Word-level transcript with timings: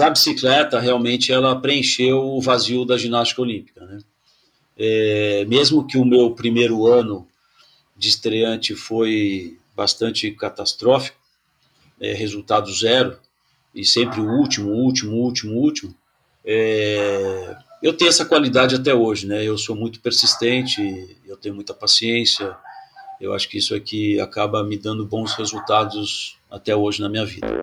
a 0.00 0.10
bicicleta 0.10 0.80
realmente 0.80 1.32
ela 1.32 1.60
preencheu 1.60 2.18
o 2.18 2.40
vazio 2.40 2.84
da 2.84 2.96
ginástica 2.96 3.42
olímpica, 3.42 3.84
né? 3.84 3.98
É, 4.78 5.44
mesmo 5.46 5.86
que 5.86 5.96
o 5.96 6.04
meu 6.04 6.32
primeiro 6.32 6.86
ano 6.86 7.26
de 7.96 8.08
estreante 8.08 8.74
foi 8.74 9.58
bastante 9.74 10.30
catastrófico, 10.32 11.16
é, 12.00 12.12
resultado 12.12 12.72
zero, 12.72 13.18
e 13.74 13.84
sempre 13.84 14.20
o 14.20 14.28
último, 14.28 14.70
último, 14.70 15.12
último, 15.16 15.54
último, 15.54 15.94
é, 16.44 17.56
eu 17.82 17.92
tenho 17.92 18.08
essa 18.08 18.24
qualidade 18.24 18.74
até 18.74 18.94
hoje, 18.94 19.26
né? 19.26 19.44
Eu 19.44 19.58
sou 19.58 19.74
muito 19.74 20.00
persistente, 20.00 21.16
eu 21.26 21.36
tenho 21.36 21.54
muita 21.54 21.74
paciência, 21.74 22.56
eu 23.20 23.32
acho 23.32 23.48
que 23.48 23.58
isso 23.58 23.74
aqui 23.74 24.20
acaba 24.20 24.62
me 24.62 24.76
dando 24.76 25.04
bons 25.06 25.34
resultados 25.34 26.36
até 26.50 26.74
hoje 26.74 27.00
na 27.00 27.08
minha 27.08 27.24
vida. 27.24 27.62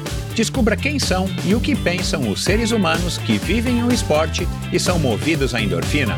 Descubra 0.35 0.77
quem 0.77 0.97
são 0.97 1.25
e 1.45 1.53
o 1.53 1.59
que 1.59 1.75
pensam 1.75 2.29
os 2.29 2.43
seres 2.43 2.71
humanos 2.71 3.17
que 3.17 3.37
vivem 3.37 3.83
o 3.83 3.91
esporte 3.91 4.47
e 4.71 4.79
são 4.79 4.97
movidos 4.97 5.53
à 5.53 5.61
endorfina. 5.61 6.15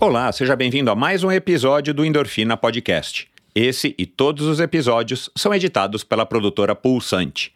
Olá, 0.00 0.32
seja 0.32 0.56
bem-vindo 0.56 0.90
a 0.90 0.96
mais 0.96 1.22
um 1.22 1.30
episódio 1.30 1.94
do 1.94 2.04
Endorfina 2.04 2.56
Podcast. 2.56 3.28
Esse 3.54 3.94
e 3.96 4.04
todos 4.04 4.46
os 4.46 4.58
episódios 4.58 5.30
são 5.36 5.54
editados 5.54 6.02
pela 6.02 6.26
produtora 6.26 6.74
Pulsante. 6.74 7.54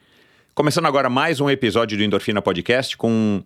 Começando 0.54 0.86
agora 0.86 1.10
mais 1.10 1.40
um 1.40 1.50
episódio 1.50 1.98
do 1.98 2.04
Endorfina 2.04 2.40
Podcast 2.40 2.96
com 2.96 3.10
um, 3.10 3.42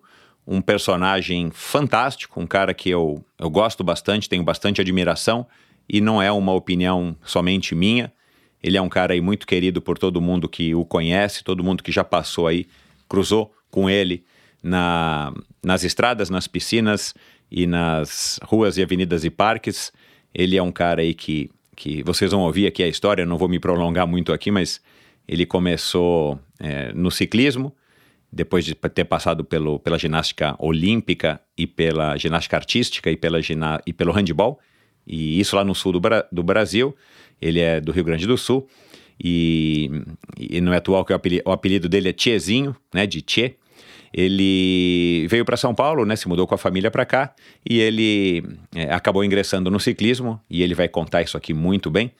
um 0.46 0.60
personagem 0.60 1.50
fantástico, 1.50 2.40
um 2.40 2.46
cara 2.46 2.74
que 2.74 2.90
eu, 2.90 3.24
eu 3.38 3.48
gosto 3.48 3.82
bastante, 3.82 4.28
tenho 4.28 4.42
bastante 4.42 4.82
admiração 4.82 5.46
e 5.88 6.00
não 6.00 6.20
é 6.20 6.30
uma 6.30 6.52
opinião 6.52 7.16
somente 7.22 7.74
minha. 7.74 8.12
Ele 8.62 8.76
é 8.76 8.82
um 8.82 8.88
cara 8.88 9.14
aí 9.14 9.20
muito 9.20 9.46
querido 9.46 9.80
por 9.80 9.98
todo 9.98 10.20
mundo 10.20 10.48
que 10.48 10.74
o 10.74 10.84
conhece, 10.84 11.44
todo 11.44 11.62
mundo 11.62 11.82
que 11.82 11.92
já 11.92 12.02
passou 12.02 12.46
aí, 12.46 12.66
cruzou 13.08 13.52
com 13.70 13.88
ele 13.88 14.24
na, 14.62 15.32
nas 15.64 15.84
estradas, 15.84 16.30
nas 16.30 16.48
piscinas 16.48 17.14
e 17.50 17.66
nas 17.66 18.40
ruas 18.42 18.76
e 18.76 18.82
avenidas 18.82 19.24
e 19.24 19.30
parques. 19.30 19.92
Ele 20.34 20.56
é 20.56 20.62
um 20.62 20.72
cara 20.72 21.02
aí 21.02 21.14
que 21.14 21.50
que 21.76 22.02
vocês 22.02 22.32
vão 22.32 22.40
ouvir 22.40 22.66
aqui 22.66 22.82
a 22.82 22.88
história, 22.88 23.26
não 23.26 23.36
vou 23.36 23.48
me 23.48 23.60
prolongar 23.60 24.06
muito 24.06 24.32
aqui, 24.32 24.50
mas 24.50 24.80
ele 25.28 25.44
começou 25.44 26.40
é, 26.58 26.90
no 26.94 27.10
ciclismo, 27.10 27.72
depois 28.32 28.64
de 28.64 28.74
ter 28.74 29.04
passado 29.04 29.44
pelo, 29.44 29.78
pela 29.78 29.98
ginástica 29.98 30.56
olímpica 30.58 31.40
e 31.56 31.66
pela 31.66 32.16
ginástica 32.16 32.56
artística 32.56 33.10
e, 33.10 33.16
pela 33.16 33.38
e 33.86 33.92
pelo 33.92 34.12
handball, 34.12 34.58
e 35.06 35.38
isso 35.38 35.56
lá 35.56 35.64
no 35.64 35.74
sul 35.74 35.92
do, 35.92 36.00
do 36.32 36.42
Brasil, 36.42 36.94
ele 37.40 37.60
é 37.60 37.80
do 37.80 37.92
Rio 37.92 38.04
Grande 38.04 38.26
do 38.26 38.36
Sul, 38.36 38.66
e, 39.22 39.90
e 40.38 40.60
não 40.60 40.72
é 40.72 40.76
atual 40.76 41.04
que 41.04 41.12
o 41.12 41.16
apelido, 41.16 41.42
o 41.46 41.52
apelido 41.52 41.88
dele 41.88 42.08
é 42.08 42.12
Tchezinho, 42.12 42.76
né, 42.92 43.06
de 43.06 43.22
Tchê, 43.22 43.56
ele 44.12 45.26
veio 45.28 45.44
para 45.44 45.58
São 45.58 45.74
Paulo, 45.74 46.06
né, 46.06 46.16
se 46.16 46.26
mudou 46.26 46.46
com 46.46 46.54
a 46.54 46.58
família 46.58 46.90
para 46.90 47.04
cá. 47.04 47.34
E 47.68 47.78
ele 47.78 48.42
é, 48.74 48.92
acabou 48.92 49.22
ingressando 49.22 49.70
no 49.70 49.78
ciclismo. 49.78 50.40
E 50.48 50.62
ele 50.62 50.74
vai 50.74 50.88
contar 50.88 51.20
isso 51.20 51.36
aqui 51.36 51.52
muito 51.52 51.90
bem. 51.90 52.10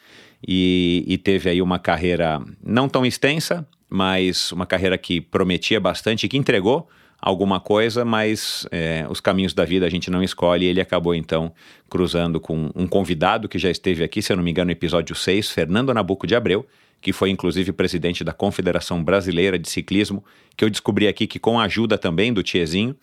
E, 0.47 1.05
e, 1.09 1.17
teve 1.17 1.49
aí 1.49 1.63
uma 1.63 1.79
carreira 1.79 2.39
não 2.63 2.87
tão 2.87 3.07
extensa, 3.07 3.67
mas 3.89 4.53
uma 4.53 4.67
carreira 4.67 4.99
que 4.99 5.23
prometia 5.23 5.81
bastante, 5.81 6.29
que 6.29 6.37
entregou 6.37 6.87
alguma 7.27 7.59
coisa, 7.59 8.05
mas 8.05 8.69
é, 8.71 9.05
os 9.11 9.19
caminhos 9.19 9.53
da 9.53 9.65
vida 9.65 9.85
a 9.85 9.91
gente 9.91 10.09
não 10.09 10.23
escolhe 10.23 10.65
e 10.65 10.69
ele 10.69 10.81
acabou 10.81 11.13
então 11.13 11.53
cruzando 11.91 12.39
com 12.39 12.71
um 12.73 12.87
convidado 12.87 13.49
que 13.49 13.59
já 13.59 13.69
esteve 13.69 14.05
aqui, 14.05 14.23
se 14.23 14.33
eu 14.33 14.37
não 14.37 14.45
me 14.45 14.53
engano, 14.53 14.67
no 14.67 14.73
episódio 14.73 15.13
6, 15.13 15.51
Fernando 15.51 15.93
Nabuco 15.93 16.25
de 16.25 16.37
Abreu, 16.37 16.65
que 17.01 17.13
foi 17.13 17.31
inclusive 17.31 17.73
presidente 17.73 18.23
da 18.23 18.33
Confederação 18.33 19.03
Brasileira 19.03 19.59
de 19.59 19.69
Ciclismo, 19.69 20.25
que 20.57 20.65
eu 20.65 20.71
descobri 20.71 21.09
aqui 21.09 21.27
que 21.27 21.41
com 21.41 21.59
a 21.59 21.65
ajuda 21.65 21.99
também 21.99 22.33
do 22.33 22.45
Tiezinho, 22.45 22.95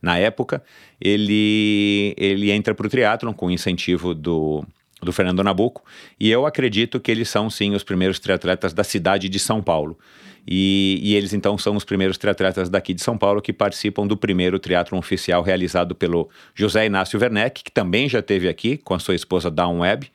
na 0.00 0.16
época, 0.16 0.62
ele, 0.98 2.14
ele 2.16 2.50
entra 2.50 2.74
para 2.74 2.86
o 2.86 2.88
triatlon 2.88 3.34
com 3.34 3.50
incentivo 3.50 4.14
do, 4.14 4.64
do 5.02 5.12
Fernando 5.12 5.44
Nabuco, 5.44 5.84
e 6.18 6.30
eu 6.30 6.46
acredito 6.46 6.98
que 6.98 7.10
eles 7.10 7.28
são 7.28 7.50
sim 7.50 7.74
os 7.74 7.84
primeiros 7.84 8.18
triatletas 8.18 8.72
da 8.72 8.82
cidade 8.82 9.28
de 9.28 9.38
São 9.38 9.62
Paulo. 9.62 9.98
E, 10.50 10.98
e, 11.02 11.14
eles 11.14 11.34
então 11.34 11.58
são 11.58 11.76
os 11.76 11.84
primeiros 11.84 12.16
triatletas 12.16 12.70
daqui 12.70 12.94
de 12.94 13.02
São 13.02 13.18
Paulo 13.18 13.42
que 13.42 13.52
participam 13.52 14.06
do 14.06 14.16
primeiro 14.16 14.58
triatlon 14.58 14.98
oficial 14.98 15.42
realizado 15.42 15.94
pelo 15.94 16.30
José 16.54 16.86
Inácio 16.86 17.20
Werneck, 17.20 17.62
que 17.62 17.70
também 17.70 18.08
já 18.08 18.20
esteve 18.20 18.48
aqui 18.48 18.78
com 18.78 18.94
a 18.94 18.98
sua 18.98 19.14
esposa 19.14 19.50
Dawn 19.50 19.80
Webb, 19.80 20.10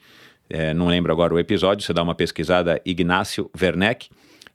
é, 0.49 0.73
não 0.73 0.87
lembro 0.87 1.11
agora 1.11 1.35
o 1.35 1.39
episódio, 1.39 1.85
você 1.85 1.93
dá 1.93 2.01
uma 2.01 2.15
pesquisada, 2.15 2.81
Ignácio 2.83 3.49
Werneck, 3.59 4.09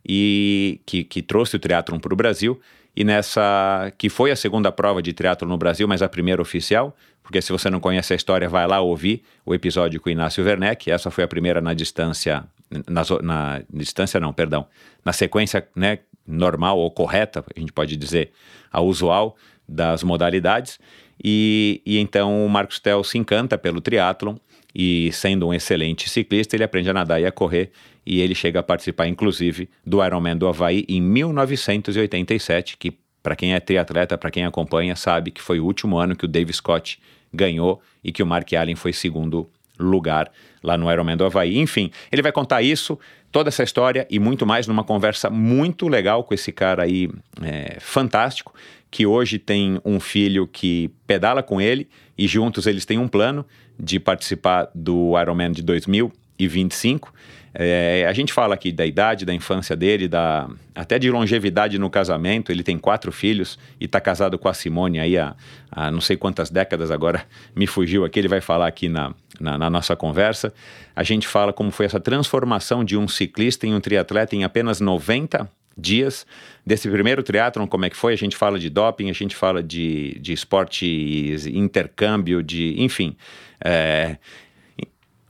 e 0.07 0.81
que, 0.85 1.05
que 1.05 1.23
trouxe 1.23 1.55
o 1.55 1.59
triatlon 1.61 2.01
para 2.01 2.13
o 2.13 2.17
Brasil, 2.17 2.61
e 2.99 3.05
nessa, 3.05 3.93
que 3.97 4.09
foi 4.09 4.33
a 4.33 4.35
segunda 4.35 4.73
prova 4.73 5.01
de 5.01 5.13
triatlon 5.13 5.49
no 5.49 5.57
Brasil, 5.57 5.87
mas 5.87 6.03
a 6.03 6.09
primeira 6.09 6.43
oficial, 6.43 6.97
porque 7.23 7.41
se 7.41 7.53
você 7.53 7.71
não 7.71 7.79
conhece 7.79 8.13
a 8.13 8.17
história, 8.17 8.49
vai 8.49 8.67
lá 8.67 8.81
ouvir 8.81 9.23
o 9.47 9.55
episódio 9.55 10.01
com 10.01 10.09
o 10.09 10.13
Inácio 10.13 10.45
Werneck, 10.45 10.91
essa 10.91 11.09
foi 11.09 11.23
a 11.23 11.29
primeira 11.29 11.61
na 11.61 11.75
distância, 11.75 12.43
na, 12.89 13.03
na 13.23 13.63
distância 13.73 14.19
não, 14.19 14.33
perdão, 14.33 14.67
na 15.05 15.13
sequência 15.13 15.65
né, 15.77 16.01
normal 16.27 16.77
ou 16.77 16.91
correta, 16.91 17.45
a 17.55 17.61
gente 17.61 17.73
pode 17.73 17.97
dizer, 17.97 18.33
a 18.69 18.81
usual 18.81 19.37
das 19.69 20.03
modalidades, 20.03 20.81
e, 21.23 21.81
e 21.87 22.01
então 22.01 22.45
o 22.45 22.49
Marcos 22.49 22.81
Tel 22.81 23.05
se 23.05 23.17
encanta 23.17 23.57
pelo 23.57 23.81
triatlon, 23.81 24.35
e 24.75 25.13
sendo 25.13 25.47
um 25.47 25.55
excelente 25.55 26.11
ciclista, 26.11 26.57
ele 26.57 26.65
aprende 26.65 26.91
a 26.91 26.93
nadar 26.93 27.21
e 27.21 27.27
a 27.27 27.31
correr 27.31 27.71
e 28.09 28.23
ele 28.23 28.35
chega 28.35 28.61
a 28.61 28.63
participar 28.63 29.07
inclusive 29.07 29.69
do 29.85 30.03
Ironman 30.03 30.35
do 30.35 30.49
Havaí 30.49 30.87
em 30.89 30.99
1987, 30.99 32.79
que 32.79 32.97
para 33.23 33.37
quem 33.37 33.53
é 33.53 33.61
triatleta, 33.61 34.17
para 34.17 34.31
quem 34.31 34.47
acompanha, 34.47 34.97
sabe 34.97 35.31
que 35.31 35.43
foi 35.43 35.61
o 35.61 35.67
último 35.67 35.99
ano 35.99 36.17
que 36.17 36.25
o 36.25 36.29
Dave 36.29 36.51
Scott 36.51 36.99
ganhou 37.31 37.83
e 38.03 38.11
que 38.11 38.23
o 38.23 38.27
Mark 38.27 38.51
Allen 38.55 38.75
foi 38.75 38.95
segundo 38.95 39.51
lugar 39.79 40.33
lá 40.63 40.79
no 40.79 40.91
Ironman 40.91 41.19
do 41.19 41.27
Havaí. 41.27 41.59
Enfim, 41.59 41.91
ele 42.11 42.23
vai 42.23 42.33
contar 42.33 42.63
isso, 42.63 42.99
toda 43.31 43.51
essa 43.51 43.63
história 43.63 44.07
e 44.11 44.19
muito 44.19 44.47
mais 44.47 44.67
numa 44.67 44.83
conversa 44.83 45.29
muito 45.29 45.87
legal 45.87 46.25
com 46.25 46.33
esse 46.33 46.51
cara 46.51 46.85
aí 46.85 47.11
é, 47.43 47.77
fantástico, 47.79 48.55
que 48.91 49.05
hoje 49.05 49.39
tem 49.39 49.79
um 49.85 50.01
filho 50.01 50.47
que 50.47 50.91
pedala 51.07 51.43
com 51.43 51.61
ele 51.61 51.87
e 52.17 52.27
juntos 52.27 52.67
eles 52.67 52.87
têm 52.87 52.97
um 52.97 53.07
plano 53.07 53.45
de 53.79 54.01
participar 54.01 54.71
do 54.75 55.13
Ironman 55.21 55.53
de 55.53 55.63
2025. 55.63 57.13
É, 57.55 58.07
a 58.09 58.13
gente 58.13 58.33
fala 58.33 58.55
aqui 58.55 58.71
da 58.71 58.85
idade, 58.85 59.25
da 59.25 59.35
infância 59.35 59.75
dele, 59.75 60.07
da, 60.07 60.49
até 60.75 60.99
de 60.99 61.11
longevidade 61.11 61.79
no 61.79 61.89
casamento. 61.91 62.53
Ele 62.53 62.63
tem 62.63 62.79
quatro 62.79 63.11
filhos 63.11 63.59
e 63.81 63.87
está 63.87 64.01
casado 64.01 64.39
com 64.39 64.49
a 64.49 64.55
Simone 64.55 64.99
aí 64.99 65.17
há, 65.17 65.35
há, 65.71 65.91
não 65.91 66.01
sei 66.01 66.17
quantas 66.17 66.51
décadas 66.51 66.91
agora, 66.91 67.25
me 67.55 67.67
fugiu 67.67 68.05
aqui. 68.05 68.19
Ele 68.19 68.29
vai 68.29 68.41
falar 68.41 68.67
aqui 68.67 68.89
na, 68.89 69.15
na, 69.41 69.59
na, 69.59 69.71
nossa 69.71 69.97
conversa. 69.97 70.53
A 70.95 71.03
gente 71.03 71.27
fala 71.27 71.53
como 71.53 71.71
foi 71.71 71.87
essa 71.87 72.01
transformação 72.01 72.85
de 72.85 72.97
um 72.97 73.09
ciclista 73.09 73.67
em 73.67 73.75
um 73.75 73.81
triatleta 73.81 74.37
em 74.37 74.45
apenas 74.45 74.81
90 74.81 75.51
dias 75.79 76.27
desse 76.67 76.91
primeiro 76.91 77.23
triatlon, 77.23 77.67
como 77.67 77.85
é 77.85 77.91
que 77.91 77.97
foi? 77.97 78.13
A 78.13 78.17
gente 78.17 78.37
fala 78.37 78.59
de 78.59 78.69
doping, 78.69 79.09
a 79.09 79.13
gente 79.13 79.37
fala 79.37 79.63
de, 79.63 80.19
de 80.21 80.33
esportes, 80.33 81.47
intercâmbio, 81.47 82.43
de 82.43 82.75
enfim. 82.83 83.17
É, 83.65 84.17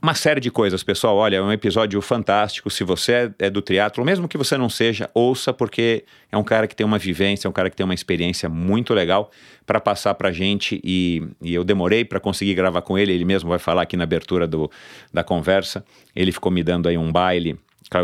uma 0.01 0.13
série 0.13 0.39
de 0.39 0.49
coisas, 0.49 0.81
pessoal. 0.81 1.17
Olha, 1.17 1.37
é 1.37 1.41
um 1.41 1.51
episódio 1.51 2.01
fantástico. 2.01 2.69
Se 2.69 2.83
você 2.83 3.31
é 3.37 3.49
do 3.49 3.61
triatlo, 3.61 4.05
mesmo 4.05 4.27
que 4.27 4.37
você 4.37 4.57
não 4.57 4.69
seja, 4.69 5.09
ouça, 5.13 5.51
porque 5.53 6.05
é 6.31 6.37
um 6.37 6.43
cara 6.43 6.67
que 6.67 6.75
tem 6.75 6.85
uma 6.85 6.97
vivência, 6.97 7.47
é 7.47 7.49
um 7.49 7.53
cara 7.53 7.69
que 7.69 7.75
tem 7.75 7.83
uma 7.83 7.93
experiência 7.93 8.47
muito 8.47 8.93
legal 8.93 9.29
para 9.65 9.79
passar 9.79 10.13
para 10.13 10.31
gente. 10.31 10.79
E, 10.83 11.21
e 11.41 11.53
eu 11.53 11.63
demorei 11.63 12.05
para 12.05 12.19
conseguir 12.19 12.53
gravar 12.53 12.81
com 12.81 12.97
ele. 12.97 13.11
Ele 13.11 13.25
mesmo 13.25 13.49
vai 13.49 13.59
falar 13.59 13.81
aqui 13.81 13.97
na 13.97 14.03
abertura 14.03 14.47
do, 14.47 14.71
da 15.13 15.23
conversa. 15.23 15.83
Ele 16.15 16.31
ficou 16.31 16.51
me 16.51 16.63
dando 16.63 16.87
aí 16.87 16.97
um 16.97 17.11
baile. 17.11 17.59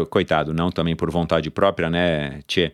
Coitado, 0.10 0.54
não 0.54 0.72
também 0.72 0.96
por 0.96 1.12
vontade 1.12 1.50
própria, 1.52 1.90
né, 1.92 2.42
Tchê? 2.48 2.72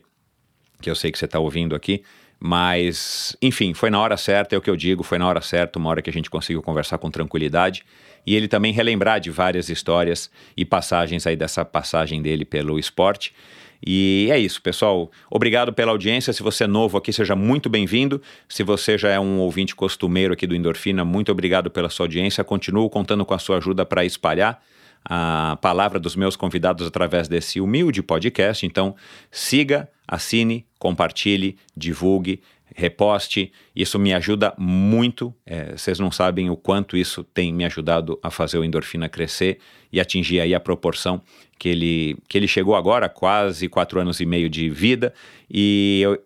Que 0.81 0.89
eu 0.89 0.95
sei 0.95 1.11
que 1.11 1.19
você 1.19 1.25
está 1.25 1.39
ouvindo 1.39 1.75
aqui 1.75 2.03
Mas, 2.39 3.35
enfim, 3.41 3.73
foi 3.73 3.89
na 3.89 3.99
hora 3.99 4.15
certa, 4.15 4.55
é 4.55 4.57
o 4.57 4.61
que 4.61 4.69
eu 4.69 4.77
digo, 4.77 5.03
foi 5.03 5.19
na 5.19 5.27
hora 5.27 5.41
certa, 5.41 5.77
uma 5.77 5.89
hora 5.89 6.01
que 6.01 6.09
a 6.09 6.13
gente 6.13 6.29
conseguiu 6.29 6.61
conversar 6.61 6.97
com 6.97 7.11
tranquilidade. 7.11 7.83
E 8.25 8.35
ele 8.35 8.47
também 8.47 8.71
relembrar 8.71 9.19
de 9.19 9.29
várias 9.29 9.69
histórias 9.69 10.29
e 10.55 10.63
passagens 10.63 11.25
aí 11.25 11.35
dessa 11.35 11.65
passagem 11.65 12.21
dele 12.21 12.45
pelo 12.45 12.77
esporte. 12.77 13.33
E 13.85 14.29
é 14.31 14.37
isso, 14.37 14.61
pessoal. 14.61 15.09
Obrigado 15.29 15.73
pela 15.73 15.91
audiência. 15.91 16.31
Se 16.31 16.43
você 16.43 16.65
é 16.65 16.67
novo 16.67 16.97
aqui, 16.97 17.11
seja 17.11 17.35
muito 17.35 17.69
bem-vindo. 17.69 18.21
Se 18.47 18.61
você 18.61 18.97
já 18.97 19.09
é 19.09 19.19
um 19.19 19.39
ouvinte 19.39 19.75
costumeiro 19.75 20.33
aqui 20.33 20.45
do 20.45 20.55
Endorfina, 20.55 21.03
muito 21.03 21.31
obrigado 21.31 21.71
pela 21.71 21.89
sua 21.89 22.05
audiência. 22.05 22.43
Continuo 22.43 22.89
contando 22.89 23.25
com 23.25 23.33
a 23.33 23.39
sua 23.39 23.57
ajuda 23.57 23.85
para 23.85 24.05
espalhar 24.05 24.61
a 25.03 25.57
palavra 25.59 25.99
dos 25.99 26.15
meus 26.15 26.35
convidados 26.35 26.85
através 26.85 27.27
desse 27.27 27.59
humilde 27.59 28.03
podcast. 28.03 28.65
Então, 28.65 28.95
siga, 29.31 29.89
assine, 30.07 30.65
compartilhe, 30.77 31.57
divulgue, 31.75 32.41
reposte. 32.81 33.51
Isso 33.75 33.99
me 33.99 34.13
ajuda 34.13 34.53
muito. 34.57 35.33
É, 35.45 35.77
vocês 35.77 35.99
não 35.99 36.11
sabem 36.11 36.49
o 36.49 36.57
quanto 36.57 36.97
isso 36.97 37.23
tem 37.23 37.53
me 37.53 37.63
ajudado 37.63 38.19
a 38.21 38.31
fazer 38.31 38.57
o 38.57 38.65
endorfina 38.65 39.07
crescer 39.07 39.59
e 39.93 39.99
atingir 39.99 40.39
aí 40.41 40.55
a 40.55 40.59
proporção 40.59 41.21
que 41.59 41.69
ele, 41.69 42.17
que 42.27 42.37
ele 42.37 42.47
chegou 42.47 42.75
agora, 42.75 43.07
quase 43.07 43.69
quatro 43.69 43.99
anos 43.99 44.19
e 44.19 44.25
meio 44.25 44.49
de 44.49 44.69
vida. 44.69 45.13
E 45.49 46.01
eu, 46.03 46.19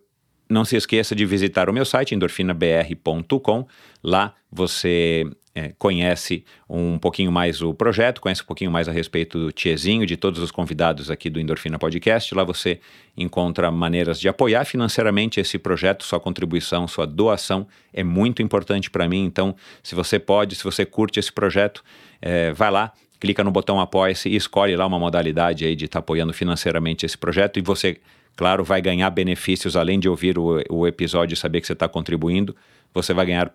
não 0.50 0.64
se 0.64 0.76
esqueça 0.76 1.16
de 1.16 1.26
visitar 1.26 1.70
o 1.70 1.74
meu 1.74 1.86
site, 1.86 2.16
endorfinabr.com. 2.16 3.68
Lá 4.04 4.34
você 4.52 5.26
é, 5.56 5.72
conhece 5.80 6.44
um 6.70 7.00
pouquinho 7.00 7.32
mais 7.32 7.62
o 7.62 7.74
projeto, 7.74 8.20
conhece 8.20 8.44
um 8.44 8.46
pouquinho 8.46 8.70
mais 8.70 8.90
a 8.90 8.92
respeito 8.92 9.40
do 9.40 9.52
Tiezinho, 9.54 10.06
de 10.06 10.18
todos 10.18 10.42
os 10.42 10.52
convidados 10.52 11.10
aqui 11.10 11.30
do 11.30 11.40
Endorfina 11.40 11.80
Podcast. 11.80 12.36
Lá 12.36 12.44
você 12.44 12.82
encontra 13.16 13.72
maneiras 13.72 14.20
de 14.20 14.28
apoiar 14.28 14.66
financeiramente 14.66 15.40
esse 15.40 15.58
projeto. 15.58 16.04
Sua 16.04 16.20
contribuição, 16.20 16.86
sua 16.90 17.08
doação 17.08 17.66
é 17.94 18.04
muito 18.04 18.42
importante 18.42 18.92
para 18.92 19.08
mim. 19.08 19.24
Então, 19.24 19.56
se 19.82 19.96
você 19.96 20.20
pode, 20.20 20.56
se 20.56 20.64
você 20.64 20.86
curte 20.86 21.22
esse 21.22 21.32
projeto, 21.32 21.82
é, 22.22 22.52
vai 22.52 22.70
lá, 22.70 22.92
clica 23.18 23.42
no 23.42 23.50
botão 23.50 23.80
Apoia-se 23.80 24.28
e 24.28 24.36
escolhe 24.36 24.76
lá 24.76 24.86
uma 24.86 25.00
modalidade 25.00 25.64
aí 25.64 25.74
de 25.74 25.86
estar 25.86 26.00
tá 26.00 26.04
apoiando 26.04 26.34
financeiramente 26.34 27.06
esse 27.06 27.18
projeto. 27.18 27.60
E 27.60 27.62
você, 27.62 27.98
claro, 28.36 28.62
vai 28.62 28.82
ganhar 28.82 29.10
benefícios 29.10 29.78
além 29.78 30.02
de 30.02 30.10
ouvir 30.10 30.38
o, 30.38 30.62
o 30.70 30.86
episódio 30.86 31.34
e 31.34 31.38
saber 31.38 31.62
que 31.62 31.68
você 31.68 31.74
está 31.74 31.88
contribuindo. 31.88 32.54
Você 32.94 33.14
vai 33.14 33.26
ganhar 33.26 33.54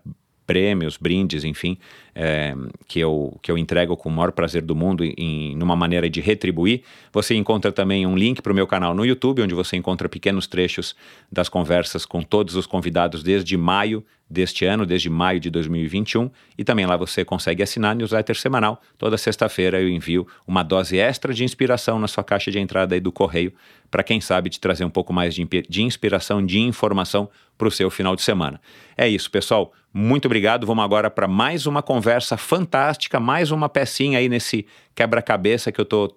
prêmios, 0.50 0.96
brindes, 0.96 1.44
enfim, 1.44 1.78
é, 2.12 2.56
que, 2.88 2.98
eu, 2.98 3.38
que 3.40 3.52
eu 3.52 3.56
entrego 3.56 3.96
com 3.96 4.08
o 4.08 4.12
maior 4.12 4.32
prazer 4.32 4.62
do 4.62 4.74
mundo 4.74 5.04
em 5.04 5.54
numa 5.54 5.76
maneira 5.76 6.10
de 6.10 6.20
retribuir. 6.20 6.82
Você 7.12 7.36
encontra 7.36 7.70
também 7.70 8.04
um 8.04 8.16
link 8.16 8.42
para 8.42 8.50
o 8.50 8.54
meu 8.54 8.66
canal 8.66 8.92
no 8.92 9.06
YouTube, 9.06 9.42
onde 9.42 9.54
você 9.54 9.76
encontra 9.76 10.08
pequenos 10.08 10.48
trechos 10.48 10.96
das 11.30 11.48
conversas 11.48 12.04
com 12.04 12.20
todos 12.20 12.56
os 12.56 12.66
convidados 12.66 13.22
desde 13.22 13.56
maio 13.56 14.04
deste 14.30 14.64
ano, 14.64 14.86
desde 14.86 15.10
maio 15.10 15.40
de 15.40 15.50
2021, 15.50 16.30
e 16.56 16.62
também 16.62 16.86
lá 16.86 16.96
você 16.96 17.24
consegue 17.24 17.62
assinar 17.62 17.90
a 17.90 17.94
newsletter 17.94 18.36
semanal. 18.38 18.80
Toda 18.96 19.18
sexta-feira 19.18 19.80
eu 19.80 19.88
envio 19.88 20.26
uma 20.46 20.62
dose 20.62 20.96
extra 20.98 21.34
de 21.34 21.42
inspiração 21.42 21.98
na 21.98 22.06
sua 22.06 22.22
caixa 22.22 22.50
de 22.50 22.58
entrada 22.58 22.94
aí 22.94 23.00
do 23.00 23.10
correio, 23.10 23.52
para 23.90 24.04
quem 24.04 24.20
sabe 24.20 24.48
te 24.48 24.60
trazer 24.60 24.84
um 24.84 24.90
pouco 24.90 25.12
mais 25.12 25.34
de, 25.34 25.44
de 25.68 25.82
inspiração, 25.82 26.44
de 26.44 26.60
informação 26.60 27.28
para 27.58 27.66
o 27.66 27.70
seu 27.70 27.90
final 27.90 28.14
de 28.14 28.22
semana. 28.22 28.60
É 28.96 29.08
isso, 29.08 29.28
pessoal. 29.30 29.72
Muito 29.92 30.26
obrigado. 30.26 30.64
Vamos 30.64 30.84
agora 30.84 31.10
para 31.10 31.26
mais 31.26 31.66
uma 31.66 31.82
conversa 31.82 32.36
fantástica, 32.36 33.18
mais 33.18 33.50
uma 33.50 33.68
pecinha 33.68 34.20
aí 34.20 34.28
nesse 34.28 34.64
quebra-cabeça 34.94 35.72
que 35.72 35.80
eu 35.80 35.84
estou 35.84 36.16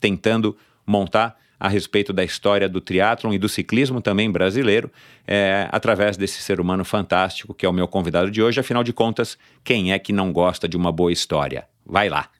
tentando 0.00 0.56
montar 0.84 1.36
a 1.58 1.68
respeito 1.68 2.12
da 2.12 2.22
história 2.22 2.68
do 2.68 2.80
triatlon 2.80 3.32
e 3.32 3.38
do 3.38 3.48
ciclismo 3.48 4.00
também 4.00 4.30
brasileiro, 4.30 4.90
é, 5.26 5.68
através 5.72 6.16
desse 6.16 6.42
ser 6.42 6.60
humano 6.60 6.84
fantástico 6.84 7.54
que 7.54 7.64
é 7.64 7.68
o 7.68 7.72
meu 7.72 7.88
convidado 7.88 8.30
de 8.30 8.42
hoje. 8.42 8.60
Afinal 8.60 8.84
de 8.84 8.92
contas, 8.92 9.38
quem 9.64 9.92
é 9.92 9.98
que 9.98 10.12
não 10.12 10.32
gosta 10.32 10.68
de 10.68 10.76
uma 10.76 10.92
boa 10.92 11.12
história? 11.12 11.66
Vai 11.84 12.08
lá! 12.08 12.30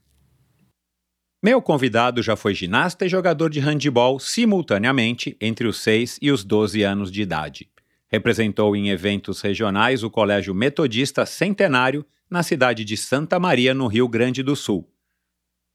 Meu 1.42 1.62
convidado 1.62 2.22
já 2.22 2.34
foi 2.34 2.54
ginasta 2.54 3.06
e 3.06 3.08
jogador 3.08 3.50
de 3.50 3.60
handebol 3.60 4.18
simultaneamente 4.18 5.36
entre 5.40 5.68
os 5.68 5.78
6 5.78 6.18
e 6.20 6.30
os 6.30 6.42
12 6.42 6.82
anos 6.82 7.12
de 7.12 7.22
idade. 7.22 7.68
Representou 8.08 8.74
em 8.74 8.88
eventos 8.88 9.40
regionais 9.40 10.02
o 10.02 10.10
Colégio 10.10 10.54
Metodista 10.54 11.26
Centenário 11.26 12.04
na 12.28 12.42
cidade 12.42 12.84
de 12.84 12.96
Santa 12.96 13.38
Maria, 13.38 13.74
no 13.74 13.86
Rio 13.86 14.08
Grande 14.08 14.42
do 14.42 14.56
Sul. 14.56 14.88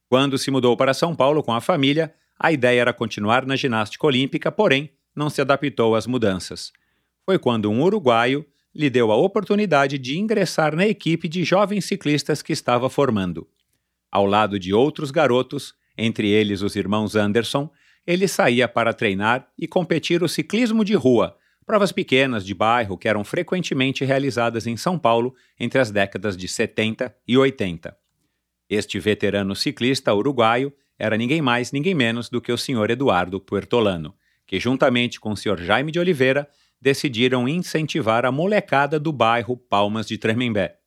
Quando 0.09 0.37
se 0.37 0.51
mudou 0.51 0.75
para 0.75 0.93
São 0.93 1.15
Paulo 1.15 1.41
com 1.41 1.53
a 1.53 1.61
família, 1.61 2.13
a 2.43 2.51
ideia 2.51 2.81
era 2.81 2.93
continuar 2.93 3.45
na 3.45 3.55
ginástica 3.55 4.07
olímpica, 4.07 4.51
porém, 4.51 4.89
não 5.15 5.29
se 5.29 5.41
adaptou 5.41 5.95
às 5.95 6.07
mudanças. 6.07 6.73
Foi 7.23 7.37
quando 7.37 7.69
um 7.69 7.83
uruguaio 7.83 8.43
lhe 8.73 8.89
deu 8.89 9.11
a 9.11 9.15
oportunidade 9.15 9.99
de 9.99 10.17
ingressar 10.17 10.75
na 10.75 10.87
equipe 10.87 11.27
de 11.27 11.43
jovens 11.43 11.85
ciclistas 11.85 12.41
que 12.41 12.51
estava 12.51 12.89
formando. 12.89 13.47
Ao 14.11 14.25
lado 14.25 14.57
de 14.57 14.73
outros 14.73 15.11
garotos, 15.11 15.75
entre 15.95 16.29
eles 16.29 16.63
os 16.63 16.75
irmãos 16.75 17.15
Anderson, 17.15 17.69
ele 18.07 18.27
saía 18.27 18.67
para 18.67 18.91
treinar 18.91 19.47
e 19.55 19.67
competir 19.67 20.23
o 20.23 20.27
ciclismo 20.27 20.83
de 20.83 20.95
rua, 20.95 21.37
provas 21.63 21.91
pequenas 21.91 22.43
de 22.43 22.55
bairro 22.55 22.97
que 22.97 23.07
eram 23.07 23.23
frequentemente 23.23 24.03
realizadas 24.03 24.65
em 24.65 24.75
São 24.75 24.97
Paulo 24.97 25.35
entre 25.59 25.79
as 25.79 25.91
décadas 25.91 26.35
de 26.35 26.47
70 26.47 27.15
e 27.27 27.37
80. 27.37 27.95
Este 28.67 28.99
veterano 28.99 29.55
ciclista 29.55 30.11
uruguaio 30.11 30.73
era 31.01 31.17
ninguém 31.17 31.41
mais, 31.41 31.71
ninguém 31.71 31.95
menos 31.95 32.29
do 32.29 32.39
que 32.39 32.51
o 32.51 32.57
senhor 32.57 32.91
Eduardo 32.91 33.39
Puertolano, 33.39 34.13
que, 34.45 34.59
juntamente 34.59 35.19
com 35.19 35.31
o 35.31 35.35
senhor 35.35 35.59
Jaime 35.59 35.91
de 35.91 35.97
Oliveira, 35.97 36.47
decidiram 36.79 37.49
incentivar 37.49 38.23
a 38.23 38.31
molecada 38.31 38.99
do 38.99 39.11
bairro 39.11 39.57
Palmas 39.57 40.07
de 40.07 40.19
Tremembé. 40.19 40.77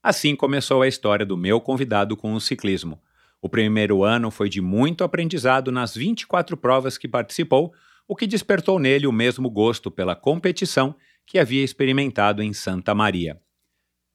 Assim 0.00 0.36
começou 0.36 0.80
a 0.80 0.86
história 0.86 1.26
do 1.26 1.36
meu 1.36 1.60
convidado 1.60 2.16
com 2.16 2.34
o 2.34 2.40
ciclismo. 2.40 3.02
O 3.42 3.48
primeiro 3.48 4.04
ano 4.04 4.30
foi 4.30 4.48
de 4.48 4.60
muito 4.60 5.02
aprendizado 5.02 5.72
nas 5.72 5.92
24 5.92 6.56
provas 6.56 6.96
que 6.96 7.08
participou, 7.08 7.72
o 8.06 8.14
que 8.14 8.28
despertou 8.28 8.78
nele 8.78 9.08
o 9.08 9.12
mesmo 9.12 9.50
gosto 9.50 9.90
pela 9.90 10.14
competição 10.14 10.94
que 11.26 11.36
havia 11.36 11.64
experimentado 11.64 12.44
em 12.44 12.52
Santa 12.52 12.94
Maria. 12.94 13.40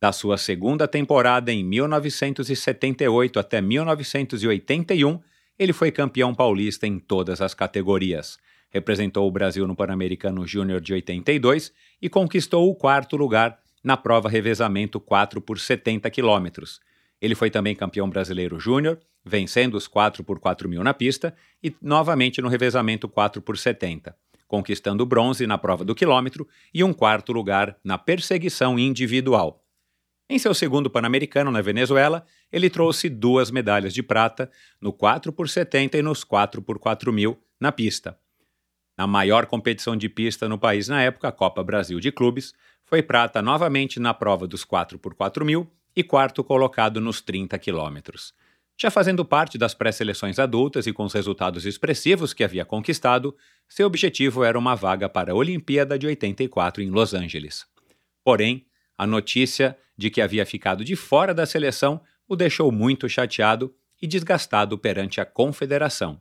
Da 0.02 0.14
sua 0.14 0.38
segunda 0.38 0.88
temporada 0.88 1.52
em 1.52 1.66
1978 1.66 3.40
até 3.40 3.60
1981, 3.60 5.20
ele 5.58 5.74
foi 5.74 5.92
campeão 5.92 6.34
paulista 6.34 6.88
em 6.88 7.00
todas 7.00 7.42
as 7.42 7.54
categorias. 7.54 8.38
Representou 8.70 9.28
o 9.28 9.32
Brasil 9.32 9.68
no 9.68 9.76
Pan-Americano 9.76 10.46
Júnior 10.48 10.82
de 10.82 10.94
82 10.94 11.72
e 12.02 12.10
conquistou 12.10 12.70
o 12.70 12.76
quarto 12.76 13.16
lugar 13.16 13.60
na 13.84 13.96
prova 13.96 14.30
revezamento 14.30 15.00
4 15.00 15.42
por 15.42 15.60
70 15.60 16.10
quilômetros. 16.10 16.80
Ele 17.22 17.36
foi 17.36 17.50
também 17.50 17.76
campeão 17.76 18.10
brasileiro 18.10 18.60
júnior, 18.60 19.00
vencendo 19.24 19.76
os 19.76 19.88
4 19.88 20.24
por 20.24 20.40
4 20.40 20.68
mil 20.68 20.84
na 20.84 20.94
pista 20.94 21.36
e 21.62 21.74
novamente 21.82 22.42
no 22.42 22.50
revezamento 22.50 23.08
4 23.08 23.42
por 23.42 23.58
70, 23.58 24.16
conquistando 24.48 25.06
bronze 25.06 25.46
na 25.48 25.58
prova 25.58 25.86
do 25.86 25.96
quilômetro 25.96 26.48
e 26.74 26.84
um 26.84 26.94
quarto 26.94 27.32
lugar 27.32 27.78
na 27.84 27.98
perseguição 27.98 28.78
individual. 28.78 29.63
Em 30.30 30.40
seu 30.40 30.54
segundo 30.54 30.90
Pan-Americano 30.90 31.52
na 31.52 31.62
Venezuela, 31.62 32.26
ele 32.52 32.70
trouxe 32.70 33.10
duas 33.10 33.52
medalhas 33.52 33.94
de 33.94 34.02
prata 34.02 34.50
no 34.80 34.94
4 34.94 35.34
por 35.34 35.50
70 35.50 35.98
e 35.98 36.02
nos 36.02 36.24
4 36.24 36.62
por 36.62 36.80
4 36.80 37.12
mil 37.12 37.40
na 37.60 37.72
pista. 37.72 38.18
Na 38.98 39.06
maior 39.06 39.46
competição 39.46 39.98
de 39.98 40.08
pista 40.08 40.48
no 40.48 40.58
país 40.58 40.88
na 40.88 41.02
época, 41.02 41.28
a 41.28 41.32
Copa 41.32 41.64
Brasil 41.64 42.00
de 42.00 42.12
Clubes, 42.12 42.54
foi 42.86 43.02
prata 43.02 43.42
novamente 43.42 44.00
na 44.00 44.14
prova 44.14 44.48
dos 44.48 44.64
4 44.64 45.00
por 45.00 45.16
4 45.16 45.44
mil 45.44 45.72
e 45.96 46.04
quarto 46.04 46.44
colocado 46.44 47.00
nos 47.02 47.22
30 47.22 47.58
quilômetros. 47.60 48.34
Já 48.80 48.90
fazendo 48.90 49.24
parte 49.24 49.58
das 49.58 49.74
pré-seleções 49.74 50.40
adultas 50.40 50.88
e 50.88 50.94
com 50.94 51.04
os 51.04 51.14
resultados 51.14 51.66
expressivos 51.66 52.34
que 52.34 52.44
havia 52.44 52.66
conquistado, 52.66 53.36
seu 53.68 53.86
objetivo 53.86 54.44
era 54.44 54.58
uma 54.58 54.76
vaga 54.76 55.08
para 55.08 55.32
a 55.32 55.36
Olimpíada 55.36 55.98
de 55.98 56.08
84 56.08 56.82
em 56.82 56.90
Los 56.90 57.14
Angeles. 57.14 57.66
Porém, 58.24 58.66
a 58.98 59.08
notícia 59.08 59.78
de 59.98 60.10
que 60.10 60.22
havia 60.22 60.46
ficado 60.46 60.84
de 60.84 60.96
fora 60.96 61.34
da 61.34 61.46
seleção 61.46 62.02
o 62.28 62.36
deixou 62.36 62.72
muito 62.72 63.08
chateado 63.08 63.74
e 64.02 64.08
desgastado 64.08 64.78
perante 64.78 65.22
a 65.22 65.26
confederação. 65.26 66.20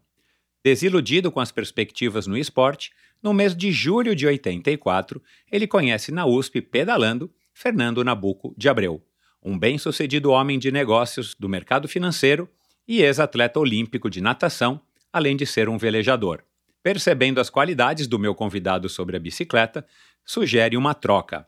Desiludido 0.64 1.32
com 1.32 1.40
as 1.40 1.50
perspectivas 1.50 2.26
no 2.26 2.36
esporte, 2.36 2.92
no 3.22 3.32
mês 3.32 3.56
de 3.56 3.72
julho 3.72 4.14
de 4.14 4.26
84, 4.26 5.22
ele 5.50 5.66
conhece 5.66 6.12
na 6.12 6.26
USP 6.26 6.60
pedalando 6.60 7.32
Fernando 7.52 8.04
Nabuco 8.04 8.54
de 8.56 8.68
Abreu, 8.68 9.04
um 9.42 9.58
bem-sucedido 9.58 10.30
homem 10.30 10.58
de 10.58 10.70
negócios 10.70 11.34
do 11.34 11.48
mercado 11.48 11.88
financeiro 11.88 12.48
e 12.86 13.02
ex-atleta 13.02 13.58
olímpico 13.58 14.08
de 14.08 14.20
natação, 14.20 14.80
além 15.12 15.36
de 15.36 15.46
ser 15.46 15.68
um 15.68 15.78
velejador. 15.78 16.42
Percebendo 16.82 17.40
as 17.40 17.50
qualidades 17.50 18.06
do 18.06 18.18
meu 18.18 18.34
convidado 18.34 18.88
sobre 18.88 19.16
a 19.16 19.20
bicicleta, 19.20 19.86
sugere 20.24 20.76
uma 20.76 20.94
troca. 20.94 21.46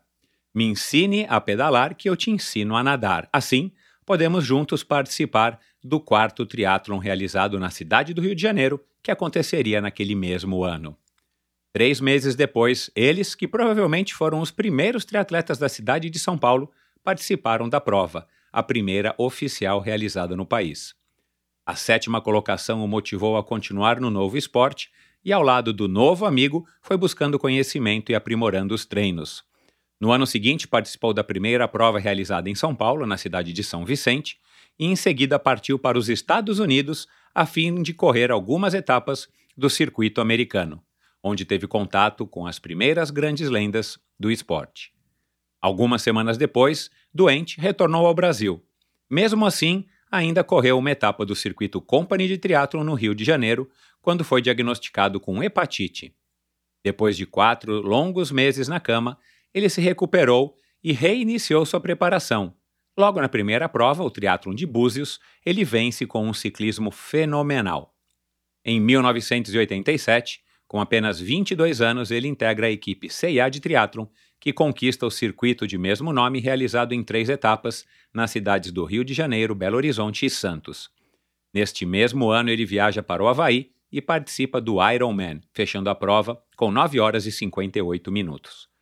Me 0.55 0.63
ensine 0.63 1.25
a 1.27 1.41
pedalar 1.41 1.95
que 1.95 2.09
eu 2.09 2.15
te 2.15 2.31
ensino 2.31 2.77
a 2.77 2.83
nadar. 2.83 3.27
Assim, 3.33 3.73
podemos 4.05 4.45
juntos 4.45 4.85
participar 4.85 5.59
do 5.83 5.99
quarto 5.99 6.45
triatlon 6.45 6.97
realizado 6.97 7.59
na 7.59 7.69
cidade 7.69 8.13
do 8.13 8.21
Rio 8.21 8.33
de 8.33 8.41
Janeiro, 8.41 8.81
que 9.03 9.11
aconteceria 9.11 9.81
naquele 9.81 10.15
mesmo 10.15 10.63
ano. 10.63 10.95
Três 11.73 11.99
meses 11.99 12.35
depois, 12.35 12.89
eles, 12.95 13.35
que 13.35 13.49
provavelmente 13.49 14.13
foram 14.13 14.39
os 14.39 14.49
primeiros 14.49 15.03
triatletas 15.03 15.57
da 15.57 15.67
cidade 15.67 16.09
de 16.09 16.17
São 16.17 16.37
Paulo, 16.37 16.71
participaram 17.03 17.67
da 17.67 17.81
prova, 17.81 18.25
a 18.49 18.63
primeira 18.63 19.13
oficial 19.17 19.81
realizada 19.81 20.37
no 20.37 20.45
país. 20.45 20.95
A 21.65 21.75
sétima 21.75 22.21
colocação 22.21 22.81
o 22.81 22.87
motivou 22.87 23.35
a 23.35 23.43
continuar 23.43 23.99
no 23.99 24.09
novo 24.09 24.37
esporte 24.37 24.89
e, 25.23 25.33
ao 25.33 25.43
lado 25.43 25.73
do 25.73 25.89
novo 25.89 26.25
amigo, 26.25 26.65
foi 26.81 26.95
buscando 26.95 27.37
conhecimento 27.37 28.09
e 28.09 28.15
aprimorando 28.15 28.73
os 28.73 28.85
treinos. 28.85 29.43
No 29.99 30.11
ano 30.11 30.27
seguinte, 30.27 30.67
participou 30.67 31.13
da 31.13 31.23
primeira 31.23 31.67
prova 31.67 31.99
realizada 31.99 32.49
em 32.49 32.55
São 32.55 32.75
Paulo, 32.75 33.05
na 33.05 33.17
cidade 33.17 33.53
de 33.53 33.63
São 33.63 33.85
Vicente, 33.85 34.37
e 34.77 34.85
em 34.85 34.95
seguida 34.95 35.39
partiu 35.39 35.79
para 35.79 35.97
os 35.97 36.09
Estados 36.09 36.59
Unidos 36.59 37.07
a 37.33 37.45
fim 37.45 37.81
de 37.81 37.93
correr 37.93 38.31
algumas 38.31 38.73
etapas 38.73 39.27
do 39.57 39.69
circuito 39.69 40.19
americano 40.19 40.83
onde 41.27 41.43
teve 41.43 41.65
contato 41.65 42.27
com 42.27 42.45
as 42.45 42.59
primeiras 42.59 43.09
grandes 43.09 43.49
lendas 43.49 43.97
do 44.19 44.29
esporte. 44.29 44.93
Algumas 45.59 46.03
semanas 46.03 46.37
depois, 46.37 46.91
doente, 47.11 47.59
retornou 47.59 48.05
ao 48.05 48.13
Brasil. 48.13 48.63
Mesmo 49.09 49.43
assim, 49.43 49.87
ainda 50.11 50.43
correu 50.43 50.77
uma 50.77 50.91
etapa 50.91 51.25
do 51.25 51.35
circuito 51.35 51.81
Company 51.81 52.27
de 52.27 52.37
Triathlon 52.37 52.83
no 52.83 52.93
Rio 52.93 53.15
de 53.15 53.23
Janeiro, 53.23 53.67
quando 54.03 54.23
foi 54.23 54.39
diagnosticado 54.39 55.19
com 55.19 55.41
hepatite. 55.41 56.15
Depois 56.83 57.17
de 57.17 57.25
quatro 57.25 57.81
longos 57.81 58.29
meses 58.31 58.67
na 58.67 58.79
cama, 58.79 59.17
ele 59.55 59.69
se 59.69 59.79
recuperou 59.79 60.57
e 60.83 60.91
reiniciou 60.91 61.65
sua 61.65 61.79
preparação. 61.79 62.53
Logo 62.97 63.21
na 63.21 63.29
primeira 63.29 63.69
prova, 63.69 64.03
o 64.03 64.11
triatlon 64.11 64.53
de 64.53 64.65
Búzios, 64.65 65.17
ele 65.45 65.63
vence 65.63 66.05
com 66.05 66.27
um 66.27 66.33
ciclismo 66.33 66.91
fenomenal. 66.91 67.95
Em 68.65 68.81
1987, 68.81 70.41
com 70.67 70.81
apenas 70.81 71.21
22 71.21 71.79
anos, 71.79 72.11
ele 72.11 72.27
integra 72.27 72.67
a 72.67 72.71
equipe 72.71 73.09
CIA 73.09 73.47
de 73.49 73.61
triatlon, 73.61 74.07
que 74.41 74.51
conquista 74.51 75.05
o 75.05 75.11
circuito 75.11 75.65
de 75.65 75.77
mesmo 75.77 76.11
nome 76.11 76.39
realizado 76.39 76.93
em 76.93 77.01
três 77.01 77.29
etapas 77.29 77.85
nas 78.13 78.31
cidades 78.31 78.73
do 78.73 78.83
Rio 78.83 79.05
de 79.05 79.13
Janeiro, 79.13 79.55
Belo 79.55 79.77
Horizonte 79.77 80.25
e 80.25 80.29
Santos. 80.29 80.89
Neste 81.53 81.85
mesmo 81.85 82.29
ano, 82.29 82.49
ele 82.49 82.65
viaja 82.65 83.01
para 83.01 83.23
o 83.23 83.27
Havaí 83.27 83.71
e 83.89 84.01
participa 84.01 84.59
do 84.59 84.85
Ironman, 84.91 85.39
fechando 85.53 85.89
a 85.89 85.95
prova 85.95 86.43
com 86.57 86.69
9 86.69 86.99
horas 86.99 87.25
e 87.25 87.31
58 87.31 88.11
minutos. 88.11 88.74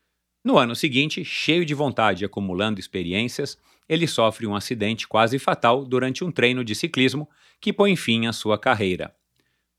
No 0.43 0.57
ano 0.57 0.75
seguinte, 0.75 1.23
cheio 1.23 1.65
de 1.65 1.73
vontade 1.73 2.23
e 2.23 2.25
acumulando 2.25 2.79
experiências, 2.79 3.57
ele 3.87 4.05
sofre 4.07 4.45
um 4.45 4.55
acidente 4.55 5.07
quase 5.07 5.39
fatal 5.39 5.85
durante 5.85 6.23
um 6.23 6.31
treino 6.31 6.63
de 6.65 6.75
ciclismo 6.75 7.29
que 7.61 7.71
põe 7.71 7.95
fim 7.95 8.27
à 8.27 8.33
sua 8.33 8.57
carreira. 8.57 9.15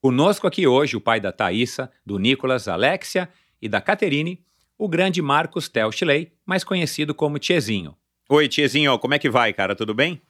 Conosco 0.01 0.47
aqui 0.47 0.67
hoje 0.67 0.97
o 0.97 1.01
pai 1.01 1.21
da 1.21 1.33
Thaísa, 1.33 1.91
do 2.05 2.19
Nicolas, 2.19 2.67
Alexia 2.69 3.29
e 3.61 3.69
da 3.69 3.81
Caterine, 3.81 4.43
o 4.79 4.89
grande 4.89 5.21
Marcos 5.21 5.69
Telchley, 5.69 6.33
mais 6.45 6.65
conhecido 6.65 7.15
como 7.15 7.39
Tiezinho. 7.39 7.95
Oi, 8.29 8.49
Tiezinho, 8.49 8.99
como 8.99 9.15
é 9.15 9.19
que 9.19 9.31
vai, 9.31 9.53
cara? 9.53 9.77
Tudo 9.77 9.95
bem? 9.95 10.21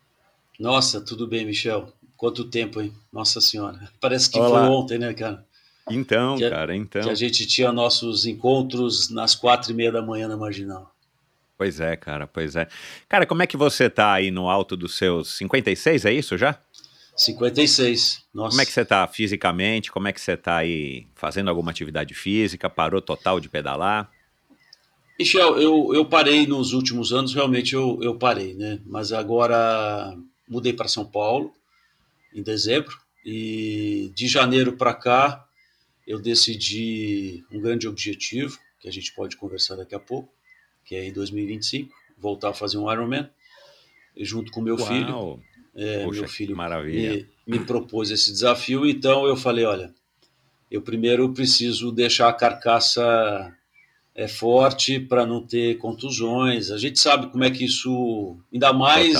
Nossa, 0.58 1.00
tudo 1.00 1.26
bem, 1.26 1.46
Michel. 1.46 1.92
Quanto 2.16 2.44
tempo, 2.44 2.80
hein? 2.80 2.92
Nossa 3.12 3.40
Senhora. 3.40 3.88
Parece 4.00 4.30
que 4.30 4.38
Olá. 4.38 4.66
foi 4.66 4.76
ontem, 4.76 4.98
né, 4.98 5.12
cara? 5.14 5.46
Então, 5.90 6.38
cara, 6.38 6.74
então. 6.74 7.02
Que 7.02 7.10
a 7.10 7.14
gente 7.14 7.46
tinha 7.46 7.70
nossos 7.70 8.24
encontros 8.26 9.10
nas 9.10 9.34
quatro 9.34 9.70
e 9.70 9.74
meia 9.74 9.92
da 9.92 10.00
manhã 10.00 10.28
na 10.28 10.36
Marginal. 10.36 10.94
Pois 11.56 11.78
é, 11.78 11.94
cara, 11.96 12.26
pois 12.26 12.56
é. 12.56 12.66
Cara, 13.08 13.26
como 13.26 13.42
é 13.42 13.46
que 13.46 13.56
você 13.56 13.88
tá 13.88 14.12
aí 14.12 14.30
no 14.30 14.48
alto 14.48 14.76
dos 14.76 14.96
seus 14.96 15.36
56, 15.36 16.04
é 16.04 16.12
isso 16.12 16.36
já? 16.36 16.58
56. 17.16 18.24
Nossa. 18.34 18.50
Como 18.50 18.62
é 18.62 18.66
que 18.66 18.72
você 18.72 18.80
está 18.80 19.06
fisicamente? 19.06 19.92
Como 19.92 20.08
é 20.08 20.12
que 20.12 20.20
você 20.20 20.32
está 20.32 20.56
aí 20.56 21.06
fazendo 21.14 21.48
alguma 21.48 21.70
atividade 21.70 22.12
física? 22.12 22.68
Parou 22.68 23.00
total 23.00 23.38
de 23.38 23.48
pedalar? 23.48 24.10
Michel, 25.18 25.60
eu, 25.60 25.94
eu 25.94 26.04
parei 26.04 26.44
nos 26.44 26.72
últimos 26.72 27.12
anos, 27.12 27.32
realmente 27.32 27.72
eu, 27.74 28.00
eu 28.02 28.16
parei, 28.16 28.54
né? 28.54 28.80
Mas 28.84 29.12
agora 29.12 30.16
mudei 30.48 30.72
para 30.72 30.88
São 30.88 31.04
Paulo 31.04 31.52
em 32.34 32.42
dezembro 32.42 32.98
e 33.24 34.10
de 34.12 34.26
janeiro 34.26 34.72
para 34.72 34.92
cá 34.92 35.44
eu 36.06 36.18
decidi 36.18 37.44
um 37.50 37.60
grande 37.60 37.88
objetivo, 37.88 38.58
que 38.80 38.88
a 38.88 38.92
gente 38.92 39.12
pode 39.12 39.36
conversar 39.36 39.76
daqui 39.76 39.94
a 39.94 40.00
pouco, 40.00 40.32
que 40.84 40.94
é 40.94 41.04
em 41.06 41.12
2025, 41.12 41.94
voltar 42.18 42.50
a 42.50 42.54
fazer 42.54 42.78
um 42.78 42.90
Ironman 42.90 43.28
junto 44.16 44.52
com 44.52 44.60
meu 44.60 44.76
Uau. 44.76 44.86
filho. 44.86 45.42
É, 45.74 46.04
Puxa, 46.04 46.20
meu 46.20 46.28
filho 46.28 46.56
maravilha. 46.56 47.26
Me, 47.46 47.58
me 47.58 47.64
propôs 47.64 48.10
esse 48.10 48.30
desafio, 48.30 48.86
então 48.86 49.26
eu 49.26 49.36
falei, 49.36 49.64
olha, 49.64 49.92
eu 50.70 50.82
primeiro 50.82 51.32
preciso 51.32 51.90
deixar 51.90 52.28
a 52.28 52.32
carcaça 52.32 53.52
é 54.14 54.28
forte 54.28 55.00
para 55.00 55.26
não 55.26 55.44
ter 55.44 55.76
contusões. 55.78 56.70
A 56.70 56.78
gente 56.78 57.00
sabe 57.00 57.26
como 57.30 57.42
é 57.42 57.50
que 57.50 57.64
isso, 57.64 58.38
ainda 58.52 58.72
mais 58.72 59.12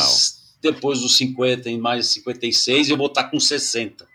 Total. 0.62 0.72
depois 0.72 1.00
dos 1.00 1.16
50, 1.16 1.68
em 1.68 1.78
mais 1.78 2.06
56, 2.08 2.90
eu 2.90 2.96
vou 2.96 3.08
estar 3.08 3.24
com 3.24 3.40
60. 3.40 4.06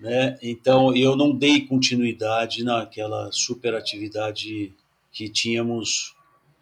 Né? 0.00 0.38
Então 0.42 0.96
eu 0.96 1.14
não 1.14 1.30
dei 1.36 1.66
continuidade 1.66 2.64
naquela 2.64 3.30
super 3.30 3.74
atividade 3.74 4.72
que 5.12 5.28
tínhamos 5.28 6.16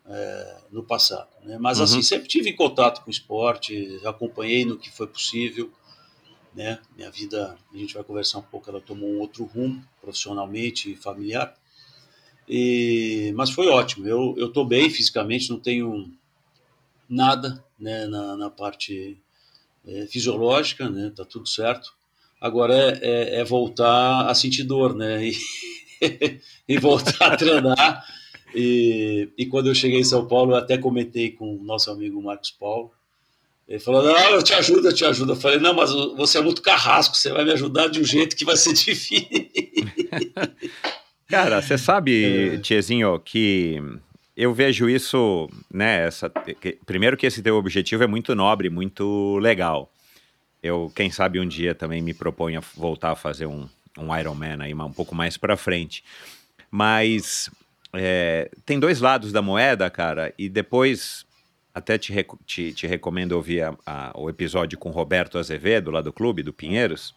é, 0.06 0.56
no 0.72 0.82
passado. 0.82 1.28
Né? 1.44 1.56
Mas, 1.58 1.80
assim, 1.80 1.94
uhum. 1.94 2.00
assim, 2.00 2.08
sempre 2.08 2.28
tive 2.28 2.52
contato 2.52 3.02
com 3.02 3.08
o 3.08 3.10
esporte, 3.10 4.00
acompanhei 4.04 4.64
no 4.64 4.76
que 4.76 4.90
foi 4.90 5.06
possível. 5.06 5.70
Né? 6.54 6.80
Minha 6.96 7.10
vida, 7.10 7.56
a 7.72 7.76
gente 7.76 7.94
vai 7.94 8.02
conversar 8.02 8.38
um 8.38 8.42
pouco, 8.42 8.68
ela 8.68 8.80
tomou 8.80 9.08
um 9.08 9.20
outro 9.20 9.44
rumo, 9.44 9.84
profissionalmente 10.00 10.90
e 10.90 10.96
familiar. 10.96 11.54
E, 12.48 13.32
mas 13.36 13.50
foi 13.50 13.68
ótimo. 13.68 14.08
Eu 14.08 14.34
estou 14.46 14.64
bem 14.64 14.88
fisicamente, 14.88 15.50
não 15.50 15.60
tenho 15.60 16.10
nada 17.08 17.62
né, 17.78 18.06
na, 18.06 18.36
na 18.36 18.50
parte 18.50 19.16
é, 19.86 20.06
fisiológica, 20.06 20.88
né? 20.88 21.12
Tá 21.14 21.24
tudo 21.24 21.46
certo. 21.46 21.97
Agora 22.40 22.74
é, 22.74 22.98
é, 23.00 23.40
é 23.40 23.44
voltar 23.44 24.26
a 24.26 24.34
sentir 24.34 24.64
dor, 24.64 24.94
né? 24.94 25.26
E, 25.26 25.36
e 26.68 26.78
voltar 26.78 27.32
a 27.32 27.36
treinar 27.36 28.04
e, 28.54 29.28
e 29.36 29.46
quando 29.46 29.68
eu 29.68 29.74
cheguei 29.74 30.00
em 30.00 30.04
São 30.04 30.26
Paulo, 30.26 30.52
eu 30.52 30.56
até 30.56 30.78
comentei 30.78 31.30
com 31.30 31.56
o 31.56 31.62
nosso 31.62 31.90
amigo 31.90 32.22
Marcos 32.22 32.50
Paulo. 32.50 32.90
Ele 33.68 33.78
falou: 33.78 34.02
Não, 34.02 34.30
eu 34.30 34.42
te 34.42 34.54
ajudo, 34.54 34.88
eu 34.88 34.94
te 34.94 35.04
ajudo. 35.04 35.32
Eu 35.32 35.36
falei: 35.36 35.58
Não, 35.58 35.74
mas 35.74 35.92
você 36.16 36.38
é 36.38 36.42
muito 36.42 36.62
carrasco, 36.62 37.16
você 37.16 37.30
vai 37.30 37.44
me 37.44 37.52
ajudar 37.52 37.88
de 37.88 38.00
um 38.00 38.04
jeito 38.04 38.36
que 38.36 38.44
vai 38.44 38.56
ser 38.56 38.72
difícil. 38.74 39.28
Cara, 41.26 41.60
você 41.60 41.76
sabe, 41.76 42.54
é. 42.54 42.58
Tiezinho, 42.58 43.18
que 43.20 43.82
eu 44.34 44.54
vejo 44.54 44.88
isso, 44.88 45.48
né? 45.72 46.06
Essa, 46.06 46.30
que, 46.30 46.78
primeiro 46.86 47.16
que 47.16 47.26
esse 47.26 47.42
teu 47.42 47.56
objetivo 47.56 48.02
é 48.02 48.06
muito 48.06 48.34
nobre, 48.34 48.70
muito 48.70 49.38
legal. 49.38 49.92
Eu, 50.62 50.90
quem 50.94 51.10
sabe, 51.10 51.40
um 51.40 51.46
dia 51.46 51.74
também 51.74 52.02
me 52.02 52.12
proponho 52.12 52.60
a 52.60 52.62
voltar 52.76 53.12
a 53.12 53.16
fazer 53.16 53.46
um, 53.46 53.68
um 53.96 54.16
Ironman 54.16 54.60
aí 54.60 54.74
um 54.74 54.92
pouco 54.92 55.14
mais 55.14 55.36
para 55.36 55.56
frente. 55.56 56.04
Mas 56.70 57.50
é, 57.92 58.50
tem 58.66 58.78
dois 58.78 59.00
lados 59.00 59.32
da 59.32 59.40
moeda, 59.40 59.88
cara, 59.88 60.32
e 60.36 60.48
depois 60.48 61.24
até 61.74 61.96
te, 61.96 62.12
te, 62.44 62.72
te 62.72 62.86
recomendo 62.86 63.32
ouvir 63.32 63.62
a, 63.62 63.74
a, 63.86 64.12
o 64.14 64.28
episódio 64.28 64.78
com 64.78 64.90
o 64.90 64.92
Roberto 64.92 65.38
Azevedo, 65.38 65.90
lá 65.90 66.00
do 66.00 66.12
clube, 66.12 66.42
do 66.42 66.52
Pinheiros. 66.52 67.14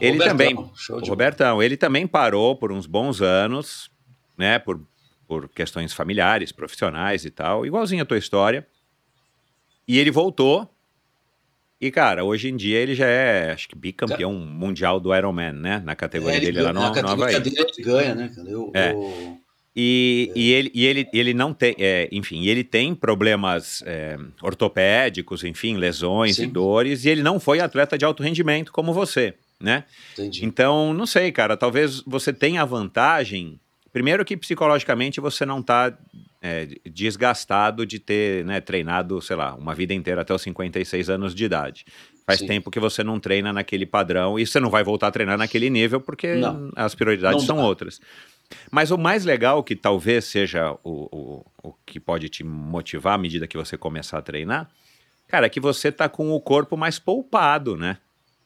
Ele 0.00 0.12
Robertão, 0.12 0.28
também, 0.28 0.54
o 0.54 1.06
Robertão, 1.06 1.62
ele 1.62 1.76
também 1.76 2.06
parou 2.06 2.56
por 2.56 2.72
uns 2.72 2.86
bons 2.86 3.20
anos, 3.20 3.90
né, 4.38 4.58
por, 4.58 4.80
por 5.26 5.48
questões 5.48 5.92
familiares, 5.92 6.52
profissionais 6.52 7.24
e 7.24 7.30
tal, 7.30 7.66
igualzinho 7.66 8.02
a 8.02 8.06
tua 8.06 8.18
história. 8.18 8.66
E 9.86 9.98
ele 9.98 10.10
voltou. 10.10 10.70
E, 11.84 11.90
cara, 11.90 12.24
hoje 12.24 12.48
em 12.48 12.56
dia 12.56 12.78
ele 12.78 12.94
já 12.94 13.06
é, 13.06 13.52
acho 13.52 13.68
que, 13.68 13.76
bicampeão 13.76 14.32
cara, 14.32 14.50
mundial 14.50 14.98
do 14.98 15.14
Ironman, 15.14 15.52
né? 15.52 15.82
Na 15.84 15.94
categoria 15.94 16.38
é, 16.38 16.40
dele 16.40 16.62
lá 16.62 16.72
no, 16.72 16.80
na 16.80 16.90
categoria 16.90 17.38
dele 17.38 17.56
ele 17.58 17.84
ganha, 17.84 18.14
né, 18.14 18.32
cara? 18.34 18.48
Eu, 18.48 18.72
é. 18.72 18.92
Eu... 18.92 19.38
E, 19.76 20.32
e, 20.34 20.50
ele, 20.50 20.70
e 20.72 20.86
ele, 20.86 21.08
ele 21.12 21.34
não 21.34 21.52
tem, 21.52 21.74
é, 21.78 22.08
enfim, 22.10 22.46
ele 22.46 22.64
tem 22.64 22.94
problemas 22.94 23.82
é, 23.84 24.16
ortopédicos, 24.40 25.44
enfim, 25.44 25.76
lesões 25.76 26.36
Sim. 26.36 26.44
e 26.44 26.46
dores, 26.46 27.04
e 27.04 27.10
ele 27.10 27.22
não 27.22 27.38
foi 27.38 27.60
atleta 27.60 27.98
de 27.98 28.04
alto 28.06 28.22
rendimento 28.22 28.72
como 28.72 28.94
você, 28.94 29.34
né? 29.60 29.84
Entendi. 30.14 30.42
Então, 30.42 30.94
não 30.94 31.04
sei, 31.04 31.30
cara, 31.32 31.54
talvez 31.54 32.00
você 32.06 32.32
tenha 32.32 32.62
a 32.62 32.64
vantagem, 32.64 33.60
primeiro 33.92 34.24
que 34.24 34.38
psicologicamente 34.38 35.20
você 35.20 35.44
não 35.44 35.60
está 35.60 35.92
é, 36.46 36.68
desgastado 36.84 37.86
de 37.86 37.98
ter 37.98 38.44
né, 38.44 38.60
treinado, 38.60 39.18
sei 39.22 39.34
lá, 39.34 39.54
uma 39.54 39.74
vida 39.74 39.94
inteira 39.94 40.20
até 40.20 40.34
os 40.34 40.42
56 40.42 41.08
anos 41.08 41.34
de 41.34 41.42
idade. 41.42 41.86
Faz 42.26 42.40
Sim. 42.40 42.46
tempo 42.46 42.70
que 42.70 42.78
você 42.78 43.02
não 43.02 43.18
treina 43.18 43.50
naquele 43.50 43.86
padrão 43.86 44.38
e 44.38 44.46
você 44.46 44.60
não 44.60 44.68
vai 44.68 44.84
voltar 44.84 45.06
a 45.06 45.10
treinar 45.10 45.38
naquele 45.38 45.70
nível 45.70 46.02
porque 46.02 46.34
não. 46.34 46.70
as 46.76 46.94
prioridades 46.94 47.40
não 47.40 47.46
são 47.46 47.56
dá. 47.56 47.62
outras. 47.64 47.98
Mas 48.70 48.90
o 48.90 48.98
mais 48.98 49.24
legal, 49.24 49.64
que 49.64 49.74
talvez 49.74 50.26
seja 50.26 50.72
o, 50.84 51.08
o, 51.10 51.44
o 51.62 51.72
que 51.86 51.98
pode 51.98 52.28
te 52.28 52.44
motivar 52.44 53.14
à 53.14 53.18
medida 53.18 53.46
que 53.46 53.56
você 53.56 53.78
começar 53.78 54.18
a 54.18 54.22
treinar, 54.22 54.68
cara, 55.26 55.46
é 55.46 55.48
que 55.48 55.60
você 55.60 55.90
tá 55.90 56.10
com 56.10 56.30
o 56.30 56.38
corpo 56.38 56.76
mais 56.76 56.98
poupado, 56.98 57.74
né? 57.74 57.96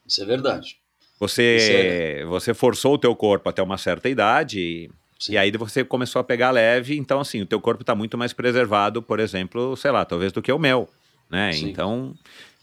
Isso 0.07 0.23
é 0.23 0.25
verdade. 0.25 0.77
Você, 1.19 2.21
é... 2.21 2.25
você 2.27 2.55
forçou 2.55 2.95
o 2.95 2.99
teu 2.99 3.17
corpo 3.17 3.49
até 3.49 3.61
uma 3.61 3.77
certa 3.77 4.09
idade, 4.09 4.89
Sim. 5.19 5.33
E 5.33 5.39
aí 5.39 5.51
você 5.51 5.85
começou 5.85 6.21
a 6.21 6.25
pegar 6.25 6.51
leve, 6.53 6.97
então 6.97 7.21
assim, 7.21 7.43
o 7.43 7.47
teu 7.47 7.61
corpo 7.61 7.83
está 7.83 7.95
muito 7.95 8.17
mais 8.17 8.33
preservado, 8.33 9.03
por 9.03 9.19
exemplo, 9.19 9.77
sei 9.77 9.91
lá, 9.91 10.05
talvez 10.05 10.31
do 10.33 10.41
que 10.41 10.53
o 10.53 10.59
meu, 10.59 10.89
né? 11.29 11.53
Sim. 11.53 11.71
Então, 11.71 12.15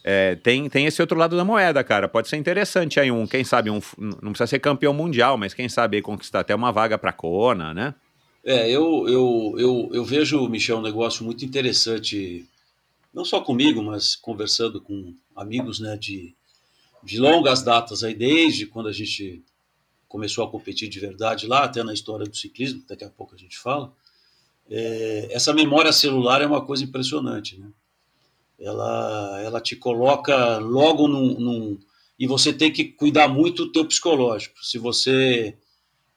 é, 0.04 0.36
tem, 0.36 0.70
tem 0.70 0.86
esse 0.86 1.02
outro 1.02 1.18
lado 1.18 1.36
da 1.36 1.44
moeda, 1.44 1.84
cara. 1.84 2.08
Pode 2.08 2.30
ser 2.30 2.38
interessante 2.38 3.00
aí 3.00 3.12
um, 3.12 3.28
quem 3.28 3.44
sabe, 3.44 3.70
um, 3.70 3.82
não 3.98 4.32
precisa 4.32 4.48
ser 4.48 4.60
campeão 4.60 4.94
mundial, 4.94 5.38
mas 5.38 5.54
quem 5.54 5.68
sabe 5.68 6.02
conquistar 6.02 6.42
até 6.42 6.56
uma 6.56 6.72
vaga 6.72 6.98
para 6.98 7.12
Kona, 7.12 7.74
né? 7.74 7.94
É, 8.46 8.70
eu, 8.70 9.06
eu, 9.10 9.56
eu, 9.58 9.90
eu 9.92 10.06
vejo, 10.06 10.48
Michel, 10.48 10.78
um 10.78 10.84
negócio 10.84 11.26
muito 11.26 11.44
interessante, 11.44 12.46
não 13.12 13.26
só 13.26 13.42
comigo, 13.42 13.82
mas 13.82 14.16
conversando 14.16 14.80
com 14.80 15.14
amigos 15.36 15.80
né, 15.80 15.98
de, 15.98 16.36
de 17.04 17.20
longas 17.20 17.64
datas 17.64 18.04
aí, 18.04 18.14
desde 18.14 18.68
quando 18.68 18.88
a 18.88 18.94
gente 18.94 19.44
começou 20.15 20.45
a 20.45 20.50
competir 20.50 20.88
de 20.88 20.98
verdade 20.98 21.45
lá, 21.45 21.65
até 21.65 21.84
na 21.84 21.93
história 21.93 22.25
do 22.25 22.34
ciclismo, 22.34 22.81
daqui 22.88 23.03
a 23.03 23.10
pouco 23.10 23.36
a 23.36 23.38
gente 23.38 23.57
fala. 23.57 23.91
É, 24.69 25.27
essa 25.29 25.53
memória 25.53 25.91
celular 25.91 26.41
é 26.41 26.48
uma 26.48 26.65
coisa 26.65 26.86
impressionante, 26.86 27.60
né? 27.60 27.67
Ela, 28.57 29.41
ela 29.43 29.60
te 29.60 29.75
coloca 29.75 30.57
logo 30.60 31.10
num, 31.10 31.38
num 31.38 31.79
e 32.17 32.25
você 32.25 32.53
tem 32.53 32.72
que 32.72 32.86
cuidar 32.86 33.27
muito 33.27 33.65
do 33.65 33.72
teu 33.74 33.86
psicológico. 33.86 34.63
Se 34.63 34.77
você 34.77 35.57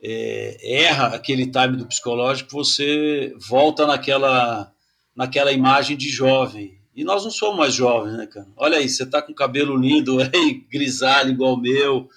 é, 0.01 0.83
erra 0.83 1.07
aquele 1.07 1.45
time 1.51 1.75
do 1.75 1.85
psicológico, 1.85 2.49
você 2.49 3.35
volta 3.37 3.85
naquela, 3.85 4.71
naquela 5.13 5.51
imagem 5.51 5.97
de 5.97 6.07
jovem. 6.07 6.79
E 6.95 7.03
nós 7.03 7.25
não 7.25 7.31
somos 7.31 7.57
mais 7.57 7.73
jovens, 7.73 8.15
né, 8.15 8.25
cara? 8.27 8.47
Olha 8.55 8.77
aí, 8.77 8.87
você 8.87 9.05
tá 9.05 9.21
com 9.21 9.33
cabelo 9.33 9.75
lindo, 9.75 10.21
é 10.23 10.29
grisalho 10.71 11.31
igual 11.31 11.55
o 11.55 11.61
meu, 11.61 12.09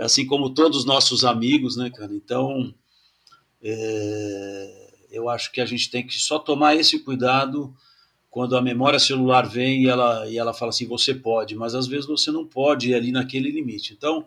assim 0.00 0.26
como 0.26 0.50
todos 0.50 0.78
os 0.78 0.84
nossos 0.84 1.24
amigos, 1.24 1.76
né, 1.76 1.90
cara? 1.90 2.12
Então, 2.14 2.74
é, 3.62 4.90
eu 5.10 5.28
acho 5.28 5.52
que 5.52 5.60
a 5.60 5.66
gente 5.66 5.90
tem 5.90 6.06
que 6.06 6.18
só 6.18 6.38
tomar 6.38 6.76
esse 6.76 6.98
cuidado 7.00 7.74
quando 8.30 8.56
a 8.56 8.62
memória 8.62 8.98
celular 8.98 9.48
vem 9.48 9.82
e 9.82 9.88
ela, 9.88 10.28
e 10.28 10.38
ela 10.38 10.54
fala 10.54 10.70
assim, 10.70 10.86
você 10.86 11.12
pode, 11.12 11.56
mas 11.56 11.74
às 11.74 11.86
vezes 11.88 12.06
você 12.06 12.30
não 12.30 12.46
pode 12.46 12.90
ir 12.90 12.94
ali 12.94 13.10
naquele 13.10 13.50
limite. 13.50 13.92
Então, 13.92 14.24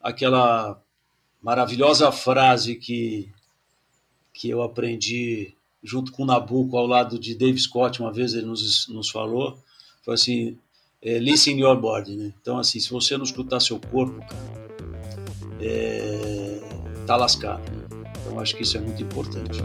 aquela 0.00 0.80
maravilhosa 1.40 2.10
frase 2.10 2.74
que, 2.74 3.30
que 4.32 4.48
eu 4.48 4.60
aprendi 4.62 5.54
junto 5.82 6.10
com 6.10 6.24
Nabucco 6.24 6.76
ao 6.76 6.86
lado 6.86 7.16
de 7.16 7.36
Dave 7.36 7.58
Scott, 7.58 8.00
uma 8.00 8.12
vez 8.12 8.34
ele 8.34 8.46
nos, 8.46 8.88
nos 8.88 9.08
falou, 9.08 9.56
foi 10.02 10.14
assim, 10.14 10.58
é, 11.00 11.18
listen 11.18 11.60
your 11.60 11.76
body, 11.80 12.16
né? 12.16 12.34
Então, 12.40 12.58
assim, 12.58 12.80
se 12.80 12.90
você 12.90 13.16
não 13.16 13.24
escutar 13.24 13.60
seu 13.60 13.78
corpo, 13.78 14.18
cara, 14.18 14.67
é, 15.60 16.60
tá 17.06 17.16
lascado. 17.16 17.62
Então, 18.20 18.38
acho 18.40 18.56
que 18.56 18.62
isso 18.62 18.76
é 18.76 18.80
muito 18.80 19.02
importante. 19.02 19.60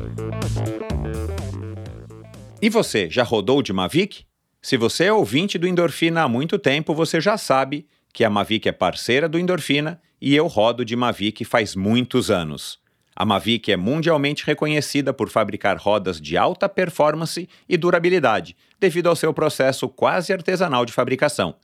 E 2.62 2.70
você, 2.70 3.10
já 3.10 3.24
rodou 3.24 3.62
de 3.62 3.74
Mavic? 3.74 4.26
Se 4.62 4.78
você 4.78 5.06
é 5.06 5.14
ouvinte 5.14 5.58
do 5.58 5.68
Endorfina 5.68 6.24
há 6.24 6.28
muito 6.30 6.58
tempo, 6.58 6.96
você 6.96 7.20
já 7.20 7.38
sabe 7.38 7.86
que 8.14 8.24
a 8.24 8.30
Mavic 8.30 8.70
é 8.70 8.72
parceira 8.72 9.28
do 9.28 9.38
Endorfina 9.38 10.00
e 10.22 10.34
eu 10.34 10.48
rodo 10.48 10.86
de 10.86 10.96
Mavic 10.96 11.44
faz 11.44 11.76
muitos 11.76 12.32
anos. 12.32 12.80
A 13.16 13.26
Mavic 13.26 13.72
é 13.72 13.78
mundialmente 13.78 14.46
reconhecida 14.46 15.14
por 15.14 15.30
fabricar 15.30 15.78
rodas 15.78 16.22
de 16.22 16.38
alta 16.38 16.70
performance 16.70 17.48
e 17.68 17.78
durabilidade, 17.78 18.56
devido 18.80 19.08
ao 19.08 19.16
seu 19.16 19.34
processo 19.34 19.90
quase 19.90 20.32
artesanal 20.32 20.86
de 20.86 20.94
fabricação. 20.94 21.56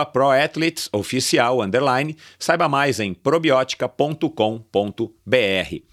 proathletesoficial, 0.05 1.63
saiba 2.37 2.69
mais 2.69 2.99
em 2.99 3.11
probiotica.com.br. 3.11 5.92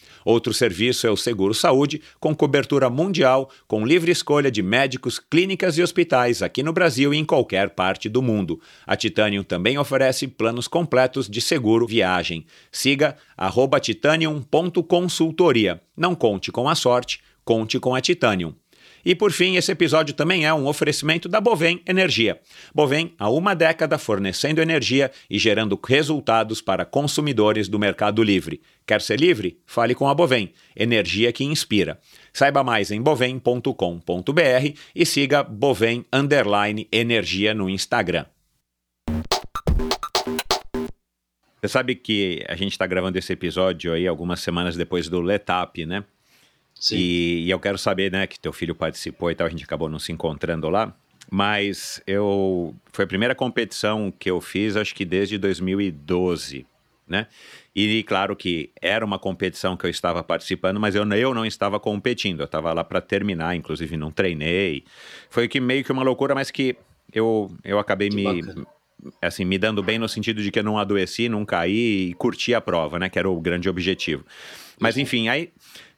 Outro 0.23 0.53
serviço 0.53 1.07
é 1.07 1.11
o 1.11 1.17
Seguro 1.17 1.53
Saúde, 1.53 2.01
com 2.19 2.35
cobertura 2.35 2.89
mundial, 2.89 3.49
com 3.67 3.85
livre 3.85 4.11
escolha 4.11 4.51
de 4.51 4.61
médicos, 4.61 5.19
clínicas 5.19 5.77
e 5.77 5.83
hospitais 5.83 6.41
aqui 6.41 6.63
no 6.63 6.73
Brasil 6.73 7.13
e 7.13 7.17
em 7.17 7.25
qualquer 7.25 7.71
parte 7.71 8.09
do 8.09 8.21
mundo. 8.21 8.59
A 8.85 8.95
Titanium 8.95 9.43
também 9.43 9.77
oferece 9.77 10.27
planos 10.27 10.67
completos 10.67 11.29
de 11.29 11.41
seguro 11.41 11.87
viagem. 11.87 12.45
Siga 12.71 13.17
titanium.consultoria. 13.81 15.81
Não 15.97 16.15
conte 16.15 16.51
com 16.51 16.69
a 16.69 16.75
sorte, 16.75 17.19
conte 17.43 17.79
com 17.79 17.95
a 17.95 18.01
Titanium. 18.01 18.60
E 19.05 19.15
por 19.15 19.31
fim, 19.31 19.55
esse 19.55 19.71
episódio 19.71 20.13
também 20.13 20.45
é 20.45 20.53
um 20.53 20.67
oferecimento 20.67 21.27
da 21.27 21.41
Bovem 21.41 21.81
Energia. 21.87 22.39
Bovem 22.73 23.13
há 23.17 23.29
uma 23.29 23.53
década 23.53 23.97
fornecendo 23.97 24.61
energia 24.61 25.11
e 25.29 25.37
gerando 25.37 25.79
resultados 25.83 26.61
para 26.61 26.85
consumidores 26.85 27.67
do 27.67 27.79
mercado 27.79 28.23
livre. 28.23 28.61
Quer 28.85 29.01
ser 29.01 29.19
livre? 29.19 29.59
Fale 29.65 29.95
com 29.95 30.07
a 30.07 30.13
Bovem, 30.13 30.53
energia 30.75 31.31
que 31.31 31.43
inspira. 31.43 31.99
Saiba 32.33 32.63
mais 32.63 32.91
em 32.91 33.01
bovem.com.br 33.01 34.73
e 34.95 35.05
siga 35.05 35.43
Bovem 35.43 36.05
Underline 36.11 36.87
Energia 36.91 37.53
no 37.53 37.69
Instagram. 37.69 38.25
Você 41.61 41.67
sabe 41.67 41.93
que 41.93 42.43
a 42.47 42.55
gente 42.55 42.71
está 42.71 42.87
gravando 42.87 43.19
esse 43.19 43.31
episódio 43.31 43.93
aí 43.93 44.07
algumas 44.07 44.39
semanas 44.39 44.75
depois 44.75 45.07
do 45.07 45.21
Letap, 45.21 45.85
né? 45.85 46.03
Sim. 46.81 46.97
E, 46.97 47.45
e 47.45 47.49
eu 47.51 47.59
quero 47.59 47.77
saber, 47.77 48.11
né, 48.11 48.25
que 48.25 48.39
teu 48.39 48.51
filho 48.51 48.73
participou 48.73 49.29
e 49.29 49.35
tal, 49.35 49.45
a 49.45 49.49
gente 49.49 49.63
acabou 49.63 49.87
não 49.87 49.99
se 49.99 50.11
encontrando 50.11 50.67
lá. 50.67 50.93
Mas 51.29 52.01
eu. 52.05 52.75
Foi 52.91 53.05
a 53.05 53.07
primeira 53.07 53.35
competição 53.35 54.11
que 54.11 54.29
eu 54.29 54.41
fiz, 54.41 54.75
acho 54.75 54.93
que 54.93 55.05
desde 55.05 55.37
2012, 55.37 56.65
né? 57.07 57.27
E 57.73 58.03
claro 58.03 58.35
que 58.35 58.71
era 58.81 59.05
uma 59.05 59.17
competição 59.17 59.77
que 59.77 59.85
eu 59.85 59.89
estava 59.89 60.21
participando, 60.23 60.79
mas 60.79 60.93
eu, 60.95 61.07
eu 61.13 61.33
não 61.33 61.45
estava 61.45 61.79
competindo, 61.79 62.41
eu 62.41 62.45
estava 62.45 62.73
lá 62.73 62.83
para 62.83 62.99
terminar, 62.99 63.55
inclusive 63.55 63.95
não 63.95 64.11
treinei. 64.11 64.83
Foi 65.29 65.47
que 65.47 65.61
meio 65.61 65.83
que 65.85 65.91
uma 65.91 66.03
loucura, 66.03 66.35
mas 66.35 66.51
que 66.51 66.75
eu, 67.13 67.49
eu 67.63 67.79
acabei 67.79 68.09
Que 68.09 68.15
me 68.15 68.23
bacana. 68.41 68.67
assim, 69.21 69.45
me 69.45 69.57
dando 69.57 69.81
bem 69.81 69.97
no 69.99 70.09
sentido 70.09 70.41
de 70.41 70.51
que 70.51 70.59
eu 70.59 70.63
não 70.63 70.77
adoeci, 70.77 71.29
não 71.29 71.45
caí 71.45 72.09
e 72.09 72.13
curti 72.15 72.53
a 72.53 72.59
prova, 72.59 72.99
né, 72.99 73.07
que 73.09 73.17
era 73.19 73.29
o 73.29 73.39
grande 73.39 73.69
objetivo. 73.69 74.25
Mas 74.79 74.97
enfim, 74.97 75.29
aí 75.29 75.51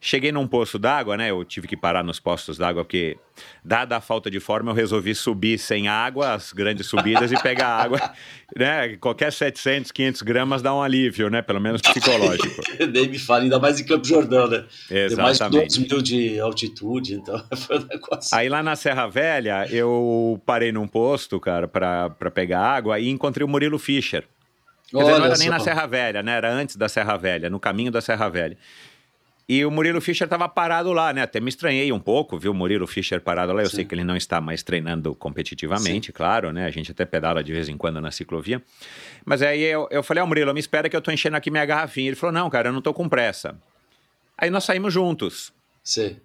cheguei 0.04 0.34
num 0.34 0.46
poço 0.46 0.78
d'água, 0.78 1.16
né? 1.16 1.32
Eu 1.32 1.46
tive 1.46 1.66
que 1.66 1.78
parar 1.78 2.04
nos 2.04 2.20
postos 2.20 2.58
d'água 2.58 2.84
porque, 2.84 3.18
dada 3.63 3.96
a 3.96 4.02
falta 4.02 4.30
de 4.30 4.39
forma, 4.39 4.72
eu 4.72 4.76
resolvi 4.76 5.16
subir 5.16 5.58
sem 5.58 5.88
água, 5.88 6.34
as 6.34 6.52
grandes 6.52 6.88
subidas 6.88 7.32
e 7.32 7.42
pegar 7.42 7.70
água, 7.70 8.00
né? 8.56 8.98
Qualquer 8.98 9.32
700, 9.32 9.92
500 9.92 10.22
gramas 10.24 10.62
dá 10.62 10.76
um 10.76 10.82
alívio, 10.82 11.30
né? 11.30 11.42
Pelo 11.42 11.62
menos 11.62 11.82
psicológico. 11.82 12.62
Nem 12.92 13.08
me 13.08 13.18
fale, 13.18 13.46
ainda 13.46 13.58
mais 13.60 13.80
em 13.80 13.86
Campo 13.86 14.06
Jordão, 14.06 14.48
né? 14.48 14.66
Tem 14.89 15.16
mais 15.16 15.38
de 15.38 15.44
Exatamente. 15.46 15.80
2 15.80 15.89
mil 15.89 16.02
de 16.02 16.39
altitude, 16.42 17.13
então 17.16 17.42
foi 17.56 17.80
um 17.80 17.88
negócio. 17.88 18.38
Aí 18.38 18.50
lá 18.50 18.62
na 18.62 18.76
Serra 18.76 19.08
Velha, 19.08 19.66
eu 19.72 20.42
parei 20.46 20.74
num 20.74 20.88
posto, 20.88 21.39
cara, 21.39 21.66
pra 21.66 22.10
pegar 22.34 22.60
água 22.60 23.00
e 23.00 23.08
encontrei 23.10 23.46
o 23.46 23.48
Murilo 23.48 23.80
Fischer. 23.80 24.26
Quer 24.92 25.00
dizer, 25.00 25.18
não 25.18 25.26
era 25.26 25.38
nem 25.38 25.50
na 25.50 25.60
Serra 25.60 25.88
Velha, 25.88 26.22
né? 26.22 26.34
Era 26.34 26.52
antes 26.52 26.76
da 26.76 26.89
Serra 26.89 27.18
Velha, 27.18 27.50
no 27.50 27.60
caminho 27.60 27.89
da 27.89 28.02
Serra 28.02 28.30
Velha. 28.30 28.58
E 29.54 29.63
o 29.63 29.70
Murilo 29.70 30.02
Fischer 30.02 30.26
estava 30.26 30.50
parado 30.50 30.92
lá, 30.92 31.13
né? 31.13 31.22
Até 31.22 31.39
me 31.39 31.48
estranhei 31.48 31.92
um 31.92 32.00
pouco, 32.00 32.39
viu 32.39 32.52
o 32.52 32.56
Murilo 32.56 32.88
Fischer 32.88 33.22
parado 33.22 33.54
lá. 33.54 33.62
Eu 33.62 33.70
Sim. 33.70 33.76
sei 33.76 33.86
que 33.86 33.94
ele 33.94 34.04
não 34.04 34.18
está 34.18 34.42
mais 34.42 34.63
treinando 34.63 35.13
competitivamente, 35.13 36.12
claro, 36.12 36.52
né? 36.52 36.66
A 36.66 36.72
gente 36.72 36.92
até 36.92 37.06
pedala 37.06 37.44
de 37.44 37.54
vez 37.54 37.70
em 37.70 37.78
quando 37.78 38.02
na 38.02 38.10
ciclovia. 38.10 38.63
Mas 39.24 39.44
aí 39.44 39.62
eu, 39.62 39.88
eu 39.92 40.02
falei, 40.02 40.24
ó, 40.24 40.26
Murilo, 40.26 40.52
me 40.56 40.60
espera 40.60 40.89
que 40.89 40.96
eu 40.96 41.02
tô 41.04 41.12
enchendo 41.12 41.38
aqui 41.38 41.52
minha 41.52 41.63
garrafinha. 41.66 42.08
Ele 42.08 42.16
falou, 42.16 42.34
não, 42.34 42.50
cara, 42.50 42.70
eu 42.70 42.74
não 42.74 42.82
tô 42.82 42.96
com 42.96 43.08
pressa. 43.08 43.56
Aí 44.36 44.50
nós 44.50 44.63
saímos 44.63 44.92
juntos. 44.92 45.54
Sei. 45.84 46.18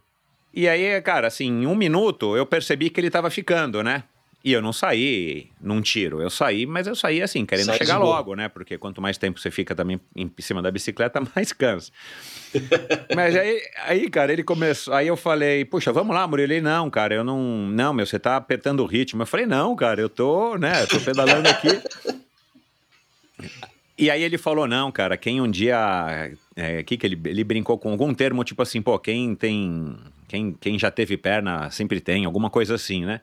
E 0.55 0.67
aí, 0.67 0.99
cara, 1.03 1.27
assim, 1.27 1.49
em 1.49 1.67
um 1.67 1.75
minuto 1.75 2.35
eu 2.35 2.47
percebi 2.47 2.88
que 2.88 2.99
ele 2.99 3.11
tava 3.11 3.29
ficando, 3.29 3.83
né? 3.83 4.05
E 4.44 4.53
eu 4.53 4.62
não 4.62 4.72
saí 4.72 5.48
num 5.61 5.81
tiro. 5.81 6.22
Eu 6.22 6.31
saí, 6.31 6.64
mas 6.64 6.87
eu 6.87 6.94
saí 6.94 7.20
assim, 7.20 7.44
querendo 7.44 7.66
Sai 7.66 7.79
chegar 7.79 7.98
logo, 7.98 8.37
né? 8.37 8.48
Porque 8.48 8.79
quanto 8.79 9.03
mais 9.03 9.18
tempo 9.18 9.40
você 9.40 9.51
fica 9.51 9.74
também 9.74 10.01
em 10.14 10.31
cima 10.38 10.62
da 10.62 10.70
bicicleta, 10.70 11.20
mais 11.35 11.53
cansa. 11.53 11.90
mas 13.14 13.35
aí, 13.35 13.61
aí, 13.85 14.09
cara, 14.09 14.33
ele 14.33 14.44
começou. 14.44 14.94
Aí 14.94 15.09
eu 15.09 15.16
falei, 15.16 15.64
puxa, 15.64 15.92
vamos 15.92 16.14
lá, 16.14 16.27
Murilo. 16.27 16.53
Ele, 16.53 16.61
não, 16.61 16.88
cara, 16.88 17.14
eu 17.14 17.24
não. 17.24 17.66
Não, 17.68 17.92
meu, 17.92 18.07
você 18.07 18.18
tá 18.18 18.37
apertando 18.37 18.81
o 18.81 18.87
ritmo. 18.87 19.22
Eu 19.22 19.27
falei, 19.27 19.44
não, 19.44 19.74
cara, 19.74 20.01
eu 20.01 20.09
tô, 20.09 20.57
né? 20.57 20.83
Eu 20.83 20.87
tô 20.87 21.01
pedalando 21.01 21.48
aqui. 21.48 21.68
E 23.98 24.09
aí 24.12 24.22
ele 24.22 24.38
falou, 24.38 24.68
não, 24.68 24.92
cara, 24.92 25.16
quem 25.16 25.40
um 25.40 25.51
dia. 25.51 26.31
É, 26.55 26.83
que 26.85 26.96
que 26.96 27.07
ele, 27.07 27.20
ele 27.27 27.42
brincou 27.42 27.77
com 27.77 27.90
algum 27.90 28.14
termo, 28.14 28.44
tipo 28.44 28.62
assim, 28.62 28.81
pô, 28.81 28.96
quem 29.01 29.35
tem. 29.35 29.96
Quem, 30.29 30.53
quem 30.53 30.79
já 30.79 30.90
teve 30.90 31.16
perna 31.16 31.70
sempre 31.70 32.01
tem, 32.01 32.24
alguma 32.24 32.51
coisa 32.51 32.74
assim, 32.74 33.05
né? 33.05 33.20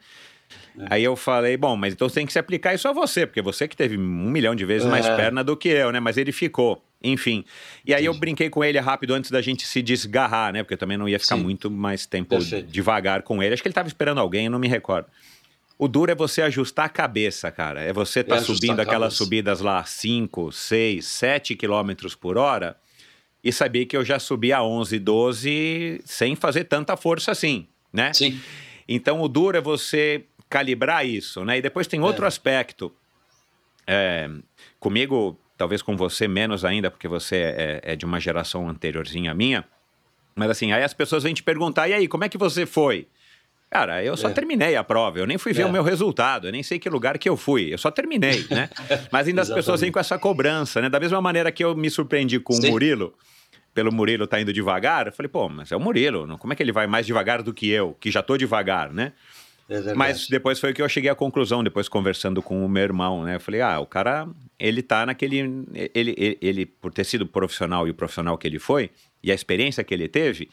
Aí 0.90 1.04
eu 1.04 1.16
falei, 1.16 1.56
bom, 1.58 1.76
mas 1.76 1.94
então 1.94 2.10
tem 2.10 2.26
que 2.26 2.34
se 2.34 2.40
aplicar 2.40 2.74
isso 2.74 2.88
a 2.88 2.94
você, 2.94 3.26
porque 3.26 3.42
você 3.42 3.68
que 3.68 3.76
teve 3.76 3.98
um 3.98 4.30
milhão 4.30 4.54
de 4.56 4.66
vezes 4.66 4.88
mais 4.88 5.06
É. 5.06 5.16
perna 5.16 5.44
do 5.44 5.56
que 5.56 5.70
eu, 5.70 5.92
né? 5.92 6.00
Mas 6.00 6.18
ele 6.18 6.32
ficou, 6.32 6.84
enfim. 7.04 7.46
E 7.86 7.94
aí 7.94 8.04
eu 8.06 8.14
brinquei 8.14 8.50
com 8.50 8.64
ele 8.64 8.80
rápido 8.80 9.14
antes 9.14 9.32
da 9.32 9.42
gente 9.42 9.66
se 9.66 9.82
desgarrar, 9.82 10.52
né? 10.54 10.64
Porque 10.64 10.74
eu 10.74 10.78
também 10.78 10.98
não 10.98 11.08
ia 11.08 11.20
ficar 11.20 11.38
Sim. 11.38 11.44
muito 11.44 11.70
mais 11.72 12.06
tempo 12.06 12.30
Perfeito. 12.30 12.70
devagar 12.72 13.22
com 13.24 13.42
ele. 13.42 13.54
Acho 13.54 13.62
que 13.64 13.68
ele 13.68 13.74
tava 13.74 13.88
esperando 13.88 14.20
alguém, 14.20 14.46
eu 14.46 14.52
não 14.52 14.60
me 14.60 14.68
recordo. 14.68 15.08
O 15.78 15.88
duro 15.88 16.12
é 16.12 16.16
você 16.16 16.42
ajustar 16.42 16.86
a 16.86 16.90
cabeça, 16.90 17.52
cara. 17.52 17.82
É 17.82 17.92
você 17.92 18.24
tá 18.24 18.38
É 18.38 18.40
subindo 18.40 18.80
aquelas 18.80 19.14
subidas 19.14 19.60
lá 19.60 19.84
5, 19.84 20.52
6, 20.52 21.06
7 21.06 21.56
quilômetros 21.56 22.16
por 22.16 22.38
hora 22.38 22.78
e 23.44 23.52
saber 23.52 23.86
que 23.86 23.96
eu 23.96 24.04
já 24.04 24.18
subi 24.18 24.52
a 24.54 24.64
11, 24.64 24.98
12 25.00 26.02
sem 26.06 26.36
fazer 26.36 26.64
tanta 26.64 26.96
força 26.96 27.32
assim, 27.32 27.68
né? 27.92 28.14
Sim. 28.14 28.40
Então 28.88 29.20
o 29.22 29.28
duro 29.28 29.58
é 29.58 29.62
você 29.62 30.24
calibrar 30.56 31.06
isso, 31.06 31.44
né? 31.44 31.58
E 31.58 31.62
depois 31.62 31.86
tem 31.86 32.00
outro 32.00 32.24
É. 32.24 32.28
aspecto. 32.30 32.89
É, 33.86 34.30
comigo, 34.80 35.38
talvez 35.58 35.82
com 35.82 35.98
você 35.98 36.28
menos 36.30 36.63
ainda, 36.63 36.89
porque 36.89 37.08
você 37.10 37.36
é, 37.36 37.82
é 37.84 37.96
de 37.96 38.06
uma 38.06 38.20
geração 38.22 38.70
anteriorzinha 38.70 39.32
à 39.32 39.34
minha. 39.34 39.65
Mas 40.34 40.50
assim, 40.50 40.72
aí 40.72 40.82
as 40.84 40.94
pessoas 40.94 41.24
vêm 41.24 41.34
te 41.34 41.44
perguntar, 41.44 41.89
e 41.89 41.94
aí, 41.94 42.08
como 42.08 42.24
é 42.24 42.30
que 42.30 42.38
você 42.38 42.65
foi? 42.65 43.08
Cara, 43.70 44.02
eu 44.04 44.15
só 44.15 44.30
É. 44.30 44.32
terminei 44.32 44.76
a 44.78 44.84
prova, 44.84 45.20
eu 45.20 45.28
nem 45.28 45.38
fui 45.38 45.52
ver 45.52 45.63
É. 45.63 45.65
o 45.65 45.72
meu 45.72 45.84
resultado, 45.84 46.48
eu 46.48 46.52
nem 46.54 46.63
sei 46.63 46.80
que 46.80 46.89
lugar 46.89 47.18
que 47.18 47.28
eu 47.28 47.36
fui, 47.36 47.74
eu 47.74 47.78
só 47.78 47.91
terminei, 47.91 48.46
né? 48.50 48.70
Mas 49.12 49.28
ainda 49.28 49.41
as 49.41 49.50
pessoas 49.50 49.82
vêm 49.82 49.91
com 49.91 50.00
essa 50.00 50.18
cobrança, 50.18 50.82
né? 50.82 50.89
Da 50.89 51.00
mesma 51.00 51.22
maneira 51.22 51.52
que 51.52 51.63
eu 51.63 51.76
me 51.76 51.89
surpreendi 51.89 52.39
com 52.39 52.54
o 52.54 52.62
Sim. 52.62 52.72
Murilo, 52.72 53.13
pelo 53.74 53.91
Murilo 53.91 54.26
tá 54.26 54.39
indo 54.39 54.54
devagar, 54.54 55.08
eu 55.08 55.12
falei, 55.13 55.30
pô, 55.30 55.50
mas 55.50 55.72
é 55.72 55.76
o 55.76 55.80
Murilo, 55.82 56.26
não- 56.26 56.38
como 56.38 56.54
é 56.54 56.56
que 56.56 56.63
ele 56.63 56.72
vai 56.72 56.88
mais 56.88 57.06
devagar 57.06 57.44
do 57.44 57.54
que 57.54 57.70
eu, 57.70 57.94
que 58.00 58.10
já 58.10 58.22
tô 58.24 58.38
devagar, 58.38 58.91
né? 58.94 59.12
É. 59.67 59.93
Mas 59.95 60.28
depois 60.28 60.60
foi 60.60 60.73
que 60.73 60.82
eu 60.82 60.88
cheguei 60.88 61.10
à 61.10 61.15
conclusão, 61.15 61.63
depois 61.63 61.89
conversando 61.89 62.41
com 62.41 62.63
o 62.63 62.69
meu 62.69 62.84
irmão, 62.84 63.23
né? 63.23 63.36
Eu 63.36 63.39
falei, 63.39 63.62
ah, 63.62 63.80
o 63.80 63.86
cara, 63.86 64.28
ele 64.60 64.84
tá 64.84 65.06
naquele. 65.06 65.39
Ele, 65.93 66.13
ele, 66.17 66.38
ele, 66.41 66.65
por 66.65 66.93
ter 66.93 67.04
sido 67.04 67.25
profissional 67.25 67.88
e 67.88 67.91
o 67.91 67.93
profissional 67.95 68.38
que 68.38 68.47
ele 68.47 68.60
foi, 68.60 68.91
e 69.23 69.32
a 69.32 69.36
experiência 69.36 69.84
que 69.84 69.91
ele 69.91 70.08
teve, 70.08 70.49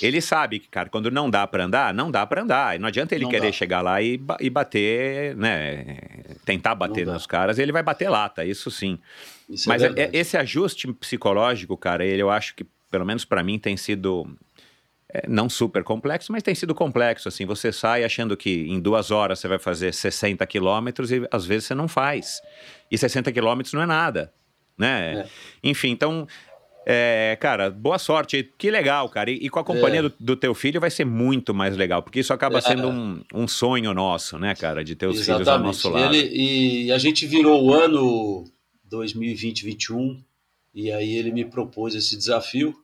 ele 0.00 0.20
sabe 0.20 0.60
que, 0.60 0.68
cara, 0.68 0.88
quando 0.88 1.10
não 1.10 1.28
dá 1.28 1.44
pra 1.48 1.64
andar, 1.64 1.92
não 1.92 2.12
dá 2.12 2.24
pra 2.24 2.42
andar. 2.42 2.76
E 2.76 2.78
não 2.78 2.86
adianta 2.86 3.12
ele 3.14 3.24
Não 3.24 3.30
querer 3.30 3.46
dá. 3.48 3.52
chegar 3.52 3.80
lá 3.80 4.00
e, 4.00 4.20
e 4.40 4.48
bater, 4.48 5.34
né? 5.36 5.98
Tentar 6.44 6.76
bater 6.76 7.04
nos 7.04 7.26
caras, 7.26 7.58
ele 7.58 7.72
vai 7.72 7.82
bater 7.82 8.08
lata, 8.08 8.44
isso 8.44 8.70
sim. 8.70 9.00
Isso 9.50 9.68
Mas 9.68 9.82
é 9.82 9.92
é- 9.96 10.10
esse 10.12 10.36
ajuste 10.36 10.90
psicológico, 10.92 11.76
cara, 11.76 12.04
ele 12.06 12.22
eu 12.22 12.30
acho 12.30 12.54
que, 12.54 12.64
pelo 12.88 13.04
menos 13.04 13.24
pra 13.24 13.42
mim, 13.42 13.58
tem 13.58 13.76
sido 13.76 14.24
é, 14.26 14.53
não 15.28 15.48
super 15.48 15.82
complexo, 15.84 16.32
mas 16.32 16.42
tem 16.42 16.54
sido 16.54 16.74
complexo. 16.74 17.28
Assim, 17.28 17.46
você 17.46 17.72
sai 17.72 18.04
achando 18.04 18.36
que 18.36 18.66
em 18.68 18.80
duas 18.80 19.10
horas 19.10 19.38
você 19.38 19.48
vai 19.48 19.58
fazer 19.58 19.92
60 19.94 20.46
quilômetros 20.46 21.12
e 21.12 21.26
às 21.30 21.44
vezes 21.46 21.66
você 21.66 21.74
não 21.74 21.86
faz. 21.88 22.40
E 22.90 22.98
60 22.98 23.30
quilômetros 23.32 23.72
não 23.72 23.82
é 23.82 23.86
nada, 23.86 24.32
né? 24.76 25.20
É. 25.20 25.26
Enfim, 25.62 25.90
então, 25.90 26.26
é, 26.86 27.36
cara, 27.40 27.70
boa 27.70 27.98
sorte. 27.98 28.50
Que 28.58 28.70
legal, 28.70 29.08
cara. 29.08 29.30
E, 29.30 29.34
e 29.36 29.48
com 29.48 29.58
a 29.58 29.64
companhia 29.64 30.00
É. 30.00 30.02
do, 30.02 30.12
do 30.18 30.36
teu 30.36 30.54
filho 30.54 30.80
vai 30.80 30.90
ser 30.90 31.04
muito 31.06 31.54
mais 31.54 31.76
legal, 31.76 32.02
porque 32.02 32.20
isso 32.20 32.32
acaba 32.32 32.58
É. 32.58 32.60
sendo 32.60 32.88
um, 32.88 33.22
um 33.32 33.46
sonho 33.48 33.94
nosso, 33.94 34.38
né, 34.38 34.54
cara, 34.54 34.84
de 34.84 34.94
ter 34.96 35.06
os 35.06 35.24
filhos 35.24 35.46
ao 35.48 35.58
nosso 35.60 35.88
lado. 35.88 36.14
Ele, 36.14 36.28
e 36.86 36.92
a 36.92 36.98
gente 36.98 37.24
virou 37.26 37.64
o 37.64 37.72
ano 37.72 38.44
2020-21 38.90 40.22
e 40.74 40.90
aí 40.90 41.14
ele 41.16 41.30
me 41.32 41.44
propôs 41.44 41.94
esse 41.94 42.16
desafio. 42.16 42.74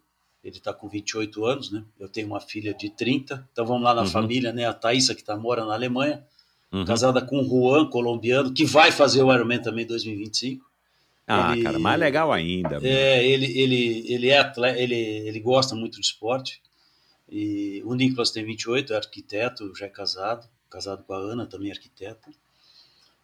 Ele 0.43 0.57
está 0.57 0.73
com 0.73 0.89
28 0.89 1.45
anos, 1.45 1.71
né? 1.71 1.85
Eu 1.99 2.09
tenho 2.09 2.27
uma 2.27 2.41
filha 2.41 2.73
de 2.73 2.89
30. 2.91 3.47
Então 3.53 3.67
vamos 3.67 3.83
lá 3.83 3.95
na 3.95 4.03
Uhum. 4.03 4.09
família, 4.09 4.53
né? 4.53 4.65
A 4.67 4.73
Thaísa, 4.73 5.15
que 5.15 5.23
tá, 5.23 5.37
mora 5.37 5.65
na 5.67 5.75
Alemanha, 5.75 6.25
Uhum. 6.73 6.85
casada 6.85 7.21
com 7.21 7.41
o 7.41 7.45
Juan, 7.45 7.91
colombiano, 7.91 8.53
que 8.53 8.65
vai 8.65 8.91
fazer 8.93 9.23
o 9.23 9.33
Ironman 9.33 9.61
também 9.61 9.85
em 9.85 9.89
2025. 9.89 10.65
Ah, 11.27 11.53
ele- 11.53 11.63
cara, 11.63 11.79
mais 11.79 12.01
legal 12.01 12.33
ainda. 12.33 12.79
É, 12.83 13.25
ele, 13.27 13.47
ele, 13.59 14.13
ele 14.13 14.29
é 14.29 14.39
atleta, 14.39 14.79
ele, 14.79 14.95
ele 14.95 15.41
gosta 15.41 15.75
muito 15.75 16.01
de 16.01 16.07
esporte. 16.07 16.61
E 17.29 17.83
o 17.85 17.95
Nicolas 17.95 18.31
tem 18.31 18.45
28, 18.45 18.93
é 18.93 18.97
arquiteto, 18.97 19.73
já 19.77 19.87
é 19.87 19.89
casado, 19.89 20.49
casado 20.69 21.05
com 21.05 21.13
a 21.13 21.19
Ana, 21.19 21.47
também 21.47 21.71
arquiteta. 21.71 22.31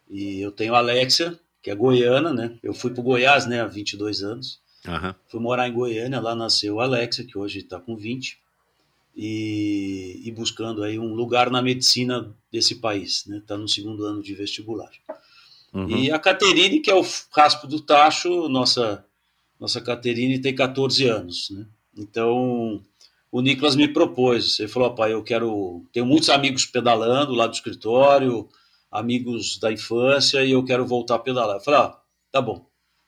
E 0.09 0.39
eu 0.39 0.51
tenho 0.51 0.73
a 0.73 0.77
Alexia, 0.77 1.37
que 1.61 1.69
é 1.69 1.75
goiana, 1.75 2.31
né? 2.33 2.57
Eu 2.63 2.73
fui 2.73 2.91
para 2.91 3.03
Goiás, 3.03 3.45
né, 3.45 3.59
há 3.61 3.65
22 3.67 4.21
anos. 4.23 4.61
Aham. 4.87 5.15
Fui 5.27 5.39
morar 5.39 5.67
em 5.67 5.73
Goiânia, 5.73 6.19
lá 6.19 6.33
nasceu 6.33 6.79
a 6.79 6.85
Alexia, 6.85 7.25
que 7.25 7.37
hoje 7.37 7.59
está 7.59 7.79
com 7.79 7.95
20. 7.95 8.39
E, 9.19 10.21
e 10.23 10.31
buscando 10.31 10.83
aí 10.83 10.99
um 10.99 11.15
lugar 11.15 11.49
na 11.49 11.59
medicina 11.59 12.31
desse 12.51 12.75
país, 12.75 13.25
né? 13.25 13.37
Está 13.37 13.57
no 13.57 13.67
segundo 13.67 14.05
ano 14.05 14.21
de 14.21 14.35
vestibular. 14.35 14.91
Uhum. 15.73 15.89
E 15.89 16.11
a 16.11 16.19
Caterine, 16.19 16.79
que 16.79 16.91
é 16.91 16.95
o 16.95 17.03
raspo 17.31 17.65
do 17.65 17.81
tacho, 17.81 18.47
nossa, 18.47 19.03
nossa 19.59 19.81
Caterine 19.81 20.39
tem 20.39 20.53
14 20.53 21.07
anos, 21.07 21.49
né? 21.49 21.65
Então, 21.97 22.79
o 23.31 23.41
Nicolas 23.41 23.75
me 23.75 23.87
propôs, 23.87 24.59
ele 24.59 24.69
falou, 24.69 24.93
pai, 24.93 25.13
eu 25.13 25.23
quero, 25.23 25.83
tenho 25.91 26.05
muitos 26.05 26.29
amigos 26.29 26.67
pedalando 26.67 27.33
lá 27.33 27.47
do 27.47 27.53
escritório, 27.53 28.47
amigos 28.91 29.57
da 29.57 29.71
infância, 29.71 30.45
e 30.45 30.51
eu 30.51 30.63
quero 30.63 30.85
voltar 30.85 31.15
a 31.15 31.19
pedalar. 31.19 31.57
Eu 31.57 31.61
falei, 31.61 31.79
ah, 31.79 31.99
tá 32.31 32.39
bom, 32.39 32.66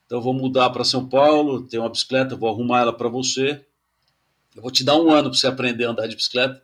então 0.09 0.17
eu 0.17 0.23
vou 0.23 0.33
mudar 0.33 0.71
para 0.71 0.83
São 0.83 1.07
Paulo, 1.07 1.61
tenho 1.67 1.83
uma 1.83 1.89
bicicleta, 1.89 2.35
vou 2.35 2.49
arrumar 2.49 2.79
ela 2.81 2.91
para 2.91 3.07
você, 3.07 3.63
eu 4.55 4.61
vou 4.63 4.71
te 4.71 4.83
dar 4.83 4.95
um 4.95 5.11
ano 5.11 5.29
para 5.29 5.37
você 5.37 5.45
aprender 5.45 5.85
a 5.85 5.91
andar 5.91 6.07
de 6.07 6.15
bicicleta, 6.15 6.59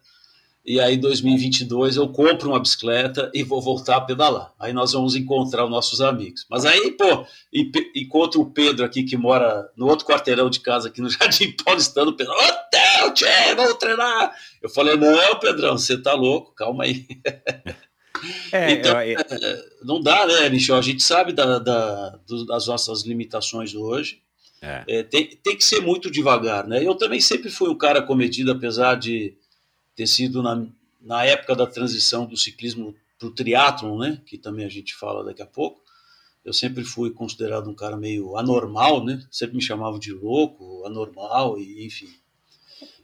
e 0.66 0.80
aí, 0.80 0.96
em 0.96 1.00
2022, 1.00 1.96
eu 1.96 2.10
compro 2.10 2.50
uma 2.50 2.60
bicicleta 2.60 3.30
e 3.36 3.44
vou 3.44 3.62
voltar 3.62 3.98
a 3.98 4.02
pedalar. 4.02 4.52
Aí 4.60 4.74
nós 4.74 4.94
vamos 4.94 5.16
encontrar 5.16 5.64
os 5.64 5.70
nossos 5.70 6.02
amigos. 6.02 6.44
Mas 6.50 6.66
aí, 6.66 6.90
pô, 6.94 7.24
encontro 7.96 8.42
o 8.42 8.50
Pedro 8.50 8.84
aqui, 8.84 9.04
que 9.04 9.16
mora 9.16 9.70
no 9.78 9.86
outro 9.86 10.08
quarteirão 10.08 10.50
de 10.50 10.62
casa, 10.62 10.88
aqui 10.88 11.02
no 11.02 11.10
Jardim 11.12 11.52
Paulistano. 11.64 12.18
Pedro, 12.18 12.34
ô, 12.34 12.70
Theo, 12.72 13.14
tchê, 13.14 13.54
vamos 13.56 13.76
treinar. 13.76 14.34
Eu 14.60 14.68
falei, 14.68 14.98
não, 14.98 15.40
Pedrão, 15.40 15.78
você 15.78 16.02
tá 16.02 16.16
louco, 16.16 16.52
calma 16.56 16.86
aí. 16.86 17.06
É, 18.52 18.72
Então, 18.72 19.02
eu- 19.02 19.18
Não 19.84 20.02
dá, 20.02 20.26
né, 20.26 20.50
Michel? 20.50 20.76
A 20.78 20.82
gente 20.82 21.04
sabe 21.04 21.32
da- 21.34 21.60
da- 21.60 22.20
das 22.48 22.68
nossas 22.68 23.04
limitações 23.04 23.74
hoje. 23.76 24.22
é. 24.62 24.84
É, 24.88 25.04
tem, 25.04 25.28
tem 25.28 25.56
que 25.56 25.64
ser 25.64 25.80
muito 25.82 26.10
devagar, 26.10 26.66
né? 26.68 26.84
Eu 26.84 26.96
também 26.96 27.20
sempre 27.22 27.50
fui 27.52 27.70
um 27.70 27.78
cara 27.78 28.02
comedido, 28.02 28.52
apesar 28.52 28.96
de 28.96 29.36
ter 29.96 30.08
sido 30.08 30.42
na, 30.42 30.66
na 31.02 31.24
época 31.24 31.56
da 31.56 31.68
transição 31.68 32.26
do 32.26 32.36
ciclismo 32.36 32.96
para 33.20 33.28
o 33.28 33.32
triatlon, 33.32 33.98
né? 34.00 34.22
Que 34.26 34.38
também 34.38 34.66
a 34.66 34.70
gente 34.70 34.96
fala 34.96 35.24
daqui 35.24 35.42
a 35.42 35.46
pouco. 35.46 35.84
Eu 36.44 36.54
sempre 36.54 36.84
fui 36.84 37.12
considerado 37.12 37.70
um 37.70 37.76
cara 37.76 37.96
meio 37.98 38.38
anormal, 38.38 39.04
né? 39.04 39.22
Sempre 39.32 39.56
me 39.56 39.62
chamavam 39.62 40.00
de 40.00 40.12
louco, 40.14 40.84
anormal, 40.86 41.60
e 41.60 41.86
enfim. 41.86 42.10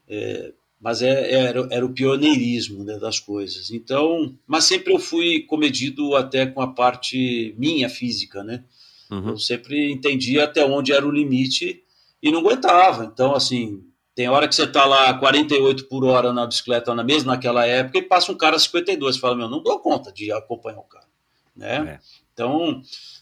É, 0.07 0.53
mas 0.81 1.03
é, 1.03 1.31
era, 1.31 1.67
era 1.69 1.85
o 1.85 1.93
pioneirismo 1.93 2.83
né, 2.83 2.97
das 2.97 3.19
coisas. 3.19 3.69
Então, 3.69 4.35
mas 4.47 4.63
sempre 4.63 4.91
eu 4.91 4.97
fui 4.97 5.41
comedido 5.41 6.15
até 6.15 6.47
com 6.47 6.59
a 6.59 6.73
parte 6.73 7.53
minha 7.55 7.87
física, 7.87 8.43
né? 8.43 8.63
Uhum. 9.11 9.29
Eu 9.29 9.37
sempre 9.37 9.91
entendia 9.91 10.45
até 10.45 10.65
onde 10.65 10.91
era 10.91 11.05
o 11.05 11.11
limite 11.11 11.83
e 12.21 12.31
não 12.31 12.39
aguentava. 12.39 13.05
Então, 13.05 13.35
assim, 13.35 13.83
tem 14.15 14.27
hora 14.27 14.47
que 14.47 14.55
você 14.55 14.63
está 14.63 14.85
lá 14.85 15.13
48 15.13 15.85
por 15.85 16.03
hora 16.03 16.33
na 16.33 16.47
bicicleta 16.47 16.95
na 16.95 17.03
mesma 17.03 17.33
naquela 17.33 17.63
época 17.63 17.99
e 17.99 18.01
passa 18.01 18.31
um 18.31 18.37
cara 18.37 18.57
52, 18.57 19.15
você 19.15 19.21
fala, 19.21 19.35
meu, 19.35 19.49
não 19.49 19.61
dou 19.61 19.79
conta 19.79 20.11
de 20.11 20.31
acompanhar 20.31 20.79
o 20.79 20.83
cara, 20.83 21.07
né? 21.55 21.75
É. 21.75 21.99
Então, 22.33 22.81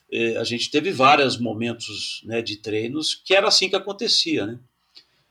eh, 0.10 0.38
a 0.38 0.46
gente 0.46 0.72
teve 0.72 0.92
vários 0.92 1.38
momentos 1.38 2.22
né, 2.24 2.42
de 2.42 2.56
treinos 2.56 3.16
que 3.16 3.34
era 3.34 3.50
assim 3.50 3.68
que 3.68 3.76
acontecia, 3.76 4.46
né? 4.46 4.60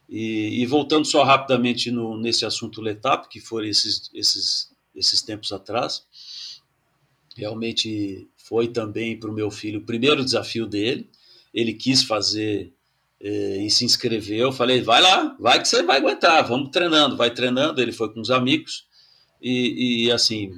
E, 0.09 0.63
e 0.63 0.67
voltando 0.67 1.05
só 1.05 1.23
rapidamente 1.23 1.91
no, 1.91 2.17
nesse 2.19 2.47
assunto 2.47 2.81
Letap, 2.81 3.29
que 3.29 3.41
foram 3.41 3.67
esses, 3.67 4.11
esses, 4.15 4.71
esses 4.95 5.21
tempos 5.21 5.53
atrás, 5.53 6.07
realmente 7.37 8.27
foi 8.37 8.69
também 8.69 9.19
para 9.19 9.31
o 9.31 9.35
meu 9.35 9.51
filho 9.51 9.81
o 9.81 9.85
primeiro 9.85 10.25
desafio 10.25 10.67
dele. 10.67 11.09
Ele 11.53 11.75
quis 11.75 12.03
fazer 12.03 12.73
eh, 13.21 13.59
e 13.63 13.71
se 13.71 13.85
inscreveu. 13.85 14.47
Eu 14.47 14.53
falei, 14.53 14.81
vai 14.81 15.03
lá, 15.03 15.37
vai 15.39 15.61
que 15.61 15.69
você 15.69 15.83
vai 15.83 15.99
aguentar, 15.99 16.47
vamos 16.47 16.71
treinando, 16.71 17.17
vai 17.17 17.31
treinando. 17.31 17.81
Ele 17.81 17.93
foi 17.93 18.13
com 18.13 18.21
os 18.21 18.31
amigos 18.31 18.87
e, 19.43 20.07
e 20.07 20.13
assim, 20.13 20.53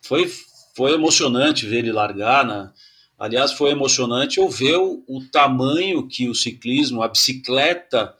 foi, 0.00 0.30
foi 0.74 0.92
emocionante 0.92 1.66
ver 1.66 1.78
ele 1.78 1.92
largar 1.92 2.44
na, 2.44 2.72
Aliás, 3.18 3.52
foi 3.52 3.70
emocionante 3.70 4.38
eu 4.38 4.48
ver 4.48 4.76
o, 4.76 5.02
o, 5.06 5.24
tamanho 5.24 6.06
que 6.06 6.28
o 6.28 6.34
ciclismo, 6.34 7.02
a 7.02 7.08
bicicleta 7.08 8.14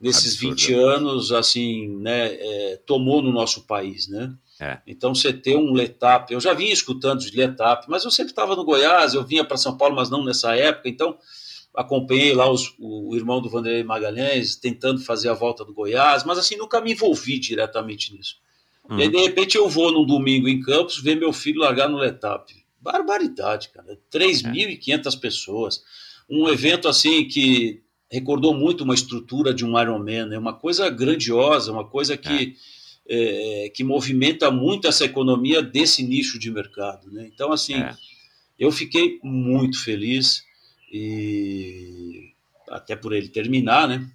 nesses 0.00 0.34
Absurdo. 0.34 0.56
20 0.56 0.74
anos, 0.74 1.32
assim, 1.32 1.88
né, 1.98 2.34
é, 2.34 2.80
tomou 2.86 3.20
no 3.20 3.32
nosso 3.32 3.66
país, 3.66 4.08
né? 4.08 4.32
É. 4.60 4.78
Então, 4.86 5.14
você 5.14 5.32
ter 5.32 5.56
um 5.56 5.72
Letap, 5.72 6.32
eu 6.32 6.40
já 6.40 6.52
vinha 6.52 6.72
escutando 6.72 7.20
de 7.20 7.36
Letap, 7.36 7.86
mas 7.88 8.04
eu 8.04 8.10
sempre 8.10 8.32
estava 8.32 8.56
no 8.56 8.64
Goiás, 8.64 9.14
eu 9.14 9.24
vinha 9.24 9.44
para 9.44 9.56
São 9.56 9.76
Paulo, 9.76 9.94
mas 9.94 10.10
não 10.10 10.24
nessa 10.24 10.54
época, 10.56 10.88
então 10.88 11.16
acompanhei 11.74 12.34
lá 12.34 12.50
os, 12.50 12.74
o, 12.78 13.10
o, 13.10 13.16
irmão 13.16 13.40
do 13.40 13.48
Vanderlei 13.48 13.84
Magalhães 13.84 14.56
tentando 14.56 15.00
fazer 15.00 15.28
a 15.28 15.34
volta 15.34 15.64
do 15.64 15.72
Goiás, 15.72 16.24
mas 16.24 16.38
assim, 16.38 16.56
nunca 16.56 16.80
me 16.80 16.92
envolvi 16.92 17.38
diretamente 17.38 18.12
nisso. 18.12 18.36
Hum. 18.90 18.98
E 18.98 19.02
aí, 19.02 19.08
de 19.08 19.18
repente, 19.18 19.56
eu 19.56 19.68
vou 19.68 19.92
num 19.92 20.04
domingo 20.04 20.48
em 20.48 20.60
Campos 20.60 20.98
ver 21.00 21.14
meu 21.14 21.32
filho 21.32 21.60
largar 21.60 21.88
no 21.88 21.98
Letap. 21.98 22.52
Barbaridade, 22.80 23.68
cara. 23.68 23.98
3.500 24.12 25.14
é. 25.14 25.20
pessoas. 25.20 25.84
Um 26.28 26.48
evento 26.48 26.88
assim 26.88 27.26
que 27.26 27.82
recordou 28.10 28.54
muito 28.54 28.84
uma 28.84 28.94
estrutura 28.94 29.52
de 29.52 29.64
um 29.64 29.78
Ironman, 29.80 30.20
é 30.20 30.26
né? 30.26 30.38
uma 30.38 30.54
coisa 30.54 30.88
grandiosa, 30.88 31.72
uma 31.72 31.84
coisa 31.84 32.16
que, 32.16 32.56
é. 33.08 33.64
É, 33.66 33.68
que 33.70 33.84
movimenta 33.84 34.50
muito 34.50 34.88
essa 34.88 35.04
economia 35.04 35.62
desse 35.62 36.02
nicho 36.02 36.38
de 36.38 36.50
mercado. 36.50 37.10
Né? 37.10 37.30
Então, 37.32 37.52
assim, 37.52 37.74
é. 37.74 37.94
eu 38.58 38.72
fiquei 38.72 39.18
muito 39.22 39.82
feliz 39.82 40.42
e 40.92 42.32
até 42.70 42.96
por 42.96 43.12
ele 43.12 43.28
terminar, 43.28 43.88
né? 43.88 44.08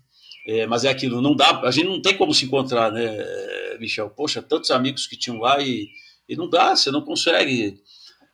É, 0.45 0.67
mas 0.67 0.83
é 0.83 0.89
aquilo, 0.89 1.21
não 1.21 1.35
dá, 1.35 1.61
a 1.61 1.71
gente 1.71 1.87
não 1.87 2.01
tem 2.01 2.17
como 2.17 2.33
se 2.33 2.45
encontrar, 2.45 2.91
né, 2.91 3.77
Michel? 3.79 4.09
Poxa, 4.09 4.41
tantos 4.41 4.71
amigos 4.71 5.07
que 5.07 5.15
tinham 5.15 5.39
lá 5.39 5.61
e, 5.61 5.87
e 6.27 6.35
não 6.35 6.49
dá, 6.49 6.75
você 6.75 6.91
não 6.91 7.01
consegue. 7.01 7.79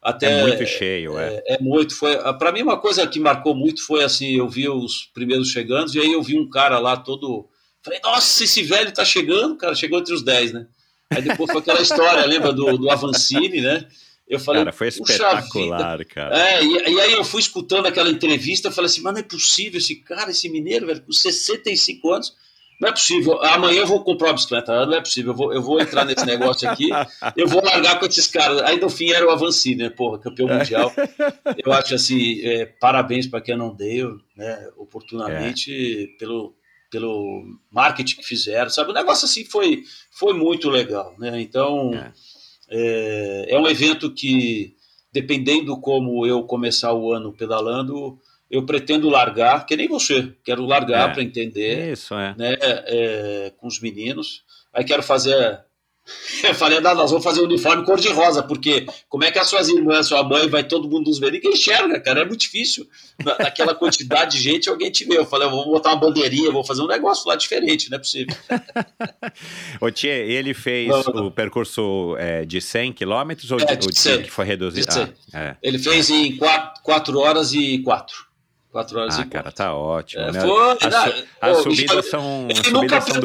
Até, 0.02 0.40
é 0.40 0.42
muito 0.44 0.66
cheio, 0.66 1.20
é. 1.20 1.44
É, 1.46 1.56
é 1.56 1.60
muito. 1.60 1.94
Foi 1.94 2.16
para 2.38 2.52
mim 2.52 2.62
uma 2.62 2.80
coisa 2.80 3.06
que 3.06 3.20
marcou 3.20 3.54
muito 3.54 3.86
foi 3.86 4.04
assim, 4.04 4.38
eu 4.38 4.48
vi 4.48 4.70
os 4.70 5.10
primeiros 5.14 5.50
chegando 5.50 5.94
e 5.94 6.00
aí 6.00 6.14
eu 6.14 6.24
vi 6.24 6.40
um 6.40 6.50
cara 6.50 6.80
lá 6.80 6.96
todo, 6.96 7.50
falei, 7.84 8.00
nossa, 8.02 8.44
esse 8.44 8.64
velho 8.64 8.94
tá 8.94 9.04
chegando, 9.04 9.58
cara, 9.58 9.76
chegou 9.76 10.00
entre 10.00 10.14
os 10.14 10.24
10, 10.24 10.54
né? 10.54 10.68
Aí 11.10 11.22
depois 11.22 11.52
foi 11.52 11.60
aquela 11.60 11.82
história, 11.82 12.26
lembra 12.26 12.54
do, 12.54 12.78
do 12.78 12.90
Avancini, 12.90 13.60
né? 13.60 13.88
Eu 14.28 14.40
falei, 14.40 14.62
cara, 14.62 14.72
foi 14.72 14.88
espetacular, 14.88 16.06
cara. 16.06 16.40
É, 16.40 16.64
e, 16.64 16.94
e, 16.94 17.02
aí 17.02 17.14
eu 17.14 17.26
fui 17.26 17.42
escutando 17.42 17.88
aquela 17.88 18.10
entrevista, 18.10 18.68
eu 18.68 18.72
falei 18.72 18.86
assim, 18.86 19.02
mas 19.02 19.14
não 19.14 19.20
é 19.20 19.24
possível 19.24 19.80
esse 19.80 19.96
cara, 19.96 20.30
esse 20.30 20.48
mineiro, 20.48 20.86
velho, 20.86 21.02
com 21.02 21.12
65 21.12 22.14
anos, 22.14 22.36
não 22.80 22.90
é 22.90 22.92
possível. 22.92 23.44
Amanhã 23.44 23.82
eu 23.82 23.88
vou 23.88 24.04
comprar 24.04 24.30
uma 24.30 24.36
bicicleta. 24.36 24.86
Não 24.86 24.94
é 24.94 25.02
possível. 25.02 25.32
Eu 25.32 25.36
vou, 25.36 25.54
eu 25.54 25.62
vou 25.62 25.82
entrar 25.82 26.06
nesse 26.06 26.26
negócio 26.26 26.70
aqui. 26.70 26.90
Eu 27.36 27.48
vou 27.48 27.62
largar 27.64 28.00
com 28.00 28.06
esses 28.06 28.28
caras. 28.28 28.62
Aí 28.62 28.80
no 28.80 28.90
fim 28.90 29.12
era 29.12 29.28
o 29.28 29.30
Avanci, 29.30 29.76
né? 29.76 29.90
Porra, 29.90 30.18
campeão 30.20 30.48
mundial. 30.48 30.92
Eu 31.58 31.74
acho 31.74 31.96
assim, 31.96 32.40
é, 32.42 32.66
parabéns 32.66 33.28
para 33.28 33.42
quem 33.42 33.58
não 33.58 33.76
deu, 33.76 34.18
né? 34.36 34.70
Oportunamente, 34.78 36.06
é. 36.06 36.18
pelo, 36.18 36.56
pelo 36.90 37.44
marketing 37.70 38.16
que 38.16 38.24
fizeram, 38.24 38.70
sabe? 38.70 38.92
O 38.92 38.94
negócio 38.94 39.26
assim 39.26 39.44
foi, 39.44 39.84
foi 40.12 40.34
muito 40.34 40.70
legal, 40.70 41.14
né? 41.20 41.42
Então, 41.42 41.94
é. 41.94 42.14
É, 42.70 43.56
é 43.56 43.60
um 43.60 43.68
evento 43.68 44.14
que, 44.14 44.76
dependendo 45.12 45.80
como 45.82 46.26
eu 46.26 46.44
começar 46.44 46.94
o 46.94 47.12
ano 47.12 47.34
pedalando, 47.34 48.18
eu 48.50 48.66
pretendo 48.66 49.10
largar, 49.10 49.66
que 49.66 49.76
nem 49.76 49.88
você, 49.88 50.34
quero 50.44 50.66
largar 50.66 51.10
é, 51.10 51.14
para 51.14 51.22
entender, 51.22 51.92
isso, 51.92 52.16
é. 52.16 52.34
né, 52.36 52.58
é, 52.60 53.54
com 53.58 53.68
os 53.68 53.80
meninos. 53.80 54.44
Aí 54.74 54.84
quero 54.84 55.04
fazer. 55.04 55.62
Eu 56.44 56.54
falei, 56.56 56.80
não, 56.80 56.96
nós 56.96 57.12
vamos 57.12 57.24
fazer 57.24 57.42
um 57.42 57.44
uniforme 57.44 57.86
cor-de-rosa, 57.86 58.42
porque 58.42 58.88
como 59.08 59.24
é 59.24 59.32
que 59.32 59.38
as 59.38 59.48
suas 59.48 59.70
irmãs, 59.70 60.08
sua 60.08 60.24
mãe, 60.24 60.48
vai 60.48 60.64
todo 60.64 60.90
mundo 60.90 61.08
nos 61.08 61.20
ver? 61.20 61.32
Ninguém 61.32 61.52
enxerga, 61.52 62.00
cara, 62.00 62.22
é 62.22 62.26
muito 62.26 62.42
difícil. 62.42 62.88
Naquela 63.24 63.76
quantidade 63.76 64.38
de 64.38 64.42
gente, 64.42 64.68
alguém 64.68 64.90
te 64.90 65.06
vê. 65.06 65.20
Eu 65.20 65.26
falei, 65.28 65.48
eu 65.48 65.52
vou 65.52 65.66
botar 65.66 65.90
uma 65.90 66.00
bandeirinha, 66.00 66.52
vou 66.52 66.64
fazer 66.64 66.82
um 66.82 66.88
negócio 66.88 67.28
lá 67.28 67.36
diferente, 67.36 67.92
não 67.92 67.98
é 67.98 68.00
possível. 68.00 68.36
o 69.80 69.92
Tchê, 69.92 70.08
ele 70.08 70.56
fez 70.56 70.88
não, 70.88 71.04
não. 71.14 71.28
o 71.28 71.32
percurso 71.32 72.16
é, 72.18 72.44
de 72.44 72.60
100 72.60 72.94
quilômetros 72.94 73.52
ou 73.52 73.60
é, 73.60 73.76
de, 73.76 73.88
de 73.88 74.00
100, 74.00 74.24
que 74.24 74.32
foi 74.32 74.46
reduzido? 74.46 74.88
Ah, 75.32 75.40
é. 75.40 75.58
Ele 75.62 75.78
fez 75.78 76.10
em 76.10 76.36
4, 76.38 76.82
4 76.82 77.20
horas 77.20 77.54
e 77.54 77.78
4. 77.84 78.29
4 78.72 79.00
horas 79.00 79.18
ah, 79.18 79.22
e 79.22 79.26
cara, 79.26 79.52
tá 79.52 79.76
ótimo. 79.76 80.22
É, 80.22 80.32
né? 80.32 80.42
foi, 80.42 80.78
as, 80.82 80.94
su 80.94 81.28
as 81.42 81.58
subidas 81.58 82.10
são, 82.10 82.48
ele 82.50 82.72
nunca 82.72 83.02
fez. 83.02 83.18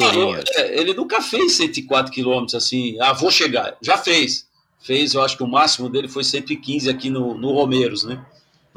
É, 0.55 0.79
ele 0.79 0.93
nunca 0.93 1.21
fez 1.21 1.51
104 1.53 2.11
quilômetros 2.11 2.55
assim, 2.55 2.97
ah, 2.99 3.13
vou 3.13 3.29
chegar. 3.29 3.77
Já 3.81 3.97
fez. 3.97 4.47
Fez, 4.79 5.13
eu 5.13 5.21
acho 5.21 5.37
que 5.37 5.43
o 5.43 5.47
máximo 5.47 5.89
dele 5.89 6.07
foi 6.07 6.23
115 6.23 6.89
aqui 6.89 7.09
no, 7.09 7.35
no 7.35 7.51
Romeiros, 7.53 8.03
né? 8.03 8.23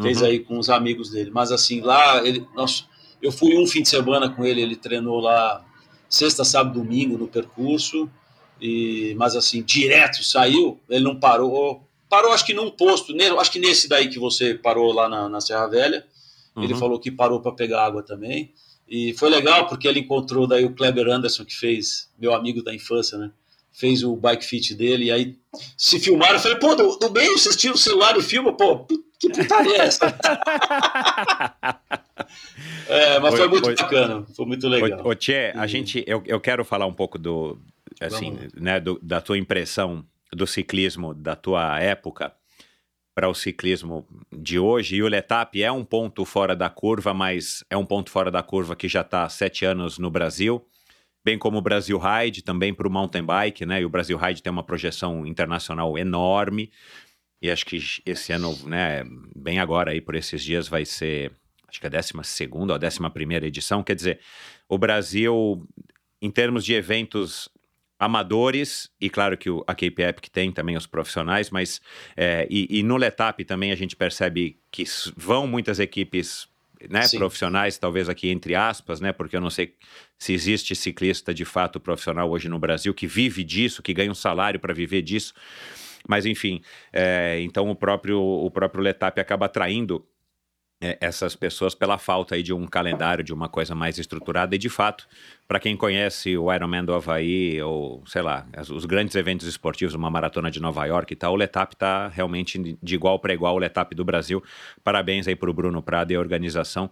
Fez 0.01 0.21
uhum. 0.21 0.27
aí 0.27 0.41
com 0.41 0.59
os 0.59 0.69
amigos 0.69 1.11
dele. 1.11 1.31
Mas 1.33 1.51
assim, 1.51 1.81
lá, 1.81 2.23
ele, 2.25 2.47
nossa, 2.55 2.85
eu 3.21 3.33
fui 3.33 3.59
um 3.59 3.67
fim 3.67 3.83
de 3.83 3.89
semana 3.89 4.29
com 4.29 4.45
ele, 4.45 4.61
ele 4.61 4.77
treinou 4.77 5.21
lá 5.21 5.65
sexta, 6.09 6.45
sábado, 6.45 6.79
domingo 6.79 7.17
no 7.17 7.29
percurso. 7.29 8.09
E, 8.61 9.15
mas 9.19 9.35
assim, 9.37 9.63
direto 9.63 10.23
saiu, 10.23 10.79
ele 10.89 11.05
não 11.05 11.19
parou. 11.19 11.83
Parou, 12.11 12.33
acho 12.33 12.45
que 12.45 12.55
num 12.55 12.71
posto, 12.71 13.15
acho 13.39 13.51
que 13.51 13.59
nesse 13.59 13.89
daí 13.89 14.09
que 14.09 14.19
você 14.19 14.55
parou 14.55 14.93
lá 14.93 15.09
na, 15.09 15.29
na 15.29 15.41
Serra 15.41 15.67
Velha 15.67 16.07
Uhum. 16.59 16.65
Ele 16.65 16.75
falou 16.75 16.99
que 16.99 17.11
parou 17.11 17.41
para 17.41 17.53
pegar 17.53 17.85
água 17.85 18.03
também. 18.03 18.53
E 18.89 19.13
foi 19.15 19.31
legal 19.31 19.67
porque 19.67 19.87
ele 19.87 20.01
encontrou 20.01 20.47
daí 20.47 20.65
o 20.65 20.75
Kleber 20.75 21.09
Anderson, 21.09 21.45
que 21.45 21.55
fez, 21.55 22.11
meu 22.19 22.35
amigo 22.35 22.63
da 22.63 22.75
infância, 22.75 23.17
né? 23.19 23.31
Fez 23.71 24.03
o 24.03 24.17
bike 24.17 24.45
fit 24.45 24.75
dele, 24.75 25.05
e 25.05 25.13
aí 25.13 25.39
se 25.77 26.01
filmaram. 26.01 26.35
Eu 26.35 26.41
falei, 26.41 26.59
pô, 26.59 26.75
do, 26.75 26.97
do 26.97 27.11
meio 27.13 27.39
vocês 27.39 27.55
tiram 27.55 27.75
o 27.75 27.79
celular 27.79 28.17
e 28.17 28.23
filmam, 28.23 28.55
pô, 28.55 28.87
que 29.21 29.29
putaria 29.31 29.77
é 29.77 29.81
essa? 29.81 30.07
é, 32.89 33.21
mas 33.21 33.35
foi 33.37 33.47
muito 33.49 33.75
bacana, 33.77 34.27
foi 34.35 34.47
muito 34.47 34.67
legal. 34.67 35.07
Ô, 35.07 35.15
Tchê, 35.15 35.53
a 35.55 35.67
gente, 35.67 36.03
eu, 36.07 36.23
eu 36.27 36.41
quero 36.41 36.65
falar 36.65 36.87
um 36.87 36.95
pouco 36.95 37.19
do, 37.19 37.59
assim, 38.01 38.37
né, 38.57 38.81
do, 38.81 38.99
da 39.01 39.21
tua 39.21 39.39
impressão 39.39 40.05
do 40.33 40.47
ciclismo 40.47 41.15
da 41.15 41.37
tua 41.37 41.81
época 41.81 42.33
para 43.19 43.29
o 43.29 43.35
ciclismo 43.35 44.07
de 44.33 44.61
hoje. 44.61 44.95
E 44.95 45.03
o 45.03 45.09
Letap 45.09 45.61
é 45.61 45.73
um 45.73 45.85
ponto 45.85 46.25
fora 46.25 46.55
da 46.55 46.71
curva, 46.71 47.13
mas 47.13 47.65
é 47.69 47.77
um 47.77 47.85
ponto 47.85 48.13
fora 48.13 48.31
da 48.31 48.45
curva 48.45 48.77
que 48.77 48.87
já 48.87 49.01
está 49.01 49.29
sete 49.29 49.65
anos 49.65 49.99
no 49.99 50.09
Brasil. 50.09 50.65
Bem 51.25 51.37
como 51.37 51.59
o 51.59 51.61
Brasil 51.61 51.99
Ride, 51.99 52.45
também 52.45 52.73
para 52.73 52.87
o 52.87 52.91
mountain 52.93 53.25
bike, 53.25 53.67
né? 53.67 53.81
E 53.81 53.85
o 53.85 53.89
Brasil 53.89 54.17
Ride 54.17 54.41
tem 54.41 54.53
uma 54.53 54.63
projeção 54.63 55.27
internacional 55.27 55.99
enorme. 55.99 56.71
E 57.43 57.51
acho 57.51 57.67
que 57.67 57.81
esse 58.07 58.33
ano, 58.33 58.57
né, 58.69 59.03
bem 59.35 59.59
agora 59.59 59.91
aí 59.91 60.01
por 60.01 60.15
esses 60.15 60.41
dias, 60.41 60.69
vai 60.69 60.85
ser 60.85 61.33
acho 61.67 61.81
que 61.81 61.89
a 61.89 61.91
12 61.91 62.13
ou 62.69 62.73
a 62.73 62.79
11 62.79 63.35
edição. 63.45 63.83
Quer 63.83 63.97
dizer, 63.97 64.21
o 64.69 64.79
Brasil, 64.79 65.67
em 66.23 66.31
termos 66.31 66.65
de 66.65 66.73
eventos 66.73 67.49
amadores, 67.99 68.91
e 69.01 69.11
claro 69.11 69.37
que 69.37 69.51
o, 69.51 69.65
a 69.67 69.75
Cape 69.75 70.03
Epic 70.03 70.29
tem 70.29 70.53
também 70.53 70.77
os 70.77 70.87
profissionais, 70.87 71.51
mas 71.51 71.81
é, 72.17 72.47
e, 72.49 72.79
e, 72.79 72.83
no 72.83 72.97
Letap 72.97 73.45
também 73.45 73.73
a 73.73 73.75
gente 73.75 73.97
percebe 73.97 74.61
que 74.71 74.85
vão 75.17 75.47
muitas 75.47 75.81
equipes 75.81 76.47
né, 76.89 77.09
profissionais, 77.09 77.77
talvez 77.77 78.09
aqui 78.09 78.29
entre 78.29 78.55
aspas, 78.55 79.01
né, 79.01 79.13
porque 79.13 79.37
eu 79.37 79.41
não 79.41 79.51
sei 79.51 79.75
se 80.17 80.33
existe 80.33 80.77
ciclista 80.77 81.35
de 81.35 81.45
fato 81.45 81.81
profissional 81.81 82.31
hoje 82.31 82.49
no 82.49 82.59
Brasil 82.59 82.95
que 82.95 83.07
vive 83.07 83.43
disso, 83.43 83.83
que 83.83 83.93
ganha 83.93 84.11
um 84.11 84.15
salário 84.15 84.61
para 84.61 84.73
viver 84.73 85.03
disso, 85.03 85.35
mas 86.07 86.25
enfim, 86.25 86.63
é, 86.93 87.41
então 87.41 87.69
o 87.69 87.75
próprio, 87.75 88.21
o 88.21 88.51
próprio 88.51 88.83
Letap 88.83 89.21
acaba 89.21 89.47
atraindo 89.47 90.07
essas 90.81 91.35
pessoas 91.35 91.75
pela 91.75 91.99
falta 91.99 92.37
aí 92.37 92.43
de 92.43 92.55
um 92.55 92.65
calendário, 92.65 93.25
de 93.25 93.35
uma 93.35 93.49
coisa 93.49 93.75
mais 93.75 93.99
estruturada. 93.99 94.55
E 94.55 94.59
de 94.59 94.69
fato, 94.69 95.09
para 95.49 95.59
quem 95.59 95.77
conhece 95.77 96.37
o 96.37 96.53
Ironman 96.55 96.85
do 96.85 96.95
Havaí, 96.95 97.61
ou 97.61 98.05
sei 98.07 98.23
lá, 98.23 98.47
os 98.71 98.85
grandes 98.85 99.17
eventos 99.17 99.49
esportivos, 99.49 99.95
uma 99.95 100.09
maratona 100.09 100.53
de 100.53 100.61
Nova 100.61 100.87
York 100.87 101.13
e 101.13 101.17
tal, 101.17 101.33
o 101.33 101.37
Letap 101.37 101.75
está 101.75 102.07
realmente 102.07 102.79
de 102.81 102.95
igual 102.95 103.19
para 103.19 103.35
igual 103.35 103.57
o 103.57 103.59
Letap 103.59 103.93
do 103.93 104.05
Brasil. 104.05 104.41
Parabéns 104.85 105.27
aí 105.27 105.35
para 105.35 105.51
o 105.51 105.53
Bruno 105.53 105.83
Prado 105.83 106.13
e 106.13 106.15
a 106.15 106.21
organização. 106.21 106.89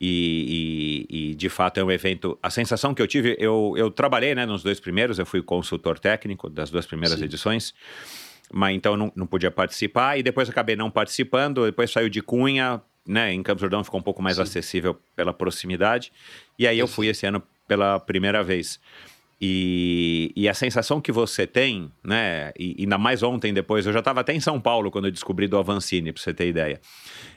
E, 0.00 1.06
e, 1.08 1.30
e, 1.30 1.34
de 1.36 1.48
fato 1.48 1.78
é 1.78 1.84
um 1.84 1.92
evento. 1.92 2.36
A 2.42 2.50
sensação 2.50 2.92
que 2.92 3.00
eu 3.00 3.06
tive, 3.06 3.36
eu, 3.38 3.74
eu 3.76 3.88
trabalhei 3.88 4.34
né, 4.34 4.46
nos 4.46 4.64
dois 4.64 4.80
primeiros, 4.80 5.16
eu 5.18 5.26
fui 5.26 5.42
consultor 5.42 6.00
técnico 6.00 6.50
das 6.50 6.70
duas 6.70 6.86
primeiras 6.86 7.18
Sim. 7.18 7.24
edições 7.24 7.74
mas 8.50 8.74
então 8.74 8.96
não, 8.96 9.12
não 9.14 9.26
podia 9.26 9.50
participar 9.50 10.18
e 10.18 10.22
depois 10.22 10.48
acabei 10.48 10.74
não 10.74 10.90
participando. 10.90 11.66
Depois 11.66 11.90
saiu 11.90 12.08
de 12.08 12.22
Cunha, 12.22 12.80
né, 13.08 13.32
em 13.32 13.42
Campos 13.42 13.62
Jordão 13.62 13.82
ficou 13.82 13.98
um 13.98 14.02
pouco 14.02 14.22
mais 14.22 14.36
Sim. 14.36 14.42
acessível 14.42 14.96
pela 15.16 15.32
proximidade. 15.32 16.12
E 16.58 16.66
aí 16.66 16.78
eu 16.78 16.86
fui 16.86 17.08
esse 17.08 17.26
ano 17.26 17.42
pela 17.66 17.98
primeira 17.98 18.44
vez. 18.44 18.78
E, 19.40 20.32
e, 20.34 20.48
a 20.48 20.54
sensação 20.54 21.00
que 21.00 21.12
você 21.12 21.46
tem, 21.46 21.92
né? 22.02 22.52
E 22.58 22.74
ainda 22.80 22.98
mais 22.98 23.22
ontem 23.22 23.54
depois, 23.54 23.86
eu 23.86 23.92
já 23.92 24.00
estava 24.00 24.20
até 24.20 24.34
em 24.34 24.40
São 24.40 24.60
Paulo 24.60 24.90
quando 24.90 25.04
eu 25.04 25.12
descobri 25.12 25.46
do 25.46 25.56
Avancini, 25.56 26.12
para 26.12 26.20
você 26.20 26.34
ter 26.34 26.48
ideia. 26.48 26.80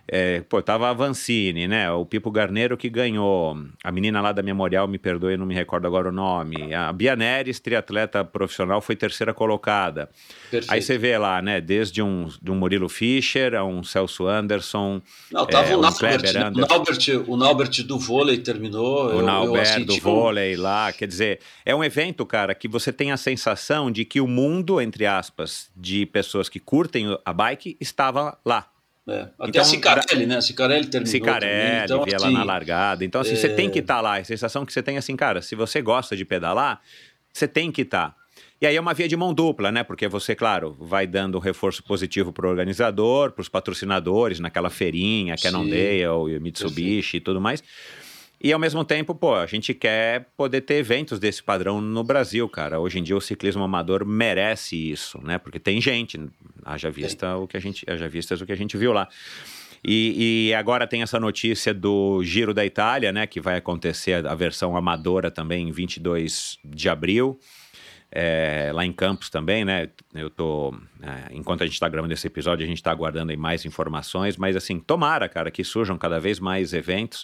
É, 0.07 0.41
pô, 0.41 0.61
tava 0.61 0.87
a 0.87 0.89
Avancini, 0.89 1.67
né? 1.67 1.91
O 1.91 2.05
Pipo 2.05 2.29
Garneiro 2.31 2.75
que 2.75 2.89
ganhou. 2.89 3.57
A 3.83 3.91
menina 3.91 4.21
lá 4.21 4.31
da 4.31 4.41
Memorial, 4.41 4.87
me 4.87 4.97
perdoe, 4.97 5.37
não 5.37 5.45
me 5.45 5.55
recordo 5.55 5.87
agora 5.87 6.09
o 6.09 6.11
nome. 6.11 6.73
A 6.73 6.91
Bia 6.91 7.15
Neres, 7.15 7.59
triatleta 7.59 8.23
profissional, 8.23 8.81
foi 8.81 8.95
terceira 8.95 9.33
colocada. 9.33 10.09
Perfeito. 10.49 10.71
Aí 10.71 10.81
você 10.81 10.97
vê 10.97 11.17
lá, 11.17 11.41
né? 11.41 11.61
Desde 11.61 12.01
um, 12.01 12.29
de 12.41 12.51
um 12.51 12.55
Murilo 12.55 12.89
Fischer 12.89 13.55
a 13.55 13.63
um 13.63 13.83
Celso 13.83 14.27
Anderson. 14.27 15.01
Não, 15.31 15.45
tava 15.45 15.69
é, 15.69 15.77
o, 15.77 15.81
Naubert, 15.81 16.33
né? 16.33 16.49
o, 16.49 16.59
Naubert, 16.59 17.23
o 17.27 17.37
Naubert 17.37 17.83
do 17.83 17.97
vôlei 17.97 18.37
terminou. 18.37 19.07
O 19.07 19.19
eu, 19.19 19.21
Naubert 19.21 19.79
eu 19.79 19.85
do 19.85 19.97
vôlei 19.99 20.55
lá. 20.55 20.91
Quer 20.91 21.07
dizer, 21.07 21.39
é 21.65 21.73
um 21.75 21.83
evento, 21.83 22.25
cara, 22.25 22.53
que 22.53 22.67
você 22.67 22.91
tem 22.91 23.11
a 23.11 23.17
sensação 23.17 23.89
de 23.91 24.03
que 24.03 24.19
o 24.19 24.27
mundo, 24.27 24.81
entre 24.81 25.05
aspas, 25.05 25.69
de 25.75 26.05
pessoas 26.05 26.49
que 26.49 26.59
curtem 26.59 27.17
a 27.23 27.33
bike 27.33 27.77
estava 27.79 28.37
lá. 28.45 28.67
É. 29.07 29.21
Até 29.39 29.49
então, 29.49 29.61
a 29.61 29.65
Cicarelli, 29.65 30.25
né? 30.25 30.37
A 30.37 30.41
Cicarelli 30.41 30.87
terminou 30.87 31.11
Cicarelli, 31.11 31.83
então, 31.85 32.03
via 32.03 32.15
assim, 32.15 32.25
lá 32.25 32.31
na 32.31 32.43
largada. 32.43 33.03
Então, 33.03 33.21
assim, 33.21 33.33
é... 33.33 33.35
você 33.35 33.49
tem 33.49 33.69
que 33.69 33.79
estar 33.79 33.95
tá 33.95 34.01
lá. 34.01 34.17
A 34.17 34.23
sensação 34.23 34.65
que 34.65 34.71
você 34.71 34.83
tem, 34.83 34.97
assim, 34.97 35.15
cara, 35.15 35.41
se 35.41 35.55
você 35.55 35.81
gosta 35.81 36.15
de 36.15 36.23
pedalar, 36.23 36.81
você 37.33 37.47
tem 37.47 37.71
que 37.71 37.81
estar. 37.81 38.09
Tá. 38.09 38.15
E 38.61 38.67
aí 38.67 38.75
é 38.75 38.79
uma 38.79 38.93
via 38.93 39.07
de 39.07 39.17
mão 39.17 39.33
dupla, 39.33 39.71
né? 39.71 39.83
Porque 39.83 40.07
você, 40.07 40.35
claro, 40.35 40.77
vai 40.79 41.07
dando 41.07 41.35
um 41.35 41.41
reforço 41.41 41.83
positivo 41.83 42.31
para 42.31 42.45
o 42.45 42.49
organizador, 42.49 43.31
para 43.31 43.41
os 43.41 43.49
patrocinadores, 43.49 44.39
naquela 44.39 44.69
feirinha, 44.69 45.35
Cannondale, 45.35 46.39
Mitsubishi 46.39 47.17
e 47.17 47.19
tudo 47.19 47.41
mais. 47.41 47.63
E 48.43 48.51
ao 48.51 48.59
mesmo 48.59 48.83
tempo, 48.83 49.13
pô, 49.13 49.35
a 49.35 49.45
gente 49.45 49.71
quer 49.71 50.25
poder 50.35 50.61
ter 50.61 50.75
eventos 50.75 51.19
desse 51.19 51.43
padrão 51.43 51.79
no 51.79 52.03
Brasil, 52.03 52.49
cara. 52.49 52.79
Hoje 52.79 52.97
em 52.97 53.03
dia 53.03 53.15
o 53.15 53.21
ciclismo 53.21 53.63
amador 53.63 54.03
merece 54.03 54.75
isso, 54.75 55.19
né? 55.23 55.37
Porque 55.37 55.59
tem 55.59 55.79
gente, 55.79 56.19
haja 56.65 56.89
vista 56.89 57.37
o 57.37 57.47
que 57.47 57.55
a 57.55 57.59
gente, 57.59 57.85
haja 57.87 58.09
vistas 58.09 58.41
o 58.41 58.45
que 58.45 58.51
a 58.51 58.57
gente 58.57 58.75
viu 58.77 58.93
lá. 58.93 59.07
E, 59.85 60.47
e, 60.49 60.53
agora 60.55 60.87
tem 60.87 61.03
essa 61.03 61.19
notícia 61.19 61.73
do 61.73 62.23
Giro 62.23 62.51
da 62.51 62.65
Itália, 62.65 63.11
né? 63.11 63.27
Que 63.27 63.39
vai 63.39 63.57
acontecer 63.57 64.25
a 64.25 64.33
versão 64.33 64.75
amadora 64.75 65.29
também 65.29 65.69
em 65.69 65.71
22 65.71 66.57
de 66.63 66.89
abril. 66.89 67.39
É, 68.11 68.71
lá 68.73 68.85
em 68.85 68.91
Campos 68.91 69.29
também, 69.29 69.63
né? 69.63 69.89
Eu 70.13 70.29
tô. 70.29 70.73
É, 71.01 71.33
enquanto 71.35 71.61
a 71.61 71.65
gente 71.65 71.75
está 71.75 71.87
gravando 71.87 72.13
esse 72.13 72.25
episódio, 72.25 72.63
a 72.63 72.67
gente 72.67 72.77
está 72.77 72.91
aguardando 72.91 73.31
aí 73.31 73.37
mais 73.37 73.65
informações, 73.65 74.35
mas 74.35 74.55
assim, 74.55 74.79
tomara, 74.79 75.29
cara, 75.29 75.49
que 75.49 75.63
surjam 75.63 75.97
cada 75.97 76.19
vez 76.19 76.39
mais 76.39 76.73
eventos. 76.73 77.23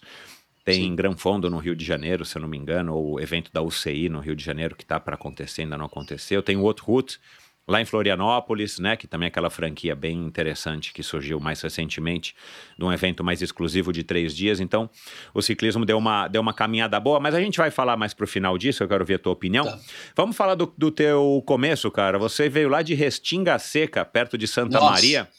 Tem 0.68 0.84
Sim. 0.84 0.96
Gran 0.98 1.16
Fondo 1.16 1.50
no 1.50 1.60
Rio 1.60 1.74
de 1.74 1.86
Janeiro, 1.86 2.26
se 2.26 2.38
eu 2.38 2.42
não 2.42 2.50
me 2.50 2.58
engano, 2.58 2.94
ou 2.94 3.14
o 3.14 3.20
evento 3.22 3.50
da 3.54 3.62
UCI 3.62 4.10
no 4.10 4.20
Rio 4.20 4.36
de 4.36 4.44
Janeiro, 4.44 4.76
que 4.76 4.84
está 4.84 5.00
para 5.00 5.16
acontecer, 5.16 5.62
ainda 5.62 5.78
não 5.78 5.86
aconteceu. 5.86 6.44
Tem 6.44 6.58
o 6.58 6.62
outro 6.62 6.84
Route 6.84 7.22
lá 7.66 7.80
em 7.80 7.86
Florianópolis, 7.86 8.78
né, 8.78 8.98
que 8.98 9.08
também 9.08 9.28
é 9.28 9.30
aquela 9.30 9.50
franquia 9.50 9.96
bem 9.96 10.26
interessante 10.26 10.92
que 10.92 11.02
surgiu 11.02 11.40
mais 11.40 11.62
recentemente, 11.62 12.36
de 12.78 12.84
um 12.84 12.92
evento 12.92 13.24
mais 13.24 13.42
exclusivo 13.42 13.94
de 13.94 14.04
três 14.04 14.36
dias. 14.36 14.60
Então, 14.60 14.90
o 15.34 15.42
ciclismo 15.42 15.86
deu 15.86 15.98
uma, 15.98 16.28
deu 16.28 16.42
uma 16.42 16.54
caminhada 16.54 17.00
boa, 17.00 17.18
mas 17.18 17.34
a 17.34 17.40
gente 17.40 17.58
vai 17.58 17.72
falar 17.72 17.96
mais 17.96 18.14
para 18.14 18.26
o 18.26 18.28
final 18.28 18.58
disso, 18.58 18.84
eu 18.84 18.90
quero 18.90 19.06
ver 19.06 19.14
a 19.14 19.20
tua 19.20 19.32
opinião. 19.32 19.64
Tá. 19.64 19.80
Vamos 20.18 20.36
falar 20.36 20.56
do, 20.56 20.74
do 20.78 20.92
teu 20.92 21.42
começo, 21.46 21.90
cara. 21.90 22.20
Você 22.20 22.50
veio 22.50 22.68
lá 22.68 22.82
de 22.82 22.94
Restinga 22.94 23.58
Seca, 23.58 24.04
perto 24.04 24.38
de 24.38 24.50
Santa 24.50 24.82
Nossa. 24.82 24.92
Maria. 24.92 25.30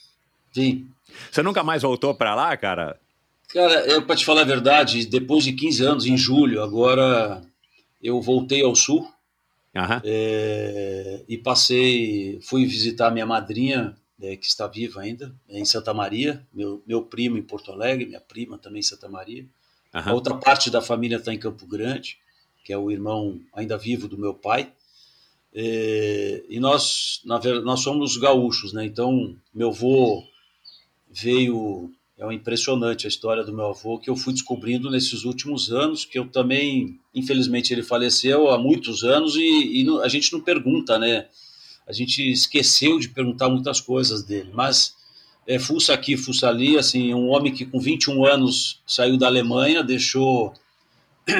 Sim. 0.52 0.86
Você 1.30 1.42
nunca 1.42 1.62
mais 1.62 1.82
voltou 1.82 2.14
para 2.14 2.34
lá, 2.34 2.56
cara? 2.56 2.98
Cara, 3.48 4.02
para 4.02 4.16
te 4.16 4.24
falar 4.24 4.42
a 4.42 4.44
verdade, 4.44 5.06
depois 5.06 5.42
de 5.42 5.52
15 5.52 5.84
anos, 5.84 6.06
em 6.06 6.16
julho, 6.16 6.62
agora 6.62 7.42
eu 8.02 8.20
voltei 8.20 8.62
ao 8.62 8.74
sul 8.76 9.00
uhum. 9.74 10.00
é, 10.04 11.22
e 11.26 11.38
passei, 11.38 12.38
fui 12.42 12.66
visitar 12.66 13.10
minha 13.10 13.24
madrinha, 13.24 13.96
é, 14.20 14.36
que 14.36 14.46
está 14.46 14.66
viva 14.66 15.00
ainda, 15.00 15.34
em 15.48 15.64
Santa 15.64 15.94
Maria, 15.94 16.46
meu, 16.52 16.82
meu 16.86 17.02
primo 17.02 17.38
em 17.38 17.42
Porto 17.42 17.72
Alegre, 17.72 18.04
minha 18.04 18.20
prima 18.20 18.58
também 18.58 18.80
em 18.80 18.82
Santa 18.82 19.08
Maria. 19.08 19.42
Uhum. 19.94 20.02
A 20.04 20.12
outra 20.12 20.34
parte 20.34 20.70
da 20.70 20.82
família 20.82 21.16
está 21.16 21.32
em 21.32 21.38
Campo 21.38 21.66
Grande, 21.66 22.18
que 22.62 22.72
é 22.72 22.76
o 22.76 22.90
irmão 22.90 23.40
ainda 23.54 23.78
vivo 23.78 24.06
do 24.08 24.18
meu 24.18 24.34
pai. 24.34 24.70
É, 25.54 26.44
e 26.50 26.60
nós, 26.60 27.22
na, 27.24 27.40
nós 27.62 27.80
somos 27.80 28.18
gaúchos, 28.18 28.74
né? 28.74 28.84
Então, 28.84 29.34
meu 29.54 29.68
avô 29.68 30.22
veio 31.10 31.90
é 32.18 32.34
impressionante 32.34 33.06
a 33.06 33.08
história 33.08 33.44
do 33.44 33.52
meu 33.52 33.66
avô 33.66 33.96
que 33.96 34.10
eu 34.10 34.16
fui 34.16 34.32
descobrindo 34.32 34.90
nesses 34.90 35.24
últimos 35.24 35.70
anos, 35.70 36.04
que 36.04 36.18
eu 36.18 36.26
também, 36.26 36.98
infelizmente, 37.14 37.72
ele 37.72 37.82
faleceu 37.82 38.50
há 38.50 38.58
muitos 38.58 39.04
anos 39.04 39.36
e, 39.36 39.82
e 39.82 39.86
a 40.02 40.08
gente 40.08 40.32
não 40.32 40.40
pergunta, 40.40 40.98
né? 40.98 41.26
A 41.86 41.92
gente 41.92 42.28
esqueceu 42.28 42.98
de 42.98 43.08
perguntar 43.08 43.48
muitas 43.48 43.80
coisas 43.80 44.24
dele, 44.24 44.50
mas 44.52 44.96
é, 45.46 45.60
fuça 45.60 45.94
aqui, 45.94 46.16
fuça 46.16 46.48
ali, 46.48 46.76
assim, 46.76 47.14
um 47.14 47.28
homem 47.28 47.54
que 47.54 47.64
com 47.64 47.78
21 47.78 48.26
anos 48.26 48.82
saiu 48.84 49.16
da 49.16 49.28
Alemanha, 49.28 49.84
deixou 49.84 50.52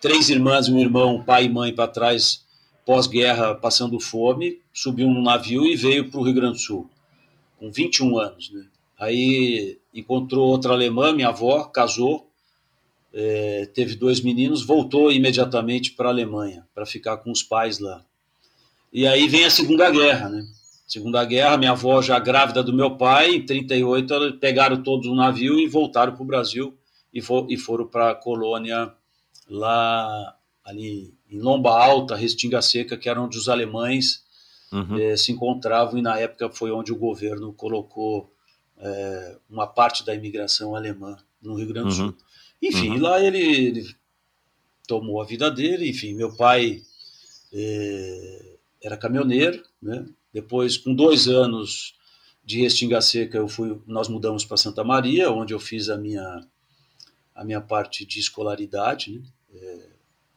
três 0.00 0.28
irmãs 0.28 0.66
e 0.66 0.72
um 0.72 0.80
irmão, 0.80 1.22
pai 1.22 1.44
e 1.44 1.48
mãe 1.48 1.72
para 1.72 1.88
trás, 1.88 2.44
pós-guerra, 2.84 3.54
passando 3.54 3.98
fome, 4.00 4.58
subiu 4.74 5.08
num 5.08 5.22
navio 5.22 5.64
e 5.64 5.76
veio 5.76 6.10
para 6.10 6.18
o 6.18 6.24
Rio 6.24 6.34
Grande 6.34 6.54
do 6.54 6.60
Sul, 6.60 6.90
com 7.58 7.70
21 7.70 8.18
anos, 8.18 8.50
né? 8.50 8.66
Aí 8.98 9.78
encontrou 9.94 10.48
outra 10.48 10.72
alemã, 10.72 11.12
minha 11.12 11.28
avó, 11.28 11.64
casou, 11.64 12.30
é, 13.12 13.68
teve 13.74 13.94
dois 13.94 14.20
meninos, 14.20 14.64
voltou 14.64 15.10
imediatamente 15.10 15.92
para 15.92 16.08
a 16.08 16.12
Alemanha 16.12 16.66
para 16.74 16.84
ficar 16.84 17.16
com 17.18 17.30
os 17.30 17.42
pais 17.42 17.78
lá. 17.78 18.04
E 18.92 19.06
aí 19.06 19.28
vem 19.28 19.44
a 19.44 19.50
Segunda 19.50 19.90
Guerra, 19.90 20.28
né? 20.28 20.46
Segunda 20.86 21.24
Guerra, 21.24 21.56
minha 21.56 21.72
avó 21.72 22.00
já 22.00 22.18
grávida 22.18 22.62
do 22.62 22.72
meu 22.72 22.96
pai, 22.96 23.34
em 23.34 23.44
38, 23.44 24.38
pegaram 24.38 24.82
todos 24.82 25.06
no 25.06 25.16
navio 25.16 25.58
e 25.58 25.66
voltaram 25.66 26.14
para 26.14 26.22
o 26.22 26.26
Brasil 26.26 26.76
e, 27.12 27.20
for, 27.20 27.46
e 27.50 27.56
foram 27.56 27.86
para 27.86 28.10
a 28.10 28.14
colônia 28.14 28.92
lá 29.48 30.36
ali 30.64 31.12
em 31.30 31.40
Lomba 31.40 31.70
Alta, 31.70 32.14
Restinga 32.14 32.62
Seca, 32.62 32.96
que 32.96 33.08
era 33.08 33.20
onde 33.20 33.36
os 33.36 33.48
alemães 33.48 34.24
uhum. 34.72 34.98
eh, 34.98 35.16
se 35.16 35.32
encontravam 35.32 35.98
e 35.98 36.02
na 36.02 36.18
época 36.18 36.50
foi 36.50 36.70
onde 36.70 36.92
o 36.92 36.96
governo 36.96 37.52
colocou 37.52 38.30
é, 38.78 39.36
uma 39.48 39.66
parte 39.66 40.04
da 40.04 40.14
imigração 40.14 40.74
alemã 40.74 41.16
no 41.40 41.54
Rio 41.54 41.68
Grande 41.68 41.88
do 41.88 41.94
Sul. 41.94 42.06
Uhum. 42.06 42.14
Enfim, 42.62 42.90
uhum. 42.90 43.00
lá 43.00 43.20
ele, 43.20 43.38
ele, 43.38 43.96
tomou 44.86 45.20
a 45.20 45.24
vida 45.24 45.50
dele. 45.50 45.88
Enfim, 45.88 46.14
meu 46.14 46.34
pai 46.36 46.82
é, 47.52 48.56
era 48.82 48.96
caminhoneiro, 48.96 49.62
né? 49.80 50.06
Depois, 50.32 50.76
com 50.76 50.94
dois 50.94 51.28
anos 51.28 51.94
de 52.44 52.60
Restinga 52.60 53.00
Seca, 53.00 53.38
eu 53.38 53.48
fui, 53.48 53.80
nós 53.86 54.08
mudamos 54.08 54.44
para 54.44 54.56
Santa 54.56 54.84
Maria, 54.84 55.30
onde 55.30 55.54
eu 55.54 55.58
fiz 55.58 55.88
a 55.88 55.96
minha 55.96 56.46
a 57.36 57.44
minha 57.44 57.60
parte 57.60 58.06
de 58.06 58.18
escolaridade, 58.18 59.12
né? 59.12 59.60
é, 59.60 59.88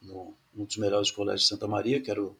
no, 0.01 0.33
um 0.55 0.65
dos 0.65 0.75
melhores 0.75 1.09
colégios 1.09 1.43
de 1.43 1.47
Santa 1.47 1.67
Maria, 1.67 2.01
que 2.01 2.11
era 2.11 2.21
o, 2.21 2.35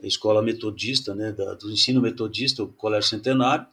a 0.00 0.06
escola 0.06 0.40
metodista, 0.40 1.14
né, 1.14 1.32
da, 1.32 1.54
do 1.54 1.70
ensino 1.70 2.00
metodista, 2.00 2.62
o 2.62 2.68
Colégio 2.68 3.10
Centenário. 3.10 3.66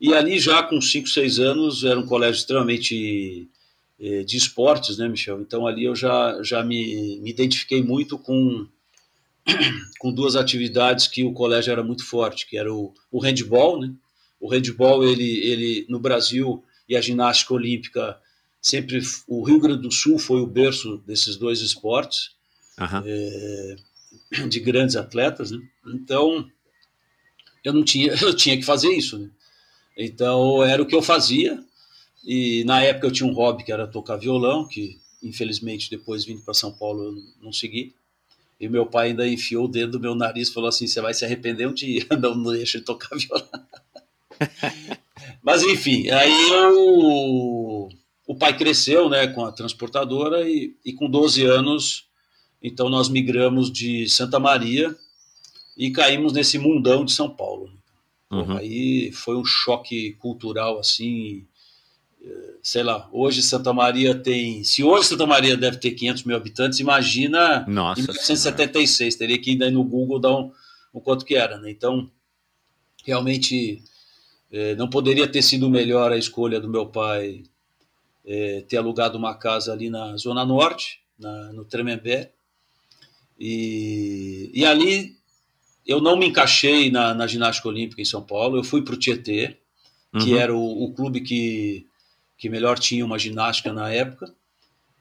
E 0.00 0.12
ali 0.12 0.38
já 0.38 0.62
com 0.62 0.80
5, 0.80 1.08
6 1.08 1.38
anos 1.38 1.84
era 1.84 1.98
um 1.98 2.06
colégio 2.06 2.38
extremamente 2.38 3.48
eh, 3.98 4.24
de 4.24 4.36
esportes, 4.36 4.98
né, 4.98 5.08
Michel? 5.08 5.40
Então 5.40 5.66
ali 5.66 5.84
eu 5.84 5.96
já, 5.96 6.42
já 6.42 6.62
me, 6.62 7.18
me 7.20 7.30
identifiquei 7.30 7.82
muito 7.82 8.18
com, 8.18 8.66
com 9.98 10.12
duas 10.12 10.36
atividades 10.36 11.06
que 11.06 11.24
o 11.24 11.32
colégio 11.32 11.72
era 11.72 11.82
muito 11.82 12.04
forte, 12.04 12.46
que 12.46 12.58
era 12.58 12.72
o, 12.72 12.92
o 13.10 13.20
handball, 13.20 13.80
né? 13.80 13.92
O 14.38 14.48
handball, 14.48 15.02
ele, 15.02 15.38
ele 15.38 15.86
no 15.88 15.98
Brasil 15.98 16.62
e 16.86 16.94
a 16.94 17.00
ginástica 17.00 17.54
olímpica, 17.54 18.18
sempre 18.60 19.00
o 19.26 19.42
Rio 19.42 19.58
Grande 19.58 19.82
do 19.82 19.90
Sul 19.90 20.18
foi 20.18 20.40
o 20.40 20.46
berço 20.46 20.98
desses 21.06 21.36
dois 21.36 21.62
esportes, 21.62 22.32
uhum. 22.78 24.46
de 24.48 24.60
grandes 24.60 24.94
atletas, 24.94 25.50
né? 25.50 25.60
Então, 25.86 26.46
eu 27.64 27.72
não 27.72 27.82
tinha, 27.82 28.12
eu 28.22 28.34
tinha 28.36 28.56
que 28.56 28.62
fazer 28.62 28.90
isso, 28.92 29.18
né? 29.18 29.30
Então 29.96 30.62
era 30.62 30.82
o 30.82 30.86
que 30.86 30.94
eu 30.94 31.00
fazia 31.00 31.64
E 32.24 32.64
na 32.64 32.82
época 32.82 33.06
eu 33.06 33.12
tinha 33.12 33.28
um 33.28 33.32
hobby 33.34 33.64
que 33.64 33.72
era 33.72 33.86
tocar 33.86 34.16
violão, 34.16 34.66
que 34.68 34.98
infelizmente 35.22 35.88
depois 35.88 36.24
vindo 36.24 36.42
para 36.42 36.54
São 36.54 36.72
Paulo 36.72 37.04
eu 37.04 37.14
não 37.42 37.52
segui. 37.52 37.94
E 38.58 38.68
meu 38.68 38.86
pai 38.86 39.08
ainda 39.08 39.28
enfiou 39.28 39.66
o 39.66 39.68
dedo 39.68 39.94
no 39.94 40.00
meu 40.00 40.14
nariz 40.14 40.48
e 40.48 40.52
falou 40.52 40.68
assim: 40.68 40.86
você 40.86 41.00
vai 41.00 41.12
se 41.12 41.24
arrepender 41.24 41.68
um 41.68 41.74
dia, 41.74 42.06
não, 42.20 42.34
não 42.34 42.52
deixa 42.52 42.78
de 42.78 42.84
tocar 42.84 43.16
violão. 43.16 43.48
Mas 45.42 45.62
enfim, 45.62 46.10
aí 46.10 46.50
eu, 46.50 47.88
o 48.26 48.34
pai 48.34 48.56
cresceu 48.56 49.08
né, 49.08 49.26
com 49.28 49.44
a 49.44 49.52
transportadora 49.52 50.48
e, 50.48 50.74
e 50.84 50.92
com 50.92 51.08
12 51.08 51.44
anos, 51.44 52.06
então 52.62 52.88
nós 52.88 53.08
migramos 53.08 53.70
de 53.70 54.08
Santa 54.08 54.38
Maria 54.38 54.94
e 55.76 55.90
caímos 55.90 56.32
nesse 56.32 56.58
mundão 56.58 57.04
de 57.04 57.12
São 57.12 57.30
Paulo. 57.30 57.70
Uhum. 58.30 58.56
Aí 58.56 59.12
foi 59.12 59.36
um 59.36 59.44
choque 59.44 60.12
cultural 60.14 60.78
assim, 60.78 61.46
sei 62.62 62.82
lá, 62.82 63.08
hoje 63.12 63.42
Santa 63.42 63.72
Maria 63.72 64.14
tem. 64.14 64.64
Se 64.64 64.82
hoje 64.82 65.08
Santa 65.08 65.26
Maria 65.26 65.56
deve 65.56 65.76
ter 65.76 65.92
500 65.92 66.24
mil 66.24 66.36
habitantes, 66.36 66.80
imagina 66.80 67.64
Nossa 67.68 68.00
em 68.00 68.02
1976. 68.02 69.14
Senhora. 69.14 69.18
Teria 69.18 69.38
que 69.40 69.52
ir 69.52 69.70
no 69.70 69.84
Google 69.84 70.18
dar 70.18 70.36
um, 70.36 70.50
um 70.92 71.00
quanto 71.00 71.24
que 71.24 71.36
era, 71.36 71.58
né? 71.58 71.70
Então, 71.70 72.10
realmente, 73.04 73.82
é, 74.50 74.74
não 74.74 74.90
poderia 74.90 75.28
ter 75.28 75.42
sido 75.42 75.70
melhor 75.70 76.10
a 76.10 76.18
escolha 76.18 76.60
do 76.60 76.68
meu 76.68 76.86
pai 76.86 77.44
é, 78.24 78.64
ter 78.68 78.78
alugado 78.78 79.16
uma 79.16 79.34
casa 79.34 79.72
ali 79.72 79.88
na 79.88 80.16
Zona 80.16 80.44
Norte, 80.44 81.00
na, 81.16 81.52
no 81.52 81.64
Tremembé. 81.64 82.32
E, 83.38 84.50
e 84.52 84.64
ali 84.64 85.15
eu 85.86 86.00
não 86.00 86.16
me 86.16 86.26
encaixei 86.26 86.90
na, 86.90 87.14
na 87.14 87.26
ginástica 87.26 87.68
olímpica 87.68 88.02
em 88.02 88.04
São 88.04 88.22
Paulo, 88.22 88.56
eu 88.56 88.64
fui 88.64 88.82
para 88.82 88.94
o 88.94 88.98
Tietê, 88.98 89.56
que 90.20 90.32
uhum. 90.32 90.38
era 90.38 90.54
o, 90.54 90.84
o 90.84 90.92
clube 90.92 91.20
que 91.20 91.86
que 92.36 92.48
melhor 92.48 92.78
tinha 92.78 93.04
uma 93.04 93.18
ginástica 93.18 93.72
na 93.72 93.90
época. 93.90 94.32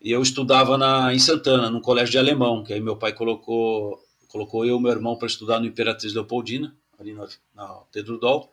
E 0.02 0.12
eu 0.12 0.22
estudava 0.22 0.78
na, 0.78 1.14
em 1.14 1.20
Santana, 1.20 1.70
num 1.70 1.82
colégio 1.82 2.12
de 2.12 2.18
alemão, 2.18 2.64
que 2.64 2.74
aí 2.74 2.80
meu 2.80 2.96
pai 2.96 3.14
colocou, 3.14 4.00
colocou 4.28 4.66
eu 4.66 4.78
e 4.78 4.82
meu 4.82 4.92
irmão 4.92 5.18
para 5.18 5.28
estudar 5.28 5.60
no 5.60 5.66
Imperatriz 5.66 6.14
Leopoldina, 6.14 6.76
ali 7.00 7.14
na, 7.14 7.28
na 7.54 7.68
Pedro 7.92 8.18
Dol, 8.18 8.52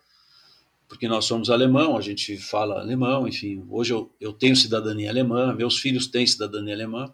porque 0.88 1.06
nós 1.06 1.24
somos 1.24 1.50
alemão, 1.50 1.96
a 1.96 2.00
gente 2.00 2.36
fala 2.38 2.80
alemão, 2.80 3.28
enfim. 3.28 3.64
Hoje 3.70 3.92
eu, 3.92 4.10
eu 4.20 4.32
tenho 4.32 4.56
cidadania 4.56 5.10
alemã, 5.10 5.54
meus 5.54 5.78
filhos 5.78 6.06
têm 6.06 6.26
cidadania 6.26 6.74
alemã, 6.74 7.12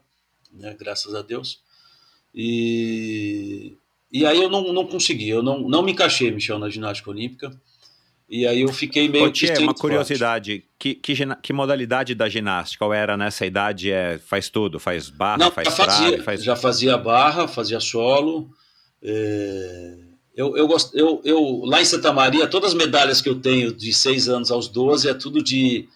né, 0.52 0.74
graças 0.78 1.14
a 1.14 1.22
Deus. 1.22 1.60
E, 2.34 3.76
e 4.10 4.24
aí 4.24 4.42
eu 4.42 4.48
não, 4.48 4.72
não 4.72 4.86
consegui, 4.86 5.28
eu 5.28 5.42
não, 5.42 5.68
não 5.68 5.82
me 5.82 5.92
encaixei, 5.92 6.30
Michel, 6.30 6.58
na 6.58 6.70
ginástica 6.70 7.10
olímpica. 7.10 7.52
E 8.28 8.46
aí 8.46 8.60
eu 8.60 8.72
fiquei 8.72 9.08
meio. 9.08 9.24
Ô, 9.24 9.30
Tchê, 9.30 9.54
uma 9.58 9.74
curiosidade: 9.74 10.62
que, 10.78 10.94
que, 10.94 11.14
que, 11.42 11.52
modalidade 11.52 12.14
da 12.14 12.28
ginástica? 12.28 12.84
Qual 12.84 12.92
era 12.92 13.16
nessa 13.16 13.46
idade? 13.46 13.90
É, 13.90 14.18
faz 14.18 14.50
tudo? 14.50 14.78
Faz 14.78 15.08
barra, 15.08 15.38
Não, 15.38 15.50
faz 15.50 15.68
já 15.68 15.74
fazia, 15.74 16.08
trave, 16.08 16.22
faz... 16.22 16.44
já 16.44 16.56
fazia 16.56 16.98
barra, 16.98 17.48
fazia 17.48 17.80
solo. 17.80 18.50
É... 19.02 19.94
Eu, 20.36 20.56
eu, 20.56 20.68
gosto, 20.68 20.96
eu, 20.96 21.20
eu, 21.24 21.62
lá 21.64 21.80
em 21.80 21.84
Santa 21.84 22.12
Maria, 22.12 22.46
todas 22.46 22.70
as 22.70 22.76
medalhas 22.76 23.20
que 23.20 23.28
eu 23.28 23.40
tenho 23.40 23.72
de 23.72 23.92
6 23.92 24.28
anos 24.28 24.52
aos 24.52 24.68
12 24.68 25.08
é 25.08 25.14
tudo 25.14 25.42
de, 25.42 25.88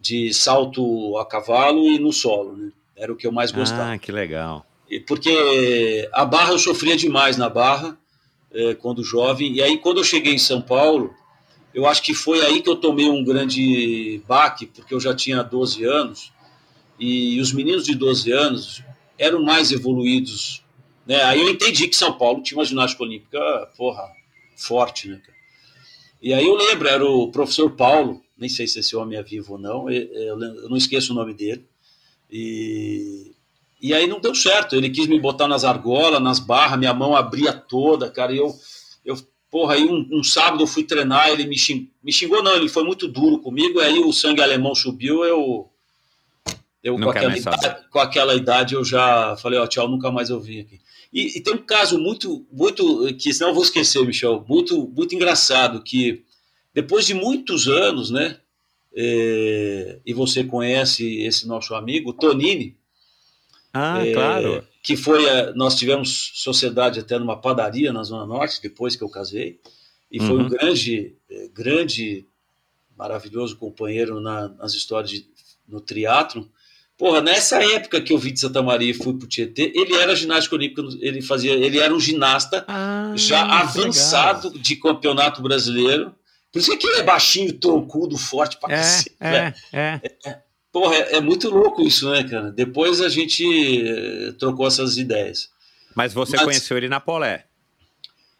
de 0.00 0.32
salto 0.32 1.18
a 1.18 1.26
cavalo 1.26 1.84
e 1.90 1.98
no 1.98 2.12
solo, 2.12 2.56
né? 2.56 2.70
Era 2.94 3.12
o 3.12 3.16
que 3.16 3.26
eu 3.26 3.32
mais 3.32 3.50
gostava. 3.50 3.92
Ah, 3.92 3.98
que 3.98 4.12
legal. 4.12 4.64
Porque 5.06 6.08
a 6.12 6.24
barra 6.24 6.52
eu 6.52 6.58
sofria 6.58 6.96
demais 6.96 7.36
na 7.36 7.48
barra, 7.48 7.98
é, 8.52 8.74
quando 8.74 9.04
jovem. 9.04 9.52
E 9.54 9.62
aí, 9.62 9.78
quando 9.78 9.98
eu 9.98 10.04
cheguei 10.04 10.34
em 10.34 10.38
São 10.38 10.62
Paulo, 10.62 11.14
eu 11.74 11.86
acho 11.86 12.02
que 12.02 12.14
foi 12.14 12.44
aí 12.44 12.62
que 12.62 12.68
eu 12.68 12.76
tomei 12.76 13.08
um 13.08 13.22
grande 13.22 14.22
baque, 14.26 14.66
porque 14.66 14.94
eu 14.94 15.00
já 15.00 15.14
tinha 15.14 15.42
12 15.42 15.84
anos, 15.84 16.32
e 16.98 17.40
os 17.40 17.52
meninos 17.52 17.84
de 17.84 17.94
12 17.94 18.32
anos 18.32 18.82
eram 19.18 19.42
mais 19.42 19.70
evoluídos. 19.70 20.62
Né? 21.06 21.22
Aí 21.22 21.40
eu 21.40 21.50
entendi 21.50 21.88
que 21.88 21.96
São 21.96 22.16
Paulo 22.16 22.42
tinha 22.42 22.58
uma 22.58 22.64
ginástica 22.64 23.02
olímpica, 23.02 23.38
porra, 23.76 24.02
forte, 24.56 25.08
né, 25.08 25.20
cara? 25.24 25.38
E 26.20 26.34
aí 26.34 26.44
eu 26.44 26.56
lembro, 26.56 26.88
era 26.88 27.04
o 27.04 27.30
professor 27.30 27.70
Paulo, 27.70 28.20
nem 28.36 28.48
sei 28.48 28.66
se 28.66 28.80
esse 28.80 28.96
homem 28.96 29.16
é 29.16 29.22
vivo 29.22 29.52
ou 29.52 29.58
não, 29.58 29.88
eu 29.88 30.36
não 30.68 30.76
esqueço 30.76 31.12
o 31.12 31.14
nome 31.14 31.32
dele, 31.32 31.64
e, 32.28 33.32
e 33.80 33.94
aí 33.94 34.06
não 34.06 34.20
deu 34.20 34.34
certo, 34.34 34.76
ele 34.76 34.90
quis 34.90 35.06
me 35.06 35.20
botar 35.20 35.48
nas 35.48 35.64
argolas, 35.64 36.20
nas 36.20 36.38
barras, 36.38 36.78
minha 36.78 36.94
mão 36.94 37.14
abria 37.14 37.52
toda, 37.52 38.10
cara, 38.10 38.32
e 38.32 38.38
eu, 38.38 38.54
eu 39.04 39.16
Porra, 39.50 39.74
aí 39.74 39.84
um, 39.84 40.06
um, 40.12 40.22
sábado 40.22 40.62
eu 40.62 40.66
fui 40.66 40.84
treinar, 40.84 41.30
ele 41.30 41.46
me, 41.46 41.56
xing, 41.56 41.90
me 42.02 42.12
xingou, 42.12 42.42
não, 42.42 42.54
ele 42.54 42.68
foi 42.68 42.84
muito 42.84 43.08
duro 43.08 43.38
comigo, 43.38 43.80
aí 43.80 43.98
o 43.98 44.12
sangue 44.12 44.42
alemão 44.42 44.74
subiu, 44.74 45.24
eu. 45.24 45.70
Eu, 46.84 46.96
com 46.96 47.10
aquela, 47.10 47.36
idade, 47.36 47.76
com 47.90 47.98
aquela, 47.98 48.34
idade, 48.36 48.74
eu 48.74 48.84
já 48.84 49.36
falei, 49.38 49.58
ó, 49.58 49.66
tchau, 49.66 49.88
nunca 49.88 50.12
mais 50.12 50.30
eu 50.30 50.38
vim 50.38 50.60
aqui. 50.60 50.80
E, 51.12 51.38
e, 51.38 51.42
tem 51.42 51.54
um 51.54 51.58
caso 51.58 51.98
muito, 51.98 52.46
muito, 52.52 53.12
que 53.14 53.32
senão 53.32 53.50
eu 53.50 53.54
vou 53.54 53.64
esquecer, 53.64 54.04
Michel, 54.06 54.44
muito, 54.48 54.86
muito 54.94 55.14
engraçado, 55.14 55.82
que 55.82 56.22
depois 56.72 57.04
de 57.04 57.14
muitos 57.14 57.66
anos, 57.66 58.10
né, 58.10 58.38
é, 58.94 59.98
e 60.06 60.12
você 60.14 60.44
conhece 60.44 61.20
esse 61.22 61.48
nosso 61.48 61.74
amigo, 61.74 62.12
Tonini. 62.12 62.76
Ah, 63.72 64.06
é, 64.06 64.12
claro 64.12 64.64
que 64.88 64.96
foi 64.96 65.28
a, 65.28 65.52
nós 65.52 65.74
tivemos 65.74 66.32
sociedade 66.34 67.00
até 67.00 67.18
numa 67.18 67.36
padaria 67.36 67.92
na 67.92 68.02
Zona 68.02 68.24
Norte, 68.24 68.62
depois 68.62 68.96
que 68.96 69.04
eu 69.04 69.08
casei, 69.10 69.60
e 70.10 70.18
foi 70.18 70.30
uhum. 70.30 70.46
um 70.46 70.48
grande, 70.48 71.14
eh, 71.30 71.50
grande, 71.52 72.26
maravilhoso 72.96 73.56
companheiro 73.58 74.18
na, 74.18 74.48
nas 74.48 74.72
histórias 74.72 75.10
de, 75.10 75.26
no 75.68 75.78
triatlo. 75.78 76.50
Porra, 76.96 77.20
nessa 77.20 77.62
época 77.62 78.00
que 78.00 78.14
eu 78.14 78.18
vim 78.18 78.32
de 78.32 78.40
Santa 78.40 78.62
Maria 78.62 78.90
e 78.90 78.94
fui 78.94 79.12
pro 79.12 79.28
Tietê, 79.28 79.70
ele 79.74 79.94
era 79.94 80.16
ginástica 80.16 80.56
olímpica, 80.56 80.82
ele 81.00 81.20
fazia, 81.20 81.52
ele 81.52 81.78
era 81.78 81.94
um 81.94 82.00
ginasta 82.00 82.64
ah, 82.66 83.12
já 83.14 83.44
avançado 83.60 84.48
legal. 84.48 84.62
de 84.62 84.76
campeonato 84.76 85.42
brasileiro. 85.42 86.14
Por 86.50 86.60
isso 86.60 86.76
que 86.78 86.86
ele 86.86 87.00
é 87.00 87.02
baixinho, 87.02 87.52
troncudo, 87.52 88.16
forte 88.16 88.56
pra 88.58 88.72
é, 88.72 88.76
cacete. 88.78 89.16
É, 89.20 89.30
né? 89.30 89.54
é. 89.70 90.00
é. 90.24 90.47
Porra, 90.72 90.94
é, 90.94 91.16
é, 91.16 91.20
muito 91.20 91.48
louco 91.48 91.82
isso, 91.82 92.10
né, 92.10 92.24
cara? 92.24 92.52
Depois 92.52 93.00
a 93.00 93.08
gente 93.08 93.44
eh, 93.86 94.32
trocou 94.38 94.66
essas 94.66 94.98
ideias. 94.98 95.50
Mas 95.94 96.12
você 96.12 96.36
Mas, 96.36 96.44
conheceu 96.44 96.76
ele 96.76 96.88
na 96.88 97.00
Polé? 97.00 97.46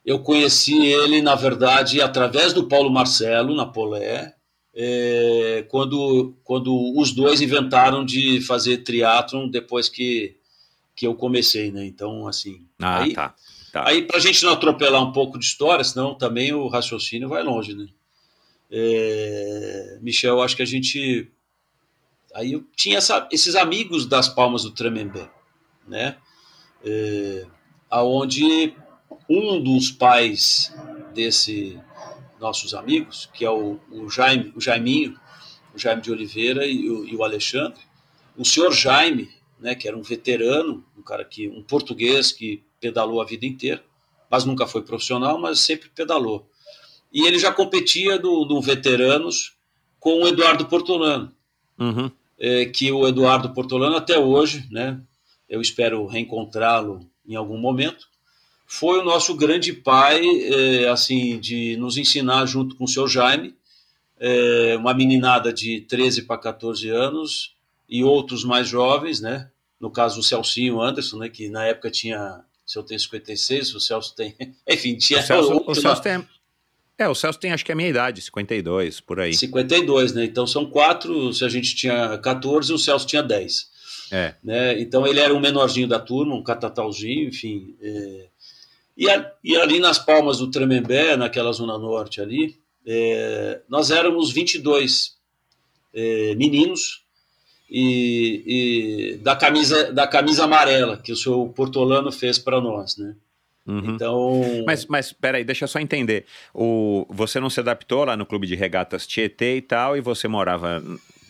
Eu 0.04 0.20
conheci 0.20 0.86
ele, 0.86 1.20
na 1.22 1.34
verdade, 1.34 2.00
através 2.00 2.52
do 2.52 2.68
Paulo 2.68 2.90
Marcelo, 2.90 3.54
na 3.54 3.66
Polé, 3.66 4.34
é, 4.74 5.64
quando, 5.68 6.36
quando 6.44 6.98
os 6.98 7.12
dois 7.12 7.40
inventaram 7.40 8.04
de 8.04 8.40
fazer 8.42 8.78
triatlon 8.78 9.48
depois 9.48 9.88
que, 9.88 10.36
que 10.94 11.06
eu 11.06 11.14
comecei, 11.14 11.72
né? 11.72 11.84
Então, 11.84 12.28
assim. 12.28 12.64
Ah, 12.78 13.02
aí, 13.02 13.12
tá. 13.12 13.34
tá. 13.72 13.88
Aí, 13.88 14.02
pra 14.02 14.20
gente 14.20 14.44
não 14.44 14.52
atropelar 14.52 15.02
um 15.02 15.12
pouco 15.12 15.38
de 15.38 15.44
história, 15.44 15.82
senão 15.82 16.14
também 16.14 16.52
o 16.52 16.68
raciocínio 16.68 17.28
vai 17.28 17.42
longe, 17.42 17.74
né? 17.74 17.86
É, 18.70 19.98
Michel, 20.00 20.42
acho 20.42 20.54
que 20.54 20.62
a 20.62 20.66
gente 20.66 21.28
Aí 22.38 22.52
eu 22.52 22.64
tinha 22.76 22.98
essa, 22.98 23.28
esses 23.32 23.56
amigos 23.56 24.06
das 24.06 24.28
Palmas 24.28 24.62
do 24.62 24.70
Tremembé, 24.70 25.28
né? 25.88 26.16
É, 26.84 27.44
aonde 27.90 28.76
um 29.28 29.60
dos 29.60 29.90
pais 29.90 30.72
desse 31.12 31.76
nossos 32.38 32.74
amigos, 32.74 33.28
que 33.34 33.44
é 33.44 33.50
o, 33.50 33.80
o 33.90 34.08
Jaime, 34.08 34.52
o 34.54 34.60
Jaiminho, 34.60 35.18
o 35.74 35.78
Jaime 35.78 36.00
de 36.00 36.12
Oliveira 36.12 36.64
e 36.64 36.88
o, 36.88 37.04
e 37.04 37.16
o 37.16 37.24
Alexandre, 37.24 37.80
o 38.36 38.44
senhor 38.44 38.72
Jaime, 38.72 39.28
né, 39.58 39.74
que 39.74 39.88
era 39.88 39.96
um 39.96 40.02
veterano, 40.02 40.84
um 40.96 41.02
cara 41.02 41.24
que 41.24 41.48
um 41.48 41.64
português 41.64 42.30
que 42.30 42.62
pedalou 42.78 43.20
a 43.20 43.24
vida 43.24 43.46
inteira, 43.46 43.84
mas 44.30 44.44
nunca 44.44 44.64
foi 44.64 44.82
profissional, 44.82 45.40
mas 45.40 45.58
sempre 45.58 45.88
pedalou. 45.88 46.48
E 47.12 47.26
ele 47.26 47.40
já 47.40 47.52
competia 47.52 48.16
do 48.16 48.60
veteranos 48.60 49.56
com 49.98 50.22
o 50.22 50.28
Eduardo 50.28 50.66
Portolano. 50.66 51.32
Uhum 51.76 52.12
é, 52.38 52.66
que 52.66 52.90
o 52.92 53.06
Eduardo 53.06 53.52
Portolano 53.52 53.96
até 53.96 54.18
hoje, 54.18 54.66
né, 54.70 55.00
eu 55.48 55.60
espero 55.60 56.06
reencontrá-lo 56.06 57.00
em 57.26 57.34
algum 57.34 57.58
momento, 57.58 58.06
foi 58.66 59.00
o 59.00 59.04
nosso 59.04 59.34
grande 59.34 59.72
pai, 59.72 60.20
é, 60.22 60.88
assim, 60.88 61.38
de 61.40 61.76
nos 61.76 61.96
ensinar 61.96 62.46
junto 62.46 62.76
com 62.76 62.84
o 62.84 62.88
seu 62.88 63.08
Jaime, 63.08 63.54
é, 64.20 64.76
uma 64.76 64.94
meninada 64.94 65.52
de 65.52 65.80
13 65.82 66.22
para 66.22 66.38
14 66.38 66.88
anos 66.88 67.54
e 67.88 68.04
outros 68.04 68.44
mais 68.44 68.68
jovens, 68.68 69.20
né, 69.20 69.50
no 69.80 69.90
caso 69.90 70.20
o 70.20 70.22
Celcinho 70.22 70.80
Anderson, 70.80 71.18
né, 71.18 71.28
que 71.28 71.48
na 71.48 71.64
época 71.64 71.90
tinha, 71.90 72.40
se 72.66 72.78
eu 72.78 72.82
tenho 72.82 73.00
56, 73.00 73.74
o 73.74 73.80
Celso 73.80 74.14
tem, 74.14 74.34
enfim, 74.68 74.96
tinha... 74.96 75.20
O 75.20 75.22
Celso, 75.22 75.64
o 75.66 75.74
Celso 75.74 76.02
tem, 76.02 76.24
é, 76.98 77.08
o 77.08 77.14
Celso 77.14 77.38
tem 77.38 77.52
acho 77.52 77.64
que 77.64 77.70
a 77.70 77.76
minha 77.76 77.88
idade, 77.88 78.20
52, 78.20 79.00
por 79.00 79.20
aí. 79.20 79.32
52, 79.32 80.12
né? 80.14 80.24
Então 80.24 80.46
são 80.46 80.66
quatro, 80.66 81.32
se 81.32 81.44
a 81.44 81.48
gente 81.48 81.76
tinha 81.76 82.18
14, 82.18 82.72
o 82.72 82.78
Celso 82.78 83.06
tinha 83.06 83.22
10. 83.22 83.68
É. 84.10 84.34
Né? 84.42 84.80
Então 84.80 85.06
ele 85.06 85.20
era 85.20 85.32
um 85.32 85.40
menorzinho 85.40 85.86
da 85.86 86.00
turma, 86.00 86.34
um 86.34 86.42
catatalzinho, 86.42 87.28
enfim. 87.28 87.76
É... 87.80 88.26
E, 88.96 89.08
a, 89.08 89.32
e, 89.44 89.56
ali 89.56 89.78
nas 89.78 89.98
palmas 89.98 90.38
do 90.38 90.50
Tremembé, 90.50 91.16
naquela 91.16 91.52
zona 91.52 91.78
norte 91.78 92.20
ali, 92.20 92.56
é... 92.84 93.60
nós 93.68 93.92
éramos 93.92 94.32
22 94.32 95.16
é, 95.94 96.34
meninos 96.34 97.04
e, 97.70 98.42
e, 98.46 99.16
da 99.18 99.36
camisa 99.36 99.92
da 99.92 100.06
camisa 100.06 100.44
amarela 100.44 100.96
que 100.96 101.12
o 101.12 101.16
seu 101.16 101.48
Portolano 101.54 102.10
fez 102.10 102.38
para 102.38 102.60
nós, 102.60 102.96
né? 102.96 103.14
Uhum. 103.68 103.94
Então, 103.94 104.42
Mas, 104.66 104.86
mas 104.86 105.12
peraí, 105.12 105.44
deixa 105.44 105.64
eu 105.64 105.68
só 105.68 105.78
entender. 105.78 106.24
O, 106.54 107.06
você 107.10 107.38
não 107.38 107.50
se 107.50 107.60
adaptou 107.60 108.04
lá 108.04 108.16
no 108.16 108.24
clube 108.24 108.46
de 108.46 108.54
regatas 108.54 109.06
Tietê 109.06 109.56
e 109.58 109.60
tal, 109.62 109.96
e 109.96 110.00
você 110.00 110.26
morava 110.26 110.82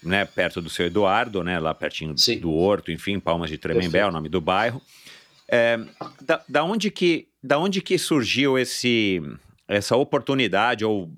né, 0.02 0.24
perto 0.24 0.62
do 0.62 0.70
seu 0.70 0.86
Eduardo, 0.86 1.42
né, 1.42 1.58
lá 1.58 1.74
pertinho 1.74 2.16
Sim. 2.16 2.38
do 2.38 2.52
Horto, 2.52 2.92
enfim, 2.92 3.18
Palmas 3.18 3.50
de 3.50 3.58
Tremembé, 3.58 3.98
é 3.98 4.06
o 4.06 4.12
nome 4.12 4.28
do 4.28 4.40
bairro. 4.40 4.80
É, 5.50 5.78
da, 6.22 6.40
da, 6.48 6.62
onde 6.64 6.90
que, 6.90 7.26
da 7.42 7.58
onde 7.58 7.80
que 7.82 7.98
surgiu 7.98 8.56
esse, 8.56 9.20
essa 9.66 9.96
oportunidade, 9.96 10.84
ou 10.84 11.10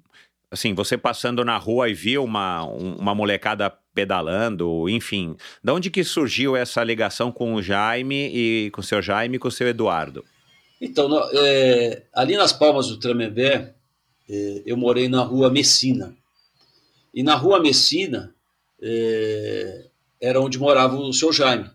assim, 0.51 0.73
você 0.73 0.97
passando 0.97 1.45
na 1.45 1.57
rua 1.59 1.89
e 1.91 1.95
viu 1.95 2.25
uma, 2.25 2.65
um- 2.65 2.95
uma 2.97 3.15
molecada 3.15 3.71
pedalando, 3.95 4.89
enfim, 4.89 5.37
da 5.63 5.75
onde 5.75 5.91
que 5.91 6.03
surgiu 6.05 6.57
essa 6.57 6.83
ligação 6.83 7.31
com 7.31 7.55
o 7.55 7.63
Jaime 7.63 8.31
e 8.33 8.71
com 8.71 8.81
o 8.81 8.85
seu 8.85 9.03
Jaime 9.03 9.37
e 9.37 9.39
com 9.39 9.49
o 9.49 9.53
seu 9.53 9.69
Eduardo? 9.69 10.25
Então, 10.81 11.09
é, 11.33 12.03
ali 12.13 12.37
nas 12.37 12.53
Palmas 12.53 12.89
do 12.89 12.99
Tremembé, 12.99 13.75
é, 14.29 14.63
eu 14.65 14.77
morei 14.77 15.09
na 15.09 15.23
rua 15.23 15.51
Messina. 15.51 16.17
E 17.13 17.23
na 17.23 17.35
rua 17.35 17.61
Messina 17.61 18.35
é, 18.81 19.87
era 20.21 20.41
onde 20.41 20.59
morava 20.59 20.97
o 20.97 21.13
seu 21.13 21.33
Jaime. 21.33 21.69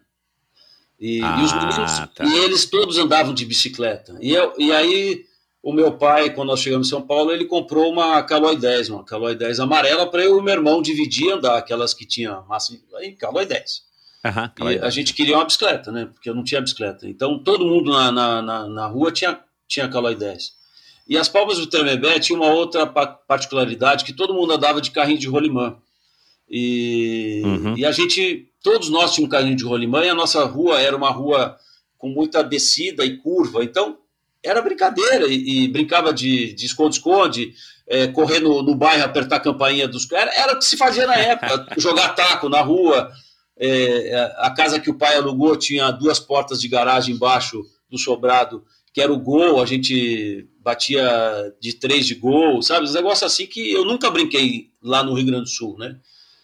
E, 0.99 1.18
e 1.20 1.43
os 1.43 1.51
Ah, 1.51 1.58
meninos, 1.58 2.14
tá. 2.16 2.26
e 2.26 2.38
eles 2.45 2.66
todos 2.66 2.97
andavam 2.97 3.34
de 3.34 3.45
bicicleta. 3.45 4.18
E, 4.22 4.32
eu- 4.32 4.53
e 4.58 4.72
aí, 4.72 5.26
o 5.62 5.74
meu 5.74 5.91
pai, 5.97 6.34
quando 6.34 6.47
nós 6.47 6.62
chegamos 6.62 6.88
em 6.88 6.89
São 6.89 7.01
Paulo, 7.01 7.32
ele 7.32 7.45
comprou 7.45 7.91
uma 7.91 8.24
Caloi 8.24 8.56
10, 8.56 8.89
uma 8.89 9.03
Caloi 9.03 9.36
10 9.36 9.60
amarela, 9.60 10.10
para 10.10 10.24
eu 10.24 10.39
e 10.39 10.41
meu 10.41 10.53
irmão 10.53 10.82
dividir 10.82 11.26
e 11.28 11.32
andar, 11.32 11.58
aquelas 11.58 11.93
que 11.93 12.06
tinha 12.06 12.39
massa. 12.47 12.76
Aí, 12.95 13.12
Caloi 13.12 13.45
10. 13.45 13.84
Aham, 14.26 14.51
E 14.71 14.80
a 14.80 14.89
gente 14.89 15.13
queria 15.13 15.36
uma 15.38 15.45
bicicleta, 15.45 15.91
né? 15.91 16.05
Porque 16.11 16.30
eu 16.30 16.34
não 16.36 16.43
tinha 16.43 16.59
bicicleta. 16.61 17.07
Então 17.07 17.38
todo 17.38 17.65
mundo 17.65 17.91
na, 17.91 18.11
na, 18.11 18.41
na, 18.41 18.67
na 18.67 18.88
rua 18.88 19.11
tinha, 19.11 19.39
tinha 19.67 19.88
Caloi 19.88 20.15
10. 20.15 20.53
E 21.07 21.17
as 21.17 21.30
Palmas 21.30 21.59
do 21.59 21.67
Tremembé 21.67 22.19
tinha 22.19 22.38
uma 22.38 22.49
outra 22.49 22.88
pa- 22.88 23.05
particularidade, 23.05 24.03
que 24.03 24.11
todo 24.13 24.34
mundo 24.34 24.53
andava 24.53 24.82
de 24.82 24.89
carrinho 24.91 25.19
de 25.19 25.28
rolimã. 25.28 25.76
E, 26.49 27.41
Uhum. 27.43 27.78
e 27.78 27.86
a 27.86 27.91
gente, 27.91 28.47
todos 28.63 28.89
nós 28.89 29.13
tínhamos 29.13 29.28
um 29.28 29.38
carrinho 29.38 29.55
de 29.55 29.63
rolimã 29.63 30.03
e 30.05 30.09
a 30.09 30.15
nossa 30.15 30.43
rua 30.45 30.80
era 30.82 30.95
uma 30.95 31.09
rua 31.09 31.57
com 31.97 32.09
muita 32.09 32.43
descida 32.43 33.05
e 33.05 33.17
curva. 33.17 33.63
Então 33.63 33.97
era 34.43 34.61
brincadeira 34.61 35.28
e, 35.28 35.63
e 35.63 35.67
brincava 35.67 36.13
de 36.13 36.53
de 36.53 36.65
esconde-esconde, 36.65 37.53
é, 37.88 38.07
correr 38.07 38.39
no, 38.39 38.61
no 38.61 38.76
bairro, 38.76 39.03
apertar 39.03 39.38
a 39.38 39.39
campainha 39.39 39.88
dos 39.88 40.11
era, 40.11 40.32
era 40.36 40.53
o 40.53 40.59
que 40.59 40.65
se 40.65 40.78
fazia 40.78 41.05
na 41.07 41.15
época, 41.15 41.67
jogar 41.78 42.09
taco 42.09 42.47
na 42.49 42.61
rua. 42.61 43.11
É, 43.58 44.36
a 44.38 44.49
casa 44.51 44.80
que 44.80 44.89
o 44.89 44.97
pai 44.97 45.16
alugou 45.16 45.56
tinha 45.56 45.91
duas 45.91 46.20
portas 46.20 46.60
de 46.60 46.68
garagem 46.68 47.16
embaixo 47.16 47.64
do 47.89 47.97
sobrado, 47.97 48.64
que 48.93 49.01
era 49.01 49.12
o 49.12 49.20
gol, 49.20 49.62
a 49.62 49.66
gente 49.66 50.47
batia 50.60 51.03
de 51.60 51.74
três 51.74 52.06
de 52.06 52.16
gol, 52.16 52.62
sabe? 52.62 52.86
Os 52.86 52.93
negócios 52.93 53.24
assim 53.24 53.45
que 53.45 53.72
eu 53.72 53.86
nunca 53.86 54.10
brinquei 54.10 54.72
lá 54.82 55.03
no 55.03 55.14
Rio 55.14 55.26
Grande 55.26 55.43
do 55.43 55.49
Sul, 55.49 55.78
né? 55.78 55.97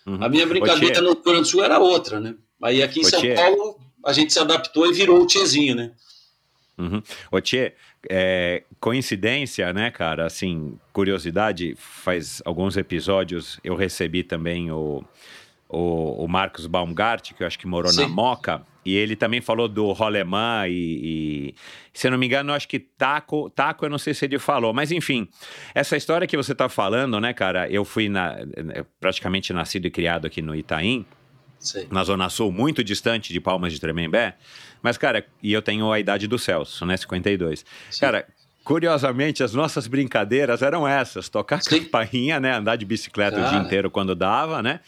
Uhum. 0.05 0.23
A 0.23 0.29
minha 0.29 0.45
brincadeira 0.45 1.01
no 1.01 1.13
Rio 1.13 1.23
Grande 1.23 1.41
do 1.41 1.47
Sul 1.47 1.63
era 1.63 1.79
outra, 1.79 2.19
né? 2.19 2.35
Aí 2.61 2.83
aqui 2.83 3.01
em 3.01 3.03
São. 3.03 3.21
Paulo 3.35 3.79
a 4.05 4.13
gente 4.13 4.33
se 4.33 4.39
adaptou 4.39 4.87
e 4.87 4.93
virou 4.93 5.21
o 5.21 5.27
Tchezinho, 5.27 5.75
né? 5.75 5.91
Uhum. 6.77 7.01
Ô, 7.31 7.39
Tchê, 7.39 7.73
é, 8.09 8.63
coincidência, 8.79 9.71
né, 9.71 9.91
cara? 9.91 10.25
Assim, 10.25 10.77
curiosidade, 10.91 11.75
faz 11.77 12.41
alguns 12.43 12.75
episódios 12.75 13.59
eu 13.63 13.75
recebi 13.75 14.23
também 14.23 14.71
o, 14.71 15.03
o, 15.71 16.25
o 16.25 16.27
Marcos 16.27 16.67
Baumgart, 16.67 17.33
que 17.33 17.41
eu 17.41 17.47
acho 17.47 17.57
que 17.57 17.65
morou 17.65 17.91
na 17.93 18.03
Sim. 18.03 18.09
Moca, 18.09 18.61
e 18.83 18.95
ele 18.95 19.15
também 19.15 19.41
falou 19.41 19.67
do 19.67 19.91
rolemã 19.91 20.67
e, 20.67 21.53
e, 21.53 21.55
se 21.93 22.07
eu 22.07 22.11
não 22.11 22.17
me 22.17 22.25
engano, 22.25 22.51
eu 22.51 22.55
acho 22.55 22.67
que 22.67 22.79
taco, 22.79 23.49
taco 23.49 23.85
eu 23.85 23.89
não 23.89 23.97
sei 23.97 24.13
se 24.13 24.25
ele 24.25 24.37
falou, 24.37 24.73
mas 24.73 24.91
enfim, 24.91 25.29
essa 25.73 25.95
história 25.95 26.27
que 26.27 26.35
você 26.35 26.53
tá 26.53 26.67
falando, 26.67 27.19
né, 27.19 27.33
cara, 27.33 27.69
eu 27.69 27.85
fui 27.85 28.09
na, 28.09 28.37
praticamente 28.99 29.53
nascido 29.53 29.85
e 29.85 29.91
criado 29.91 30.25
aqui 30.25 30.41
no 30.41 30.55
Itaim, 30.55 31.05
Sei. 31.59 31.87
na 31.91 32.03
Zona 32.03 32.27
Sul, 32.27 32.51
muito 32.51 32.83
distante 32.83 33.31
de 33.31 33.39
Palmas 33.39 33.71
de 33.71 33.79
Tremembé. 33.79 34.35
Mas, 34.81 34.97
cara, 34.97 35.25
e 35.43 35.53
eu 35.53 35.61
tenho 35.61 35.91
a 35.91 35.99
idade 35.99 36.27
do 36.27 36.39
Celso, 36.39 36.85
né? 36.87 36.97
52. 36.97 37.63
Sim. 37.91 37.99
Cara, 38.01 38.27
curiosamente, 38.63 39.43
as 39.43 39.53
nossas 39.53 39.85
brincadeiras 39.85 40.63
eram 40.63 40.87
essas: 40.87 41.29
tocar 41.29 41.61
Sim. 41.61 41.83
campainha, 41.83 42.39
né? 42.39 42.55
Andar 42.55 42.77
de 42.77 42.85
bicicleta 42.85 43.37
o 43.37 43.41
dia 43.41 43.51
Cara. 43.51 43.63
inteiro 43.63 43.91
quando 43.91 44.15
dava, 44.15 44.63
né? 44.63 44.79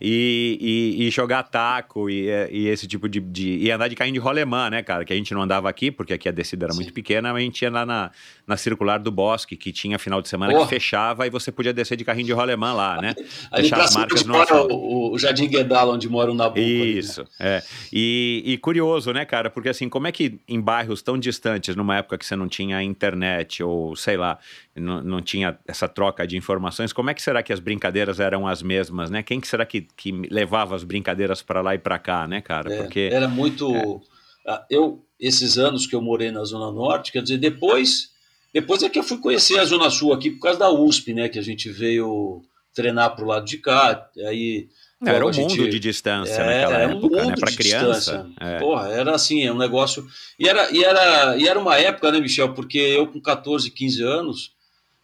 E, 0.00 0.96
e- 0.98 1.06
e 1.06 1.10
jogar 1.10 1.42
taco 1.42 2.08
e, 2.08 2.28
e 2.50 2.68
esse 2.68 2.86
tipo 2.86 3.08
de, 3.08 3.20
de. 3.20 3.56
E 3.58 3.70
andar 3.70 3.88
de 3.88 3.96
carrinho 3.96 4.14
de 4.14 4.20
rolemã, 4.20 4.70
né, 4.70 4.82
cara? 4.82 5.04
Que 5.04 5.12
a 5.12 5.16
gente 5.16 5.34
não 5.34 5.42
andava 5.42 5.68
aqui, 5.68 5.90
porque 5.90 6.12
aqui 6.12 6.28
a 6.28 6.32
descida 6.32 6.66
era 6.66 6.72
Sim. 6.72 6.80
muito 6.80 6.92
pequena, 6.94 7.32
mas 7.32 7.42
a 7.42 7.44
gente 7.44 7.62
ia 7.62 7.70
lá 7.70 7.84
na, 7.84 8.10
na 8.48 8.56
circular 8.56 8.98
do 8.98 9.12
bosque, 9.12 9.56
que 9.56 9.70
tinha 9.70 9.98
final 9.98 10.22
de 10.22 10.28
semana 10.28 10.52
Porra. 10.52 10.64
que 10.64 10.70
fechava 10.70 11.26
e 11.26 11.30
você 11.30 11.52
podia 11.52 11.72
descer 11.72 11.96
de 11.96 12.04
carrinho 12.04 12.26
de 12.26 12.32
rolemã 12.32 12.72
lá, 12.72 13.00
né? 13.00 13.14
Ali 13.52 13.62
Deixar 13.62 13.80
as 13.82 13.94
marcas 13.94 14.24
no 14.24 14.40
asfalto. 14.40 14.74
o, 14.74 15.12
o 15.12 15.18
Jardim 15.18 15.46
Guedala, 15.48 15.92
onde 15.94 16.08
mora 16.08 16.32
o 16.32 16.34
Nabucco. 16.34 16.58
ali, 16.58 16.78
né? 16.94 16.98
Isso, 16.98 17.24
é. 17.38 17.62
E, 17.92 18.42
e 18.46 18.58
curioso, 18.58 19.12
né, 19.12 19.24
cara? 19.24 19.50
Porque 19.50 19.68
assim, 19.68 19.88
como 19.88 20.06
é 20.06 20.12
que 20.12 20.40
em 20.48 20.60
bairros 20.60 21.02
tão 21.02 21.18
distantes, 21.18 21.76
numa 21.76 21.96
época 21.98 22.16
que 22.16 22.24
você 22.24 22.34
não 22.34 22.48
tinha 22.48 22.82
internet 22.82 23.62
ou 23.62 23.94
sei 23.94 24.16
lá, 24.16 24.38
não, 24.74 25.02
não 25.02 25.20
tinha 25.20 25.58
essa 25.68 25.86
troca 25.86 26.26
de 26.26 26.36
informações, 26.36 26.92
como 26.92 27.10
é 27.10 27.14
que 27.14 27.20
será 27.20 27.42
que 27.42 27.52
as 27.52 27.60
brincadeiras 27.60 28.18
eram 28.18 28.48
as 28.48 28.62
mesmas, 28.62 29.10
né? 29.10 29.22
Quem 29.22 29.38
que 29.40 29.46
será 29.46 29.66
que, 29.66 29.82
que 29.96 30.10
levava 30.30 30.74
as 30.74 30.84
brincadeiras 30.84 31.42
para 31.42 31.60
lá 31.60 31.74
e 31.74 31.78
para 31.78 31.98
cá, 31.98 32.26
né, 32.26 32.40
cara? 32.40 32.72
É, 32.72 32.78
Porque 32.78 33.10
Era 33.12 33.28
muito. 33.28 34.00
ah, 34.46 34.64
Eu, 34.70 35.04
esses 35.20 35.58
anos 35.58 35.86
que 35.86 35.94
eu 35.96 36.00
morei 36.00 36.30
na 36.30 36.44
Zona 36.44 36.70
Norte, 36.72 37.10
quer 37.12 37.22
dizer, 37.22 37.38
depois, 37.38 38.10
depois 38.52 38.82
é 38.82 38.88
que 38.88 38.98
eu 38.98 39.02
fui 39.02 39.18
conhecer 39.18 39.58
a 39.58 39.64
Zona 39.64 39.90
Sul 39.90 40.12
aqui 40.12 40.30
por 40.30 40.40
causa 40.40 40.58
da 40.58 40.70
USP, 40.70 41.12
né? 41.14 41.28
Que 41.28 41.38
a 41.38 41.42
gente 41.42 41.68
veio 41.70 42.42
treinar 42.74 43.14
pro 43.14 43.26
lado 43.26 43.44
de 43.44 43.58
cá. 43.58 44.08
Aí. 44.26 44.68
era 45.04 45.18
logo 45.18 45.30
um 45.30 45.32
gente- 45.32 45.58
mundo 45.58 45.70
de 45.70 45.78
distância 45.78 46.32
É, 46.34 46.38
naquela 46.62 46.78
era 46.78 46.94
um 46.94 46.98
época, 46.98 47.16
né? 47.16 47.22
mundo 47.24 47.40
Para 47.40 47.50
de 47.50 47.56
criança. 47.56 48.30
É. 48.40 48.58
Porra, 48.58 48.88
era 48.88 49.14
assim, 49.14 49.44
é 49.44 49.52
um 49.52 49.58
negócio. 49.58 50.06
E 50.38 50.48
era, 50.48 50.70
e, 50.70 50.82
era, 50.84 51.36
e 51.36 51.46
era 51.48 51.58
uma 51.58 51.76
época, 51.78 52.10
né, 52.10 52.20
Michel? 52.20 52.54
Porque 52.54 52.78
eu, 52.78 53.06
com 53.06 53.20
14, 53.20 53.70
15 53.70 54.02
anos, 54.02 54.52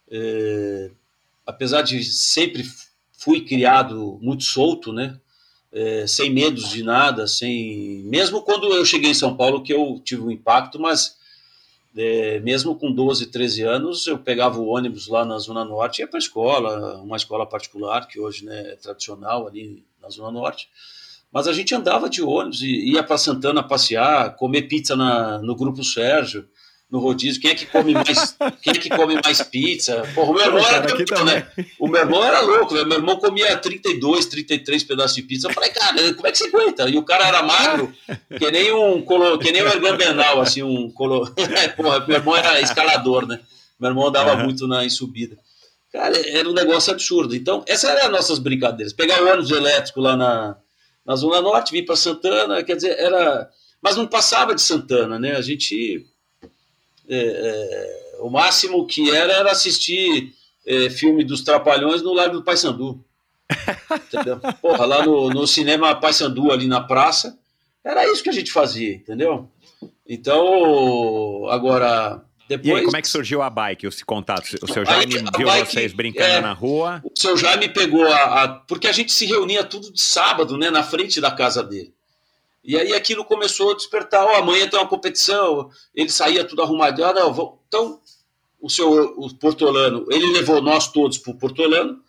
é, 0.09 0.89
apesar 1.45 1.81
de 1.81 2.03
sempre 2.03 2.63
fui 3.17 3.41
criado 3.41 4.19
muito 4.21 4.43
solto, 4.43 4.91
né? 4.93 5.17
É, 5.71 6.07
sem 6.07 6.29
medos 6.29 6.69
de 6.69 6.83
nada, 6.83 7.27
sem. 7.27 8.01
Mesmo 8.05 8.41
quando 8.41 8.73
eu 8.73 8.85
cheguei 8.85 9.11
em 9.11 9.15
São 9.15 9.35
Paulo, 9.35 9.61
que 9.61 9.73
eu 9.73 10.01
tive 10.03 10.21
um 10.21 10.31
impacto, 10.31 10.79
mas 10.79 11.17
é, 11.97 12.39
mesmo 12.41 12.75
com 12.75 12.91
12, 12.91 13.27
13 13.27 13.63
anos, 13.63 14.05
eu 14.07 14.17
pegava 14.17 14.59
o 14.59 14.67
ônibus 14.67 15.07
lá 15.07 15.23
na 15.23 15.37
Zona 15.39 15.63
Norte 15.63 15.99
e 15.99 16.01
ia 16.01 16.07
para 16.07 16.17
a 16.17 16.19
escola, 16.19 16.97
uma 17.01 17.15
escola 17.15 17.45
particular, 17.45 18.07
que 18.07 18.19
hoje 18.19 18.45
né, 18.45 18.73
é 18.73 18.75
tradicional 18.75 19.47
ali 19.47 19.85
na 20.01 20.09
Zona 20.09 20.31
Norte. 20.31 20.67
Mas 21.31 21.47
a 21.47 21.53
gente 21.53 21.73
andava 21.73 22.09
de 22.09 22.21
ônibus 22.21 22.61
ia 22.61 23.03
para 23.03 23.17
Santana 23.17 23.63
passear, 23.63 24.35
comer 24.35 24.63
pizza 24.63 24.95
na, 24.95 25.39
no 25.39 25.55
Grupo 25.55 25.83
Sérgio, 25.83 26.47
no 26.95 27.01
rodízio. 27.01 27.41
Quem 27.41 27.51
é 27.51 27.55
que 27.55 27.65
come 27.65 27.93
mais, 27.93 28.37
quem 28.61 28.73
é 28.73 28.77
que 28.77 28.89
come 28.89 29.19
mais 29.21 29.41
pizza? 29.41 30.07
Porra, 30.15 30.31
o 30.31 30.33
meu 30.33 30.45
irmão 30.45 30.65
era 30.65 30.87
campeão, 30.87 31.25
né? 31.25 31.47
O 31.77 31.87
meu 31.89 31.99
irmão 31.99 32.23
era 32.23 32.39
louco, 32.39 32.73
né? 32.73 32.85
Meu 32.85 32.97
irmão 32.99 33.17
comia 33.17 33.57
32, 33.57 34.25
33 34.27 34.83
pedaços 34.83 35.15
de 35.15 35.21
pizza. 35.21 35.49
Eu 35.49 35.53
falei, 35.53 35.69
cara, 35.71 36.13
como 36.13 36.25
é 36.25 36.31
que 36.31 36.37
você 36.37 36.47
aguenta? 36.47 36.89
E 36.89 36.97
o 36.97 37.03
cara 37.03 37.27
era 37.27 37.43
magro, 37.43 37.93
que 38.37 38.49
nem 38.49 38.71
um, 38.71 39.01
colo, 39.01 39.37
que 39.37 39.51
nem 39.51 39.61
um 39.61 39.67
Ergan 39.67 39.97
Bernal, 39.97 40.39
assim, 40.39 40.63
um 40.63 40.89
colo... 40.89 41.29
Porra, 41.75 42.05
meu 42.07 42.15
irmão 42.17 42.35
era 42.37 42.61
escalador, 42.61 43.27
né? 43.27 43.41
Meu 43.77 43.89
irmão 43.89 44.07
andava 44.07 44.35
Uhum. 44.35 44.45
muito 44.45 44.67
na, 44.67 44.85
em 44.85 44.89
subida. 44.89 45.37
Cara, 45.91 46.17
era 46.29 46.47
um 46.49 46.53
negócio 46.53 46.93
absurdo. 46.93 47.35
Então, 47.35 47.63
essas 47.67 47.89
eram 47.89 48.05
as 48.05 48.11
nossas 48.11 48.39
brincadeiras. 48.39 48.93
Pegar 48.93 49.21
o 49.21 49.27
ônibus 49.27 49.51
elétrico 49.51 49.99
lá 49.99 50.15
na, 50.15 50.55
na 51.05 51.15
Zona 51.15 51.41
Norte, 51.41 51.71
vir 51.73 51.85
para 51.85 51.95
Santana, 51.97 52.63
quer 52.63 52.75
dizer, 52.75 52.97
era. 52.97 53.49
Mas 53.81 53.95
não 53.97 54.07
passava 54.07 54.55
de 54.55 54.61
Santana, 54.61 55.19
né? 55.19 55.35
A 55.35 55.41
gente. 55.41 56.05
É, 57.09 57.17
é, 57.17 58.17
o 58.19 58.29
máximo 58.29 58.85
que 58.85 59.09
era 59.11 59.33
era 59.33 59.51
assistir 59.51 60.33
é, 60.65 60.89
filme 60.89 61.23
dos 61.23 61.43
Trapalhões 61.43 62.01
no 62.01 62.13
Largo 62.13 62.35
do 62.37 62.43
Paissandu. 62.43 63.03
Entendeu? 64.11 64.39
Porra, 64.61 64.85
lá 64.85 65.05
no, 65.05 65.29
no 65.29 65.45
cinema 65.45 65.93
Paissandu, 65.95 66.51
ali 66.51 66.67
na 66.67 66.81
praça, 66.81 67.37
era 67.83 68.09
isso 68.11 68.23
que 68.23 68.29
a 68.29 68.33
gente 68.33 68.51
fazia, 68.51 68.95
entendeu? 68.95 69.47
Então, 70.07 71.47
agora. 71.49 72.23
E 72.45 72.57
Depois, 72.57 72.79
aí, 72.79 72.85
como 72.85 72.97
é 72.97 73.01
que 73.01 73.07
surgiu 73.07 73.41
a 73.41 73.49
bike, 73.49 73.87
esse 73.87 74.05
contato? 74.05 74.43
O 74.61 74.71
seu 74.71 74.85
Jaime 74.85 75.15
viu 75.37 75.47
bike, 75.47 75.71
vocês 75.71 75.93
brincando 75.93 76.25
é, 76.33 76.41
na 76.41 76.53
rua? 76.53 77.01
o 77.03 77.11
seu 77.19 77.35
Jaime 77.37 77.69
pegou 77.69 78.05
a, 78.07 78.43
a- 78.43 78.47
Porque 78.49 78.87
a 78.87 78.91
gente 78.91 79.11
se 79.11 79.25
reunia 79.25 79.63
tudo 79.63 79.91
de 79.91 80.01
sábado, 80.01 80.57
né? 80.57 80.69
Na 80.69 80.83
frente 80.83 81.19
da 81.19 81.31
casa 81.31 81.63
dele. 81.63 81.93
E 82.65 82.77
aí 82.77 82.93
aquilo 82.93 83.23
começou 83.23 83.71
a 83.71 83.75
despertar. 83.75 84.25
Ó, 84.25 84.35
amanhã 84.35 84.67
tem 84.67 84.79
uma 84.79 84.87
competição. 84.87 85.69
Ele 85.93 86.09
saía 86.09 86.43
tudo 86.43 86.61
arrumadinho. 86.61 87.07
Ah, 87.07 87.29
vou- 87.29 87.61
Então, 87.67 87.99
o 88.59 88.69
seu 88.69 88.89
o 89.17 89.33
Portolano, 89.35 90.05
ele 90.09 90.31
levou 90.33 90.61
nós 90.61 90.91
todos 90.91 91.17
para 91.17 91.31
o 91.31 91.37
Portolano. 91.37 91.99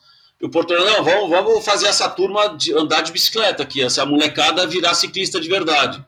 E 0.40 0.44
o 0.46 0.50
Portolano, 0.50 0.86
não, 0.90 1.04
vamos, 1.04 1.30
vamos 1.30 1.64
fazer 1.64 1.86
essa 1.86 2.08
turma 2.08 2.48
de 2.56 2.72
andar 2.72 3.02
de 3.02 3.12
bicicleta 3.12 3.62
aqui, 3.62 3.82
essa 3.82 4.04
molecada 4.06 4.66
virar 4.66 4.94
ciclista 4.94 5.40
de 5.40 5.48
verdade. 5.48 6.02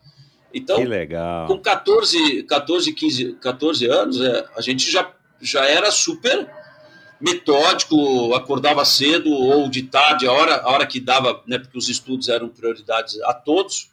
Então, 0.52 0.76
Que 0.76 0.84
legal. 0.84 1.46
com 1.46 1.58
14, 1.58 2.42
14, 2.44 2.92
15, 2.94 3.32
14 3.34 3.86
anos, 3.86 4.20
é, 4.20 4.46
a 4.56 4.60
gente 4.62 4.90
já, 4.90 5.10
já 5.40 5.64
era 5.66 5.90
super 5.90 6.48
metódico, 7.20 8.32
acordava 8.34 8.84
cedo 8.84 9.30
ou 9.30 9.68
de 9.68 9.82
tarde, 9.82 10.26
a 10.26 10.32
hora, 10.32 10.56
a 10.62 10.70
hora 10.70 10.86
que 10.86 11.00
dava, 11.00 11.42
né, 11.46 11.58
porque 11.58 11.76
os 11.76 11.88
estudos 11.88 12.28
eram 12.28 12.48
prioridades 12.48 13.20
a 13.22 13.34
todos. 13.34 13.90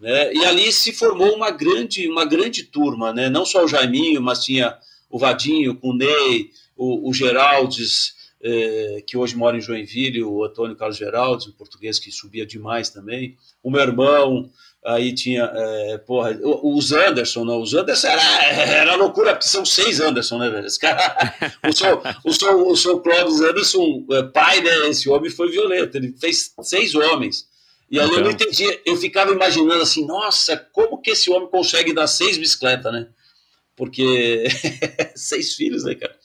Né, 0.00 0.32
e 0.32 0.44
ali 0.46 0.72
se 0.72 0.92
formou 0.92 1.34
uma 1.34 1.50
grande, 1.50 2.08
uma 2.08 2.24
grande 2.24 2.64
turma, 2.64 3.12
né, 3.12 3.28
não 3.28 3.44
só 3.44 3.64
o 3.64 3.68
Jaiminho, 3.68 4.22
mas 4.22 4.42
tinha 4.42 4.76
o 5.10 5.18
Vadinho, 5.18 5.78
o 5.82 5.92
Ney, 5.92 6.50
o, 6.74 7.10
o 7.10 7.12
Geraldes, 7.12 8.14
eh, 8.42 9.04
que 9.06 9.18
hoje 9.18 9.36
mora 9.36 9.58
em 9.58 9.60
Joinville, 9.60 10.24
o 10.24 10.42
Antônio 10.42 10.74
Carlos 10.74 10.96
Geraldes, 10.96 11.48
um 11.48 11.52
português 11.52 11.98
que 11.98 12.10
subia 12.10 12.46
demais 12.46 12.88
também, 12.88 13.36
o 13.62 13.70
meu 13.70 13.82
irmão, 13.82 14.50
aí 14.84 15.14
tinha, 15.14 15.44
é, 15.54 15.98
porra, 15.98 16.38
os 16.42 16.92
Anderson, 16.92 17.44
não, 17.44 17.60
os 17.60 17.74
Anderson 17.74 18.08
era, 18.08 18.22
era 18.72 18.94
loucura, 18.94 19.32
porque 19.32 19.46
são 19.46 19.64
seis 19.64 20.00
Anderson, 20.00 20.38
né, 20.38 20.48
velho? 20.48 20.66
Esse 20.66 20.78
cara, 20.78 21.34
o 21.68 21.72
seu, 21.72 22.02
o 22.24 22.32
seu, 22.32 22.68
o 22.68 22.76
seu 22.76 23.00
Clóvis 23.00 23.40
Anderson, 23.40 24.06
é, 24.12 24.22
pai, 24.22 24.62
né, 24.62 24.88
esse 24.88 25.08
homem 25.08 25.30
foi 25.30 25.50
violento, 25.50 25.96
ele 25.96 26.14
fez 26.18 26.54
seis 26.62 26.94
homens. 26.94 27.49
E 27.90 27.98
aí 27.98 28.06
eu 28.06 28.20
não 28.20 28.30
Então. 28.30 28.46
entendia, 28.46 28.80
eu 28.86 28.96
ficava 28.96 29.32
imaginando 29.32 29.82
assim, 29.82 30.06
nossa, 30.06 30.56
como 30.72 31.00
que 31.00 31.10
esse 31.10 31.30
homem 31.30 31.48
consegue 31.48 31.92
dar 31.92 32.06
seis 32.06 32.38
bicicletas, 32.38 32.92
né? 32.92 33.08
Porque 33.74 34.44
seis 35.16 35.54
filhos, 35.54 35.84
né, 35.84 35.94
cara? 35.94 36.16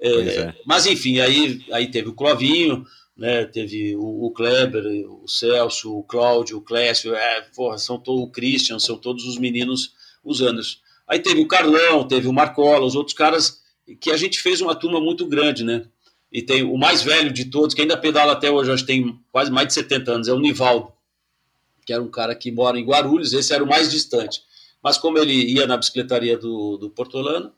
É, 0.00 0.10
é. 0.10 0.54
Mas 0.66 0.84
enfim, 0.86 1.20
aí, 1.20 1.64
aí 1.72 1.90
teve 1.90 2.08
o 2.08 2.14
Clovinho, 2.14 2.84
né? 3.16 3.44
Teve 3.44 3.94
o, 3.96 4.26
o 4.26 4.30
Kleber, 4.32 4.84
o 5.08 5.28
Celso, 5.28 5.96
o 5.96 6.02
Cláudio, 6.02 6.58
o 6.58 6.62
Clécio, 6.62 7.14
é, 7.14 7.40
porra, 7.54 7.78
são 7.78 7.98
to, 7.98 8.12
o 8.12 8.30
Christian, 8.30 8.78
são 8.78 8.96
todos 8.98 9.24
os 9.26 9.38
meninos, 9.38 9.92
os 10.24 10.42
anos. 10.42 10.80
Aí 11.06 11.20
teve 11.20 11.40
o 11.40 11.46
Carlão, 11.48 12.06
teve 12.06 12.26
o 12.26 12.32
Marcola, 12.32 12.84
os 12.84 12.96
outros 12.96 13.16
caras 13.16 13.60
que 14.00 14.10
a 14.10 14.16
gente 14.16 14.40
fez 14.40 14.60
uma 14.60 14.74
turma 14.74 15.00
muito 15.00 15.24
grande, 15.26 15.62
né? 15.62 15.86
E 16.32 16.42
tem 16.42 16.64
o 16.64 16.76
mais 16.76 17.02
velho 17.02 17.32
de 17.32 17.44
todos, 17.44 17.72
que 17.74 17.80
ainda 17.82 17.96
pedala 17.96 18.32
até 18.32 18.50
hoje, 18.50 18.72
acho 18.72 18.84
que 18.84 18.92
tem 18.92 19.18
quase 19.30 19.50
mais 19.50 19.68
de 19.68 19.74
70 19.74 20.12
anos, 20.12 20.28
é 20.28 20.32
o 20.32 20.40
Nivaldo, 20.40 20.92
que 21.86 21.92
era 21.92 22.02
um 22.02 22.10
cara 22.10 22.34
que 22.34 22.50
mora 22.50 22.78
em 22.78 22.84
Guarulhos, 22.84 23.32
esse 23.32 23.54
era 23.54 23.62
o 23.62 23.68
mais 23.68 23.90
distante. 23.90 24.42
Mas 24.82 24.98
como 24.98 25.18
ele 25.18 25.32
ia 25.32 25.66
na 25.66 25.76
bicicletaria 25.76 26.36
do, 26.36 26.76
do 26.76 26.90
Portolano, 26.90 27.52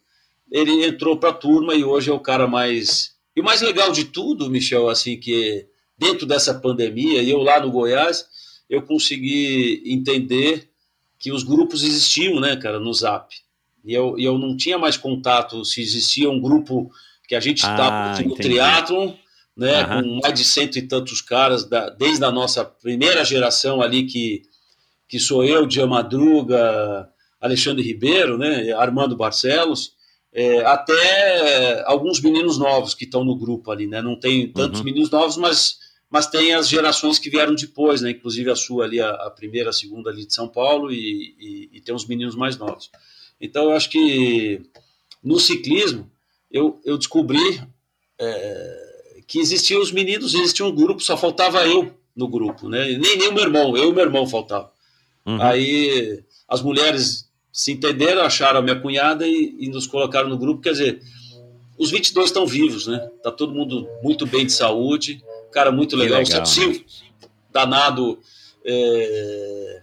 ele 0.51 0.85
entrou 0.87 1.17
para 1.17 1.31
a 1.31 1.35
turma 1.35 1.75
e 1.75 1.83
hoje 1.83 2.11
é 2.11 2.13
o 2.13 2.21
cara 2.21 2.47
mais. 2.47 3.17
E 3.35 3.41
o 3.41 3.45
mais 3.45 3.63
legal 3.63 3.91
de 3.91 4.05
tudo, 4.05 4.51
Michel, 4.51 4.89
assim, 4.89 5.19
que 5.19 5.67
dentro 5.97 6.27
dessa 6.27 6.55
pandemia, 6.55 7.23
e 7.23 7.31
eu 7.31 7.39
lá 7.39 7.59
no 7.59 7.71
Goiás, 7.71 8.27
eu 8.69 8.83
consegui 8.83 9.83
entender 9.87 10.69
que 11.19 11.33
os 11.33 11.43
grupos 11.43 11.83
existiam, 11.83 12.39
né, 12.39 12.57
cara, 12.57 12.79
no 12.79 12.93
Zap. 12.93 13.35
E 13.85 13.95
eu, 13.95 14.19
e 14.19 14.25
eu 14.25 14.39
não 14.39 14.57
tinha 14.57 14.79
mais 14.79 14.97
contato 14.97 15.65
se 15.65 15.81
existia 15.81 16.31
um 16.31 16.41
grupo 16.41 16.91
que 17.27 17.35
a 17.35 17.41
gente 17.41 17.65
Ah, 17.65 17.71
estava 17.71 18.23
no 18.23 18.35
triatlon, 18.35 19.13
né, 19.59 19.81
Aham. 19.83 20.03
com 20.05 20.21
mais 20.23 20.35
de 20.35 20.45
cento 20.45 20.79
e 20.79 20.83
tantos 20.83 21.21
caras, 21.21 21.65
da, 21.65 21.91
desde 21.91 22.25
a 22.25 22.31
nossa 22.31 22.65
primeira 22.65 23.25
geração 23.25 23.83
ali, 23.83 24.05
que, 24.07 24.43
que 25.09 25.19
sou 25.19 25.45
eu, 25.45 25.67
Dia 25.67 25.85
Madruga, 25.85 27.09
Alexandre 27.41 27.83
Ribeiro, 27.83 28.39
né, 28.39 28.73
Armando 28.73 29.17
Barcelos, 29.17 29.93
é, 30.33 30.65
até 30.65 31.83
alguns 31.87 32.21
meninos 32.21 32.57
novos 32.57 32.95
que 32.95 33.05
estão 33.05 33.25
no 33.25 33.35
grupo 33.35 33.71
ali, 33.73 33.87
né? 33.87 34.01
Não 34.01 34.15
tem 34.15 34.47
tantos 34.53 34.81
Uhum. 34.81 34.85
meninos 34.85 35.11
novos, 35.11 35.37
mas, 35.37 35.79
mas 36.09 36.27
tem 36.27 36.55
as 36.55 36.69
gerações 36.69 37.19
que 37.19 37.31
vieram 37.31 37.55
depois, 37.55 38.01
né? 38.03 38.11
Inclusive 38.11 38.51
a 38.51 38.55
sua 38.55 38.85
ali, 38.85 39.01
a, 39.01 39.11
a 39.11 39.31
primeira, 39.31 39.71
a 39.71 39.73
segunda 39.73 40.11
ali 40.11 40.27
de 40.27 40.35
São 40.35 40.47
Paulo, 40.47 40.93
e, 40.93 41.35
e, 41.41 41.71
e 41.73 41.81
tem 41.81 41.95
uns 41.95 42.07
meninos 42.07 42.37
mais 42.37 42.57
novos. 42.59 42.91
Então 43.41 43.65
eu 43.65 43.73
acho 43.73 43.89
que 43.91 44.61
no 45.25 45.41
ciclismo 45.41 46.09
eu, 46.51 46.79
eu 46.85 46.99
descobri 46.99 47.61
é, 48.21 48.88
que 49.29 49.39
existiam 49.39 49.81
os 49.83 49.93
meninos, 49.93 50.35
existia 50.35 50.65
um 50.65 50.75
grupo, 50.75 51.03
só 51.03 51.15
faltava 51.17 51.65
eu 51.67 51.93
no 52.17 52.27
grupo, 52.27 52.69
né? 52.69 52.97
Nem, 52.99 53.19
nem 53.19 53.29
o 53.29 53.33
meu 53.35 53.45
irmão, 53.45 53.77
eu 53.77 53.91
e 53.91 53.95
meu 53.95 54.03
irmão 54.03 54.27
faltava. 54.27 54.73
Uhum. 55.27 55.41
Aí 55.41 56.25
as 56.49 56.63
mulheres 56.63 57.29
se 57.53 57.73
entenderam, 57.73 58.23
acharam 58.23 58.61
a 58.61 58.63
minha 58.63 58.81
cunhada 58.81 59.29
e, 59.29 59.55
e 59.61 59.69
nos 59.69 59.87
colocaram 59.87 60.31
no 60.31 60.39
grupo. 60.39 60.63
Quer 60.63 60.73
dizer, 60.73 61.03
os 61.77 61.91
22 61.91 62.27
estão 62.27 62.47
vivos, 62.47 62.87
né? 62.87 63.07
Tá 63.23 63.31
todo 63.31 63.55
mundo 63.55 63.87
muito 64.03 64.27
bem 64.27 64.47
de 64.47 64.53
saúde, 64.53 65.23
cara 65.53 65.71
muito 65.71 65.95
legal. 65.95 66.21
legal, 66.21 66.43
o 66.43 66.47
Celcinho, 66.47 66.83
danado. 67.53 68.19
é, 68.65 69.83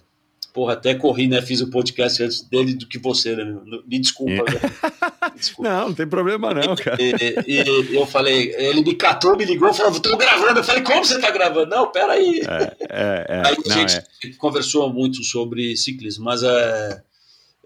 Porra, 0.51 0.73
até 0.73 0.95
corri, 0.95 1.27
né? 1.27 1.41
Fiz 1.41 1.61
o 1.61 1.69
podcast 1.69 2.23
antes 2.23 2.41
dele 2.41 2.73
do 2.73 2.87
que 2.87 2.97
você, 2.97 3.35
né? 3.35 3.43
Me 3.85 3.99
desculpa, 3.99 4.43
É. 4.51 5.24
desculpa. 5.35 5.69
Não, 5.69 5.87
não 5.89 5.95
tem 5.95 6.07
problema 6.07 6.53
não, 6.53 6.75
cara. 6.75 6.97
E, 7.01 7.13
e 7.47 7.95
eu 7.95 8.05
falei, 8.05 8.53
ele 8.55 8.81
me 8.81 8.95
catou, 8.95 9.35
me 9.37 9.45
ligou, 9.45 9.73
falou, 9.73 9.99
tô 9.99 10.17
gravando. 10.17 10.59
Eu 10.59 10.63
falei, 10.63 10.83
como 10.83 11.03
você 11.03 11.19
tá 11.19 11.29
gravando? 11.31 11.67
Não, 11.67 11.91
peraí. 11.91 12.41
É, 12.41 12.75
é, 12.89 13.25
é. 13.29 13.47
Aí 13.47 13.53
a 13.53 13.69
Não, 13.69 13.75
gente 13.75 13.97
é. 13.97 14.33
conversou 14.37 14.91
muito 14.91 15.23
sobre 15.23 15.75
ciclismo, 15.77 16.25
mas 16.25 16.43
é, 16.43 17.03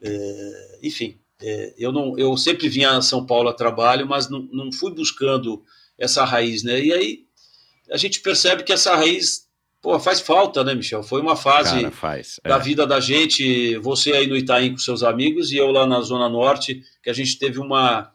é, 0.01 0.79
enfim, 0.83 1.19
é, 1.41 1.73
eu 1.77 1.91
não, 1.91 2.17
eu 2.17 2.35
sempre 2.35 2.67
vinha 2.67 2.91
a 2.91 3.01
São 3.01 3.25
Paulo 3.25 3.49
a 3.49 3.53
trabalho, 3.53 4.07
mas 4.07 4.29
não, 4.29 4.47
não 4.51 4.71
fui 4.71 4.93
buscando 4.93 5.63
essa 5.97 6.23
raiz, 6.25 6.63
né? 6.63 6.79
E 6.79 6.93
aí 6.93 7.19
a 7.91 7.97
gente 7.97 8.21
percebe 8.21 8.63
que 8.63 8.73
essa 8.73 8.95
raiz, 8.95 9.47
pô, 9.81 9.99
faz 9.99 10.19
falta, 10.19 10.63
né, 10.63 10.73
Michel? 10.73 11.03
Foi 11.03 11.21
uma 11.21 11.35
fase 11.35 11.81
Cara, 11.81 11.91
faz. 11.91 12.39
da 12.43 12.57
é. 12.57 12.59
vida 12.59 12.85
da 12.85 12.99
gente, 12.99 13.77
você 13.77 14.11
aí 14.13 14.27
no 14.27 14.35
Itaim 14.35 14.71
com 14.71 14.77
seus 14.77 15.03
amigos 15.03 15.51
e 15.51 15.57
eu 15.57 15.71
lá 15.71 15.85
na 15.85 16.01
Zona 16.01 16.29
Norte, 16.29 16.83
que 17.01 17.09
a 17.09 17.13
gente 17.13 17.37
teve 17.37 17.59
uma, 17.59 18.11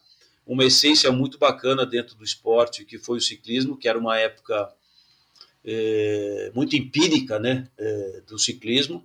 uma 0.46 0.64
essência 0.64 1.10
muito 1.10 1.38
bacana 1.38 1.86
dentro 1.86 2.14
do 2.16 2.24
esporte, 2.24 2.84
que 2.84 2.98
foi 2.98 3.18
o 3.18 3.20
ciclismo, 3.20 3.76
que 3.76 3.88
era 3.88 3.98
uma 3.98 4.18
época 4.18 4.70
é, 5.64 6.52
muito 6.54 6.76
empírica, 6.76 7.38
né, 7.38 7.66
é, 7.78 8.22
do 8.26 8.38
ciclismo, 8.38 9.04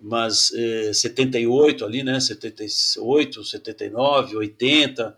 mas 0.00 0.52
é, 0.54 0.92
78 0.92 1.84
ali, 1.84 2.02
né, 2.02 2.18
78, 2.20 3.44
79, 3.44 4.36
80, 4.36 5.16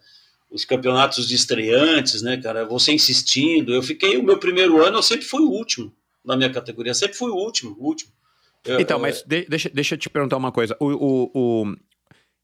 os 0.51 0.65
campeonatos 0.65 1.29
de 1.29 1.37
estreantes, 1.37 2.23
né, 2.23 2.37
cara, 2.39 2.65
você 2.65 2.91
insistindo, 2.91 3.73
eu 3.73 3.83
fiquei, 3.83 4.17
o 4.17 4.25
meu 4.25 4.39
primeiro 4.39 4.85
ano, 4.85 4.99
eu 4.99 5.03
sempre 5.03 5.25
fui 5.25 5.43
o 5.43 5.51
último 5.51 5.95
na 6.25 6.37
minha 6.37 6.51
categoria, 6.51 6.95
sempre 6.95 7.17
fui 7.17 7.31
o 7.31 7.35
último, 7.37 7.77
o 7.79 7.87
último. 7.87 8.13
Eu- 8.65 8.81
Então, 8.81 8.97
eu- 8.99 9.03
mas 9.03 9.23
de- 9.23 9.47
deixa, 9.49 9.71
deixa 9.71 9.95
eu 9.95 9.99
te 9.99 10.11
perguntar 10.11 10.37
uma 10.37 10.53
coisa. 10.53 10.77
O, 10.79 10.87
o- 10.87 11.31
o- 11.35 11.77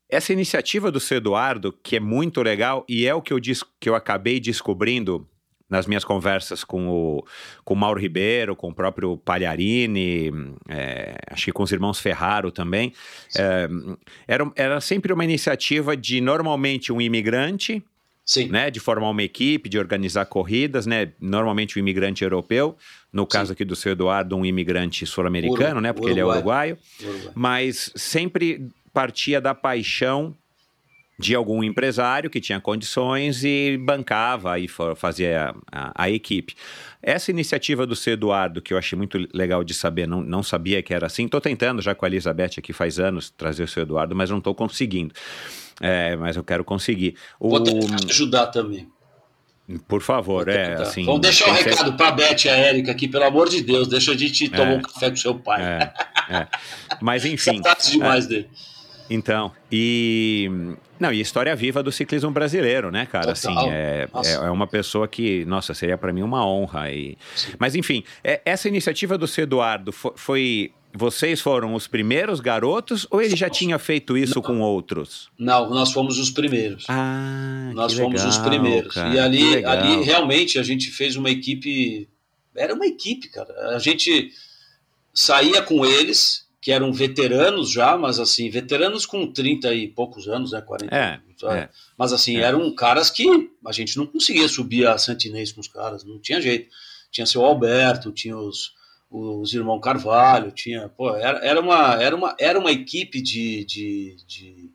essa 0.08 0.32
iniciativa 0.32 0.90
do 0.90 1.00
seu 1.00 1.18
Eduardo, 1.18 1.72
que 1.82 1.96
é 1.96 2.00
muito 2.00 2.40
legal, 2.42 2.84
e 2.88 3.06
é 3.06 3.14
o 3.14 3.20
que 3.20 3.32
eu, 3.32 3.40
dis, 3.40 3.62
que 3.80 3.88
eu 3.88 3.94
acabei 3.94 4.38
descobrindo 4.40 5.28
nas 5.68 5.84
minhas 5.84 6.04
conversas 6.04 6.62
com 6.62 6.88
o, 6.88 7.26
com 7.64 7.74
o 7.74 7.76
Mauro 7.76 7.98
Ribeiro, 8.00 8.54
com 8.54 8.68
o 8.68 8.74
próprio 8.74 9.16
Palharini, 9.16 10.30
é, 10.68 11.16
acho 11.28 11.46
que 11.46 11.52
com 11.52 11.64
os 11.64 11.72
irmãos 11.72 11.98
Ferraro 11.98 12.52
também, 12.52 12.92
é, 13.36 13.68
era, 14.28 14.52
era 14.54 14.80
sempre 14.80 15.12
uma 15.12 15.24
iniciativa 15.24 15.96
de 15.96 16.20
normalmente 16.20 16.92
um 16.92 17.00
imigrante 17.00 17.82
Sim. 18.26 18.48
né, 18.48 18.72
de 18.72 18.80
formar 18.80 19.08
uma 19.08 19.22
equipe, 19.22 19.68
de 19.68 19.78
organizar 19.78 20.26
corridas, 20.26 20.84
né, 20.84 21.12
normalmente 21.20 21.78
um 21.78 21.80
imigrante 21.80 22.24
europeu, 22.24 22.76
no 23.12 23.24
caso 23.24 23.52
aqui 23.52 23.64
do 23.64 23.76
seu 23.76 23.92
Eduardo, 23.92 24.36
um 24.36 24.44
imigrante 24.44 25.06
sul-americano, 25.06 25.80
né, 25.80 25.92
porque 25.92 26.10
ele 26.10 26.18
é 26.18 26.24
uruguaio. 26.24 26.76
uruguaio, 26.76 26.78
Uruguai. 27.14 27.32
mas 27.36 27.92
sempre 27.94 28.68
partia 28.92 29.40
da 29.40 29.54
paixão 29.54 30.34
de 31.18 31.34
algum 31.34 31.64
empresário 31.64 32.28
que 32.28 32.40
tinha 32.40 32.60
condições 32.60 33.42
e 33.42 33.78
bancava 33.78 34.58
e 34.58 34.68
fa- 34.68 34.94
fazia 34.94 35.54
a, 35.72 35.88
a- 35.88 35.92
a 36.04 36.10
equipe. 36.10 36.54
Essa 37.02 37.30
iniciativa 37.30 37.86
do 37.86 37.96
seu 37.96 38.12
Eduardo, 38.14 38.60
que 38.60 38.74
eu 38.74 38.78
achei 38.78 38.96
muito 38.96 39.18
legal 39.32 39.64
de 39.64 39.72
saber, 39.72 40.06
não, 40.06 40.20
não 40.20 40.42
sabia 40.42 40.82
que 40.82 40.92
era 40.92 41.06
assim, 41.06 41.24
estou 41.24 41.40
tentando 41.40 41.80
já 41.80 41.94
com 41.94 42.04
a 42.04 42.08
Elizabeth 42.08 42.50
aqui 42.58 42.72
faz 42.72 42.98
anos 42.98 43.30
trazer 43.30 43.62
o 43.62 43.68
seu 43.68 43.82
Eduardo, 43.84 44.14
mas 44.14 44.28
não 44.28 44.38
estou 44.38 44.54
conseguindo. 44.54 45.14
É, 45.80 46.16
mas 46.16 46.36
eu 46.36 46.44
quero 46.44 46.64
conseguir. 46.64 47.14
O, 47.40 47.48
Vou 47.50 47.60
tentar 47.62 47.96
te 47.96 48.10
ajudar 48.10 48.46
também. 48.48 48.86
por 49.88 50.02
favor, 50.02 50.48
é 50.48 50.74
assim. 50.74 51.04
Vamos 51.04 51.20
deixar 51.22 51.44
o 51.50 51.54
tem 51.54 51.56
que 51.56 51.62
ser- 51.64 51.70
recado 51.70 51.96
para 51.96 52.08
a 52.08 52.12
Beth 52.12 52.44
e 52.44 52.48
a 52.48 52.56
Érica 52.56 52.90
aqui, 52.92 53.08
pelo 53.08 53.24
amor 53.24 53.48
de 53.48 53.62
Deus. 53.62 53.88
Deixa 53.88 54.12
a 54.12 54.16
gente 54.16 54.48
tomar 54.50 54.72
É. 54.72 54.76
um 54.76 54.82
café 54.82 55.10
com 55.10 55.16
seu 55.16 55.34
pai. 55.34 55.62
É, 55.62 55.92
é. 56.30 56.46
Mas 57.00 57.24
enfim, 57.26 57.54
Saudades 57.62 57.90
demais 57.90 58.26
dele. 58.26 58.48
então, 59.10 59.52
e 59.70 60.50
não, 60.98 61.12
e 61.12 61.20
história 61.20 61.54
viva 61.54 61.82
do 61.82 61.92
ciclismo 61.92 62.30
brasileiro, 62.30 62.90
né, 62.90 63.06
cara? 63.06 63.34
Total. 63.34 63.58
Assim, 63.58 63.70
é, 63.70 64.08
é, 64.24 64.32
é 64.46 64.50
uma 64.50 64.66
pessoa 64.66 65.06
que, 65.06 65.44
nossa, 65.44 65.74
seria 65.74 65.96
para 65.98 66.12
mim 66.12 66.22
uma 66.22 66.46
honra. 66.46 66.90
E... 66.90 67.16
Sim. 67.34 67.52
Mas 67.58 67.74
enfim, 67.74 68.02
é- 68.24 68.40
essa 68.44 68.68
iniciativa 68.68 69.16
do 69.18 69.26
seu 69.26 69.44
Eduardo 69.44 69.92
fo- 69.92 70.12
foi, 70.16 70.72
vocês 70.92 71.40
foram 71.40 71.74
os 71.74 71.86
primeiros 71.86 72.40
garotos 72.40 73.06
ou 73.10 73.20
ele 73.20 73.36
já 73.36 73.50
tinha 73.50 73.78
feito 73.78 74.16
isso 74.16 74.40
com 74.40 74.60
outros? 74.60 75.28
Não, 75.38 75.68
nós 75.70 75.92
fomos 75.92 76.18
os 76.18 76.30
primeiros. 76.30 76.86
Ah, 76.88 77.70
nós 77.74 77.92
fomos 77.92 78.24
os 78.24 78.36
legal, 78.38 78.50
primeiros. 78.50 78.94
cara, 78.94 79.14
e 79.14 79.18
ali, 79.18 79.64
ali 79.64 80.02
realmente 80.04 80.58
a 80.58 80.62
gente 80.62 80.90
fez 80.90 81.16
uma 81.16 81.30
equipe 81.30 82.08
era 82.54 82.72
uma 82.72 82.86
equipe, 82.86 83.28
cara. 83.28 83.52
A 83.76 83.78
gente 83.78 84.32
saía 85.12 85.60
com 85.60 85.84
eles, 85.84 86.45
que 86.66 86.72
eram 86.72 86.92
veteranos 86.92 87.70
já, 87.70 87.96
mas 87.96 88.18
assim, 88.18 88.50
veteranos 88.50 89.06
com 89.06 89.24
30 89.24 89.72
e 89.72 89.86
poucos 89.86 90.26
anos, 90.26 90.50
né? 90.50 90.60
40 90.60 90.96
É, 90.96 91.20
é. 91.44 91.68
Mas 91.96 92.12
assim, 92.12 92.38
É. 92.38 92.40
eram 92.40 92.74
caras 92.74 93.08
que 93.08 93.24
a 93.64 93.70
gente 93.70 93.96
não 93.96 94.04
conseguia 94.04 94.48
subir 94.48 94.84
a 94.84 94.98
Santinês 94.98 95.52
com 95.52 95.60
os 95.60 95.68
caras, 95.68 96.02
não 96.02 96.18
tinha 96.18 96.40
jeito. 96.40 96.68
Tinha 97.08 97.24
seu 97.24 97.44
Alberto, 97.44 98.10
tinha 98.10 98.36
os, 98.36 98.72
os 99.08 99.54
irmãos 99.54 99.78
Carvalho, 99.78 100.50
tinha. 100.50 100.88
Pô, 100.88 101.14
era, 101.14 101.38
era, 101.38 101.60
uma, 101.60 102.02
era, 102.02 102.16
uma, 102.16 102.36
era 102.36 102.58
uma 102.58 102.72
equipe 102.72 103.22
de, 103.22 103.64
de, 103.64 104.16
de, 104.26 104.70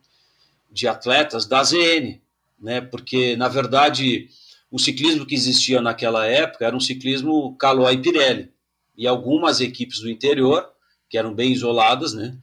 de 0.70 0.88
atletas 0.88 1.44
da 1.44 1.62
ZN, 1.62 2.18
né? 2.58 2.80
Porque, 2.80 3.36
na 3.36 3.48
verdade, 3.48 4.30
o 4.70 4.78
ciclismo 4.78 5.26
que 5.26 5.34
existia 5.34 5.82
naquela 5.82 6.24
época 6.24 6.64
era 6.64 6.74
um 6.74 6.80
ciclismo 6.80 7.54
Calói 7.58 7.96
e 7.96 7.98
Pirelli. 7.98 8.50
E 8.96 9.06
algumas 9.06 9.60
equipes 9.60 10.00
do 10.00 10.08
interior, 10.08 10.71
que 11.12 11.18
eram 11.18 11.34
bem 11.34 11.52
isoladas, 11.52 12.14
né? 12.14 12.34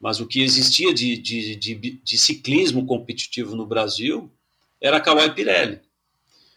Mas 0.00 0.20
o 0.20 0.26
que 0.26 0.40
existia 0.40 0.94
de, 0.94 1.16
de, 1.16 1.56
de, 1.56 1.74
de 1.74 2.16
ciclismo 2.16 2.86
competitivo 2.86 3.56
no 3.56 3.66
Brasil 3.66 4.30
era 4.80 5.00
Calói 5.00 5.26
e 5.26 5.30
Pirelli. 5.32 5.80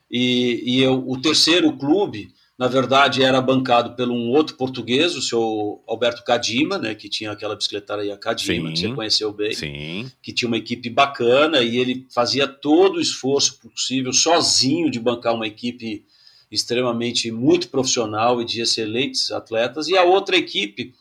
E, 0.09 0.61
e 0.63 0.83
eu, 0.83 1.03
o 1.09 1.19
terceiro 1.19 1.75
clube, 1.75 2.31
na 2.59 2.67
verdade, 2.67 3.23
era 3.23 3.41
bancado 3.41 3.95
por 3.95 4.07
um 4.07 4.29
outro 4.29 4.55
português, 4.55 5.15
o 5.15 5.21
seu 5.21 5.81
Alberto 5.87 6.23
Cadima, 6.23 6.77
né, 6.77 6.93
que 6.93 7.09
tinha 7.09 7.31
aquela 7.31 7.55
bicicletaria 7.55 8.15
Cadima, 8.17 8.71
que 8.71 8.79
você 8.79 8.93
conheceu 8.93 9.33
bem 9.33 9.53
Sim. 9.53 10.11
que 10.21 10.31
tinha 10.31 10.47
uma 10.47 10.57
equipe 10.57 10.91
bacana 10.91 11.63
e 11.63 11.77
ele 11.79 12.05
fazia 12.13 12.47
todo 12.47 12.97
o 12.97 13.01
esforço 13.01 13.59
possível 13.59 14.13
sozinho 14.13 14.91
de 14.91 14.99
bancar 14.99 15.33
uma 15.33 15.47
equipe 15.47 16.05
extremamente 16.51 17.31
muito 17.31 17.67
profissional 17.69 18.39
e 18.43 18.45
de 18.45 18.61
excelentes 18.61 19.31
atletas. 19.31 19.87
E 19.87 19.97
a 19.97 20.03
outra 20.03 20.37
equipe 20.37 20.93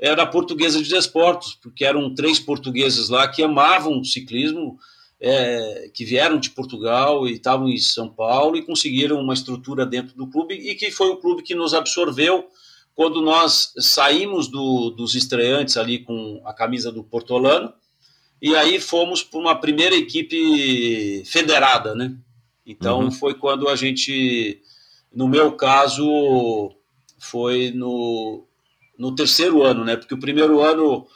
era 0.00 0.22
a 0.22 0.26
Portuguesa 0.26 0.82
de 0.82 0.88
Desportos, 0.88 1.54
porque 1.62 1.84
eram 1.84 2.14
três 2.14 2.40
portugueses 2.40 3.10
lá 3.10 3.28
que 3.28 3.42
amavam 3.42 4.00
o 4.00 4.04
ciclismo, 4.04 4.78
é, 5.20 5.90
que 5.92 6.04
vieram 6.06 6.40
de 6.40 6.48
Portugal 6.50 7.28
e 7.28 7.32
estavam 7.32 7.68
em 7.68 7.76
São 7.76 8.08
Paulo 8.08 8.56
e 8.56 8.62
conseguiram 8.62 9.20
uma 9.20 9.34
estrutura 9.34 9.84
dentro 9.84 10.16
do 10.16 10.26
clube 10.26 10.54
e 10.54 10.74
que 10.74 10.90
foi 10.90 11.08
o 11.10 11.18
clube 11.18 11.42
que 11.42 11.54
nos 11.54 11.74
absorveu 11.74 12.48
quando 12.94 13.20
nós 13.20 13.74
saímos 13.78 14.48
do, 14.48 14.88
dos 14.90 15.14
estreantes 15.14 15.76
ali 15.76 15.98
com 15.98 16.40
a 16.46 16.54
camisa 16.54 16.90
do 16.90 17.04
Portolano 17.04 17.70
e 18.40 18.56
aí 18.56 18.80
fomos 18.80 19.22
para 19.22 19.38
uma 19.38 19.54
primeira 19.54 19.94
equipe 19.94 21.22
federada, 21.26 21.94
né? 21.94 22.16
Então 22.64 23.00
Uhum. 23.00 23.10
foi 23.10 23.34
quando 23.34 23.68
a 23.68 23.76
gente, 23.76 24.62
no 25.14 25.28
meu 25.28 25.52
caso, 25.52 26.72
foi 27.18 27.70
no, 27.72 28.46
no 29.00 29.14
terceiro 29.14 29.62
ano, 29.62 29.84
né? 29.84 29.96
Porque 29.96 30.14
o 30.14 30.20
primeiro 30.20 30.60
ano 30.60 31.06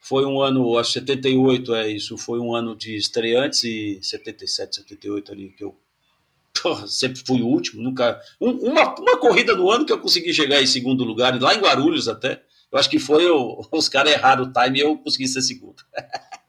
foi 0.00 0.24
um 0.26 0.40
ano, 0.42 0.78
acho 0.78 0.92
que 0.94 1.00
78 1.00 1.74
é 1.74 1.90
isso, 1.90 2.16
foi 2.18 2.38
um 2.40 2.54
ano 2.54 2.74
de 2.76 2.96
estreantes 2.96 3.64
e 3.64 3.98
77, 4.02 4.76
78 4.76 5.32
ali 5.32 5.50
que 5.50 5.64
eu 5.64 5.76
porra, 6.62 6.86
sempre 6.86 7.22
fui 7.26 7.42
o 7.42 7.46
último, 7.46 7.82
nunca 7.82 8.20
um- 8.40 8.70
uma, 8.70 8.94
uma 8.98 9.18
corrida 9.18 9.54
no 9.56 9.70
ano 9.70 9.84
que 9.84 9.92
eu 9.92 9.98
consegui 10.00 10.32
chegar 10.32 10.62
em 10.62 10.66
segundo 10.66 11.04
lugar, 11.04 11.40
lá 11.40 11.54
em 11.54 11.58
Guarulhos 11.60 12.08
até. 12.08 12.42
Eu 12.72 12.78
acho 12.78 12.90
que 12.90 12.98
foi 12.98 13.24
os 13.72 13.88
caras 13.88 14.12
erraram 14.12 14.44
o 14.44 14.52
time 14.52 14.78
e 14.78 14.82
eu 14.82 14.96
consegui 14.98 15.28
ser 15.28 15.42
segundo. 15.42 15.82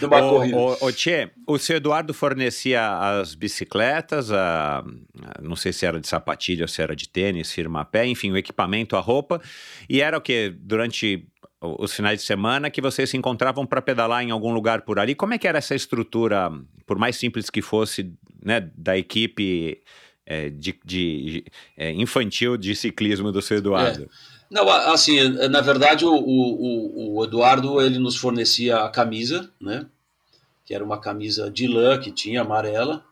Numa 0.00 0.20
corrida. 0.20 0.56
O, 0.56 0.72
o, 0.84 0.86
o 0.86 0.92
Tchê, 0.92 1.30
o 1.46 1.58
seu 1.58 1.76
Eduardo 1.76 2.14
fornecia 2.14 2.80
as 3.20 3.34
bicicletas, 3.34 4.32
a, 4.32 4.78
a- 4.78 5.42
não 5.42 5.56
sei 5.56 5.72
se 5.72 5.84
era 5.86 6.00
de 6.00 6.08
sapatilha 6.08 6.64
ou 6.64 6.68
se 6.68 6.80
era 6.80 6.96
de 6.96 7.08
tênis, 7.08 7.52
firma 7.52 7.80
a 7.82 7.84
pé, 7.84 8.06
enfim, 8.06 8.30
o 8.30 8.36
equipamento, 8.36 8.96
a 8.96 9.00
roupa, 9.00 9.40
e 9.88 10.00
era 10.00 10.16
o 10.16 10.20
que 10.20 10.54
durante 10.58 11.26
os 11.60 11.92
finais 11.94 12.20
de 12.20 12.26
semana 12.26 12.70
que 12.70 12.80
vocês 12.80 13.10
se 13.10 13.16
encontravam 13.18 13.66
para 13.66 13.82
pedalar 13.82 14.22
em 14.24 14.30
algum 14.30 14.52
lugar 14.52 14.80
por 14.82 14.98
ali. 14.98 15.14
Como 15.14 15.34
é 15.34 15.38
que 15.38 15.46
era 15.46 15.58
essa 15.58 15.74
estrutura, 15.74 16.50
por 16.86 16.98
mais 16.98 17.16
simples 17.16 17.50
que 17.50 17.60
fosse, 17.60 18.14
né, 18.42 18.70
da 18.74 18.96
equipe 18.96 19.82
eh, 20.24 20.48
de, 20.48 20.80
de- 20.84 21.44
eh, 21.76 21.92
infantil 21.92 22.56
de 22.56 22.74
ciclismo 22.74 23.30
do 23.30 23.42
seu 23.42 23.58
Eduardo? 23.58 24.08
Não, 24.50 24.68
assim, 24.68 25.28
na 25.48 25.60
verdade, 25.60 26.04
o, 26.04 26.12
o, 26.12 27.16
o 27.16 27.24
Eduardo 27.24 27.80
ele 27.80 27.98
nos 27.98 28.16
fornecia 28.16 28.78
a 28.78 28.88
camisa, 28.88 29.48
né? 29.60 29.86
Que 30.66 30.74
era 30.74 30.84
uma 30.84 31.00
camisa 31.00 31.50
de 31.50 31.68
lã 31.68 31.98
que 31.98 32.10
tinha 32.10 32.40
amarela. 32.40 33.04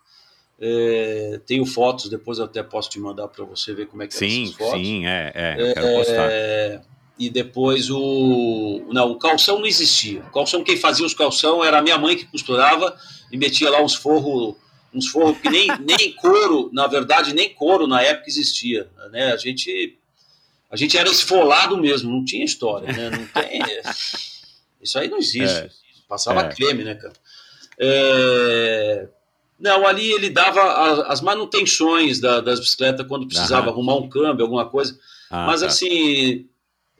É, 0.60 1.40
tenho 1.46 1.64
fotos, 1.64 2.08
depois 2.10 2.38
eu 2.38 2.44
até 2.44 2.62
posso 2.64 2.90
te 2.90 2.98
mandar 2.98 3.28
para 3.28 3.44
você 3.44 3.72
ver 3.72 3.86
como 3.86 4.02
é 4.02 4.08
que 4.08 4.14
Sim, 4.14 4.44
essas 4.44 4.56
fotos. 4.56 4.80
sim, 4.80 5.06
é, 5.06 5.32
é, 5.32 5.56
eu 5.56 5.74
quero 5.74 5.96
postar. 5.98 6.28
É, 6.28 6.80
e 7.18 7.28
depois 7.30 7.90
o. 7.90 8.84
Não, 8.92 9.12
o 9.12 9.18
calção 9.18 9.58
não 9.58 9.66
existia. 9.66 10.20
O 10.20 10.32
calção, 10.32 10.62
quem 10.62 10.76
fazia 10.76 11.04
os 11.04 11.14
calção 11.14 11.64
era 11.64 11.78
a 11.78 11.82
minha 11.82 11.98
mãe 11.98 12.16
que 12.16 12.24
costurava 12.26 12.96
e 13.30 13.36
metia 13.36 13.70
lá 13.70 13.82
uns 13.82 13.94
forros, 13.94 14.56
uns 14.94 15.08
forros 15.08 15.38
que 15.38 15.50
nem, 15.50 15.68
nem 15.78 16.12
couro, 16.14 16.70
na 16.72 16.86
verdade, 16.86 17.34
nem 17.34 17.52
couro 17.52 17.86
na 17.86 18.02
época 18.02 18.28
existia. 18.28 18.88
Né? 19.10 19.32
A 19.32 19.36
gente. 19.36 19.96
A 20.70 20.76
gente 20.76 20.96
era 20.98 21.08
esfolado 21.08 21.76
mesmo, 21.78 22.10
não 22.10 22.24
tinha 22.24 22.44
história, 22.44 22.92
né? 22.92 23.10
Não 23.10 23.26
tem. 23.26 23.60
Isso 24.82 24.98
aí 24.98 25.08
não 25.08 25.18
existe. 25.18 25.42
É. 25.44 25.70
Passava 26.08 26.42
É. 26.42 26.54
creme, 26.54 26.84
né, 26.84 26.94
cara? 26.94 27.14
É, 27.78 29.08
Não, 29.60 29.84
ali 29.88 30.12
ele 30.12 30.30
dava 30.30 31.02
as 31.08 31.20
manutenções 31.20 32.20
da- 32.20 32.40
das 32.40 32.60
bicicletas 32.60 33.04
quando 33.08 33.26
precisava 33.26 33.62
Aham. 33.66 33.70
arrumar 33.72 33.96
um 33.96 34.08
câmbio, 34.08 34.44
alguma 34.44 34.64
coisa. 34.68 34.96
Ah, 35.28 35.46
Mas 35.46 35.62
tá. 35.62 35.66
assim, 35.66 36.46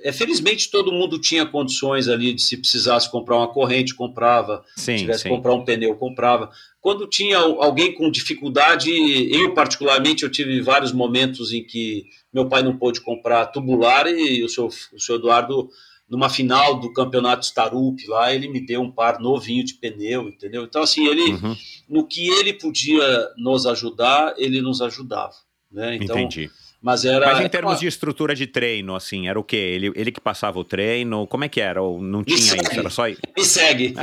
é, 0.01 0.11
felizmente 0.13 0.69
todo 0.69 0.91
mundo 0.93 1.21
tinha 1.21 1.47
condições 1.47 2.09
ali 2.09 2.33
de 2.33 2.43
se 2.43 2.57
precisasse 2.57 3.09
comprar 3.11 3.37
uma 3.37 3.47
corrente, 3.49 3.95
comprava, 3.95 4.65
se 4.77 4.87
sim, 4.87 4.97
tivesse 4.97 5.23
que 5.23 5.29
sim. 5.29 5.35
comprar 5.37 5.55
um 5.55 5.65
pneu, 5.65 5.95
comprava. 5.95 6.51
Quando 6.81 7.07
tinha 7.07 7.39
alguém 7.39 7.95
com 7.95 8.11
dificuldade, 8.11 8.91
eu 9.33 9.55
particularmente, 9.55 10.25
eu 10.25 10.31
tive 10.31 10.61
vários 10.61 10.91
momentos 10.91 11.53
em 11.53 11.63
que 11.63 12.07
meu 12.33 12.47
pai 12.49 12.63
não 12.63 12.77
pôde 12.77 13.01
comprar 13.01 13.47
tubular 13.47 14.07
e 14.07 14.43
o 14.43 14.49
seu, 14.49 14.67
o 14.67 15.01
seu 15.01 15.17
Eduardo, 15.17 15.69
numa 16.09 16.29
final 16.31 16.79
do 16.81 16.93
campeonato 16.93 17.45
Starup 17.45 17.99
lá, 18.09 18.33
ele 18.35 18.49
me 18.49 18.61
deu 18.65 18.81
um 18.81 18.91
par 18.91 19.19
novinho 19.21 19.65
de 19.65 19.75
pneu, 19.75 20.29
entendeu? 20.29 20.65
Então 20.65 20.83
assim, 20.83 21.07
ele, 21.07 21.33
Uhum, 21.33 21.57
no 21.89 22.07
que 22.07 22.29
ele 22.29 22.53
podia 22.55 23.29
nos 23.37 23.67
ajudar, 23.67 24.35
ele 24.39 24.61
nos 24.63 24.81
ajudava, 24.81 25.35
né? 25.71 25.97
Então, 25.97 26.17
entendi. 26.19 26.51
mas 26.81 27.05
era 27.05 27.27
Mas 27.27 27.45
em 27.45 27.49
termos 27.49 27.73
uma- 27.75 27.79
de 27.81 27.87
estrutura 27.87 28.35
de 28.35 28.47
treino, 28.47 28.95
assim, 28.95 29.29
era 29.29 29.39
o 29.39 29.45
quê? 29.45 29.57
Ele, 29.57 29.93
ele 29.95 30.11
que 30.13 30.21
passava 30.21 30.59
o 30.59 30.65
treino? 30.65 31.27
Como 31.27 31.45
é 31.45 31.49
que 31.49 31.61
era? 31.61 31.83
Ou 31.83 32.01
não 32.01 32.25
tinha 32.25 32.39
segue. 32.39 32.63
isso? 32.71 32.81
Era 32.81 32.89
só. 32.91 33.05
me 33.07 33.45
segue. 33.45 33.95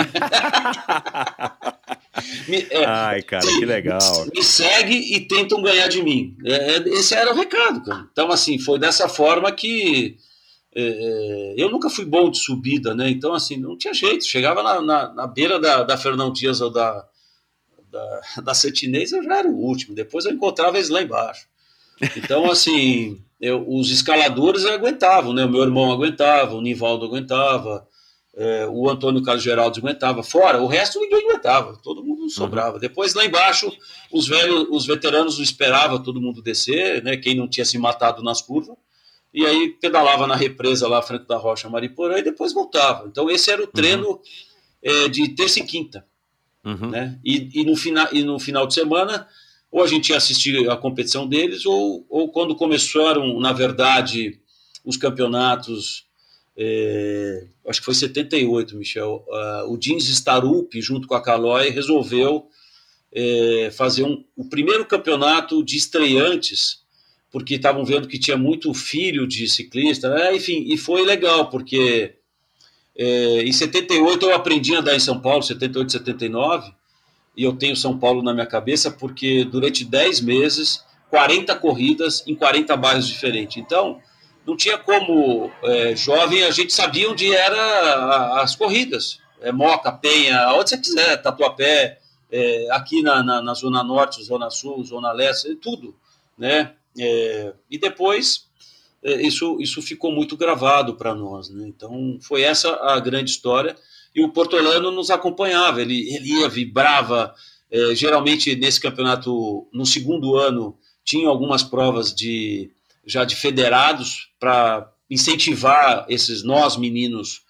Me- 2.47 2.65
é, 2.69 2.85
Ai, 2.85 3.21
cara, 3.23 3.45
que 3.45 3.65
legal. 3.65 3.99
me 4.33 4.43
segue 4.43 4.95
e 5.15 5.21
tentam 5.27 5.61
ganhar 5.61 5.87
de 5.87 6.01
mim. 6.01 6.35
É, 6.45 6.53
é, 6.77 6.77
esse 6.89 7.13
era 7.13 7.31
o 7.31 7.35
recado, 7.35 7.83
cara. 7.83 8.07
Então, 8.11 8.31
assim, 8.31 8.57
foi 8.57 8.79
dessa 8.79 9.09
forma 9.09 9.51
que 9.51 10.17
é, 10.73 10.81
é, 10.81 11.53
eu 11.57 11.69
nunca 11.69 11.89
fui 11.89 12.05
bom 12.05 12.29
de 12.29 12.37
subida, 12.39 12.93
né? 12.95 13.09
Então, 13.09 13.33
assim, 13.33 13.57
não 13.57 13.77
tinha 13.77 13.93
jeito. 13.93 14.25
Chegava 14.25 14.63
na, 14.63 14.81
na, 14.81 15.13
na 15.13 15.27
beira 15.27 15.59
da, 15.59 15.83
da 15.83 15.97
Fernão 15.97 16.31
Dias 16.31 16.61
ou 16.61 16.69
da, 16.69 17.05
da, 17.91 18.21
da 18.43 18.53
Sentinês, 18.53 19.11
eu 19.11 19.23
já 19.23 19.39
era 19.39 19.47
o 19.47 19.55
último. 19.55 19.95
Depois 19.95 20.25
eu 20.25 20.31
encontrava 20.31 20.77
eles 20.77 20.89
lá 20.89 21.01
embaixo. 21.01 21.47
Então, 22.17 22.49
assim, 22.51 23.21
eu- 23.39 23.65
os 23.67 23.89
escaladores 23.91 24.65
aguentavam, 24.65 25.33
né? 25.33 25.45
O 25.45 25.49
meu 25.49 25.63
irmão 25.63 25.91
aguentava, 25.91 26.55
o 26.55 26.61
Nivaldo 26.61 27.05
aguentava, 27.05 27.87
é, 28.35 28.67
o 28.67 28.89
Antônio 28.89 29.23
Carlos 29.23 29.43
Geraldo 29.43 29.79
aguentava. 29.79 30.21
Fora, 30.23 30.61
o 30.61 30.67
resto 30.67 30.99
ninguém 30.99 31.27
aguentava, 31.29 31.77
todo 31.81 32.03
mundo 32.03 32.29
sobrava. 32.29 32.79
Depois, 32.79 33.13
lá 33.13 33.25
embaixo, 33.25 33.71
os 34.11 34.27
velhos, 34.27 34.67
os 34.69 34.85
veteranos 34.85 35.39
esperavam 35.39 36.01
todo 36.01 36.21
mundo 36.21 36.41
descer, 36.41 37.03
né? 37.03 37.15
Quem 37.17 37.35
não 37.35 37.47
tinha 37.47 37.65
se 37.65 37.77
matado 37.77 38.21
nas 38.23 38.41
curvas. 38.41 38.75
E 39.33 39.45
aí 39.45 39.69
pedalava 39.81 40.27
na 40.27 40.35
represa 40.35 40.87
lá, 40.87 41.01
frente 41.01 41.27
da 41.27 41.37
Rocha 41.37 41.69
Mariporã, 41.69 42.17
e 42.17 42.23
depois 42.23 42.53
voltava. 42.53 43.07
Então, 43.07 43.29
esse 43.29 43.51
era 43.51 43.61
o 43.61 43.67
treino 43.67 44.19
é, 44.81 45.07
de 45.07 45.29
terça 45.29 45.59
e 45.59 45.63
quinta 45.63 46.05
Uhum. 46.65 46.89
né? 46.89 47.19
E, 47.23 47.61
e, 47.61 47.63
no 47.63 47.75
final, 47.75 48.07
e 48.11 48.23
no 48.23 48.39
final 48.39 48.65
de 48.65 48.73
semana, 48.73 49.27
ou 49.71 49.83
a 49.83 49.87
gente 49.87 50.09
ia 50.09 50.17
assistir 50.17 50.67
a 50.67 50.75
competição 50.75 51.27
deles, 51.27 51.65
ou, 51.65 52.03
ou 52.09 52.29
quando 52.29 52.55
começaram, 52.55 53.39
na 53.39 53.53
verdade, 53.53 54.39
os 54.83 54.97
campeonatos, 54.97 56.04
é, 56.57 57.47
acho 57.67 57.79
que 57.81 57.85
foi 57.85 57.93
78, 57.93 58.77
Michel, 58.77 59.25
ah, 59.29 59.65
o 59.67 59.77
Jeans 59.77 60.07
Starup, 60.07 60.81
junto 60.81 61.07
com 61.07 61.15
a 61.15 61.21
Calói, 61.21 61.69
resolveu 61.69 62.47
é, 63.13 63.69
fazer 63.75 64.03
um, 64.03 64.23
o 64.35 64.45
primeiro 64.45 64.85
campeonato 64.85 65.63
de 65.63 65.75
estreantes, 65.75 66.83
porque 67.31 67.55
estavam 67.55 67.83
vendo 67.83 68.07
que 68.07 68.19
tinha 68.19 68.37
muito 68.37 68.73
filho 68.73 69.27
de 69.27 69.47
ciclista, 69.49 70.09
né? 70.09 70.35
enfim, 70.35 70.65
e 70.67 70.77
foi 70.77 71.05
legal, 71.05 71.49
porque 71.49 72.15
é, 72.97 73.43
em 73.43 73.51
78 73.51 74.25
eu 74.25 74.35
aprendi 74.35 74.73
a 74.73 74.79
andar 74.79 74.95
em 74.95 74.99
São 74.99 75.19
Paulo, 75.19 75.43
78, 75.43 75.91
79, 75.91 76.73
e 77.35 77.43
eu 77.43 77.53
tenho 77.53 77.75
São 77.75 77.97
Paulo 77.97 78.23
na 78.23 78.33
minha 78.33 78.45
cabeça 78.45 78.89
porque 78.89 79.43
durante 79.43 79.83
10 79.83 80.21
meses, 80.21 80.85
40 81.09 81.53
corridas 81.57 82.23
em 82.25 82.33
40 82.33 82.77
bairros 82.77 83.07
diferentes. 83.07 83.57
Então, 83.57 83.99
não 84.45 84.55
tinha 84.55 84.77
como, 84.77 85.51
é, 85.63 85.95
jovem, 85.95 86.43
a 86.43 86.51
gente 86.51 86.71
sabia 86.71 87.09
onde 87.09 87.33
eram 87.33 87.57
as 88.39 88.55
corridas. 88.55 89.19
É, 89.41 89.51
Moca, 89.51 89.91
Penha, 89.91 90.53
onde 90.53 90.69
você 90.69 90.77
quiser, 90.77 91.21
Tatuapé, 91.21 91.99
é, 92.31 92.67
aqui 92.71 93.01
na, 93.01 93.23
na, 93.23 93.41
na, 93.41 93.53
Zona 93.53 93.83
Norte, 93.83 94.23
Zona 94.23 94.49
Sul, 94.49 94.83
Zona 94.83 95.11
Leste, 95.11 95.55
tudo. 95.55 95.95
Né? 96.37 96.73
É, 96.97 97.53
e 97.69 97.77
depois, 97.77 98.47
é, 99.03 99.21
isso, 99.21 99.57
isso 99.59 99.81
ficou 99.81 100.11
muito 100.11 100.37
gravado 100.37 100.95
para 100.95 101.15
nós. 101.15 101.49
Né? 101.49 101.67
Então, 101.67 102.17
foi 102.21 102.43
essa 102.43 102.75
a 102.83 102.99
grande 102.99 103.31
história. 103.31 103.75
E 104.13 104.23
o 104.23 104.29
Portolano 104.29 104.91
nos 104.91 105.09
acompanhava, 105.09 105.81
ele, 105.81 106.13
ele 106.15 106.39
ia, 106.39 106.47
vibrava. 106.47 107.33
É, 107.69 107.95
geralmente, 107.95 108.55
nesse 108.55 108.79
campeonato, 108.79 109.67
no 109.73 109.85
segundo 109.85 110.35
ano, 110.35 110.77
tinha 111.03 111.27
algumas 111.27 111.63
provas 111.63 112.13
de 112.13 112.71
já 113.05 113.23
de 113.23 113.35
federados 113.35 114.29
para 114.39 114.91
incentivar 115.09 116.05
esses 116.09 116.43
nós 116.43 116.77
meninos 116.77 117.43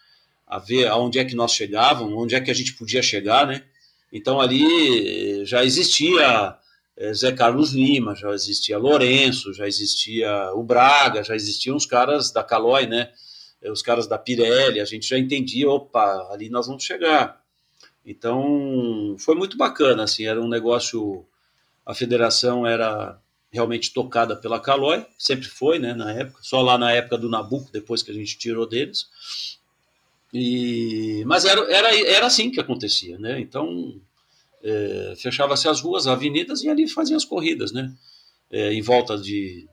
a 0.46 0.60
ver 0.60 0.88
aonde 0.88 1.18
é 1.18 1.26
que 1.26 1.36
nós 1.36 1.54
chegávamos, 1.54 2.14
onde 2.14 2.36
é 2.36 2.42
que 2.42 2.52
a 2.52 2.54
gente 2.54 2.74
podia 2.74 3.02
chegar, 3.02 3.48
né? 3.48 3.64
Então 4.12 4.40
ali 4.40 5.46
já 5.46 5.64
existia 5.64 6.58
eh, 6.98 7.14
Zé 7.14 7.32
Carlos 7.32 7.74
Lima, 7.74 8.16
já 8.16 8.32
existia 8.32 8.78
Lourenço, 8.78 9.54
já 9.54 9.68
existia 9.68 10.52
o 10.54 10.64
Braga, 10.64 11.24
já 11.24 11.36
existiam 11.36 11.76
os 11.76 11.86
caras 11.86 12.32
da 12.32 12.44
Calói, 12.44 12.86
né? 12.86 13.12
Eh, 13.62 13.72
os 13.72 13.82
caras 13.82 14.08
da 14.08 14.18
Pirelli, 14.18 14.80
a 14.80 14.86
gente 14.86 15.08
já 15.08 15.18
entendia, 15.18 15.70
opa, 15.70 16.30
ali 16.32 16.50
nós 16.50 16.68
vamos 16.68 16.84
chegar. 16.84 17.42
Então 18.06 19.16
foi 19.20 19.36
muito 19.36 19.58
bacana, 19.58 20.04
assim, 20.04 20.26
era 20.26 20.40
um 20.42 20.48
negócio, 20.48 21.26
a 21.86 21.94
federação 21.94 22.66
era 22.66 23.20
realmente 23.56 23.94
tocada 23.94 24.36
pela 24.36 24.60
Calói, 24.60 25.06
sempre 25.18 25.48
foi, 25.48 25.80
né, 25.80 25.94
na 25.94 26.12
época, 26.12 26.40
só 26.44 26.62
lá 26.62 26.78
na 26.78 26.92
época 26.92 27.18
do 27.18 27.30
Nabucco, 27.30 27.72
depois 27.72 28.04
que 28.04 28.12
a 28.12 28.14
gente 28.14 28.38
tirou 28.38 28.68
deles. 28.68 29.08
E, 30.34 31.24
mas 31.26 31.46
era, 31.46 31.62
era, 31.72 31.96
era 31.98 32.26
assim 32.28 32.52
que 32.52 32.60
acontecia, 32.60 33.18
né? 33.18 33.40
Então, 33.40 34.00
é, 34.62 35.14
fechava-se 35.18 35.70
as 35.70 35.80
ruas, 35.80 36.06
avenidas, 36.06 36.62
e 36.64 36.70
ali 36.70 36.88
faziam 36.90 37.16
as 37.16 37.24
corridas, 37.24 37.72
né? 37.72 37.94
É, 38.52 38.74
em 38.74 38.82
volta 38.82 39.18
de. 39.18 39.68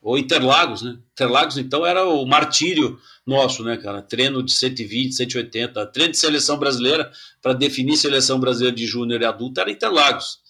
Ou 0.00 0.16
Interlagos, 0.16 0.82
né? 0.82 0.96
Interlagos, 1.12 1.58
então, 1.58 1.84
era 1.84 2.08
o 2.08 2.24
martírio 2.24 3.00
nosso, 3.26 3.64
né, 3.64 3.76
cara? 3.76 4.00
Treino 4.00 4.42
de 4.42 4.52
120, 4.52 5.12
180, 5.12 5.86
treino 5.86 6.12
de 6.12 6.18
seleção 6.18 6.56
brasileira, 6.56 7.10
para 7.40 7.52
definir 7.52 7.96
seleção 7.96 8.38
brasileira 8.38 8.76
de 8.76 8.86
júnior 8.86 9.20
e 9.20 9.24
adulto, 9.24 9.60
era 9.60 9.70
Interlagos 9.70 10.41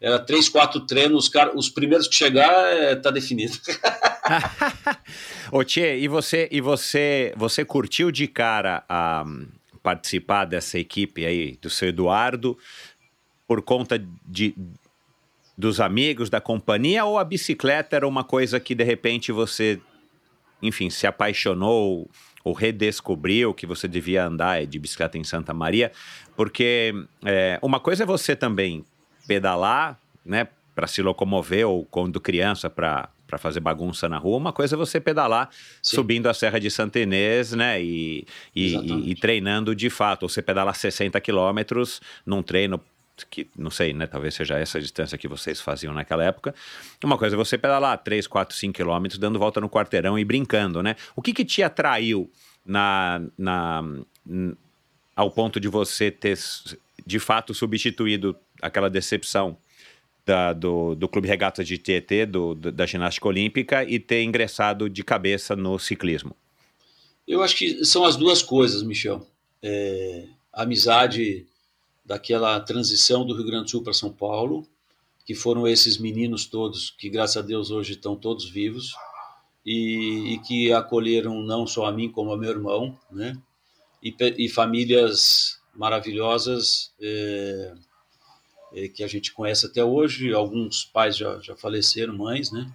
era 0.00 0.18
três, 0.18 0.48
quatro 0.48 0.80
treinos, 0.80 1.28
cara, 1.28 1.54
os 1.54 1.68
primeiros 1.68 2.08
que 2.08 2.14
chegar 2.14 2.50
é, 2.72 2.96
tá 2.96 3.10
definido. 3.10 3.58
Ô 5.52 5.62
Tchê, 5.62 5.98
e 5.98 6.08
você, 6.08 6.48
e 6.50 6.60
você, 6.60 7.34
você 7.36 7.64
curtiu 7.64 8.10
de 8.10 8.26
cara 8.26 8.82
a 8.88 9.24
um, 9.26 9.46
participar 9.82 10.46
dessa 10.46 10.78
equipe 10.78 11.26
aí 11.26 11.58
do 11.60 11.68
seu 11.68 11.88
Eduardo 11.88 12.56
por 13.46 13.62
conta 13.62 14.02
de 14.26 14.54
dos 15.56 15.78
amigos 15.78 16.30
da 16.30 16.40
companhia 16.40 17.04
ou 17.04 17.18
a 17.18 17.24
bicicleta 17.24 17.94
era 17.94 18.08
uma 18.08 18.24
coisa 18.24 18.58
que 18.58 18.74
de 18.74 18.82
repente 18.82 19.30
você, 19.30 19.78
enfim, 20.62 20.88
se 20.88 21.06
apaixonou 21.06 22.08
ou 22.42 22.52
redescobriu 22.54 23.52
que 23.52 23.66
você 23.66 23.86
devia 23.86 24.24
andar 24.24 24.64
de 24.64 24.78
bicicleta 24.78 25.18
em 25.18 25.24
Santa 25.24 25.52
Maria? 25.52 25.92
Porque 26.34 26.94
é, 27.22 27.58
uma 27.60 27.78
coisa 27.78 28.04
é 28.04 28.06
você 28.06 28.34
também 28.34 28.86
pedalar, 29.30 29.96
né, 30.26 30.48
para 30.74 30.88
se 30.88 31.00
locomover 31.00 31.68
ou 31.68 31.84
quando 31.84 32.20
criança 32.20 32.68
para 32.68 33.08
para 33.28 33.38
fazer 33.38 33.60
bagunça 33.60 34.08
na 34.08 34.18
rua, 34.18 34.36
uma 34.36 34.52
coisa 34.52 34.74
é 34.74 34.76
você 34.76 34.98
pedalar 34.98 35.50
Sim. 35.80 35.94
subindo 35.94 36.28
a 36.28 36.34
Serra 36.34 36.58
de 36.58 36.68
Santa 36.68 36.98
Inês, 36.98 37.52
né? 37.52 37.80
E, 37.80 38.26
e, 38.52 38.74
e, 38.74 39.10
e 39.12 39.14
treinando 39.14 39.72
de 39.72 39.88
fato. 39.88 40.24
Ou 40.24 40.28
você 40.28 40.42
pedalar 40.42 40.74
60 40.74 41.20
quilômetros 41.20 42.02
num 42.26 42.42
treino 42.42 42.80
que 43.30 43.46
não 43.56 43.70
sei, 43.70 43.92
né? 43.92 44.08
Talvez 44.08 44.34
seja 44.34 44.58
essa 44.58 44.78
a 44.78 44.80
distância 44.80 45.16
que 45.16 45.28
vocês 45.28 45.60
faziam 45.60 45.94
naquela 45.94 46.24
época. 46.24 46.52
Uma 47.04 47.16
coisa 47.16 47.36
é 47.36 47.38
você 47.38 47.56
pedalar 47.56 47.96
3, 47.98 48.26
4, 48.26 48.56
5 48.56 48.74
quilômetros, 48.74 49.16
dando 49.16 49.38
volta 49.38 49.60
no 49.60 49.70
quarteirão 49.70 50.18
e 50.18 50.24
brincando, 50.24 50.82
né? 50.82 50.96
O 51.14 51.22
que, 51.22 51.32
que 51.32 51.44
te 51.44 51.62
atraiu 51.62 52.28
na, 52.66 53.22
na, 53.38 53.84
ao 55.14 55.30
ponto 55.30 55.60
de 55.60 55.68
você 55.68 56.10
ter 56.10 56.36
de 57.06 57.18
fato 57.20 57.54
substituído 57.54 58.36
aquela 58.60 58.90
decepção 58.90 59.56
da, 60.24 60.52
do, 60.52 60.94
do 60.94 61.08
Clube 61.08 61.28
Regatas 61.28 61.66
de 61.66 61.78
Tietê, 61.78 62.26
do, 62.26 62.54
da 62.54 62.86
ginástica 62.86 63.26
olímpica, 63.26 63.84
e 63.84 63.98
ter 63.98 64.22
ingressado 64.22 64.88
de 64.88 65.02
cabeça 65.02 65.56
no 65.56 65.78
ciclismo? 65.78 66.36
Eu 67.26 67.42
acho 67.42 67.56
que 67.56 67.84
são 67.84 68.04
as 68.04 68.16
duas 68.16 68.42
coisas, 68.42 68.82
Michel. 68.82 69.26
É, 69.62 70.26
a 70.52 70.62
amizade 70.62 71.46
daquela 72.04 72.58
transição 72.60 73.24
do 73.24 73.34
Rio 73.34 73.46
Grande 73.46 73.64
do 73.64 73.70
Sul 73.70 73.82
para 73.82 73.92
São 73.92 74.12
Paulo, 74.12 74.66
que 75.24 75.34
foram 75.34 75.66
esses 75.66 75.98
meninos 75.98 76.46
todos, 76.46 76.90
que 76.90 77.08
graças 77.08 77.36
a 77.36 77.42
Deus 77.42 77.70
hoje 77.70 77.92
estão 77.92 78.16
todos 78.16 78.48
vivos, 78.48 78.94
e, 79.64 80.34
e 80.34 80.38
que 80.38 80.72
acolheram 80.72 81.42
não 81.42 81.66
só 81.66 81.86
a 81.86 81.92
mim, 81.92 82.10
como 82.10 82.32
a 82.32 82.36
meu 82.36 82.50
irmão, 82.50 82.98
né? 83.10 83.36
E, 84.02 84.14
e 84.38 84.48
famílias 84.48 85.60
maravilhosas. 85.74 86.92
É, 87.00 87.74
é, 88.72 88.88
que 88.88 89.02
a 89.02 89.08
gente 89.08 89.32
conhece 89.32 89.66
até 89.66 89.84
hoje. 89.84 90.32
Alguns 90.32 90.84
pais 90.84 91.16
já, 91.16 91.38
já 91.40 91.56
faleceram, 91.56 92.16
mães, 92.16 92.50
né? 92.50 92.70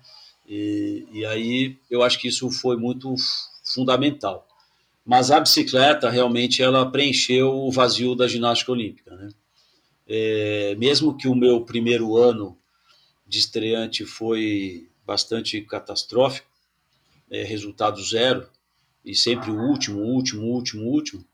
E, 0.47 1.07
e 1.11 1.25
aí 1.25 1.77
eu 1.89 2.03
acho 2.03 2.19
que 2.19 2.27
isso 2.27 2.49
foi 2.51 2.77
muito 2.77 3.15
fundamental. 3.63 4.47
Mas 5.05 5.29
a 5.31 5.39
bicicleta 5.39 6.09
realmente 6.09 6.61
ela 6.61 6.89
preencheu 6.89 7.53
o 7.53 7.71
vazio 7.71 8.15
da 8.15 8.27
ginástica 8.27 8.71
olímpica, 8.71 9.15
né? 9.15 9.29
É, 10.07 10.75
mesmo 10.77 11.17
que 11.17 11.27
o 11.27 11.35
meu 11.35 11.61
primeiro 11.61 12.15
ano 12.15 12.57
de 13.27 13.39
estreante 13.39 14.05
foi 14.05 14.87
bastante 15.05 15.61
catastrófico, 15.61 16.47
é, 17.29 17.43
resultado 17.43 18.03
zero, 18.03 18.47
e 19.03 19.15
sempre 19.15 19.51
o 19.51 19.59
último, 19.59 19.99
último, 20.01 20.43
último, 20.43 20.83
último, 20.83 21.25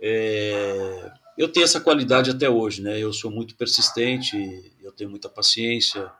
é, 0.00 1.12
eu 1.40 1.48
tenho 1.48 1.64
essa 1.64 1.80
qualidade 1.80 2.30
até 2.30 2.50
hoje, 2.50 2.82
né? 2.82 2.98
Eu 2.98 3.14
sou 3.14 3.30
muito 3.30 3.56
persistente, 3.56 4.36
eu 4.82 4.92
tenho 4.92 5.08
muita 5.08 5.26
paciência. 5.26 6.12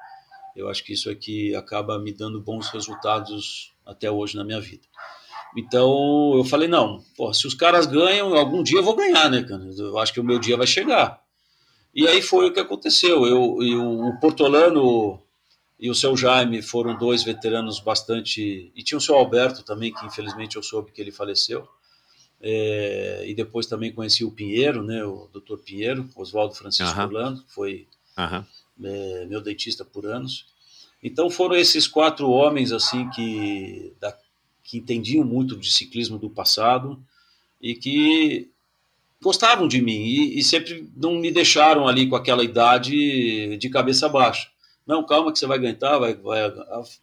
Eu 0.57 0.67
acho 0.67 0.83
que 0.83 0.95
isso 0.95 1.11
aqui 1.11 1.55
acaba 1.55 1.99
me 1.99 2.11
dando 2.11 2.41
bons 2.41 2.71
resultados 2.71 3.71
até 3.85 4.11
hoje 4.11 4.35
na 4.35 4.43
minha 4.43 4.59
vida. 4.63 4.89
Então 5.55 6.33
eu 6.35 6.43
falei 6.43 6.69
não, 6.69 7.05
pô, 7.19 7.35
se 7.35 7.47
os 7.47 7.53
caras 7.53 7.85
ganham, 7.85 8.35
algum 8.35 8.63
dia 8.63 8.79
eu 8.79 8.83
vou 8.83 8.97
ganhar, 8.97 9.29
né, 9.29 9.43
cara? 9.43 9.63
Eu 9.77 9.99
acho 9.99 10.11
que 10.15 10.21
o 10.21 10.25
meu 10.25 10.39
dia 10.39 10.57
vai 10.57 10.67
chegar. 10.67 11.23
E 11.95 12.09
aí 12.09 12.23
foi 12.23 12.47
o 12.49 12.53
que 12.55 12.61
aconteceu. 12.61 13.27
Eu, 13.27 13.59
eu 13.61 14.01
o 14.01 14.19
Portolano 14.21 15.21
e 15.79 15.91
o 15.91 15.95
seu 15.95 16.17
Jaime 16.17 16.63
foram 16.63 16.97
dois 16.97 17.23
veteranos 17.23 17.79
bastante 17.79 18.73
e 18.75 18.83
tinha 18.83 18.97
o 18.97 19.03
seu 19.03 19.17
Alberto 19.17 19.63
também 19.65 19.93
que 19.93 20.07
infelizmente 20.07 20.57
eu 20.57 20.63
soube 20.63 20.93
que 20.93 21.01
ele 21.03 21.13
faleceu. 21.13 21.69
É, 22.43 23.25
e 23.27 23.35
depois 23.35 23.67
também 23.67 23.93
conheci 23.93 24.25
o 24.25 24.31
Pinheiro, 24.31 24.83
né, 24.83 25.05
o 25.05 25.29
Dr. 25.33 25.59
Pinheiro, 25.59 26.09
Oswaldo 26.17 26.55
Francisco 26.55 26.97
uhum. 26.97 27.05
Orlando, 27.05 27.43
que 27.43 27.53
foi 27.53 27.87
uhum. 28.17 28.45
é, 28.83 29.27
meu 29.27 29.43
dentista 29.43 29.85
por 29.85 30.07
anos. 30.07 30.47
Então 31.03 31.31
foram 31.31 31.55
esses 31.55 31.87
quatro 31.87 32.31
homens 32.31 32.73
assim 32.73 33.09
que, 33.11 33.93
da, 34.01 34.17
que 34.65 34.79
entendiam 34.79 35.25
muito 35.25 35.57
de 35.57 35.71
ciclismo 35.71 36.19
do 36.19 36.31
passado 36.31 37.03
e 37.61 37.75
que 37.75 38.49
gostavam 39.23 39.69
de 39.69 39.83
mim 39.83 40.01
e, 40.01 40.39
e, 40.39 40.43
sempre 40.43 40.89
não 40.97 41.17
me 41.17 41.31
deixaram 41.31 41.87
ali 41.87 42.09
com 42.09 42.17
aquela 42.17 42.43
idade 42.43 43.57
de 43.59 43.69
cabeça 43.69 44.09
baixa. 44.09 44.49
Não, 44.87 45.05
calma 45.05 45.31
que 45.31 45.39
você 45.39 45.47
vai 45.47 45.59
aguentar, 45.59 46.01
vai, 46.01 46.15
vai 46.15 46.41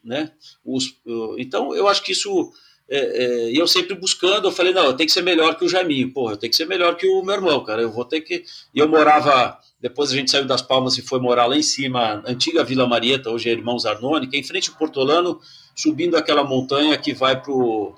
né? 0.04 0.32
Os, 0.66 0.96
então 1.38 1.76
eu 1.76 1.88
acho 1.88 2.04
que 2.04 2.12
isso 2.12 2.52
é, 2.90 3.00
é, 3.00 3.52
e 3.52 3.58
eu 3.58 3.68
sempre 3.68 3.94
buscando, 3.96 4.48
eu 4.48 4.52
falei, 4.52 4.74
não, 4.74 4.86
eu 4.86 4.94
tenho 4.94 5.08
que 5.08 5.14
ser 5.14 5.22
melhor 5.22 5.56
que 5.56 5.66
o 5.66 5.70
Jaiminho, 5.70 6.12
porra, 6.14 6.34
eu 6.34 6.38
tenho 6.38 6.52
que 6.52 6.56
ser 6.56 6.66
melhor 6.66 6.96
que 6.96 7.06
o 7.06 7.22
meu 7.22 7.36
irmão, 7.36 7.64
cara, 7.64 7.82
eu 7.82 7.92
vou 7.92 8.06
ter 8.06 8.22
que... 8.22 8.46
E 8.74 8.80
eu 8.80 8.88
morava, 8.88 9.60
depois 9.82 10.12
a 10.12 10.16
gente 10.16 10.32
saiu 10.32 10.46
das 10.46 10.62
Palmas 10.62 10.98
e 10.98 11.02
foi 11.02 11.20
morar 11.20 11.48
lá 11.48 11.58
em 11.58 11.62
cima, 11.62 12.24
antiga 12.26 12.64
Vila 12.64 12.88
Marieta, 12.88 13.30
hoje 13.30 13.50
é 13.50 13.52
Irmãos 13.52 13.86
Arnone, 13.86 14.28
que 14.28 14.38
é 14.38 14.40
em 14.40 14.44
frente 14.44 14.70
ao 14.70 14.78
Portolano, 14.78 15.40
subindo 15.76 16.16
aquela 16.16 16.46
montanha 16.46 16.98
que 16.98 17.14
vai 17.14 17.42
pro, 17.42 17.94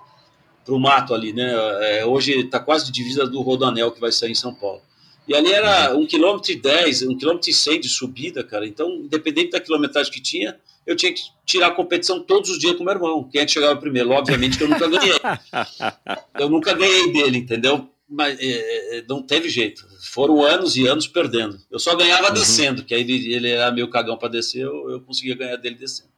pro 0.65 0.79
mato 0.79 1.13
ali, 1.13 1.33
né, 1.33 1.53
é, 1.81 2.05
hoje 2.05 2.39
está 2.39 2.59
quase 2.59 2.91
divisa 2.91 3.27
do 3.27 3.41
Rodanel 3.41 3.91
que 3.91 4.01
vai 4.01 4.11
sair 4.11 4.31
em 4.31 4.35
São 4.35 4.53
Paulo. 4.55 4.81
E 5.27 5.35
ali 5.35 5.51
era 5.51 5.95
um 5.95 6.07
quilômetro 6.07 6.51
e 6.51 6.55
dez, 6.55 7.03
um 7.03 7.15
quilômetro 7.15 7.51
e 7.51 7.53
cem 7.53 7.79
de 7.79 7.87
subida, 7.87 8.43
cara, 8.43 8.65
então, 8.65 8.89
independente 8.95 9.51
da 9.51 9.59
quilometragem 9.59 10.11
que 10.11 10.19
tinha, 10.19 10.59
eu 10.85 10.95
tinha 10.95 11.13
que 11.13 11.21
tirar 11.45 11.67
a 11.67 11.71
competição 11.71 12.23
todos 12.23 12.49
os 12.49 12.59
dias 12.59 12.75
com 12.75 12.83
meu 12.83 12.93
irmão. 12.93 13.29
Quem 13.29 13.41
é 13.41 13.45
que 13.45 13.51
chegava 13.51 13.79
primeiro? 13.79 14.11
Obviamente 14.11 14.57
que 14.57 14.63
eu 14.63 14.69
nunca 14.69 14.87
ganhei. 14.87 15.13
eu 16.39 16.49
nunca 16.49 16.73
ganhei 16.73 17.11
dele, 17.11 17.37
entendeu? 17.37 17.89
mas 18.09 18.37
é, 18.41 19.05
não 19.07 19.21
teve 19.21 19.47
jeito. 19.49 19.87
Foram 20.01 20.41
anos 20.41 20.75
e 20.75 20.87
anos 20.87 21.07
perdendo. 21.07 21.59
Eu 21.69 21.77
só 21.77 21.95
ganhava 21.95 22.29
uhum. 22.29 22.33
descendo, 22.33 22.83
que 22.83 22.95
aí 22.95 23.01
ele, 23.01 23.33
ele 23.33 23.49
era 23.49 23.71
meio 23.71 23.89
cagão 23.89 24.17
para 24.17 24.29
descer, 24.29 24.63
eu, 24.63 24.89
eu 24.89 25.01
conseguia 25.01 25.35
ganhar 25.35 25.57
dele 25.57 25.75
descendo. 25.75 26.09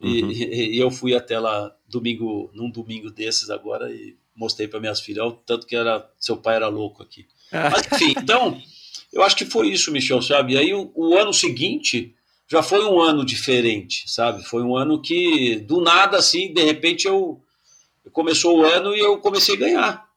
E, 0.00 0.22
uhum. 0.22 0.30
e, 0.32 0.76
e, 0.76 0.78
eu 0.78 0.90
fui 0.90 1.14
até 1.14 1.38
lá 1.38 1.72
domingo, 1.88 2.50
num 2.52 2.68
domingo 2.68 3.10
desses 3.10 3.48
agora 3.48 3.92
e 3.92 4.16
mostrei 4.34 4.66
para 4.66 4.80
minhas 4.80 5.00
filhas, 5.00 5.24
o 5.24 5.32
tanto 5.32 5.66
que 5.66 5.76
era 5.76 6.10
seu 6.18 6.36
pai 6.36 6.56
era 6.56 6.66
louco 6.66 7.02
aqui. 7.02 7.26
Mas 7.52 7.86
enfim, 7.92 8.14
então 8.18 8.60
eu 9.12 9.22
acho 9.22 9.36
que 9.36 9.44
foi 9.44 9.68
isso, 9.68 9.92
Michel, 9.92 10.22
sabe? 10.22 10.54
E 10.54 10.58
aí 10.58 10.74
o, 10.74 10.90
o 10.94 11.16
ano 11.16 11.32
seguinte 11.32 12.14
já 12.50 12.62
foi 12.62 12.84
um 12.84 13.00
ano 13.00 13.24
diferente, 13.24 14.10
sabe? 14.10 14.42
Foi 14.42 14.62
um 14.62 14.76
ano 14.76 15.00
que 15.00 15.60
do 15.60 15.80
nada 15.80 16.18
assim, 16.18 16.52
de 16.52 16.64
repente 16.64 17.06
eu 17.06 17.40
começou 18.12 18.58
o 18.58 18.64
ano 18.64 18.94
e 18.94 18.98
eu 18.98 19.18
comecei 19.18 19.54
a 19.54 19.58
ganhar. 19.58 20.10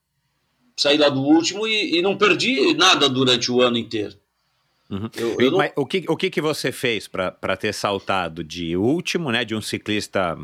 Saí 0.75 0.97
lá 0.97 1.09
do 1.09 1.21
último 1.21 1.67
e, 1.67 1.99
e 1.99 2.01
não 2.01 2.17
perdi 2.17 2.73
nada 2.73 3.07
durante 3.07 3.51
o 3.51 3.61
ano 3.61 3.77
inteiro. 3.77 4.15
Uhum. 4.89 5.09
Eu, 5.15 5.37
eu 5.39 5.51
não... 5.51 5.57
Mas, 5.59 5.71
o 5.75 5.85
que, 5.85 6.05
o 6.07 6.17
que, 6.17 6.31
que 6.31 6.41
você 6.41 6.71
fez 6.71 7.07
para 7.07 7.55
ter 7.55 7.73
saltado 7.73 8.43
de 8.43 8.75
último, 8.75 9.31
né, 9.31 9.45
de 9.45 9.53
um 9.55 9.61
ciclista 9.61 10.35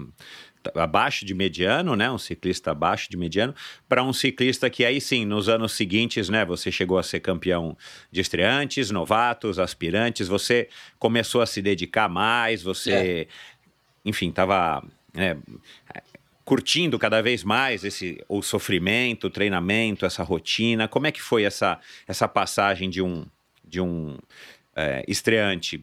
abaixo 0.76 1.26
de 1.26 1.34
mediano, 1.34 1.96
né, 1.96 2.12
um 2.12 2.18
ciclista 2.18 2.72
abaixo 2.72 3.10
de 3.10 3.18
mediano, 3.18 3.54
para 3.88 4.04
um 4.04 4.14
ciclista 4.14 4.70
que 4.70 4.84
aí 4.84 5.00
sim, 5.00 5.26
nos 5.26 5.48
anos 5.48 5.72
seguintes, 5.72 6.30
né, 6.30 6.46
você 6.46 6.72
chegou 6.72 6.98
a 6.98 7.04
ser 7.04 7.20
campeão 7.20 7.78
de 8.12 8.22
estreantes, 8.22 8.92
novatos, 8.92 9.60
aspirantes, 9.60 10.28
você 10.28 10.68
começou 10.98 11.42
a 11.42 11.46
se 11.46 11.62
dedicar 11.62 12.10
mais, 12.10 12.62
você, 12.62 12.92
é. 12.92 13.28
enfim, 14.06 14.30
estava 14.30 14.84
né, 15.14 15.38
curtindo 16.44 16.98
cada 16.98 17.22
vez 17.22 17.44
mais 17.44 17.84
esse 17.84 18.24
o 18.28 18.42
sofrimento, 18.42 19.28
o 19.28 19.30
treinamento, 19.30 20.06
essa 20.06 20.24
rotina. 20.24 20.88
Como 20.88 21.06
é 21.06 21.12
que 21.12 21.22
foi 21.22 21.44
essa, 21.44 21.80
essa 22.08 22.28
passagem 22.28 22.90
de 22.90 23.02
um 23.02 23.26
de 23.64 23.80
um 23.80 24.18
é, 24.76 25.04
estreante 25.08 25.80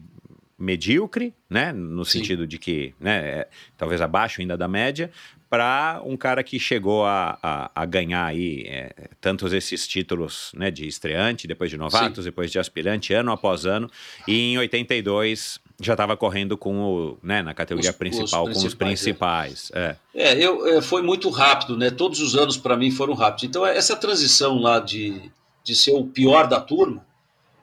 medíocre, 0.57 1.33
né, 1.49 1.71
no 1.71 2.03
Sim. 2.03 2.19
sentido 2.19 2.47
de 2.47 2.57
que, 2.57 2.93
né, 2.99 3.17
é, 3.17 3.47
talvez 3.77 4.01
abaixo 4.01 4.41
ainda 4.41 4.57
da 4.57 4.67
média, 4.67 5.11
para 5.49 6.01
um 6.03 6.17
cara 6.17 6.43
que 6.43 6.59
chegou 6.59 7.05
a, 7.05 7.37
a, 7.41 7.71
a 7.73 7.85
ganhar 7.85 8.25
aí 8.25 8.63
é, 8.67 9.09
tantos 9.21 9.53
esses 9.53 9.87
títulos, 9.87 10.51
né, 10.55 10.71
de 10.71 10.87
estreante, 10.87 11.47
depois 11.47 11.69
de 11.69 11.77
novatos, 11.77 12.23
Sim. 12.23 12.29
depois 12.29 12.51
de 12.51 12.59
aspirante, 12.59 13.13
ano 13.13 13.31
após 13.31 13.65
ano, 13.65 13.89
e 14.27 14.53
em 14.53 14.57
82 14.57 15.59
já 15.79 15.93
estava 15.93 16.17
correndo 16.17 16.57
com 16.57 16.79
o, 16.81 17.17
né, 17.21 17.41
na 17.41 17.53
categoria 17.53 17.91
os, 17.91 17.95
principal, 17.95 18.45
os 18.45 18.57
com 18.57 18.67
os 18.67 18.73
principais. 18.73 19.71
É, 19.73 19.95
é. 20.13 20.33
é 20.33 20.43
eu, 20.43 20.65
é, 20.67 20.81
foi 20.81 21.01
muito 21.01 21.29
rápido, 21.29 21.77
né? 21.77 21.91
Todos 21.91 22.19
os 22.19 22.35
anos 22.35 22.57
para 22.57 22.75
mim 22.75 22.89
foram 22.89 23.13
rápidos. 23.13 23.43
Então 23.43 23.65
essa 23.65 23.95
transição 23.95 24.57
lá 24.57 24.79
de, 24.79 25.31
de 25.63 25.75
ser 25.75 25.91
o 25.91 26.03
pior 26.03 26.47
da 26.47 26.59
turma 26.59 27.05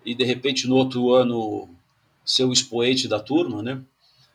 e 0.07 0.15
de 0.15 0.25
repente 0.25 0.69
no 0.69 0.77
outro 0.77 1.13
ano 1.13 1.69
ser 2.25 2.45
o 2.45 2.53
expoente 2.53 3.07
da 3.07 3.21
turma, 3.21 3.63
né? 3.63 3.83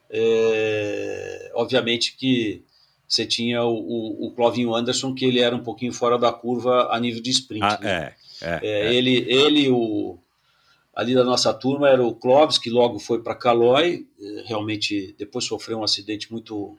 É, 0.10 1.52
obviamente 1.56 2.16
que 2.18 2.64
você 3.08 3.26
tinha 3.26 3.64
o, 3.64 3.76
o, 3.76 4.28
o, 4.28 4.32
Clovinho 4.32 4.74
Anderson, 4.76 5.14
que 5.14 5.26
ele 5.26 5.40
era 5.40 5.56
um 5.56 5.64
pouquinho 5.64 5.92
fora 5.92 6.18
da 6.18 6.32
curva 6.32 6.90
a 6.92 7.00
nível 7.00 7.22
de 7.22 7.32
sprint. 7.32 7.64
Ah, 7.64 7.80
né? 7.82 8.16
é, 8.42 8.48
é, 8.48 8.60
é, 8.64 8.94
Ele, 8.94 9.26
ele 9.28 9.70
o, 9.70 10.18
ali 10.96 11.16
da 11.16 11.24
nossa 11.24 11.54
turma 11.54 11.90
era 11.90 12.04
o 12.04 12.14
Clóvis, 12.14 12.58
que 12.58 12.70
logo 12.70 13.00
foi 13.00 13.22
para 13.22 13.36
Calói, 13.36 14.06
é, 14.20 14.44
realmente 14.46 15.16
depois 15.18 15.46
sofreu 15.46 15.80
um 15.80 15.84
acidente 15.84 16.32
muito 16.32 16.78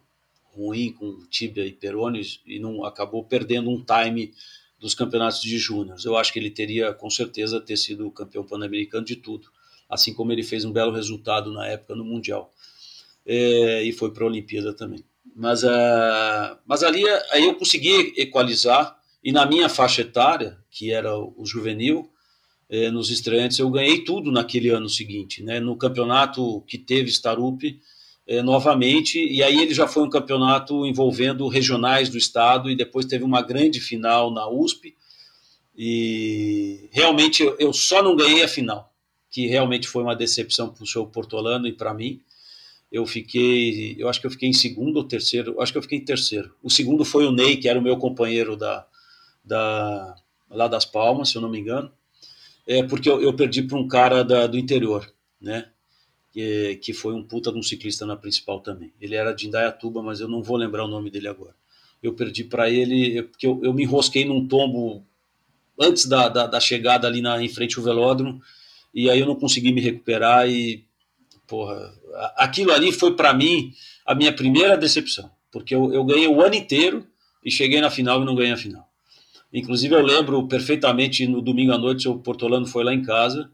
ruim 0.54 0.92
com 0.92 1.24
tibia 1.28 1.64
e 1.64 1.72
perones 1.72 2.40
e 2.46 2.58
não 2.58 2.84
acabou 2.84 3.24
perdendo 3.24 3.70
um 3.70 3.82
time 3.82 4.32
dos 4.78 4.94
campeonatos 4.94 5.42
de 5.42 5.58
júniores. 5.58 6.04
Eu 6.04 6.16
acho 6.16 6.32
que 6.32 6.38
ele 6.38 6.50
teria 6.50 6.92
com 6.92 7.11
certeza 7.11 7.61
ter 7.61 7.76
sido 7.76 8.11
campeão 8.11 8.44
pan-americano 8.44 9.04
de 9.04 9.16
tudo 9.16 9.50
assim 9.91 10.14
como 10.14 10.30
ele 10.30 10.45
fez 10.45 10.64
um 10.64 10.72
belo 10.72 10.93
resultado 10.93 11.53
na 11.53 11.66
época 11.66 11.97
no 11.97 12.05
Mundial. 12.05 12.53
É, 13.26 13.82
e 13.82 13.93
foi 13.93 14.12
para 14.12 14.24
a 14.24 14.28
Olimpíada 14.28 14.72
também. 14.72 15.05
Mas, 15.34 15.62
uh, 15.64 16.57
mas 16.66 16.82
ali 16.82 17.05
aí 17.32 17.45
eu 17.45 17.55
consegui 17.55 18.14
equalizar, 18.16 18.99
e 19.22 19.32
na 19.32 19.45
minha 19.45 19.68
faixa 19.68 20.03
etária, 20.03 20.57
que 20.70 20.93
era 20.93 21.18
o 21.18 21.45
juvenil, 21.45 22.09
é, 22.68 22.91
nos 22.91 23.11
estreantes, 23.11 23.59
eu 23.59 23.68
ganhei 23.68 24.05
tudo 24.05 24.30
naquele 24.30 24.68
ano 24.70 24.88
seguinte. 24.88 25.43
Né? 25.43 25.59
No 25.59 25.76
campeonato 25.76 26.62
que 26.62 26.78
teve 26.78 27.11
Starup, 27.11 27.78
é, 28.26 28.43
novamente, 28.43 29.18
e 29.18 29.43
aí 29.43 29.61
ele 29.61 29.74
já 29.74 29.88
foi 29.88 30.05
um 30.05 30.09
campeonato 30.09 30.86
envolvendo 30.86 31.49
regionais 31.49 32.09
do 32.09 32.16
estado, 32.16 32.70
e 32.70 32.76
depois 32.76 33.07
teve 33.07 33.24
uma 33.24 33.43
grande 33.43 33.80
final 33.80 34.32
na 34.32 34.49
USP, 34.49 34.95
e 35.76 36.88
realmente 36.93 37.43
eu 37.59 37.72
só 37.72 38.03
não 38.03 38.14
ganhei 38.16 38.43
a 38.43 38.49
final 38.49 38.89
que 39.31 39.47
realmente 39.47 39.87
foi 39.87 40.03
uma 40.03 40.16
decepção 40.16 40.68
para 40.68 40.83
o 40.83 40.87
seu 40.87 41.07
Portolano 41.07 41.66
e 41.66 41.72
para 41.72 41.95
mim. 41.95 42.20
Eu 42.91 43.07
fiquei, 43.07 43.95
eu 43.97 44.09
acho 44.09 44.20
que 44.20 44.26
eu 44.26 44.31
fiquei 44.31 44.49
em 44.49 44.53
segundo 44.53 44.97
ou 44.97 45.05
terceiro, 45.05 45.61
acho 45.61 45.70
que 45.70 45.78
eu 45.78 45.83
fiquei 45.83 45.99
em 45.99 46.05
terceiro. 46.05 46.53
O 46.61 46.68
segundo 46.68 47.05
foi 47.05 47.24
o 47.24 47.31
Ney, 47.31 47.57
que 47.57 47.68
era 47.68 47.78
o 47.78 47.83
meu 47.83 47.97
companheiro 47.97 48.57
da, 48.57 48.85
da 49.45 50.16
lá 50.51 50.66
das 50.66 50.85
Palmas, 50.85 51.28
se 51.28 51.37
eu 51.37 51.43
não 51.43 51.49
me 51.49 51.61
engano, 51.61 51.93
é 52.66 52.83
porque 52.83 53.09
eu, 53.09 53.22
eu 53.22 53.33
perdi 53.33 53.62
para 53.62 53.78
um 53.78 53.87
cara 53.87 54.24
da, 54.24 54.49
do 54.49 54.59
interior, 54.59 55.09
né? 55.41 55.68
Que, 56.33 56.76
que 56.83 56.93
foi 56.93 57.14
um 57.14 57.22
puta 57.22 57.53
de 57.53 57.59
um 57.59 57.62
ciclista 57.62 58.05
na 58.05 58.16
principal 58.16 58.61
também. 58.61 58.93
Ele 59.01 59.14
era 59.14 59.33
de 59.33 59.47
Indaiatuba, 59.47 60.03
mas 60.03 60.20
eu 60.20 60.28
não 60.28 60.43
vou 60.43 60.57
lembrar 60.57 60.85
o 60.85 60.89
nome 60.89 61.11
dele 61.11 61.28
agora. 61.28 61.55
Eu 62.03 62.14
perdi 62.14 62.45
para 62.45 62.70
ele 62.70 63.22
porque 63.24 63.47
eu, 63.47 63.61
eu 63.62 63.72
me 63.72 63.83
enrosquei 63.85 64.24
num 64.24 64.47
tombo 64.47 65.05
antes 65.78 66.07
da, 66.07 66.28
da, 66.28 66.47
da 66.47 66.61
chegada 66.61 67.07
ali 67.07 67.20
na, 67.20 67.43
em 67.43 67.49
frente 67.49 67.78
ao 67.78 67.85
velódromo 67.85 68.41
e 68.95 69.09
aí 69.09 69.20
eu 69.20 69.26
não 69.26 69.36
consegui 69.36 69.72
me 69.72 69.80
recuperar 69.80 70.49
e, 70.49 70.84
porra, 71.47 71.93
aquilo 72.36 72.72
ali 72.72 72.93
foi 72.93 73.14
para 73.14 73.32
mim 73.32 73.72
a 74.05 74.14
minha 74.14 74.32
primeira 74.32 74.76
decepção, 74.76 75.30
porque 75.51 75.74
eu, 75.74 75.93
eu 75.93 76.05
ganhei 76.05 76.28
o 76.28 76.41
ano 76.41 76.55
inteiro 76.55 77.07
e 77.45 77.51
cheguei 77.51 77.80
na 77.80 77.91
final 77.91 78.22
e 78.22 78.24
não 78.24 78.34
ganhei 78.34 78.53
a 78.53 78.57
final. 78.57 78.88
Inclusive 79.53 79.95
eu 79.95 80.03
lembro 80.03 80.47
perfeitamente 80.47 81.26
no 81.26 81.43
domingo 81.43 81.72
à 81.72 81.78
noite 81.78 82.09
o 82.09 82.18
Portolano 82.18 82.66
foi 82.66 82.84
lá 82.84 82.95
em 82.95 83.03
casa 83.03 83.51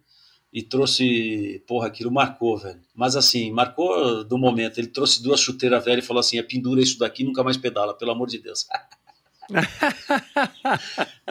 e 0.52 0.62
trouxe, 0.62 1.62
porra, 1.66 1.88
aquilo 1.88 2.10
marcou, 2.10 2.56
velho. 2.56 2.80
Mas 2.94 3.16
assim, 3.16 3.50
marcou 3.50 4.24
do 4.24 4.38
momento. 4.38 4.78
Ele 4.78 4.86
trouxe 4.86 5.22
duas 5.22 5.40
chuteiras 5.40 5.84
velhas 5.84 6.04
e 6.04 6.06
falou 6.06 6.20
assim: 6.20 6.38
é 6.38 6.42
pendura 6.42 6.80
isso 6.80 6.98
daqui, 6.98 7.24
nunca 7.24 7.42
mais 7.42 7.56
pedala, 7.56 7.92
pelo 7.92 8.12
amor 8.12 8.28
de 8.28 8.38
Deus. 8.38 8.66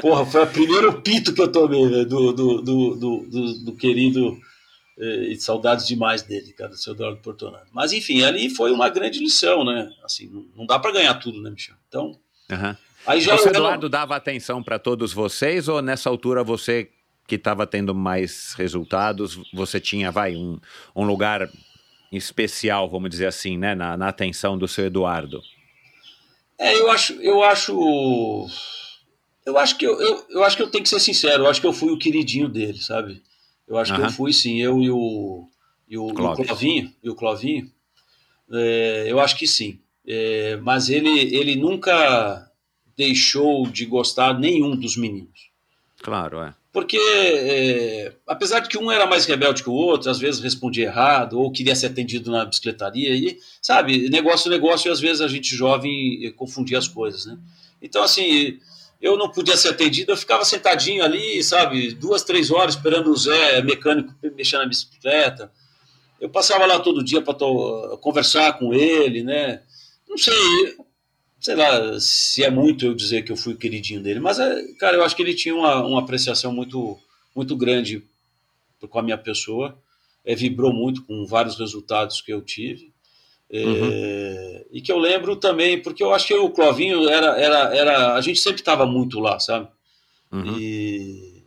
Porra, 0.02 0.26
foi 0.26 0.44
o 0.44 0.48
primeiro 0.48 1.02
pito 1.02 1.34
que 1.34 1.42
eu 1.42 1.52
tomei 1.52 1.86
né, 1.86 2.06
do, 2.06 2.32
do, 2.34 2.62
do, 2.62 2.96
do, 2.96 3.54
do, 3.66 3.76
querido 3.76 4.38
eh, 4.98 5.32
e 5.32 5.36
saudades 5.36 5.86
demais 5.88 6.22
dele, 6.22 6.54
cara, 6.54 6.72
do 6.72 6.78
seu 6.78 6.94
Eduardo 6.94 7.18
Portonado. 7.18 7.68
Mas 7.74 7.92
enfim, 7.94 8.24
ali 8.24 8.50
foi 8.50 8.72
uma 8.72 8.90
grande 8.90 9.20
lição, 9.20 9.64
né? 9.66 9.92
Assim, 10.04 10.30
não, 10.56 10.66
dá 10.66 10.80
para 10.80 10.92
ganhar 10.92 11.16
tudo, 11.16 11.42
né, 11.42 11.50
Michel? 11.50 11.76
Então. 11.88 12.18
Aí 13.06 13.22
já 13.22 13.36
o 13.36 13.48
Eduardo 13.48 13.88
dava 13.88 14.16
atenção 14.16 14.64
para 14.64 14.80
todos 14.80 15.14
vocês 15.14 15.68
ou 15.68 15.82
nessa 15.82 16.10
altura 16.10 16.44
você 16.44 16.90
que 17.28 17.36
estava 17.36 17.66
tendo 17.66 17.94
mais 17.94 18.54
resultados, 18.54 19.40
você 19.54 19.80
tinha, 19.80 20.12
vai, 20.12 20.36
um, 20.36 20.60
um 20.96 21.04
lugar 21.04 21.50
especial, 22.12 22.90
vamos 22.90 23.10
dizer 23.10 23.26
assim, 23.28 23.58
né, 23.58 23.74
na, 23.74 23.98
na 23.98 24.08
atenção 24.10 24.58
do 24.58 24.68
seu 24.68 24.86
Eduardo? 24.86 25.42
É, 26.58 26.80
eu 26.80 26.90
acho, 26.90 27.14
eu 27.22 27.44
acho, 27.44 28.48
eu 29.46 29.58
acho 29.58 29.78
que 29.78 29.86
eu, 29.86 30.00
eu, 30.02 30.26
eu, 30.30 30.44
acho 30.44 30.56
que 30.56 30.64
eu 30.64 30.70
tenho 30.70 30.84
que 30.84 30.90
ser 30.90 31.00
sincero. 31.00 31.44
Eu 31.44 31.50
acho 31.50 31.60
que 31.60 31.68
eu 31.68 31.74
fui 31.74 31.92
o 31.92 31.98
queridinho 31.98 32.48
dele, 32.48 32.82
sabe? 32.82 33.22
Eu 33.68 33.78
acho 33.78 33.94
que 33.94 34.02
eu 34.02 34.12
fui 34.12 34.32
sim. 34.32 34.62
Eu 34.62 34.82
e 34.82 34.90
o, 34.90 35.50
e 35.88 35.98
o, 35.98 36.08
o 36.08 36.14
Clovinho, 36.14 36.94
e 37.04 37.10
o 37.10 37.16
Clovinho. 37.16 37.72
É, 38.52 39.06
eu 39.08 39.20
acho 39.20 39.38
que 39.38 39.48
sim. 39.48 39.80
É, 40.08 40.58
mas 40.58 40.90
ele, 40.90 41.36
ele 41.36 41.56
nunca 41.56 42.50
deixou 42.96 43.68
de 43.68 43.86
gostar 43.86 44.38
nenhum 44.40 44.76
dos 44.76 44.96
meninos. 44.96 45.50
Claro, 46.02 46.42
é 46.42 46.54
porque 46.76 46.98
é, 47.00 48.12
apesar 48.28 48.60
de 48.60 48.68
que 48.68 48.78
um 48.78 48.92
era 48.92 49.08
mais 49.08 49.26
rebelde 49.26 49.64
que 49.64 49.70
o 49.70 49.74
outro, 49.74 50.12
às 50.12 50.20
vezes 50.20 50.42
respondia 50.42 50.88
errado 50.88 51.40
ou 51.40 51.50
queria 51.50 51.74
ser 51.74 51.86
atendido 51.86 52.30
na 52.30 52.44
bicicletaria 52.44 53.16
e 53.16 53.40
sabe 53.62 54.10
negócio 54.10 54.52
negócio 54.52 54.90
e 54.90 54.92
às 54.92 55.00
vezes 55.00 55.22
a 55.22 55.30
gente 55.30 55.56
jovem 55.56 56.30
confundia 56.36 56.78
as 56.78 56.86
coisas, 56.86 57.26
né? 57.26 57.38
Então 57.82 58.04
assim 58.04 58.60
eu 59.02 59.16
não 59.16 59.30
podia 59.30 59.56
ser 59.56 59.70
atendido, 59.70 60.12
eu 60.12 60.18
ficava 60.18 60.44
sentadinho 60.44 61.02
ali, 61.02 61.42
sabe, 61.42 61.94
duas 61.94 62.24
três 62.24 62.52
horas 62.52 62.76
esperando 62.76 63.10
o 63.10 63.16
Zé 63.16 63.62
mecânico 63.62 64.14
mexer 64.36 64.58
na 64.58 64.66
bicicleta. 64.66 65.50
Eu 66.20 66.28
passava 66.28 66.66
lá 66.66 66.78
todo 66.80 67.06
dia 67.06 67.22
para 67.22 67.36
conversar 68.02 68.60
com 68.60 68.74
ele, 68.74 69.24
né? 69.24 69.62
Não 70.10 70.18
sei, 70.18 70.76
sei 71.46 71.56
lá 71.56 72.00
se 72.00 72.44
é 72.44 72.50
muito 72.50 72.88
eu 72.88 72.96
dizer 72.96 73.22
que 73.22 73.32
eu 73.32 73.38
fui 73.38 73.54
o 73.54 73.58
queridinho 73.58 74.02
dele, 74.02 74.20
mas, 74.20 74.40
é, 74.40 74.64
cara, 74.80 74.98
eu 74.98 75.04
acho 75.04 75.16
que 75.16 75.22
ele 75.22 75.36
tinha 75.36 75.54
uma, 75.54 75.86
uma 75.86 76.00
apreciação 76.00 76.52
muito, 76.52 76.98
muito 77.36 77.56
grande 77.56 78.04
com 78.90 78.98
a 78.98 79.04
minha 79.04 79.18
pessoa, 79.18 79.78
é, 80.26 80.34
vibrou 80.34 80.74
muito 80.74 81.04
com 81.04 81.24
vários 81.28 81.56
resultados 81.60 82.20
que 82.20 82.34
eu 82.34 82.42
tive. 82.42 82.92
É, 83.48 83.64
uhum. 83.64 84.66
E 84.72 84.82
que 84.82 84.92
eu 84.92 84.98
lembro 84.98 85.36
também, 85.36 85.80
porque 85.80 86.02
eu 86.02 86.12
acho 86.16 86.26
que 86.26 86.34
o 86.34 86.50
Clovinho 86.50 87.08
era, 87.08 87.40
era, 87.40 87.76
era 87.76 88.16
a 88.16 88.22
gente 88.22 88.40
sempre 88.40 88.62
estava 88.62 88.88
muito 88.88 89.20
lá, 89.20 89.40
sabe? 89.40 89.68
Uhum. 90.32 90.58
E, 90.58 91.44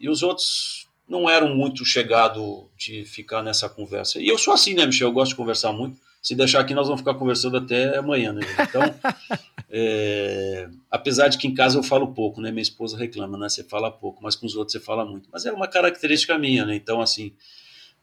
e 0.00 0.08
os 0.08 0.22
outros 0.22 0.88
não 1.06 1.28
eram 1.28 1.54
muito 1.54 1.84
chegados 1.84 2.64
de 2.78 3.04
ficar 3.04 3.42
nessa 3.42 3.68
conversa. 3.68 4.18
E 4.18 4.26
eu 4.26 4.38
sou 4.38 4.54
assim, 4.54 4.72
né, 4.72 4.86
Michel? 4.86 5.08
Eu 5.08 5.12
gosto 5.12 5.32
de 5.32 5.36
conversar 5.36 5.70
muito. 5.70 5.98
Se 6.20 6.34
deixar 6.34 6.60
aqui, 6.60 6.74
nós 6.74 6.86
vamos 6.86 7.00
ficar 7.00 7.14
conversando 7.14 7.56
até 7.56 7.96
amanhã, 7.96 8.32
né? 8.32 8.42
Então, 8.60 8.82
é, 9.70 10.68
apesar 10.90 11.28
de 11.28 11.38
que 11.38 11.46
em 11.46 11.54
casa 11.54 11.78
eu 11.78 11.82
falo 11.82 12.12
pouco, 12.12 12.40
né? 12.40 12.50
Minha 12.50 12.62
esposa 12.62 12.96
reclama, 12.98 13.38
né? 13.38 13.48
Você 13.48 13.64
fala 13.64 13.90
pouco, 13.90 14.22
mas 14.22 14.34
com 14.34 14.46
os 14.46 14.56
outros 14.56 14.72
você 14.72 14.80
fala 14.80 15.04
muito. 15.04 15.28
Mas 15.32 15.46
é 15.46 15.52
uma 15.52 15.68
característica 15.68 16.36
minha, 16.36 16.66
né? 16.66 16.74
Então, 16.74 17.00
assim, 17.00 17.32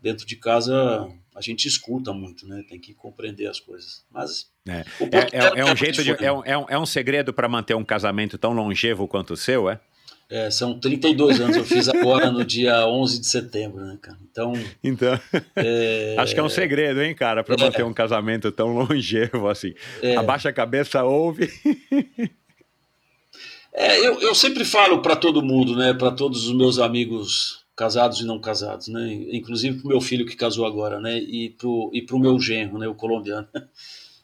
dentro 0.02 0.26
de 0.26 0.36
casa 0.36 1.10
a 1.36 1.42
gente 1.42 1.68
escuta 1.68 2.14
muito, 2.14 2.48
né? 2.48 2.64
Tem 2.70 2.80
que 2.80 2.94
compreender 2.94 3.48
as 3.48 3.60
coisas. 3.60 4.06
Mas 4.10 4.50
é, 4.68 4.80
é, 4.80 5.58
é, 5.58 5.60
é 5.60 5.66
um 5.66 5.76
jeito 5.76 6.04
de 6.04 6.12
é 6.24 6.32
um, 6.32 6.66
é 6.70 6.78
um 6.78 6.86
segredo 6.86 7.34
para 7.34 7.50
manter 7.50 7.76
um 7.76 7.84
casamento 7.84 8.38
tão 8.38 8.54
longevo 8.54 9.08
quanto 9.08 9.34
o 9.34 9.38
seu, 9.38 9.70
é? 9.70 9.80
É, 10.28 10.50
são 10.50 10.80
32 10.80 11.40
anos, 11.40 11.56
eu 11.56 11.64
fiz 11.64 11.88
agora 11.88 12.32
no 12.32 12.44
dia 12.44 12.88
11 12.88 13.20
de 13.20 13.28
setembro, 13.28 13.86
né, 13.86 13.98
cara? 14.02 14.18
Então. 14.24 14.54
Então. 14.84 15.20
É... 15.56 16.16
Acho 16.20 16.34
que 16.34 16.40
é 16.40 16.44
um 16.44 16.50
segredo, 16.50 17.02
hein, 17.04 17.14
cara, 17.14 17.44
para 17.44 17.56
manter 17.56 17.86
um 17.86 17.94
casamento 17.94 18.52
tão 18.52 18.74
longevo 18.74 19.48
assim. 19.48 19.76
É... 20.02 20.16
Abaixa 20.16 20.50
a 20.50 20.54
cabeça, 20.54 21.04
ouve. 21.04 21.48
é, 23.72 24.00
eu, 24.00 24.20
eu 24.20 24.34
sempre 24.34 24.66
falo 24.66 25.00
para 25.02 25.16
todo 25.16 25.44
mundo, 25.44 25.76
né, 25.76 25.94
para 25.94 26.10
todos 26.10 26.48
os 26.48 26.56
meus 26.56 26.80
amigos 26.80 27.64
casados 27.76 28.20
e 28.20 28.26
não 28.26 28.40
casados, 28.40 28.88
né, 28.88 29.14
inclusive 29.32 29.78
para 29.78 29.86
o 29.86 29.90
meu 29.90 30.02
filho 30.02 30.26
que 30.26 30.36
casou 30.36 30.66
agora, 30.66 31.00
né, 31.00 31.20
e 31.20 31.50
para 31.52 31.68
e 31.68 32.06
o 32.10 32.20
meu 32.20 32.40
genro, 32.40 32.80
né, 32.80 32.88
o 32.88 32.96
colombiano. 32.96 33.48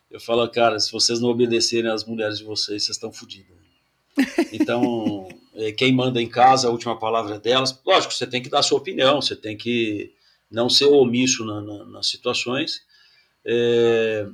Eu 0.09 0.19
falo, 0.19 0.45
cara, 0.49 0.77
se 0.77 0.91
vocês 0.91 1.21
não 1.21 1.29
obedecerem 1.29 1.89
às 1.89 2.03
mulheres 2.03 2.39
de 2.39 2.43
vocês, 2.43 2.83
vocês 2.83 2.97
estão 2.97 3.13
fodidos. 3.13 3.55
Então, 4.51 5.29
é, 5.29 5.40
quem 5.77 5.93
manda 5.93 6.21
em 6.21 6.29
casa, 6.29 6.67
a 6.67 6.71
última 6.71 6.97
palavra 6.97 7.35
é 7.35 7.39
delas. 7.39 7.79
Lógico, 7.85 8.13
você 8.13 8.25
tem 8.25 8.41
que 8.41 8.49
dar 8.49 8.59
a 8.59 8.63
sua 8.63 8.77
opinião, 8.77 9.21
você 9.21 9.35
tem 9.35 9.57
que 9.57 10.13
não 10.49 10.69
ser 10.69 10.85
omisso 10.85 11.45
na, 11.45 11.61
na, 11.61 11.85
nas 11.85 12.07
situações. 12.07 12.81
É, 13.45 14.27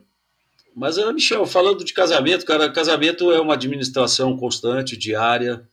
mas, 0.76 0.98
Michel, 1.14 1.46
falando 1.48 1.84
de 1.84 1.92
casamento, 1.92 2.46
cara, 2.46 2.72
casamento 2.72 3.32
é 3.32 3.42
uma 3.42 3.56
administração 3.56 4.38
constante, 4.38 4.96
diária, 4.96 5.68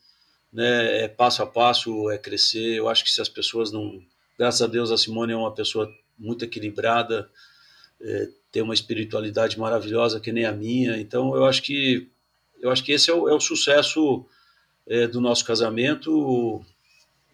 né, 0.52 1.04
é 1.04 1.08
passo 1.08 1.42
a 1.42 1.46
passo, 1.46 2.10
é 2.10 2.16
crescer. 2.16 2.76
Eu 2.76 2.88
acho 2.88 3.04
que 3.04 3.10
se 3.10 3.20
as 3.20 3.28
pessoas 3.28 3.70
não. 3.70 4.02
Graças 4.38 4.62
a 4.62 4.66
Deus, 4.66 4.90
a 4.90 4.96
Simone 4.96 5.32
é 5.32 5.36
uma 5.36 5.54
pessoa 5.54 5.92
muito 6.18 6.44
equilibrada, 6.44 7.28
é, 8.00 8.28
tem 8.50 8.62
uma 8.62 8.74
espiritualidade 8.74 9.58
maravilhosa 9.58 10.20
que 10.20 10.32
nem 10.32 10.46
a 10.46 10.52
minha. 10.52 10.96
Então, 10.96 11.36
eu 11.36 11.44
acho 11.44 11.62
que 11.62 12.08
eu 12.60 12.70
acho 12.70 12.82
que 12.82 12.92
esse 12.92 13.10
é 13.10 13.14
o, 13.14 13.28
é 13.28 13.34
o 13.34 13.40
sucesso 13.40 14.24
é, 14.86 15.06
do 15.06 15.20
nosso 15.20 15.44
casamento. 15.44 16.64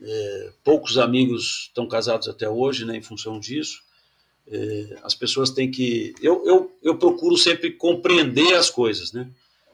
É, 0.02 0.52
poucos 0.64 0.96
amigos 0.98 1.66
estão 1.68 1.86
casados 1.86 2.28
até 2.28 2.48
hoje, 2.48 2.84
né, 2.84 2.96
em 2.96 3.02
função 3.02 3.38
disso. 3.38 3.82
É, 4.48 4.98
as 5.02 5.14
pessoas 5.14 5.50
têm 5.50 5.70
que. 5.70 6.14
Eu, 6.22 6.46
eu, 6.46 6.76
eu 6.82 6.98
procuro 6.98 7.36
sempre 7.36 7.70
compreender 7.72 8.54
as 8.54 8.70
coisas, 8.70 9.12
né? 9.12 9.30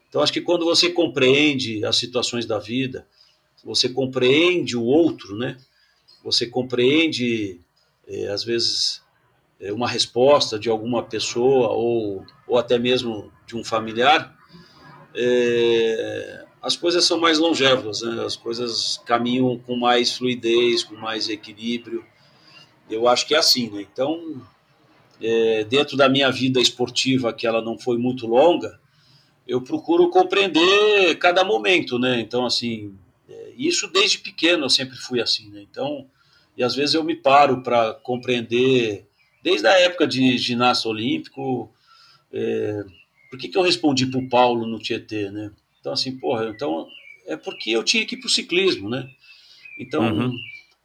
Então, 0.08 0.22
acho 0.22 0.32
que 0.32 0.40
quando 0.40 0.64
você 0.64 0.90
compreende 0.90 1.84
as 1.84 1.96
situações 1.96 2.46
da 2.46 2.58
vida, 2.58 3.06
você 3.64 3.88
compreende 3.88 4.76
o 4.76 4.84
outro, 4.84 5.36
né? 5.36 5.56
Você 6.22 6.46
compreende, 6.46 7.60
é, 8.06 8.28
às 8.28 8.44
vezes, 8.44 9.02
é, 9.60 9.72
uma 9.72 9.88
resposta 9.88 10.58
de 10.58 10.68
alguma 10.68 11.02
pessoa 11.02 11.68
ou, 11.68 12.24
ou 12.46 12.58
até 12.58 12.78
mesmo 12.78 13.32
de 13.46 13.56
um 13.56 13.64
familiar, 13.64 14.36
é, 15.14 16.45
as 16.66 16.74
coisas 16.74 17.04
são 17.04 17.20
mais 17.20 17.38
longevas, 17.38 18.02
né? 18.02 18.24
as 18.24 18.34
coisas 18.34 19.00
caminham 19.06 19.56
com 19.56 19.76
mais 19.76 20.16
fluidez, 20.16 20.82
com 20.82 20.96
mais 20.96 21.28
equilíbrio. 21.28 22.04
Eu 22.90 23.06
acho 23.06 23.24
que 23.24 23.36
é 23.36 23.38
assim, 23.38 23.70
né? 23.70 23.86
Então, 23.92 24.42
é, 25.22 25.62
dentro 25.62 25.96
da 25.96 26.08
minha 26.08 26.28
vida 26.28 26.60
esportiva, 26.60 27.32
que 27.32 27.46
ela 27.46 27.62
não 27.62 27.78
foi 27.78 27.96
muito 27.98 28.26
longa, 28.26 28.80
eu 29.46 29.60
procuro 29.62 30.10
compreender 30.10 31.16
cada 31.20 31.44
momento, 31.44 32.00
né? 32.00 32.18
Então, 32.18 32.44
assim, 32.44 32.92
é, 33.28 33.52
isso 33.56 33.86
desde 33.86 34.18
pequeno 34.18 34.64
eu 34.64 34.70
sempre 34.70 34.96
fui 34.96 35.20
assim, 35.20 35.48
né? 35.50 35.64
Então, 35.70 36.04
e 36.56 36.64
às 36.64 36.74
vezes 36.74 36.96
eu 36.96 37.04
me 37.04 37.14
paro 37.14 37.62
para 37.62 37.94
compreender, 37.94 39.06
desde 39.40 39.68
a 39.68 39.78
época 39.78 40.04
de 40.04 40.36
ginasta 40.36 40.88
olímpico, 40.88 41.72
é, 42.32 42.84
por 43.30 43.38
que, 43.38 43.46
que 43.46 43.56
eu 43.56 43.62
respondi 43.62 44.06
para 44.06 44.18
o 44.18 44.28
Paulo 44.28 44.66
no 44.66 44.80
Tietê, 44.80 45.30
né? 45.30 45.52
Então, 45.87 45.95
assim, 45.95 46.16
porra, 46.16 46.49
então 46.49 46.89
é 47.28 47.37
porque 47.37 47.70
eu 47.70 47.84
tinha 47.84 48.05
que 48.05 48.16
ir 48.16 48.18
para 48.18 48.26
o 48.26 48.30
ciclismo, 48.30 48.91
né? 48.91 49.09
Então, 49.78 50.03
uhum. 50.03 50.37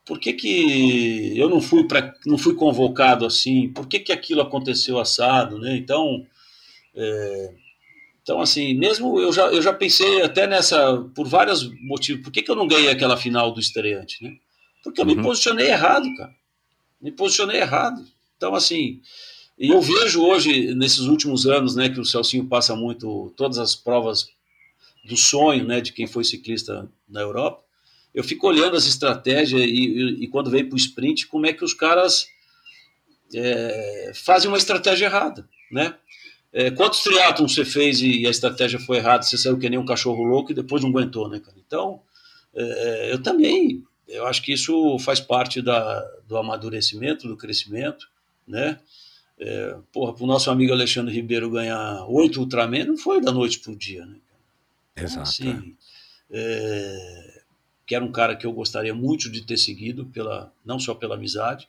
por 0.06 0.20
que, 0.20 0.32
que 0.32 1.36
eu 1.36 1.50
não 1.50 1.60
fui 1.60 1.88
para 1.88 2.14
não 2.24 2.38
fui 2.38 2.54
convocado 2.54 3.26
assim? 3.26 3.70
Por 3.70 3.88
que, 3.88 4.00
que 4.00 4.12
aquilo 4.12 4.42
aconteceu 4.42 5.00
assado, 5.00 5.58
né? 5.58 5.76
Então, 5.76 6.24
é, 6.94 7.54
então 8.22 8.40
assim, 8.40 8.76
mesmo 8.76 9.20
eu 9.20 9.34
já, 9.34 9.48
eu 9.48 9.60
já 9.60 9.74
pensei 9.74 10.22
até 10.22 10.46
nessa, 10.46 10.96
por 11.16 11.28
vários 11.28 11.64
motivos, 11.82 12.24
por 12.24 12.32
que, 12.32 12.44
que 12.44 12.52
eu 12.52 12.56
não 12.56 12.68
ganhei 12.68 12.92
aquela 12.92 13.18
final 13.18 13.52
do 13.52 13.60
estreante, 13.60 14.24
né? 14.24 14.38
Porque 14.84 15.02
eu 15.02 15.06
uhum. 15.06 15.16
me 15.16 15.24
posicionei 15.24 15.70
errado, 15.70 16.06
cara. 16.16 16.36
Me 17.02 17.12
posicionei 17.12 17.60
errado. 17.60 18.06
Então, 18.38 18.54
assim, 18.54 19.02
e 19.58 19.70
eu 19.70 19.82
vejo 19.82 20.22
hoje, 20.22 20.76
nesses 20.76 21.00
últimos 21.00 21.48
anos, 21.48 21.76
né, 21.76 21.90
que 21.90 22.00
o 22.00 22.06
Celcinho 22.06 22.46
passa 22.46 22.76
muito 22.76 23.34
todas 23.36 23.58
as 23.58 23.76
provas 23.76 24.30
do 25.04 25.18
sonho, 25.18 25.66
né, 25.66 25.82
de 25.82 25.94
quem 25.94 26.08
foi 26.08 26.24
ciclista 26.24 26.90
na 27.10 27.22
Europa. 27.22 27.64
Eu 28.14 28.24
fico 28.24 28.48
olhando 28.48 28.76
as 28.76 28.86
estratégias 28.86 29.62
e, 29.62 29.66
e, 29.66 30.24
e 30.24 30.28
quando 30.28 30.52
vem 30.52 30.66
para 30.66 30.76
o 30.76 30.78
sprint, 30.78 31.28
como 31.28 31.46
é 31.46 31.54
que 31.54 31.64
os 31.64 31.74
caras 31.74 32.28
é, 33.34 34.12
fazem 34.14 34.50
uma 34.50 34.58
estratégia 34.58 35.06
errada, 35.06 35.48
né? 35.72 35.96
É, 36.54 36.70
quantos 36.70 37.02
triatlons 37.02 37.56
você 37.56 37.64
fez 37.64 38.02
e 38.02 38.28
a 38.28 38.30
estratégia 38.30 38.78
foi 38.78 38.98
errada? 38.98 39.24
Você 39.24 39.38
saiu 39.38 39.58
que 39.58 39.70
nem 39.70 39.80
um 39.80 39.86
cachorro 39.86 40.24
louco 40.24 40.52
e 40.52 40.56
depois 40.56 40.84
não 40.84 40.90
aguentou, 40.90 41.30
né, 41.30 41.40
cara? 41.40 41.56
Então, 41.66 42.02
é, 42.54 43.14
eu 43.14 43.24
também, 43.24 43.84
eu 44.06 44.28
acho 44.28 44.42
que 44.42 44.52
isso 44.52 45.00
faz 45.00 45.22
parte 45.22 45.62
da, 45.62 46.02
do 46.28 46.36
amadurecimento, 46.36 47.28
do 47.28 47.38
crescimento, 47.38 48.10
né? 48.46 48.78
É, 49.40 49.78
porra, 49.94 50.14
para 50.14 50.24
o 50.24 50.28
nosso 50.28 50.52
amigo 50.52 50.74
Alexandre 50.74 51.16
Ribeiro 51.16 51.50
ganhar 51.50 52.06
oito 52.10 52.42
Ultraman 52.42 52.86
não 52.86 52.98
foi 52.98 53.22
da 53.22 53.32
noite 53.32 53.60
para 53.60 53.72
o 53.72 53.76
dia, 53.76 54.06
né? 54.06 54.18
Então, 55.04 55.22
Exato. 55.22 55.30
Assim, 55.30 55.76
é, 56.30 57.42
que 57.86 57.96
era 57.96 58.06
um 58.06 58.12
cara 58.12 58.36
que 58.36 58.46
eu 58.46 58.54
gostaria 58.54 58.94
muito 58.94 59.30
de 59.30 59.42
ter 59.46 59.58
seguido, 59.58 60.06
pela, 60.06 60.54
não 60.64 60.80
só 60.80 60.94
pela 60.94 61.16
amizade, 61.16 61.68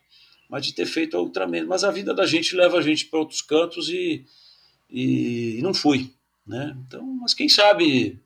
mas 0.49 0.67
de 0.67 0.73
ter 0.73 0.87
feito 0.87 1.17
a 1.17 1.21
Ultraman. 1.21 1.67
Mas 1.67 1.83
a 1.83 1.91
vida 1.91 2.15
da 2.15 2.27
gente 2.27 2.55
leva 2.55 2.79
a 2.79 2.83
gente 2.83 3.07
para 3.07 3.19
outros 3.19 3.43
cantos 3.43 3.89
e, 3.89 4.25
e, 4.89 5.57
e 5.59 5.63
não 5.63 5.75
fui. 5.75 6.15
Né? 6.47 6.77
Então, 6.87 7.03
mas 7.21 7.35
quem 7.35 7.49
sabe 7.49 8.21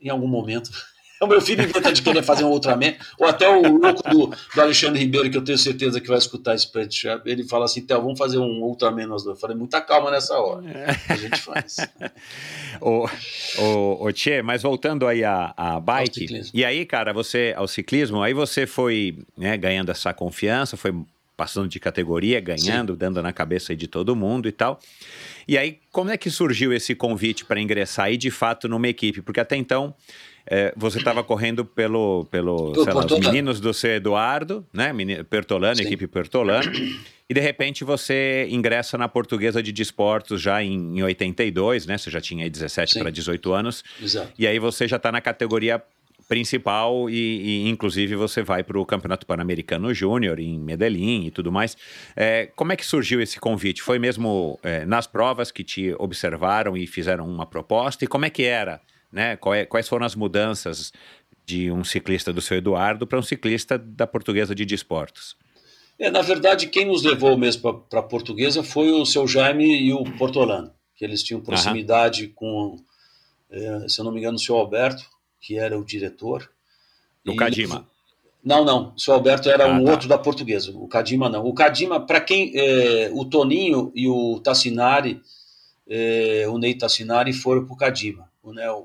em 0.00 0.08
algum 0.08 0.26
momento 0.26 0.70
o 1.22 1.26
meu 1.26 1.40
filho 1.40 1.62
inventa 1.62 1.92
de 1.92 2.02
querer 2.02 2.22
fazer 2.22 2.44
um 2.44 2.48
Ultraman, 2.48 2.94
ou 3.18 3.26
até 3.26 3.48
o 3.48 3.78
louco 3.78 4.02
do, 4.10 4.26
do, 4.54 4.60
Alexandre 4.60 4.98
Ribeiro, 4.98 5.30
que 5.30 5.36
eu 5.36 5.44
tenho 5.44 5.56
certeza 5.56 6.00
que 6.00 6.08
vai 6.08 6.18
escutar 6.18 6.54
esse 6.54 6.68
Sharp, 6.90 7.26
ele 7.26 7.44
fala 7.44 7.64
assim, 7.64 7.80
Theo, 7.80 8.02
vamos 8.02 8.18
fazer 8.18 8.38
um 8.38 8.62
Ultraman 8.62 9.06
nós 9.06 9.22
dois. 9.22 9.36
Eu 9.36 9.40
falei, 9.40 9.56
muita 9.56 9.80
calma 9.80 10.10
nessa 10.10 10.34
hora. 10.38 10.64
A 11.08 11.14
gente 11.14 11.40
faz. 11.40 11.76
o, 12.80 13.06
o, 13.58 14.06
o 14.06 14.12
Tchê, 14.12 14.42
mas 14.42 14.62
voltando 14.62 15.06
aí 15.06 15.22
a, 15.22 15.54
a 15.56 15.80
bike, 15.80 16.50
e 16.52 16.64
aí, 16.64 16.84
cara, 16.84 17.12
você, 17.12 17.54
ao 17.56 17.68
ciclismo, 17.68 18.22
aí 18.22 18.34
você 18.34 18.66
foi 18.66 19.18
né, 19.36 19.56
ganhando 19.56 19.90
essa 19.90 20.12
confiança, 20.12 20.76
foi 20.76 20.92
passando 21.36 21.68
de 21.68 21.80
categoria, 21.80 22.40
ganhando, 22.40 22.92
Sim. 22.92 22.98
dando 22.98 23.22
na 23.22 23.32
cabeça 23.32 23.74
de 23.74 23.86
todo 23.86 24.14
mundo 24.14 24.48
e 24.48 24.52
tal. 24.52 24.78
E 25.48 25.58
aí, 25.58 25.78
como 25.90 26.10
é 26.10 26.16
que 26.16 26.30
surgiu 26.30 26.72
esse 26.72 26.94
convite 26.94 27.44
para 27.44 27.60
ingressar 27.60 28.06
aí 28.06 28.16
de 28.16 28.30
fato 28.30 28.68
numa 28.68 28.86
equipe? 28.86 29.22
Porque 29.22 29.40
até 29.40 29.56
então 29.56 29.94
é, 30.46 30.72
você 30.76 30.98
estava 30.98 31.22
correndo 31.22 31.64
pelo, 31.64 32.24
pelo 32.30 32.72
lá, 32.84 33.04
os 33.04 33.18
meninos 33.18 33.60
do 33.60 33.72
C. 33.72 33.96
Eduardo, 33.96 34.66
né? 34.72 34.92
Pertolano, 35.28 35.76
Sim. 35.76 35.84
equipe 35.84 36.06
Pertolano. 36.06 36.70
E 37.28 37.34
de 37.34 37.40
repente 37.40 37.84
você 37.84 38.46
ingressa 38.50 38.98
na 38.98 39.08
portuguesa 39.08 39.62
de 39.62 39.72
desportos 39.72 40.40
já 40.40 40.62
em, 40.62 40.98
em 40.98 41.02
82, 41.02 41.86
né? 41.86 41.96
Você 41.96 42.10
já 42.10 42.20
tinha 42.20 42.44
aí 42.44 42.50
17 42.50 42.98
para 42.98 43.10
18 43.10 43.52
anos. 43.52 43.82
Exato. 44.02 44.32
E 44.38 44.46
aí 44.46 44.58
você 44.58 44.86
já 44.86 44.96
está 44.96 45.10
na 45.10 45.20
categoria 45.20 45.82
principal 46.28 47.10
e, 47.10 47.14
e, 47.14 47.68
inclusive 47.68 48.16
você 48.16 48.42
vai 48.42 48.62
para 48.62 48.78
o 48.78 48.86
Campeonato 48.86 49.26
Pan-Americano 49.26 49.92
Júnior 49.92 50.38
em 50.38 50.58
Medellín 50.58 51.26
e 51.26 51.30
tudo 51.30 51.52
mais. 51.52 51.76
É, 52.16 52.48
como 52.56 52.72
é 52.72 52.76
que 52.76 52.86
surgiu 52.86 53.20
esse 53.20 53.38
convite? 53.38 53.82
Foi 53.82 53.98
mesmo 53.98 54.58
é, 54.62 54.84
nas 54.84 55.06
provas 55.06 55.50
que 55.50 55.62
te 55.62 55.94
observaram 55.98 56.76
e 56.76 56.86
fizeram 56.86 57.28
uma 57.28 57.46
proposta? 57.46 58.04
E 58.04 58.08
como 58.08 58.24
é 58.24 58.30
que 58.30 58.44
era 58.44 58.80
né? 59.12 59.38
É, 59.54 59.66
quais 59.66 59.88
foram 59.88 60.06
as 60.06 60.14
mudanças 60.14 60.92
de 61.44 61.70
um 61.70 61.84
ciclista 61.84 62.32
do 62.32 62.40
seu 62.40 62.56
Eduardo 62.56 63.06
para 63.06 63.18
um 63.18 63.22
ciclista 63.22 63.76
da 63.78 64.06
portuguesa 64.06 64.54
de 64.54 64.64
desportos? 64.64 65.36
É, 65.98 66.10
na 66.10 66.22
verdade, 66.22 66.66
quem 66.68 66.86
nos 66.86 67.02
levou 67.02 67.36
mesmo 67.36 67.82
para 67.84 68.00
a 68.00 68.02
portuguesa 68.02 68.62
foi 68.62 68.90
o 68.90 69.04
seu 69.04 69.28
Jaime 69.28 69.80
e 69.82 69.92
o 69.92 70.02
Portolano, 70.16 70.72
que 70.96 71.04
eles 71.04 71.22
tinham 71.22 71.40
proximidade 71.40 72.26
uhum. 72.26 72.32
com, 72.34 72.76
é, 73.50 73.88
se 73.88 74.00
eu 74.00 74.04
não 74.04 74.10
me 74.12 74.18
engano, 74.18 74.36
o 74.36 74.40
seu 74.40 74.56
Alberto, 74.56 75.04
que 75.40 75.58
era 75.58 75.78
o 75.78 75.84
diretor. 75.84 76.50
Do 77.24 77.32
E- 77.32 77.36
Kadima. 77.36 77.86
Não, 78.44 78.64
não. 78.64 78.92
O 78.96 78.98
seu 78.98 79.14
Alberto 79.14 79.48
era 79.48 79.66
Ah, 79.66 79.68
um 79.78 79.84
tá. 79.84 79.90
outro 79.92 80.08
da 80.08 80.18
portuguesa. 80.18 80.72
O 80.74 80.88
Cadima 80.88 81.28
não. 81.28 81.44
O 81.46 81.54
Cadima, 81.54 82.00
para 82.04 82.20
quem. 82.20 82.50
é, 82.56 83.08
o 83.12 83.24
Toninho 83.24 83.92
e 83.94 84.08
o 84.08 84.40
Tassinari, 84.40 85.22
é, 85.88 86.46
o 86.48 86.58
Ney 86.58 86.74
Tassinari, 86.74 87.32
foram 87.32 87.64
para 87.64 87.74
o 87.74 87.76
Cadima. 87.76 88.28
O, 88.42 88.52
né, 88.52 88.70
o, 88.70 88.82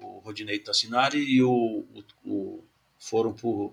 o, 0.00 0.20
Rodinei 0.24 0.58
Tassinari 0.58 1.18
e 1.18 1.42
o, 1.42 1.84
o, 2.24 2.30
o- 2.30 2.64
foram 2.98 3.32
pro, 3.32 3.72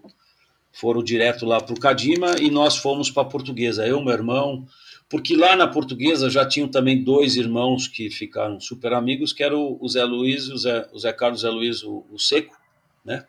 foram 0.72 1.03
direto 1.03 1.45
lá 1.45 1.60
para 1.60 1.73
o 1.73 1.80
Cadima 1.80 2.35
e 2.39 2.52
nós 2.52 2.77
fomos 2.77 3.10
para 3.10 3.23
a 3.23 3.30
portuguesa. 3.30 3.88
Eu, 3.88 4.02
meu 4.03 4.14
irmão. 4.14 4.68
Porque 5.07 5.35
lá 5.35 5.56
na 5.56 5.68
portuguesa 5.68 6.30
já 6.30 6.45
tinham 6.47 6.68
também 6.68 7.03
dois 7.03 7.35
irmãos 7.35 7.88
que 7.88 8.10
ficaram 8.10 8.60
super 8.60 8.91
amigos, 8.93 9.31
que 9.34 9.43
eram 9.43 9.77
o 9.80 9.88
Zé 9.88 10.03
Luiz, 10.03 10.49
o 10.49 10.57
Zé, 10.57 10.88
o 10.91 10.97
Zé 10.99 11.14
Carlos 11.14 11.41
Zé 11.41 11.49
Luiz, 11.49 11.84
o, 11.84 12.03
o 12.11 12.19
Seco, 12.19 12.57
né? 13.03 13.26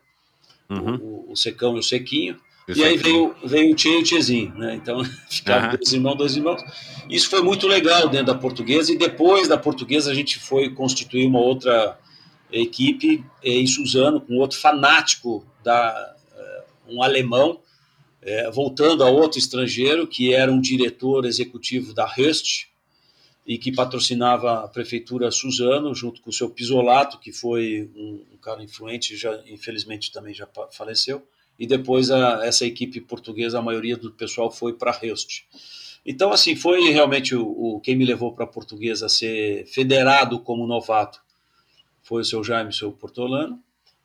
Uhum. 0.71 0.97
O, 0.97 1.33
o 1.33 1.37
Secão 1.37 1.77
e 1.77 1.81
o 1.81 1.83
Sequinho. 1.83 2.41
Isso 2.69 2.81
E 2.81 2.85
aí 2.85 2.97
veio, 2.97 3.35
veio 3.45 3.73
o 3.73 3.77
Tchê 3.77 3.91
e 3.91 4.01
o 4.01 4.03
Tchezinho, 4.03 4.55
né? 4.55 4.75
Então 4.75 5.05
ficaram 5.31 5.69
Aham. 5.69 5.77
dois 5.77 5.93
irmãos, 5.93 6.15
dois 6.17 6.37
irmãos. 6.37 6.63
Isso 7.09 7.31
foi 7.31 7.41
muito 7.41 7.67
legal 7.67 8.09
dentro 8.09 8.27
da 8.27 8.35
portuguesa, 8.35 8.93
e 8.93 8.99
depois 8.99 9.47
da 9.47 9.57
portuguesa 9.57 10.11
a 10.11 10.15
gente 10.15 10.39
foi 10.39 10.71
constituir 10.71 11.27
uma 11.27 11.39
outra 11.39 11.97
equipe 12.51 13.25
eh, 13.43 13.51
em 13.51 13.67
Suzano, 13.67 14.21
com 14.21 14.37
outro 14.39 14.59
fanático, 14.59 15.47
da, 15.63 16.17
eh, 16.35 16.65
um 16.89 17.03
alemão, 17.03 17.61
eh, 18.23 18.51
voltando 18.51 19.05
a 19.05 19.09
outro 19.09 19.39
estrangeiro, 19.39 20.07
que 20.07 20.35
era 20.35 20.51
um 20.51 20.61
diretor 20.61 21.25
executivo 21.25 21.95
da 21.95 22.05
Rust, 22.05 22.67
e 23.47 23.59
que 23.59 23.71
patrocinava 23.71 24.65
a 24.65 24.69
prefeitura 24.69 25.31
Suzano, 25.31 25.95
junto 25.95 26.21
com 26.21 26.31
o 26.31 26.33
seu 26.33 26.51
Pisolato, 26.51 27.21
que 27.21 27.31
foi 27.31 27.89
um, 27.95 28.25
um 28.35 28.37
cara 28.39 28.61
influente, 28.61 29.17
já 29.17 29.41
infelizmente 29.47 30.11
também 30.11 30.35
já 30.35 30.49
faleceu 30.73 31.23
e 31.59 31.67
depois 31.67 32.11
a, 32.11 32.45
essa 32.47 32.65
equipe 32.67 33.01
portuguesa, 33.01 33.59
a 33.59 33.63
maioria 33.63 33.97
do 33.97 34.11
pessoal 34.13 34.51
foi 34.51 34.73
para 34.75 34.93
Rust. 34.93 35.43
Então, 36.05 36.31
assim, 36.33 36.55
foi 36.55 36.91
realmente 36.91 37.35
o, 37.35 37.45
o 37.47 37.81
quem 37.81 37.97
me 37.97 38.05
levou 38.05 38.33
para 38.33 38.45
a 38.45 38.49
portuguesa 38.49 39.07
a 39.07 39.09
ser 39.09 39.67
federado 39.67 40.39
como 40.41 40.67
novato 40.67 41.21
foi 42.03 42.23
o 42.23 42.25
seu 42.25 42.45
Jaime, 42.45 42.71
o 42.71 42.73
seu 42.73 42.93
Portolano. 42.93 43.59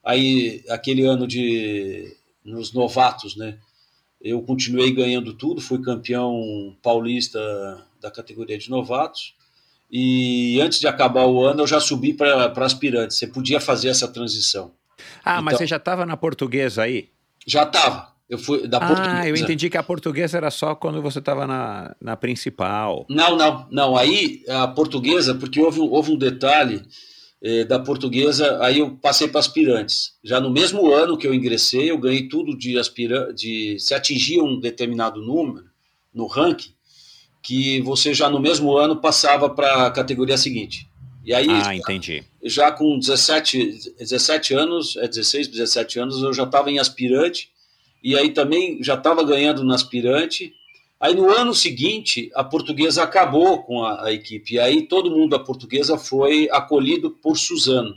Aí, 0.04 0.64
aquele 0.68 1.04
ano 1.04 1.28
de 1.28 2.16
nos 2.44 2.72
novatos, 2.72 3.36
né? 3.36 3.58
Eu 4.20 4.42
continuei 4.42 4.92
ganhando 4.92 5.32
tudo, 5.32 5.60
fui 5.60 5.80
campeão 5.80 6.76
paulista 6.82 7.38
da 8.00 8.10
categoria 8.10 8.58
de 8.58 8.68
novatos. 8.68 9.34
E 9.90 10.60
antes 10.60 10.80
de 10.80 10.88
acabar 10.88 11.26
o 11.26 11.44
ano, 11.44 11.62
eu 11.62 11.66
já 11.66 11.78
subi 11.78 12.12
para 12.14 12.46
aspirante. 12.64 13.14
Você 13.14 13.26
podia 13.28 13.60
fazer 13.60 13.88
essa 13.90 14.08
transição. 14.08 14.72
Ah, 15.24 15.40
mas 15.40 15.54
Então- 15.54 15.58
você 15.58 15.66
já 15.66 15.76
estava 15.76 16.04
na 16.06 16.16
portuguesa 16.16 16.82
aí? 16.82 17.10
Já 17.46 17.62
estava. 17.64 18.12
Eu 18.28 18.38
fui 18.38 18.66
da 18.66 18.78
portuguesa. 18.80 19.10
Ah, 19.20 19.28
eu 19.28 19.36
entendi 19.36 19.68
que 19.68 19.76
a 19.76 19.82
portuguesa 19.82 20.38
era 20.38 20.50
só 20.50 20.74
quando 20.74 21.02
você 21.02 21.18
estava 21.18 21.46
na, 21.46 21.94
na 22.00 22.16
principal. 22.16 23.04
Não, 23.10 23.36
não, 23.36 23.66
não. 23.70 23.96
Aí 23.96 24.42
a 24.48 24.66
portuguesa, 24.68 25.34
porque 25.34 25.60
houve, 25.60 25.80
um- 25.80 25.90
houve 25.90 26.12
um 26.12 26.16
detalhe 26.16 26.82
eh, 27.42 27.64
da 27.64 27.78
portuguesa, 27.78 28.58
aí 28.64 28.78
eu 28.78 28.92
passei 28.92 29.28
para 29.28 29.40
aspirantes. 29.40 30.12
Já 30.24 30.40
no 30.40 30.48
mesmo 30.50 30.92
ano 30.94 31.18
que 31.18 31.26
eu 31.26 31.34
ingressei, 31.34 31.90
eu 31.90 31.98
ganhei 31.98 32.26
tudo 32.28 32.56
de 32.56 32.78
aspirante, 32.78 33.34
de 33.34 33.78
se 33.78 33.92
atingia 33.92 34.42
um 34.42 34.58
determinado 34.58 35.20
número 35.20 35.66
no 36.14 36.26
ranking, 36.26 36.70
que 37.42 37.80
você 37.82 38.14
já 38.14 38.30
no 38.30 38.38
mesmo 38.40 38.76
ano 38.78 38.96
passava 39.00 39.50
para 39.50 39.86
a 39.86 39.90
categoria 39.90 40.38
seguinte. 40.38 40.88
E 41.24 41.32
aí, 41.32 41.46
Ah, 41.48 41.74
entendi. 41.74 42.24
já 42.42 42.72
com 42.72 42.98
17, 42.98 43.94
17 43.98 44.54
anos, 44.54 44.96
é 44.96 45.06
16, 45.06 45.48
17 45.48 45.98
anos, 46.00 46.20
eu 46.22 46.32
já 46.32 46.42
estava 46.42 46.70
em 46.70 46.78
aspirante, 46.80 47.50
e 48.02 48.16
aí 48.18 48.30
também 48.30 48.82
já 48.82 48.94
estava 48.94 49.22
ganhando 49.24 49.62
no 49.62 49.72
aspirante. 49.72 50.52
Aí 50.98 51.14
no 51.14 51.28
ano 51.30 51.54
seguinte, 51.54 52.30
a 52.34 52.42
portuguesa 52.42 53.02
acabou 53.04 53.62
com 53.62 53.84
a, 53.84 54.06
a 54.06 54.12
equipe, 54.12 54.54
e 54.54 54.58
aí 54.60 54.82
todo 54.82 55.10
mundo 55.10 55.30
da 55.30 55.38
portuguesa 55.38 55.96
foi 55.96 56.48
acolhido 56.50 57.10
por 57.10 57.36
Suzano. 57.38 57.94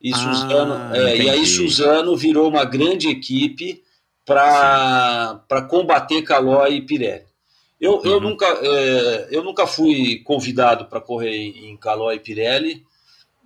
E, 0.00 0.12
Ah, 0.12 0.16
Suzano, 0.16 0.94
é, 0.94 1.16
e 1.18 1.28
aí. 1.30 1.46
Suzano 1.46 2.16
virou 2.16 2.48
uma 2.48 2.64
grande 2.64 3.08
equipe 3.08 3.82
para 4.24 5.62
combater 5.70 6.22
Calói 6.22 6.76
e 6.76 6.80
Pirelli. 6.82 7.25
Eu, 7.80 8.02
eu, 8.04 8.14
Uhum. 8.14 8.20
nunca, 8.20 8.46
é, 8.46 9.28
eu 9.30 9.44
nunca 9.44 9.66
fui 9.66 10.20
convidado 10.24 10.86
para 10.86 11.00
correr 11.00 11.36
em, 11.36 11.70
em 11.70 11.76
Calói 11.76 12.16
e 12.16 12.20
Pirelli, 12.20 12.84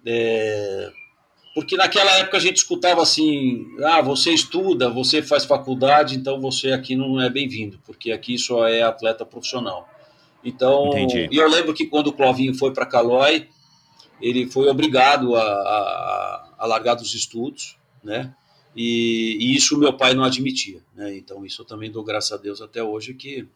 é, 0.06 0.92
porque 1.54 1.76
naquela 1.76 2.12
época 2.18 2.36
a 2.36 2.40
gente 2.40 2.58
escutava 2.58 3.02
assim: 3.02 3.66
ah, 3.84 4.00
você 4.00 4.30
estuda, 4.32 4.88
você 4.88 5.20
faz 5.22 5.44
faculdade, 5.44 6.16
então 6.16 6.40
você 6.40 6.72
aqui 6.72 6.94
não 6.94 7.20
é 7.20 7.28
bem-vindo, 7.28 7.80
porque 7.84 8.12
aqui 8.12 8.38
só 8.38 8.68
é 8.68 8.82
atleta 8.82 9.26
profissional. 9.26 9.88
Então, 10.44 10.86
Entendi. 10.88 11.28
e 11.30 11.36
eu 11.36 11.48
lembro 11.48 11.74
que 11.74 11.86
quando 11.86 12.06
o 12.06 12.12
Clovinho 12.12 12.54
foi 12.54 12.72
para 12.72 12.86
Calói, 12.86 13.48
ele 14.22 14.46
foi 14.46 14.68
obrigado 14.68 15.34
a, 15.36 15.42
a, 15.42 16.54
a 16.60 16.66
largar 16.66 16.94
dos 16.94 17.14
estudos, 17.14 17.76
né? 18.02 18.32
E, 18.76 19.36
e 19.40 19.56
isso 19.56 19.76
meu 19.76 19.92
pai 19.92 20.14
não 20.14 20.22
admitia, 20.22 20.80
né? 20.94 21.16
Então 21.16 21.44
isso 21.44 21.62
eu 21.62 21.66
também 21.66 21.90
dou 21.90 22.04
graças 22.04 22.30
a 22.32 22.36
Deus 22.36 22.62
até 22.62 22.82
hoje 22.82 23.12
que 23.14 23.46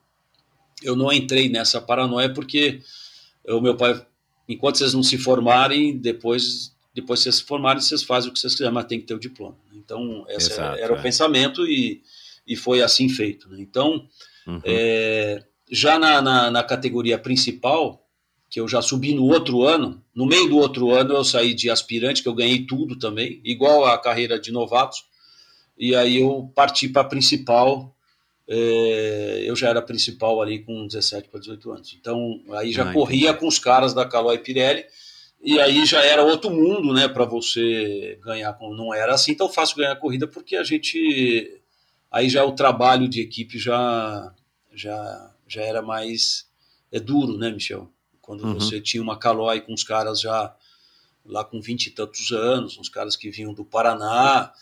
eu 0.83 0.97
não 0.97 1.13
entrei 1.13 1.49
nessa 1.49 1.81
paranoia 1.81 2.33
porque 2.33 2.81
o 3.47 3.61
meu 3.61 3.77
pai, 3.77 4.05
enquanto 4.49 4.79
vocês 4.79 4.95
não 4.95 5.03
se 5.03 5.19
formarem, 5.19 5.97
depois 5.97 6.73
depois 6.95 7.21
vocês 7.21 7.37
se 7.37 7.45
formarem, 7.45 7.81
vocês 7.81 8.05
fazem 8.05 8.31
o 8.31 8.33
que 8.33 8.39
vocês 8.39 8.53
quiserem, 8.53 8.73
mas 8.73 8.85
tem 8.85 9.01
que 9.01 9.07
ter 9.07 9.15
o 9.15 9.19
diploma. 9.19 9.57
Então 9.75 10.25
esse 10.29 10.53
Exato, 10.53 10.79
era 10.79 10.93
o 10.93 10.97
é. 10.97 11.03
pensamento 11.03 11.67
e, 11.67 12.03
e 12.47 12.55
foi 12.55 12.83
assim 12.83 13.09
feito. 13.09 13.49
Né? 13.49 13.57
Então 13.61 14.09
Uhum. 14.47 14.61
é, 14.65 15.43
já 15.71 15.99
na, 15.99 16.21
na, 16.21 16.51
na 16.51 16.63
categoria 16.63 17.19
principal, 17.19 18.07
que 18.51 18.61
eu 18.61 18.69
já 18.69 18.83
subi 18.83 19.15
no 19.15 19.25
outro 19.25 19.63
ano, 19.63 20.03
no 20.15 20.27
meio 20.27 20.49
do 20.49 20.57
outro 20.57 20.91
ano 20.91 21.15
eu 21.15 21.25
saí 21.25 21.55
de 21.55 21.71
aspirante, 21.71 22.23
que 22.23 22.29
eu 22.29 22.35
ganhei 22.35 22.67
tudo 22.67 22.97
também, 22.97 23.41
igual 23.45 23.85
a 23.85 23.99
carreira 23.99 24.39
de 24.39 24.53
novatos, 24.53 25.05
e 25.77 25.95
aí 25.95 26.21
eu 26.21 26.51
parti 26.55 26.89
para 26.89 27.03
a 27.03 27.07
principal, 27.07 27.94
eu 28.47 29.57
já 29.57 29.69
era 29.71 29.81
principal 29.83 30.41
ali 30.43 30.63
com 30.63 30.87
17 30.87 31.29
para 31.29 31.41
18 31.41 31.71
anos. 31.73 31.97
Então 31.99 32.41
aí 32.53 32.73
já 32.73 32.89
Ah, 32.89 32.93
corria 32.93 33.33
com 33.35 33.47
os 33.47 33.59
caras 33.59 33.95
da 33.95 34.05
Calói 34.07 34.39
Pirelli, 34.39 34.85
e 35.43 35.59
aí 35.61 35.85
já 35.87 36.03
era 36.03 36.23
outro 36.23 36.51
mundo, 36.51 36.93
né, 36.93 37.07
para 37.09 37.25
você 37.25 38.19
ganhar. 38.23 38.57
Não 38.61 38.93
era 38.95 39.15
assim 39.15 39.35
tão 39.35 39.49
fácil 39.49 39.77
ganhar 39.77 39.93
a 39.93 39.97
corrida, 39.97 40.27
porque 40.27 40.57
a 40.57 40.63
gente. 40.63 41.61
Aí 42.11 42.29
já 42.29 42.45
o 42.45 42.53
trabalho 42.53 43.09
de 43.09 43.21
equipe 43.21 43.59
já, 43.59 44.33
já, 44.73 45.35
já 45.49 45.63
era 45.63 45.83
mais 45.83 46.49
é 46.93 47.01
duro, 47.01 47.37
né, 47.37 47.51
Michel? 47.51 47.91
Quando 48.23 48.45
Uhum. 48.45 48.55
você 48.55 48.81
tinha 48.81 49.03
uma 49.03 49.19
Calói 49.19 49.61
com 49.61 49.75
os 49.75 49.83
caras 49.85 50.21
já 50.21 50.55
lá 51.27 51.45
com 51.45 51.61
vinte 51.61 51.87
e 51.87 51.91
tantos 51.91 52.31
anos, 52.33 52.79
uns 52.79 52.89
caras 52.89 53.17
que 53.17 53.31
vinham 53.31 53.53
do 53.53 53.65
Paraná, 53.65 54.53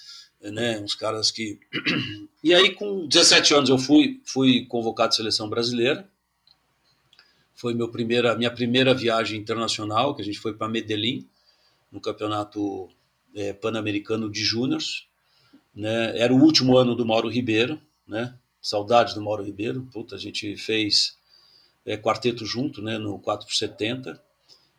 né, 0.50 0.80
uns 0.80 0.94
caras 0.94 1.30
que. 1.30 1.60
E 2.44 2.52
aí, 2.52 2.74
com 2.74 3.06
17 3.06 3.54
anos, 3.54 3.70
eu 3.70 3.78
fui, 3.78 4.20
fui 4.24 4.66
convocado 4.66 5.10
à 5.10 5.12
seleção 5.12 5.48
brasileira. 5.48 6.10
Foi 7.54 7.72
meu 7.72 7.88
primeira, 7.88 8.36
minha 8.36 8.50
primeira 8.50 8.92
viagem 8.92 9.38
internacional, 9.38 10.12
que 10.12 10.22
a 10.22 10.24
gente 10.24 10.40
foi 10.40 10.52
para 10.52 10.66
Medellín, 10.68 11.24
no 11.92 12.00
campeonato 12.00 12.88
eh, 13.36 13.52
pan-americano 13.52 14.28
de 14.28 14.42
júniors. 14.42 15.06
Né? 15.72 16.18
Era 16.18 16.34
o 16.34 16.42
último 16.42 16.76
ano 16.76 16.96
do 16.96 17.06
Mauro 17.06 17.28
Ribeiro, 17.28 17.80
né? 18.08 18.36
Saudades 18.60 19.14
do 19.14 19.22
Mauro 19.22 19.44
Ribeiro. 19.44 19.88
Puta, 19.92 20.16
a 20.16 20.18
gente 20.18 20.56
fez 20.56 21.16
eh, 21.86 21.96
quarteto 21.96 22.44
junto, 22.44 22.82
né? 22.82 22.98
No 22.98 23.20
4 23.20 23.46
por 23.46 23.54
70. 23.54 24.20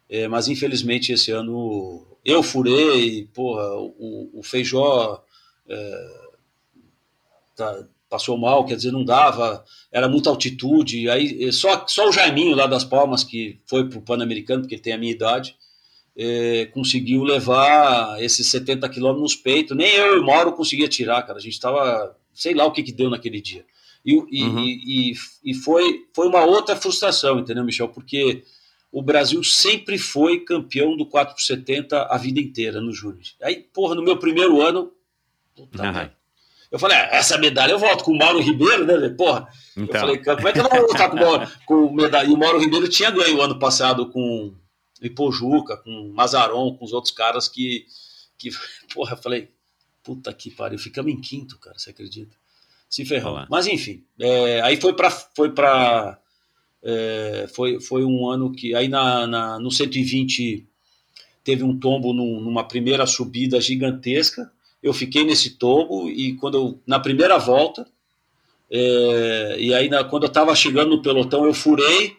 Eh, 0.10 0.28
mas 0.28 0.50
infelizmente 0.50 1.14
esse 1.14 1.32
ano 1.32 2.06
eu 2.26 2.44
furei, 2.44 3.26
porra, 3.34 3.74
o, 3.78 4.30
o 4.34 4.44
Feijó 4.44 5.24
tá- 7.56 7.86
passou 8.10 8.38
mal, 8.38 8.64
quer 8.66 8.76
dizer, 8.76 8.92
não 8.92 9.04
dava, 9.04 9.64
era 9.92 10.08
muita 10.08 10.30
altitude. 10.30 11.10
Aí 11.10 11.46
eh, 11.48 11.52
só, 11.52 11.86
só 11.88 12.10
o 12.10 12.12
Jaiminho 12.12 12.56
lá 12.56 12.68
das 12.68 12.84
Palmas, 12.84 13.24
que 13.24 13.60
foi 13.66 13.90
pro 13.90 14.02
Pan-Americano, 14.02 14.62
porque 14.62 14.76
ele 14.76 14.82
tem 14.84 14.94
a 14.94 14.98
minha 15.00 15.12
idade, 15.12 15.56
eh, 16.16 16.70
conseguiu 16.74 17.24
levar 17.24 18.22
esses 18.22 18.46
70 18.48 18.88
quilômetros 18.90 19.22
nos 19.34 19.36
peitos. 19.36 19.76
Nem 19.76 19.90
eu 19.96 20.18
e 20.18 20.20
o 20.20 20.26
Mauro 20.26 20.54
conseguia 20.54 20.88
tirar, 20.88 21.24
cara. 21.24 21.40
A 21.40 21.42
gente 21.42 21.60
tava, 21.60 22.16
sei 22.34 22.54
lá 22.54 22.66
o 22.66 22.72
que 22.72 22.84
que 22.84 22.92
deu 22.92 23.10
naquele 23.10 23.42
dia. 23.42 23.66
E, 24.06 24.14
e, 24.32 24.44
Uhum. 24.44 24.60
e, 24.64 25.14
e 25.46 25.54
foi, 25.56 26.06
foi 26.14 26.28
uma 26.28 26.44
outra 26.44 26.76
frustração, 26.76 27.40
entendeu, 27.40 27.64
Michel? 27.64 27.88
Porque 27.90 28.44
o 28.92 29.02
Brasil 29.02 29.44
sempre 29.44 29.98
foi 29.98 30.42
campeão 30.42 30.96
do 30.96 31.06
4 31.06 31.34
por 31.34 31.42
70 31.42 32.04
a 32.04 32.18
vida 32.18 32.40
inteira 32.40 32.80
no 32.80 32.92
Júnior. 32.92 33.24
Aí, 33.42 33.56
porra, 33.74 33.96
no 33.96 34.04
meu 34.04 34.18
primeiro 34.18 34.62
ano, 34.62 34.92
puta 35.56 35.84
merda. 35.92 36.16
Eu 36.72 36.80
falei, 36.80 36.98
ah, 36.98 37.10
essa 37.12 37.38
medalha 37.38 37.72
eu 37.72 37.80
volto 37.80 38.04
com 38.04 38.12
o 38.14 38.18
Mauro 38.18 38.40
Ribeiro, 38.42 38.86
né? 38.86 39.10
Porra, 39.10 39.48
eu 39.78 39.84
Então, 39.84 40.02
falei, 40.02 40.18
como 40.18 40.48
é 40.48 40.52
que 40.54 40.60
eu 40.60 40.64
não 40.64 40.70
vou 40.72 40.80
voltar 40.88 41.10
com 41.10 41.18
o 41.18 41.20
Mauro, 41.20 41.52
com 41.68 41.74
o 41.86 41.94
medalha? 41.94 42.28
E 42.28 42.32
o 42.34 42.38
Mauro 42.38 42.60
Ribeiro 42.60 42.88
tinha 42.90 43.12
ganho 43.12 43.40
ano 43.42 43.60
passado 43.60 44.10
com 44.10 44.56
Ipojuca, 45.02 45.78
com 45.78 46.12
Mazaron, 46.16 46.76
com 46.76 46.84
os 46.86 46.94
outros 46.94 47.14
caras 47.14 47.48
que, 47.48 47.86
que 48.38 48.50
porra, 48.94 49.14
eu 49.14 49.18
falei, 49.18 49.50
Puta 50.04 50.34
que 50.34 50.52
pariu, 50.52 50.78
ficamos 50.78 51.14
em 51.14 51.22
quinto, 51.22 51.58
cara, 51.60 51.78
você 51.80 51.92
acredita? 51.92 52.36
Se 52.90 53.06
ferrou. 53.06 53.32
Olá. 53.32 53.48
Mas 53.50 53.68
enfim, 53.68 54.04
é, 54.20 54.60
aí 54.62 54.76
foi 54.76 54.94
para 54.94 55.10
foi 55.10 55.52
para 55.52 56.20
é, 56.84 57.48
foi, 57.56 57.80
foi 57.80 58.04
um 58.04 58.28
ano 58.30 58.52
que 58.52 58.76
aí 58.76 58.88
na, 58.90 59.26
na, 59.26 59.60
no 59.60 59.72
120 59.72 60.68
teve 61.44 61.64
um 61.64 61.80
tombo 61.80 62.12
num- 62.14 62.42
numa 62.42 62.68
primeira 62.68 63.06
subida 63.08 63.62
gigantesca. 63.62 64.52
Eu 64.84 64.94
fiquei 64.94 65.24
nesse 65.24 65.52
tombo 65.52 66.10
e 66.10 66.34
quando 66.36 66.56
eu, 66.58 66.80
na 66.86 67.00
primeira 67.00 67.38
volta, 67.40 67.88
é, 68.70 69.56
e 69.60 69.74
aí 69.74 69.90
na- 69.90 70.04
quando 70.04 70.24
eu 70.24 70.28
estava 70.28 70.54
chegando 70.56 70.90
no 70.96 71.02
pelotão, 71.02 71.46
eu 71.46 71.54
furei. 71.54 72.18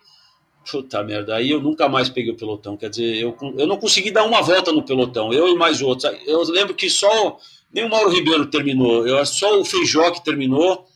Puta 0.71 1.03
merda, 1.03 1.35
aí 1.37 1.51
eu 1.51 1.61
nunca 1.61 1.89
mais 1.91 2.09
peguei 2.09 2.33
o 2.33 2.37
pelotão. 2.37 2.75
Quer 2.77 2.89
dizer, 2.89 3.17
eu, 3.21 3.37
eu 3.59 3.67
não 3.67 3.77
consegui 3.77 4.11
dar 4.11 4.25
uma 4.25 4.41
volta 4.41 4.73
no 4.73 4.83
pelotão, 4.83 5.31
eu 5.33 5.47
e 5.49 5.55
mais 5.57 5.83
outros. 5.83 6.11
Eu 6.27 6.43
lembro 6.45 6.75
que 6.75 6.89
só 6.89 7.37
nem 7.71 7.85
o 7.85 7.91
Mauro 7.91 8.09
Ribeiro 8.11 8.47
terminou, 8.47 9.07
eu, 9.07 9.25
só 9.27 9.61
o 9.61 9.65
Feijó 9.65 10.11
que 10.11 10.25
terminou 10.25 10.87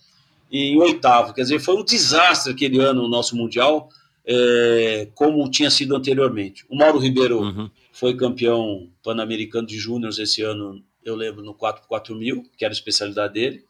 em 0.51 0.78
oitavo. 0.81 1.35
Quer 1.35 1.43
dizer, 1.43 1.59
foi 1.59 1.74
um 1.77 1.85
desastre 1.85 2.53
aquele 2.53 2.81
ano 2.81 3.03
o 3.05 3.09
nosso 3.09 3.36
Mundial, 3.36 3.90
é, 4.24 5.09
como 5.15 5.51
tinha 5.51 5.70
sido 5.70 5.95
anteriormente. 5.95 6.65
O 6.70 6.77
Mauro 6.77 6.99
Ribeiro 6.99 7.40
Uhum. 7.43 7.69
foi 7.93 8.15
campeão 8.16 8.89
pan-americano 9.03 9.66
de 9.66 9.77
júniores 9.77 10.19
esse 10.19 10.40
ano, 10.40 10.82
eu 11.04 11.14
lembro, 11.14 11.42
no 11.42 11.54
4x4 11.54 12.16
mil, 12.16 12.44
que 12.56 12.64
era 12.64 12.72
a 12.72 12.76
especialidade 12.76 13.34
dele. 13.34 13.64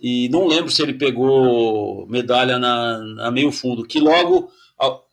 E 0.00 0.28
não 0.30 0.46
lembro 0.46 0.70
se 0.70 0.82
ele 0.82 0.94
pegou 0.94 2.06
medalha 2.06 2.58
na, 2.58 2.98
na 2.98 3.30
meio 3.30 3.52
fundo, 3.52 3.84
que 3.84 4.00
logo, 4.00 4.50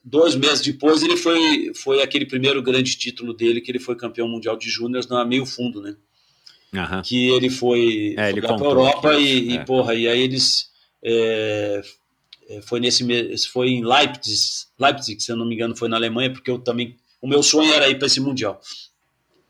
dois 0.04 0.36
meses 0.36 0.62
depois, 0.62 1.04
ele 1.04 1.18
foi, 1.18 1.74
foi 1.76 2.02
aquele 2.02 2.26
primeiro 2.26 2.62
grande 2.62 2.96
título 2.96 3.34
dele, 3.34 3.60
que 3.60 3.70
ele 3.70 3.80
foi 3.80 3.96
campeão 3.96 4.28
mundial 4.28 4.56
de 4.56 4.70
júniores 4.70 5.08
na 5.08 5.26
meio 5.26 5.46
fundo, 5.46 5.82
né? 5.82 5.96
Aham. 6.74 7.02
que 7.02 7.30
ele 7.30 7.50
foi, 7.50 8.14
É, 8.18 8.32
foi 8.32 8.42
pra 8.42 8.50
contou 8.50 8.68
Europa 8.68 9.12
aqui, 9.14 9.22
e, 9.22 9.52
e, 9.52 9.58
é. 9.58 9.64
porra, 9.64 9.96
e 9.96 10.08
aí 10.08 10.20
eles 10.22 10.70
é, 11.02 11.82
é, 12.50 12.62
foi 12.62 12.80
nesse 12.80 13.04
mês, 13.04 13.46
foi 13.46 13.70
em 13.70 13.86
Leipzig, 13.86 14.68
Leipzig, 14.78 15.22
se 15.22 15.32
eu 15.32 15.38
não 15.38 15.46
me 15.46 15.56
engano, 15.56 15.76
foi 15.76 15.88
na 15.88 15.96
Alemanha, 15.96 16.32
porque 16.32 16.52
eu 16.52 16.60
também 16.60 16.96
o 17.22 17.28
meu 17.28 17.42
sonho 17.42 17.74
era 17.74 17.90
ir 17.90 17.98
para 17.98 18.08
esse 18.08 18.20
mundial. 18.20 18.62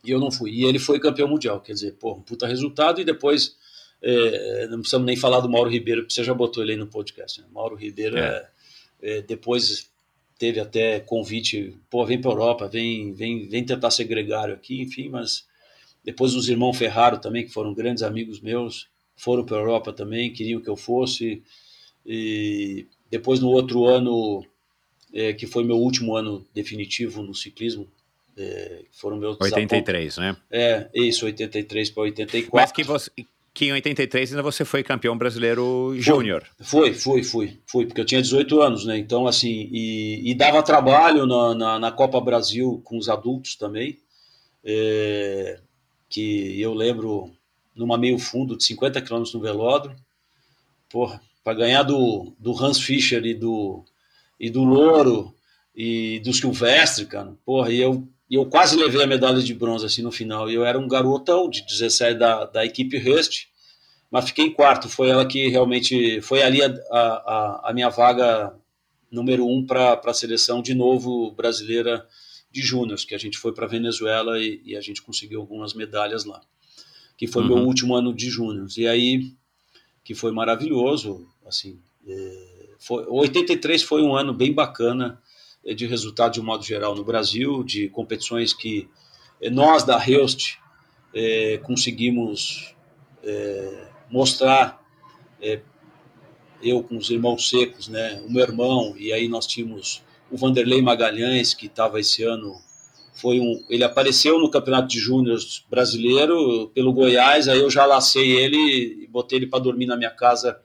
E 0.08 0.12
eu 0.12 0.20
não 0.20 0.32
fui. 0.32 0.52
E 0.52 0.64
ele 0.64 0.80
foi 0.80 1.00
campeão 1.00 1.28
mundial, 1.28 1.60
quer 1.60 1.74
dizer, 1.74 1.96
pô, 2.00 2.14
um 2.14 2.22
puta 2.22 2.48
resultado 2.48 3.02
e 3.02 3.04
depois 3.04 3.58
é, 4.02 4.68
não 4.68 4.80
precisamos 4.80 5.06
nem 5.06 5.18
falar 5.18 5.42
do 5.42 5.50
Mauro 5.50 5.70
Ribeiro, 5.70 6.02
porque 6.02 6.14
você 6.14 6.24
já 6.24 6.34
botou 6.34 6.64
ele 6.64 6.72
aí 6.72 6.78
no 6.78 6.88
podcast. 6.88 7.42
Né? 7.42 7.48
Mauro 7.52 7.76
Ribeiro 7.76 8.18
É. 8.18 8.48
é, 9.02 9.18
é, 9.18 9.22
depois 9.22 9.90
teve 10.40 10.60
até 10.60 11.00
convite, 11.00 11.76
pô, 11.90 12.06
vem 12.06 12.22
para 12.22 12.32
Europa, 12.32 12.68
vem, 12.68 13.12
vem, 13.12 13.48
vem 13.48 13.66
tentar 13.66 13.92
ser 13.92 14.06
gregário 14.06 14.54
aqui, 14.54 14.82
enfim, 14.82 15.10
mas 15.10 15.46
depois 16.06 16.36
os 16.36 16.48
irmãos 16.48 16.78
Ferraro 16.78 17.18
também, 17.18 17.44
que 17.44 17.52
foram 17.52 17.74
grandes 17.74 18.04
amigos 18.04 18.40
meus, 18.40 18.88
foram 19.16 19.44
para 19.44 19.58
Europa 19.58 19.92
também, 19.92 20.32
queriam 20.32 20.62
que 20.62 20.70
eu 20.70 20.78
fosse. 20.78 21.42
E 22.06 22.86
depois, 23.10 23.40
no 23.40 23.50
outro 23.50 23.86
ano, 23.86 24.46
é, 25.12 25.34
que 25.34 25.48
foi 25.48 25.64
meu 25.64 25.78
último 25.78 26.16
ano 26.16 26.46
definitivo 26.54 27.24
no 27.24 27.34
ciclismo, 27.34 27.88
é, 28.38 28.84
foram 28.92 29.18
meus 29.18 29.38
83, 29.40 30.18
né? 30.18 30.38
É, 30.52 30.88
isso, 30.94 31.26
83 31.26 31.90
para 31.90 32.04
84. 32.04 32.52
Mas 32.54 32.72
que, 32.72 32.84
você, 32.84 33.12
que 33.54 33.66
em 33.66 33.72
83 33.72 34.32
ainda 34.32 34.44
você 34.44 34.64
foi 34.64 34.84
campeão 34.84 35.18
brasileiro 35.18 35.96
júnior. 35.98 36.46
Foi, 36.62 36.94
fui, 36.94 37.24
fui, 37.24 37.58
fui, 37.66 37.88
porque 37.88 38.02
eu 38.02 38.06
tinha 38.06 38.22
18 38.22 38.62
anos, 38.62 38.86
né? 38.86 38.98
Então, 38.98 39.26
assim, 39.26 39.68
e, 39.72 40.30
e 40.30 40.36
dava 40.36 40.62
trabalho 40.62 41.26
na, 41.26 41.56
na, 41.56 41.80
na 41.80 41.92
Copa 41.92 42.22
Brasil 42.22 42.80
com 42.84 42.98
os 42.98 43.10
adultos 43.10 43.56
também, 43.56 43.98
é, 44.64 45.60
que 46.08 46.62
eu 46.62 46.74
lembro 46.74 47.32
numa 47.76 47.98
meio 47.98 48.20
fundo 48.20 48.56
de 48.56 48.64
50 48.64 49.02
quilômetros 49.02 49.34
no 49.34 49.42
velódromo, 49.42 49.98
porra, 50.90 51.20
para 51.44 51.58
ganhar 51.58 51.84
do, 51.84 52.34
do 52.38 52.52
Hans 52.64 52.80
Fischer 52.80 53.26
e 53.26 53.34
do, 53.34 53.84
e 54.40 54.50
do 54.50 54.64
Louro 54.64 55.34
e 55.76 56.20
do 56.20 56.34
Silvestre, 56.34 57.06
cara, 57.06 57.34
porra, 57.46 57.72
e 57.72 57.80
eu, 57.80 58.08
e 58.30 58.36
eu 58.36 58.46
quase 58.46 58.76
levei 58.76 59.02
a 59.02 59.08
medalha 59.08 59.42
de 59.42 59.54
bronze 59.54 59.86
assim 59.86 60.02
no 60.02 60.12
final, 60.12 60.50
e 60.50 60.56
eu 60.56 60.66
era 60.66 60.78
um 60.78 60.88
garotão 60.88 61.50
de 61.50 61.66
17 61.66 62.20
da, 62.20 62.46
da 62.46 62.66
equipe 62.66 62.98
Rust, 62.98 63.48
mas 64.12 64.26
fiquei 64.26 64.46
em 64.46 64.54
quarto. 64.54 64.90
Foi 64.90 65.10
ela 65.10 65.26
que 65.26 65.48
realmente 65.48 66.22
foi 66.22 66.42
ali 66.42 66.62
a, 66.62 66.68
a, 66.92 67.70
a 67.70 67.74
minha 67.74 67.90
vaga 67.90 68.54
número 69.12 69.48
um 69.48 69.66
para 69.66 70.00
a 70.06 70.14
seleção 70.14 70.62
de 70.62 70.74
novo 70.74 71.32
brasileira 71.32 72.06
de 72.52 72.62
júniors, 72.62 73.06
que 73.06 73.16
a 73.16 73.18
gente 73.18 73.38
foi 73.38 73.54
para 73.54 73.68
Venezuela 73.68 74.40
e, 74.40 74.62
e, 74.66 74.76
a 74.76 74.82
gente 74.82 75.02
conseguiu 75.02 75.40
algumas 75.40 75.74
medalhas 75.74 76.26
lá, 76.26 76.42
que 77.18 77.28
foi 77.28 77.44
uhum. 77.44 77.48
meu 77.48 77.58
último 77.58 77.96
ano 77.96 78.14
de 78.14 78.30
júniors. 78.30 78.78
E 78.78 78.88
aí 78.88 79.32
que 80.04 80.16
foi 80.16 80.32
maravilhoso, 80.32 81.28
assim, 81.46 81.80
é, 82.08 82.70
foi, 82.80 83.06
83 83.08 83.84
foi 83.84 84.02
um 84.02 84.16
ano 84.16 84.34
bem 84.34 84.54
bacana 84.54 85.22
de 85.74 85.86
resultado 85.86 86.34
de 86.34 86.42
um 86.42 86.46
modo 86.46 86.64
geral 86.64 86.96
no 86.96 87.04
Brasil, 87.04 87.64
de 87.64 87.90
competições 87.90 88.54
que 88.54 88.88
é, 89.42 89.50
nós 89.50 89.84
da 89.84 89.98
Heust 90.08 90.58
é, 91.14 91.60
conseguimos 91.64 92.76
é, 93.24 93.88
mostrar 94.10 94.82
é, 95.42 95.60
eu 96.62 96.82
com 96.82 96.98
os 96.98 97.10
irmãos 97.10 97.50
secos, 97.50 97.88
né, 97.88 98.22
o 98.26 98.32
meu 98.32 98.44
irmão, 98.44 98.96
e 98.98 99.12
aí 99.14 99.28
nós 99.28 99.46
tínhamos 99.46 100.04
o 100.32 100.38
Vanderlei 100.38 100.82
Magalhães, 100.82 101.54
que 101.54 101.68
estava 101.68 102.00
esse 102.00 102.24
ano, 102.24 102.56
foi 103.14 103.40
um, 103.40 103.64
ele 103.70 103.84
apareceu 103.84 104.40
no 104.40 104.50
Campeonato 104.50 104.88
de 104.88 105.00
Júniors 105.00 105.66
brasileiro 105.70 106.70
pelo 106.74 106.94
Goiás, 106.94 107.48
aí 107.48 107.60
eu 107.60 107.70
já 107.70 107.86
lacei 107.86 108.32
ele 108.32 109.04
e 109.04 109.08
botei 109.08 109.40
ele 109.40 109.48
para 109.48 109.60
dormir 109.60 109.86
na 109.86 109.98
minha 109.98 110.12
casa 110.12 110.60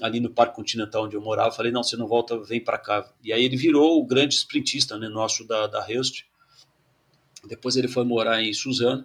ali 0.00 0.20
no 0.20 0.30
Parque 0.30 0.56
Continental 0.56 1.04
onde 1.04 1.16
eu 1.16 1.20
morava, 1.20 1.54
falei, 1.54 1.70
não, 1.70 1.82
você 1.82 1.96
não 1.96 2.06
volta, 2.06 2.38
vem 2.38 2.62
para 2.62 2.78
cá. 2.78 3.12
E 3.22 3.32
aí 3.32 3.44
ele 3.44 3.56
virou 3.56 4.00
o 4.00 4.06
grande 4.06 4.34
sprintista, 4.34 4.98
né, 4.98 5.08
nosso 5.08 5.46
da, 5.46 5.66
da 5.66 5.90
Heust. 5.90 6.24
Depois 7.46 7.76
ele 7.76 7.88
foi 7.88 8.04
morar 8.04 8.42
em 8.42 8.52
Suzano, 8.52 9.04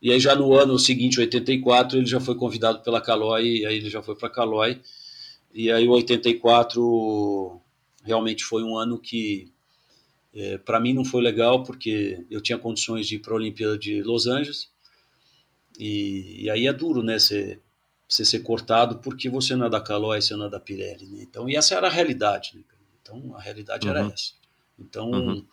e 0.00 0.12
aí 0.12 0.20
já 0.20 0.34
no 0.34 0.54
ano 0.54 0.78
seguinte, 0.78 1.18
84, 1.18 1.98
ele 1.98 2.06
já 2.06 2.20
foi 2.20 2.34
convidado 2.34 2.80
pela 2.80 3.00
Calói, 3.00 3.58
e 3.58 3.66
aí 3.66 3.76
ele 3.76 3.88
já 3.88 4.02
foi 4.02 4.14
para 4.14 4.28
Calói. 4.28 4.80
E 5.52 5.70
aí 5.70 5.88
o 5.88 5.92
84 5.92 7.60
realmente 8.02 8.44
foi 8.44 8.62
um 8.62 8.76
ano 8.76 8.98
que 8.98 9.50
é, 10.34 10.58
para 10.58 10.80
mim 10.80 10.92
não 10.92 11.04
foi 11.04 11.22
legal, 11.22 11.62
porque 11.62 12.24
eu 12.30 12.42
tinha 12.42 12.58
condições 12.58 13.06
de 13.06 13.16
ir 13.16 13.20
para 13.20 13.32
a 13.32 13.36
Olimpíada 13.36 13.78
de 13.78 14.02
Los 14.02 14.26
Angeles. 14.26 14.68
E, 15.78 16.42
e 16.44 16.50
aí 16.50 16.66
é 16.66 16.72
duro, 16.72 17.02
né, 17.02 17.18
você, 17.18 17.60
você 18.16 18.24
ser 18.24 18.40
cortado 18.40 18.98
porque 18.98 19.28
você 19.28 19.56
não 19.56 19.66
é 19.66 19.70
da 19.70 19.80
Calói, 19.80 20.20
você 20.20 20.36
não 20.36 20.46
é 20.46 20.50
da 20.50 20.60
Pirelli, 20.60 21.06
né? 21.06 21.22
Então, 21.22 21.48
e 21.48 21.56
essa 21.56 21.74
era 21.74 21.86
a 21.86 21.90
realidade, 21.90 22.52
né? 22.54 22.62
Então, 23.02 23.34
a 23.36 23.40
realidade 23.40 23.86
uhum. 23.86 23.94
era 23.94 24.06
essa. 24.06 24.32
Então, 24.78 25.10
uhum 25.10 25.44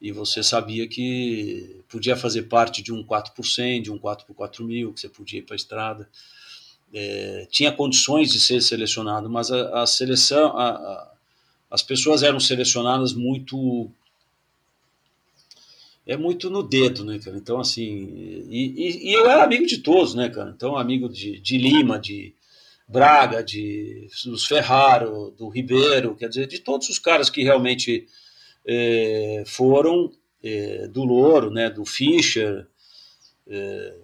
e 0.00 0.12
você 0.12 0.42
sabia 0.42 0.86
que 0.86 1.82
podia 1.88 2.16
fazer 2.16 2.42
parte 2.42 2.82
de 2.82 2.92
um 2.92 3.02
4 3.02 3.32
por 3.34 3.44
100, 3.44 3.82
de 3.82 3.90
um 3.90 3.98
4 3.98 4.26
por 4.26 4.34
4 4.34 4.64
mil, 4.64 4.92
que 4.92 5.00
você 5.00 5.08
podia 5.08 5.40
ir 5.40 5.42
para 5.42 5.54
a 5.54 5.56
estrada. 5.56 6.08
É, 6.94 7.46
tinha 7.50 7.72
condições 7.72 8.30
de 8.30 8.38
ser 8.38 8.62
selecionado, 8.62 9.28
mas 9.28 9.50
a, 9.50 9.82
a 9.82 9.86
seleção, 9.86 10.56
a, 10.56 10.68
a, 10.70 11.12
as 11.70 11.82
pessoas 11.82 12.22
eram 12.22 12.38
selecionadas 12.38 13.12
muito 13.12 13.90
é 16.08 16.16
muito 16.16 16.48
no 16.48 16.62
dedo, 16.62 17.04
né, 17.04 17.18
cara? 17.18 17.36
Então, 17.36 17.60
assim, 17.60 17.84
e, 18.48 18.74
e, 18.76 19.10
e, 19.10 19.12
eu 19.12 19.28
era 19.28 19.44
amigo 19.44 19.66
de 19.66 19.78
todos, 19.78 20.14
né, 20.14 20.30
cara? 20.30 20.50
Então, 20.56 20.74
amigo 20.74 21.06
de, 21.06 21.38
de 21.38 21.58
Lima, 21.58 21.98
de 21.98 22.34
Braga, 22.88 23.44
de 23.44 24.08
dos 24.24 24.46
Ferraro, 24.46 25.30
do 25.36 25.50
Ribeiro, 25.50 26.16
quer 26.16 26.30
dizer, 26.30 26.46
de 26.46 26.60
todos 26.60 26.88
os 26.88 26.98
caras 26.98 27.28
que 27.28 27.42
realmente 27.42 28.06
é, 28.66 29.44
foram 29.46 30.10
é, 30.42 30.88
do 30.88 31.04
Louro, 31.04 31.50
né, 31.50 31.68
do 31.68 31.84
Fischer, 31.84 32.66
é, 33.46 33.94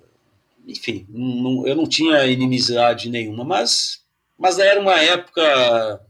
enfim, 0.66 1.06
não, 1.09 1.66
eu 1.66 1.74
não 1.74 1.86
tinha 1.86 2.26
inimizade 2.26 3.09
nenhuma, 3.09 3.44
mas, 3.44 4.05
mas 4.39 4.59
era 4.59 4.78
uma 4.78 5.01
época 5.01 6.01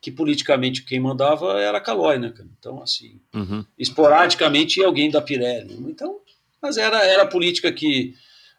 que 0.00 0.10
politicamente 0.10 0.82
quem 0.82 0.98
mandava 0.98 1.60
era 1.60 1.78
a 1.78 1.80
Calói, 1.80 2.18
né, 2.18 2.30
cara? 2.30 2.48
Então, 2.58 2.82
assim, 2.82 3.20
uhum. 3.34 3.64
esporadicamente 3.78 4.82
alguém 4.82 5.10
da 5.10 5.20
Pirelli. 5.20 5.74
Então, 5.88 6.20
mas 6.60 6.76
era, 6.76 7.04
era 7.04 7.24
a 7.24 7.26
política 7.26 7.70
que 7.70 8.14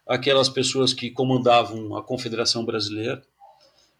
aquelas 0.06 0.48
pessoas 0.48 0.92
que 0.92 1.10
comandavam 1.10 1.96
a 1.96 2.02
Confederação 2.02 2.64
Brasileira 2.64 3.22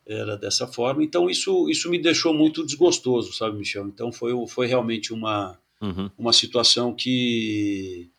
era 0.07 0.37
dessa 0.37 0.67
forma. 0.67 1.03
Então 1.03 1.31
isso 1.31 1.69
isso 1.69 1.89
me 1.89 1.99
deixou 1.99 2.35
muito 2.35 2.65
desgostoso, 2.65 3.33
sabe, 3.33 3.57
Michel? 3.57 3.87
Então 3.87 4.13
foi 4.13 4.33
foi 4.49 4.67
realmente 4.67 5.13
uma 5.13 5.59
uhum. 5.81 6.11
uma 6.19 6.33
situação 6.33 6.93
que 6.95 8.11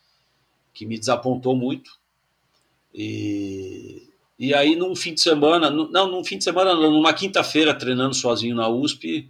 que 0.74 0.86
me 0.86 0.98
desapontou 0.98 1.56
muito. 1.56 2.00
E 2.94 4.13
e 4.38 4.54
aí 4.54 4.76
num 4.76 4.96
fim 4.96 5.14
de 5.14 5.22
semana, 5.22 5.70
não, 5.70 6.08
num 6.08 6.24
fim 6.24 6.38
de 6.38 6.44
semana, 6.44 6.74
numa 6.74 7.14
quinta-feira 7.14 7.74
treinando 7.74 8.14
sozinho 8.14 8.56
na 8.56 8.68
USP, 8.68 9.30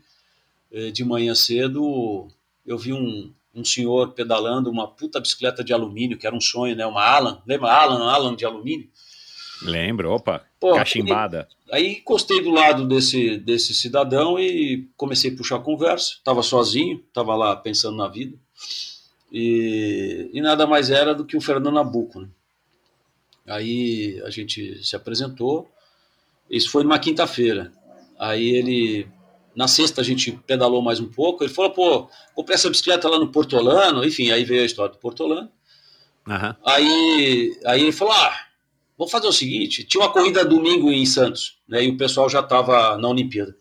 de 0.91 1.03
manhã 1.03 1.35
cedo, 1.35 2.27
eu 2.65 2.77
vi 2.77 2.93
um 2.93 3.31
um 3.53 3.63
senhor 3.63 4.13
pedalando 4.13 4.69
uma 4.69 4.87
puta 4.87 5.19
bicicleta 5.19 5.63
de 5.63 5.71
alumínio, 5.71 6.17
que 6.17 6.25
era 6.25 6.35
um 6.35 6.41
sonho, 6.41 6.75
né? 6.75 6.85
Uma 6.85 7.03
Alan, 7.03 7.41
lembra 7.45 7.71
Alan, 7.71 8.09
Alan 8.09 8.35
de 8.35 8.45
alumínio? 8.45 8.89
Lembro, 9.61 10.11
opa, 10.11 10.43
Pô, 10.59 10.73
cachimbada. 10.73 11.47
Aí 11.71 11.99
encostei 11.99 12.41
do 12.41 12.49
lado 12.49 12.87
desse, 12.87 13.37
desse 13.37 13.73
cidadão 13.73 14.39
e 14.39 14.89
comecei 14.97 15.31
a 15.31 15.35
puxar 15.35 15.59
conversa. 15.59 16.15
Estava 16.15 16.41
sozinho, 16.41 17.01
estava 17.07 17.35
lá 17.35 17.55
pensando 17.55 17.95
na 17.95 18.07
vida. 18.07 18.35
E, 19.31 20.29
e 20.33 20.41
nada 20.41 20.67
mais 20.67 20.89
era 20.89 21.13
do 21.15 21.25
que 21.25 21.37
o 21.37 21.41
Fernando 21.41 21.71
Nabuco. 21.71 22.19
Né? 22.19 22.27
Aí 23.47 24.21
a 24.25 24.29
gente 24.29 24.83
se 24.83 24.95
apresentou. 24.95 25.69
Isso 26.49 26.69
foi 26.69 26.83
numa 26.83 26.99
quinta-feira. 26.99 27.71
Aí 28.17 28.49
ele, 28.55 29.07
na 29.55 29.67
sexta 29.67 30.01
a 30.01 30.03
gente 30.03 30.31
pedalou 30.31 30.81
mais 30.81 30.99
um 30.99 31.09
pouco. 31.09 31.43
Ele 31.43 31.53
falou: 31.53 31.71
pô, 31.71 32.09
comprei 32.33 32.55
essa 32.55 32.69
bicicleta 32.69 33.09
lá 33.09 33.19
no 33.19 33.31
Portolano. 33.31 34.05
Enfim, 34.05 34.31
aí 34.31 34.43
veio 34.45 34.61
a 34.61 34.65
história 34.65 34.93
do 34.93 34.99
Portolano. 34.99 35.51
Aham. 36.27 36.55
Aí, 36.65 37.59
aí 37.65 37.81
ele 37.81 37.91
falou: 37.91 38.13
ah, 38.13 38.35
vamos 38.97 39.11
fazer 39.11 39.27
o 39.27 39.33
seguinte: 39.33 39.83
tinha 39.83 40.03
uma 40.03 40.11
corrida 40.11 40.45
domingo 40.45 40.91
em 40.91 41.05
Santos, 41.05 41.57
né? 41.67 41.83
E 41.83 41.89
o 41.89 41.97
pessoal 41.97 42.29
já 42.29 42.39
estava 42.39 42.97
na 42.97 43.09
Olimpíada. 43.09 43.55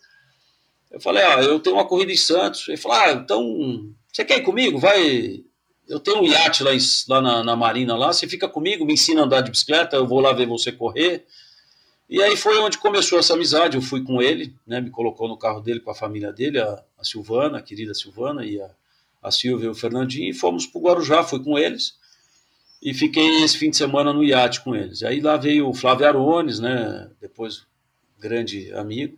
Eu 0.91 1.01
falei: 1.01 1.23
ah, 1.23 1.43
eu 1.43 1.59
tenho 1.59 1.77
uma 1.77 1.87
corrida 1.87 2.13
em 2.13 2.17
Santos. 2.17 2.69
Ele 2.69 2.77
falou: 2.77 2.99
ah, 2.99 3.13
então 3.13 3.95
você 4.13 4.25
quer 4.25 4.39
ir 4.39 4.43
comigo? 4.43 4.79
Vai. 4.79 5.43
Eu 5.89 5.99
tenho 6.01 6.21
um 6.23 6.27
iate 6.27 6.63
lá, 6.63 6.75
em- 6.75 6.79
lá 7.09 7.21
na, 7.21 7.45
na 7.45 7.57
Marina, 7.57 7.97
lá. 7.97 8.13
Você 8.13 8.27
fica 8.29 8.49
comigo, 8.49 8.85
me 8.85 8.95
ensina 8.95 9.23
a 9.23 9.25
andar 9.25 9.41
de 9.43 9.51
bicicleta. 9.51 9.97
Eu 9.97 10.07
vou 10.07 10.21
lá 10.21 10.33
ver 10.33 10.47
você 10.47 10.71
correr. 10.73 11.25
E 12.09 12.23
aí 12.23 12.37
foi 12.37 12.59
onde 12.59 12.79
começou 12.79 13.19
essa 13.19 13.35
amizade. 13.35 13.77
Eu 13.77 13.83
fui 13.83 14.03
com 14.03 14.21
ele, 14.23 14.55
né? 14.67 14.81
Me 14.81 14.91
colocou 14.91 15.29
no 15.29 15.37
carro 15.37 15.61
dele 15.61 15.81
com 15.81 15.91
a 15.91 15.95
família 15.95 16.33
dele, 16.33 16.61
a, 16.61 16.83
a 16.99 17.05
Silvana, 17.05 17.59
a 17.59 17.63
querida 17.63 17.95
Silvana, 17.95 18.45
e 18.45 18.61
a, 18.61 18.71
a 19.23 19.31
Silvia 19.31 19.67
e 19.67 19.71
o 19.71 19.75
Fernandinho. 19.75 20.31
E 20.31 20.35
fomos 20.35 20.67
para 20.67 20.79
o 20.79 20.83
Guarujá, 20.83 21.25
fui 21.25 21.43
com 21.43 21.59
eles 21.59 21.95
e 22.83 22.93
fiquei 22.93 23.43
esse 23.45 23.57
fim 23.57 23.71
de 23.71 23.77
semana 23.77 24.13
no 24.13 24.25
iate 24.25 24.61
com 24.61 24.75
eles. 24.75 25.03
Aí 25.03 25.21
lá 25.21 25.37
veio 25.37 25.69
o 25.69 25.75
Flávio 25.75 26.07
Arones, 26.07 26.59
né? 26.59 27.09
Depois 27.21 27.65
grande 28.19 28.73
amigo. 28.75 29.17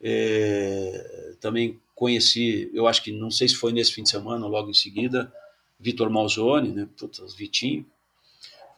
É, 0.00 1.34
também 1.40 1.80
conheci, 1.94 2.70
eu 2.74 2.86
acho 2.86 3.02
que 3.02 3.12
não 3.12 3.30
sei 3.30 3.48
se 3.48 3.54
foi 3.54 3.72
nesse 3.72 3.92
fim 3.92 4.02
de 4.02 4.10
semana, 4.10 4.46
logo 4.46 4.68
em 4.68 4.74
seguida, 4.74 5.32
Vitor 5.84 6.08
Malzone, 6.08 6.70
né? 6.70 6.88
Puta, 6.96 7.22
Vitinho. 7.36 7.84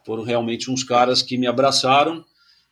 Foram 0.05 0.23
realmente 0.23 0.69
uns 0.69 0.83
caras 0.83 1.21
que 1.21 1.37
me 1.37 1.47
abraçaram 1.47 2.23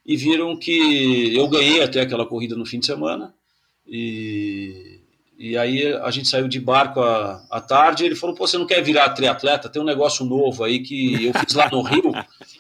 e 0.06 0.18
viram 0.18 0.58
que 0.58 1.34
eu 1.34 1.48
ganhei 1.48 1.82
até 1.82 2.02
aquela 2.02 2.26
corrida 2.26 2.54
no 2.54 2.66
fim 2.66 2.80
de 2.80 2.86
semana. 2.86 3.34
E, 3.88 5.00
e 5.38 5.58
aí 5.58 5.94
a 5.94 6.12
gente 6.12 6.28
saiu 6.28 6.50
de 6.50 6.60
barco 6.60 7.00
à, 7.02 7.62
tarde 7.62 8.04
e 8.04 8.08
ele 8.08 8.16
falou: 8.16 8.36
Pô, 8.36 8.46
você 8.46 8.58
não 8.58 8.68
quer 8.68 8.84
virar 8.84 9.10
triatleta? 9.12 9.70
Tem 9.70 9.82
um 9.82 9.86
negócio 9.86 10.26
novo 10.26 10.66
aí 10.66 10.80
que 10.80 11.26
eu 11.26 11.34
fiz 11.34 11.54
lá 11.54 11.70
no 11.70 11.82
Rio, 11.82 12.12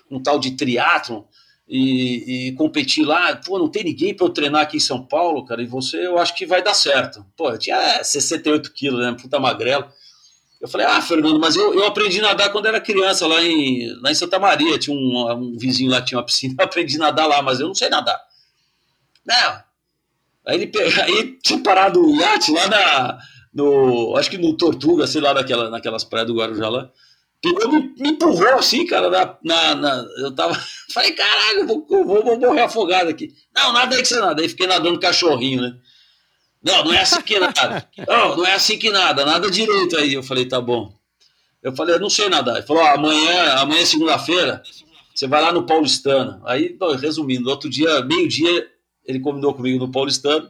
um 0.09 0.21
tal 0.21 0.39
de 0.39 0.51
triatlon, 0.51 1.23
e, 1.67 2.47
e 2.47 2.51
competi 2.53 3.03
lá. 3.03 3.35
Pô, 3.35 3.59
não 3.59 3.67
tem 3.67 3.83
ninguém 3.83 4.13
para 4.13 4.25
eu 4.25 4.29
treinar 4.29 4.61
aqui 4.61 4.77
em 4.77 4.79
São 4.79 5.05
Paulo, 5.05 5.43
cara, 5.43 5.61
e 5.61 5.67
você 5.67 6.07
eu 6.07 6.17
acho 6.17 6.33
que 6.35 6.45
vai 6.45 6.63
dar 6.63 6.73
certo. 6.73 7.25
Pô, 7.35 7.49
eu 7.51 7.59
tinha 7.59 8.01
68 8.01 8.71
quilos, 8.71 9.01
né? 9.01 9.13
Puta 9.19 9.39
magrelo. 9.41 9.85
Eu 10.65 10.69
falei, 10.69 10.87
ah, 10.87 10.99
Fernando, 10.99 11.39
mas 11.39 11.55
eu, 11.55 11.75
eu 11.75 11.85
aprendi 11.85 12.17
a 12.17 12.23
nadar 12.23 12.51
quando 12.51 12.65
era 12.65 12.81
criança, 12.81 13.27
lá 13.27 13.39
em, 13.43 13.87
lá 14.01 14.09
em 14.09 14.15
Santa 14.15 14.39
Maria. 14.39 14.79
Tinha 14.79 14.97
um, 14.97 15.31
um 15.31 15.57
vizinho 15.59 15.91
lá 15.91 16.01
tinha 16.01 16.17
uma 16.17 16.25
piscina, 16.25 16.55
eu 16.59 16.65
aprendi 16.65 16.95
a 16.95 16.99
nadar 17.01 17.27
lá, 17.27 17.39
mas 17.43 17.59
eu 17.59 17.67
não 17.67 17.75
sei 17.75 17.87
nadar. 17.87 18.19
Não. 19.23 19.59
Aí 20.47 20.55
ele 20.59 20.71
aí 21.03 21.37
tinha 21.43 21.61
parado 21.61 22.03
o 22.03 22.15
iate 22.19 22.51
lá 22.51 22.67
na. 22.67 23.19
No, 23.53 24.17
acho 24.17 24.31
que 24.31 24.39
no 24.39 24.57
Tortuga, 24.57 25.05
sei 25.05 25.21
lá, 25.21 25.35
naquela, 25.35 25.69
naquelas 25.69 26.03
praias 26.03 26.27
do 26.27 26.35
Guarujá 26.35 26.67
lá. 26.67 26.89
Pegou, 27.43 27.71
me, 27.71 27.93
me 27.99 28.09
empurrou 28.09 28.55
assim, 28.55 28.87
cara, 28.87 29.07
na, 29.07 29.37
na, 29.43 29.75
na- 29.75 30.05
eu 30.17 30.33
tava. 30.33 30.59
Falei, 30.91 31.11
caralho, 31.11 31.67
vou, 31.67 31.85
vou, 31.87 32.23
vou 32.23 32.39
morrer 32.39 32.61
afogado 32.61 33.07
aqui. 33.07 33.31
Não, 33.55 33.71
nada 33.71 33.95
aí 33.95 34.01
que 34.01 34.07
você 34.07 34.19
nada. 34.19 34.41
Aí 34.41 34.49
fiquei 34.49 34.65
nadando 34.65 34.99
cachorrinho, 34.99 35.61
né? 35.61 35.75
Não, 36.65 36.83
não 36.83 36.93
é 36.93 37.01
assim 37.01 37.21
que 37.21 37.39
nada. 37.39 37.87
Não, 38.07 38.37
não 38.37 38.45
é 38.45 38.53
assim 38.55 38.79
que 38.79 38.89
nada, 38.89 39.23
nada 39.23 39.51
direito 39.51 39.95
aí. 39.97 40.15
Eu 40.15 40.23
falei, 40.23 40.45
tá 40.45 40.59
bom. 40.59 40.91
Eu 41.61 41.75
falei, 41.75 41.93
eu 41.93 41.99
não 41.99 42.09
sei 42.09 42.27
nadar. 42.27 42.57
Ele 42.57 42.65
falou, 42.65 42.83
amanhã, 42.83 43.53
amanhã 43.57 43.81
é 43.81 43.85
segunda-feira, 43.85 44.63
você 45.13 45.27
vai 45.27 45.43
lá 45.43 45.51
no 45.51 45.65
Paulistano. 45.65 46.41
Aí, 46.43 46.75
resumindo, 46.99 47.51
outro 47.51 47.69
dia, 47.69 48.01
meio-dia, 48.01 48.67
ele 49.05 49.19
combinou 49.19 49.53
comigo 49.53 49.77
no 49.77 49.91
Paulistano. 49.91 50.49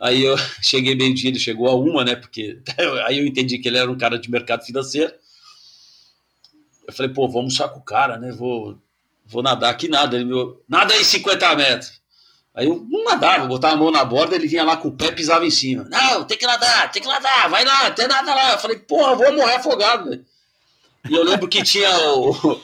Aí 0.00 0.22
eu 0.22 0.36
cheguei 0.62 0.94
meio-dia, 0.94 1.28
ele 1.28 1.38
chegou 1.38 1.68
a 1.68 1.74
uma, 1.74 2.02
né? 2.02 2.16
Porque 2.16 2.58
aí 3.06 3.18
eu 3.18 3.26
entendi 3.26 3.58
que 3.58 3.68
ele 3.68 3.76
era 3.76 3.90
um 3.90 3.98
cara 3.98 4.18
de 4.18 4.30
mercado 4.30 4.64
financeiro. 4.64 5.12
Eu 6.86 6.94
falei, 6.94 7.12
pô, 7.12 7.28
vamos 7.28 7.58
com 7.58 7.78
o 7.78 7.84
cara, 7.84 8.16
né? 8.16 8.32
Vou, 8.32 8.78
vou 9.26 9.42
nadar 9.42 9.70
aqui 9.70 9.86
nada. 9.86 10.16
Ele 10.16 10.24
me 10.24 10.54
nada 10.66 10.94
aí 10.94 11.04
50 11.04 11.56
metros. 11.56 12.03
Aí 12.54 12.66
eu 12.68 12.86
não 12.88 13.04
nadava, 13.04 13.46
botava 13.46 13.74
a 13.74 13.76
mão 13.76 13.90
na 13.90 14.04
borda, 14.04 14.36
ele 14.36 14.46
vinha 14.46 14.62
lá 14.62 14.76
com 14.76 14.88
o 14.88 14.92
pé 14.92 15.06
e 15.06 15.12
pisava 15.12 15.44
em 15.44 15.50
cima. 15.50 15.84
Não, 15.90 16.24
tem 16.24 16.38
que 16.38 16.46
nadar, 16.46 16.90
tem 16.92 17.02
que 17.02 17.08
nadar, 17.08 17.48
vai 17.48 17.64
lá, 17.64 17.86
até 17.88 18.06
nada 18.06 18.32
lá. 18.34 18.52
Eu 18.52 18.58
falei, 18.58 18.78
porra, 18.78 19.12
eu 19.12 19.16
vou 19.16 19.32
morrer 19.32 19.54
afogado, 19.54 20.08
velho. 20.10 20.24
E 21.10 21.14
eu 21.14 21.24
lembro 21.24 21.48
que 21.48 21.62
tinha 21.64 21.90
o, 22.14 22.60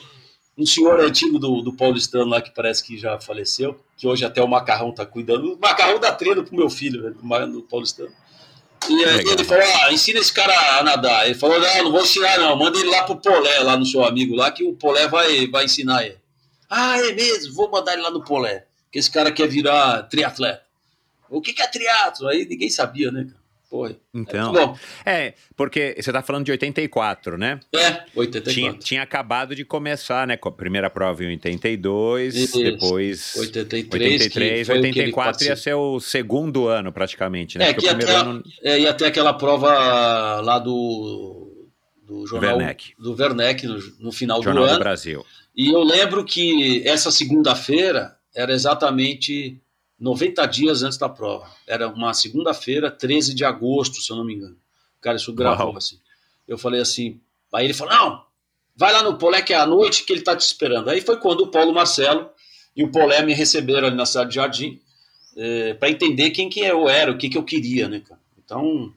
um 0.57 0.65
senhor 0.65 0.99
antigo 1.01 1.37
do, 1.37 1.61
do 1.61 1.73
Paulistano 1.73 2.25
lá, 2.25 2.41
que 2.41 2.51
parece 2.51 2.83
que 2.83 2.97
já 2.97 3.19
faleceu, 3.19 3.79
que 3.97 4.07
hoje 4.07 4.23
até 4.23 4.41
o 4.41 4.47
Macarrão 4.47 4.93
tá 4.93 5.05
cuidando. 5.05 5.53
O 5.53 5.59
Macarrão 5.59 5.99
dá 5.99 6.11
treino 6.13 6.43
pro 6.43 6.55
meu 6.55 6.69
filho, 6.69 7.01
velho, 7.01 7.15
do 7.15 7.25
Ma- 7.25 7.45
do 7.45 7.61
Paulistano. 7.63 8.11
E 8.89 9.05
aí 9.05 9.19
ele 9.19 9.43
falou, 9.43 9.63
ah, 9.83 9.91
ensina 9.93 10.19
esse 10.19 10.33
cara 10.33 10.79
a 10.79 10.83
nadar. 10.83 11.25
Ele 11.25 11.35
falou, 11.35 11.59
não, 11.59 11.83
não 11.83 11.91
vou 11.91 12.01
ensinar 12.01 12.39
não, 12.39 12.55
manda 12.55 12.79
ele 12.79 12.89
lá 12.89 13.03
pro 13.03 13.17
Polé, 13.17 13.59
lá 13.59 13.77
no 13.77 13.85
seu 13.85 14.03
amigo 14.03 14.35
lá, 14.35 14.49
que 14.51 14.63
o 14.63 14.73
Polé 14.73 15.07
vai, 15.07 15.45
vai 15.47 15.65
ensinar 15.65 16.03
ele. 16.03 16.17
Ah, 16.69 16.97
é 16.97 17.11
mesmo, 17.11 17.53
vou 17.53 17.69
mandar 17.69 17.93
ele 17.93 18.01
lá 18.01 18.09
no 18.09 18.23
Polé, 18.23 18.65
que 18.91 18.99
esse 18.99 19.09
cara 19.09 19.31
quer 19.31 19.47
virar 19.47 20.03
triatleta. 20.03 20.63
O 21.29 21.41
que, 21.41 21.53
que 21.53 21.61
é 21.61 21.67
triatlo? 21.67 22.27
Aí 22.27 22.45
ninguém 22.45 22.69
sabia, 22.69 23.09
né, 23.11 23.23
cara? 23.23 23.41
Porra. 23.69 23.95
Então. 24.13 24.51
Bom, 24.51 24.77
É, 25.05 25.33
porque 25.55 25.95
você 25.97 26.11
tá 26.11 26.21
falando 26.21 26.43
de 26.43 26.51
84, 26.51 27.37
né? 27.37 27.57
é, 27.73 28.03
84. 28.13 28.51
Tinha, 28.53 28.73
tinha 28.73 29.01
acabado 29.01 29.55
de 29.55 29.63
começar, 29.63 30.27
né? 30.27 30.35
Com 30.35 30.49
a 30.49 30.51
primeira 30.51 30.89
prova 30.89 31.23
em 31.23 31.27
82, 31.27 32.35
Isso. 32.35 32.61
depois 32.61 33.33
83, 33.37 34.23
83, 34.23 34.59
que 34.59 34.65
foi 34.65 34.77
o 34.77 34.81
que 34.81 34.87
ele 34.99 34.99
84 35.13 35.45
ia 35.45 35.55
ser 35.55 35.73
o 35.75 36.01
segundo 36.01 36.67
ano 36.67 36.91
praticamente, 36.91 37.57
né? 37.57 37.69
É, 37.69 37.73
Porque 37.73 37.87
que 37.87 37.93
o 37.93 37.95
primeiro 37.97 38.19
até, 38.19 38.29
ano 38.29 38.43
é, 38.61 38.79
ia 38.81 38.93
ter 38.93 39.05
aquela 39.05 39.33
prova 39.33 39.69
lá 40.41 40.59
do, 40.59 41.69
do 42.05 42.27
jornal 42.27 42.57
Werneck. 42.57 42.93
do 42.99 43.15
Werneck 43.17 43.65
no, 43.65 43.79
no 44.01 44.11
final 44.11 44.43
Jornal 44.43 44.63
do 44.63 44.67
do 44.67 44.71
ano. 44.73 44.79
Brasil. 44.83 45.25
E 45.55 45.69
eu 45.73 45.81
lembro 45.81 46.25
que 46.25 46.85
essa 46.85 47.09
segunda-feira 47.09 48.17
era 48.35 48.53
exatamente 48.53 49.59
90 49.99 50.45
dias 50.47 50.83
antes 50.83 50.97
da 50.97 51.07
prova. 51.09 51.47
Era 51.67 51.87
uma 51.87 52.13
segunda-feira, 52.13 52.89
13 52.89 53.35
de 53.35 53.45
agosto, 53.45 54.01
se 54.01 54.11
eu 54.11 54.17
não 54.17 54.25
me 54.25 54.33
engano. 54.35 54.57
Cara, 54.99 55.17
isso 55.17 55.33
gravou 55.33 55.67
Uau. 55.67 55.77
assim. 55.77 55.99
Eu 56.47 56.57
falei 56.57 56.81
assim, 56.81 57.19
aí 57.53 57.65
ele 57.65 57.73
falou: 57.73 57.93
"Não, 57.93 58.25
vai 58.75 58.91
lá 58.91 59.03
no 59.03 59.17
Polé 59.17 59.41
que 59.41 59.53
é 59.53 59.57
à 59.57 59.65
noite 59.65 60.03
que 60.03 60.13
ele 60.13 60.21
tá 60.21 60.35
te 60.35 60.41
esperando". 60.41 60.89
Aí 60.89 61.01
foi 61.01 61.17
quando 61.17 61.41
o 61.41 61.47
Paulo 61.47 61.73
Marcelo 61.73 62.29
e 62.75 62.83
o 62.83 62.91
Polé 62.91 63.23
me 63.23 63.33
receberam 63.33 63.87
ali 63.87 63.95
na 63.95 64.05
cidade 64.05 64.29
de 64.29 64.35
Jardim, 64.35 64.79
para 65.79 65.89
entender 65.89 66.31
quem 66.31 66.49
que 66.49 66.59
eu 66.61 66.89
era, 66.89 67.11
o 67.11 67.17
que 67.17 67.29
que 67.29 67.37
eu 67.37 67.43
queria, 67.43 67.87
né, 67.87 67.99
cara? 67.99 68.19
Então, 68.43 68.93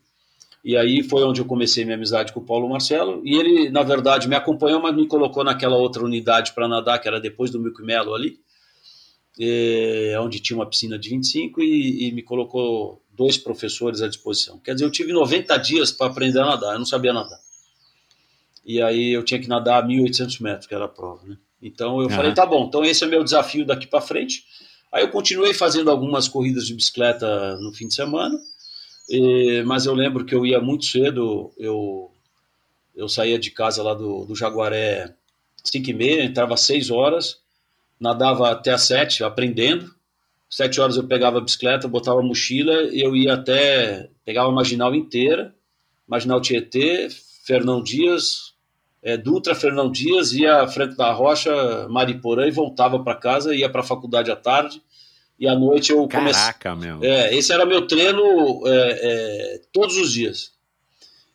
e 0.65 0.77
aí 0.77 1.03
foi 1.03 1.23
onde 1.25 1.41
eu 1.41 1.45
comecei 1.45 1.85
minha 1.85 1.97
amizade 1.97 2.33
com 2.33 2.41
o 2.41 2.45
Paulo 2.45 2.69
Marcelo. 2.69 3.21
E 3.25 3.37
ele, 3.37 3.71
na 3.71 3.83
verdade, 3.83 4.29
me 4.29 4.35
acompanhou, 4.35 4.81
mas 4.81 4.95
me 4.95 5.07
colocou 5.07 5.45
naquela 5.45 5.77
outra 5.77 6.03
unidade 6.03 6.53
para 6.53 6.67
nadar, 6.67 6.99
que 6.99 7.07
era 7.07 7.21
depois 7.21 7.51
do 7.51 7.61
Milk 7.61 7.83
Melo 7.83 8.15
ali, 8.15 8.39
eh, 9.39 10.15
onde 10.21 10.41
tinha 10.41 10.57
uma 10.57 10.67
piscina 10.67 10.99
de 10.99 11.09
25, 11.11 11.63
e, 11.63 12.09
e 12.09 12.13
me 12.13 12.23
colocou 12.23 13.03
dois 13.13 13.37
professores 13.37 14.03
à 14.03 14.09
disposição. 14.09 14.59
Quer 14.59 14.75
dizer, 14.75 14.85
eu 14.87 14.91
tive 14.91 15.13
90 15.13 15.57
dias 15.59 15.93
para 15.93 16.09
aprender 16.09 16.41
a 16.41 16.47
nadar, 16.47 16.73
eu 16.75 16.79
não 16.79 16.87
sabia 16.87 17.13
nadar. 17.13 17.39
E 18.65 18.81
aí 18.81 19.11
eu 19.13 19.23
tinha 19.23 19.41
que 19.41 19.49
nadar 19.49 19.87
1.800 19.87 20.41
metros, 20.41 20.67
que 20.67 20.75
era 20.75 20.87
a 20.87 20.89
prova, 20.89 21.23
né? 21.27 21.37
Então 21.63 22.01
eu 22.01 22.09
Aham. 22.09 22.17
falei, 22.17 22.35
tá 22.35 22.45
bom, 22.47 22.67
então 22.67 22.85
esse 22.85 23.05
é 23.05 23.07
meu 23.07 23.23
desafio 23.23 23.65
daqui 23.65 23.87
para 23.87 24.01
frente. 24.01 24.45
Aí 24.93 25.03
eu 25.03 25.11
continuei 25.11 25.53
fazendo 25.55 25.91
algumas 25.91 26.29
corridas 26.29 26.67
de 26.67 26.75
bicicleta 26.75 27.57
no 27.59 27.73
fim 27.73 27.89
de 27.89 27.95
semana, 27.95 28.39
e- 29.09 29.63
mas 29.67 29.87
eu 29.87 29.95
lembro 29.95 30.25
que 30.25 30.35
eu 30.35 30.47
ia 30.47 30.61
muito 30.61 30.85
cedo, 30.85 31.53
eu, 31.59 32.11
eu 32.95 33.09
saía 33.09 33.39
de 33.39 33.51
casa 33.51 33.83
lá 33.83 33.93
do, 33.95 34.25
do 34.25 34.35
Jaguaré 34.37 35.15
5 35.65 35.91
e 35.91 35.95
meia, 35.95 36.25
entrava 36.25 36.55
às 36.55 36.61
6 36.61 36.91
horas, 36.91 37.41
nadava 38.05 38.51
até 38.51 38.73
às 38.73 38.83
7, 38.83 39.25
aprendendo. 39.25 39.91
7 40.51 40.81
horas 40.81 40.97
eu 40.97 41.05
pegava 41.05 41.39
a 41.39 41.41
bicicleta, 41.41 41.89
botava 41.89 42.21
a 42.21 42.23
mochila 42.23 42.85
e 42.93 43.01
eu 43.01 43.17
ia 43.17 43.33
até, 43.33 44.11
pegava 44.25 44.51
a 44.51 44.53
marginal 44.53 44.95
inteira, 44.95 45.55
marginal 46.07 46.41
Tietê, 46.41 47.09
Fernão 47.45 47.83
Dias, 47.83 48.53
é, 49.03 49.17
Dutra, 49.17 49.55
Fernão 49.55 49.91
Dias, 49.91 50.33
ia 50.33 50.69
Franco 50.69 50.97
da 50.97 51.13
Rocha, 51.13 51.89
Mariporã 51.89 52.47
e 52.47 52.51
voltava 52.51 53.03
para 53.03 53.17
casa, 53.17 53.55
ia 53.55 53.69
para 53.69 53.81
a 53.81 53.85
faculdade 53.85 54.31
à 54.31 54.37
tarde. 54.37 54.83
E 55.41 55.49
à 55.49 55.55
noite 55.55 55.91
eu 55.91 56.07
comecei. 56.09 56.41
Caraca, 56.41 56.77
meu. 56.77 57.03
É, 57.03 57.35
esse 57.35 57.53
era 57.53 57.67
meu 57.67 57.87
treino 57.87 58.63
é, 58.67 59.01
é, 59.03 59.61
todos 59.73 59.97
os 59.97 60.13
dias. 60.13 60.53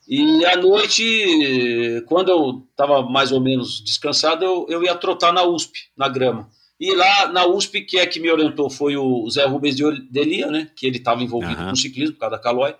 E 0.07 0.45
à 0.45 0.55
noite, 0.55 2.03
quando 2.07 2.29
eu 2.29 2.65
estava 2.71 3.03
mais 3.03 3.31
ou 3.31 3.41
menos 3.41 3.83
descansado, 3.83 4.45
eu, 4.45 4.65
eu 4.69 4.83
ia 4.83 4.95
trotar 4.95 5.33
na 5.33 5.43
USP, 5.43 5.89
na 5.95 6.07
grama. 6.07 6.49
E 6.79 6.95
lá 6.95 7.27
na 7.27 7.45
USP, 7.45 7.81
que 7.81 7.97
é 7.97 8.05
que 8.05 8.19
me 8.19 8.31
orientou 8.31 8.69
foi 8.69 8.95
o 8.95 9.29
Zé 9.29 9.45
Rubens 9.45 9.75
de 9.75 9.83
Delia, 10.09 10.47
né? 10.47 10.71
Que 10.75 10.87
ele 10.87 10.97
estava 10.97 11.21
envolvido 11.21 11.59
Aham. 11.59 11.69
com 11.71 11.75
ciclismo, 11.75 12.13
por 12.13 12.21
causa 12.21 12.37
da 12.37 12.41
Calói. 12.41 12.73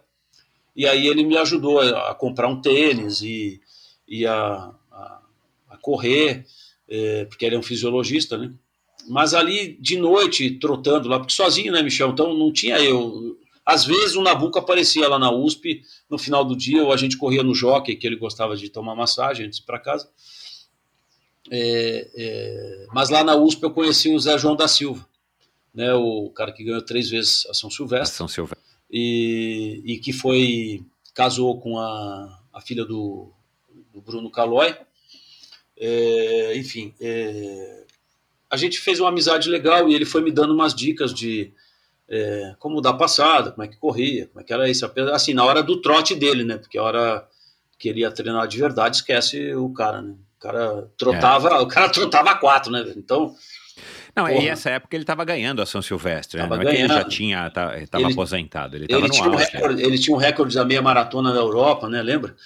E 0.76 0.88
aí 0.88 1.07
ele 1.07 1.26
me 1.26 1.38
ajudou 1.38 1.81
a, 1.81 2.11
a 2.11 2.15
comprar 2.15 2.47
um 2.47 2.61
tênis 2.61 3.21
e, 3.21 3.59
e 4.07 4.26
a, 4.26 4.71
a, 4.91 5.21
a 5.71 5.77
correr, 5.77 6.45
é, 6.88 7.26
porque 7.26 7.45
ele 7.45 7.55
é 7.55 7.59
um 7.59 7.63
fisiologista, 7.63 8.38
né? 8.38 8.53
Mas 9.09 9.34
ali 9.34 9.77
de 9.81 9.97
noite, 9.97 10.51
trotando 10.51 11.09
lá, 11.09 11.19
porque 11.19 11.34
sozinho, 11.34 11.73
né, 11.73 11.81
Michel? 11.81 12.09
Então 12.09 12.34
não 12.34 12.53
tinha 12.53 12.80
eu. 12.80 13.38
Às 13.65 13.84
vezes 13.84 14.15
o 14.15 14.21
Nabuco 14.21 14.57
aparecia 14.57 15.07
lá 15.09 15.19
na 15.19 15.31
USP 15.31 15.81
no 16.09 16.17
final 16.17 16.45
do 16.45 16.55
dia, 16.55 16.84
ou 16.84 16.93
a 16.93 16.97
gente 16.97 17.17
corria 17.17 17.43
no 17.43 17.53
jockey, 17.53 17.95
que 17.95 18.07
ele 18.07 18.15
gostava 18.15 18.55
de 18.55 18.69
tomar 18.69 18.95
massagem 18.95 19.45
antes 19.45 19.59
de 19.59 19.63
ir 19.63 19.65
para 19.65 19.80
casa. 19.80 20.09
É, 21.51 22.07
é, 22.15 22.88
mas 22.93 23.09
lá 23.09 23.23
na 23.23 23.35
USP 23.35 23.63
eu 23.63 23.71
conheci 23.71 24.13
o 24.13 24.19
Zé 24.19 24.38
João 24.38 24.55
da 24.55 24.67
Silva, 24.67 25.07
né, 25.73 25.93
o 25.93 26.30
cara 26.30 26.51
que 26.51 26.63
ganhou 26.63 26.81
três 26.81 27.09
vezes 27.09 27.45
a 27.49 27.53
São 27.53 27.71
Silvestre 27.71 28.17
São 28.17 28.27
Silvestre. 28.27 28.63
e, 28.91 29.81
e 29.84 29.97
que 29.97 30.13
foi 30.13 30.84
casou 31.13 31.59
com 31.59 31.77
a, 31.77 32.39
a 32.53 32.61
filha 32.61 32.85
do, 32.85 33.31
do 33.93 34.01
Bruno 34.01 34.31
Calói. 34.31 34.76
É, 35.77 36.55
enfim, 36.57 36.93
é, 36.99 37.85
a 38.49 38.57
gente 38.57 38.80
fez 38.80 38.99
uma 38.99 39.09
amizade 39.09 39.49
legal 39.49 39.89
e 39.89 39.93
ele 39.93 40.05
foi 40.05 40.21
me 40.21 40.31
dando 40.31 40.53
umas 40.53 40.73
dicas 40.73 41.13
de 41.13 41.53
é, 42.07 42.55
como 42.57 42.81
dar 42.81 42.93
passada, 42.93 43.51
como 43.51 43.63
é 43.63 43.67
que 43.67 43.77
corria, 43.77 44.27
como 44.27 44.41
é 44.41 44.43
que 44.43 44.53
era 44.53 44.69
isso. 44.69 44.89
Assim, 45.13 45.34
na 45.34 45.45
hora 45.45 45.61
do 45.61 45.81
trote 45.81 46.15
dele, 46.15 46.43
né? 46.43 46.57
Porque 46.57 46.77
a 46.77 46.84
hora 46.84 47.27
que 47.77 47.88
ele 47.88 48.01
ia 48.01 48.11
treinar 48.11 48.47
de 48.47 48.57
verdade, 48.57 48.97
esquece 48.97 49.53
o 49.55 49.69
cara, 49.71 50.01
né? 50.01 50.15
O 50.40 50.41
cara 50.41 50.90
trotava, 50.98 51.61
o 51.61 51.68
cara 51.68 51.90
trotava 51.90 52.34
quatro, 52.36 52.72
né? 52.72 52.94
Então, 52.95 53.36
Não, 54.16 54.26
Porra. 54.26 54.41
e 54.41 54.48
essa 54.48 54.70
época 54.70 54.95
ele 54.95 55.03
estava 55.03 55.26
ganhando 55.26 55.61
a 55.61 55.66
São 55.66 55.82
Silvestre, 55.82 56.38
né? 56.38 56.44
Tava 56.48 56.64
Não 56.64 56.72
é 56.72 56.76
ele 56.80 56.88
já 56.88 57.03
tinha, 57.03 57.48
estava 57.48 57.76
Ele- 57.78 58.14
aposentado, 58.14 58.78
ele 58.78 58.86
estava 58.86 59.02
ele 59.02 59.07
no 59.10 59.14
tinha, 59.14 59.30
um 59.30 59.36
recorde, 59.36 59.84
ele 59.84 59.98
tinha 59.98 60.16
um 60.16 60.20
recorde 60.20 60.56
da 60.56 60.64
meia 60.64 60.82
maratona 60.82 61.34
da 61.34 61.40
Europa, 61.41 61.90
né? 61.90 62.02
Lembra? 62.02 62.38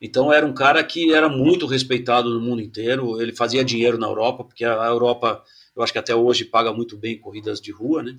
Então 0.00 0.32
era 0.32 0.46
um 0.46 0.52
cara 0.54 0.82
que 0.84 1.12
era 1.12 1.28
muito 1.28 1.66
respeitado 1.66 2.30
no 2.30 2.40
mundo 2.40 2.62
inteiro. 2.62 3.20
Ele 3.20 3.32
fazia 3.34 3.64
dinheiro 3.64 3.98
na 3.98 4.06
Europa, 4.06 4.44
porque 4.44 4.64
a 4.64 4.86
Europa, 4.86 5.42
eu 5.76 5.82
acho 5.82 5.92
que 5.92 5.98
até 5.98 6.14
hoje 6.14 6.44
paga 6.44 6.72
muito 6.72 6.96
bem 6.96 7.18
corridas 7.18 7.60
de 7.60 7.72
rua, 7.72 8.04
né? 8.04 8.16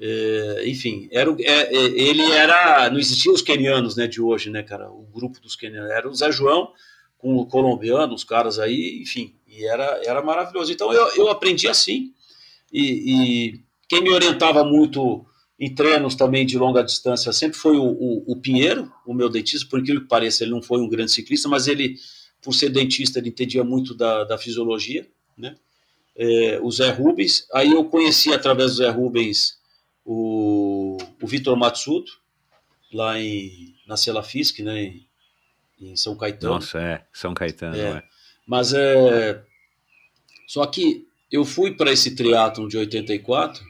É, 0.00 0.62
enfim, 0.66 1.06
era, 1.12 1.30
é, 1.38 1.76
é, 1.76 1.84
ele 1.84 2.22
era. 2.32 2.88
Não 2.88 2.98
existiam 2.98 3.34
os 3.34 3.42
quenianos 3.42 3.94
né, 3.94 4.06
de 4.06 4.22
hoje, 4.22 4.48
né, 4.48 4.62
cara? 4.62 4.90
O 4.90 5.06
grupo 5.12 5.38
dos 5.38 5.54
quenianos. 5.54 5.90
Era 5.90 6.08
o 6.08 6.14
Zé 6.14 6.32
João 6.32 6.72
com 7.20 7.36
o 7.36 7.46
colombiano, 7.46 8.14
os 8.14 8.24
caras 8.24 8.58
aí, 8.58 9.00
enfim. 9.02 9.34
E 9.46 9.64
era, 9.64 10.00
era 10.04 10.22
maravilhoso. 10.22 10.72
Então 10.72 10.92
eu, 10.92 11.06
eu 11.16 11.28
aprendi 11.28 11.68
assim. 11.68 12.12
E, 12.72 12.82
e 12.82 13.60
quem 13.88 14.02
me 14.02 14.10
orientava 14.10 14.64
muito 14.64 15.24
em 15.58 15.74
treinos 15.74 16.14
também 16.14 16.46
de 16.46 16.56
longa 16.56 16.82
distância 16.82 17.32
sempre 17.32 17.58
foi 17.58 17.76
o, 17.76 17.84
o, 17.84 18.32
o 18.32 18.36
Pinheiro, 18.36 18.90
o 19.06 19.12
meu 19.12 19.28
dentista, 19.28 19.68
por 19.68 19.80
aquilo 19.80 20.00
que 20.00 20.08
pareça, 20.08 20.42
ele 20.42 20.52
não 20.52 20.62
foi 20.62 20.80
um 20.80 20.88
grande 20.88 21.12
ciclista, 21.12 21.48
mas 21.48 21.68
ele, 21.68 21.96
por 22.40 22.54
ser 22.54 22.70
dentista, 22.70 23.18
ele 23.18 23.28
entendia 23.28 23.62
muito 23.62 23.94
da, 23.94 24.24
da 24.24 24.38
fisiologia, 24.38 25.06
né? 25.36 25.56
É, 26.16 26.58
o 26.62 26.70
Zé 26.70 26.90
Rubens, 26.90 27.46
aí 27.52 27.70
eu 27.70 27.84
conheci 27.84 28.32
através 28.32 28.72
do 28.72 28.76
Zé 28.78 28.88
Rubens 28.88 29.58
o, 30.04 30.96
o 31.22 31.26
Vitor 31.26 31.56
Matsudo, 31.56 32.10
lá 32.92 33.20
em, 33.20 33.74
na 33.86 33.96
Celafisk, 33.96 34.60
né, 34.60 34.82
em, 34.82 35.06
em 35.80 35.96
São 35.96 36.16
Caetano. 36.16 36.54
Nossa, 36.54 36.78
é, 36.80 37.02
São 37.12 37.32
Caetano, 37.34 37.76
É. 37.76 37.80
é. 37.98 38.02
Mas 38.46 38.72
é. 38.74 39.42
Só 40.46 40.66
que 40.66 41.06
eu 41.30 41.44
fui 41.44 41.72
para 41.76 41.92
esse 41.92 42.14
triatlon 42.14 42.66
de 42.68 42.76
84. 42.76 43.62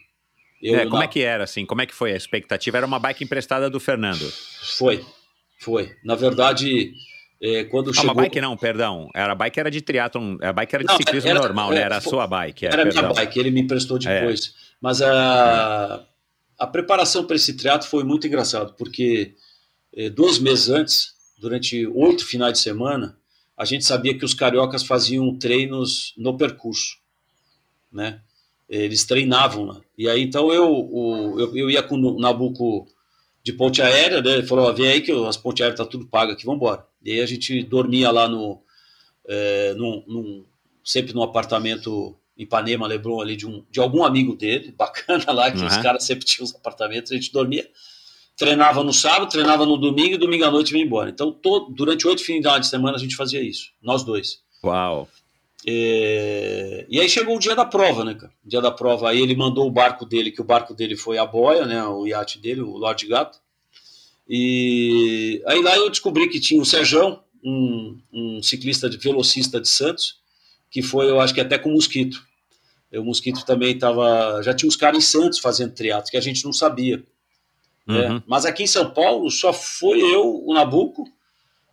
Eu, 0.63 0.77
É, 0.77 0.85
como 0.85 0.99
na- 0.99 1.05
é 1.05 1.09
que 1.09 1.21
era, 1.21 1.45
assim? 1.45 1.65
Como 1.67 1.81
é 1.83 1.87
que 1.87 1.95
foi 1.95 2.13
a 2.13 2.17
expectativa? 2.17 2.77
Era 2.77 2.87
uma 2.87 2.99
bike 2.99 3.25
emprestada 3.25 3.69
do 3.71 3.79
Fernando. 3.81 4.31
Foi, 4.79 5.05
foi. 5.59 5.91
Na 6.05 6.15
verdade, 6.15 6.93
é, 7.41 7.65
quando 7.65 7.91
Ah, 7.91 7.95
chegou. 7.95 8.11
uma 8.13 8.15
bike 8.23 8.41
não, 8.41 8.57
perdão. 8.57 9.09
Era, 9.15 9.33
a 9.33 9.35
bike 9.35 9.61
era 9.61 9.71
de 9.71 9.81
triatlon, 9.81 10.37
a 10.43 10.53
bike 10.53 10.75
era 10.75 10.85
de 10.85 10.91
Não, 10.91 10.97
ciclismo 10.97 11.31
era- 11.31 11.41
normal, 11.41 11.71
né? 11.71 11.79
é, 11.79 11.83
Era 11.83 11.97
a 11.97 12.01
sua 12.01 12.27
bike, 12.27 12.67
é, 12.67 12.69
Era 12.69 12.83
perdão. 12.85 13.03
minha 13.03 13.15
bike, 13.15 13.39
ele 13.39 13.51
me 13.51 13.61
emprestou 13.61 13.99
depois. 13.99 14.55
Mas 14.81 15.01
a, 15.03 16.07
a 16.59 16.67
preparação 16.67 17.25
para 17.27 17.37
esse 17.37 17.55
triatlo 17.57 17.89
foi 17.89 18.05
muito 18.05 18.27
engraçado, 18.27 18.75
porque 18.75 19.35
dois 20.15 20.39
meses 20.39 20.69
antes, 20.71 21.15
durante 21.41 21.87
oito 21.87 22.25
finais 22.27 22.53
de 22.55 22.59
semana, 22.61 23.17
a 23.57 23.65
gente 23.65 23.85
sabia 23.85 24.17
que 24.17 24.25
os 24.25 24.35
cariocas 24.35 24.85
faziam 24.85 25.35
treinos 25.37 26.13
no 26.17 26.37
percurso, 26.37 26.99
né? 27.93 28.21
Eles 28.69 29.05
treinavam 29.05 29.65
lá. 29.65 29.81
E 29.99 30.09
aí, 30.09 30.23
então, 30.23 30.53
eu, 30.53 30.71
o- 30.71 31.41
eu, 31.41 31.57
eu 31.57 31.71
ia 31.71 31.83
com 31.83 31.97
o 31.97 32.21
Nabuco 32.21 32.87
de 33.43 33.53
ponte 33.53 33.83
aérea, 33.83 34.23
né? 34.23 34.35
Ele 34.35 34.47
falou, 34.47 34.67
ó, 34.69 34.73
vem 34.73 34.87
aí 34.87 35.01
que 35.01 35.11
as 35.27 35.37
pontes 35.37 35.63
aéreas 35.63 35.79
tá 35.81 35.85
tudo 35.87 36.07
pago 36.07 36.33
aqui, 36.33 36.45
vamos 36.45 36.59
embora. 36.61 36.87
E 37.05 37.11
aí 37.13 37.21
a 37.21 37.27
gente 37.27 37.63
dormia 37.65 38.11
lá 38.11 38.29
no... 38.29 38.63
eh, 39.29 39.75
num- 39.77 40.05
num- 40.07 40.45
sempre 40.85 41.13
num 41.15 41.23
apartamento 41.23 42.17
em 42.39 42.43
Ipanema, 42.45 42.87
Leblon, 42.87 43.21
ali 43.21 43.37
de, 43.37 43.47
um, 43.47 43.65
de 43.71 43.81
algum 43.81 44.05
amigo 44.05 44.35
dele, 44.37 44.73
bacana 44.79 45.33
lá, 45.33 45.51
que 45.51 45.57
os 45.65 45.77
Uhum. 45.77 45.83
caras 45.83 46.05
sempre 46.05 46.25
tinham 46.25 46.45
os 46.45 46.55
apartamentos, 46.55 47.11
a 47.13 47.15
gente 47.17 47.33
dormia, 47.33 47.69
treinava 48.41 48.83
no 48.83 48.91
sábado, 48.91 49.31
treinava 49.31 49.67
no 49.67 49.77
domingo 49.77 50.15
e 50.15 50.19
domingo 50.19 50.47
à 50.47 50.51
noite 50.51 50.73
vinha 50.73 50.83
embora. 50.83 51.11
Então, 51.11 51.31
todo, 51.31 51.71
durante 51.75 52.09
oito 52.09 52.25
fins 52.25 52.43
de 52.43 52.67
semana 52.67 52.97
a 52.97 52.99
gente 52.99 53.15
fazia 53.15 53.43
isso, 53.43 53.67
nós 53.83 54.03
dois. 54.03 54.41
Uau. 54.65 55.07
É, 55.67 56.87
E 56.89 56.99
aí 56.99 57.07
chegou 57.07 57.37
o 57.37 57.39
dia 57.39 57.55
da 57.55 57.67
prova, 57.67 58.03
né, 58.03 58.15
cara? 58.15 58.33
O 58.43 58.49
dia 58.49 58.63
da 58.63 58.71
prova, 58.71 59.11
aí 59.11 59.21
ele 59.21 59.37
mandou 59.37 59.67
o 59.67 59.71
barco 59.71 60.07
dele, 60.07 60.31
que 60.31 60.41
o 60.41 60.45
barco 60.45 60.73
dele 60.73 60.97
foi 60.97 61.19
a 61.19 61.27
boia, 61.27 61.67
né? 61.67 61.85
O 61.85 62.07
iate 62.07 62.39
dele, 62.39 62.63
o 62.63 62.79
Lorde 62.79 63.07
Gato. 63.07 63.39
E 64.27 65.43
aí 65.47 65.61
lá 65.63 65.77
eu 65.77 65.91
descobri 65.91 66.27
que 66.31 66.41
tinha 66.41 66.63
o 66.63 66.65
Serjão, 66.65 67.23
um, 67.45 67.99
um 68.11 68.43
ciclista 68.43 68.89
de 68.89 68.97
velocista 68.97 69.61
de 69.61 69.69
Santos, 69.69 70.17
que 70.71 70.81
foi, 70.81 71.11
eu 71.11 71.21
acho 71.21 71.35
que 71.35 71.43
até 71.43 71.59
com 71.59 71.69
o 71.69 71.75
Mosquito. 71.75 72.25
O 72.95 73.05
Mosquito 73.05 73.45
também 73.45 73.75
estava. 73.75 74.43
Já 74.43 74.55
tinha 74.55 74.69
os 74.69 74.77
caras 74.77 74.97
em 74.97 75.07
Santos 75.07 75.39
fazendo 75.39 75.75
triatlo, 75.75 76.11
que 76.11 76.17
a 76.17 76.23
gente 76.23 76.43
não 76.43 76.55
sabia. 76.55 77.05
Né? 77.91 78.09
Uhum. 78.11 78.23
Mas 78.27 78.45
aqui 78.47 78.63
em 78.63 78.67
São 78.67 78.91
Paulo 78.91 79.31
só 79.31 79.53
foi 79.53 80.01
eu, 80.01 80.43
o 80.47 80.55
Nabuco, 80.55 81.05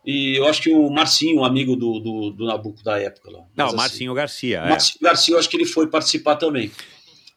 e 0.04 0.36
eu 0.38 0.46
acho 0.46 0.62
que 0.62 0.70
o 0.70 0.88
Marcinho, 0.90 1.40
um 1.40 1.44
amigo 1.44 1.76
do, 1.76 1.98
do, 2.00 2.30
do 2.30 2.46
Nabuco 2.46 2.82
da 2.82 2.98
época 2.98 3.30
lá. 3.30 3.40
Não, 3.56 3.66
assim, 3.66 3.76
Marcinho 3.76 4.14
Garcia. 4.14 4.58
é. 4.58 4.68
Márcio 4.68 4.98
Garcia, 5.00 5.34
eu 5.34 5.38
acho 5.38 5.48
que 5.48 5.56
ele 5.56 5.66
foi 5.66 5.86
participar 5.86 6.36
também. 6.36 6.70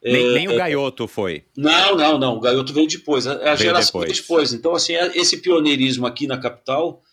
Nem, 0.04 0.30
É, 0.30 0.34
nem 0.34 0.48
o 0.48 0.56
Gaioto 0.56 1.08
foi. 1.08 1.44
Não, 1.56 1.96
não, 1.96 2.18
não. 2.18 2.38
O 2.38 2.40
Gaioto 2.40 2.74
veio 2.74 2.88
depois. 2.88 3.28
A, 3.28 3.36
Veio 3.36 3.58
geração 3.58 4.00
depois. 4.02 4.12
veio 4.12 4.22
depois. 4.22 4.54
Então, 4.54 4.74
assim, 4.74 4.94
é- 4.94 5.16
esse 5.18 5.38
pioneirismo 5.38 6.08
aqui 6.08 6.26
na 6.26 6.38
capital, 6.40 7.04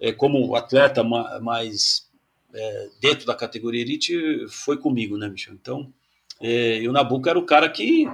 é, 0.00 0.10
como 0.12 0.56
atleta 0.56 1.04
ma- 1.04 1.38
mais 1.40 2.08
é, 2.54 2.88
dentro 3.00 3.26
da 3.26 3.34
categoria 3.34 3.80
elite, 3.80 4.14
foi 4.48 4.76
comigo, 4.76 5.16
né, 5.16 5.28
Michel? 5.28 5.54
Então, 5.54 5.92
é, 6.40 6.78
e 6.80 6.88
o 6.88 6.92
Nabuco 6.92 7.28
era 7.28 7.38
o 7.38 7.46
cara 7.46 7.68
que 7.68 8.08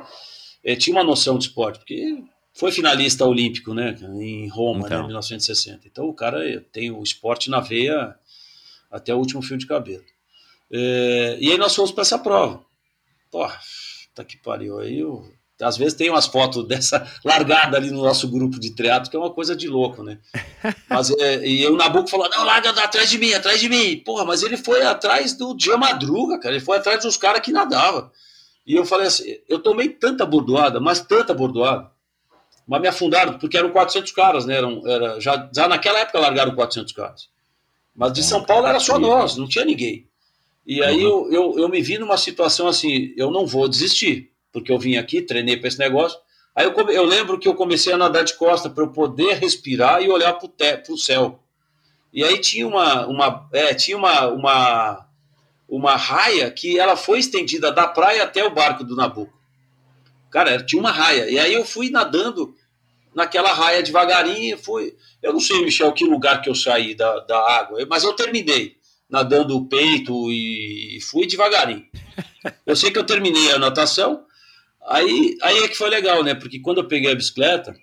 é, 0.63 0.77
tinha 0.77 0.95
uma 0.95 1.03
noção 1.05 1.39
de 1.39 1.45
esporte, 1.47 1.79
porque 1.79 2.23
foi 2.59 2.73
finalista 2.73 3.25
olímpico, 3.25 3.73
né, 3.73 3.95
em 4.21 4.49
Roma, 4.49 4.81
né, 4.81 4.87
Então. 4.87 5.05
em 5.05 5.07
1960. 5.07 5.87
Então, 5.87 6.07
o 6.07 6.13
cara 6.13 6.41
tem 6.73 6.91
o 6.91 7.01
esporte 7.05 7.49
na 7.49 7.61
veia 7.61 8.17
até 8.91 9.15
o 9.15 9.19
último 9.19 9.41
fio 9.41 9.57
de 9.57 9.65
cabelo. 9.65 10.03
É, 10.73 11.39
e 11.41 11.53
aí 11.53 11.57
nós 11.57 11.73
fomos 11.73 11.93
para 11.93 12.03
essa 12.03 12.19
prova. 12.19 12.61
Porra, 13.31 13.57
tá 14.13 14.25
que 14.25 14.37
pariu. 14.37 14.81
Aí 14.81 14.99
eu, 14.99 15.25
às 15.61 15.77
vezes 15.77 15.95
tem 15.95 16.11
umas 16.11 16.27
fotos 16.27 16.67
dessa 16.69 17.09
largada 17.25 17.77
ali 17.77 17.93
no 17.93 18.03
nosso 18.03 18.27
grupo 18.29 18.59
de 18.59 18.75
teatro, 18.75 19.09
que 19.09 19.17
é 19.17 19.21
uma 19.21 19.33
coisa 19.33 19.55
de 19.55 19.69
louco, 19.69 20.03
né? 20.03 20.19
Mas, 20.91 21.11
é, 21.11 21.47
e 21.47 21.65
o 21.69 21.77
Nabuco 21.77 22.11
falou: 22.11 22.29
não, 22.29 22.43
larga 22.43 22.71
atrás 22.71 23.09
de 23.09 23.19
mim, 23.19 23.35
atrás 23.35 23.61
de 23.61 23.69
mim. 23.69 24.03
Porra, 24.05 24.25
mas 24.25 24.43
ele 24.43 24.57
foi 24.57 24.83
atrás 24.83 25.33
do 25.33 25.55
Dia 25.55 25.77
Madruga, 25.77 26.41
cara. 26.41 26.57
Ele 26.57 26.65
foi 26.65 26.79
atrás 26.79 27.05
dos 27.05 27.17
caras 27.17 27.41
que 27.41 27.53
nadavam. 27.53 28.11
E 28.67 28.75
eu 28.75 28.85
falei 28.85 29.07
assim: 29.07 29.37
eu 29.49 29.61
tomei 29.61 29.89
tanta 29.91 30.27
bordoada, 30.27 30.81
mas 30.81 31.01
tanta 31.01 31.33
bordoada. 31.33 31.97
Mas 32.69 32.83
me 32.83 32.89
afundaram, 32.89 33.39
porque 33.39 33.57
eram 33.57 33.71
400 33.71 34.13
caras, 34.13 34.45
né? 34.45 34.59
Eram, 34.59 34.87
era, 34.87 35.19
já, 35.19 35.49
já 35.55 35.67
naquela 35.67 36.01
época 36.01 36.21
largaram 36.21 36.55
400 36.55 36.93
caras. 36.93 37.31
Mas 37.97 38.13
de 38.13 38.23
São 38.23 38.45
Paulo 38.45 38.67
era 38.67 38.79
só 38.79 38.99
nós, 38.99 39.39
não 39.39 39.49
tinha 39.49 39.65
ninguém. 39.65 40.07
E 40.67 40.85
aí 40.85 41.03
eu, 41.03 41.33
eu, 41.33 41.59
eu 41.59 41.69
me 41.71 41.81
vi 41.81 41.97
numa 41.97 42.19
situação 42.19 42.69
assim: 42.69 43.15
eu 43.17 43.31
não 43.31 43.47
vou 43.47 43.67
desistir, 43.67 44.31
porque 44.53 44.71
eu 44.71 44.79
vim 44.79 44.97
aqui, 44.97 45.23
treinei 45.23 45.57
para 45.57 45.69
esse 45.69 45.79
negócio. 45.79 46.19
Aí 46.55 46.67
eu, 46.67 46.73
eu 46.91 47.05
lembro 47.05 47.39
que 47.39 47.49
eu 47.49 47.55
comecei 47.55 47.91
a 47.93 47.97
nadar 47.97 48.23
de 48.23 48.35
costa 48.35 48.69
para 48.69 48.85
eu 48.85 48.93
poder 48.93 49.39
respirar 49.39 50.03
e 50.03 50.11
olhar 50.11 50.35
para 50.35 50.93
o 50.93 50.99
céu. 50.99 51.43
E 52.13 52.23
aí 52.23 52.39
tinha 52.39 52.69
uma, 52.69 53.07
uma, 53.07 53.49
é, 53.53 53.73
tinha 53.73 53.97
uma, 53.97 54.27
uma, 54.29 55.07
uma 55.67 55.97
raia 55.97 56.51
que 56.51 56.79
ela 56.79 56.97
foi 56.97 57.19
estendida 57.19 57.73
da 57.73 57.87
praia 57.87 58.25
até 58.25 58.45
o 58.45 58.51
barco 58.51 58.85
do 58.85 58.95
Nabucco. 58.95 59.38
Cara, 60.31 60.63
tinha 60.63 60.81
uma 60.81 60.93
raia. 60.93 61.31
E 61.31 61.39
aí 61.39 61.55
eu 61.55 61.65
fui 61.65 61.91
nadando 61.91 62.55
naquela 63.15 63.53
raia 63.53 63.83
devagarinho. 63.83 64.59
Fui, 64.59 64.95
eu 65.23 65.33
não 65.33 65.41
sei, 65.41 65.63
Michel, 65.65 65.93
que 65.93 66.05
lugar 66.05 66.41
que 66.41 66.49
eu 66.49 66.55
saí 66.55 66.95
da, 66.95 67.21
da 67.21 67.39
água, 67.39 67.85
mas 67.89 68.05
eu 68.05 68.15
terminei 68.15 68.77
nadando 69.09 69.57
o 69.57 69.67
peito 69.67 70.31
e 70.31 70.99
fui 71.03 71.27
devagarinho. 71.27 71.87
Eu 72.67 72.77
sei 72.77 72.91
que 72.91 72.99
eu 72.99 73.05
terminei 73.05 73.53
a 73.53 73.59
natação, 73.59 74.25
aí, 74.87 75.37
aí 75.43 75.59
é 75.65 75.69
que 75.69 75.77
foi 75.77 75.89
legal, 75.89 76.23
né? 76.23 76.35
Porque 76.35 76.61
quando 76.61 76.79
eu 76.79 76.87
peguei 76.87 77.11
a 77.11 77.15
bicicleta, 77.15 77.75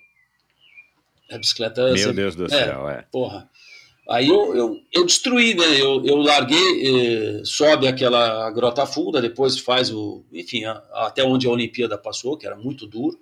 a 1.31 1.37
bicicleta. 1.37 1.91
Meu 1.91 2.13
Deus 2.13 2.35
do 2.35 2.49
céu, 2.49 2.89
é. 2.89 3.05
Porra. 3.11 3.49
Aí 4.07 4.27
eu, 4.29 4.55
eu, 4.55 4.81
eu 4.91 5.05
destruí, 5.05 5.55
né? 5.55 5.81
Eu, 5.81 6.05
eu 6.05 6.17
larguei, 6.17 7.39
eh, 7.39 7.41
sobe 7.43 7.87
aquela 7.87 8.51
grota 8.51 8.85
funda, 8.85 9.19
depois 9.19 9.57
faz 9.57 9.91
o. 9.91 10.23
Enfim, 10.31 10.63
a, 10.65 10.73
até 10.93 11.23
onde 11.23 11.47
a 11.47 11.49
Olimpíada 11.49 11.97
passou, 11.97 12.37
que 12.37 12.45
era 12.45 12.55
muito 12.55 12.85
duro. 12.85 13.17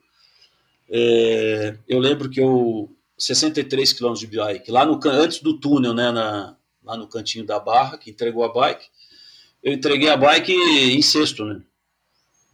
Eh, 0.89 1.77
eu 1.87 1.99
lembro 1.99 2.29
que 2.29 2.41
eu. 2.41 2.89
63 3.17 3.93
quilômetros 3.93 4.27
de 4.27 4.35
bike, 4.35 4.71
lá 4.71 4.85
no, 4.85 4.99
antes 5.05 5.39
do 5.39 5.57
túnel, 5.57 5.93
né? 5.93 6.11
Na, 6.11 6.57
lá 6.83 6.97
no 6.97 7.07
cantinho 7.07 7.45
da 7.45 7.59
barra, 7.59 7.97
que 7.97 8.09
entregou 8.09 8.43
a 8.43 8.51
bike. 8.51 8.85
Eu 9.63 9.71
entreguei 9.71 10.09
a 10.09 10.17
bike 10.17 10.51
em 10.51 11.01
sexto, 11.01 11.45
né? 11.45 11.61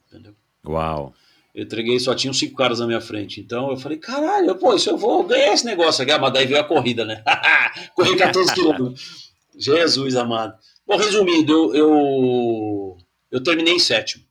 Entendeu? 0.07 0.35
Uau! 0.63 1.13
Eu 1.59 1.65
entreguei, 1.65 1.99
só 1.99 2.15
tinham 2.15 2.33
cinco 2.33 2.55
caras 2.55 2.79
na 2.79 2.87
minha 2.87 3.01
frente. 3.01 3.41
Então 3.41 3.69
eu 3.69 3.75
falei, 3.75 3.97
caralho, 3.97 4.55
pô, 4.55 4.73
isso 4.73 4.89
eu 4.89 4.97
vou 4.97 5.25
ganhar 5.25 5.51
esse 5.51 5.65
negócio 5.65 6.01
aqui. 6.01 6.09
Ah, 6.09 6.17
mas 6.17 6.31
daí 6.31 6.47
veio 6.47 6.61
a 6.61 6.63
corrida, 6.63 7.03
né? 7.03 7.21
Corri 7.93 8.15
14 8.15 8.53
quilômetros. 8.53 9.33
Jesus 9.57 10.15
amado. 10.15 10.57
Bom, 10.87 10.95
resumindo, 10.95 11.51
eu, 11.51 11.75
eu, 11.75 12.97
eu 13.29 13.43
terminei 13.43 13.73
em 13.73 13.79
sétimo. 13.79 14.23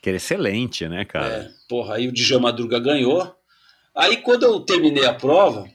Que 0.00 0.08
era 0.08 0.16
excelente, 0.16 0.88
né, 0.88 1.04
cara? 1.04 1.34
É, 1.34 1.50
porra, 1.68 1.96
aí 1.96 2.08
o 2.08 2.12
Djalma 2.12 2.48
Madruga 2.48 2.80
ganhou. 2.80 3.36
Aí 3.94 4.16
quando 4.22 4.44
eu 4.44 4.58
terminei 4.60 5.04
a 5.04 5.12
prova, 5.12 5.70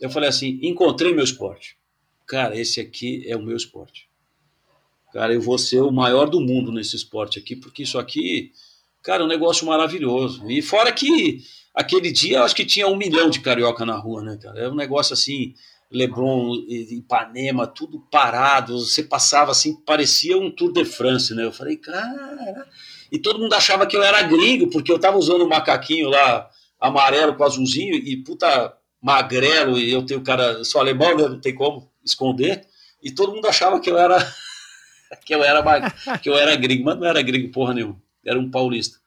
eu 0.00 0.10
falei 0.10 0.28
assim, 0.28 0.58
encontrei 0.60 1.14
meu 1.14 1.22
esporte. 1.22 1.78
Cara, 2.26 2.58
esse 2.58 2.80
aqui 2.80 3.22
é 3.28 3.36
o 3.36 3.42
meu 3.42 3.56
esporte. 3.56 4.08
Cara, 5.12 5.32
eu 5.32 5.40
vou 5.40 5.56
ser 5.56 5.82
o 5.82 5.92
maior 5.92 6.28
do 6.28 6.40
mundo 6.40 6.72
nesse 6.72 6.96
esporte 6.96 7.38
aqui, 7.38 7.54
porque 7.54 7.84
isso 7.84 7.96
aqui 7.96 8.50
Cara, 9.02 9.24
um 9.24 9.28
negócio 9.28 9.66
maravilhoso. 9.66 10.48
E 10.50 10.60
fora 10.60 10.92
que 10.92 11.40
aquele 11.74 12.10
dia 12.10 12.42
acho 12.42 12.54
que 12.54 12.64
tinha 12.64 12.88
um 12.88 12.96
milhão 12.96 13.30
de 13.30 13.40
carioca 13.40 13.86
na 13.86 13.96
rua, 13.96 14.22
né, 14.22 14.38
cara? 14.42 14.58
Era 14.58 14.70
um 14.70 14.76
negócio 14.76 15.14
assim, 15.14 15.54
Leblon, 15.90 16.54
Ipanema, 16.68 17.66
tudo 17.66 18.00
parado. 18.10 18.78
Você 18.78 19.02
passava 19.02 19.52
assim, 19.52 19.74
parecia 19.84 20.36
um 20.36 20.50
Tour 20.50 20.72
de 20.72 20.84
France, 20.84 21.34
né? 21.34 21.44
Eu 21.44 21.52
falei, 21.52 21.76
cara. 21.76 22.66
E 23.10 23.18
todo 23.18 23.38
mundo 23.38 23.54
achava 23.54 23.86
que 23.86 23.96
eu 23.96 24.02
era 24.02 24.22
gringo, 24.22 24.68
porque 24.68 24.92
eu 24.92 24.98
tava 24.98 25.16
usando 25.16 25.44
um 25.44 25.48
macaquinho 25.48 26.08
lá 26.08 26.50
amarelo 26.80 27.34
com 27.34 27.44
azulzinho 27.44 27.94
e 27.94 28.16
puta 28.18 28.74
magrelo, 29.00 29.78
e 29.78 29.90
eu 29.92 30.04
tenho 30.04 30.20
cara, 30.22 30.64
sou 30.64 30.80
alemão, 30.80 31.16
né? 31.16 31.28
Não 31.28 31.40
tem 31.40 31.54
como 31.54 31.90
esconder. 32.04 32.66
E 33.02 33.12
todo 33.12 33.32
mundo 33.32 33.46
achava 33.46 33.80
que 33.80 33.88
eu 33.90 33.96
era 33.96 34.18
que 35.24 35.34
eu 35.34 35.42
era 35.42 35.90
que 36.18 36.28
eu 36.28 36.36
era 36.36 36.56
gringo, 36.56 36.84
mas 36.84 36.98
não 36.98 37.06
era 37.06 37.22
gringo 37.22 37.52
porra 37.52 37.72
nenhuma 37.72 38.07
era 38.28 38.38
um 38.38 38.50
paulista. 38.50 38.98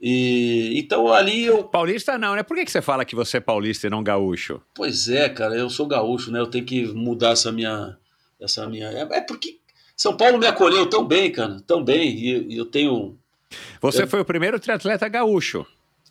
E, 0.00 0.74
então 0.76 1.12
ali 1.12 1.46
eu. 1.46 1.64
Paulista 1.64 2.16
não, 2.16 2.36
né? 2.36 2.42
Por 2.42 2.56
que, 2.56 2.64
que 2.64 2.70
você 2.70 2.80
fala 2.80 3.04
que 3.04 3.16
você 3.16 3.38
é 3.38 3.40
paulista 3.40 3.86
e 3.86 3.90
não 3.90 4.02
gaúcho? 4.02 4.60
Pois 4.74 5.08
é, 5.08 5.28
cara, 5.28 5.56
eu 5.56 5.68
sou 5.68 5.86
gaúcho, 5.86 6.30
né? 6.30 6.38
Eu 6.38 6.46
tenho 6.46 6.64
que 6.64 6.86
mudar 6.86 7.30
essa 7.30 7.50
minha. 7.50 7.96
Essa 8.40 8.68
minha... 8.68 8.86
É, 8.86 9.00
é 9.00 9.20
porque 9.20 9.58
São 9.96 10.16
Paulo 10.16 10.38
me 10.38 10.46
acolheu 10.46 10.86
tão 10.88 11.04
bem, 11.04 11.32
cara, 11.32 11.60
tão 11.66 11.82
bem, 11.82 12.16
e, 12.16 12.56
eu 12.56 12.64
tenho. 12.66 13.18
Você 13.80 14.04
eu... 14.04 14.08
foi 14.08 14.20
o 14.20 14.24
primeiro 14.24 14.60
triatleta 14.60 15.08
gaúcho. 15.08 15.66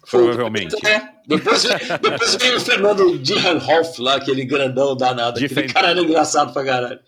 Provavelmente. 0.10 0.76
É. 0.85 1.02
Depois, 1.26 1.64
depois 2.02 2.35
veio 2.35 2.57
o 2.57 2.61
Fernando 2.61 3.19
Dierenhoff 3.19 4.02
lá, 4.02 4.15
aquele 4.15 4.45
grandão 4.45 4.95
danado. 4.95 5.44
Aquele 5.44 5.68
cara 5.72 5.89
era 5.89 5.99
engraçado 5.99 6.53
pra 6.53 6.64
caralho. 6.64 6.99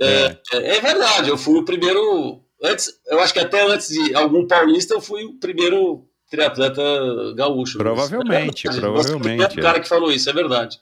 É, 0.00 0.36
é. 0.52 0.76
é 0.76 0.80
verdade, 0.80 1.28
eu 1.28 1.36
fui 1.36 1.58
o 1.58 1.64
primeiro 1.64 2.40
antes, 2.62 2.98
eu 3.06 3.20
acho 3.20 3.32
que 3.32 3.40
até 3.40 3.62
antes 3.66 3.88
de 3.88 4.14
algum 4.14 4.46
paulista, 4.46 4.94
eu 4.94 5.00
fui 5.00 5.24
o 5.24 5.34
primeiro 5.34 6.06
triatleta 6.30 6.82
gaúcho. 7.34 7.78
Provavelmente, 7.78 8.68
é 8.70 8.72
provavelmente. 8.72 9.58
O 9.58 9.62
cara 9.62 9.80
que 9.80 9.88
falou 9.88 10.12
isso, 10.12 10.30
é 10.30 10.32
verdade. 10.32 10.80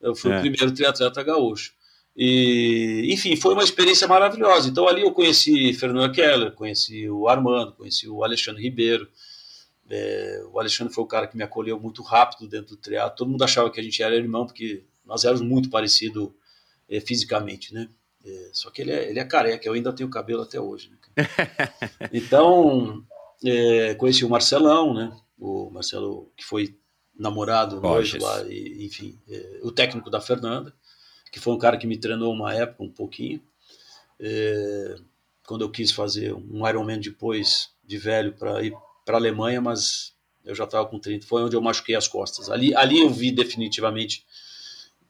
Eu 0.00 0.14
fui 0.14 0.32
é. 0.32 0.38
o 0.38 0.40
primeiro 0.40 0.72
triatleta 0.72 1.22
gaúcho. 1.22 1.72
E, 2.16 3.08
enfim, 3.10 3.34
foi 3.34 3.54
uma 3.54 3.64
experiência 3.64 4.06
maravilhosa. 4.06 4.68
Então 4.68 4.88
ali 4.88 5.02
eu 5.02 5.12
conheci 5.12 5.72
Fernando 5.74 6.12
Keller, 6.12 6.52
conheci 6.52 7.08
o 7.10 7.28
Armando, 7.28 7.72
conheci 7.72 8.08
o 8.08 8.22
Alexandre 8.22 8.62
Ribeiro. 8.62 9.08
É, 9.90 10.44
o 10.52 10.58
Alexandre 10.58 10.94
foi 10.94 11.04
o 11.04 11.08
cara 11.08 11.26
que 11.26 11.36
me 11.36 11.42
acolheu 11.42 11.78
muito 11.78 12.02
rápido 12.02 12.48
dentro 12.48 12.76
do 12.76 12.76
triatlo. 12.76 13.16
Todo 13.16 13.30
mundo 13.30 13.42
achava 13.42 13.70
que 13.70 13.80
a 13.80 13.82
gente 13.82 14.00
era 14.02 14.14
irmão, 14.14 14.46
porque 14.46 14.84
nós 15.04 15.24
éramos 15.24 15.42
muito 15.42 15.68
parecidos 15.68 16.30
é, 16.88 17.00
fisicamente, 17.00 17.74
né? 17.74 17.88
É, 18.24 18.50
só 18.52 18.70
que 18.70 18.80
ele 18.80 18.92
é, 18.92 19.10
ele 19.10 19.18
é 19.18 19.24
careca, 19.24 19.66
eu 19.66 19.74
ainda 19.74 19.92
tenho 19.92 20.08
cabelo 20.08 20.42
até 20.42 20.58
hoje. 20.58 20.88
Né? 20.88 20.96
então, 22.12 23.04
é, 23.44 23.94
conheci 23.94 24.24
o 24.24 24.30
Marcelão, 24.30 24.94
né? 24.94 25.16
O 25.38 25.70
Marcelo, 25.70 26.32
que 26.36 26.44
foi 26.44 26.76
namorado 27.16 27.84
hoje 27.86 28.18
lá, 28.18 28.42
e, 28.44 28.84
enfim, 28.84 29.18
é, 29.28 29.60
o 29.62 29.70
técnico 29.70 30.10
da 30.10 30.20
Fernanda, 30.20 30.74
que 31.30 31.38
foi 31.38 31.52
um 31.52 31.58
cara 31.58 31.76
que 31.76 31.86
me 31.86 31.96
treinou 31.96 32.32
uma 32.32 32.54
época, 32.54 32.82
um 32.82 32.90
pouquinho. 32.90 33.40
É, 34.18 34.96
quando 35.46 35.62
eu 35.62 35.70
quis 35.70 35.90
fazer 35.90 36.32
um 36.32 36.66
Ironman 36.68 37.00
depois 37.00 37.70
de 37.84 37.98
velho 37.98 38.32
para 38.32 38.62
ir 38.62 38.74
para 39.04 39.16
a 39.16 39.20
Alemanha, 39.20 39.60
mas 39.60 40.14
eu 40.44 40.54
já 40.54 40.64
estava 40.64 40.86
com 40.86 40.98
30, 40.98 41.26
foi 41.26 41.42
onde 41.42 41.56
eu 41.56 41.60
machuquei 41.60 41.94
as 41.94 42.08
costas. 42.08 42.50
Ali, 42.50 42.74
ali 42.74 43.00
eu 43.00 43.10
vi 43.10 43.30
definitivamente 43.30 44.24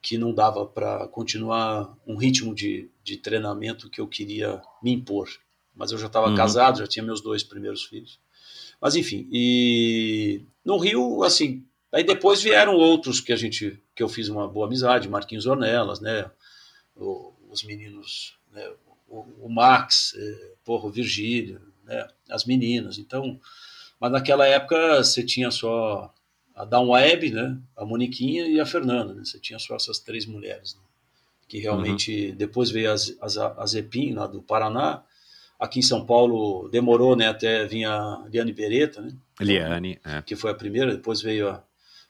que 0.00 0.18
não 0.18 0.34
dava 0.34 0.66
para 0.66 1.08
continuar 1.08 1.96
um 2.06 2.16
ritmo 2.16 2.54
de, 2.54 2.90
de 3.02 3.16
treinamento 3.16 3.88
que 3.88 4.00
eu 4.00 4.06
queria 4.06 4.60
me 4.82 4.92
impor. 4.92 5.28
Mas 5.74 5.90
eu 5.90 5.98
já 5.98 6.06
estava 6.06 6.28
uhum. 6.28 6.34
casado, 6.34 6.78
já 6.78 6.86
tinha 6.86 7.04
meus 7.04 7.20
dois 7.20 7.42
primeiros 7.42 7.84
filhos. 7.84 8.18
Mas 8.80 8.96
enfim, 8.96 9.28
e 9.32 10.42
no 10.64 10.76
Rio, 10.78 11.22
assim, 11.22 11.64
aí 11.92 12.04
depois 12.04 12.42
vieram 12.42 12.74
outros 12.74 13.20
que 13.20 13.32
a 13.32 13.36
gente, 13.36 13.82
que 13.94 14.02
eu 14.02 14.08
fiz 14.08 14.28
uma 14.28 14.46
boa 14.48 14.66
amizade, 14.66 15.08
Marquinhos 15.08 15.46
Ornelas, 15.46 16.00
né, 16.00 16.30
o, 16.96 17.32
os 17.48 17.62
meninos, 17.64 18.36
né, 18.52 18.70
o, 19.08 19.24
o 19.42 19.48
Max, 19.48 20.14
é, 20.16 20.52
porra, 20.64 20.86
o 20.86 20.90
Virgílio, 20.90 21.60
né, 21.84 22.06
as 22.28 22.44
meninas. 22.44 22.98
Então, 22.98 23.40
mas 23.98 24.12
naquela 24.12 24.46
época 24.46 25.02
você 25.02 25.22
tinha 25.22 25.50
só 25.50 26.12
a 26.54 26.64
Down 26.64 26.90
Web, 26.90 27.30
né, 27.30 27.58
a 27.76 27.84
Moniquinha 27.84 28.46
e 28.46 28.60
a 28.60 28.66
Fernanda, 28.66 29.14
né, 29.14 29.24
você 29.24 29.38
tinha 29.38 29.58
só 29.58 29.76
essas 29.76 29.98
três 29.98 30.26
mulheres, 30.26 30.74
né, 30.74 30.82
que 31.48 31.58
realmente 31.58 32.30
uhum. 32.30 32.36
depois 32.36 32.70
veio 32.70 32.92
as, 32.92 33.16
as, 33.20 33.38
a 33.38 33.66
Zepim 33.66 34.12
lá 34.12 34.26
do 34.26 34.42
Paraná, 34.42 35.02
aqui 35.58 35.78
em 35.78 35.82
São 35.82 36.04
Paulo 36.04 36.68
demorou, 36.68 37.16
né, 37.16 37.28
até 37.28 37.66
vir 37.66 37.84
a 37.84 38.24
Liane 38.30 38.52
Beretta, 38.52 39.00
né, 39.00 39.12
Liane, 39.40 39.98
é. 40.04 40.22
que 40.22 40.36
foi 40.36 40.50
a 40.50 40.54
primeira, 40.54 40.94
depois 40.94 41.20
veio 41.20 41.48
a, 41.48 41.62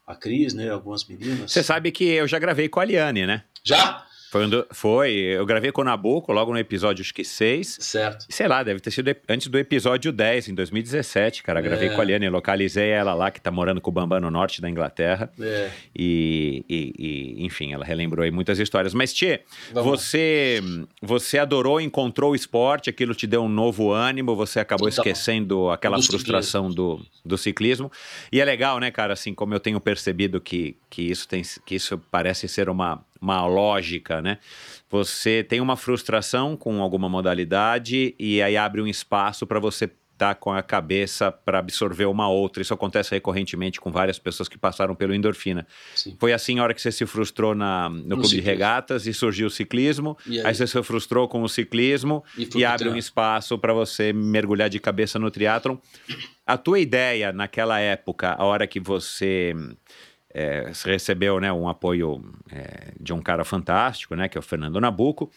a 0.07 0.15
Cris, 0.15 0.55
né, 0.55 0.71
algumas 0.71 1.07
meninas. 1.07 1.53
Você 1.53 1.63
sabe 1.63 1.91
que 1.91 2.05
eu 2.05 2.29
já 2.29 2.39
gravei 2.39 2.69
com 2.69 2.81
a 2.81 2.85
Liane, 2.85 3.27
né? 3.27 3.45
Já? 3.63 4.07
Foi, 4.35 4.47
um 4.47 4.49
do, 4.49 4.67
foi, 4.73 5.13
eu 5.13 5.47
gravei 5.47 5.71
com 5.71 5.83
o 5.83 5.85
Nabucco 5.85 6.33
logo 6.33 6.51
no 6.51 6.59
episódio, 6.59 7.03
acho 7.03 7.15
que 7.15 7.25
6. 7.25 7.79
Certo. 7.81 8.27
Sei 8.29 8.49
lá, 8.49 8.65
deve 8.65 8.81
ter 8.81 8.91
sido 8.91 9.15
antes 9.29 9.47
do 9.47 9.57
episódio 9.57 10.11
10, 10.11 10.49
em 10.49 10.55
2017, 10.57 11.41
cara. 11.41 11.61
Gravei 11.61 11.91
é. 11.91 11.95
com 11.95 12.01
a 12.01 12.05
Liane, 12.05 12.29
localizei 12.29 12.89
ela 12.89 13.15
lá, 13.15 13.31
que 13.31 13.41
tá 13.41 13.53
morando 13.53 13.81
com 13.81 13.91
o 13.91 13.93
Bambam 13.93 14.19
no 14.19 14.33
norte 14.33 14.61
da 14.61 14.69
Inglaterra. 14.69 15.31
É. 15.41 15.71
E, 15.95 16.65
e, 16.69 16.95
e, 16.99 17.47
enfim, 17.47 17.73
ela 17.73 17.85
relembrou 17.85 18.25
aí 18.25 18.33
muitas 18.33 18.59
histórias. 18.59 18.93
Mas, 18.93 19.15
Tchê, 19.15 19.43
você, 19.73 20.61
você 21.01 21.39
adorou, 21.39 21.81
encontrou 21.81 22.33
o 22.33 22.35
esporte, 22.35 22.91
aquilo 22.91 23.15
te 23.15 23.29
deu 23.29 23.45
um 23.45 23.49
novo 23.49 23.93
ânimo, 23.93 24.35
você 24.35 24.59
acabou 24.59 24.89
então, 24.89 25.05
esquecendo 25.05 25.71
aquela 25.71 26.03
frustração 26.03 26.69
do, 26.71 27.01
do 27.25 27.39
ciclismo. 27.39 27.89
E 28.33 28.41
é 28.41 28.45
legal, 28.45 28.81
né, 28.81 28.91
cara, 28.91 29.13
assim, 29.13 29.33
como 29.33 29.55
eu 29.55 29.61
tenho 29.61 29.79
percebido 29.79 30.41
que, 30.41 30.77
que, 30.91 31.03
isso, 31.03 31.29
tem, 31.29 31.43
que 31.65 31.77
isso 31.77 32.03
parece 32.11 32.49
ser 32.49 32.69
uma 32.69 33.01
uma 33.25 33.47
lógica, 33.47 34.21
né? 34.21 34.39
Você 34.91 35.43
tem 35.43 35.61
uma 35.61 35.77
frustração 35.77 36.57
com 36.57 36.83
alguma 36.83 37.09
modalidade 37.09 38.15
e 38.19 38.41
aí 38.43 38.57
abre 38.57 38.81
um 38.81 38.87
espaço 38.87 39.47
para 39.47 39.59
você 39.59 39.85
estar 39.87 39.99
tá 40.17 40.35
com 40.35 40.53
a 40.53 40.63
cabeça 40.63 41.33
para 41.33 41.59
absorver 41.59 42.05
uma 42.05 42.29
outra. 42.29 42.63
Isso 42.63 42.73
acontece 42.73 43.11
recorrentemente 43.11 43.81
com 43.81 43.91
várias 43.91 44.19
pessoas 44.19 44.49
que 44.49 44.57
passaram 44.57 44.95
pelo 44.95 45.15
endorfina. 45.15 45.67
Sim. 45.95 46.17
Foi 46.21 46.33
assim 46.33 46.59
a 46.59 46.63
hora 46.63 46.75
que 46.75 46.81
você 46.81 46.93
se 46.93 47.05
frustrou 47.07 47.55
na, 47.55 47.89
no, 47.89 47.97
no 47.97 48.03
clube 48.03 48.29
ciclismo. 48.29 48.43
de 48.43 48.49
regatas 48.49 49.07
e 49.07 49.15
surgiu 49.15 49.49
o 49.49 49.51
ciclismo. 49.51 50.17
Aí? 50.27 50.47
aí? 50.47 50.55
você 50.55 50.67
se 50.67 50.83
frustrou 50.83 51.27
com 51.27 51.43
o 51.43 51.49
ciclismo 51.49 52.23
e, 52.39 52.49
e 52.57 52.65
abre 52.65 52.89
um 52.89 52.97
espaço 52.97 53.59
para 53.59 53.73
você 53.73 54.13
mergulhar 54.13 54.69
de 54.69 54.79
cabeça 54.79 55.19
no 55.19 55.31
triatlon. 55.31 55.77
A 56.47 56.57
tua 56.57 56.79
ideia 56.79 57.33
naquela 57.33 57.81
época, 57.81 58.37
a 58.39 58.45
hora 58.45 58.67
que 58.67 58.79
você 58.79 59.55
é, 60.35 60.73
recebeu 60.85 61.39
né, 61.39 61.53
um 61.53 61.69
apoio 61.69 62.23
é, 62.51 62.93
de 63.01 63.13
um 63.13 63.23
cara 63.23 63.45
fantástico, 63.45 64.17
né, 64.17 64.29
que 64.29 64.37
é 64.37 64.41
o 64.41 64.43
Fernando 64.43 64.81
Nabuco. 64.81 65.31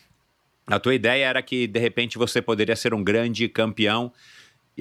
A 0.66 0.80
tua 0.80 0.96
ideia 0.96 1.26
era 1.26 1.42
que, 1.42 1.68
de 1.68 1.80
repente, 1.80 2.18
você 2.18 2.42
poderia 2.42 2.76
ser 2.76 2.94
um 2.94 3.04
grande 3.04 3.48
campeão, 3.48 4.12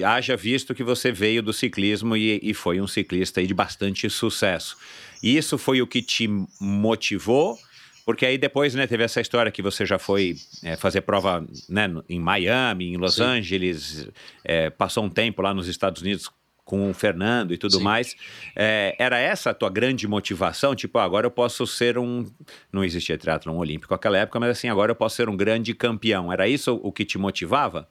haja 0.03 0.35
visto 0.35 0.75
que 0.75 0.83
você 0.83 1.11
veio 1.11 1.41
do 1.41 1.53
ciclismo 1.53 2.17
e, 2.17 2.39
e 2.41 2.53
foi 2.53 2.81
um 2.81 2.87
ciclista 2.87 3.45
de 3.45 3.53
bastante 3.53 4.09
sucesso. 4.09 4.75
Isso 5.21 5.57
foi 5.57 5.81
o 5.81 5.87
que 5.87 6.01
te 6.01 6.27
motivou 6.59 7.57
Porque 8.05 8.25
aí 8.25 8.37
depois, 8.37 8.73
né, 8.73 8.87
teve 8.87 9.03
essa 9.03 9.19
história 9.19 9.51
que 9.51 9.61
você 9.61 9.85
já 9.85 9.99
foi 9.99 10.37
é, 10.63 10.77
fazer 10.77 11.01
prova 11.01 11.45
né, 11.67 11.89
em 12.07 12.19
Miami, 12.21 12.93
em 12.93 12.95
Los 12.97 13.15
Sim. 13.15 13.23
Angeles, 13.23 14.07
é, 14.45 14.69
passou 14.69 15.03
um 15.03 15.09
tempo 15.09 15.41
lá 15.41 15.53
nos 15.53 15.67
Estados 15.67 16.01
Unidos 16.01 16.31
com 16.67 16.91
o 16.91 16.93
Fernando 16.93 17.53
e 17.53 17.57
tudo 17.57 17.77
Sim. 17.77 17.83
mais. 17.83 18.15
É, 18.53 18.93
era 18.99 19.17
essa 19.17 19.51
a 19.51 19.53
tua 19.53 19.69
grande 19.69 20.05
motivação? 20.05 20.75
Tipo, 20.75 20.99
ah, 20.99 21.03
agora 21.03 21.25
eu 21.25 21.31
posso 21.31 21.65
ser 21.65 21.97
um. 21.97 22.29
Não 22.71 22.83
existia 22.83 23.17
triatlon 23.17 23.55
olímpico 23.57 23.93
naquela 23.93 24.17
época, 24.17 24.37
mas 24.39 24.51
assim, 24.51 24.67
agora 24.67 24.91
eu 24.91 24.95
posso 24.95 25.15
ser 25.15 25.29
um 25.29 25.37
grande 25.37 25.73
campeão. 25.73 26.31
Era 26.31 26.47
isso 26.47 26.79
o 26.83 26.91
que 26.91 27.05
te 27.05 27.17
motivava? 27.17 27.89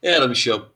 Era, 0.00 0.26
Michel. 0.26 0.72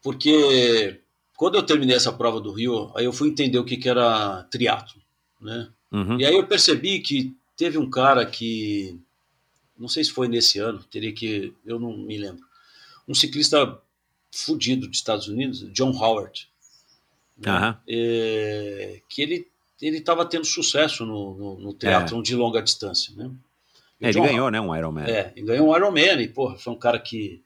Porque 0.00 1.00
quando 1.36 1.56
eu 1.56 1.64
terminei 1.64 1.96
essa 1.96 2.12
prova 2.12 2.40
do 2.40 2.52
Rio, 2.52 2.92
aí 2.96 3.04
eu 3.04 3.12
fui 3.12 3.28
entender 3.28 3.58
o 3.58 3.64
que, 3.64 3.76
que 3.76 3.88
era 3.88 4.44
triatlo, 4.44 5.02
né? 5.40 5.68
Uhum. 5.90 6.18
E 6.20 6.24
aí 6.24 6.34
eu 6.34 6.46
percebi 6.46 7.00
que 7.00 7.36
teve 7.56 7.76
um 7.76 7.90
cara 7.90 8.24
que, 8.24 8.98
não 9.76 9.88
sei 9.88 10.04
se 10.04 10.12
foi 10.12 10.28
nesse 10.28 10.60
ano, 10.60 10.82
teria 10.84 11.12
que, 11.12 11.52
eu 11.66 11.80
não 11.80 11.96
me 11.96 12.16
lembro, 12.16 12.44
um 13.06 13.14
ciclista 13.14 13.80
fudido 14.32 14.86
dos 14.86 14.96
Estados 14.96 15.28
Unidos, 15.28 15.68
John 15.72 15.90
Howard, 15.90 16.51
né? 17.36 17.76
é, 17.88 19.00
que 19.08 19.22
ele 19.22 19.52
ele 19.80 19.98
estava 19.98 20.24
tendo 20.24 20.44
sucesso 20.44 21.04
no, 21.04 21.34
no, 21.34 21.58
no 21.58 21.74
triatlon 21.74 22.20
é. 22.20 22.22
de 22.22 22.36
longa 22.36 22.62
distância, 22.62 23.12
né? 23.16 23.30
É, 24.00 24.08
ele 24.08 24.20
ganhou, 24.20 24.50
né, 24.50 24.60
um 24.60 24.74
Ironman. 24.74 25.04
É, 25.04 25.32
ele 25.36 25.46
ganhou 25.46 25.68
um 25.70 25.76
Ironman 25.76 26.20
e, 26.20 26.28
porra, 26.28 26.56
foi 26.56 26.72
um 26.72 26.78
cara 26.78 26.98
que 26.98 27.42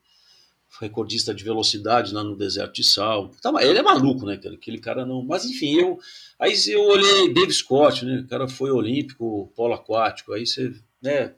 foi 0.67 0.87
recordista 0.87 1.33
de 1.33 1.43
velocidade 1.43 2.13
lá 2.13 2.23
no 2.23 2.35
deserto 2.35 2.75
de 2.75 2.83
sal. 2.83 3.31
Tava, 3.41 3.63
ele 3.63 3.79
é 3.79 3.81
maluco, 3.81 4.25
né, 4.25 4.39
aquele 4.53 4.79
cara 4.79 5.05
não... 5.05 5.23
Mas, 5.23 5.45
enfim, 5.45 5.75
eu... 5.75 5.99
Aí 6.39 6.53
eu 6.67 6.83
olhei 6.83 7.33
Dave 7.33 7.53
Scott, 7.53 8.05
né, 8.05 8.19
o 8.19 8.27
cara 8.27 8.47
foi 8.47 8.71
olímpico, 8.71 9.51
polo 9.55 9.73
aquático, 9.73 10.33
aí 10.33 10.45
você, 10.45 10.73
né, 11.01 11.33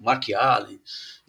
Mark 0.00 0.24
Allen, 0.34 0.80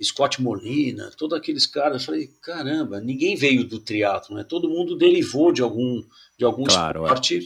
Scott 0.02 0.41
Molina, 0.41 1.11
todos 1.18 1.38
aqueles 1.38 1.68
caras, 1.68 2.02
eu 2.02 2.06
falei, 2.06 2.27
caramba, 2.41 3.02
ninguém 3.02 3.35
veio 3.35 3.65
do 3.65 3.80
triatlo, 3.80 4.35
né? 4.35 4.43
Todo 4.43 4.69
mundo 4.69 4.95
derivou 4.98 5.52
de 5.52 5.61
algum 5.61 6.02
de 6.38 6.45
algum 6.45 6.64
claro, 6.64 7.02
é. 7.02 7.03
esporte 7.03 7.38
é. 7.38 7.41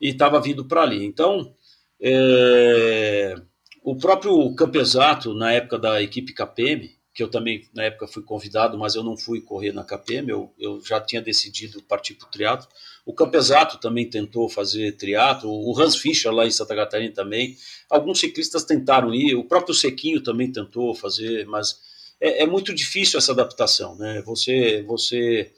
e 0.00 0.10
estava 0.10 0.40
vindo 0.40 0.64
para 0.64 0.82
ali. 0.82 1.04
Então, 1.04 1.54
é, 2.00 3.34
o 3.82 3.96
próprio 3.96 4.54
Campesato, 4.54 5.32
na 5.32 5.52
época 5.52 5.78
da 5.78 6.02
equipe 6.02 6.34
KPM, 6.34 6.95
que 7.16 7.22
eu 7.22 7.28
também 7.28 7.66
na 7.74 7.84
época 7.84 8.06
fui 8.06 8.22
convidado, 8.22 8.76
mas 8.76 8.94
eu 8.94 9.02
não 9.02 9.16
fui 9.16 9.40
correr 9.40 9.72
na 9.72 9.82
KPM, 9.82 10.30
eu, 10.30 10.52
eu 10.58 10.82
já 10.84 11.00
tinha 11.00 11.22
decidido 11.22 11.82
partir 11.82 12.12
para 12.12 12.28
o 12.28 12.30
triatlo. 12.30 12.68
O 13.06 13.14
Campesato 13.14 13.78
também 13.78 14.08
tentou 14.10 14.50
fazer 14.50 14.92
triatlo, 14.92 15.50
o 15.50 15.80
Hans 15.80 15.96
Fischer 15.96 16.30
lá 16.30 16.46
em 16.46 16.50
Santa 16.50 16.76
Catarina 16.76 17.14
também. 17.14 17.56
Alguns 17.88 18.20
ciclistas 18.20 18.64
tentaram 18.64 19.14
ir, 19.14 19.34
o 19.34 19.44
próprio 19.44 19.74
Sequinho 19.74 20.20
também 20.20 20.52
tentou 20.52 20.94
fazer, 20.94 21.46
mas 21.46 21.80
é, 22.20 22.42
é 22.42 22.46
muito 22.46 22.74
difícil 22.74 23.18
essa 23.18 23.32
adaptação, 23.32 23.96
né? 23.96 24.20
Você, 24.26 24.82
você 24.82 25.50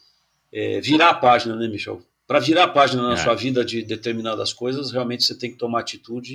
é, 0.53 0.81
virar 0.81 1.11
a 1.11 1.15
página, 1.15 1.57
né, 1.57 1.67
Michel? 1.67 2.01
para 2.25 2.41
virar 2.41 2.65
a 2.65 2.69
página 2.69 3.03
na 3.03 3.15
é. 3.15 3.17
sua 3.17 3.35
vida 3.35 3.65
de 3.65 3.83
determinadas 3.83 4.53
coisas, 4.53 4.93
realmente 4.93 5.25
você 5.25 5.35
tem 5.35 5.51
que 5.51 5.57
tomar 5.57 5.81
atitude 5.81 6.35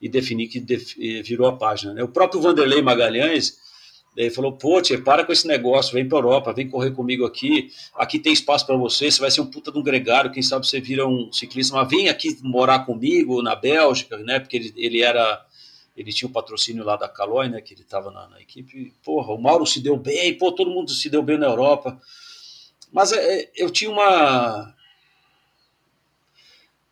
e, 0.00 0.06
e 0.06 0.08
definir 0.08 0.48
que 0.48 0.58
def, 0.58 0.96
virou 1.22 1.46
a 1.46 1.56
página. 1.56 1.94
Né? 1.94 2.02
O 2.02 2.08
próprio 2.08 2.40
Vanderlei 2.40 2.82
Magalhães 2.82 3.56
ele 4.16 4.30
falou: 4.30 4.52
pô, 4.52 4.80
tia, 4.80 5.00
para 5.00 5.24
com 5.24 5.32
esse 5.32 5.46
negócio, 5.46 5.94
vem 5.94 6.06
para 6.06 6.18
Europa, 6.18 6.52
vem 6.52 6.68
correr 6.68 6.90
comigo 6.90 7.24
aqui. 7.24 7.70
Aqui 7.94 8.18
tem 8.18 8.32
espaço 8.32 8.66
para 8.66 8.76
você, 8.76 9.10
você 9.10 9.20
vai 9.20 9.30
ser 9.30 9.40
um 9.40 9.46
puta 9.46 9.72
de 9.72 9.78
um 9.78 9.82
gregário, 9.82 10.30
quem 10.30 10.42
sabe 10.42 10.66
você 10.66 10.80
vira 10.80 11.06
um 11.06 11.32
ciclista, 11.32 11.74
mas 11.76 11.88
vem 11.88 12.08
aqui 12.08 12.36
morar 12.42 12.80
comigo 12.80 13.42
na 13.42 13.54
Bélgica, 13.54 14.16
né? 14.18 14.40
Porque 14.40 14.56
ele, 14.56 14.72
ele 14.76 15.02
era. 15.02 15.44
Ele 15.94 16.10
tinha 16.10 16.26
o 16.26 16.30
um 16.30 16.32
patrocínio 16.32 16.84
lá 16.84 16.96
da 16.96 17.08
Caloi, 17.08 17.48
né? 17.48 17.60
Que 17.60 17.74
ele 17.74 17.82
estava 17.82 18.10
na, 18.10 18.26
na, 18.28 18.40
equipe. 18.40 18.94
Porra, 19.04 19.32
o 19.34 19.40
Mauro 19.40 19.66
se 19.66 19.80
deu 19.80 19.96
bem, 19.96 20.36
pô, 20.38 20.50
todo 20.52 20.70
mundo 20.70 20.90
se 20.90 21.10
deu 21.10 21.22
bem 21.22 21.38
na 21.38 21.46
Europa. 21.46 22.00
Mas 22.90 23.12
é, 23.12 23.50
eu 23.54 23.70
tinha 23.70 23.90
uma 23.90 24.74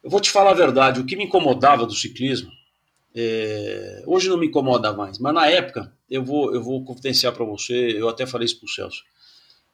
eu 0.03 0.11
vou 0.11 0.21
te 0.21 0.31
falar 0.31 0.51
a 0.51 0.55
verdade, 0.55 1.01
o 1.01 1.05
que 1.05 1.17
me 1.17 1.25
incomodava 1.25 1.87
do 1.87 1.95
ciclismo, 1.95 2.51
é, 3.15 4.03
hoje 4.07 4.29
não 4.29 4.39
me 4.39 4.47
incomoda 4.47 4.93
mais, 4.93 5.19
mas 5.19 5.35
na 5.35 5.47
época, 5.47 5.93
eu 6.11 6.25
vou, 6.25 6.55
eu 6.55 6.63
vou 6.63 6.85
confidenciar 6.85 7.33
para 7.33 7.45
você, 7.45 7.93
eu 7.97 8.09
até 8.09 8.27
falei 8.27 8.47
isso 8.47 8.59
para 8.59 8.67
o 8.67 8.69
Celso. 8.69 9.05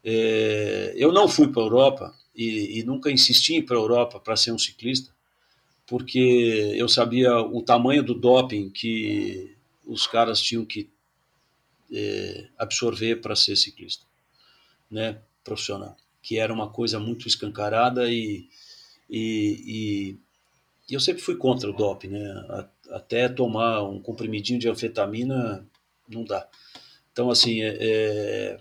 É, 0.05 0.93
eu 0.97 1.11
não 1.13 1.29
fui 1.29 1.49
para 1.49 1.63
a 1.63 1.65
Europa 1.65 2.15
e, 2.35 2.79
e, 2.79 2.85
nunca 2.85 3.11
insisti 3.11 3.63
para 3.63 3.77
a 3.77 3.81
Europa 3.81 4.21
para 4.21 4.37
ser 4.37 4.53
um 4.53 4.59
ciclista, 4.59 5.11
porque 5.87 6.75
eu 6.77 6.89
sabia 6.89 7.39
o 7.39 7.63
tamanho 7.63 8.03
do 8.03 8.15
doping 8.15 8.71
que 8.71 9.57
os 9.87 10.07
caras 10.07 10.41
tinham 10.41 10.65
que 10.65 10.89
é, 11.93 12.49
absorver 12.59 13.17
para 13.17 13.35
ser 13.35 13.57
ciclista, 13.57 14.05
né, 14.91 15.19
profissional, 15.43 15.97
que 16.23 16.39
era 16.39 16.53
uma 16.53 16.69
coisa 16.69 17.01
muito 17.01 17.27
escancarada 17.27 18.11
e 18.11 18.49
e, 19.09 20.17
e, 20.91 20.95
eu 20.95 21.01
sempre 21.01 21.23
fui 21.23 21.37
contra 21.37 21.71
o 21.71 21.73
doping, 21.73 22.09
né? 22.09 22.69
Até 22.91 23.29
tomar 23.29 23.83
um 23.83 24.01
comprimidinho 24.01 24.59
de 24.59 24.69
anfetamina 24.69 25.67
não 26.09 26.25
dá. 26.25 26.49
Então, 27.13 27.31
assim, 27.31 27.63
é, 27.63 27.77
é... 27.81 28.59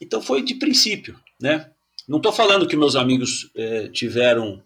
então 0.00 0.22
foi 0.22 0.42
de 0.42 0.54
princípio, 0.54 1.18
né? 1.40 1.70
Não 2.06 2.18
estou 2.18 2.32
falando 2.32 2.68
que 2.68 2.76
meus 2.76 2.94
amigos 2.94 3.50
é, 3.54 3.88
tiveram 3.88 4.62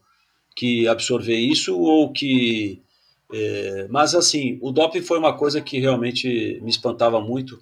que 0.54 0.86
absorver 0.86 1.38
isso 1.38 1.78
ou 1.78 2.12
que. 2.12 2.82
É, 3.32 3.86
mas, 3.88 4.14
assim, 4.14 4.58
o 4.60 4.70
doping 4.70 5.00
foi 5.00 5.18
uma 5.18 5.36
coisa 5.36 5.60
que 5.60 5.78
realmente 5.78 6.60
me 6.62 6.70
espantava 6.70 7.20
muito. 7.20 7.60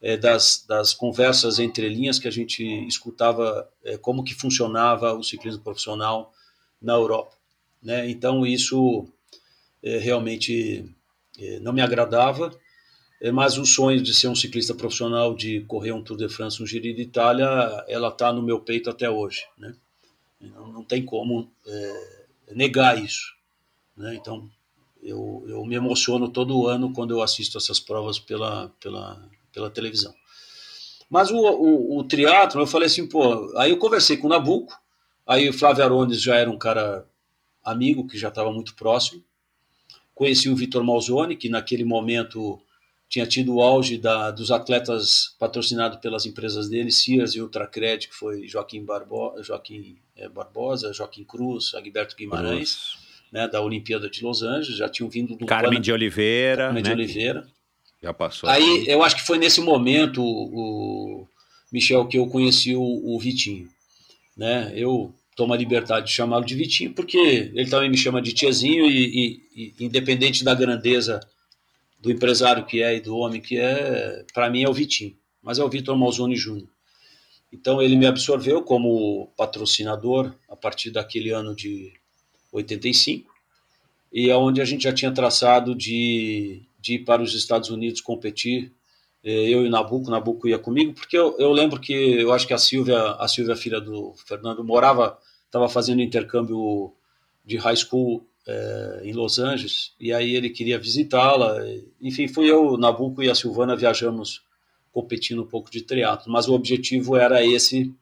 É, 0.00 0.16
das, 0.16 0.64
das 0.68 0.94
conversas 0.94 1.58
entre 1.58 1.88
linhas 1.88 2.20
que 2.20 2.28
a 2.28 2.30
gente 2.30 2.62
escutava 2.86 3.68
é, 3.82 3.98
como 3.98 4.22
que 4.22 4.32
funcionava 4.32 5.12
o 5.12 5.24
ciclismo 5.24 5.60
profissional 5.60 6.32
na 6.80 6.92
Europa. 6.92 7.32
Né? 7.82 8.08
Então 8.08 8.46
isso 8.46 9.08
realmente 9.82 10.84
não 11.62 11.72
me 11.72 11.80
agradava, 11.80 12.50
mas 13.32 13.58
o 13.58 13.66
sonho 13.66 14.00
de 14.00 14.14
ser 14.14 14.28
um 14.28 14.34
ciclista 14.34 14.74
profissional, 14.74 15.34
de 15.34 15.60
correr 15.62 15.92
um 15.92 16.02
Tour 16.02 16.16
de 16.16 16.28
France, 16.28 16.62
um 16.62 16.66
Giro 16.66 16.84
de 16.94 17.02
Itália, 17.02 17.46
ela 17.88 18.08
está 18.08 18.32
no 18.32 18.42
meu 18.42 18.60
peito 18.60 18.88
até 18.88 19.10
hoje. 19.10 19.44
Né? 19.56 19.74
Não, 20.40 20.72
não 20.72 20.84
tem 20.84 21.04
como 21.04 21.50
é, 21.66 22.24
negar 22.54 23.02
isso. 23.02 23.34
Né? 23.96 24.14
Então 24.14 24.48
eu, 25.02 25.44
eu 25.48 25.64
me 25.64 25.74
emociono 25.74 26.28
todo 26.28 26.68
ano 26.68 26.92
quando 26.92 27.12
eu 27.12 27.22
assisto 27.22 27.58
essas 27.58 27.80
provas 27.80 28.18
pela, 28.18 28.70
pela, 28.80 29.28
pela 29.52 29.70
televisão. 29.70 30.14
Mas 31.10 31.30
o, 31.30 31.38
o, 31.38 31.98
o 31.98 32.04
triatlo, 32.04 32.60
eu 32.60 32.66
falei 32.66 32.86
assim, 32.86 33.08
pô, 33.08 33.52
aí 33.56 33.70
eu 33.70 33.78
conversei 33.78 34.16
com 34.16 34.26
o 34.26 34.30
Nabuco, 34.30 34.76
Aí 35.28 35.46
o 35.46 35.52
Flávio 35.52 35.84
Arones 35.84 36.22
já 36.22 36.36
era 36.36 36.50
um 36.50 36.56
cara 36.56 37.06
amigo, 37.62 38.08
que 38.08 38.16
já 38.16 38.28
estava 38.28 38.50
muito 38.50 38.74
próximo. 38.74 39.22
Conheci 40.14 40.48
o 40.48 40.56
Vitor 40.56 40.82
Malzone, 40.82 41.36
que 41.36 41.50
naquele 41.50 41.84
momento 41.84 42.58
tinha 43.08 43.26
tido 43.26 43.54
o 43.54 43.62
auge 43.62 43.96
da, 43.96 44.30
dos 44.30 44.50
atletas 44.50 45.34
patrocinados 45.38 45.98
pelas 45.98 46.26
empresas 46.26 46.68
dele, 46.68 46.90
Sears 46.90 47.34
e 47.34 47.40
Ultracred, 47.40 48.06
que 48.08 48.14
foi 48.14 48.46
Joaquim, 48.46 48.84
Barbo, 48.84 49.42
Joaquim 49.42 49.96
é, 50.16 50.28
Barbosa, 50.28 50.92
Joaquim 50.92 51.24
Cruz, 51.24 51.74
Agberto 51.74 52.14
Guimarães, 52.14 52.98
né, 53.32 53.48
da 53.48 53.62
Olimpíada 53.62 54.10
de 54.10 54.22
Los 54.22 54.42
Angeles, 54.42 54.76
já 54.76 54.88
tinham 54.88 55.08
vindo 55.08 55.34
do 55.34 55.46
Carmen 55.46 55.70
Pana, 55.70 55.80
de 55.80 55.92
Oliveira, 55.92 56.64
Carmen 56.64 56.82
né, 56.82 56.88
de 56.88 56.94
Oliveira. 56.94 57.46
Já 58.02 58.12
passou. 58.12 58.48
Aí 58.48 58.84
eu 58.86 59.02
acho 59.02 59.16
que 59.16 59.26
foi 59.26 59.38
nesse 59.38 59.60
momento, 59.60 60.22
o, 60.22 61.26
Michel, 61.72 62.06
que 62.06 62.18
eu 62.18 62.26
conheci 62.26 62.74
o, 62.74 62.82
o 62.82 63.18
Vitinho. 63.18 63.68
Né? 64.36 64.72
Eu 64.76 65.14
tomo 65.34 65.52
a 65.52 65.56
liberdade 65.56 66.06
de 66.06 66.12
chamá-lo 66.12 66.44
de 66.44 66.54
Vitinho, 66.54 66.92
porque 66.92 67.16
ele 67.16 67.68
também 67.68 67.90
me 67.90 67.96
chama 67.96 68.20
de 68.20 68.32
tiozinho 68.32 68.86
e, 68.86 69.40
e, 69.56 69.74
e, 69.80 69.84
independente 69.84 70.44
da 70.44 70.54
grandeza 70.54 71.20
do 71.98 72.10
empresário 72.10 72.64
que 72.64 72.82
é 72.82 72.96
e 72.96 73.00
do 73.00 73.16
homem 73.16 73.40
que 73.40 73.58
é, 73.58 74.24
para 74.32 74.48
mim 74.48 74.62
é 74.62 74.68
o 74.68 74.72
Vitinho, 74.72 75.16
mas 75.42 75.58
é 75.58 75.64
o 75.64 75.68
Vitor 75.68 75.96
Malzone 75.96 76.36
Júnior. 76.36 76.68
Então 77.52 77.80
ele 77.80 77.96
me 77.96 78.06
absorveu 78.06 78.62
como 78.62 79.32
patrocinador 79.36 80.32
a 80.48 80.54
partir 80.54 80.90
daquele 80.90 81.30
ano 81.30 81.54
de 81.54 81.92
85 82.52 83.32
e 84.12 84.30
é 84.30 84.36
onde 84.36 84.60
a 84.60 84.64
gente 84.64 84.84
já 84.84 84.92
tinha 84.92 85.12
traçado 85.12 85.74
de, 85.74 86.62
de 86.80 86.94
ir 86.94 87.04
para 87.04 87.22
os 87.22 87.34
Estados 87.34 87.70
Unidos 87.70 88.00
competir 88.00 88.72
é, 89.24 89.30
eu 89.48 89.66
e 89.66 89.68
Nabuco, 89.68 90.10
Nabuco 90.10 90.48
ia 90.48 90.58
comigo, 90.58 90.94
porque 90.94 91.16
eu, 91.18 91.36
eu 91.38 91.50
lembro 91.52 91.80
que 91.80 91.92
eu 91.92 92.32
acho 92.32 92.46
que 92.46 92.54
a 92.54 92.58
Silvia, 92.58 92.98
a 93.12 93.26
Silvia, 93.26 93.56
filha 93.56 93.80
do 93.80 94.14
Fernando, 94.26 94.62
morava 94.62 95.18
estava 95.46 95.68
fazendo 95.68 96.00
intercâmbio 96.00 96.92
de 97.44 97.56
high 97.56 97.76
school 97.76 98.24
é, 98.48 99.02
em 99.04 99.12
Los 99.12 99.38
Angeles, 99.38 99.92
e 100.00 100.10
aí 100.10 100.34
ele 100.34 100.48
queria 100.48 100.78
visitá-la. 100.78 101.58
Enfim, 102.00 102.26
fui 102.26 102.50
eu, 102.50 102.78
Nabucco 102.78 103.22
e 103.22 103.28
a 103.28 103.34
Silvana 103.34 103.76
viajamos 103.76 104.42
competindo 104.90 105.42
um 105.42 105.46
pouco 105.46 105.70
de 105.70 105.82
triatlo, 105.82 106.32
mas 106.32 106.48
o 106.48 106.54
objetivo 106.54 107.14
era 107.14 107.44
esse. 107.44 107.92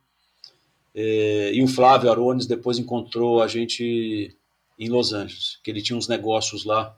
É, 0.94 1.50
e 1.52 1.62
o 1.62 1.66
Flávio 1.66 2.10
Arones 2.10 2.46
depois 2.46 2.78
encontrou 2.78 3.42
a 3.42 3.48
gente 3.48 4.34
em 4.78 4.88
Los 4.88 5.12
Angeles, 5.12 5.58
que 5.64 5.70
ele 5.70 5.82
tinha 5.82 5.96
uns 5.96 6.06
negócios 6.06 6.64
lá 6.64 6.96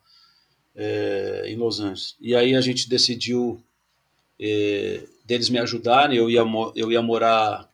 é, 0.77 1.45
em 1.47 1.57
Los 1.57 1.81
Angeles. 1.81 2.17
E 2.21 2.37
aí 2.37 2.55
a 2.55 2.61
gente 2.61 2.87
decidiu 2.89 3.63
deles 5.25 5.51
me 5.51 5.59
ajudarem, 5.59 6.17
eu 6.17 6.31
ia, 6.31 6.45
eu 6.77 6.93
ia 6.93 7.03
morar 7.03 7.69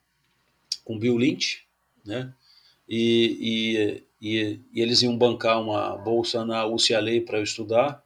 com 0.82 0.98
Bill 0.98 1.18
Lynch, 1.18 1.64
né? 2.04 2.32
E, 2.88 3.36
e, 3.40 4.02
e, 4.24 4.58
e 4.72 4.80
eles 4.80 5.02
iam 5.02 5.18
bancar 5.18 5.60
uma 5.60 5.98
bolsa 5.98 6.46
na 6.46 6.64
UCLA 6.64 7.20
para 7.26 7.38
eu 7.38 7.42
estudar. 7.42 8.02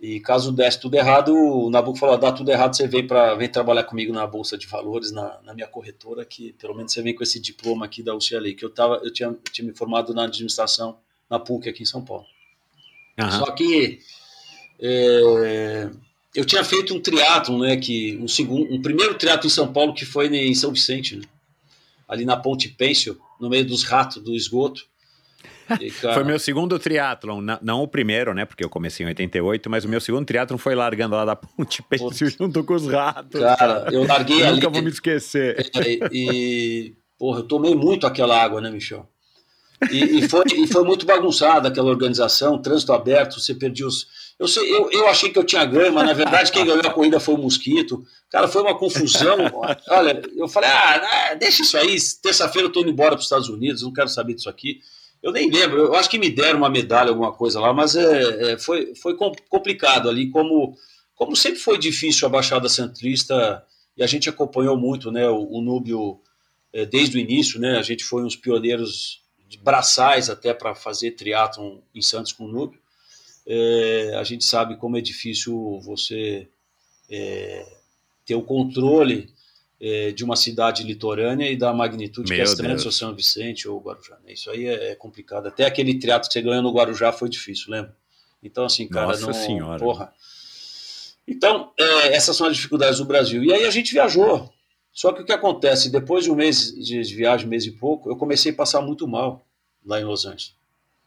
E 0.00 0.20
caso 0.20 0.52
desse 0.52 0.78
tudo 0.78 0.94
errado, 0.94 1.34
o 1.34 1.68
Nabucco 1.70 1.98
falou: 1.98 2.16
dá 2.16 2.30
tudo 2.30 2.52
errado, 2.52 2.76
você 2.76 2.86
vem 2.86 3.04
para 3.04 3.34
vem 3.34 3.48
trabalhar 3.48 3.82
comigo 3.82 4.12
na 4.12 4.24
bolsa 4.24 4.56
de 4.56 4.68
valores, 4.68 5.10
na, 5.10 5.40
na, 5.42 5.52
minha 5.54 5.66
corretora, 5.66 6.24
que 6.24 6.52
pelo 6.52 6.72
menos 6.72 6.92
você 6.92 7.02
vem 7.02 7.16
com 7.16 7.24
esse 7.24 7.40
diploma 7.40 7.84
aqui 7.84 8.00
da 8.00 8.14
UCLA, 8.14 8.54
que 8.54 8.64
eu 8.64 8.70
tava, 8.70 9.00
eu 9.02 9.12
tinha, 9.12 9.28
eu 9.30 9.40
tinha 9.52 9.66
me 9.66 9.74
formado 9.74 10.14
na 10.14 10.22
administração 10.22 11.00
na 11.28 11.40
PUC 11.40 11.68
aqui 11.68 11.82
em 11.82 11.86
São 11.86 12.04
Paulo. 12.04 12.24
Uhum. 13.18 13.30
Só 13.32 13.50
que 13.50 13.98
é, 14.78 15.90
eu 16.32 16.44
tinha 16.44 16.62
feito 16.62 16.94
um 16.94 17.00
triatlo, 17.00 17.58
né, 17.58 17.76
que 17.76 18.16
um 18.18 18.28
segundo, 18.28 18.72
um 18.72 18.80
primeiro 18.80 19.18
triatlo 19.18 19.48
em 19.48 19.50
São 19.50 19.72
Paulo 19.72 19.92
que 19.92 20.06
foi 20.06 20.28
em 20.28 20.54
São 20.54 20.70
Vicente, 20.70 21.16
né, 21.16 21.24
ali 22.06 22.24
na 22.24 22.36
Ponte 22.36 22.68
Pêncil, 22.68 23.20
no 23.40 23.50
meio 23.50 23.66
dos 23.66 23.82
ratos 23.82 24.22
do 24.22 24.32
esgoto. 24.32 24.86
E, 25.80 25.90
cara... 25.90 26.14
foi 26.14 26.24
meu 26.24 26.38
segundo 26.38 26.78
triatlon, 26.78 27.40
não, 27.62 27.82
o 27.82 27.88
primeiro, 27.88 28.34
né? 28.34 28.44
Porque 28.44 28.64
eu 28.64 28.70
comecei 28.70 29.04
em 29.04 29.08
88, 29.08 29.68
mas 29.68 29.84
o 29.84 29.88
meu 29.88 30.00
segundo 30.00 30.26
triatlon 30.26 30.58
foi 30.58 30.74
largando 30.74 31.14
lá 31.14 31.24
da 31.24 31.36
Ponte 31.36 31.82
Pêncil 31.88 32.30
junto 32.30 32.64
com 32.64 32.74
os 32.74 32.86
ratos. 32.86 33.40
Cara, 33.40 33.56
cara. 33.56 33.88
eu 33.92 34.06
larguei 34.06 34.42
eu 34.42 34.46
ali. 34.46 34.56
Nunca 34.56 34.70
vou 34.70 34.82
me 34.82 34.90
esquecer. 34.90 35.70
E, 35.74 36.00
e, 36.12 36.94
porra, 37.18 37.40
eu 37.40 37.44
tomei 37.44 37.74
muito 37.74 38.06
aquela 38.06 38.42
água, 38.42 38.60
né, 38.60 38.70
Michel? 38.70 39.08
E, 39.90 40.18
e, 40.18 40.28
foi, 40.28 40.44
e 40.56 40.66
foi 40.66 40.82
muito 40.82 41.06
bagunçada 41.06 41.68
aquela 41.68 41.88
organização, 41.88 42.60
trânsito 42.60 42.92
aberto, 42.92 43.38
você 43.38 43.54
perdia 43.54 43.86
os. 43.86 44.08
Eu, 44.36 44.48
sei, 44.48 44.72
eu, 44.74 44.90
eu 44.90 45.06
achei 45.08 45.30
que 45.30 45.38
eu 45.38 45.44
tinha 45.44 45.64
ganho, 45.64 45.92
mas 45.92 46.04
na 46.04 46.12
verdade 46.12 46.50
quem 46.50 46.64
ganhou 46.64 46.80
a 46.80 46.90
corrida 46.90 47.20
foi 47.20 47.34
o 47.34 47.38
Mosquito. 47.38 48.04
Cara, 48.30 48.48
foi 48.48 48.62
uma 48.62 48.76
confusão. 48.76 49.36
Olha, 49.88 50.20
eu 50.36 50.48
falei, 50.48 50.70
ah, 50.70 51.34
deixa 51.38 51.62
isso 51.62 51.76
aí, 51.76 51.96
terça-feira 52.22 52.66
eu 52.66 52.72
tô 52.72 52.80
indo 52.80 52.90
embora 52.90 53.10
para 53.10 53.18
os 53.18 53.24
Estados 53.24 53.48
Unidos, 53.48 53.82
não 53.82 53.92
quero 53.92 54.08
saber 54.08 54.34
disso 54.34 54.48
aqui. 54.48 54.80
Eu 55.22 55.32
nem 55.32 55.50
lembro, 55.50 55.78
eu 55.78 55.94
acho 55.94 56.08
que 56.08 56.18
me 56.18 56.30
deram 56.30 56.58
uma 56.58 56.70
medalha, 56.70 57.10
alguma 57.10 57.32
coisa 57.32 57.60
lá, 57.60 57.72
mas 57.72 57.96
é, 57.96 58.52
é 58.52 58.58
foi, 58.58 58.94
foi 58.94 59.16
complicado 59.16 60.08
ali, 60.08 60.30
como, 60.30 60.76
como 61.14 61.34
sempre 61.34 61.58
foi 61.58 61.76
difícil 61.76 62.26
a 62.26 62.30
Baixada 62.30 62.68
Centrista, 62.68 63.64
e 63.96 64.02
a 64.02 64.06
gente 64.06 64.28
acompanhou 64.28 64.76
muito 64.76 65.10
né, 65.10 65.28
o, 65.28 65.58
o 65.58 65.60
Núbio 65.60 66.20
é, 66.72 66.86
desde 66.86 67.16
o 67.16 67.20
início, 67.20 67.60
né, 67.60 67.76
a 67.78 67.82
gente 67.82 68.04
foi 68.04 68.22
uns 68.22 68.36
pioneiros 68.36 69.22
de 69.48 69.58
braçais 69.58 70.30
até 70.30 70.54
para 70.54 70.74
fazer 70.74 71.12
triatlon 71.12 71.78
em 71.94 72.02
Santos 72.02 72.32
com 72.32 72.44
o 72.44 72.52
Núbio. 72.52 72.78
É, 73.46 74.14
a 74.16 74.22
gente 74.22 74.44
sabe 74.44 74.76
como 74.76 74.96
é 74.98 75.00
difícil 75.00 75.80
você 75.80 76.46
é, 77.10 77.66
ter 78.26 78.34
o 78.34 78.42
controle 78.42 79.32
é, 79.80 80.10
de 80.10 80.24
uma 80.24 80.36
cidade 80.36 80.82
litorânea 80.82 81.50
e 81.50 81.56
da 81.56 81.72
magnitude 81.72 82.28
Meu 82.28 82.36
que 82.36 82.42
é 82.42 82.46
Santos 82.46 82.86
ou 82.86 82.92
São 82.92 83.14
Vicente 83.14 83.68
ou 83.68 83.80
Guarujá. 83.80 84.16
Né? 84.24 84.32
Isso 84.32 84.50
aí 84.50 84.66
é, 84.66 84.90
é, 84.90 84.94
complicado. 84.94 85.46
Até 85.46 85.64
aquele 85.64 85.98
triatlo 85.98 86.28
que 86.28 86.32
você 86.32 86.42
ganhou 86.42 86.62
no 86.62 86.72
Guarujá 86.72 87.12
foi 87.12 87.28
difícil, 87.28 87.66
lembra? 87.70 87.96
Então, 88.42 88.64
assim, 88.64 88.88
cara, 88.88 89.08
Nossa 89.08 89.26
não. 89.26 89.32
Senhora. 89.32 89.78
Porra. 89.78 90.12
Então, 91.26 91.72
é, 91.78 92.14
essas 92.14 92.36
são 92.36 92.46
as 92.46 92.56
dificuldades 92.56 92.98
do 92.98 93.04
Brasil. 93.04 93.44
E 93.44 93.52
aí 93.52 93.64
a 93.66 93.70
gente 93.70 93.92
viajou. 93.92 94.52
Só 94.92 95.12
que 95.12 95.22
o 95.22 95.24
que 95.24 95.32
acontece, 95.32 95.90
depois 95.90 96.24
de 96.24 96.30
um 96.30 96.34
mês 96.34 96.72
de 96.72 97.02
viagem, 97.14 97.46
um 97.46 97.50
mês 97.50 97.64
e 97.66 97.70
pouco, 97.70 98.10
eu 98.10 98.16
comecei 98.16 98.50
a 98.50 98.54
passar 98.54 98.80
muito 98.80 99.06
mal 99.06 99.44
lá 99.84 100.00
em 100.00 100.04
Los 100.04 100.24
Angeles. 100.24 100.54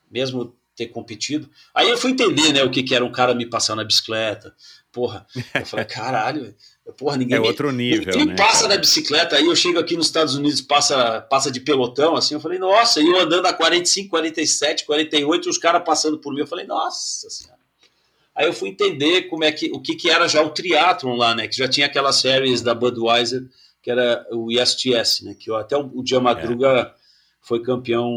Mesmo 0.10 0.56
ter 0.82 0.88
competido. 0.88 1.49
Aí 1.74 1.90
eu 1.90 1.98
fui 1.98 2.12
entender, 2.12 2.53
né, 2.53 2.64
o 2.64 2.72
que, 2.72 2.82
que 2.82 2.95
era 2.95 3.06
um 3.06 3.12
cara 3.12 3.36
me 3.36 3.45
passar 3.45 3.76
na 3.76 3.84
bicicleta. 3.84 4.53
Porra, 4.91 5.26
eu 5.53 5.66
falei, 5.66 5.86
caralho, 5.88 6.56
porra, 6.98 7.18
ninguém. 7.18 7.38
É 7.38 7.40
outro 7.40 7.72
nível. 7.72 8.12
Ninguém 8.12 8.28
né, 8.28 8.36
passa 8.36 8.68
na 8.68 8.78
bicicleta, 8.78 9.36
aí 9.36 9.45
eu 9.45 9.56
chego 9.56 9.80
aqui 9.80 9.95
nos 9.95 10.08
Estados 10.08 10.36
Unidos, 10.36 10.62
passa, 10.62 11.22
passa 11.22 11.52
de 11.52 11.60
pelotão, 11.60 12.16
assim, 12.16 12.34
eu 12.34 12.40
falei, 12.40 12.58
nossa, 12.58 12.99
e 12.99 13.08
eu 13.08 13.20
andando 13.20 13.45
a 13.45 13.53
45, 13.53 14.10
47, 14.10 14.86
48, 14.86 15.49
os 15.49 15.58
caras 15.58 15.84
passando 15.86 16.18
por 16.18 16.34
mim, 16.34 16.41
eu 16.41 16.48
falei, 16.48 16.66
nossa 16.66 17.30
senhora. 17.30 17.62
Aí 18.34 18.48
eu 18.48 18.53
fui 18.53 18.70
entender 18.70 19.24
como 19.24 19.44
é 19.44 19.52
que, 19.52 19.72
o 19.72 19.80
que, 19.80 19.95
que 19.95 20.10
era 20.10 20.28
já 20.28 20.41
o 20.41 20.49
triatlon 20.49 21.16
lá, 21.16 21.36
né, 21.36 21.48
que 21.48 21.56
já 21.56 21.68
tinha 21.68 21.86
aquelas 21.86 22.16
séries 22.16 22.62
da 22.62 22.74
Budweiser, 22.74 23.44
que 23.82 23.90
era 23.90 24.26
o 24.32 24.52
ISTS, 24.52 25.24
né? 25.24 25.36
Que 25.38 25.52
até 25.53 25.76
o, 25.76 25.90
o 25.95 26.03
Dia 26.03 26.20
Madruga 26.20 26.68
é. 26.68 26.94
foi 27.41 27.62
campeão 27.64 28.12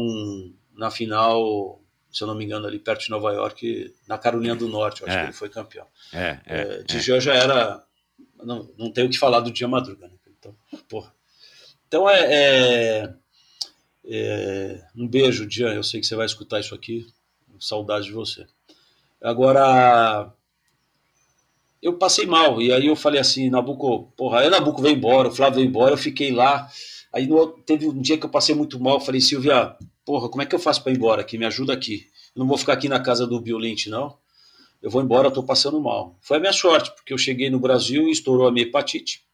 na 0.77 0.91
final, 0.91 1.81
se 2.15 2.23
eu 2.23 2.27
não 2.29 2.35
me 2.35 2.45
engano, 2.45 2.65
ali 2.65 2.79
perto 2.79 3.03
de 3.03 3.09
Nova 3.09 3.33
York, 3.33 3.93
na 4.07 4.17
Carolina 4.17 4.55
do 4.55 4.69
Norte, 4.69 5.01
eu 5.01 5.07
acho 5.07 5.17
é. 5.17 5.19
que 5.19 5.25
ele 5.25 5.33
foi 5.33 5.49
campeão. 5.49 5.85
É, 6.13 6.39
é, 6.45 6.61
é 6.61 6.83
de 6.83 7.01
já 7.01 7.19
já 7.19 7.33
era. 7.33 7.83
Não, 8.41 8.71
não 8.77 8.89
tenho 8.89 9.07
o 9.07 9.09
que 9.09 9.19
falar 9.19 9.41
do 9.41 9.51
Dia 9.51 9.67
Madruga, 9.67 10.07
né? 10.07 10.13
Então, 10.39 10.55
porra. 10.87 11.13
Então 11.89 12.09
é, 12.09 12.23
é, 12.23 13.13
é, 14.05 14.87
um 14.95 15.05
beijo, 15.05 15.45
Jean. 15.49 15.73
Eu 15.73 15.83
sei 15.83 15.99
que 15.99 16.07
você 16.07 16.15
vai 16.15 16.25
escutar 16.25 16.61
isso 16.61 16.73
aqui. 16.73 17.05
Saudade 17.59 18.05
de 18.05 18.13
você. 18.13 18.47
Agora, 19.21 20.31
eu 21.81 21.97
passei 21.97 22.25
mal. 22.25 22.61
E 22.61 22.71
aí 22.71 22.87
eu 22.87 22.95
falei 22.95 23.19
assim, 23.19 23.49
Nabuco, 23.49 24.13
porra, 24.15 24.39
aí 24.39 24.49
Nabuco 24.49 24.81
veio 24.81 24.95
embora, 24.95 25.27
o 25.27 25.31
Flávio 25.31 25.55
veio 25.55 25.67
embora, 25.67 25.93
eu 25.93 25.97
fiquei 25.97 26.31
lá. 26.31 26.69
Aí 27.11 27.27
no, 27.27 27.47
teve 27.47 27.87
um 27.87 28.01
dia 28.01 28.17
que 28.17 28.25
eu 28.25 28.29
passei 28.29 28.55
muito 28.55 28.79
mal, 28.79 29.01
falei, 29.01 29.19
Silvia, 29.19 29.75
porra, 30.05 30.29
como 30.29 30.41
é 30.41 30.45
que 30.45 30.53
eu 30.53 30.59
faço 30.59 30.83
para 30.83 30.91
ir 30.91 30.95
embora 30.95 31.21
aqui? 31.21 31.37
Me 31.37 31.45
ajuda 31.45 31.73
aqui. 31.73 32.07
Eu 32.35 32.39
não 32.39 32.47
vou 32.47 32.57
ficar 32.57 32.73
aqui 32.73 32.87
na 32.87 32.99
casa 32.99 33.25
do 33.25 33.39
Bill 33.39 33.57
Lynch, 33.57 33.89
não. 33.89 34.15
Eu 34.81 34.91
vou 34.91 35.01
embora, 35.01 35.27
eu 35.27 35.31
tô 35.31 35.41
passando 35.41 35.81
mal. 35.81 36.15
Foi 36.21 36.37
a 36.37 36.39
minha 36.39 36.53
sorte, 36.53 36.91
porque 36.91 37.11
eu 37.11 37.17
cheguei 37.17 37.49
no 37.49 37.59
Brasil 37.59 38.07
e 38.07 38.11
estourou 38.11 38.47
a 38.47 38.51
minha 38.51 38.65
hepatite. 38.65 39.25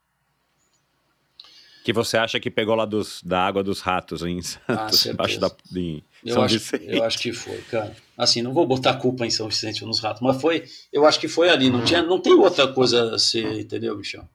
Que 1.84 1.92
você 1.92 2.16
acha 2.16 2.40
que 2.40 2.50
pegou 2.50 2.76
lá 2.76 2.86
dos, 2.86 3.22
da 3.24 3.42
água 3.42 3.64
dos 3.64 3.82
ratos 3.82 4.22
em 4.22 4.42
Santos, 4.42 5.08
ah, 5.08 5.12
embaixo 5.12 5.40
da, 5.40 5.52
em 5.76 6.04
eu 6.24 6.36
São 6.36 6.44
acho, 6.44 6.54
Vicente. 6.54 6.86
Eu 6.88 7.04
acho 7.04 7.18
que 7.18 7.34
foi, 7.34 7.58
cara. 7.64 7.96
Assim, 8.16 8.42
não 8.42 8.54
vou 8.54 8.68
botar 8.68 8.94
culpa 8.94 9.26
em 9.26 9.32
São 9.32 9.50
Vicente 9.50 9.84
ou 9.84 9.88
nos 9.88 10.00
ratos, 10.00 10.22
mas 10.22 10.40
foi, 10.40 10.64
eu 10.94 11.06
acho 11.06 11.20
que 11.20 11.28
foi 11.28 11.50
ali. 11.50 11.70
Não, 11.70 11.84
tinha, 11.84 12.04
não 12.04 12.22
tem 12.22 12.34
outra 12.34 12.68
coisa 12.68 13.16
a 13.16 13.20
ser, 13.20 13.60
entendeu, 13.60 13.98
Michel? 13.98 14.30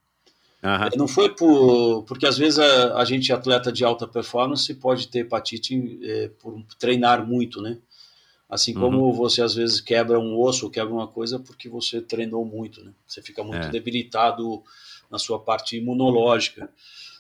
Uhum. 0.67 0.99
Não 0.99 1.09
foi 1.09 1.33
por. 1.33 2.03
Porque 2.03 2.27
às 2.27 2.37
vezes 2.37 2.59
a, 2.59 2.99
a, 2.99 3.05
gente, 3.05 3.33
atleta 3.33 3.71
de 3.71 3.85
alta 3.85 4.07
performance, 4.07 4.75
pode 4.75 5.07
ter 5.07 5.21
hepatite 5.21 6.01
é, 6.03 6.29
por 6.41 6.61
treinar 6.79 7.25
muito, 7.25 7.63
né? 7.63 7.79
Assim 8.49 8.75
como 8.75 8.99
uhum. 9.07 9.13
você 9.13 9.43
às 9.43 9.55
vezes 9.55 9.81
quebra 9.81 10.19
um 10.19 10.39
osso 10.39 10.67
ou 10.67 10.71
quebra 10.71 10.93
uma 10.93 11.07
coisa 11.07 11.39
porque 11.39 11.69
você 11.69 12.01
treinou 12.01 12.45
muito, 12.45 12.85
né? 12.85 12.93
Você 13.07 13.23
fica 13.23 13.45
muito 13.45 13.67
é. 13.67 13.71
debilitado 13.71 14.63
na 15.11 15.19
sua 15.19 15.39
parte 15.39 15.77
imunológica. 15.77 16.69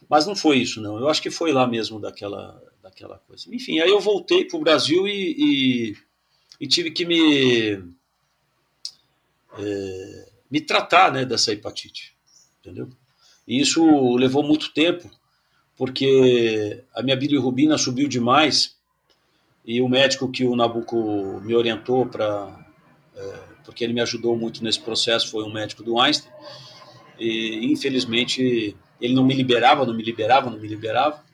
Mas 0.08 0.26
não 0.26 0.36
foi 0.36 0.58
isso, 0.58 0.80
não. 0.80 0.98
Eu 0.98 1.08
acho 1.08 1.22
que 1.22 1.30
foi 1.30 1.52
lá 1.52 1.66
mesmo 1.66 2.00
daquela, 2.00 2.60
daquela 2.82 3.18
coisa. 3.18 3.52
Enfim, 3.54 3.78
aí 3.80 3.90
eu 3.90 4.00
voltei 4.00 4.44
para 4.44 4.56
o 4.56 4.60
Brasil 4.60 5.06
e, 5.06 5.34
e, 5.38 5.96
e, 6.60 6.66
tive 6.66 6.90
que 6.90 7.04
me, 7.04 7.82
é, 9.58 10.28
me 10.50 10.60
tratar 10.60 11.12
né, 11.12 11.24
dessa 11.24 11.52
hepatite, 11.52 12.14
entendeu? 12.60 12.88
E 13.46 13.60
isso 13.60 14.16
levou 14.16 14.42
muito 14.42 14.72
tempo, 14.72 15.10
porque 15.76 16.82
a 16.94 17.02
minha 17.02 17.16
bilirrubina 17.16 17.78
subiu 17.78 18.08
demais 18.08 18.76
e 19.64 19.80
o 19.80 19.88
médico 19.88 20.30
que 20.30 20.44
o 20.44 20.56
Nabuco 20.56 21.40
me 21.42 21.54
orientou 21.54 22.06
para... 22.06 22.64
É, 23.14 23.56
porque 23.64 23.82
ele 23.82 23.92
me 23.92 24.00
ajudou 24.00 24.36
muito 24.36 24.62
nesse 24.62 24.80
processo, 24.80 25.30
foi 25.30 25.42
um 25.42 25.52
médico 25.52 25.82
do 25.82 25.98
Einstein, 25.98 26.30
e 27.18 27.66
infelizmente 27.72 28.76
ele 29.00 29.14
não 29.14 29.24
me 29.24 29.34
liberava, 29.34 29.84
não 29.84 29.94
me 29.94 30.02
liberava, 30.02 30.50
não 30.50 30.58
me 30.58 30.68
liberava. 30.68 31.24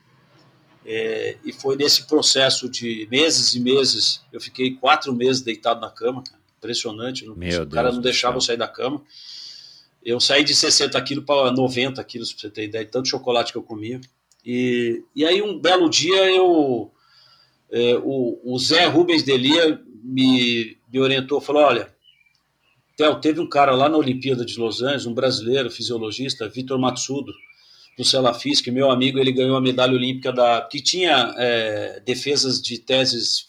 É, 0.85 1.37
e 1.45 1.53
foi 1.53 1.77
nesse 1.77 2.07
processo 2.07 2.69
de 2.69 3.07
meses 3.09 3.53
e 3.53 3.59
meses, 3.59 4.21
eu 4.33 4.41
fiquei 4.41 4.75
quatro 4.75 5.13
meses 5.13 5.41
deitado 5.41 5.79
na 5.79 5.89
cama, 5.89 6.23
cara. 6.23 6.39
impressionante. 6.57 7.25
Não, 7.25 7.33
o 7.33 7.69
cara 7.69 7.91
não 7.91 8.01
deixava 8.01 8.37
eu 8.37 8.41
sair 8.41 8.57
da 8.57 8.67
cama. 8.67 9.01
Eu 10.05 10.19
saí 10.19 10.43
de 10.43 10.53
60 10.53 11.01
quilos 11.01 11.25
para 11.25 11.51
90 11.51 12.03
quilos, 12.03 12.31
para 12.31 12.41
você 12.41 12.49
ter 12.49 12.63
ideia, 12.65 12.85
de 12.85 12.91
tanto 12.91 13.07
chocolate 13.07 13.51
que 13.51 13.57
eu 13.57 13.63
comia. 13.63 14.01
E, 14.45 15.03
e 15.15 15.25
aí, 15.25 15.41
um 15.41 15.57
belo 15.57 15.89
dia, 15.89 16.29
eu, 16.31 16.91
é, 17.71 17.95
o, 18.03 18.39
o, 18.43 18.59
Zé 18.59 18.85
Rubens 18.85 19.23
Delia 19.23 19.81
me, 20.03 20.77
me 20.91 20.99
orientou, 20.99 21.39
falou: 21.39 21.63
olha, 21.63 21.93
Theo, 22.97 23.19
teve 23.21 23.39
um 23.39 23.47
cara 23.47 23.71
lá 23.71 23.87
na 23.87 23.97
Olimpíada 23.97 24.45
de 24.45 24.59
Los 24.59 24.81
Angeles, 24.81 25.05
um 25.05 25.13
brasileiro, 25.13 25.71
fisiologista, 25.71 26.49
Vitor 26.49 26.77
Matsudo 26.77 27.31
do 27.95 28.63
que 28.63 28.71
meu 28.71 28.89
amigo 28.89 29.19
ele 29.19 29.31
ganhou 29.31 29.55
a 29.55 29.61
medalha 29.61 29.93
olímpica 29.93 30.31
da 30.31 30.61
que 30.61 30.81
tinha 30.81 31.33
é, 31.37 31.99
defesas 32.03 32.59
de 32.59 32.79
teses 32.79 33.45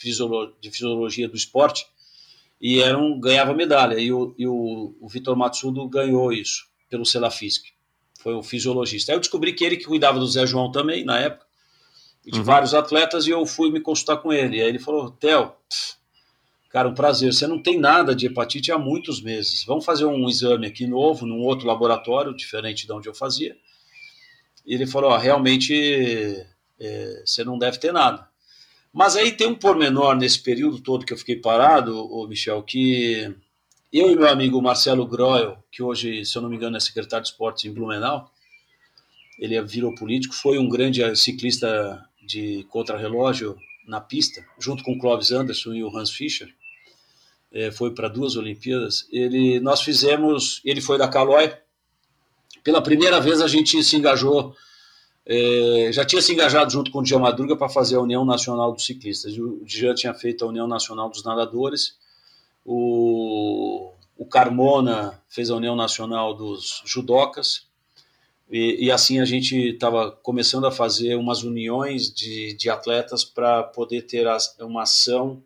de 0.61 0.71
fisiologia 0.71 1.29
do 1.29 1.37
esporte 1.37 1.87
e 2.65 2.81
eram 2.81 3.21
ganhava 3.21 3.53
medalha 3.53 4.01
e 4.01 4.11
o, 4.11 4.35
e 4.39 4.49
o, 4.49 4.97
o 4.99 5.07
Vitor 5.07 5.37
Matsudo 5.37 5.87
ganhou 5.87 6.33
isso 6.33 6.65
pelo 6.89 7.05
Celafisc 7.05 7.67
foi 8.19 8.33
o 8.33 8.43
fisiologista 8.43 9.13
aí 9.13 9.17
eu 9.17 9.21
descobri 9.21 9.53
que 9.53 9.63
ele 9.63 9.77
que 9.77 9.85
cuidava 9.85 10.19
do 10.19 10.27
Zé 10.27 10.47
João 10.47 10.73
também 10.73 11.05
na 11.05 11.19
época 11.19 11.45
e 12.25 12.31
de 12.31 12.39
uhum. 12.39 12.45
vários 12.45 12.73
atletas 12.73 13.27
e 13.27 13.31
eu 13.31 13.45
fui 13.45 13.71
me 13.71 13.81
consultar 13.81 14.17
com 14.17 14.33
ele 14.33 14.57
e 14.57 14.63
aí 14.63 14.69
ele 14.69 14.79
falou 14.79 15.11
Theo 15.11 15.53
Cara, 16.75 16.89
um 16.89 16.95
prazer. 16.95 17.33
Você 17.33 17.47
não 17.47 17.63
tem 17.63 17.79
nada 17.79 18.17
de 18.17 18.27
hepatite 18.27 18.73
há 18.73 18.77
muitos 18.77 19.23
meses. 19.23 19.65
Vamos 19.65 19.85
fazer 19.85 20.07
um 20.07 20.29
exame 20.29 20.67
aqui 20.67 20.89
novo, 20.89 21.25
num 21.25 21.39
outro 21.39 21.69
laboratório, 21.69 22.35
diferente 22.35 22.85
de 22.85 22.93
onde 22.93 23.09
eu 23.09 23.15
fazia. 23.15 23.57
E 24.67 24.75
ele 24.75 24.85
falou: 24.85 25.13
ó, 25.13 25.17
realmente 25.17 25.73
é, 26.81 27.23
você 27.25 27.45
não 27.45 27.57
deve 27.57 27.79
ter 27.79 27.93
nada. 27.93 28.29
Mas 28.95 29.17
aí 29.17 29.33
tem 29.33 29.49
um 29.49 29.57
pormenor 29.57 30.15
nesse 30.15 30.39
período 30.39 30.81
todo 30.81 31.05
que 31.05 31.13
eu 31.13 31.19
fiquei 31.19 31.35
parado, 31.35 31.99
ô 32.13 32.29
Michel, 32.29 32.63
que 32.63 33.35
eu 33.93 34.13
e 34.13 34.15
meu 34.15 34.29
amigo 34.29 34.63
Marcelo 34.63 35.05
Groel, 35.05 35.59
que 35.73 35.83
hoje, 35.83 36.25
se 36.25 36.39
eu 36.39 36.43
não 36.43 36.49
me 36.49 36.55
engano, 36.55 36.77
é 36.77 36.81
secretário 36.81 37.25
de 37.25 37.31
esportes 37.31 37.65
em 37.65 37.73
Blumenau, 37.73 38.31
ele 39.37 39.61
virou 39.63 39.93
político, 39.97 40.33
foi 40.33 40.59
um 40.59 40.69
grande 40.69 41.03
ciclista 41.17 42.09
de 42.25 42.65
contrarrelógio 42.71 43.59
na 43.85 44.01
pista, 44.01 44.47
junto 44.61 44.85
com 44.85 44.93
o 44.93 44.99
Clóvis 44.99 45.33
Anderson 45.33 45.75
e 45.75 45.83
o 45.83 45.95
Hans 45.97 46.13
Fischer, 46.13 46.55
é, 47.51 47.73
foi 47.73 47.93
para 47.93 48.07
duas 48.07 48.37
Olimpíadas. 48.37 49.09
Ele, 49.11 49.59
nós 49.59 49.83
fizemos, 49.83 50.61
ele 50.65 50.81
foi 50.81 50.99
da 50.99 51.09
Caloi, 51.09 51.53
pela 52.63 52.81
primeira 52.81 53.21
vez 53.21 53.41
a 53.41 53.49
gente 53.49 53.83
se 53.83 53.97
engajou, 53.97 54.55
é, 55.27 55.91
já 55.93 56.05
tinha 56.05 56.21
se 56.21 56.33
engajado 56.33 56.71
junto 56.71 56.91
com 56.91 56.99
o 56.99 57.03
Djalma 57.03 57.31
Madruga 57.31 57.57
para 57.57 57.69
fazer 57.69 57.97
a 57.97 58.01
União 58.01 58.25
Nacional 58.25 58.73
dos 58.73 58.85
Ciclistas. 58.85 59.37
O 59.39 59.65
Djalma 59.65 59.95
tinha 59.95 60.15
feito 60.15 60.45
a 60.45 60.49
União 60.49 60.67
Nacional 60.67 61.09
dos 61.09 61.25
Nadadores, 61.25 61.97
o, 62.65 63.93
o 64.17 64.27
Carmona 64.27 65.21
fez 65.29 65.51
a 65.51 65.57
União 65.57 65.75
Nacional 65.75 66.35
dos 66.35 66.83
Judocas, 66.85 67.67
e, 68.51 68.87
e 68.87 68.91
assim 68.91 69.21
a 69.21 69.25
gente 69.25 69.57
estava 69.57 70.11
começando 70.11 70.67
a 70.67 70.71
fazer 70.71 71.17
umas 71.17 71.43
uniões 71.43 72.13
de, 72.13 72.55
de 72.55 72.69
atletas 72.69 73.25
para 73.25 73.63
poder 73.63 74.03
ter 74.03 74.27
as, 74.29 74.57
uma 74.61 74.83
ação, 74.83 75.43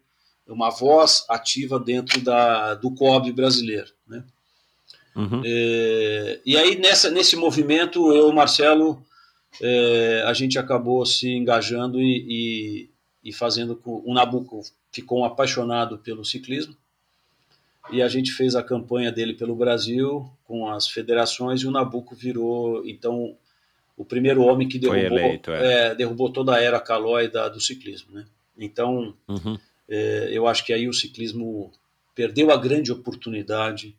uma 0.46 0.70
voz 0.70 1.24
ativa 1.28 1.78
dentro 1.78 2.20
da, 2.20 2.74
do 2.74 2.90
COB 2.90 3.32
brasileiro. 3.32 3.92
Né? 4.06 4.24
Uhum. 5.14 5.42
É, 5.44 6.40
e 6.44 6.56
aí, 6.56 6.78
nessa, 6.78 7.10
nesse 7.10 7.36
movimento, 7.36 8.12
eu 8.12 8.28
o 8.28 8.34
Marcelo, 8.34 9.02
é, 9.60 10.22
a 10.26 10.32
gente 10.32 10.59
acabou 10.59 11.05
se 11.05 11.28
engajando 11.30 12.01
e, 12.01 12.89
e, 13.24 13.30
e 13.30 13.32
fazendo 13.32 13.76
com. 13.76 14.02
O 14.05 14.14
Nabucco 14.14 14.62
ficou 14.93 15.20
um 15.20 15.24
apaixonado 15.24 15.98
pelo 15.98 16.24
ciclismo 16.24 16.76
e 17.90 18.02
a 18.02 18.09
gente 18.09 18.32
fez 18.32 18.55
a 18.55 18.62
campanha 18.62 19.10
dele 19.10 19.35
pelo 19.35 19.56
Brasil 19.56 20.30
com 20.44 20.68
as 20.68 20.89
federações 20.89 21.62
e 21.62 21.66
o 21.66 21.70
Nabucco 21.70 22.14
virou 22.14 22.86
então 22.86 23.36
o 23.97 24.05
primeiro 24.05 24.43
homem 24.43 24.68
que 24.68 24.78
derrubou, 24.78 25.18
eleito, 25.18 25.51
é. 25.51 25.89
É, 25.89 25.94
derrubou 25.94 26.30
toda 26.30 26.55
a 26.55 26.62
era 26.62 26.78
calói 26.78 27.28
do 27.28 27.60
ciclismo, 27.60 28.12
né? 28.12 28.26
Então 28.56 29.14
uhum. 29.26 29.59
é, 29.89 30.28
eu 30.30 30.47
acho 30.47 30.64
que 30.64 30.72
aí 30.72 30.89
o 30.89 30.93
ciclismo 30.93 31.72
perdeu 32.14 32.51
a 32.51 32.56
grande 32.56 32.93
oportunidade 32.93 33.97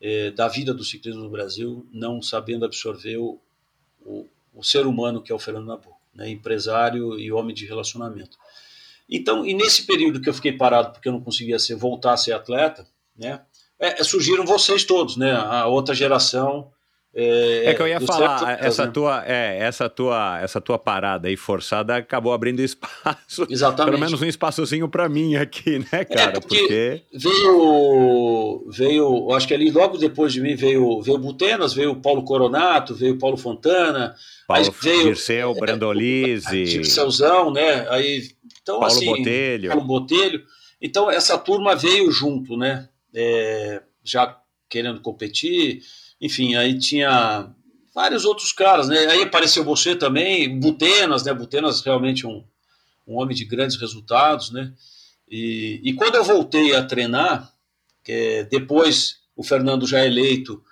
é, 0.00 0.30
da 0.30 0.48
vida 0.48 0.72
do 0.72 0.84
ciclismo 0.84 1.22
no 1.22 1.30
Brasil, 1.30 1.86
não 1.92 2.22
sabendo 2.22 2.64
absorver 2.64 3.16
o, 3.16 3.38
o, 4.04 4.26
o 4.54 4.62
ser 4.62 4.86
humano 4.86 5.22
que 5.22 5.32
é 5.32 5.34
o 5.34 5.38
Fernando 5.38 5.66
Nabucco, 5.66 6.00
né? 6.14 6.30
empresário 6.30 7.18
e 7.18 7.32
homem 7.32 7.54
de 7.54 7.66
relacionamento. 7.66 8.38
Então, 9.08 9.44
e 9.44 9.52
nesse 9.52 9.86
período 9.86 10.20
que 10.20 10.28
eu 10.28 10.34
fiquei 10.34 10.52
parado 10.52 10.92
porque 10.92 11.08
eu 11.08 11.12
não 11.12 11.20
conseguia 11.20 11.58
ser, 11.58 11.74
voltar 11.74 12.12
a 12.12 12.16
ser 12.16 12.32
atleta, 12.32 12.86
né? 13.16 13.42
É, 13.78 14.02
surgiram 14.02 14.46
vocês 14.46 14.84
todos, 14.84 15.16
né? 15.16 15.32
A 15.32 15.66
outra 15.66 15.94
geração. 15.94 16.72
É, 17.14 17.70
é 17.70 17.74
que 17.74 17.80
eu 17.82 17.86
ia 17.86 18.00
falar, 18.00 18.58
essa, 18.60 18.86
né? 18.86 18.90
tua, 18.92 19.24
é, 19.24 19.58
essa, 19.60 19.88
tua, 19.88 20.40
essa 20.40 20.60
tua 20.60 20.78
parada 20.78 21.28
aí 21.28 21.36
forçada 21.36 21.96
acabou 21.96 22.32
abrindo 22.32 22.60
espaço. 22.60 23.46
Exatamente. 23.48 23.92
Pelo 23.92 24.04
menos 24.04 24.20
um 24.20 24.26
espaçozinho 24.26 24.88
para 24.88 25.08
mim 25.08 25.36
aqui, 25.36 25.78
né, 25.78 25.86
é, 25.92 26.04
cara? 26.04 26.36
É 26.36 26.40
porque, 26.40 26.58
porque, 26.58 27.02
veio, 27.12 28.66
veio, 28.70 29.32
acho 29.32 29.46
que 29.46 29.54
ali 29.54 29.70
logo 29.70 29.96
depois 29.96 30.32
de 30.32 30.40
mim 30.40 30.56
veio, 30.56 31.00
veio 31.02 31.18
Butenas, 31.18 31.72
veio 31.72 31.92
o 31.92 32.00
Paulo 32.00 32.24
Coronato, 32.24 32.94
veio 32.94 33.14
o 33.14 33.18
Paulo 33.18 33.36
Fontana. 33.36 34.14
Paulo 34.48 34.64
aí 34.64 34.70
veio, 34.82 35.04
Dirceu, 35.04 35.52
é, 35.52 35.60
Brandolise. 35.60 36.64
Dirceuzão, 36.64 37.52
né? 37.52 37.86
Aí, 37.90 38.28
então, 38.60 38.80
Paulo 38.80 38.94
assim, 38.94 39.06
Botelho. 39.06 39.70
Paulo 39.70 39.84
Botelho. 39.84 40.42
Então, 40.82 41.10
essa 41.10 41.38
turma 41.38 41.76
veio 41.76 42.10
junto, 42.10 42.56
né? 42.56 42.88
é, 43.14 43.82
já 44.02 44.36
querendo 44.68 45.00
competir. 45.00 45.82
Enfim, 46.24 46.54
aí 46.54 46.78
tinha 46.78 47.52
vários 47.94 48.24
outros 48.24 48.50
caras, 48.50 48.88
né? 48.88 48.96
Aí 49.08 49.22
apareceu 49.24 49.62
você 49.62 49.94
também, 49.94 50.58
Butenas, 50.58 51.22
né? 51.22 51.34
Butenas 51.34 51.82
realmente 51.82 52.26
um, 52.26 52.42
um 53.06 53.20
homem 53.20 53.36
de 53.36 53.44
grandes 53.44 53.76
resultados, 53.76 54.50
né? 54.50 54.72
E, 55.28 55.82
e 55.84 55.92
quando 55.92 56.14
eu 56.14 56.24
voltei 56.24 56.74
a 56.74 56.82
treinar, 56.82 57.52
é, 58.08 58.42
depois 58.44 59.18
o 59.36 59.42
Fernando 59.42 59.86
já 59.86 60.02
eleito 60.02 60.64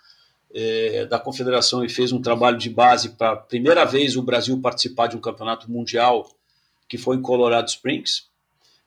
é, 0.55 1.05
da 1.05 1.19
confederação 1.19 1.85
e 1.85 1.89
fez 1.91 2.13
um 2.13 2.23
trabalho 2.23 2.57
de 2.57 2.71
base 2.71 3.11
para 3.11 3.37
primeira 3.37 3.85
vez 3.85 4.17
o 4.17 4.23
Brasil 4.23 4.59
participar 4.59 5.09
de 5.09 5.19
um 5.19 5.21
campeonato 5.21 5.71
mundial 5.71 6.35
que 6.89 6.97
foi 6.97 7.17
em 7.17 7.23
Colorado 7.23 7.69
Springs 7.69 8.27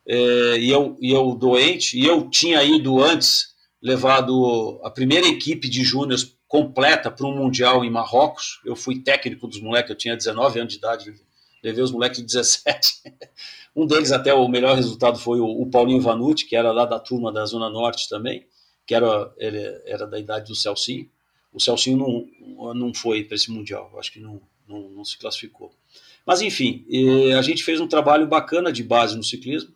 é, 0.07 0.57
e, 0.57 0.71
eu, 0.71 0.97
e 0.99 1.11
eu 1.11 1.35
doente, 1.35 1.95
e 1.95 2.07
eu 2.07 2.27
tinha 2.27 2.63
ido 2.63 3.03
antes, 3.03 3.53
levado 3.79 4.79
a 4.83 4.89
primeira 4.89 5.27
equipe 5.27 5.69
de 5.69 5.83
júniors 5.83 6.34
completa 6.47 7.09
para 7.09 7.25
um 7.25 7.35
Mundial 7.35 7.83
em 7.83 7.89
Marrocos. 7.89 8.59
Eu 8.65 8.75
fui 8.75 8.99
técnico 8.99 9.47
dos 9.47 9.61
moleques, 9.61 9.89
eu 9.89 9.95
tinha 9.95 10.15
19 10.15 10.59
anos 10.59 10.73
de 10.73 10.79
idade, 10.79 11.13
levei 11.63 11.83
os 11.83 11.91
moleques 11.91 12.19
de 12.19 12.25
17. 12.25 13.01
um 13.75 13.85
deles, 13.85 14.11
até 14.11 14.33
o 14.33 14.47
melhor 14.47 14.75
resultado, 14.75 15.17
foi 15.17 15.39
o, 15.39 15.65
Paulinho 15.67 16.01
Vanucci, 16.01 16.45
que 16.45 16.55
era 16.55 16.71
lá 16.71 16.85
da 16.85 16.99
turma 16.99 17.31
da 17.31 17.45
Zona 17.45 17.69
Norte 17.69 18.07
também, 18.09 18.45
que 18.85 18.93
era, 18.93 19.33
ele 19.37 19.59
era 19.85 20.05
da 20.05 20.19
idade 20.19 20.47
do 20.47 20.55
Celcinho. 20.55 21.09
O 21.51 21.59
Celcinho 21.59 21.97
não, 21.97 22.73
não 22.73 22.93
foi 22.93 23.23
para 23.23 23.35
esse 23.35 23.51
Mundial, 23.51 23.91
acho 23.97 24.11
que 24.11 24.19
não, 24.19 24.41
não, 24.67 24.89
não 24.89 25.05
se 25.05 25.17
classificou. 25.17 25.71
Mas 26.25 26.41
enfim, 26.41 26.85
a 27.37 27.41
gente 27.41 27.63
fez 27.63 27.79
um 27.79 27.87
trabalho 27.87 28.27
bacana 28.27 28.71
de 28.71 28.83
base 28.83 29.15
no 29.15 29.23
ciclismo 29.23 29.73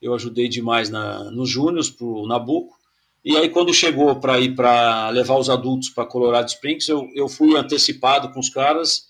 eu 0.00 0.14
ajudei 0.14 0.48
demais 0.48 0.88
na, 0.88 1.30
nos 1.30 1.50
Júniors 1.50 1.90
para 1.90 2.06
o 2.06 2.26
Nabucco. 2.26 2.79
E 3.24 3.36
aí, 3.36 3.50
quando 3.50 3.74
chegou 3.74 4.18
para 4.18 4.40
ir 4.40 4.54
para 4.54 5.10
levar 5.10 5.36
os 5.36 5.50
adultos 5.50 5.90
para 5.90 6.06
Colorado 6.06 6.48
Springs, 6.48 6.88
eu, 6.88 7.06
eu 7.14 7.28
fui 7.28 7.56
antecipado 7.56 8.32
com 8.32 8.40
os 8.40 8.48
caras, 8.48 9.08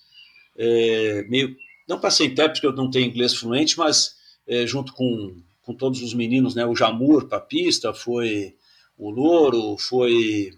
é, 0.57 1.24
meio 1.28 1.57
não 1.89 2.11
ser 2.11 2.24
intérprete, 2.24 2.61
porque 2.61 2.66
eu 2.66 2.85
não 2.85 2.91
tenho 2.91 3.07
inglês 3.07 3.35
fluente, 3.35 3.78
mas 3.78 4.16
é, 4.47 4.66
junto 4.66 4.93
com, 4.93 5.37
com 5.62 5.74
todos 5.74 6.03
os 6.03 6.15
meninos, 6.15 6.55
né? 6.55 6.66
O 6.66 6.74
Jamur 6.74 7.27
para 7.28 7.41
pista, 7.41 7.93
foi 7.95 8.55
o 8.97 9.11
Louro, 9.11 9.77
foi 9.78 10.53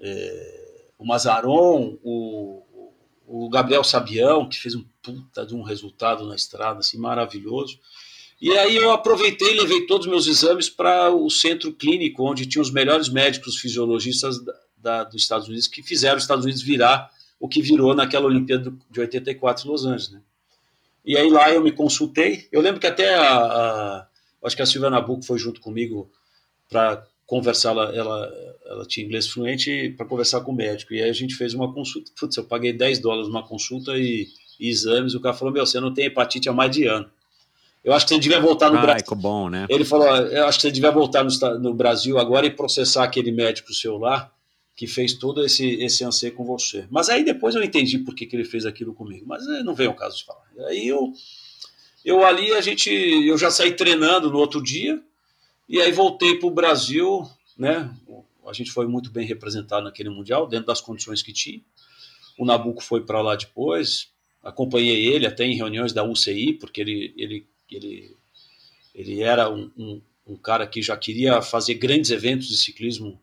é, 0.00 0.90
o 0.98 1.04
Mazaron, 1.04 1.98
o, 2.02 2.62
o 3.26 3.48
Gabriel 3.50 3.84
Sabião, 3.84 4.48
que 4.48 4.58
fez 4.58 4.74
um 4.74 4.84
puta 5.02 5.44
de 5.44 5.54
um 5.54 5.62
resultado 5.62 6.26
na 6.26 6.34
estrada, 6.34 6.80
assim, 6.80 6.98
maravilhoso. 6.98 7.78
E 8.40 8.52
aí 8.56 8.76
eu 8.76 8.92
aproveitei 8.92 9.52
e 9.52 9.60
levei 9.60 9.86
todos 9.86 10.06
os 10.06 10.10
meus 10.10 10.26
exames 10.26 10.70
para 10.70 11.10
o 11.10 11.28
centro 11.28 11.72
clínico, 11.72 12.22
onde 12.22 12.46
tinha 12.46 12.62
os 12.62 12.70
melhores 12.70 13.08
médicos 13.08 13.56
fisiologistas 13.56 14.42
da, 14.44 14.54
da, 14.76 15.04
dos 15.04 15.22
Estados 15.22 15.48
Unidos, 15.48 15.66
que 15.66 15.82
fizeram 15.82 16.16
os 16.16 16.22
Estados 16.22 16.44
Unidos 16.44 16.62
virar 16.62 17.10
o 17.40 17.48
que 17.48 17.60
virou 17.60 17.94
naquela 17.94 18.26
Olimpíada 18.26 18.72
de 18.90 19.00
84 19.00 19.66
em 19.66 19.70
Los 19.70 19.84
Angeles. 19.84 20.10
Né? 20.10 20.20
E 21.04 21.16
aí 21.16 21.28
lá 21.30 21.50
eu 21.52 21.62
me 21.62 21.72
consultei. 21.72 22.48
Eu 22.52 22.60
lembro 22.60 22.80
que 22.80 22.86
até 22.86 23.14
a, 23.14 23.38
a 23.38 24.06
acho 24.44 24.56
que 24.56 24.62
a 24.62 24.66
Silvia 24.66 24.90
Nabuco 24.90 25.24
foi 25.24 25.38
junto 25.38 25.60
comigo 25.60 26.10
para 26.68 27.04
conversar, 27.26 27.70
ela, 27.70 27.94
ela, 27.94 28.32
ela, 28.66 28.86
tinha 28.86 29.04
inglês 29.04 29.26
fluente 29.26 29.90
para 29.96 30.06
conversar 30.06 30.40
com 30.42 30.52
o 30.52 30.54
médico. 30.54 30.94
E 30.94 31.02
aí 31.02 31.10
a 31.10 31.14
gente 31.14 31.34
fez 31.34 31.54
uma 31.54 31.72
consulta. 31.72 32.10
Putz, 32.18 32.36
eu 32.36 32.44
paguei 32.44 32.72
10 32.72 33.00
dólares 33.00 33.28
numa 33.28 33.46
consulta 33.46 33.96
e, 33.98 34.28
e 34.60 34.68
exames. 34.68 35.14
O 35.14 35.20
cara 35.20 35.34
falou: 35.34 35.52
Meu, 35.52 35.66
você 35.66 35.80
não 35.80 35.92
tem 35.92 36.06
hepatite 36.06 36.48
há 36.48 36.52
mais 36.52 36.70
de 36.70 36.86
ano. 36.86 37.10
Eu 37.88 37.94
acho 37.94 38.06
que 38.06 38.12
você 38.14 38.20
devia 38.20 38.38
voltar 38.38 38.70
no 38.70 38.82
Brasil. 38.82 39.16
bom, 39.16 39.48
né? 39.48 39.66
Ele 39.66 39.82
falou: 39.82 40.06
eu 40.06 40.46
acho 40.46 40.58
que 40.58 40.62
você 40.62 40.70
devia 40.70 40.90
voltar 40.90 41.24
no, 41.24 41.58
no, 41.58 41.72
Brasil 41.72 42.18
agora 42.18 42.44
e 42.44 42.50
processar 42.50 43.02
aquele 43.02 43.32
médico 43.32 43.72
seu 43.72 43.96
lá 43.96 44.30
que 44.76 44.86
fez 44.86 45.14
todo 45.14 45.42
esse, 45.42 45.66
esse 45.82 46.04
anseio 46.04 46.34
com 46.34 46.44
você. 46.44 46.86
Mas 46.90 47.08
aí 47.08 47.24
depois 47.24 47.54
eu 47.54 47.62
entendi 47.62 47.98
por 47.98 48.14
que, 48.14 48.26
que 48.26 48.36
ele 48.36 48.44
fez 48.44 48.66
aquilo 48.66 48.92
comigo. 48.92 49.24
Mas 49.26 49.42
eh, 49.48 49.62
não 49.62 49.74
veio 49.74 49.92
o 49.92 49.94
caso 49.94 50.18
de 50.18 50.24
falar. 50.26 50.42
Aí 50.66 50.86
eu, 50.86 51.14
eu 52.04 52.22
ali, 52.26 52.52
a 52.52 52.60
gente, 52.60 52.90
eu 52.90 53.38
já 53.38 53.50
saí 53.50 53.72
treinando 53.72 54.30
no 54.30 54.36
outro 54.36 54.62
dia 54.62 55.02
e 55.66 55.80
aí 55.80 55.90
voltei 55.90 56.38
para 56.38 56.46
o 56.46 56.50
Brasil, 56.50 57.26
né? 57.56 57.90
A 58.46 58.52
gente 58.52 58.70
foi 58.70 58.86
muito 58.86 59.10
bem 59.10 59.26
representado 59.26 59.84
naquele 59.84 60.10
Mundial, 60.10 60.46
dentro 60.46 60.66
das 60.66 60.82
condições 60.82 61.22
que 61.22 61.32
tinha. 61.32 61.62
O 62.38 62.44
Nabuco 62.44 62.82
foi 62.82 63.00
para 63.00 63.22
lá 63.22 63.34
depois, 63.34 64.10
acompanhei 64.44 65.06
ele 65.06 65.26
até 65.26 65.46
em 65.46 65.56
reuniões 65.56 65.94
da 65.94 66.04
UCI, 66.04 66.52
porque 66.52 66.82
ele, 66.82 67.14
ele 67.16 67.46
ele, 67.76 68.16
ele 68.94 69.22
era 69.22 69.50
um, 69.50 69.70
um, 69.76 70.02
um, 70.26 70.36
cara 70.36 70.66
que 70.66 70.82
já 70.82 70.96
queria 70.96 71.40
fazer 71.42 71.74
grandes 71.74 72.10
eventos 72.10 72.48
de 72.48 72.56
ciclismo 72.56 73.20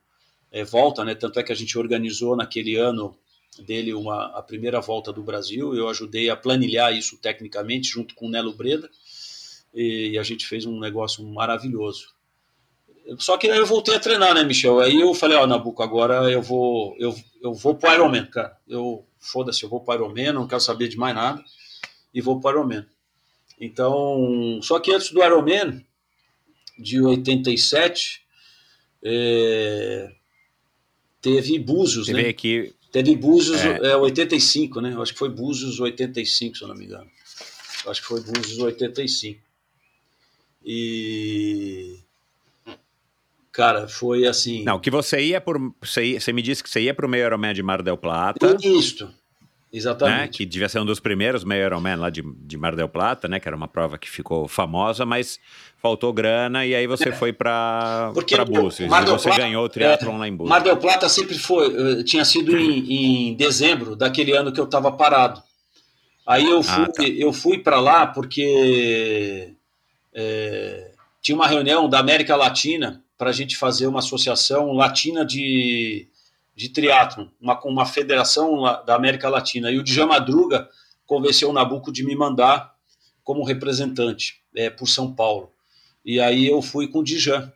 é, 0.52 0.64
volta, 0.64 1.04
né? 1.04 1.16
Tanto 1.16 1.40
é 1.40 1.44
que 1.44 1.52
a 1.52 1.56
gente 1.56 1.78
organizou 1.78 2.36
naquele 2.36 2.76
ano 2.76 3.18
dele 3.60 3.94
uma, 3.94 4.28
a 4.38 4.42
primeira 4.42 4.82
volta 4.82 5.12
do 5.12 5.24
Brasil. 5.24 5.74
Eu 5.74 5.90
ajudei 5.90 6.30
a 6.30 6.36
planilhar 6.36 6.96
isso 6.96 7.18
tecnicamente 7.18 7.88
junto 7.88 8.16
com 8.16 8.28
o 8.28 8.30
Nelo 8.30 8.54
Breda 8.54 8.90
e, 9.74 10.12
e 10.14 10.18
a 10.18 10.24
gente 10.24 10.48
fez 10.48 10.66
um 10.66 10.80
negócio 10.80 11.26
maravilhoso. 11.26 12.16
Só 13.20 13.38
que 13.38 13.48
eu 13.48 13.66
voltei 13.66 13.96
a 13.96 14.00
treinar, 14.00 14.34
né, 14.34 14.44
Michel? 14.44 14.80
Aí 14.80 15.00
eu 15.00 15.14
falei, 15.14 15.38
ó, 15.38 15.46
Nabuco, 15.46 15.84
agora 15.84 16.32
eu 16.32 16.42
vou, 16.42 16.96
eu, 16.98 17.16
eu 17.42 17.54
vou 17.54 17.76
pro 17.76 17.94
Ironman, 17.94 18.26
cara. 18.26 18.58
Eu, 18.68 19.06
foda-se, 19.20 19.64
eu 19.64 19.70
vou 19.70 19.82
pro 19.82 19.94
Ironman, 19.94 20.34
não 20.34 20.48
quero 20.48 20.62
saber 20.62 20.88
de 20.88 20.98
mais 20.98 21.14
nada, 21.14 21.44
e 22.14 22.20
vou 22.20 22.40
pro 22.40 22.50
Ironman. 22.50 22.86
Então, 23.60 24.60
só 24.62 24.80
que 24.80 24.92
antes 24.94 25.12
do 25.12 25.24
Ironman, 25.24 25.86
de 26.78 27.00
87, 27.02 28.22
é, 29.04 30.12
teve 31.22 31.58
Búzios, 31.60 32.08
Teve 32.08 32.24
né? 32.24 32.30
aqui. 32.30 32.74
Teve 32.92 33.16
Búzios, 33.16 33.62
É. 33.64 33.92
é. 33.92 33.96
85, 33.96 34.80
né? 34.82 34.94
Eu 34.94 35.02
acho 35.02 35.14
que 35.14 35.20
foi 35.20 35.30
Búzios 35.30 35.80
85, 35.80 36.58
se 36.58 36.64
eu 36.64 36.68
não 36.68 36.76
me 36.76 36.86
engano. 36.86 37.10
Eu 37.86 37.92
acho 37.92 38.02
que 38.02 38.08
foi 38.08 38.22
Búzios 38.22 38.58
85. 38.60 39.40
E. 40.66 42.00
Cara, 43.52 43.88
foi 43.88 44.26
assim. 44.26 44.64
Não, 44.64 44.80
que 44.80 44.90
você 44.90 45.22
ia 45.22 45.40
por. 45.40 45.58
Você, 45.82 46.04
ia- 46.04 46.20
você 46.20 46.34
me 46.34 46.42
disse 46.42 46.62
que 46.64 46.70
você 46.70 46.82
ia 46.82 46.94
pro 46.94 47.08
meio 47.08 47.26
Ironman 47.26 47.54
de 47.54 47.64
Mar 47.64 47.82
del 47.82 47.98
Plata. 47.98 48.58
Isto. 49.78 49.88
Né, 49.88 49.96
Exatamente. 49.96 50.38
que 50.38 50.46
devia 50.46 50.70
ser 50.70 50.80
um 50.80 50.86
dos 50.86 51.00
primeiros 51.00 51.44
meio 51.44 51.66
Ironman 51.66 51.96
lá 51.98 52.10
de, 52.10 52.22
de 52.24 52.58
Mar 52.58 52.76
del 52.76 52.88
Plata, 52.90 53.28
né? 53.28 53.40
Que 53.40 53.48
era 53.48 53.56
uma 53.58 53.68
prova 53.68 53.98
que 53.98 54.10
ficou 54.10 54.48
famosa, 54.48 55.06
mas 55.06 55.40
faltou 55.78 56.12
grana 56.14 56.66
e 56.66 56.74
aí 56.74 56.88
você 56.88 57.12
foi 57.12 57.30
É. 57.30 57.34
Pra 57.34 58.12
o 58.14 58.46
Búzios. 58.46 58.90
Mar 58.90 59.04
E 59.04 59.06
del 59.06 59.20
você 59.20 59.30
Plata- 59.30 59.42
ganhou 59.44 59.66
o 59.66 59.70
triatlon 59.70 60.16
é, 60.16 60.18
lá 60.20 60.28
em 60.28 60.36
Búzios. 60.36 60.50
Mar 60.50 60.62
del 60.64 60.78
Plata 60.78 61.08
sempre 61.10 61.38
foi, 61.38 62.00
eh, 62.00 62.04
tinha 62.04 62.24
sido 62.26 62.58
em, 62.58 63.30
em 63.32 63.36
dezembro 63.36 63.96
daquele 63.96 64.32
ano 64.36 64.52
que 64.52 64.60
eu 64.60 64.66
estava 64.66 64.92
parado. 64.92 65.42
Aí 66.26 66.44
eu 66.50 66.64
fui, 66.64 66.84
Ah, 66.84 66.88
tá. 66.92 67.04
eu 67.04 67.32
fui 67.32 67.60
para 67.60 67.80
lá 67.80 68.08
porque 68.08 69.54
eh, 70.14 70.92
tinha 71.22 71.36
uma 71.36 71.48
reunião 71.48 71.88
da 71.90 72.00
América 72.00 72.36
Latina 72.36 73.02
para 73.18 73.30
a 73.30 73.34
gente 73.34 73.56
fazer 73.58 73.88
uma 73.88 74.00
associação 74.00 74.74
latina 74.74 75.24
de, 75.26 76.08
de 76.56 76.70
triatlon, 76.70 77.28
uma, 77.40 77.60
uma 77.66 77.86
federação 77.86 78.62
da 78.86 78.96
América 78.96 79.28
Latina. 79.28 79.70
E 79.72 79.78
o 79.78 79.84
Djan 79.84 80.08
Madruga 80.08 80.70
convenceu 81.06 81.50
o 81.50 81.54
Nabuco 81.54 81.92
de 81.92 82.04
me 82.04 82.16
mandar 82.16 82.74
como 83.24 83.44
representante 83.44 84.42
eh, 84.56 84.70
por 84.70 84.88
São 84.88 85.14
Paulo. 85.14 85.52
E 86.04 86.20
aí 86.20 86.48
eu 86.48 86.62
fui 86.62 86.88
com 86.88 87.00
o 87.00 87.04
Djan. 87.04 87.52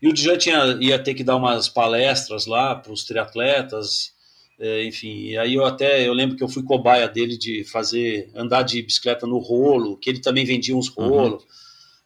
E 0.00 0.08
o 0.08 0.12
Djan 0.12 0.36
tinha, 0.36 0.78
ia 0.80 0.98
ter 0.98 1.14
que 1.14 1.24
dar 1.24 1.36
umas 1.36 1.68
palestras 1.68 2.46
lá 2.46 2.74
para 2.74 2.92
os 2.92 3.04
triatletas, 3.04 4.12
é, 4.58 4.84
enfim. 4.84 5.28
E 5.28 5.38
aí 5.38 5.54
eu 5.54 5.64
até 5.64 6.06
eu 6.06 6.12
lembro 6.12 6.36
que 6.36 6.44
eu 6.44 6.48
fui 6.48 6.62
cobaia 6.62 7.08
dele 7.08 7.36
de 7.36 7.64
fazer 7.64 8.30
andar 8.34 8.62
de 8.62 8.82
bicicleta 8.82 9.26
no 9.26 9.38
rolo, 9.38 9.96
que 9.96 10.10
ele 10.10 10.20
também 10.20 10.44
vendia 10.44 10.76
uns 10.76 10.88
rolos, 10.88 11.44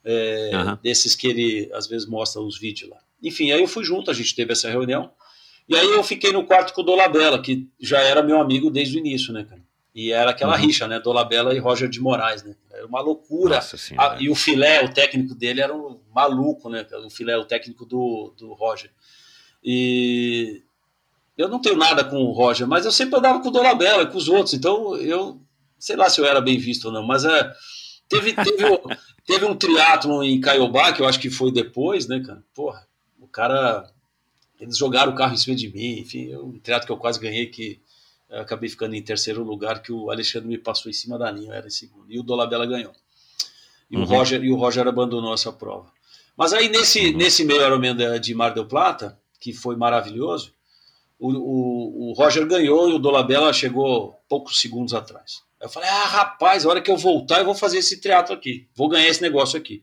é, 0.04 0.50
Aham. 0.54 0.78
desses 0.82 1.14
que 1.14 1.26
ele 1.26 1.70
às 1.74 1.86
vezes 1.86 2.08
mostra 2.08 2.40
os 2.40 2.58
vídeos 2.58 2.90
lá. 2.90 2.98
Enfim, 3.22 3.52
aí 3.52 3.60
eu 3.60 3.68
fui 3.68 3.84
junto, 3.84 4.10
a 4.10 4.14
gente 4.14 4.34
teve 4.34 4.52
essa 4.52 4.70
reunião. 4.70 5.10
E 5.70 5.76
aí 5.76 5.86
eu 5.92 6.02
fiquei 6.02 6.32
no 6.32 6.44
quarto 6.44 6.74
com 6.74 6.80
o 6.80 6.84
Dolabella, 6.84 7.40
que 7.40 7.66
já 7.80 8.00
era 8.00 8.22
meu 8.22 8.40
amigo 8.40 8.70
desde 8.70 8.96
o 8.96 8.98
início, 8.98 9.32
né, 9.32 9.44
cara? 9.44 9.62
E 9.94 10.10
era 10.12 10.30
aquela 10.32 10.56
Uhum. 10.56 10.62
rixa, 10.62 10.86
né? 10.88 10.98
Dolabella 11.00 11.54
e 11.54 11.58
Roger 11.58 11.88
de 11.88 12.00
Moraes, 12.00 12.42
né? 12.42 12.54
Era 12.72 12.86
uma 12.86 13.00
loucura. 13.00 13.56
Nossa 13.56 13.76
senhora. 13.76 14.14
Ah, 14.14 14.16
e 14.20 14.28
o 14.28 14.34
Filé, 14.34 14.84
o 14.84 14.92
técnico 14.92 15.34
dele, 15.34 15.60
era 15.60 15.74
um 15.74 16.00
maluco, 16.14 16.68
né? 16.68 16.86
O 17.04 17.10
Filé, 17.10 17.36
o 17.36 17.44
técnico 17.44 17.86
do, 17.86 18.34
do 18.36 18.52
Roger. 18.52 18.90
E 19.62 20.62
eu 21.36 21.48
não 21.48 21.60
tenho 21.60 21.76
nada 21.76 22.04
com 22.04 22.16
o 22.16 22.32
Roger, 22.32 22.66
mas 22.66 22.84
eu 22.84 22.92
sempre 22.92 23.18
andava 23.18 23.40
com 23.40 23.48
o 23.48 23.52
Dolabella, 23.52 24.06
com 24.06 24.16
os 24.18 24.28
outros. 24.28 24.54
Então 24.54 24.96
eu 24.96 25.40
sei 25.78 25.96
lá 25.96 26.10
se 26.10 26.20
eu 26.20 26.24
era 26.26 26.40
bem 26.40 26.58
visto 26.58 26.86
ou 26.86 26.92
não, 26.92 27.02
mas 27.06 27.24
é, 27.24 27.52
teve, 28.08 28.32
teve, 28.34 28.64
teve 29.26 29.44
um 29.46 29.54
triatlon 29.56 30.22
em 30.22 30.40
Caiobá, 30.40 30.92
que 30.92 31.00
eu 31.00 31.06
acho 31.08 31.18
que 31.18 31.30
foi 31.30 31.50
depois, 31.50 32.06
né, 32.06 32.20
cara? 32.24 32.42
Porra, 32.54 32.86
o 33.20 33.26
cara. 33.26 33.88
Eles 34.60 34.76
jogaram 34.76 35.12
o 35.12 35.14
carro 35.16 35.32
em 35.34 35.38
cima 35.38 35.56
de 35.56 35.68
mim, 35.72 35.98
enfim, 36.00 36.34
um 36.36 36.58
triatlo 36.60 36.86
que 36.86 36.92
eu 36.92 36.96
quase 36.98 37.18
ganhei, 37.18 37.46
que 37.46 37.80
acabei 38.30 38.68
ficando 38.68 38.94
em 38.94 39.02
terceiro 39.02 39.42
lugar, 39.42 39.80
que 39.82 39.90
o 39.90 40.10
Alexandre 40.10 40.46
me 40.48 40.58
passou 40.58 40.90
em 40.90 40.92
cima 40.92 41.18
da 41.18 41.30
linha, 41.30 41.48
eu 41.50 41.54
era 41.54 41.66
em 41.66 41.70
segundo. 41.70 42.04
E 42.08 42.18
o 42.18 42.22
Dolabella 42.22 42.66
ganhou. 42.66 42.92
E, 43.90 43.96
Uhum. 43.96 44.02
o 44.02 44.06
Roger, 44.06 44.44
e 44.44 44.52
o 44.52 44.56
Roger 44.56 44.86
abandonou 44.86 45.32
essa 45.34 45.50
prova. 45.52 45.90
Mas 46.36 46.52
aí 46.52 46.68
nesse, 46.68 47.12
nesse 47.12 47.44
meio 47.44 47.60
Ironman 47.62 47.96
de 48.20 48.34
Mar 48.34 48.54
del 48.54 48.66
Plata, 48.66 49.18
que 49.40 49.52
foi 49.52 49.74
maravilhoso, 49.76 50.52
o, 51.18 51.28
o, 51.32 52.10
o 52.10 52.12
Roger 52.12 52.46
ganhou 52.46 52.88
e 52.88 52.92
o 52.94 52.98
Dolabella 52.98 53.52
chegou 53.52 54.14
poucos 54.28 54.60
segundos 54.60 54.94
atrás. 54.94 55.42
Eu 55.60 55.68
falei, 55.68 55.88
ah, 55.88 56.06
rapaz, 56.06 56.64
a 56.64 56.68
hora 56.68 56.80
que 56.80 56.90
eu 56.90 56.96
voltar 56.96 57.40
eu 57.40 57.44
vou 57.44 57.54
fazer 57.54 57.78
esse 57.78 58.00
triatlo 58.00 58.34
aqui, 58.34 58.68
vou 58.74 58.88
ganhar 58.88 59.08
esse 59.08 59.20
negócio 59.20 59.58
aqui. 59.58 59.82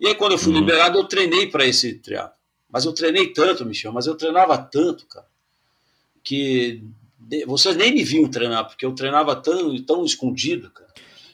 E 0.00 0.06
aí 0.06 0.14
quando 0.14 0.32
eu 0.32 0.38
fui 0.38 0.52
Uhum. 0.52 0.60
liberado 0.60 0.98
eu 0.98 1.04
treinei 1.04 1.46
para 1.48 1.66
esse 1.66 1.94
triatlo. 1.94 2.36
Mas 2.72 2.84
eu 2.84 2.92
treinei 2.92 3.26
tanto, 3.32 3.66
Michel, 3.66 3.92
mas 3.92 4.06
eu 4.06 4.14
treinava 4.14 4.56
tanto, 4.56 5.06
cara, 5.06 5.26
que 6.24 6.82
vocês 7.46 7.76
nem 7.76 7.92
me 7.94 8.02
viam 8.02 8.28
treinar, 8.30 8.66
porque 8.66 8.84
eu 8.86 8.92
treinava 8.94 9.36
tão, 9.36 9.76
tão 9.84 10.04
escondido, 10.04 10.70
cara. 10.70 10.90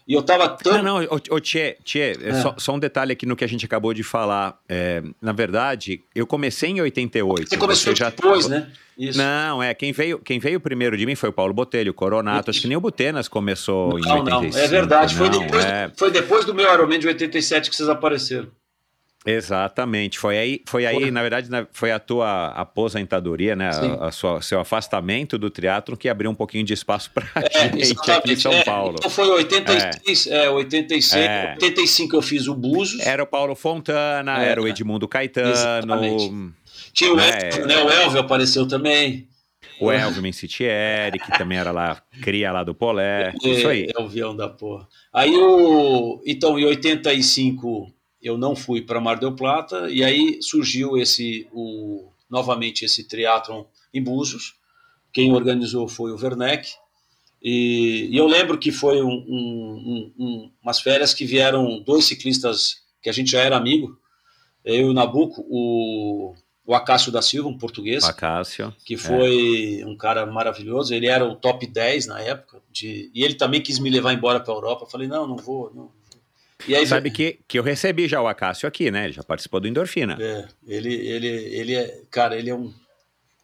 E 0.06 0.14
eu 0.14 0.22
tava 0.22 0.48
tão... 0.48 0.82
Não, 0.82 1.00
não, 1.02 1.08
ô, 1.30 1.38
Tchê, 1.38 1.76
Tchê, 1.84 1.98
é 2.22 2.28
É. 2.30 2.40
Só, 2.40 2.54
só 2.56 2.74
um 2.74 2.78
detalhe 2.78 3.12
aqui 3.12 3.26
no 3.26 3.36
que 3.36 3.44
a 3.44 3.46
gente 3.46 3.66
acabou 3.66 3.92
de 3.92 4.02
falar. 4.02 4.58
É, 4.66 5.02
na 5.20 5.32
verdade, 5.32 6.02
eu 6.14 6.26
comecei 6.26 6.70
em 6.70 6.80
88. 6.80 7.50
Você 7.50 7.56
começou 7.58 7.94
já- 7.94 8.08
depois, 8.08 8.48
né? 8.48 8.72
Isso. 8.98 9.18
Não, 9.18 9.62
é, 9.62 9.74
quem 9.74 9.92
veio, 9.92 10.18
quem 10.18 10.38
veio 10.40 10.58
primeiro 10.60 10.96
de 10.96 11.04
mim 11.04 11.14
foi 11.14 11.28
o 11.28 11.32
Paulo 11.32 11.52
Botelho, 11.52 11.90
o 11.90 11.94
Coronato. 11.94 12.50
Acho 12.50 12.62
que 12.62 12.66
nem 12.66 12.76
o 12.76 12.80
Butenas 12.80 13.28
começou 13.28 13.98
em 13.98 14.02
Não, 14.02 14.20
85. 14.24 14.56
não, 14.56 14.62
é 14.64 14.66
verdade. 14.66 15.14
Foi, 15.14 15.28
não, 15.28 15.40
depois, 15.40 15.64
é, 15.64 15.92
foi 15.94 16.10
depois 16.10 16.44
do 16.46 16.54
meu 16.54 16.72
Ironman 16.72 16.98
de 16.98 17.06
87 17.06 17.68
que 17.68 17.76
vocês 17.76 17.88
apareceram. 17.88 18.48
Exatamente. 19.26 20.18
Foi 20.18 20.38
aí, 20.38 20.62
foi 20.66 20.86
aí 20.86 20.94
Foi. 21.00 21.10
na 21.10 21.20
verdade, 21.22 21.50
na- 21.50 21.66
foi 21.72 21.90
a 21.92 21.98
tua 21.98 22.48
aposentadoria, 22.48 23.54
né? 23.56 23.70
A, 23.70 24.06
a 24.08 24.12
sua, 24.12 24.40
seu 24.42 24.60
afastamento 24.60 25.38
do 25.38 25.50
teatro 25.50 25.96
que 25.96 26.08
abriu 26.08 26.30
um 26.30 26.34
pouquinho 26.34 26.64
de 26.64 26.72
espaço 26.72 27.10
para 27.12 27.26
É, 27.34 27.40
gente 27.42 27.66
aqui 27.66 27.76
em 27.78 27.80
exatamente. 27.80 28.40
São 28.40 28.52
É, 28.52 28.64
Paulo. 28.64 28.96
Então 28.98 29.10
foi 29.10 29.28
86, 29.28 30.26
é, 30.28 30.48
86, 30.50 31.12
É. 31.22 31.50
85 31.60 32.16
eu 32.16 32.22
fiz 32.22 32.46
o 32.48 32.54
Búzios. 32.54 33.04
Era 33.06 33.22
o 33.22 33.26
Paulo 33.26 33.54
Fontana, 33.54 34.42
É, 34.44 34.48
era 34.50 34.62
o 34.62 34.68
Edmundo 34.68 35.06
Caetano, 35.08 35.50
exatamente. 35.50 36.52
Tinha 36.92 37.12
o 37.12 37.20
É. 37.20 37.48
Elvio, 37.48 37.66
né? 37.66 37.76
O 37.84 37.90
Elvio 37.90 38.20
apareceu 38.20 38.66
também. 38.66 39.28
o 39.80 39.92
Elvio 39.92 40.22
Mencitieri, 40.22 41.18
que 41.18 41.36
também 41.38 41.58
era 41.58 41.70
lá, 41.70 42.00
cria 42.22 42.50
lá 42.50 42.64
do 42.64 42.74
Polé. 42.74 43.32
Isso 43.44 43.68
aí. 43.68 43.86
É 43.96 44.00
o 44.00 44.04
avião 44.06 44.34
da 44.34 44.48
porra. 44.48 44.88
Aí 45.12 45.30
o. 45.36 46.20
Então, 46.26 46.58
em 46.58 46.64
85 46.64 47.92
eu 48.22 48.36
não 48.38 48.54
fui 48.56 48.82
para 48.82 49.00
Mar 49.00 49.18
del 49.18 49.34
Plata, 49.34 49.88
e 49.90 50.02
aí 50.04 50.38
surgiu 50.42 50.96
esse. 50.98 51.48
O, 51.52 52.10
novamente 52.30 52.84
esse 52.84 53.04
triatlon 53.08 53.64
em 53.92 54.02
Búzios. 54.02 54.54
Quem 55.12 55.32
organizou 55.32 55.88
foi 55.88 56.12
o 56.12 56.16
Werneck. 56.22 56.68
E, 57.42 58.08
e 58.10 58.16
eu 58.16 58.26
lembro 58.26 58.58
que 58.58 58.70
foi 58.72 59.00
um- 59.00 59.24
um- 59.28 60.12
um- 60.18 60.24
um- 60.24 60.50
umas 60.62 60.80
férias 60.80 61.14
que 61.14 61.24
vieram 61.24 61.80
dois 61.80 62.04
ciclistas 62.04 62.82
que 63.00 63.08
a 63.08 63.12
gente 63.12 63.30
já 63.30 63.40
era 63.40 63.56
amigo, 63.56 63.96
eu 64.64 64.74
e 64.74 64.84
o 64.84 64.92
Nabuco, 64.92 65.46
o, 65.48 66.34
o 66.66 66.74
Acácio 66.74 67.10
da 67.12 67.22
Silva, 67.22 67.48
um 67.48 67.56
português, 67.56 68.04
Acácio. 68.04 68.74
que 68.84 68.96
foi 68.96 69.82
um 69.86 69.96
cara 69.96 70.26
maravilhoso. 70.26 70.92
Ele 70.92 71.06
era 71.06 71.24
o 71.24 71.36
top 71.36 71.66
10 71.66 72.06
na 72.06 72.20
época, 72.20 72.60
de, 72.70 73.10
e 73.14 73.22
ele 73.24 73.34
também 73.34 73.62
quis 73.62 73.78
me 73.78 73.88
levar 73.88 74.12
embora 74.12 74.40
para 74.40 74.52
a 74.52 74.56
Europa. 74.56 74.84
Eu 74.84 74.90
falei, 74.90 75.06
não, 75.08 75.26
não 75.26 75.36
vou. 75.36 75.70
Não, 75.72 75.82
não 75.84 75.90
vou. 75.90 75.97
E 76.66 76.74
aí, 76.74 76.86
Sabe 76.86 77.10
que, 77.10 77.38
que 77.46 77.58
eu 77.58 77.62
recebi 77.62 78.08
já 78.08 78.20
o 78.20 78.26
Acácio 78.26 78.66
aqui, 78.68 78.90
né? 78.90 79.04
Ele 79.04 79.12
já 79.12 79.22
participou 79.22 79.60
do 79.60 79.68
Endorfina. 79.68 80.16
É, 80.20 80.48
ele, 80.66 80.92
ele, 80.94 81.26
ele 81.26 81.74
é, 81.74 82.02
cara, 82.10 82.36
ele 82.36 82.50
é 82.50 82.54
um. 82.54 82.72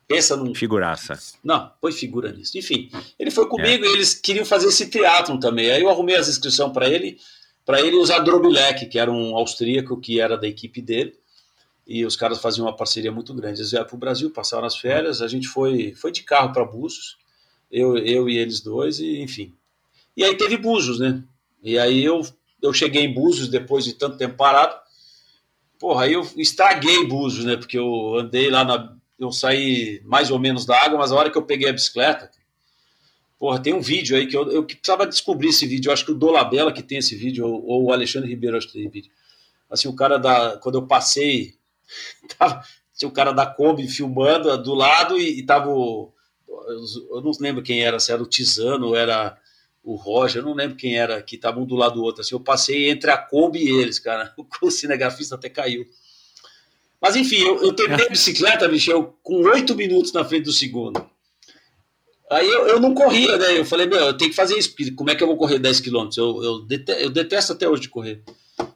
Pensa 0.07 0.37
num. 0.37 0.55
Figuraça. 0.55 1.19
Não, 1.43 1.71
põe 1.81 1.93
figura 1.93 2.33
nisso. 2.33 2.59
Enfim, 2.59 2.91
ele 3.19 3.31
foi 3.31 3.49
comigo 3.49 3.85
e 3.85 3.93
eles 3.93 4.15
queriam 4.15 4.45
fazer 4.45 4.69
esse 4.69 4.91
teatro 4.91 5.39
também. 5.39 5.71
Aí 5.71 5.83
eu 5.83 5.89
arrumei 5.89 6.17
as 6.17 6.29
inscrições 6.29 6.73
para 6.73 6.89
ele, 6.89 7.19
para 7.65 7.81
ele 7.81 7.97
usar 7.97 8.19
Drobilek, 8.19 8.87
que 8.87 8.99
era 8.99 9.11
um 9.11 9.37
austríaco 9.37 9.99
que 9.99 10.21
era 10.21 10.37
da 10.37 10.47
equipe 10.47 10.83
dele. 10.83 11.15
E 11.87 12.05
os 12.05 12.17
caras 12.17 12.41
faziam 12.41 12.67
uma 12.67 12.77
parceria 12.77 13.13
muito 13.13 13.33
grande. 13.35 13.61
Eles 13.61 13.71
vieram 13.71 13.87
para 13.87 13.97
o 13.97 13.99
Brasil, 13.99 14.31
passaram 14.31 14.67
as 14.67 14.77
férias, 14.77 15.23
a 15.23 15.29
gente 15.29 15.47
foi, 15.47 15.95
foi 15.95 16.11
de 16.11 16.23
carro 16.23 16.53
para 16.53 16.65
Búzios, 16.65 17.17
eu, 17.71 17.97
eu 17.99 18.29
e 18.29 18.39
eles 18.39 18.61
dois, 18.61 18.99
e 18.99 19.21
enfim. 19.21 19.53
E 20.17 20.25
aí 20.25 20.35
teve 20.37 20.57
Búzios, 20.57 20.99
né? 20.99 21.23
E 21.63 21.79
aí 21.79 22.03
eu, 22.05 22.23
eu 22.65 22.73
cheguei 22.73 23.03
em 23.05 23.13
Búzios 23.13 23.49
depois 23.49 23.85
de 23.85 23.95
tanto 23.95 24.17
tempo 24.17 24.37
parado. 24.37 24.75
Porra, 25.79 26.05
aí 26.05 26.13
eu 26.15 26.27
estraguei 26.37 27.07
Búzios, 27.07 27.45
né? 27.45 27.57
Porque 27.57 27.79
eu 27.79 28.17
andei 28.19 28.51
lá 28.51 28.65
na. 28.65 28.97
Eu 29.19 29.31
saí 29.33 30.01
mais 30.05 30.31
ou 30.31 30.39
menos 30.39 30.65
da 30.67 30.77
água, 30.83 30.99
mas 30.99 31.13
a 31.13 31.17
hora 31.17 31.31
que 31.31 31.39
eu 31.39 31.43
peguei 31.43 31.69
a 31.69 31.73
bicicleta. 31.73 32.31
Porra, 33.39 33.61
tem 33.61 33.75
um 33.75 33.81
vídeo 33.81 34.17
aí 34.17 34.27
que 34.27 34.37
eu, 34.37 34.51
eu 34.51 34.65
precisava 34.65 35.07
descobrir 35.07 35.49
esse 35.49 35.67
vídeo. 35.67 35.89
Eu 35.89 35.93
acho 35.93 36.05
que 36.05 36.13
o 36.13 36.15
Dolabella 36.15 36.73
que 36.73 36.83
tem 36.83 36.99
esse 36.99 37.15
vídeo, 37.15 37.47
ou, 37.47 37.67
ou 37.67 37.85
o 37.85 37.93
Alexandre 37.93 38.29
Ribeiro 38.29 38.57
acho 38.57 38.69
que 38.69 38.73
tem 38.75 38.89
vídeo. 38.89 39.11
Assim, 39.71 39.89
o 39.89 39.95
cara 39.95 40.19
da. 40.19 40.57
Quando 40.59 40.77
eu 40.77 40.87
passei, 40.87 41.55
tava, 42.39 42.63
tinha 42.97 43.09
o 43.09 43.13
cara 43.13 43.33
da 43.33 43.45
Kombi 43.47 43.87
filmando 43.89 44.57
do 44.63 44.75
lado 44.75 45.19
e, 45.19 45.41
e 45.41 45.43
tava. 45.45 45.69
o- 45.71 46.13
eu 47.11 47.21
não 47.21 47.33
lembro 47.41 47.63
quem 47.63 47.83
era, 47.83 47.99
se 47.99 48.13
era 48.13 48.23
o 48.23 48.27
Tizano 48.27 48.95
era 48.95 49.37
o 49.85 49.97
Roger, 49.97 50.43
não 50.43 50.55
lembro 50.55 50.77
quem 50.77 50.97
era, 50.97 51.23
que 51.23 51.37
estavam 51.37 51.63
um 51.63 51.67
do 51.67 51.77
lado 51.77 51.97
do 51.97 52.03
outro. 52.03 52.23
Assim, 52.23 52.35
eu 52.35 52.41
passei 52.41 52.89
entre 52.89 53.11
a 53.11 53.19
Kombi 53.19 53.59
e 53.59 53.71
eles, 53.71 53.99
cara. 53.99 54.35
O 54.63 54.71
cinegrafista 54.71 55.35
até 55.35 55.51
caiu. 55.51 55.87
Mas 57.01 57.17
enfim, 57.17 57.37
eu, 57.37 57.63
eu 57.63 57.73
terminei 57.75 58.07
a 58.07 58.11
bicicleta, 58.11 58.67
Michel, 58.67 59.15
com 59.23 59.43
oito 59.43 59.75
minutos 59.75 60.11
na 60.13 60.25
frente 60.25 60.45
do 60.45 60.53
segundo. 60.53 61.07
Aí 62.31 62.49
eu, 62.49 62.67
eu 62.67 62.81
não 62.81 62.95
corria, 62.95 63.37
né? 63.37 63.59
Eu 63.59 63.65
falei, 63.67 63.87
meu, 63.87 63.99
eu 63.99 64.17
tenho 64.17 64.31
que 64.31 64.37
fazer 64.37 64.57
isso, 64.57 64.75
como 64.97 65.11
é 65.11 65.15
que 65.15 65.23
eu 65.23 65.27
vou 65.27 65.37
correr 65.37 65.59
10 65.59 65.81
quilômetros? 65.81 66.17
Eu, 66.17 66.43
eu, 66.43 66.61
detesto, 66.63 67.03
eu 67.03 67.11
detesto 67.11 67.53
até 67.53 67.69
hoje 67.69 67.83
de 67.83 67.89
correr. 67.91 68.23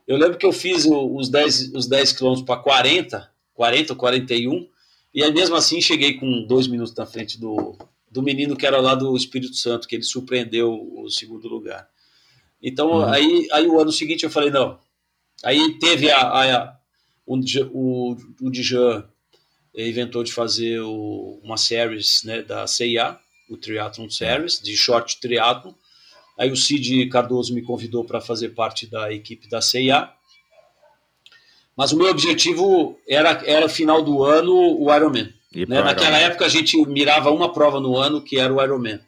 Eu 0.06 0.18
lembro 0.18 0.36
que 0.36 0.44
eu 0.44 0.52
fiz 0.52 0.84
os 0.84 1.30
10, 1.30 1.72
os 1.74 1.86
10 1.86 2.12
quilômetros 2.12 2.46
para 2.46 2.60
40, 2.60 3.30
40 3.54 3.92
ou 3.94 3.98
41, 3.98 4.68
e 5.14 5.24
aí 5.24 5.32
mesmo 5.32 5.56
assim 5.56 5.80
cheguei 5.80 6.18
com 6.18 6.44
dois 6.46 6.66
minutos 6.66 6.94
na 6.94 7.06
frente 7.06 7.40
do, 7.40 7.78
do 8.10 8.22
menino 8.22 8.56
que 8.56 8.66
era 8.66 8.80
lá 8.80 8.94
do 8.94 9.16
Espírito 9.16 9.54
Santo, 9.54 9.86
que 9.86 9.96
ele 9.96 10.02
surpreendeu 10.02 10.72
o 10.72 11.10
segundo 11.10 11.48
lugar. 11.48 11.88
Então, 12.62 12.90
uhum. 12.90 13.04
aí, 13.04 13.48
aí 13.52 13.66
o 13.66 13.80
ano 13.80 13.92
seguinte 13.92 14.24
eu 14.24 14.30
falei, 14.30 14.50
não. 14.50 14.78
Aí 15.44 15.78
teve 15.78 16.10
a, 16.10 16.20
a, 16.20 16.76
o, 17.26 17.38
o, 17.72 18.16
o 18.42 18.50
Dijan 18.50 19.08
inventou 19.74 20.24
de 20.24 20.32
fazer 20.32 20.80
o, 20.80 21.40
uma 21.42 21.56
series 21.56 22.22
né, 22.24 22.42
da 22.42 22.66
CIA, 22.66 23.18
o 23.48 23.56
Triathlon 23.56 24.10
Series, 24.10 24.60
de 24.60 24.76
short 24.76 25.20
triathlon. 25.20 25.72
Aí 26.36 26.50
o 26.50 26.56
Cid 26.56 27.08
Cardoso 27.08 27.54
me 27.54 27.62
convidou 27.62 28.04
para 28.04 28.20
fazer 28.20 28.50
parte 28.50 28.86
da 28.86 29.12
equipe 29.12 29.48
da 29.48 29.60
CIA. 29.60 30.12
Mas 31.76 31.92
o 31.92 31.96
meu 31.96 32.08
objetivo 32.08 32.98
era, 33.08 33.30
era 33.46 33.68
final 33.68 34.02
do 34.02 34.24
ano 34.24 34.52
o 34.54 34.94
Ironman. 34.94 35.32
Né? 35.54 35.82
Naquela 35.82 36.18
época 36.18 36.44
a 36.44 36.48
gente 36.48 36.76
mirava 36.86 37.30
uma 37.30 37.52
prova 37.52 37.80
no 37.80 37.96
ano 37.96 38.20
que 38.20 38.38
era 38.38 38.52
o 38.52 38.62
Ironman. 38.62 39.00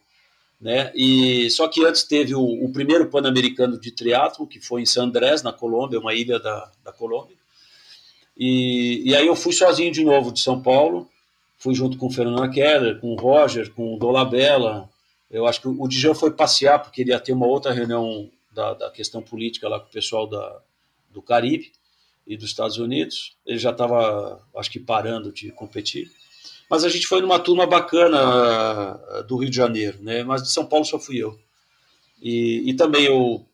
Né? 0.61 0.93
E 0.95 1.49
só 1.51 1.69
que 1.69 1.85
antes 1.85 2.03
teve 2.03 2.35
o, 2.35 2.43
o 2.43 2.71
primeiro 2.73 3.09
Pan-Americano 3.09 3.81
de 3.81 3.91
triatlo 3.91 4.47
que 4.47 4.61
foi 4.61 4.83
em 4.83 4.87
San 4.87 5.05
Andrés, 5.05 5.43
na 5.43 5.53
Colômbia, 5.53 5.99
uma 5.99 6.15
ilha 6.15 6.39
da, 6.39 6.71
da 6.85 6.93
Colômbia. 6.93 7.37
E, 8.37 9.03
e 9.05 9.15
aí 9.15 9.27
eu 9.27 9.37
fui 9.37 9.53
sozinho 9.53 9.93
de 9.93 10.05
novo 10.05 10.33
de 10.33 10.41
São 10.41 10.63
Paulo, 10.63 11.09
fui 11.59 11.75
junto 11.75 11.97
com 11.97 12.07
o 12.07 12.13
Fernando 12.13 12.51
Keller, 12.51 12.99
com 13.01 13.13
o 13.13 13.17
Roger, 13.17 13.71
com 13.73 13.95
o 13.95 13.99
Dolabella. 13.99 14.89
Eu 15.31 15.47
acho 15.47 15.61
que 15.61 15.69
o 15.69 15.89
Dijan 15.89 16.15
foi 16.15 16.31
passear 16.31 16.79
porque 16.83 17.03
ele 17.03 17.11
ia 17.11 17.21
ter 17.21 17.33
uma 17.33 17.47
outra 17.47 17.73
reunião 17.73 18.31
da, 18.53 18.75
da 18.75 18.91
questão 18.91 19.23
política 19.23 19.69
lá 19.69 19.79
com 19.79 19.87
o 19.87 19.93
pessoal 19.93 20.27
da, 20.27 20.61
do 21.11 21.23
Caribe 21.23 21.73
e 22.27 22.37
dos 22.37 22.51
Estados 22.51 22.79
Unidos. 22.79 23.37
Ele 23.47 23.59
já 23.59 23.71
estava, 23.71 24.43
acho 24.57 24.71
que 24.71 24.81
parando 24.81 25.33
de 25.33 25.51
competir. 25.53 26.11
Mas 26.71 26.85
a 26.85 26.89
gente 26.89 27.09
foi 27.09 27.21
numa 27.21 27.41
turma 27.41 27.67
bacana 27.67 28.17
ah, 28.21 29.25
do 29.27 29.37
Rio 29.37 29.51
de 29.51 29.57
Janeiro, 29.57 29.99
né? 30.01 30.23
Mas 30.23 30.45
de 30.45 30.53
São 30.53 30.65
Paulo 30.65 30.85
só 30.85 31.01
fui 31.01 31.17
eu. 31.17 31.37
E, 32.23 32.63
e 32.71 32.75
também 32.75 33.07
eu 33.07 33.45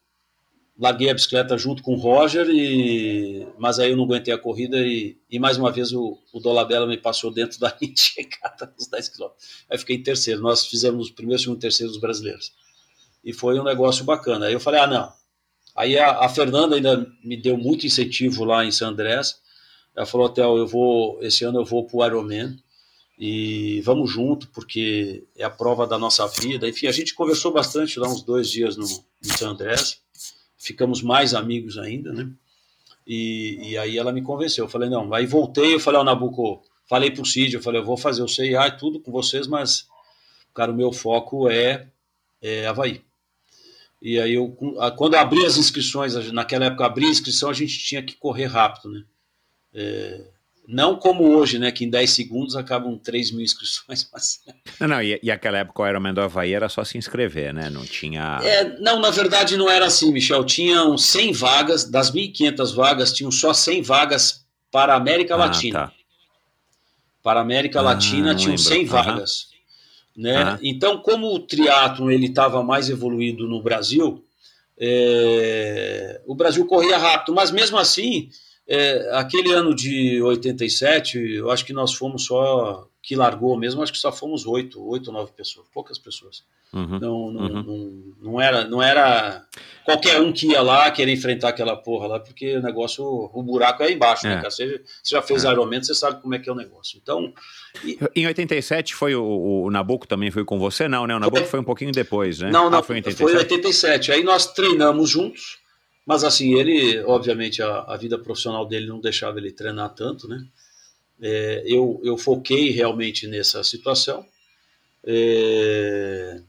larguei 0.79 1.09
a 1.09 1.15
bicicleta 1.15 1.57
junto 1.57 1.83
com 1.83 1.95
o 1.95 1.99
Roger, 1.99 2.47
e, 2.51 3.47
mas 3.57 3.79
aí 3.79 3.91
eu 3.91 3.97
não 3.97 4.05
aguentei 4.05 4.35
a 4.35 4.39
corrida 4.39 4.77
e, 4.79 5.17
e 5.31 5.39
mais 5.39 5.57
uma 5.57 5.73
vez 5.73 5.93
o, 5.93 6.19
o 6.31 6.41
Dolabella 6.41 6.87
me 6.87 6.99
passou 6.99 7.31
dentro 7.31 7.59
da 7.59 7.75
linha 7.81 7.95
de 7.95 8.01
chegada 8.01 8.71
nos 8.79 8.87
10 8.87 9.09
km. 9.09 9.29
Aí 9.71 9.79
fiquei 9.79 9.97
em 9.97 10.03
terceiro. 10.03 10.43
Nós 10.43 10.67
fizemos 10.67 11.09
o 11.09 11.15
primeiro, 11.15 11.41
segundo, 11.41 11.59
terceiro 11.59 11.91
dos 11.91 12.01
brasileiros. 12.01 12.53
E 13.25 13.33
foi 13.33 13.59
um 13.59 13.65
negócio 13.65 14.05
bacana. 14.05 14.47
Aí 14.47 14.53
eu 14.53 14.61
falei, 14.61 14.81
ah, 14.81 14.87
não. 14.87 15.11
Aí 15.75 15.99
a, 15.99 16.21
a 16.21 16.29
Fernanda 16.29 16.77
ainda 16.77 17.11
me 17.25 17.37
deu 17.37 17.57
muito 17.57 17.87
incentivo 17.87 18.45
lá 18.45 18.63
em 18.63 18.71
San 18.71 18.89
Andrés. 18.89 19.41
Ela 19.97 20.05
falou, 20.05 20.29
Theo, 20.29 20.59
eu 20.59 20.67
vou, 20.67 21.19
esse 21.23 21.45
ano 21.45 21.61
eu 21.61 21.65
vou 21.65 21.87
para 21.87 21.97
o 21.97 22.05
Ironman 22.05 22.59
e 23.19 23.81
vamos 23.81 24.11
junto, 24.11 24.49
porque 24.49 25.25
é 25.37 25.45
a 25.45 25.51
prova 25.51 25.87
da 25.87 25.99
nossa 25.99 26.27
vida. 26.27 26.69
Enfim, 26.69 26.87
a 26.87 26.93
gente 26.93 27.15
conversou 27.15 27.53
bastante 27.53 27.99
lá 27.99 28.09
uns 28.09 28.23
dois 28.23 28.51
dias 28.51 28.77
no, 28.77 28.85
em 28.85 29.29
San 29.29 29.51
Andrés, 29.51 30.01
ficamos 30.59 31.03
mais 31.03 31.35
amigos 31.35 31.79
ainda, 31.79 32.13
né? 32.13 32.31
E, 33.07 33.71
e 33.71 33.79
aí 33.79 33.97
ela 33.97 34.13
me 34.13 34.21
convenceu. 34.21 34.65
Eu 34.65 34.69
falei, 34.69 34.91
não, 34.91 35.13
aí 35.15 35.27
voltei, 35.27 35.75
eu 35.75 35.81
falei 35.81 35.99
ao 35.99 36.05
Nabucco, 36.05 36.63
falei 36.87 37.11
pro 37.11 37.25
Cid, 37.25 37.55
eu 37.55 37.63
falei, 37.63 37.81
eu 37.81 37.85
vou 37.85 37.97
fazer 37.97 38.23
o 38.23 38.29
CIA 38.29 38.67
e 38.67 38.77
tudo 38.77 39.01
com 39.01 39.11
vocês, 39.11 39.47
mas, 39.47 39.87
cara, 40.53 40.73
o 40.73 40.77
meu 40.77 40.93
foco 40.93 41.49
é, 41.49 41.89
é 42.43 42.67
Havaí. 42.67 43.03
E 44.03 44.21
aí 44.21 44.35
eu, 44.35 44.51
quando 44.97 45.15
eu 45.15 45.21
abri 45.21 45.45
as 45.47 45.57
inscrições, 45.57 46.15
naquela 46.33 46.67
época 46.67 46.85
abri 46.85 47.07
a 47.07 47.11
inscrição, 47.11 47.49
a 47.49 47.55
gente 47.55 47.79
tinha 47.79 48.03
que 48.03 48.15
correr 48.15 48.47
rápido, 48.47 48.91
né? 48.91 49.05
É, 49.73 50.27
não 50.69 50.97
como 50.97 51.25
hoje, 51.25 51.59
né? 51.59 51.71
Que 51.71 51.85
em 51.85 51.91
10 51.91 52.11
segundos 52.11 52.57
acabam 52.57 52.99
3 52.99 53.31
mil 53.31 53.43
inscrições. 53.43 54.09
Mas... 54.13 54.41
Não, 54.81 54.89
não, 54.89 55.03
e, 55.03 55.19
e 55.23 55.31
aquela 55.31 55.59
época 55.59 55.83
o 55.83 55.87
Ironman 55.87 56.13
do 56.13 56.21
Havaí 56.21 56.53
era 56.53 56.69
só 56.69 56.83
se 56.85 56.99
inscrever, 56.99 57.55
né? 57.55 57.71
Não 57.71 57.85
tinha. 57.85 58.41
É, 58.43 58.79
não, 58.81 58.99
na 58.99 59.11
verdade 59.11 59.57
não 59.57 59.71
era 59.71 59.87
assim, 59.87 60.13
Michel. 60.13 60.45
Tinham 60.45 60.99
100 60.99 61.33
vagas, 61.33 61.85
das 61.85 62.11
1.500 62.11 62.75
vagas, 62.75 63.13
tinham 63.13 63.31
só 63.31 63.55
100 63.55 63.83
vagas 63.83 64.45
para 64.71 64.95
a 64.95 64.97
América 64.97 65.35
ah, 65.35 65.39
Latina. 65.39 65.79
Tá. 65.79 65.93
Para 67.23 67.41
a 67.41 67.43
América 67.43 67.79
ah, 67.79 67.83
Latina 67.83 68.35
tinham 68.35 68.57
lembro. 68.57 68.65
100 68.65 68.85
vagas. 68.87 69.47
Né? 70.17 70.59
Então, 70.63 70.99
como 70.99 71.35
o 71.35 71.41
triatlon 71.41 72.11
ele 72.11 72.27
estava 72.27 72.63
mais 72.63 72.89
evoluído 72.89 73.47
no 73.47 73.63
Brasil, 73.63 74.25
é... 74.79 76.23
o 76.27 76.35
Brasil 76.35 76.65
corria 76.67 76.97
rápido, 76.97 77.35
mas 77.35 77.51
mesmo 77.51 77.77
assim 77.77 78.31
é, 78.69 79.11
aquele 79.13 79.53
ano 79.53 79.75
de 79.75 80.21
87, 80.23 81.19
eu 81.19 81.51
acho 81.51 81.65
que 81.65 81.73
nós 81.73 81.95
fomos 81.95 82.25
só 82.25 82.89
que 83.03 83.15
largou 83.15 83.57
mesmo, 83.57 83.83
acho 83.83 83.93
que 83.93 83.99
só 83.99 84.11
fomos 84.11 84.45
oito, 84.47 84.85
oito 84.85 85.13
nove 85.13 85.31
pessoas, 85.31 85.67
poucas 85.73 85.97
pessoas. 85.97 86.43
Uhum, 86.73 86.99
não, 86.99 87.31
não, 87.31 87.43
uhum. 87.43 87.63
não, 87.63 88.33
não, 88.33 88.41
era, 88.41 88.65
não 88.65 88.83
era 88.83 89.45
qualquer 89.85 90.21
um 90.21 90.33
que 90.33 90.49
ia 90.49 90.61
lá 90.61 90.91
querer 90.91 91.13
enfrentar 91.13 91.51
aquela 91.51 91.77
porra 91.77 92.09
lá, 92.09 92.21
porque 92.21 92.57
o 92.57 92.61
negócio, 92.61 93.05
o 93.33 93.43
buraco 93.45 93.85
é 93.85 93.93
embaixo, 93.93 94.27
né, 94.27 94.33
é. 94.33 94.35
né, 94.35 94.43
cara? 94.43 94.51
Você, 94.51 94.83
você, 95.03 95.15
já 95.15 95.23
fez 95.23 95.45
é. 95.45 95.53
Ironman, 95.53 95.81
você 95.81 95.95
sabe 95.95 96.21
como 96.21 96.35
é 96.35 96.41
que 96.41 96.49
é 96.51 96.53
o 96.53 96.57
negócio. 96.57 96.99
Então. 97.01 97.33
E... 97.85 97.97
Em 98.17 98.27
87 98.27 98.97
foi 98.97 99.15
o, 99.15 99.25
o 99.65 99.71
Nabucco 99.71 100.09
também 100.09 100.33
foi 100.33 100.45
com 100.45 100.59
você? 100.59 100.89
Não, 100.89 101.07
né? 101.07 101.15
O 101.15 101.21
Nabucco 101.21 101.43
foi, 101.43 101.51
foi 101.51 101.61
um 101.61 101.65
pouquinho 101.65 101.93
depois, 101.93 102.41
né? 102.41 102.51
Não, 102.51 102.69
não, 102.69 102.81
ah, 102.81 102.83
foi 102.83 102.97
em 102.97 102.99
87. 102.99 103.23
Foi 103.23 103.39
87. 103.39 104.11
Aí 104.11 104.25
nós 104.25 104.53
treinamos 104.53 105.09
juntos. 105.09 105.65
Mas 106.07 106.23
assim, 106.23 106.55
ele, 106.55 107.03
obviamente, 107.03 107.61
a, 107.61 107.81
a 107.81 107.97
vida 107.97 108.17
profissional 108.17 108.65
dele 108.65 108.87
não 108.87 109.01
deixava 109.01 109.39
ele 109.39 109.51
treinar 109.51 109.93
tanto, 109.93 110.29
né? 110.29 110.47
É, 111.21 111.65
eu, 111.67 112.01
eu 112.05 112.17
foquei 112.17 112.71
realmente 112.71 113.27
nessa 113.27 113.65
situação. 113.65 114.25
É, 115.03 116.41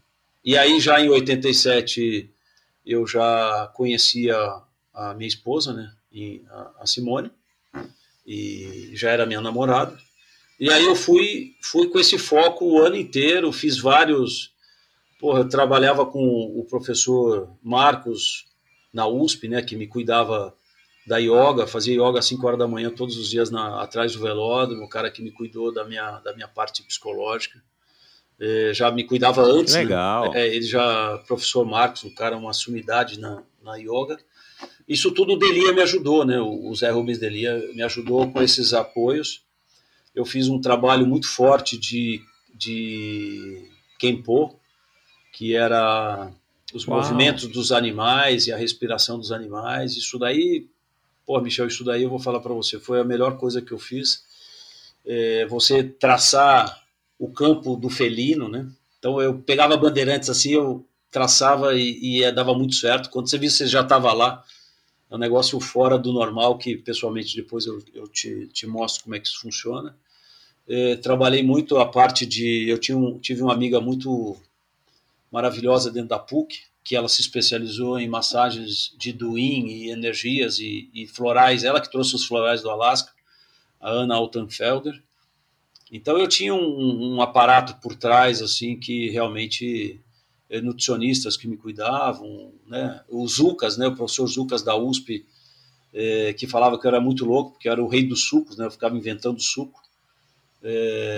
e 0.45 0.55
aí, 0.55 0.79
já 0.79 1.01
em 1.01 1.09
87, 1.09 2.29
eu 2.85 3.07
já 3.07 3.71
conhecia 3.73 4.35
a 4.93 5.13
minha 5.15 5.27
esposa, 5.27 5.73
né? 5.73 5.91
E 6.11 6.43
a, 6.49 6.71
a 6.81 6.85
Simone, 6.85 7.31
e 8.25 8.91
já 8.93 9.09
era 9.09 9.25
minha 9.25 9.41
namorada. 9.41 9.97
E 10.59 10.69
aí 10.71 10.85
eu 10.85 10.95
fui, 10.95 11.55
fui 11.61 11.89
com 11.89 11.99
esse 11.99 12.17
foco 12.17 12.65
o 12.65 12.81
ano 12.81 12.95
inteiro, 12.95 13.51
fiz 13.51 13.79
vários. 13.79 14.51
Porra, 15.19 15.39
eu 15.39 15.49
trabalhava 15.49 16.05
com 16.05 16.19
o 16.19 16.63
professor 16.69 17.49
Marcos 17.63 18.45
na 18.93 19.07
USP, 19.07 19.47
né, 19.47 19.61
que 19.61 19.75
me 19.75 19.87
cuidava 19.87 20.55
da 21.07 21.17
yoga, 21.17 21.65
fazia 21.65 21.95
yoga 21.95 22.19
às 22.19 22.25
5 22.25 22.45
horas 22.45 22.59
da 22.59 22.67
manhã 22.67 22.89
todos 22.89 23.17
os 23.17 23.29
dias 23.29 23.49
na, 23.49 23.81
atrás 23.81 24.13
do 24.13 24.19
velódromo, 24.19 24.83
o 24.83 24.89
cara 24.89 25.09
que 25.09 25.21
me 25.21 25.31
cuidou 25.31 25.73
da 25.73 25.85
minha, 25.85 26.19
da 26.19 26.33
minha 26.33 26.47
parte 26.49 26.83
psicológica. 26.83 27.63
É, 28.39 28.71
já 28.73 28.91
me 28.91 29.03
cuidava 29.03 29.41
antes. 29.41 29.73
Né? 29.73 29.81
Legal. 29.81 30.31
Né? 30.31 30.41
É, 30.41 30.55
ele 30.55 30.65
já, 30.65 31.17
professor 31.25 31.65
Marcos, 31.65 32.03
um 32.03 32.13
cara, 32.13 32.37
uma 32.37 32.53
sumidade 32.53 33.19
na, 33.19 33.41
na 33.63 33.77
yoga. 33.77 34.19
Isso 34.87 35.11
tudo 35.11 35.33
o 35.33 35.37
Delia 35.37 35.71
me 35.73 35.81
ajudou, 35.81 36.25
né? 36.25 36.39
O, 36.39 36.69
o 36.69 36.75
Zé 36.75 36.89
Rubens 36.91 37.17
Delia 37.17 37.57
me 37.73 37.81
ajudou 37.83 38.29
com 38.31 38.41
esses 38.41 38.73
apoios. 38.73 39.43
Eu 40.13 40.25
fiz 40.25 40.49
um 40.49 40.59
trabalho 40.59 41.07
muito 41.07 41.27
forte 41.27 41.77
de, 41.77 42.21
de 42.53 43.65
Kenpo, 43.97 44.59
que 45.33 45.55
era 45.55 46.31
os 46.73 46.87
Uau. 46.87 46.99
movimentos 46.99 47.47
dos 47.47 47.71
animais 47.71 48.47
e 48.47 48.51
a 48.51 48.57
respiração 48.57 49.17
dos 49.17 49.31
animais. 49.31 49.95
Isso 49.95 50.17
daí, 50.19 50.67
pô, 51.25 51.39
Michel, 51.39 51.67
isso 51.67 51.83
daí 51.83 52.03
eu 52.03 52.09
vou 52.09 52.19
falar 52.19 52.39
para 52.39 52.53
você, 52.53 52.79
foi 52.79 52.99
a 52.99 53.03
melhor 53.03 53.37
coisa 53.37 53.61
que 53.61 53.71
eu 53.71 53.79
fiz. 53.79 54.25
É, 55.05 55.45
você 55.45 55.83
traçar 55.83 56.83
o 57.17 57.31
campo 57.31 57.75
do 57.75 57.89
felino, 57.89 58.47
né? 58.49 58.67
Então 58.99 59.21
eu 59.21 59.37
pegava 59.39 59.77
bandeirantes 59.77 60.29
assim, 60.29 60.53
eu 60.53 60.85
traçava 61.09 61.73
e, 61.75 62.21
e 62.21 62.31
dava 62.31 62.53
muito 62.53 62.75
certo. 62.75 63.09
Quando 63.09 63.29
você 63.29 63.37
viu, 63.37 63.49
você 63.49 63.65
já 63.67 63.81
estava 63.81 64.11
lá. 64.13 64.43
É 65.09 65.15
um 65.15 65.19
negócio 65.19 65.57
fora 65.59 65.97
do 65.97 66.11
normal 66.11 66.57
que 66.57 66.75
pessoalmente 66.75 67.35
depois 67.35 67.65
eu, 67.65 67.81
eu 67.93 68.07
te, 68.07 68.47
te 68.47 68.67
mostro 68.67 69.03
como 69.03 69.15
é 69.15 69.19
que 69.19 69.27
isso 69.27 69.39
funciona. 69.39 69.95
É, 70.67 70.97
trabalhei 70.97 71.41
muito 71.41 71.77
a 71.77 71.85
parte 71.85 72.25
de. 72.25 72.67
Eu 72.67 72.77
tinha 72.77 72.97
um, 72.97 73.17
tive 73.17 73.41
uma 73.41 73.53
amiga 73.53 73.79
muito 73.79 74.35
maravilhosa 75.37 75.91
dentro 75.91 76.09
da 76.09 76.17
PUC, 76.17 76.57
que 76.83 76.95
ela 76.95 77.07
se 77.07 77.21
especializou 77.21 77.99
em 77.99 78.09
massagens 78.09 78.95
de 78.97 79.13
Duin 79.13 79.67
e 79.67 79.91
energias 79.91 80.57
e, 80.57 80.89
e 80.91 81.05
florais, 81.05 81.63
ela 81.63 81.79
que 81.79 81.91
trouxe 81.91 82.15
os 82.15 82.25
florais 82.25 82.63
do 82.63 82.71
Alasca, 82.71 83.11
a 83.79 83.89
Ana 83.89 84.15
Altenfelder. 84.15 84.99
Então 85.91 86.17
eu 86.17 86.27
tinha 86.27 86.55
um, 86.55 87.15
um 87.15 87.21
aparato 87.21 87.79
por 87.79 87.95
trás 87.95 88.41
assim 88.41 88.79
que 88.79 89.09
realmente 89.11 90.01
eh, 90.49 90.59
nutricionistas 90.59 91.37
que 91.37 91.47
me 91.47 91.55
cuidavam, 91.55 92.51
né? 92.65 93.01
O 93.07 93.27
Zucas, 93.27 93.77
né? 93.77 93.87
O 93.87 93.95
professor 93.95 94.27
Zucas 94.27 94.63
da 94.63 94.75
USP 94.75 95.23
é, 95.93 96.33
que 96.33 96.47
falava 96.47 96.79
que 96.79 96.85
eu 96.87 96.89
era 96.89 96.99
muito 96.99 97.25
louco, 97.25 97.51
porque 97.51 97.67
eu 97.67 97.73
era 97.73 97.83
o 97.83 97.87
rei 97.87 98.05
dos 98.07 98.23
sucos, 98.27 98.57
né? 98.57 98.65
Eu 98.65 98.71
ficava 98.71 98.97
inventando 98.97 99.39
suco. 99.39 99.81
É, 100.63 101.17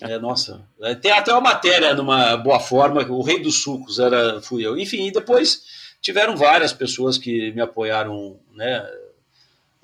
é, 0.14 0.18
nossa, 0.18 0.66
é, 0.80 0.94
tem 0.94 1.12
até 1.12 1.32
uma 1.32 1.40
matéria 1.40 1.94
numa 1.94 2.36
boa 2.36 2.58
forma, 2.58 3.02
o 3.08 3.22
rei 3.22 3.40
dos 3.40 3.62
sucos 3.62 3.98
era, 3.98 4.40
fui 4.40 4.66
eu. 4.66 4.78
Enfim, 4.78 5.06
e 5.06 5.12
depois 5.12 5.62
tiveram 6.00 6.36
várias 6.36 6.72
pessoas 6.72 7.16
que 7.18 7.52
me 7.52 7.60
apoiaram, 7.60 8.38
né? 8.54 8.84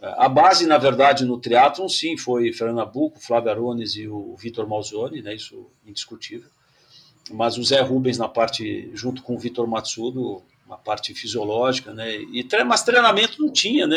A 0.01 0.29
base, 0.29 0.65
na 0.65 0.79
verdade, 0.79 1.25
no 1.25 1.41
triatlon, 1.41 1.89
sim, 1.89 2.17
foi 2.17 2.53
Fernando 2.53 2.77
Nabuco, 2.77 3.19
Flávio 3.19 3.51
Arones 3.51 3.97
e 3.97 4.07
o 4.07 4.37
Vitor 4.37 4.69
Malzoni, 4.69 5.23
né? 5.23 5.35
Isso 5.35 5.67
indiscutível. 5.85 6.49
Mas 7.33 7.59
o 7.59 7.65
Zé 7.65 7.81
Rubens 7.81 8.17
na 8.17 8.29
parte, 8.29 8.91
junto 8.95 9.23
com 9.23 9.35
o 9.35 9.39
Vitor 9.39 9.67
Matsudo, 9.67 10.43
uma 10.69 10.77
parte 10.77 11.15
fisiológica, 11.15 11.95
né? 11.95 12.15
E 12.15 12.47
mas 12.67 12.83
treinamento 12.83 13.41
não 13.41 13.51
tinha, 13.51 13.87
né? 13.87 13.97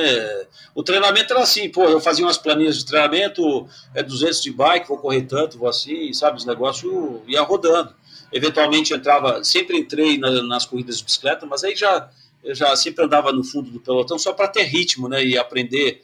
O 0.74 0.82
treinamento 0.82 1.34
era 1.34 1.44
assim, 1.44 1.68
pô, 1.70 1.84
eu 1.84 2.00
fazia 2.00 2.26
umas 2.26 2.38
planilhas 2.38 2.78
de 2.78 2.86
treinamento, 2.86 3.68
é 3.94 4.02
200 4.02 4.42
de 4.42 4.52
bike, 4.52 4.88
vou 4.88 4.98
correr 4.98 5.24
tanto, 5.24 5.58
vou 5.58 5.68
assim, 5.68 6.14
sabe? 6.14 6.38
Os 6.38 6.46
negócios 6.46 7.22
ia 7.28 7.42
rodando. 7.42 7.94
Eventualmente 8.32 8.94
entrava, 8.94 9.44
sempre 9.44 9.78
entrei 9.78 10.18
na, 10.18 10.42
nas 10.44 10.66
corridas 10.66 10.98
de 10.98 11.04
bicicleta, 11.04 11.46
mas 11.46 11.66
aí 11.66 11.76
já 11.76 12.10
eu 12.44 12.56
já 12.56 12.76
sempre 12.76 13.06
andava 13.06 13.32
no 13.32 13.44
fundo 13.44 13.70
do 13.70 13.80
pelotão 13.80 14.18
só 14.18 14.34
para 14.34 14.48
ter 14.48 14.64
ritmo, 14.64 15.08
né? 15.08 15.24
E 15.24 15.38
aprender, 15.38 16.02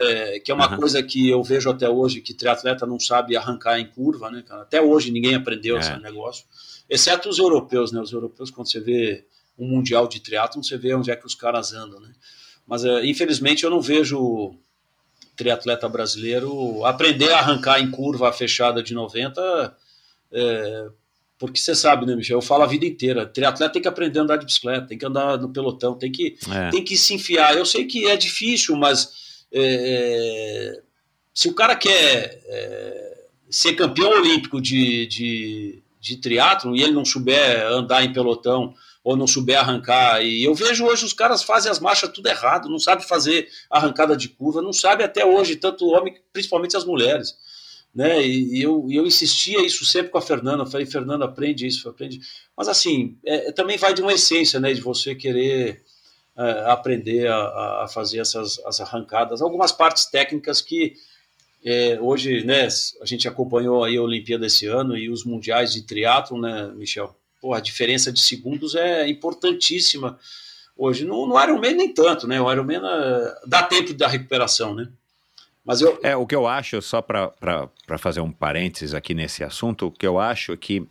é, 0.00 0.38
que 0.38 0.52
é 0.52 0.54
uma 0.54 0.76
coisa 0.76 1.02
que 1.02 1.28
eu 1.28 1.42
vejo 1.42 1.68
até 1.68 1.88
hoje 1.88 2.20
que 2.20 2.32
triatleta 2.32 2.86
não 2.86 3.00
sabe 3.00 3.36
arrancar 3.36 3.80
em 3.80 3.86
curva, 3.86 4.30
né? 4.30 4.44
Até 4.50 4.80
hoje 4.80 5.10
ninguém 5.10 5.34
aprendeu 5.34 5.76
é. 5.76 5.80
esse 5.80 5.96
negócio, 5.98 6.44
exceto 6.88 7.28
os 7.28 7.38
europeus, 7.38 7.90
né? 7.90 8.00
Os 8.00 8.12
europeus 8.12 8.50
quando 8.50 8.70
você 8.70 8.78
vê 8.78 9.24
um 9.60 9.68
mundial 9.68 10.08
de 10.08 10.20
triatlon, 10.20 10.62
você 10.62 10.76
vê 10.76 10.94
onde 10.94 11.10
é 11.10 11.16
que 11.16 11.26
os 11.26 11.34
caras 11.34 11.72
andam, 11.72 12.00
né? 12.00 12.12
Mas 12.66 12.84
é, 12.84 13.04
infelizmente 13.06 13.64
eu 13.64 13.70
não 13.70 13.80
vejo 13.80 14.54
triatleta 15.36 15.88
brasileiro 15.88 16.84
aprender 16.84 17.32
a 17.32 17.38
arrancar 17.38 17.80
em 17.80 17.90
curva 17.90 18.32
fechada 18.32 18.82
de 18.82 18.94
90, 18.94 19.76
é, 20.32 20.88
porque 21.38 21.58
você 21.58 21.74
sabe, 21.74 22.04
né, 22.04 22.14
Michel? 22.14 22.38
Eu 22.38 22.42
falo 22.42 22.64
a 22.64 22.66
vida 22.66 22.84
inteira. 22.84 23.24
Triatleta 23.24 23.72
tem 23.72 23.82
que 23.82 23.88
aprender 23.88 24.18
a 24.18 24.22
andar 24.22 24.36
de 24.36 24.44
bicicleta, 24.44 24.86
tem 24.86 24.98
que 24.98 25.06
andar 25.06 25.38
no 25.38 25.50
pelotão, 25.50 25.94
tem 25.94 26.12
que, 26.12 26.36
é. 26.50 26.70
tem 26.70 26.84
que 26.84 26.96
se 26.96 27.14
enfiar. 27.14 27.56
Eu 27.56 27.64
sei 27.64 27.86
que 27.86 28.06
é 28.06 28.16
difícil, 28.16 28.76
mas 28.76 29.46
é, 29.52 30.82
se 31.32 31.48
o 31.48 31.54
cara 31.54 31.74
quer 31.74 32.40
ser 33.50 33.74
campeão 33.74 34.10
olímpico 34.10 34.60
de, 34.60 35.06
de, 35.06 35.82
de 35.98 36.16
triatlon 36.18 36.76
e 36.76 36.82
ele 36.82 36.92
não 36.92 37.04
souber 37.04 37.66
andar 37.66 38.04
em 38.04 38.12
pelotão 38.12 38.74
ou 39.02 39.16
não 39.16 39.26
souber 39.26 39.58
arrancar. 39.58 40.22
E 40.22 40.44
eu 40.44 40.54
vejo 40.54 40.84
hoje 40.84 41.04
os 41.04 41.12
caras 41.12 41.42
fazem 41.42 41.70
as 41.70 41.80
marchas 41.80 42.10
tudo 42.10 42.28
errado, 42.28 42.68
não 42.68 42.78
sabe 42.78 43.06
fazer 43.06 43.48
arrancada 43.70 44.16
de 44.16 44.28
curva, 44.28 44.60
não 44.60 44.72
sabe 44.72 45.02
até 45.02 45.24
hoje, 45.24 45.56
tanto 45.56 45.86
homem, 45.88 46.14
principalmente 46.32 46.76
as 46.76 46.84
mulheres. 46.84 47.34
Né? 47.94 48.24
E, 48.24 48.62
eu, 48.62 48.86
eu 48.90 49.06
insistia 49.06 49.64
isso 49.64 49.84
sempre 49.84 50.10
com 50.10 50.18
a 50.18 50.22
Fernanda, 50.22 50.66
falei, 50.66 50.86
Fernanda, 50.86 51.24
aprende 51.24 51.66
isso, 51.66 51.88
aprende. 51.88 52.20
Mas 52.56 52.68
assim, 52.68 53.18
é, 53.24 53.50
também 53.52 53.76
vai 53.76 53.92
de 53.94 54.02
uma 54.02 54.12
essência, 54.12 54.60
né, 54.60 54.72
de 54.72 54.80
você 54.80 55.14
querer 55.14 55.82
é, 56.36 56.70
aprender 56.70 57.26
a, 57.28 57.84
a, 57.84 57.88
fazer 57.88 58.20
essas 58.20 58.60
as 58.64 58.80
arrancadas, 58.80 59.42
algumas 59.42 59.72
partes 59.72 60.04
técnicas 60.06 60.60
que 60.60 60.94
é, 61.64 61.98
hoje, 62.00 62.44
né, 62.44 62.68
a 63.02 63.04
gente 63.04 63.28
acompanhou 63.28 63.82
aí 63.84 63.96
a 63.96 64.02
Olimpíada 64.02 64.46
esse 64.46 64.66
ano 64.66 64.96
e 64.96 65.10
os 65.10 65.24
mundiais 65.24 65.72
de 65.72 65.82
triatlo, 65.82 66.40
né, 66.40 66.72
Michel? 66.74 67.19
Pô, 67.40 67.54
a 67.54 67.60
diferença 67.60 68.12
de 68.12 68.20
segundos 68.20 68.74
é 68.74 69.08
importantíssima 69.08 70.18
hoje. 70.76 71.04
No, 71.04 71.26
no 71.26 71.42
Ironman 71.42 71.74
nem 71.74 71.92
tanto, 71.92 72.26
né? 72.26 72.40
O 72.40 72.50
Ironman 72.50 72.78
uh, 72.78 73.34
dá 73.46 73.62
tempo 73.62 73.94
da 73.94 74.08
recuperação, 74.08 74.74
né? 74.74 74.88
Mas 75.64 75.80
eu... 75.80 75.98
É, 76.02 76.16
o 76.16 76.26
que 76.26 76.34
eu 76.34 76.46
acho, 76.46 76.80
só 76.80 77.02
para 77.02 77.98
fazer 77.98 78.20
um 78.20 78.32
parênteses 78.32 78.94
aqui 78.94 79.14
nesse 79.14 79.44
assunto, 79.44 79.86
o 79.86 79.90
que 79.90 80.06
eu 80.06 80.18
acho 80.18 80.52
é 80.52 80.56
que 80.56 80.86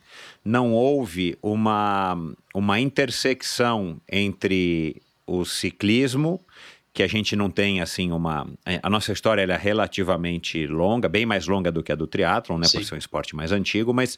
não 0.46 0.74
houve 0.74 1.38
uma, 1.42 2.16
uma 2.54 2.80
intersecção 2.80 4.00
entre 4.08 5.02
o 5.26 5.44
ciclismo 5.44 6.40
que 6.94 7.04
a 7.04 7.08
gente 7.08 7.36
não 7.36 7.50
tem 7.50 7.82
assim 7.82 8.12
uma 8.12 8.48
a 8.82 8.90
nossa 8.90 9.14
história 9.14 9.44
é 9.44 9.58
relativamente 9.58 10.66
longa 10.66 11.08
bem 11.08 11.26
mais 11.26 11.46
longa 11.46 11.72
do 11.72 11.84
que 11.84 11.92
a 11.92 11.96
do 11.96 12.08
triatlon 12.08 12.58
né 12.58 12.66
Sim. 12.66 12.80
por 12.80 12.84
ser 12.84 12.96
um 12.96 12.98
esporte 12.98 13.36
mais 13.36 13.52
antigo 13.52 13.94
mas 13.94 14.18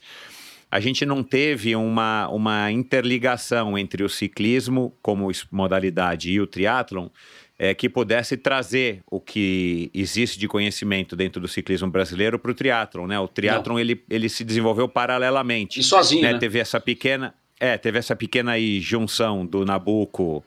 a 0.72 0.80
gente 0.80 1.06
não 1.06 1.22
teve 1.22 1.76
uma, 1.76 2.30
uma 2.30 2.72
interligação 2.72 3.77
entre 3.77 4.03
o 4.03 4.10
ciclismo 4.10 4.95
como 5.02 5.30
modalidade 5.52 6.31
e 6.31 6.39
o 6.39 6.48
triatlon 6.48 7.10
é, 7.60 7.76
que 7.76 7.89
pudesse 7.89 8.38
trazer 8.38 9.03
o 9.06 9.19
que 9.19 9.91
existe 9.93 10.39
de 10.39 10.48
conhecimento 10.48 11.15
dentro 11.15 11.41
do 11.41 11.48
ciclismo 11.48 11.91
brasileiro 11.91 12.39
para 12.39 12.49
o 12.49 12.53
triatlon, 12.56 13.06
né? 13.06 13.19
O 13.19 13.27
triatlon 13.27 13.77
ele, 13.77 14.02
ele 14.10 14.30
se 14.30 14.43
desenvolveu 14.43 14.88
paralelamente. 14.88 15.80
E 15.80 15.84
sozinho, 15.84 16.23
né? 16.23 16.34
né? 16.34 16.39
Teve 16.39 16.57
essa 16.57 16.80
pequena, 16.80 17.35
é, 17.60 17.77
teve 17.77 17.99
essa 17.99 18.15
pequena 18.15 18.53
aí 18.53 18.80
junção 18.80 19.45
do 19.45 19.65
Nabucco 19.65 20.43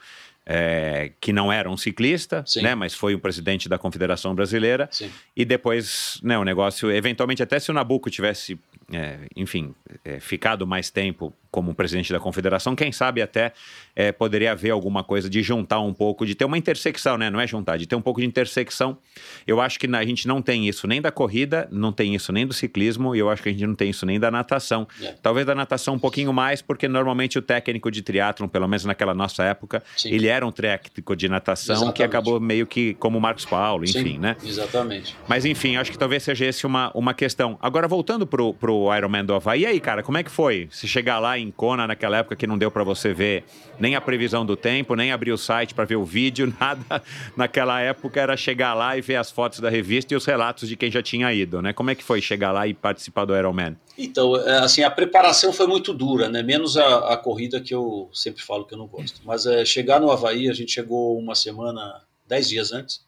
é, 0.46 1.12
que 1.20 1.32
não 1.32 1.52
era 1.52 1.70
um 1.70 1.76
ciclista, 1.76 2.44
né, 2.56 2.74
mas 2.74 2.94
foi 2.94 3.14
um 3.14 3.18
presidente 3.18 3.68
da 3.68 3.78
Confederação 3.78 4.34
Brasileira. 4.34 4.88
Sim. 4.90 5.10
E 5.34 5.44
depois, 5.44 6.20
né, 6.22 6.36
o 6.38 6.44
negócio, 6.44 6.90
eventualmente, 6.90 7.42
até 7.42 7.59
se 7.59 7.70
o 7.70 7.74
Nabucco 7.74 8.10
tivesse, 8.10 8.59
é, 8.93 9.27
enfim, 9.36 9.74
é, 10.05 10.20
ficado 10.20 10.66
mais 10.66 10.90
tempo 10.90 11.32
como 11.55 11.72
presidente 11.72 12.12
da 12.12 12.18
confederação, 12.18 12.74
quem 12.74 12.90
sabe 12.90 13.22
até 13.22 13.52
é, 13.94 14.10
poderia 14.10 14.51
haver 14.51 14.70
alguma 14.70 15.05
coisa 15.05 15.31
de 15.31 15.40
juntar 15.40 15.78
um 15.78 15.94
pouco, 15.94 16.26
de 16.26 16.35
ter 16.35 16.44
uma 16.44 16.59
intersecção, 16.59 17.16
né? 17.16 17.31
Não 17.31 17.39
é 17.39 17.47
juntar, 17.47 17.76
de 17.76 17.86
ter 17.86 17.94
um 17.94 18.02
pouco 18.02 18.20
de 18.20 18.26
intersecção. 18.26 18.98
Eu 19.47 19.60
acho 19.60 19.78
que 19.78 19.86
a 19.86 20.05
gente 20.05 20.26
não 20.26 20.43
tem 20.43 20.66
isso 20.68 20.89
nem 20.89 21.01
da 21.01 21.12
corrida, 21.12 21.68
não 21.70 21.93
tem 21.93 22.12
isso 22.12 22.32
nem 22.32 22.44
do 22.44 22.52
ciclismo, 22.52 23.14
e 23.14 23.20
eu 23.20 23.31
acho 23.31 23.40
que 23.40 23.51
a 23.51 23.52
gente 23.52 23.64
não 23.68 23.76
tem 23.76 23.90
isso 23.90 24.05
nem 24.05 24.18
da 24.18 24.32
natação. 24.32 24.89
É. 25.01 25.14
Talvez 25.22 25.47
da 25.47 25.55
natação 25.55 25.94
um 25.94 25.98
pouquinho 25.98 26.32
mais, 26.32 26.60
porque 26.60 26.89
normalmente 26.89 27.39
o 27.39 27.43
técnico 27.43 27.89
de 27.89 28.02
triatlon, 28.02 28.48
pelo 28.48 28.66
menos 28.66 28.85
naquela 28.85 29.14
nossa 29.14 29.44
época, 29.44 29.81
Sim. 29.97 30.10
ele 30.10 30.26
era 30.26 30.44
um 30.44 30.51
técnico 30.51 31.14
de 31.14 31.28
natação 31.28 31.76
exatamente. 31.76 31.97
que 31.97 32.02
acabou 32.02 32.40
meio 32.40 32.66
que 32.66 32.94
como 32.94 33.18
o 33.18 33.20
Marcos 33.20 33.44
Paulo, 33.44 33.85
enfim, 33.85 34.14
Sim, 34.14 34.18
né? 34.18 34.36
Exatamente. 34.44 35.16
Mas 35.28 35.44
enfim, 35.44 35.76
acho 35.76 35.93
que 35.93 35.98
talvez 35.98 36.24
seja 36.24 36.47
esse 36.47 36.66
uma, 36.66 36.90
uma 36.97 37.14
questão. 37.14 37.56
Agora, 37.62 37.86
voltando 37.86 38.26
pro, 38.26 38.52
pro 38.55 38.93
Ironman 38.93 39.24
do 39.24 39.35
Havaí, 39.35 39.60
e 39.60 39.66
aí, 39.66 39.78
cara, 39.78 40.02
como 40.02 40.18
é 40.18 40.24
que 40.24 40.32
foi? 40.32 40.66
Se 40.72 40.89
chegar 40.89 41.20
lá 41.20 41.39
em 41.39 41.44
Kona 41.51 41.87
naquela 41.87 42.19
época 42.19 42.37
que 42.37 42.47
não 42.47 42.59
deu 42.59 42.71
para 42.71 42.85
você 42.85 43.12
ver 43.12 43.45
nem 43.79 43.95
a 43.95 44.01
previsão 44.01 44.45
do 44.45 44.57
tempo, 44.57 44.95
nem 44.95 45.12
abrir 45.12 45.33
o 45.33 45.39
site 45.39 45.75
para 45.75 45.85
ver 45.85 45.97
o 45.97 46.05
vídeo, 46.05 46.53
nada. 46.61 47.03
Naquela 47.37 47.81
época 47.81 48.21
era 48.21 48.37
chegar 48.37 48.75
lá 48.75 48.97
e 48.97 49.01
ver 49.01 49.16
as 49.16 49.31
fotos 49.31 49.61
da 49.61 49.69
revista 49.69 50.15
e 50.15 50.16
os 50.16 50.25
relatos 50.25 50.69
de 50.69 50.77
quem 50.77 50.91
já 50.91 51.03
tinha 51.03 51.33
ido, 51.33 51.61
né? 51.61 51.73
Como 51.73 51.91
é 51.91 51.95
que 51.95 52.05
foi 52.05 52.21
chegar 52.21 52.53
lá 52.53 52.66
e 52.66 52.75
participar 52.75 53.25
do 53.25 53.37
Ironman? 53.37 53.77
Então, 53.97 54.37
é, 54.37 54.59
assim, 54.59 54.83
a 54.83 54.91
preparação 54.91 55.53
foi 55.53 55.66
muito 55.66 55.93
dura, 55.93 56.29
né? 56.29 56.43
Menos 56.43 56.77
a, 56.77 57.12
a 57.12 57.16
corrida 57.16 57.61
que 57.61 57.75
eu 57.75 58.11
sempre 58.12 58.43
falo 58.43 58.65
que 58.65 58.75
eu 58.75 58.79
não 58.79 58.87
gosto. 58.87 59.21
Mas 59.25 59.47
é, 59.47 59.65
chegar 59.65 60.01
no 60.01 60.11
Havaí, 60.11 60.49
a 60.49 60.53
gente 60.53 60.73
chegou 60.73 61.19
uma 61.19 61.35
semana, 61.35 62.03
dez 62.27 62.49
dias 62.49 62.73
antes, 62.73 63.05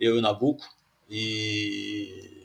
eu 0.00 0.16
e 0.16 0.18
o 0.18 0.22
Nabuco, 0.22 0.64
e 1.08 2.36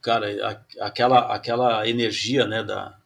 cara, 0.00 0.66
aquela, 0.80 1.32
aquela 1.32 1.88
energia, 1.88 2.46
né, 2.46 2.62
da, 2.62 2.98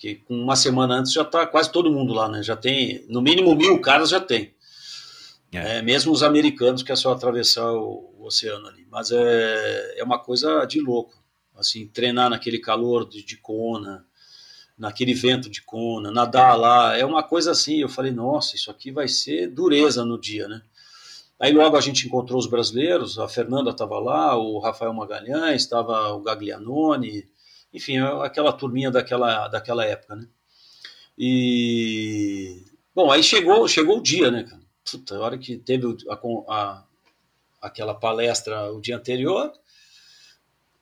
que 0.00 0.14
com 0.14 0.34
uma 0.34 0.56
semana 0.56 0.94
antes 0.94 1.12
já 1.12 1.20
está 1.20 1.46
quase 1.46 1.70
todo 1.70 1.92
mundo 1.92 2.14
lá, 2.14 2.26
né? 2.26 2.42
Já 2.42 2.56
tem, 2.56 3.04
no 3.06 3.20
mínimo 3.20 3.54
mil 3.54 3.78
caras 3.82 4.08
já 4.08 4.18
tem. 4.18 4.54
É. 5.52 5.76
É, 5.76 5.82
mesmo 5.82 6.10
os 6.10 6.22
americanos 6.22 6.82
que 6.82 6.90
é 6.90 6.96
só 6.96 7.12
atravessar 7.12 7.70
o, 7.70 8.14
o, 8.18 8.24
oceano 8.24 8.66
ali. 8.66 8.86
Mas 8.90 9.10
é, 9.10 10.00
é 10.00 10.02
uma 10.02 10.18
coisa 10.18 10.64
de 10.64 10.80
louco. 10.80 11.22
Assim, 11.54 11.86
treinar 11.86 12.30
naquele 12.30 12.58
calor 12.58 13.06
de, 13.06 13.22
de 13.22 13.36
Kona, 13.36 14.06
naquele 14.78 15.12
vento 15.12 15.50
de 15.50 15.60
Kona, 15.60 16.10
nadar 16.10 16.56
lá, 16.56 16.96
é 16.96 17.04
uma 17.04 17.22
coisa 17.22 17.50
assim. 17.50 17.82
Eu 17.82 17.88
falei, 17.90 18.10
nossa, 18.10 18.56
isso 18.56 18.70
aqui 18.70 18.90
vai 18.90 19.06
ser 19.06 19.48
dureza 19.48 20.02
no 20.02 20.18
dia, 20.18 20.48
né? 20.48 20.62
Aí 21.38 21.52
logo 21.52 21.76
a 21.76 21.80
gente 21.80 22.06
encontrou 22.06 22.38
os 22.38 22.46
brasileiros, 22.46 23.18
a 23.18 23.28
Fernanda 23.28 23.70
estava 23.70 23.98
lá, 23.98 24.34
o 24.34 24.58
Rafael 24.60 24.94
Magalhães, 24.94 25.60
estava 25.60 26.10
o 26.14 26.22
Gaglianone, 26.22 27.28
enfim, 27.72 27.98
é 27.98 28.26
aquela 28.26 28.52
turminha 28.52 28.90
daquela, 28.90 29.48
daquela 29.48 29.84
época, 29.84 30.16
né? 30.16 30.26
E 31.16 32.64
bom, 32.94 33.10
aí 33.10 33.22
chegou, 33.22 33.66
chegou 33.68 33.98
o 33.98 34.02
dia, 34.02 34.30
né, 34.30 34.44
cara? 34.44 34.62
Puta, 34.90 35.16
a 35.16 35.20
hora 35.20 35.38
que 35.38 35.56
teve 35.58 35.86
a, 36.08 36.18
a, 36.48 36.84
aquela 37.60 37.94
palestra 37.94 38.72
o 38.72 38.80
dia 38.80 38.96
anterior, 38.96 39.52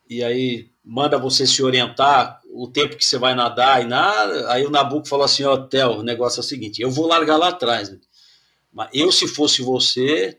e 0.09 0.24
aí 0.24 0.70
manda 0.82 1.19
você 1.19 1.47
se 1.47 1.62
orientar 1.62 2.40
o 2.51 2.66
tempo 2.69 2.97
que 2.97 3.05
você 3.05 3.19
vai 3.19 3.35
nadar 3.35 3.82
e 3.82 3.86
nada. 3.86 4.51
Aí 4.51 4.65
o 4.65 4.70
Nabucco 4.70 5.09
falou 5.09 5.24
assim: 5.24 5.44
Ó, 5.44 5.55
oh, 5.55 5.66
Theo, 5.66 5.98
o 5.98 6.02
negócio 6.02 6.40
é 6.40 6.43
o 6.43 6.44
seguinte, 6.44 6.81
eu 6.81 6.90
vou 6.90 7.06
largar 7.06 7.36
lá 7.36 7.48
atrás, 7.48 7.90
né? 7.90 7.98
mas 8.73 8.89
eu, 8.93 9.10
se 9.12 9.27
fosse 9.28 9.60
você, 9.60 10.39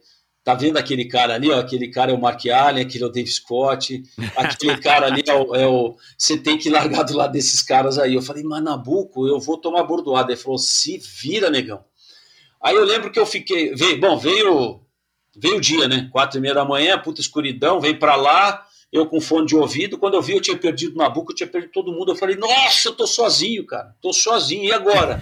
Tá 0.49 0.55
vendo 0.55 0.77
aquele 0.77 1.05
cara 1.05 1.35
ali? 1.35 1.51
Ó, 1.51 1.59
aquele 1.59 1.89
cara 1.89 2.11
é 2.11 2.15
o 2.15 2.19
Mark 2.19 2.43
Allen, 2.47 2.81
aquele 2.81 3.03
é 3.03 3.07
o 3.07 3.11
Dave 3.11 3.29
Scott, 3.29 4.01
aquele 4.35 4.79
cara 4.79 5.05
ali 5.05 5.21
é 5.27 5.33
o, 5.35 5.55
é 5.55 5.67
o, 5.67 5.95
Você 6.17 6.39
tem 6.39 6.57
que 6.57 6.71
largar 6.71 7.03
do 7.03 7.15
lado 7.15 7.33
desses 7.33 7.61
caras 7.61 7.99
aí. 7.99 8.15
Eu 8.15 8.21
falei, 8.23 8.41
mas 8.41 8.63
Nabuco, 8.63 9.27
eu 9.27 9.39
vou 9.39 9.59
tomar 9.59 9.83
bordoada. 9.83 10.31
Ele 10.31 10.41
falou, 10.41 10.57
se 10.57 10.97
vira, 11.21 11.51
negão. 11.51 11.85
Aí 12.63 12.75
eu 12.75 12.83
lembro 12.83 13.11
que 13.11 13.19
eu 13.19 13.27
fiquei. 13.27 13.75
Veio, 13.75 13.99
bom, 13.99 14.17
veio 14.17 14.81
veio 15.37 15.57
o 15.57 15.61
dia, 15.61 15.87
né? 15.87 16.09
Quatro 16.11 16.39
e 16.39 16.41
meia 16.41 16.55
da 16.55 16.65
manhã, 16.65 16.97
puta 16.97 17.21
escuridão, 17.21 17.79
veio 17.79 17.99
para 17.99 18.15
lá, 18.15 18.65
eu 18.91 19.05
com 19.05 19.21
fone 19.21 19.45
de 19.45 19.55
ouvido. 19.55 19.99
Quando 19.99 20.15
eu 20.15 20.21
vi, 20.23 20.33
eu 20.33 20.41
tinha 20.41 20.57
perdido 20.57 20.95
na 20.95 21.07
boca, 21.09 21.31
eu 21.31 21.35
tinha 21.35 21.47
perdido 21.47 21.71
todo 21.71 21.93
mundo. 21.93 22.11
Eu 22.11 22.15
falei, 22.15 22.35
nossa, 22.35 22.89
eu 22.89 22.95
tô 22.95 23.05
sozinho, 23.05 23.67
cara, 23.67 23.95
tô 24.01 24.11
sozinho, 24.11 24.63
e 24.63 24.71
agora? 24.71 25.21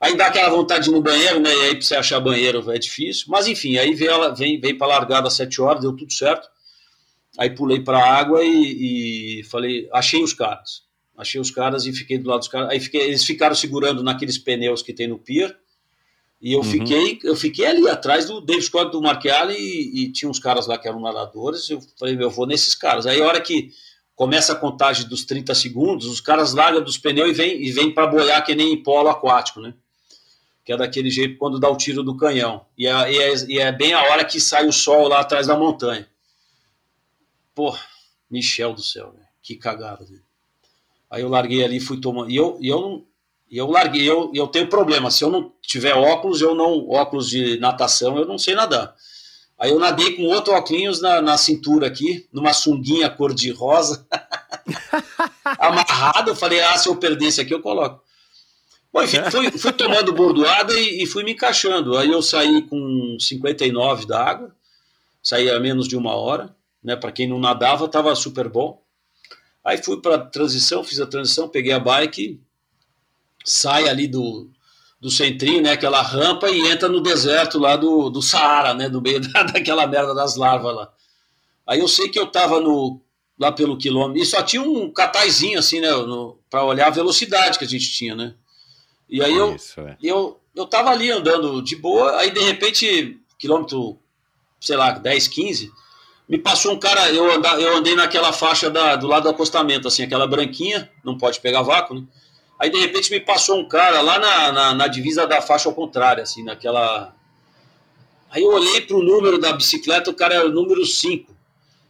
Aí 0.00 0.16
dá 0.16 0.28
aquela 0.28 0.48
vontade 0.48 0.84
de 0.84 0.90
ir 0.90 0.94
no 0.94 1.02
banheiro, 1.02 1.40
né? 1.40 1.54
E 1.54 1.60
aí 1.62 1.72
pra 1.72 1.82
você 1.82 1.94
achar 1.94 2.18
banheiro 2.20 2.70
é 2.72 2.78
difícil. 2.78 3.26
Mas 3.28 3.46
enfim, 3.46 3.76
aí 3.76 3.94
veio, 3.94 4.10
ela, 4.10 4.34
vem, 4.34 4.58
veio 4.58 4.78
pra 4.78 4.86
largada 4.86 5.28
às 5.28 5.34
sete 5.34 5.60
horas, 5.60 5.82
deu 5.82 5.94
tudo 5.94 6.12
certo. 6.12 6.48
Aí 7.38 7.50
pulei 7.50 7.80
pra 7.80 8.02
água 8.02 8.42
e, 8.42 9.40
e 9.40 9.44
falei, 9.44 9.88
achei 9.92 10.22
os 10.22 10.32
caras. 10.32 10.82
Achei 11.16 11.38
os 11.38 11.50
caras 11.50 11.84
e 11.84 11.92
fiquei 11.92 12.16
do 12.16 12.30
lado 12.30 12.38
dos 12.38 12.48
caras. 12.48 12.70
Aí 12.70 12.80
fiquei, 12.80 13.02
eles 13.02 13.24
ficaram 13.24 13.54
segurando 13.54 14.02
naqueles 14.02 14.38
pneus 14.38 14.82
que 14.82 14.94
tem 14.94 15.06
no 15.06 15.18
pier. 15.18 15.54
E 16.40 16.54
eu, 16.54 16.60
uhum. 16.60 16.64
fiquei, 16.64 17.18
eu 17.22 17.36
fiquei 17.36 17.66
ali 17.66 17.86
atrás 17.86 18.24
do 18.24 18.40
David 18.40 18.64
Scott, 18.64 18.90
do 18.90 19.06
Allen, 19.06 19.58
e, 19.58 20.04
e, 20.04 20.12
tinha 20.12 20.30
uns 20.30 20.38
caras 20.38 20.66
lá 20.66 20.78
que 20.78 20.88
eram 20.88 20.98
nadadores. 20.98 21.68
Eu 21.68 21.82
falei, 21.98 22.16
eu 22.18 22.30
vou 22.30 22.46
nesses 22.46 22.74
caras. 22.74 23.06
Aí 23.06 23.20
a 23.20 23.26
hora 23.26 23.40
que 23.42 23.70
começa 24.14 24.54
a 24.54 24.56
contagem 24.56 25.06
dos 25.06 25.24
30 25.26 25.54
segundos, 25.54 26.06
os 26.06 26.20
caras 26.20 26.54
largam 26.54 26.82
dos 26.82 26.96
pneus 26.96 27.28
e 27.28 27.32
vêm 27.34 27.62
e 27.62 27.70
vem 27.70 27.92
para 27.92 28.06
boiar 28.06 28.42
que 28.44 28.54
nem 28.54 28.72
em 28.72 28.82
polo 28.82 29.10
aquático, 29.10 29.60
né? 29.60 29.74
Que 30.70 30.74
é 30.74 30.76
daquele 30.76 31.10
jeito 31.10 31.36
quando 31.36 31.58
dá 31.58 31.68
o 31.68 31.76
tiro 31.76 32.00
do 32.04 32.16
canhão. 32.16 32.64
E 32.78 32.86
é, 32.86 33.12
e 33.12 33.18
é, 33.18 33.34
e 33.48 33.58
é 33.58 33.72
bem 33.72 33.92
a 33.92 34.04
hora 34.04 34.24
que 34.24 34.38
sai 34.38 34.68
o 34.68 34.72
sol 34.72 35.08
lá 35.08 35.18
atrás 35.18 35.48
da 35.48 35.58
montanha. 35.58 36.08
Pô, 37.52 37.76
Michel 38.30 38.72
do 38.72 38.80
céu, 38.80 39.10
véio. 39.10 39.26
que 39.42 39.56
cagada. 39.56 40.04
Véio. 40.04 40.22
Aí 41.10 41.22
eu 41.22 41.28
larguei 41.28 41.64
ali, 41.64 41.80
fui 41.80 42.00
tomando. 42.00 42.30
E 42.30 42.36
eu, 42.36 42.56
e 42.60 42.68
eu 42.68 42.80
não. 42.80 43.04
E 43.50 43.58
eu 43.58 43.68
larguei, 43.68 44.08
eu, 44.08 44.30
eu 44.32 44.46
tenho 44.46 44.68
problema. 44.68 45.10
Se 45.10 45.24
eu 45.24 45.28
não 45.28 45.52
tiver 45.60 45.92
óculos, 45.92 46.40
eu 46.40 46.54
não. 46.54 46.88
Óculos 46.88 47.28
de 47.28 47.58
natação, 47.58 48.16
eu 48.16 48.24
não 48.24 48.38
sei 48.38 48.54
nadar. 48.54 48.94
Aí 49.58 49.72
eu 49.72 49.78
nadei 49.80 50.14
com 50.14 50.22
outro 50.26 50.52
óculos 50.52 51.02
na, 51.02 51.20
na 51.20 51.36
cintura 51.36 51.88
aqui, 51.88 52.28
numa 52.32 52.52
sunguinha 52.52 53.10
cor 53.10 53.34
de 53.34 53.50
rosa, 53.50 54.06
amarrado. 55.58 56.30
Eu 56.30 56.36
falei, 56.36 56.60
ah, 56.60 56.78
se 56.78 56.88
eu 56.88 56.94
perder 56.94 57.26
esse 57.26 57.40
aqui, 57.40 57.52
eu 57.52 57.60
coloco. 57.60 58.08
Bom, 58.92 59.02
enfim, 59.02 59.18
fui, 59.30 59.50
fui 59.52 59.72
tomando 59.72 60.12
bordoada 60.12 60.72
e, 60.74 61.02
e, 61.02 61.06
fui 61.06 61.22
me 61.22 61.32
encaixando. 61.32 61.96
Aí 61.96 62.10
eu 62.10 62.20
saí 62.20 62.62
com 62.62 63.16
59 63.20 64.06
da 64.06 64.24
água, 64.24 64.54
saí 65.22 65.48
a 65.48 65.60
menos 65.60 65.86
de 65.86 65.96
uma 65.96 66.14
hora. 66.14 66.54
Né? 66.82 66.96
Para 66.96 67.12
quem 67.12 67.28
não 67.28 67.38
nadava, 67.38 67.84
estava 67.84 68.14
super 68.16 68.48
bom. 68.48 68.82
Aí 69.64 69.78
fui 69.78 70.00
para 70.00 70.18
transição, 70.18 70.82
fiz 70.82 70.98
a 71.00 71.06
transição, 71.06 71.48
peguei 71.48 71.72
a 71.72 71.78
bike, 71.78 72.40
sai 73.44 73.88
ali 73.88 74.08
do, 74.08 74.50
do 75.00 75.10
centrinho, 75.10 75.62
né, 75.62 75.72
aquela 75.72 76.02
rampa 76.02 76.50
e 76.50 76.60
entra 76.70 76.88
no 76.88 77.00
deserto 77.00 77.58
lá 77.58 77.76
do, 77.76 78.10
do 78.10 78.22
Saara, 78.22 78.74
né, 78.74 78.88
no 78.88 79.00
meio 79.00 79.20
da, 79.32 79.42
daquela 79.42 79.86
merda 79.86 80.14
das 80.14 80.36
larvas 80.36 80.74
lá. 80.74 80.92
Aí 81.66 81.78
eu 81.78 81.88
sei 81.88 82.08
que 82.08 82.18
eu 82.18 82.26
tava 82.26 82.58
no, 82.58 83.00
lá 83.38 83.52
pelo 83.52 83.78
quilômetro, 83.78 84.22
e 84.22 84.26
só 84.26 84.42
tinha 84.42 84.62
um 84.62 84.90
cataizinho 84.90 85.58
assim, 85.58 85.80
né, 85.80 85.88
para 86.48 86.64
olhar 86.64 86.86
a 86.86 86.90
velocidade 86.90 87.58
que 87.58 87.64
a 87.64 87.68
gente 87.68 87.92
tinha, 87.92 88.14
né. 88.14 88.34
E 89.10 89.22
aí 89.22 89.34
eu, 89.34 89.54
Isso, 89.54 89.80
é. 89.80 89.96
eu, 90.02 90.40
eu 90.54 90.66
tava 90.66 90.90
ali 90.90 91.10
andando 91.10 91.60
de 91.62 91.74
boa, 91.74 92.16
aí 92.16 92.30
de 92.30 92.40
repente, 92.40 93.18
quilômetro, 93.38 93.98
sei 94.60 94.76
lá, 94.76 94.92
10, 94.92 95.28
15, 95.28 95.72
me 96.28 96.38
passou 96.38 96.72
um 96.72 96.78
cara, 96.78 97.10
eu, 97.10 97.28
anda, 97.32 97.48
eu 97.60 97.76
andei 97.76 97.96
naquela 97.96 98.32
faixa 98.32 98.70
da, 98.70 98.94
do 98.94 99.08
lado 99.08 99.24
do 99.24 99.30
acostamento, 99.30 99.88
assim, 99.88 100.04
aquela 100.04 100.28
branquinha, 100.28 100.88
não 101.04 101.18
pode 101.18 101.40
pegar 101.40 101.62
vácuo, 101.62 101.96
né? 101.96 102.04
Aí 102.56 102.70
de 102.70 102.78
repente 102.78 103.10
me 103.10 103.18
passou 103.18 103.58
um 103.58 103.66
cara 103.66 104.00
lá 104.02 104.18
na, 104.18 104.52
na, 104.52 104.74
na 104.74 104.86
divisa 104.86 105.26
da 105.26 105.40
faixa 105.40 105.68
ao 105.68 105.74
contrário, 105.74 106.22
assim, 106.22 106.44
naquela. 106.44 107.16
Aí 108.30 108.42
eu 108.42 108.52
olhei 108.52 108.82
pro 108.82 109.02
número 109.02 109.38
da 109.38 109.52
bicicleta, 109.54 110.10
o 110.10 110.14
cara 110.14 110.34
era 110.34 110.46
o 110.46 110.52
número 110.52 110.84
5. 110.84 111.34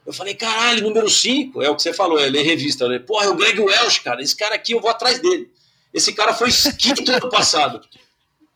Eu 0.06 0.12
falei, 0.12 0.32
caralho, 0.32 0.84
número 0.84 1.10
5, 1.10 1.60
é 1.60 1.68
o 1.68 1.76
que 1.76 1.82
você 1.82 1.92
falou, 1.92 2.18
é 2.18 2.26
ler 2.30 2.42
revista. 2.42 2.84
Eu 2.84 2.88
falei, 2.88 3.00
Porra, 3.00 3.26
é 3.26 3.28
o 3.28 3.34
Greg 3.34 3.60
Welsh, 3.60 3.98
cara, 3.98 4.22
esse 4.22 4.34
cara 4.34 4.54
aqui 4.54 4.72
eu 4.72 4.80
vou 4.80 4.90
atrás 4.90 5.18
dele. 5.18 5.50
Esse 5.92 6.12
cara 6.12 6.32
foi 6.32 6.50
quinto 6.78 7.10
ano 7.10 7.28
passado. 7.28 7.80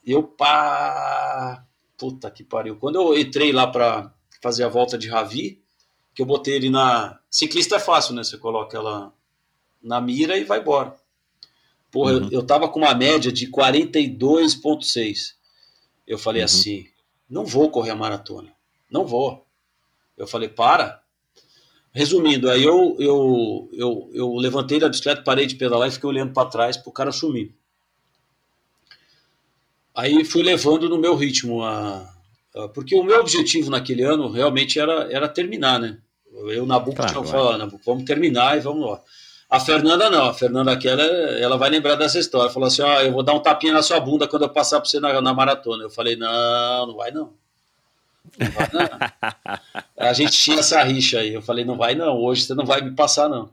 Eu, 0.06 0.23
pá. 0.23 1.65
Puta 1.97 2.31
que 2.31 2.44
pariu. 2.44 2.77
Quando 2.77 2.97
eu 2.97 3.19
entrei 3.19 3.52
lá 3.52 3.66
para 3.66 4.12
fazer 4.43 4.65
a 4.65 4.69
volta 4.69 4.98
de 4.98 5.09
Ravi, 5.09 5.62
que 6.15 6.23
eu 6.23 6.27
botei 6.27 6.55
ele 6.55 6.70
na. 6.70 7.19
Ciclista 7.31 7.77
é 7.77 7.81
fácil, 7.81 8.15
né? 8.15 8.23
Você 8.23 8.36
coloca 8.39 8.77
ela 8.77 9.12
na 9.82 10.01
mira 10.01 10.36
e 10.36 10.44
vai 10.44 10.61
embora. 10.61 10.94
Porra, 11.90 12.12
uhum. 12.12 12.24
eu, 12.24 12.40
eu 12.40 12.47
tava 12.47 12.69
com 12.69 12.81
uma 12.81 12.94
média 12.94 13.31
de 13.31 13.51
42,6. 13.51 15.35
Eu 16.06 16.19
falei 16.19 16.43
uhum. 16.43 16.47
assim: 16.47 16.86
não 17.28 17.47
vou 17.47 17.70
correr 17.70 17.90
a 17.90 17.97
maratona. 17.97 18.52
Não 18.90 19.06
vou. 19.06 19.47
Eu 20.16 20.27
falei: 20.27 20.48
para. 20.48 21.03
Resumindo, 21.94 22.50
aí 22.50 22.64
eu, 22.64 22.96
eu, 22.98 23.70
eu, 23.72 24.10
eu 24.12 24.34
levantei 24.34 24.80
da 24.80 24.88
bicicleta, 24.88 25.22
parei 25.22 25.46
de 25.46 25.54
pedalar 25.54 25.88
e 25.88 25.92
fiquei 25.92 26.08
olhando 26.08 26.32
para 26.32 26.48
trás 26.48 26.76
para 26.76 26.90
o 26.90 26.92
cara 26.92 27.12
sumir. 27.12 27.54
Aí 29.94 30.24
fui 30.24 30.42
levando 30.42 30.88
no 30.88 30.98
meu 30.98 31.14
ritmo 31.14 31.62
a, 31.62 32.12
porque 32.72 32.96
o 32.96 33.02
meu 33.02 33.20
objetivo 33.20 33.70
naquele 33.70 34.02
ano 34.02 34.30
realmente 34.30 34.78
era, 34.78 35.12
era 35.12 35.28
terminar, 35.28 35.78
né? 35.78 35.98
Eu, 36.32 36.66
Nabuco, 36.66 36.96
claro, 36.96 37.12
tinha 37.12 37.24
falado, 37.24 37.58
Nabuco, 37.58 37.84
vamos 37.84 38.04
terminar 38.04 38.56
e 38.56 38.60
vamos 38.60 38.90
lá. 38.90 39.00
A 39.50 39.60
Fernanda 39.60 40.10
não, 40.10 40.24
a 40.26 40.34
Fernanda 40.34 40.72
aqui, 40.72 40.88
ela, 40.88 41.02
ela 41.02 41.56
vai 41.56 41.70
lembrar 41.70 41.94
dessa 41.94 42.18
história. 42.18 42.50
Falou 42.50 42.66
assim: 42.66 42.82
ah, 42.82 43.04
eu 43.04 43.12
vou 43.12 43.22
dar 43.22 43.34
um 43.34 43.40
tapinha 43.40 43.72
na 43.72 43.82
sua 43.82 44.00
bunda 44.00 44.26
quando 44.26 44.42
eu 44.42 44.48
passar 44.48 44.80
para 44.80 44.88
você 44.88 44.98
na, 44.98 45.20
na, 45.20 45.34
maratona. 45.34 45.84
Eu 45.84 45.90
falei: 45.90 46.16
não, 46.16 46.86
não 46.88 46.96
vai 46.96 47.10
não. 47.12 47.32
Não 48.38 48.51
vai 48.51 48.68
não. 48.72 50.09
a 50.09 50.12
gente 50.12 50.32
tinha 50.32 50.59
essa 50.59 50.82
rixa 50.82 51.20
aí. 51.20 51.32
Eu 51.32 51.42
falei: 51.42 51.64
não 51.64 51.76
vai 51.76 51.94
não, 51.94 52.16
hoje 52.18 52.42
você 52.42 52.55
não 52.55 52.66
vai 52.66 52.80
me 52.80 52.92
passar 52.92 53.28
não. 53.28 53.51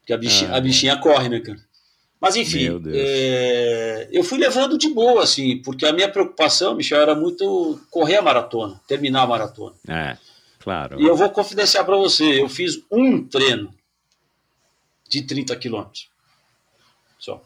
Porque 0.00 0.12
a 0.12 0.16
bichinha, 0.16 0.52
ah, 0.52 0.56
a 0.56 0.60
bichinha 0.60 0.96
corre, 0.98 1.28
né, 1.28 1.40
cara? 1.40 1.58
Mas 2.20 2.34
enfim, 2.34 2.68
é, 2.92 4.08
eu 4.10 4.24
fui 4.24 4.38
levando 4.38 4.76
de 4.76 4.88
boa, 4.88 5.22
assim, 5.22 5.58
porque 5.58 5.86
a 5.86 5.92
minha 5.92 6.08
preocupação, 6.08 6.74
Michel, 6.74 7.00
era 7.00 7.14
muito 7.14 7.80
correr 7.90 8.16
a 8.16 8.22
maratona, 8.22 8.80
terminar 8.88 9.22
a 9.22 9.26
maratona. 9.26 9.76
É. 9.86 10.16
Claro. 10.58 11.00
E 11.00 11.06
eu 11.06 11.16
vou 11.16 11.30
confidenciar 11.30 11.84
para 11.84 11.96
você, 11.96 12.42
eu 12.42 12.48
fiz 12.48 12.82
um 12.90 13.24
treino 13.24 13.72
de 15.08 15.22
30 15.22 15.54
quilômetros. 15.56 16.10
Só. 17.18 17.42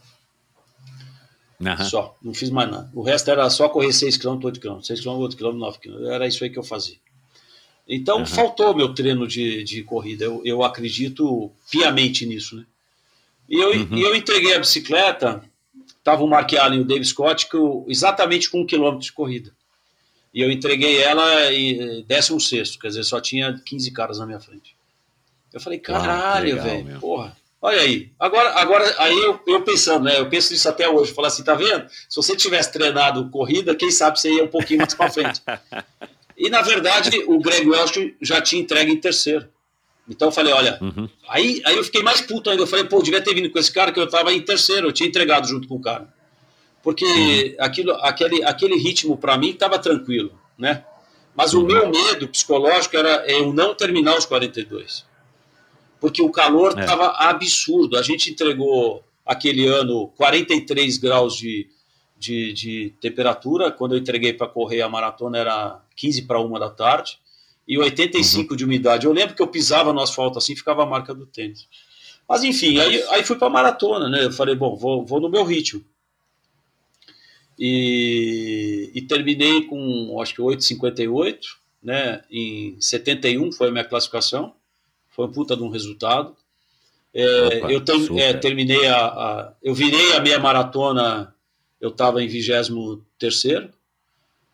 Uhum. 1.63 1.85
Só, 1.85 2.17
não 2.21 2.35
fiz 2.35 2.51
mais 2.51 2.71
nada. 2.71 2.91
O 2.93 3.03
resto 3.03 3.31
era 3.31 3.49
só 3.49 3.69
correr 3.69 3.93
6 3.93 4.17
km, 4.17 4.39
8 4.43 4.61
km, 4.61 4.81
6 4.83 5.01
km, 5.01 5.11
8 5.11 5.37
km, 5.37 5.53
9 5.53 5.79
km. 5.79 6.07
Era 6.07 6.27
isso 6.27 6.43
aí 6.43 6.51
que 6.51 6.59
eu 6.59 6.65
fazia. 6.65 6.97
Então 7.89 8.19
uhum. 8.19 8.27
faltou 8.27 8.75
meu 8.75 8.93
treino 8.95 9.27
de, 9.27 9.63
de 9.63 9.83
corrida. 9.83 10.25
Eu, 10.25 10.43
eu 10.45 10.63
acredito 10.63 11.51
piamente 11.71 12.27
nisso, 12.27 12.57
né? 12.57 12.65
E 13.49 13.57
eu, 13.57 13.71
uhum. 13.71 13.99
eu 13.99 14.17
entreguei 14.17 14.55
a 14.55 14.59
bicicleta, 14.59 15.43
tava 16.03 16.25
o 16.25 16.29
Mark 16.29 16.53
Allen 16.55 16.81
e 16.81 16.83
o 16.83 16.85
Dave 16.85 17.05
Scott, 17.05 17.49
que 17.49 17.57
eu, 17.57 17.85
exatamente 17.89 18.51
com 18.51 18.63
um 18.63 18.67
quilômetro 18.67 19.05
de 19.05 19.13
corrida. 19.13 19.53
E 20.33 20.41
eu 20.41 20.51
entreguei 20.51 21.03
ela 21.03 21.53
em 21.53 22.03
16, 22.05 22.77
quer 22.77 22.89
dizer, 22.89 23.05
só 23.05 23.21
tinha 23.21 23.61
15 23.65 23.91
caras 23.91 24.19
na 24.19 24.27
minha 24.27 24.41
frente. 24.41 24.75
Eu 25.53 25.61
falei, 25.61 25.79
caralho, 25.79 26.63
velho, 26.63 26.99
porra. 26.99 27.37
Olha 27.63 27.81
aí. 27.81 28.11
Agora, 28.19 28.61
agora 28.61 28.95
aí 28.99 29.17
eu, 29.17 29.41
eu, 29.47 29.63
pensando, 29.63 30.05
né? 30.05 30.19
Eu 30.19 30.29
penso 30.29 30.53
nisso 30.53 30.69
até 30.69 30.89
hoje. 30.89 31.15
Falar 31.15 31.29
assim, 31.29 31.45
tá 31.45 31.55
vendo? 31.55 31.87
Se 32.09 32.17
você 32.17 32.37
tivesse 32.37 32.73
treinado 32.73 33.31
corrida, 33.31 33.75
quem 33.75 33.91
sabe 33.91 34.21
você 34.21 34.31
ia 34.31 34.45
um 34.45 34.49
pouquinho 34.49 34.81
mais 34.81 34.95
para 34.95 35.11
frente. 35.11 35.41
E 36.37 36.51
na 36.51 36.61
verdade, 36.61 37.23
o 37.29 37.39
Greg 37.39 37.69
Welsh 37.69 38.15
já 38.21 38.41
tinha 38.41 38.61
entregue 38.61 38.91
em 38.91 38.97
terceiro. 38.97 39.49
Então 40.09 40.29
eu 40.29 40.33
falei, 40.33 40.53
olha, 40.53 40.77
uhum. 40.83 41.09
aí, 41.29 41.63
aí 41.65 41.77
eu 41.77 41.85
fiquei 41.85 42.03
mais 42.03 42.21
puto 42.21 42.51
ainda. 42.51 42.63
Eu 42.63 42.67
falei, 42.67 42.85
pô, 42.85 42.97
eu 42.97 43.03
devia 43.03 43.23
ter 43.23 43.33
vindo 43.33 43.49
com 43.49 43.59
esse 43.59 43.71
cara 43.71 43.93
que 43.93 44.01
eu 44.01 44.09
tava 44.09 44.33
em 44.33 44.41
terceiro, 44.41 44.89
eu 44.89 44.93
tinha 44.93 45.09
entregado 45.09 45.47
junto 45.47 45.69
com 45.69 45.77
o 45.77 45.81
cara 45.81 46.13
porque 46.83 47.05
uhum. 47.05 47.65
aquilo, 47.65 47.93
aquele, 48.01 48.45
aquele 48.45 48.77
ritmo 48.77 49.17
para 49.17 49.39
mim 49.39 49.51
estava 49.51 49.79
tranquilo, 49.79 50.33
né? 50.59 50.85
Mas 51.35 51.55
uhum. 51.55 51.63
o 51.63 51.67
meu 51.67 51.89
medo 51.89 52.29
psicológico 52.29 52.97
era 52.97 53.25
eu 53.31 53.53
não 53.53 53.75
terminar 53.75 54.19
os 54.19 54.27
42, 54.27 55.07
porque 56.03 56.21
o 56.21 56.33
calor 56.33 56.77
estava 56.77 57.05
é. 57.05 57.27
absurdo. 57.31 57.97
A 57.97 58.03
gente 58.03 58.29
entregou 58.29 59.05
aquele 59.25 59.69
ano 59.69 60.09
43 60.17 60.99
graus 60.99 61.37
de, 61.37 61.69
de, 62.19 62.53
de 62.53 62.95
temperatura. 63.01 63.71
Quando 63.71 63.95
eu 63.95 63.99
entreguei 63.99 64.33
para 64.33 64.49
correr 64.49 64.83
a 64.83 64.89
maratona 64.89 65.39
era 65.39 65.81
15 65.95 66.23
para 66.23 66.41
uma 66.41 66.59
da 66.59 66.69
tarde 66.69 67.21
e 67.69 67.79
85 67.79 68.51
uhum. 68.51 68.57
de 68.57 68.65
umidade. 68.65 69.07
Eu 69.07 69.13
lembro 69.13 69.37
que 69.37 69.41
eu 69.41 69.47
pisava 69.47 69.93
no 69.93 70.01
asfalto 70.01 70.39
assim, 70.39 70.57
ficava 70.57 70.83
a 70.83 70.87
marca 70.87 71.15
do 71.15 71.25
tênis. 71.25 71.69
Mas 72.29 72.43
enfim, 72.43 72.81
aí, 72.81 73.01
aí 73.11 73.23
fui 73.23 73.37
para 73.37 73.47
a 73.47 73.51
maratona, 73.51 74.09
né? 74.09 74.25
Eu 74.25 74.33
falei, 74.33 74.57
bom, 74.57 74.75
vou, 74.75 75.07
vou 75.07 75.21
no 75.21 75.29
meu 75.29 75.45
ritmo. 75.45 75.85
E, 77.57 78.91
e 78.93 79.03
terminei 79.03 79.67
com, 79.67 80.21
acho 80.21 80.35
que 80.35 80.43
8,58, 80.43 81.39
né? 81.81 82.25
Em 82.29 82.77
71 82.81 83.53
foi 83.53 83.69
a 83.69 83.71
minha 83.71 83.85
classificação. 83.85 84.53
Foi 85.13 85.27
um 85.27 85.33
puta 85.33 85.57
de 85.57 85.63
um 85.63 85.69
resultado. 85.69 86.35
É, 87.15 87.59
Opa, 87.59 87.71
eu 87.73 87.81
ter, 87.85 88.19
é, 88.19 88.33
terminei 88.33 88.87
a, 88.87 89.07
a, 89.07 89.53
Eu 89.63 89.75
virei 89.75 90.15
a 90.15 90.21
minha 90.21 90.39
maratona, 90.39 91.35
eu 91.81 91.91
estava 91.91 92.23
em 92.23 92.27
23. 92.27 92.71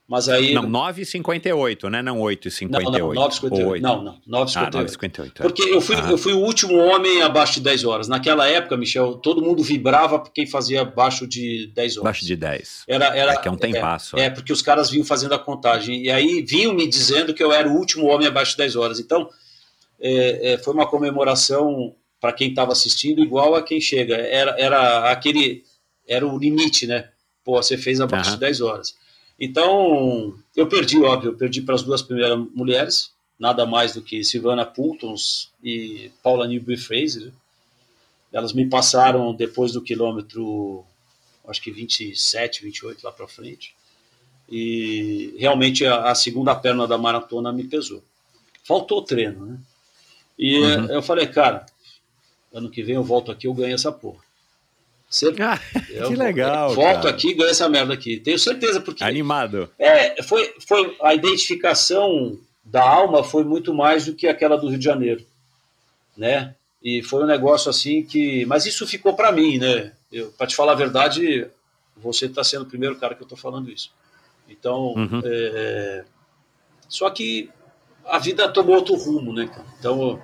Mas 0.08 0.26
aí. 0.26 0.54
Não, 0.54 0.62
9,58, 0.62 1.90
né? 1.90 2.00
Não 2.00 2.18
8,58. 2.20 2.70
Não, 2.70 2.80
não, 2.80 3.28
9,58. 3.28 3.80
Não, 3.80 4.02
não, 4.02 4.44
9,58. 4.46 4.56
Ah, 4.56 4.70
9,58. 4.70 5.26
é. 5.26 5.42
Porque 5.42 5.62
eu 5.62 5.80
fui, 5.82 5.96
Ah. 5.96 6.10
eu 6.10 6.16
fui 6.16 6.32
o 6.32 6.38
último 6.38 6.76
homem 6.78 7.20
abaixo 7.20 7.54
de 7.54 7.60
10 7.60 7.84
horas. 7.84 8.08
Naquela 8.08 8.48
época, 8.48 8.74
Michel, 8.76 9.16
todo 9.16 9.42
mundo 9.42 9.62
vibrava 9.62 10.18
por 10.18 10.32
quem 10.32 10.46
fazia 10.46 10.80
abaixo 10.80 11.26
de 11.26 11.70
10 11.74 11.98
horas. 11.98 12.06
Abaixo 12.06 12.24
de 12.24 12.34
10. 12.34 12.84
Era, 12.88 13.14
era, 13.14 13.32
É 13.34 13.36
que 13.36 13.46
é 13.46 13.50
um 13.50 13.56
tempasso. 13.56 14.18
É, 14.18 14.24
é, 14.24 14.30
porque 14.30 14.50
os 14.50 14.62
caras 14.62 14.90
vinham 14.90 15.04
fazendo 15.04 15.34
a 15.34 15.38
contagem. 15.38 16.02
E 16.02 16.10
aí 16.10 16.40
vinham 16.40 16.72
me 16.72 16.88
dizendo 16.88 17.34
que 17.34 17.44
eu 17.44 17.52
era 17.52 17.68
o 17.68 17.72
último 17.76 18.06
homem 18.06 18.26
abaixo 18.26 18.52
de 18.52 18.56
10 18.58 18.76
horas. 18.76 18.98
Então, 18.98 19.28
é, 20.00 20.52
é, 20.52 20.58
foi 20.58 20.74
uma 20.74 20.86
comemoração 20.86 21.94
para 22.20 22.32
quem 22.32 22.50
estava 22.50 22.72
assistindo, 22.72 23.22
igual 23.22 23.54
a 23.54 23.62
quem 23.62 23.80
chega. 23.80 24.16
Era, 24.16 24.54
era 24.58 25.10
aquele. 25.10 25.64
Era 26.06 26.26
o 26.26 26.38
limite, 26.38 26.86
né? 26.86 27.10
Pô, 27.44 27.62
você 27.62 27.76
fez 27.76 28.00
abaixo 28.00 28.30
Aham. 28.30 28.36
de 28.36 28.40
10 28.40 28.60
horas. 28.60 28.96
Então, 29.38 30.34
eu 30.56 30.66
perdi, 30.66 31.00
óbvio, 31.02 31.30
eu 31.30 31.36
perdi 31.36 31.62
para 31.62 31.74
as 31.74 31.82
duas 31.82 32.02
primeiras 32.02 32.38
mulheres, 32.54 33.12
nada 33.38 33.64
mais 33.64 33.94
do 33.94 34.02
que 34.02 34.24
Silvana 34.24 34.66
Poultons 34.66 35.50
e 35.62 36.10
Paula 36.22 36.46
Newby 36.48 36.76
Fraser. 36.76 37.32
Elas 38.32 38.52
me 38.52 38.66
passaram 38.66 39.32
depois 39.32 39.72
do 39.72 39.80
quilômetro, 39.80 40.84
acho 41.46 41.62
que 41.62 41.70
27, 41.70 42.62
28 42.64 43.04
lá 43.04 43.12
para 43.12 43.28
frente. 43.28 43.74
E 44.50 45.34
realmente 45.38 45.86
a, 45.86 46.10
a 46.10 46.14
segunda 46.14 46.54
perna 46.54 46.86
da 46.86 46.98
maratona 46.98 47.52
me 47.52 47.64
pesou. 47.64 48.02
Faltou 48.64 49.02
treino, 49.02 49.46
né? 49.46 49.58
E 50.38 50.58
Uhum. 50.60 50.86
eu 50.86 51.02
falei, 51.02 51.26
cara, 51.26 51.66
ano 52.52 52.70
que 52.70 52.82
vem 52.82 52.94
eu 52.94 53.02
volto 53.04 53.30
aqui, 53.32 53.46
eu 53.46 53.54
ganho 53.54 53.74
essa 53.74 53.90
porra. 53.92 54.20
Certeza. 55.10 55.48
Ah, 55.74 55.80
Eu 55.90 56.08
que 56.10 56.16
legal. 56.16 56.74
Volto 56.74 56.96
cara. 57.02 57.10
aqui 57.10 57.28
e 57.30 57.34
ganho 57.34 57.50
essa 57.50 57.68
merda 57.68 57.94
aqui. 57.94 58.18
Tenho 58.18 58.38
certeza, 58.38 58.80
porque 58.80 59.02
Animado. 59.02 59.70
é, 59.78 60.22
foi, 60.22 60.54
foi 60.66 60.96
a 61.02 61.14
identificação 61.14 62.38
da 62.64 62.82
alma 62.86 63.24
foi 63.24 63.42
muito 63.44 63.72
mais 63.72 64.04
do 64.04 64.14
que 64.14 64.26
aquela 64.28 64.56
do 64.56 64.68
Rio 64.68 64.78
de 64.78 64.84
Janeiro, 64.84 65.24
né? 66.16 66.54
E 66.82 67.02
foi 67.02 67.24
um 67.24 67.26
negócio 67.26 67.70
assim 67.70 68.02
que, 68.04 68.44
mas 68.44 68.66
isso 68.66 68.86
ficou 68.86 69.14
para 69.14 69.32
mim, 69.32 69.56
né? 69.58 69.92
Para 70.36 70.46
te 70.46 70.54
falar 70.54 70.72
a 70.72 70.76
verdade, 70.76 71.46
você 71.96 72.26
está 72.26 72.44
sendo 72.44 72.62
o 72.62 72.66
primeiro 72.68 72.96
cara 72.96 73.14
que 73.14 73.22
eu 73.22 73.24
estou 73.24 73.38
falando 73.38 73.70
isso. 73.70 73.90
Então, 74.48 74.92
Uhum. 74.94 75.22
é, 75.24 76.04
só 76.88 77.08
que 77.10 77.48
a 78.08 78.18
vida 78.18 78.48
tomou 78.48 78.76
outro 78.76 78.94
rumo, 78.96 79.32
né? 79.32 79.46
cara? 79.46 79.64
Então, 79.78 80.22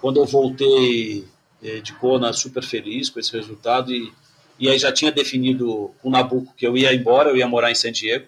quando 0.00 0.18
eu 0.20 0.26
voltei 0.26 1.26
eh, 1.62 1.80
de 1.80 1.92
Kona 1.94 2.32
super 2.32 2.62
feliz 2.62 3.08
com 3.10 3.20
esse 3.20 3.32
resultado 3.32 3.92
e, 3.92 4.12
e 4.58 4.68
aí 4.68 4.78
já 4.78 4.92
tinha 4.92 5.10
definido 5.12 5.92
com 6.02 6.08
o 6.08 6.10
Nabucco 6.10 6.54
que 6.56 6.66
eu 6.66 6.76
ia 6.76 6.94
embora, 6.94 7.30
eu 7.30 7.36
ia 7.36 7.46
morar 7.48 7.70
em 7.70 7.74
San 7.74 7.92
Diego, 7.92 8.26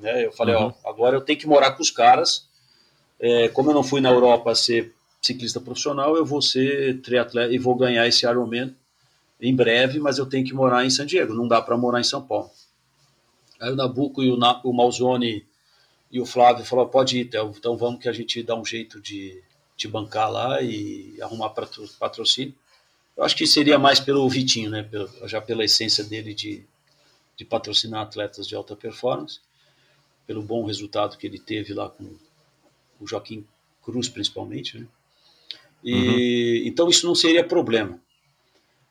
né? 0.00 0.24
Eu 0.26 0.32
falei, 0.32 0.54
Uhum. 0.54 0.72
ó, 0.84 0.88
agora 0.90 1.16
eu 1.16 1.20
tenho 1.20 1.38
que 1.38 1.46
morar 1.46 1.72
com 1.72 1.82
os 1.82 1.90
caras. 1.90 2.48
É, 3.20 3.48
como 3.48 3.70
eu 3.70 3.74
não 3.74 3.84
fui 3.84 4.00
na 4.00 4.10
Europa 4.10 4.54
ser 4.54 4.92
ciclista 5.22 5.60
profissional, 5.60 6.16
eu 6.16 6.24
vou 6.26 6.42
ser 6.42 7.00
triatleta 7.00 7.52
e 7.54 7.58
vou 7.58 7.74
ganhar 7.76 8.06
esse 8.06 8.26
Ironman 8.26 8.74
em 9.40 9.54
breve, 9.54 9.98
mas 9.98 10.18
eu 10.18 10.26
tenho 10.26 10.44
que 10.46 10.52
morar 10.54 10.84
em 10.84 10.90
San 10.90 11.06
Diego, 11.06 11.32
não 11.34 11.48
dá 11.48 11.60
para 11.62 11.76
morar 11.76 12.00
em 12.00 12.04
São 12.04 12.20
Paulo. 12.22 12.50
Aí 13.60 13.70
o 13.72 13.76
Nabucco 13.76 14.22
e 14.22 14.30
o, 14.30 14.36
Na, 14.36 14.60
o 14.64 14.72
Malzone 14.72 15.44
e 16.14 16.20
o 16.20 16.26
Flávio 16.26 16.64
falaram, 16.64 16.88
pode 16.90 17.18
ir, 17.18 17.24
Theo, 17.26 17.52
então 17.58 17.76
vamos 17.76 18.00
que 18.00 18.08
a 18.08 18.12
gente 18.12 18.42
dá 18.42 18.54
um 18.54 18.64
jeito 18.64 19.00
de 19.00 19.42
te 19.76 19.88
bancar 19.88 20.30
lá 20.30 20.62
e 20.62 21.20
arrumar 21.20 21.50
patro- 21.50 21.88
patrocínio. 21.98 22.54
Eu 23.16 23.24
acho 23.24 23.36
que 23.36 23.46
seria 23.46 23.78
mais 23.78 24.00
pelo 24.00 24.28
Vitinho, 24.28 24.70
né? 24.70 24.88
Já 25.26 25.40
pela 25.40 25.64
essência 25.64 26.04
dele 26.04 26.34
de, 26.34 26.64
de 27.36 27.44
patrocinar 27.44 28.02
atletas 28.02 28.46
de 28.46 28.54
alta 28.56 28.76
performance, 28.76 29.40
pelo 30.26 30.42
bom 30.42 30.64
resultado 30.66 31.18
que 31.18 31.26
ele 31.26 31.38
teve 31.40 31.74
lá 31.74 31.88
com 31.90 32.04
o 33.00 33.06
Joaquim 33.06 33.44
Cruz, 33.84 34.08
principalmente, 34.08 34.78
né? 34.78 34.86
E, 35.84 36.62
Então 36.66 36.88
isso 36.88 37.06
não 37.06 37.14
seria 37.14 37.44
problema. 37.44 38.00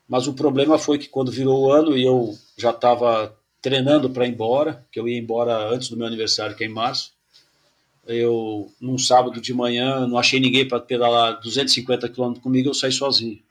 Mas 0.08 0.28
o 0.28 0.34
problema 0.34 0.78
foi 0.78 0.98
que 1.00 1.08
quando 1.10 1.32
virou 1.32 1.64
o 1.64 1.72
ano 1.72 1.98
e 1.98 2.04
eu 2.04 2.38
já 2.58 2.72
estava 2.72 3.36
treinando 3.62 4.10
para 4.10 4.26
ir 4.28 4.32
embora, 4.32 4.86
que 4.92 5.00
eu 5.00 5.08
ia 5.08 5.18
embora 5.18 5.70
antes 5.70 5.90
do 5.90 5.98
meu 5.98 6.06
aniversário, 6.06 6.56
que 6.56 6.64
é 6.64 6.68
em 6.68 6.72
março, 6.72 7.13
eu, 8.08 8.72
num 8.80 8.98
sábado 8.98 9.40
de 9.40 9.54
manhã, 9.54 10.06
não 10.08 10.18
achei 10.18 10.40
ninguém 10.40 10.68
para 10.68 10.80
pedalar 10.80 11.40
250 11.40 12.10
quilômetros 12.10 12.44
comigo, 12.44 12.70
eu 12.70 12.74
saí 12.74 12.92
sozinho. 12.92 13.42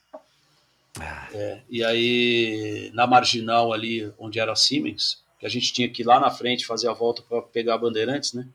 É, 1.33 1.61
e 1.71 1.83
aí, 1.83 2.91
na 2.93 3.07
marginal 3.07 3.73
ali, 3.73 4.13
onde 4.19 4.39
era 4.39 4.53
a 4.53 4.57
Siemens, 4.57 5.23
que 5.41 5.47
a 5.47 5.49
gente 5.49 5.73
tinha 5.73 5.89
que 5.89 6.03
ir 6.03 6.05
lá 6.05 6.21
na 6.21 6.31
frente 6.31 6.67
fazer 6.67 6.89
a 6.89 6.93
volta 6.93 7.23
para 7.23 7.41
pegar 7.43 7.75
a 7.75 7.79
Bandeirantes, 7.79 8.33
né? 8.35 8.47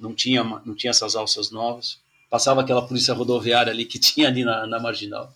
Não 0.00 0.14
tinha, 0.14 0.42
não 0.42 0.74
tinha 0.74 0.90
essas 0.90 1.14
alças 1.14 1.50
novas. 1.50 1.98
Passava 2.30 2.60
aquela 2.60 2.86
polícia 2.86 3.12
rodoviária 3.12 3.70
ali 3.70 3.84
que 3.84 3.98
tinha 4.00 4.28
ali 4.28 4.44
na, 4.44 4.66
na 4.66 4.80
marginal. 4.80 5.32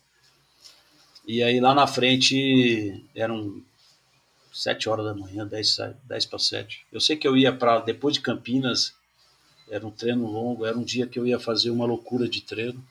E 1.26 1.42
aí 1.42 1.60
lá 1.60 1.74
na 1.74 1.86
frente 1.86 3.04
eram 3.14 3.62
sete 4.52 4.88
horas 4.88 5.04
da 5.04 5.14
manhã, 5.14 5.46
10, 5.46 5.76
dez 6.04 6.26
para 6.26 6.38
sete. 6.38 6.84
Eu 6.90 7.00
sei 7.00 7.16
que 7.16 7.28
eu 7.28 7.36
ia 7.36 7.52
para 7.52 7.80
depois 7.80 8.14
de 8.14 8.20
Campinas, 8.20 8.94
era 9.70 9.86
um 9.86 9.90
treino 9.90 10.26
longo, 10.26 10.66
era 10.66 10.76
um 10.76 10.84
dia 10.84 11.06
que 11.06 11.18
eu 11.18 11.26
ia 11.26 11.38
fazer 11.38 11.70
uma 11.70 11.86
loucura 11.86 12.28
de 12.28 12.42
treino. 12.42 12.82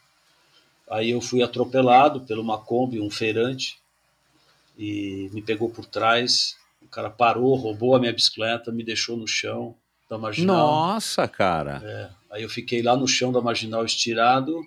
Aí 0.90 1.12
eu 1.12 1.22
fui 1.22 1.42
atropelado 1.42 2.22
pelo 2.22 2.42
uma 2.42 2.58
Kombi, 2.58 3.00
um 3.00 3.10
feirante, 3.10 3.80
e 4.78 5.30
me 5.34 5.42
pegou 5.42 5.70
por 5.70 5.86
trás. 5.86 6.58
O 6.82 6.88
cara 6.88 7.10
parou, 7.10 7.56
roubou 7.56 7.96
a 7.96 8.00
minha 8.00 8.12
bicicleta, 8.12 8.72
me 8.72 8.84
deixou 8.84 9.16
no 9.16 9.28
chão 9.28 9.76
da 10.10 10.18
marginal. 10.18 10.68
Nossa, 10.68 11.28
cara. 11.28 11.82
É, 11.84 12.10
aí 12.32 12.44
eu 12.44 12.50
fiquei 12.50 12.82
lá 12.82 12.98
no 12.98 13.08
chão 13.08 13.32
da 13.32 13.40
marginal 13.40 13.86
estirado 13.86 14.62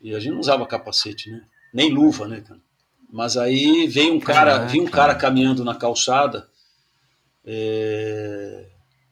e 0.00 0.14
a 0.14 0.18
gente 0.18 0.32
não 0.32 0.40
usava 0.40 0.66
capacete, 0.66 1.30
né? 1.30 1.44
Nem 1.72 1.90
luva, 1.90 2.26
né, 2.26 2.40
cara? 2.40 2.60
Mas 3.12 3.36
aí 3.36 3.86
veio 3.86 4.14
um 4.14 4.20
cara, 4.20 4.52
Caraca. 4.52 4.66
vi 4.72 4.80
um 4.80 4.86
cara 4.86 5.14
caminhando 5.14 5.64
na 5.64 5.74
calçada. 5.74 6.48
é, 7.44 8.66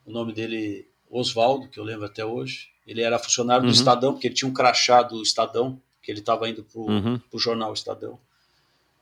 o 0.04 0.10
nome 0.10 0.32
dele 0.32 0.87
Oswaldo, 1.10 1.68
que 1.68 1.78
eu 1.78 1.84
lembro 1.84 2.06
até 2.06 2.24
hoje. 2.24 2.68
Ele 2.86 3.02
era 3.02 3.18
funcionário 3.18 3.62
do 3.62 3.66
Uhum. 3.68 3.72
Estadão, 3.74 4.12
porque 4.12 4.26
ele 4.28 4.34
tinha 4.34 4.48
um 4.50 4.54
crachá 4.54 5.02
do 5.02 5.22
Estadão, 5.22 5.80
que 6.02 6.10
ele 6.10 6.20
estava 6.20 6.48
indo 6.48 6.62
pro, 6.64 6.82
Uhum. 6.82 7.18
pro 7.30 7.38
jornal 7.38 7.72
Estadão. 7.72 8.18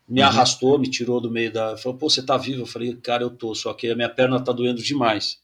Me 0.09 0.21
Uhum. 0.21 0.27
arrastou, 0.27 0.79
me 0.79 0.89
tirou 0.91 1.21
do 1.21 1.31
meio 1.31 1.53
da. 1.53 1.77
Falou, 1.77 1.99
pô, 1.99 2.09
você 2.11 2.23
tá 2.23 2.37
vivo? 2.37 2.63
Eu 2.63 2.67
falei, 2.67 2.95
cara, 2.97 3.23
eu 3.23 3.31
tô, 3.31 3.55
só 3.55 3.73
que 3.75 3.91
a 3.91 3.95
minha 3.97 4.09
perna 4.09 4.41
tá 4.41 4.53
doendo 4.53 4.83
demais. 4.83 5.39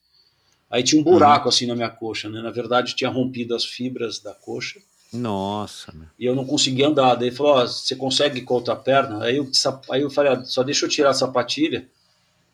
Aí 0.70 0.82
tinha 0.82 1.01
um 1.01 1.05
buraco 1.05 1.48
assim 1.48 1.66
na 1.66 1.74
minha 1.74 1.90
coxa, 1.90 2.28
né? 2.30 2.40
Na 2.40 2.51
verdade, 2.51 2.94
tinha 2.97 3.10
rompido 3.10 3.55
as 3.55 3.64
fibras 3.64 4.18
da 4.20 4.32
coxa 4.34 4.80
Nossa, 5.12 5.93
meu. 5.93 6.06
e 6.18 6.24
eu 6.24 6.34
não 6.34 6.47
conseguia 6.47 6.89
andar. 6.89 7.14
Daí 7.16 7.28
ele 7.28 7.36
falou: 7.36 7.55
ó, 7.56 7.66
você 7.66 7.94
consegue 7.94 8.40
com 8.40 8.55
a 8.55 8.56
outra 8.56 8.74
perna? 8.76 9.22
Aí 9.24 9.36
eu, 9.36 9.51
aí 9.90 10.01
eu 10.01 10.10
falei: 10.10 10.32
ah, 10.32 10.44
só 10.44 10.62
deixa 10.62 10.86
eu 10.86 10.89
tirar 10.89 11.10
a 11.10 11.14
sapatilha 11.14 11.86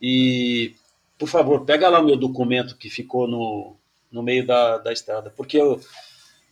e, 0.02 0.74
por 1.18 1.28
favor, 1.28 1.64
pega 1.64 1.88
lá 1.88 2.00
o 2.00 2.04
meu 2.04 2.16
documento 2.16 2.76
que 2.76 2.88
ficou 2.90 3.28
no, 3.28 3.76
no 4.10 4.22
meio 4.22 4.46
da, 4.46 4.78
da 4.78 4.92
estrada, 4.92 5.30
porque 5.36 5.58
eu, 5.58 5.80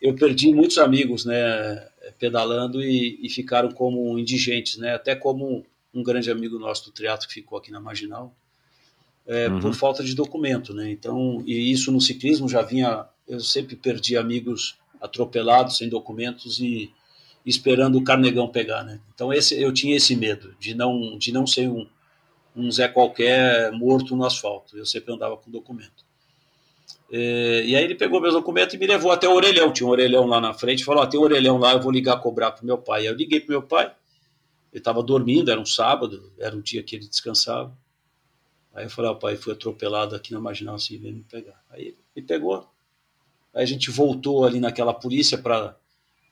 eu 0.00 0.14
perdi 0.14 0.52
muitos 0.52 0.78
amigos, 0.78 1.24
né, 1.24 1.88
pedalando 2.18 2.82
e, 2.82 3.18
e 3.22 3.28
ficaram 3.28 3.70
como 3.70 4.18
indigentes, 4.18 4.76
né? 4.76 4.94
Até 4.94 5.14
como 5.14 5.64
um 5.92 6.02
grande 6.02 6.30
amigo 6.30 6.58
nosso 6.58 6.84
do 6.84 6.92
triatlo 6.92 7.26
que 7.26 7.34
ficou 7.34 7.58
aqui 7.58 7.70
na 7.70 7.80
Marginal, 7.80 8.34
é, 9.26 9.48
Uhum. 9.48 9.60
por 9.60 9.74
falta 9.74 10.04
de 10.04 10.14
documento, 10.14 10.72
né? 10.72 10.90
Então, 10.90 11.42
e 11.46 11.72
isso 11.72 11.90
no 11.90 12.00
ciclismo 12.00 12.48
já 12.48 12.62
vinha. 12.62 13.06
Eu 13.26 13.40
sempre 13.40 13.74
perdi 13.74 14.16
amigos 14.16 14.76
atropelados 15.00 15.78
sem 15.78 15.88
documentos 15.88 16.60
e 16.60 16.92
esperando 17.44 17.98
o 17.98 18.04
carnegão 18.04 18.46
pegar, 18.48 18.84
né? 18.84 19.00
Então 19.14 19.32
esse 19.32 19.60
eu 19.60 19.72
tinha 19.72 19.96
esse 19.96 20.14
medo 20.14 20.54
de 20.60 20.74
não 20.74 21.18
de 21.18 21.32
não 21.32 21.44
ser 21.46 21.68
um, 21.68 21.86
um 22.54 22.70
Zé 22.70 22.86
qualquer 22.86 23.72
morto 23.72 24.14
no 24.14 24.24
asfalto. 24.24 24.78
Eu 24.78 24.86
sempre 24.86 25.12
andava 25.12 25.36
com 25.36 25.50
documento. 25.50 26.05
É, 27.10 27.62
e 27.64 27.76
aí 27.76 27.84
ele 27.84 27.94
pegou 27.94 28.20
meus 28.20 28.34
documentos 28.34 28.74
e 28.74 28.78
me 28.78 28.86
levou 28.86 29.12
até 29.12 29.28
o 29.28 29.32
orelhão. 29.32 29.72
Tinha 29.72 29.86
um 29.86 29.90
orelhão 29.90 30.26
lá 30.26 30.40
na 30.40 30.52
frente. 30.52 30.84
Falou: 30.84 31.02
ó, 31.02 31.06
tem 31.06 31.18
um 31.18 31.22
orelhão 31.22 31.58
lá, 31.58 31.72
eu 31.72 31.80
vou 31.80 31.92
ligar 31.92 32.20
cobrar 32.20 32.52
pro 32.52 32.66
meu 32.66 32.78
pai. 32.78 33.02
Aí 33.02 33.06
eu 33.06 33.14
liguei 33.14 33.40
pro 33.40 33.50
meu 33.50 33.62
pai. 33.62 33.86
Ele 34.72 34.80
estava 34.80 35.02
dormindo, 35.02 35.50
era 35.50 35.60
um 35.60 35.66
sábado, 35.66 36.32
era 36.38 36.54
um 36.54 36.60
dia 36.60 36.82
que 36.82 36.96
ele 36.96 37.06
descansava. 37.08 37.76
Aí 38.74 38.84
eu 38.84 38.90
falei: 38.90 39.10
ó, 39.10 39.14
pai, 39.14 39.36
fui 39.36 39.52
atropelado 39.52 40.14
aqui 40.14 40.32
na 40.32 40.40
marginal, 40.40 40.74
assim, 40.74 40.98
vem 40.98 41.12
me 41.12 41.22
pegar. 41.22 41.62
Aí 41.70 41.82
ele 41.82 41.98
me 42.14 42.22
pegou. 42.22 42.68
Aí 43.54 43.62
a 43.62 43.66
gente 43.66 43.90
voltou 43.90 44.44
ali 44.44 44.60
naquela 44.60 44.92
polícia 44.92 45.38
para 45.38 45.76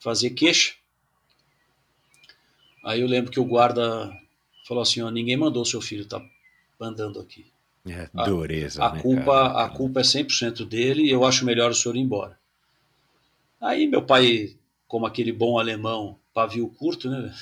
fazer 0.00 0.30
queixa. 0.30 0.74
Aí 2.84 3.00
eu 3.00 3.06
lembro 3.06 3.30
que 3.30 3.40
o 3.40 3.44
guarda 3.44 4.12
falou 4.66 4.82
assim: 4.82 5.00
ó, 5.00 5.10
ninguém 5.10 5.36
mandou 5.36 5.64
seu 5.64 5.80
filho 5.80 6.02
estar 6.02 6.22
andando 6.80 7.20
aqui. 7.20 7.53
É 7.86 8.08
A- 8.14 8.24
dureza, 8.24 8.82
A 8.82 8.92
né, 8.92 9.00
culpa, 9.02 9.24
cara? 9.24 9.64
a 9.64 9.68
culpa 9.68 10.00
é 10.00 10.04
100% 10.04 10.64
dele 10.64 11.02
e 11.02 11.10
eu 11.10 11.24
acho 11.24 11.44
melhor 11.44 11.70
o 11.70 11.74
senhor 11.74 11.96
ir 11.96 12.00
embora. 12.00 12.38
Aí 13.60 13.86
meu 13.86 14.02
pai, 14.02 14.56
como 14.86 15.06
aquele 15.06 15.32
bom 15.32 15.58
alemão, 15.58 16.18
pavio 16.32 16.68
curto, 16.68 17.10
né? 17.10 17.34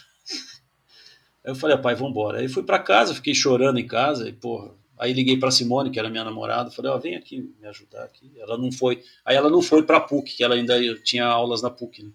Aí 1.45 1.51
eu 1.53 1.55
falei, 1.55 1.77
pai, 1.79 1.95
vamos 1.95 2.11
embora. 2.11 2.39
Aí 2.39 2.49
fui 2.49 2.63
para 2.63 2.79
casa, 2.79 3.15
fiquei 3.15 3.35
chorando 3.35 3.79
em 3.79 3.87
casa 3.87 4.29
e, 4.29 4.33
porra, 4.33 4.73
Aí 5.03 5.13
liguei 5.13 5.37
para 5.37 5.51
Simone, 5.51 5.91
que 5.91 5.99
era 5.99 6.09
minha 6.09 6.23
namorada, 6.23 6.71
falei, 6.71 6.93
ó, 6.93 6.97
oh, 6.97 7.01
vem 7.01 7.17
aqui 7.17 7.53
me 7.61 7.67
ajudar 7.67 8.05
aqui. 8.05 8.31
Ela 8.39 8.57
não 8.57 8.71
foi. 8.71 9.03
Aí 9.25 9.35
ela 9.35 9.51
não 9.51 9.61
foi 9.61 9.83
para 9.83 9.99
PUC, 9.99 10.37
que 10.37 10.45
ela 10.45 10.55
ainda 10.55 10.79
tinha 11.01 11.27
aulas 11.27 11.61
na 11.61 11.69
PUC, 11.69 12.05
né? 12.05 12.11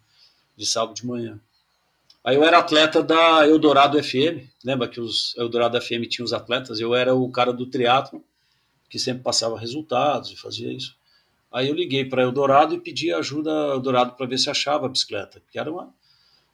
de 0.56 0.66
sábado 0.66 0.96
de 0.96 1.06
manhã. 1.06 1.38
Aí 2.28 2.36
eu 2.36 2.44
era 2.44 2.58
atleta 2.58 3.02
da 3.02 3.48
Eldorado 3.48 4.04
FM, 4.04 4.44
lembra 4.62 4.90
que 4.90 5.00
os 5.00 5.34
Eldorado 5.38 5.80
FM 5.82 6.10
tinha 6.10 6.26
os 6.26 6.34
atletas? 6.34 6.78
Eu 6.78 6.94
era 6.94 7.16
o 7.16 7.32
cara 7.32 7.54
do 7.54 7.66
triatlo 7.66 8.22
que 8.90 9.00
sempre 9.00 9.24
passava 9.24 9.58
resultados 9.58 10.32
e 10.32 10.36
fazia 10.36 10.70
isso. 10.74 10.94
Aí 11.50 11.70
eu 11.70 11.74
liguei 11.74 12.04
para 12.04 12.24
Eldorado 12.24 12.76
e 12.76 12.82
pedi 12.82 13.14
ajuda 13.14 13.50
a 13.50 13.76
Eldorado 13.76 14.12
para 14.12 14.26
ver 14.26 14.38
se 14.38 14.50
achava 14.50 14.88
a 14.88 14.90
bicicleta, 14.90 15.40
porque 15.40 15.58
era 15.58 15.72
uma, 15.72 15.90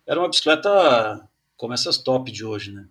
era 0.06 0.20
uma 0.20 0.30
bicicleta 0.30 1.28
como 1.58 1.74
essas 1.74 1.98
top 1.98 2.32
de 2.32 2.46
hoje, 2.46 2.72
né? 2.72 2.86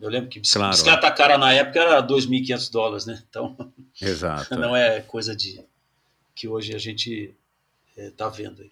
Eu 0.00 0.10
lembro 0.10 0.28
que 0.28 0.40
bicicleta, 0.40 0.82
claro. 0.82 0.82
bicicleta 0.82 1.16
cara 1.16 1.38
na 1.38 1.52
época 1.52 1.78
era 1.78 2.02
2.500 2.02 2.72
dólares, 2.72 3.06
né? 3.06 3.22
Então, 3.30 3.56
Exato, 4.02 4.52
não 4.58 4.74
é. 4.74 4.96
é 4.96 5.00
coisa 5.00 5.36
de 5.36 5.64
que 6.34 6.48
hoje 6.48 6.74
a 6.74 6.78
gente 6.78 7.32
está 7.96 8.26
é, 8.26 8.30
vendo 8.30 8.62
aí. 8.62 8.70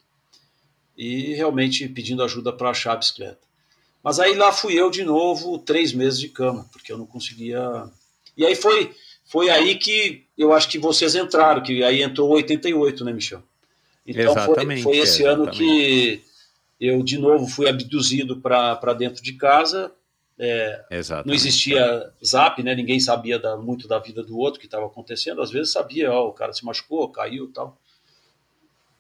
E 0.96 1.34
realmente 1.34 1.88
pedindo 1.88 2.22
ajuda 2.22 2.52
para 2.52 2.70
achar 2.70 2.92
a 2.92 2.96
bicicleta. 2.96 3.38
Mas 4.02 4.20
aí 4.20 4.34
lá 4.34 4.52
fui 4.52 4.74
eu 4.74 4.90
de 4.90 5.02
novo, 5.02 5.58
três 5.58 5.92
meses 5.92 6.20
de 6.20 6.28
cama, 6.28 6.68
porque 6.72 6.92
eu 6.92 6.98
não 6.98 7.06
conseguia. 7.06 7.60
E 8.36 8.44
aí 8.44 8.54
foi, 8.54 8.94
foi 9.24 9.50
aí 9.50 9.76
que 9.76 10.24
eu 10.36 10.52
acho 10.52 10.68
que 10.68 10.78
vocês 10.78 11.14
entraram, 11.14 11.62
que 11.62 11.82
aí 11.82 12.02
entrou 12.02 12.30
88, 12.30 13.04
né, 13.04 13.12
Michel? 13.12 13.42
Então 14.06 14.32
exatamente, 14.32 14.82
foi, 14.82 14.94
foi 14.94 15.02
esse 15.02 15.22
exatamente. 15.22 15.48
ano 15.48 15.56
que 15.56 16.24
eu 16.78 17.02
de 17.02 17.18
novo 17.18 17.46
fui 17.46 17.68
abduzido 17.68 18.40
para 18.40 18.92
dentro 18.92 19.22
de 19.22 19.32
casa 19.32 19.90
é, 20.38 20.84
não 21.24 21.32
existia 21.32 22.12
zap, 22.24 22.60
né? 22.62 22.74
Ninguém 22.74 22.98
sabia 22.98 23.38
da, 23.38 23.56
muito 23.56 23.86
da 23.86 23.98
vida 24.00 24.22
do 24.22 24.36
outro 24.36 24.58
que 24.58 24.66
estava 24.66 24.86
acontecendo. 24.86 25.40
Às 25.40 25.50
vezes 25.50 25.72
sabia, 25.72 26.10
ó, 26.12 26.28
o 26.28 26.32
cara 26.32 26.52
se 26.52 26.64
machucou, 26.64 27.08
caiu, 27.08 27.50
tal. 27.52 27.78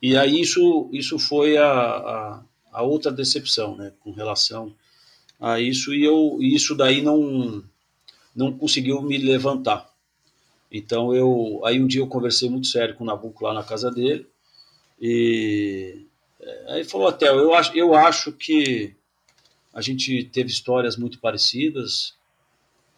E 0.00 0.16
aí 0.16 0.40
isso 0.40 0.88
isso 0.92 1.18
foi 1.18 1.56
a, 1.56 1.66
a, 1.66 2.42
a, 2.72 2.82
outra 2.82 3.10
decepção, 3.10 3.76
né? 3.76 3.92
Com 4.00 4.12
relação 4.12 4.74
a 5.40 5.60
isso 5.60 5.94
e 5.94 6.04
eu 6.04 6.38
isso 6.40 6.74
daí 6.74 7.02
não 7.02 7.64
não 8.34 8.52
conseguiu 8.52 9.00
me 9.02 9.18
levantar. 9.18 9.90
Então 10.70 11.14
eu 11.14 11.60
aí 11.64 11.80
um 11.80 11.86
dia 11.86 12.00
eu 12.00 12.08
conversei 12.08 12.48
muito 12.50 12.66
sério 12.66 12.94
com 12.94 13.04
o 13.04 13.06
Nabucco 13.06 13.44
lá 13.44 13.54
na 13.54 13.62
casa 13.62 13.90
dele 13.90 14.26
e 15.00 16.06
é, 16.40 16.74
aí 16.74 16.84
falou 16.84 17.08
até 17.08 17.28
eu 17.28 17.54
acho 17.54 17.76
eu 17.76 17.94
acho 17.94 18.32
que 18.32 18.94
a 19.72 19.80
gente 19.80 20.24
teve 20.32 20.50
histórias 20.50 20.96
muito 20.96 21.18
parecidas, 21.18 22.14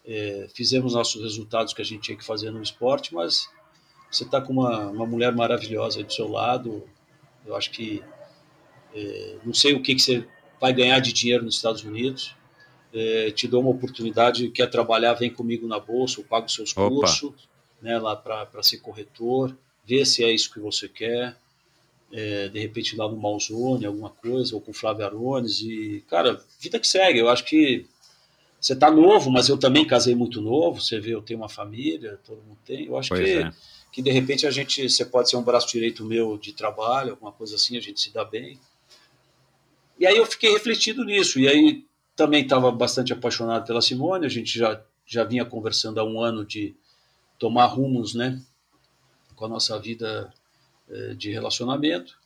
é, 0.05 0.47
fizemos 0.53 0.93
nossos 0.93 1.21
resultados 1.21 1.73
que 1.73 1.81
a 1.81 1.85
gente 1.85 2.03
tinha 2.03 2.17
que 2.17 2.23
fazer 2.23 2.51
no 2.51 2.61
esporte, 2.61 3.13
mas 3.15 3.49
você 4.17 4.23
está 4.23 4.41
com 4.41 4.53
uma, 4.53 4.87
uma 4.87 5.05
mulher 5.05 5.33
maravilhosa 5.35 6.03
do 6.03 6.11
seu 6.11 6.27
lado. 6.27 6.83
Eu 7.45 7.55
acho 7.55 7.71
que 7.71 8.03
é, 8.93 9.35
não 9.43 9.53
sei 9.53 9.73
o 9.73 9.81
que, 9.81 9.95
que 9.95 10.01
você 10.01 10.25
vai 10.59 10.73
ganhar 10.73 10.99
de 10.99 11.13
dinheiro 11.13 11.45
nos 11.45 11.55
Estados 11.55 11.83
Unidos. 11.83 12.35
É, 12.93 13.31
te 13.31 13.47
dou 13.47 13.61
uma 13.61 13.69
oportunidade, 13.69 14.49
quer 14.49 14.69
trabalhar, 14.69 15.13
vem 15.13 15.29
comigo 15.29 15.67
na 15.67 15.79
bolsa, 15.79 16.19
eu 16.19 16.23
pago 16.25 16.49
seus 16.49 16.73
cursos 16.73 17.33
né, 17.81 17.99
lá 17.99 18.15
para 18.15 18.63
ser 18.63 18.77
corretor, 18.77 19.55
vê 19.85 20.05
se 20.05 20.23
é 20.23 20.31
isso 20.31 20.51
que 20.51 20.59
você 20.59 20.87
quer 20.87 21.37
é, 22.11 22.47
de 22.47 22.59
repente 22.59 22.95
lá 22.95 23.07
no 23.07 23.17
Malzone, 23.17 23.85
alguma 23.85 24.09
coisa, 24.09 24.55
ou 24.55 24.61
com 24.61 24.71
o 24.71 24.73
Flávio 24.73 25.05
Arones, 25.05 25.61
e, 25.61 26.03
cara, 26.07 26.41
vida 26.59 26.79
que 26.79 26.87
segue, 26.87 27.19
eu 27.19 27.29
acho 27.29 27.43
que 27.43 27.85
você 28.59 28.75
tá 28.75 28.89
novo, 28.89 29.29
mas 29.29 29.49
eu 29.49 29.57
também 29.57 29.85
casei 29.85 30.15
muito 30.15 30.41
novo, 30.41 30.81
você 30.81 30.99
vê, 30.99 31.13
eu 31.13 31.21
tenho 31.21 31.39
uma 31.39 31.49
família, 31.49 32.19
todo 32.25 32.41
mundo 32.43 32.57
tem, 32.65 32.85
eu 32.85 32.97
acho 32.97 33.13
que, 33.13 33.21
é. 33.21 33.51
Que 33.91 34.01
de 34.01 34.11
repente 34.11 34.45
a 34.45 34.51
gente, 34.51 34.89
você 34.89 35.05
pode 35.05 35.29
ser 35.29 35.37
um 35.37 35.43
braço 35.43 35.67
direito 35.67 36.05
meu 36.05 36.37
de 36.37 36.53
trabalho, 36.53 37.11
alguma 37.11 37.31
coisa 37.31 37.55
assim, 37.55 37.77
a 37.77 37.81
gente 37.81 37.99
se 37.99 38.13
dá 38.13 38.23
bem. 38.23 38.59
E 39.99 40.05
aí 40.05 40.17
eu 40.17 40.25
fiquei 40.25 40.51
refletido 40.51 41.03
nisso, 41.03 41.39
e 41.39 41.47
aí 41.47 41.85
também 42.15 42.43
estava 42.43 42.71
bastante 42.71 43.13
apaixonado 43.13 43.65
pela 43.65 43.81
Simone, 43.81 44.25
a 44.25 44.29
gente 44.29 44.57
já, 44.57 44.81
já 45.05 45.23
vinha 45.23 45.45
conversando 45.45 45.99
há 45.99 46.03
um 46.03 46.21
ano 46.21 46.45
de 46.45 46.75
tomar 47.39 47.65
rumos, 47.65 48.13
né, 48.13 48.41
com 49.35 49.45
a 49.45 49.49
nossa 49.49 49.79
vida 49.79 50.33
eh, 50.89 51.13
de 51.15 51.31
relacionamento. 51.31 52.17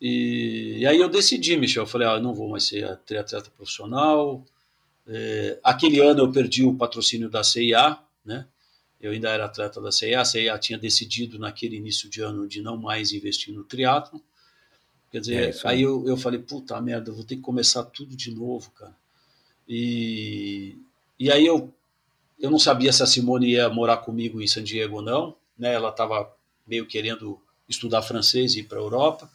E, 0.00 0.78
e, 0.78 0.86
aí 0.86 0.98
eu 0.98 1.08
decidi, 1.08 1.56
Michel, 1.56 1.84
eu 1.84 1.86
falei, 1.86 2.08
ah, 2.08 2.18
não 2.18 2.34
vou 2.34 2.48
mais 2.48 2.64
ser 2.64 2.96
triatleta 3.06 3.50
profissional. 3.50 4.44
É, 5.06 5.60
aquele 5.62 6.00
ano 6.00 6.20
eu 6.20 6.32
perdi 6.32 6.64
o 6.64 6.74
patrocínio 6.74 7.30
da 7.30 7.44
CIA, 7.44 7.96
né? 8.24 8.46
Eu 9.02 9.10
ainda 9.10 9.30
era 9.30 9.46
atleta 9.46 9.80
da 9.80 9.90
CIA, 9.90 10.20
a 10.20 10.24
CIA 10.24 10.56
tinha 10.58 10.78
decidido 10.78 11.36
naquele 11.36 11.76
início 11.76 12.08
de 12.08 12.22
ano 12.22 12.46
de 12.46 12.62
não 12.62 12.76
mais 12.76 13.12
investir 13.12 13.52
no 13.52 13.64
triatlo. 13.64 14.22
Quer 15.10 15.20
dizer, 15.20 15.54
é 15.54 15.58
aí 15.64 15.82
eu, 15.82 16.06
eu 16.06 16.16
falei, 16.16 16.38
puta 16.38 16.80
merda, 16.80 17.10
eu 17.10 17.14
vou 17.14 17.24
ter 17.24 17.34
que 17.34 17.42
começar 17.42 17.82
tudo 17.82 18.14
de 18.14 18.30
novo, 18.30 18.70
cara. 18.70 18.94
E, 19.68 20.76
e 21.18 21.32
aí 21.32 21.44
eu, 21.44 21.74
eu 22.40 22.48
não 22.48 22.60
sabia 22.60 22.92
se 22.92 23.02
a 23.02 23.06
Simone 23.06 23.50
ia 23.50 23.68
morar 23.68 23.98
comigo 23.98 24.40
em 24.40 24.46
San 24.46 24.62
Diego 24.62 24.96
ou 24.96 25.02
não, 25.02 25.36
né? 25.58 25.74
Ela 25.74 25.88
estava 25.88 26.32
meio 26.64 26.86
querendo 26.86 27.40
estudar 27.68 28.02
francês 28.02 28.54
e 28.54 28.60
ir 28.60 28.64
para 28.64 28.78
a 28.78 28.82
Europa. 28.82 29.28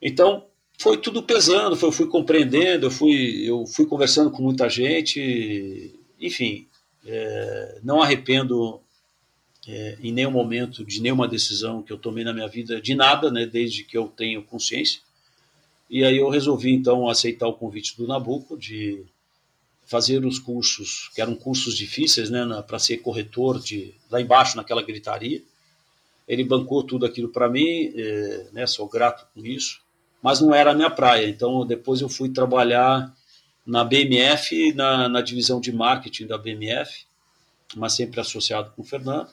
Então, 0.00 0.46
foi 0.78 0.96
tudo 0.96 1.22
pesando, 1.22 1.76
foi, 1.76 1.88
eu 1.90 1.92
fui 1.92 2.06
compreendendo, 2.06 2.86
eu 2.86 2.90
fui, 2.90 3.42
eu 3.44 3.66
fui 3.66 3.84
conversando 3.84 4.30
com 4.30 4.42
muita 4.42 4.70
gente, 4.70 5.94
enfim, 6.18 6.66
é, 7.06 7.78
não 7.82 8.02
arrependo 8.02 8.80
é, 9.66 9.98
em 10.02 10.12
nenhum 10.12 10.30
momento 10.30 10.84
de 10.84 11.00
nenhuma 11.00 11.28
decisão 11.28 11.82
que 11.82 11.92
eu 11.92 11.98
tomei 11.98 12.24
na 12.24 12.32
minha 12.32 12.48
vida, 12.48 12.80
de 12.80 12.94
nada, 12.94 13.30
né, 13.30 13.46
desde 13.46 13.84
que 13.84 13.96
eu 13.96 14.08
tenho 14.08 14.42
consciência. 14.42 15.00
E 15.90 16.04
aí 16.04 16.16
eu 16.16 16.28
resolvi, 16.28 16.72
então, 16.72 17.08
aceitar 17.08 17.46
o 17.46 17.54
convite 17.54 17.96
do 17.96 18.06
Nabucco 18.06 18.56
de 18.56 19.04
fazer 19.86 20.24
os 20.24 20.38
cursos, 20.38 21.10
que 21.14 21.20
eram 21.20 21.34
cursos 21.34 21.74
difíceis, 21.74 22.28
né, 22.28 22.46
para 22.66 22.78
ser 22.78 22.98
corretor 22.98 23.58
de 23.58 23.94
lá 24.10 24.20
embaixo 24.20 24.56
naquela 24.56 24.82
gritaria. 24.82 25.42
Ele 26.26 26.44
bancou 26.44 26.82
tudo 26.82 27.06
aquilo 27.06 27.30
para 27.30 27.48
mim, 27.48 27.92
é, 27.94 28.46
né, 28.52 28.66
sou 28.66 28.86
grato 28.86 29.26
com 29.34 29.44
isso, 29.44 29.80
mas 30.22 30.40
não 30.40 30.54
era 30.54 30.72
a 30.72 30.74
minha 30.74 30.90
praia. 30.90 31.26
Então, 31.26 31.64
depois 31.66 32.02
eu 32.02 32.08
fui 32.08 32.28
trabalhar 32.28 33.14
na 33.68 33.84
BMF, 33.84 34.72
na, 34.72 35.10
na 35.10 35.20
divisão 35.20 35.60
de 35.60 35.70
marketing 35.70 36.26
da 36.26 36.38
BMF, 36.38 37.04
mas 37.76 37.92
sempre 37.92 38.18
associado 38.18 38.72
com 38.74 38.80
o 38.80 38.84
Fernando. 38.84 39.28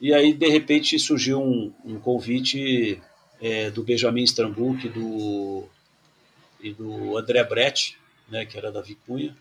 E 0.00 0.14
aí, 0.14 0.32
de 0.32 0.48
repente, 0.48 0.98
surgiu 0.98 1.42
um, 1.42 1.70
um 1.84 2.00
convite 2.00 2.98
é, 3.42 3.70
do 3.70 3.82
Benjamin 3.82 4.24
Strambuch 4.24 4.88
do, 4.88 5.64
e 6.62 6.72
do 6.72 7.18
André 7.18 7.44
Bretti, 7.44 7.98
né, 8.30 8.46
que 8.46 8.56
era 8.56 8.72
da 8.72 8.80
Vicunha, 8.80 9.36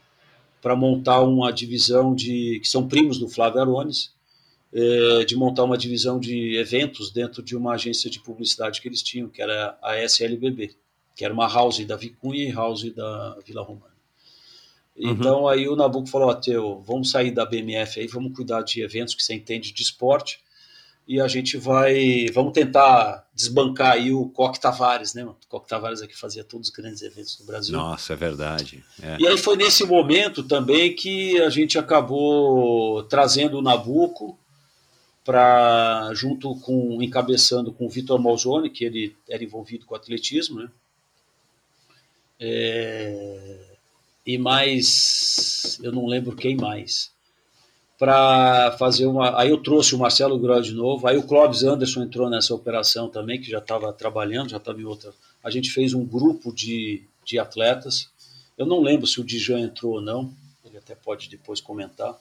para 0.62 0.76
montar 0.76 1.22
uma 1.22 1.50
divisão 1.54 2.14
de 2.14 2.60
que 2.60 2.68
são 2.68 2.90
primos 2.90 3.18
do 3.18 3.30
Flávio 3.30 3.62
Arones, 3.62 4.14
é, 4.74 5.24
de 5.24 5.38
montar 5.38 5.64
uma 5.64 5.78
divisão 5.78 6.20
de 6.20 6.58
eventos 6.58 7.12
dentro 7.12 7.42
de 7.42 7.56
uma 7.56 7.76
agência 7.76 8.10
de 8.10 8.20
publicidade 8.20 8.82
que 8.82 8.90
eles 8.90 9.02
tinham, 9.02 9.30
que 9.30 9.42
era 9.42 9.78
a 9.82 9.98
SLBB, 10.04 10.76
que 11.16 11.24
era 11.24 11.34
uma 11.34 11.48
house 11.48 11.86
da 11.86 11.96
Vicunha 11.96 12.44
e 12.44 12.52
house 12.52 12.94
da 12.94 13.38
Vila 13.46 13.64
Romana. 13.64 13.91
Uhum. 15.02 15.12
Então 15.12 15.48
aí 15.48 15.68
o 15.68 15.76
Nabucco 15.76 16.08
falou, 16.08 16.30
ó, 16.30 16.34
Teu, 16.34 16.82
vamos 16.86 17.10
sair 17.10 17.32
da 17.32 17.46
BMF 17.46 18.00
aí, 18.00 18.08
vamos 18.08 18.36
cuidar 18.36 18.62
de 18.62 18.82
eventos 18.82 19.16
que 19.16 19.24
você 19.24 19.34
entende 19.34 19.74
de 19.74 19.82
esporte, 19.82 20.40
e 21.08 21.20
a 21.20 21.28
gente 21.28 21.58
vai, 21.58 22.28
vamos 22.32 22.54
tentar 22.54 23.28
desbancar 23.34 23.94
aí 23.94 24.14
o 24.14 24.30
Coque 24.30 24.60
Tavares, 24.62 25.14
né? 25.14 25.26
O 25.26 25.36
Coque 25.50 25.68
Tavares 25.68 26.02
aqui 26.02 26.16
fazia 26.16 26.44
todos 26.44 26.70
os 26.70 26.74
grandes 26.74 27.02
eventos 27.02 27.36
do 27.36 27.44
Brasil. 27.44 27.76
Nossa, 27.76 28.14
é 28.14 28.16
verdade. 28.16 28.84
É. 29.02 29.18
E 29.20 29.28
aí 29.28 29.38
foi 29.38 29.58
nesse 29.58 29.84
momento 29.84 30.44
também 30.44 30.96
que 30.96 31.42
a 31.42 31.50
gente 31.50 31.78
acabou 31.78 33.04
trazendo 33.04 33.58
o 33.58 33.62
Nabucco, 33.62 34.38
para 35.24 36.12
junto 36.14 36.56
com 36.60 37.02
encabeçando 37.02 37.72
com 37.72 37.86
o 37.86 37.90
Vitor 37.90 38.20
Malzone, 38.20 38.70
que 38.70 38.84
ele 38.84 39.16
era 39.30 39.44
envolvido 39.44 39.86
com 39.86 39.96
atletismo, 39.96 40.60
né? 40.62 40.70
É, 42.40 43.71
e 44.26 44.38
mais, 44.38 45.80
eu 45.82 45.92
não 45.92 46.06
lembro 46.06 46.36
quem 46.36 46.56
mais, 46.56 47.12
para 47.98 48.76
fazer 48.80 49.06
uma. 49.06 49.40
Aí 49.40 49.50
eu 49.50 49.58
trouxe 49.58 49.94
o 49.94 50.00
Marcelo 50.00 50.40
Grau 50.40 50.62
de 50.62 50.74
novo, 50.74 51.08
aí 51.08 51.18
o 51.18 51.24
Clóvis 51.24 51.64
Anderson 51.64 52.04
entrou 52.04 52.30
nessa 52.30 52.54
operação 52.54 53.10
também, 53.10 53.40
que 53.40 53.50
já 53.50 53.60
estava 53.60 53.94
trabalhando, 53.94 54.50
já 54.50 54.58
estava 54.58 54.82
em 54.82 54.86
outra. 54.86 55.14
A 55.44 55.52
gente 55.52 55.70
fez 55.70 55.94
um 55.94 56.06
grupo 56.06 56.54
de, 56.54 57.04
de 57.24 57.38
atletas. 57.38 58.10
Eu 58.58 58.66
não 58.66 58.82
lembro 58.82 59.06
se 59.06 59.22
o 59.22 59.24
Dijan 59.24 59.60
entrou 59.60 59.94
ou 59.94 60.02
não, 60.02 60.34
ele 60.66 60.78
até 60.78 60.96
pode 60.96 61.30
depois 61.30 61.62
comentar 61.62 62.18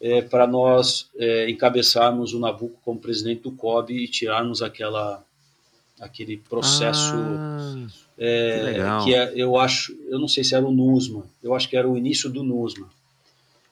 é, 0.00 0.22
para 0.22 0.46
nós 0.46 1.08
é, 1.16 1.48
encabeçarmos 1.48 2.32
o 2.32 2.40
Nabucco 2.40 2.78
como 2.84 3.00
presidente 3.00 3.42
do 3.42 3.52
COB 3.52 3.94
e 3.94 4.08
tirarmos 4.08 4.62
aquela 4.62 5.24
aquele 6.00 6.36
processo 6.36 7.14
ah, 7.14 7.86
é, 8.18 8.74
que, 9.04 9.14
é, 9.14 9.32
eu 9.34 9.56
acho, 9.56 9.96
eu 10.08 10.18
não 10.18 10.28
sei 10.28 10.44
se 10.44 10.54
era 10.54 10.64
o 10.64 10.72
NUSMA, 10.72 11.24
eu 11.42 11.54
acho 11.54 11.68
que 11.68 11.76
era 11.76 11.88
o 11.88 11.96
início 11.96 12.30
do 12.30 12.42
NUSMA, 12.42 12.88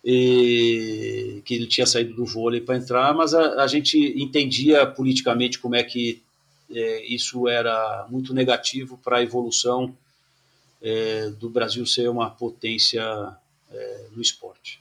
e, 0.05 1.43
que 1.45 1.55
ele 1.55 1.67
tinha 1.67 1.87
saído 1.87 2.15
do 2.15 2.27
vôlei 2.27 2.61
para 2.61 2.77
entrar, 2.77 3.15
mas 3.15 3.35
a, 3.35 3.63
a, 3.63 3.67
gente 3.67 3.99
entendia 4.21 4.87
politicamente 4.87 5.59
como 5.59 5.75
é 5.75 5.83
que 5.83 6.23
é, 6.71 7.07
isso 7.07 7.49
era 7.49 8.07
muito 8.11 8.35
negativo 8.35 8.99
para 9.03 9.19
a 9.19 9.23
evolução 9.23 9.95
é, 10.83 11.31
do 11.31 11.49
Brasil 11.49 11.87
ser 11.87 12.11
uma 12.11 12.31
potência 12.31 13.03
é, 13.73 14.07
no 14.15 14.21
esporte. 14.21 14.81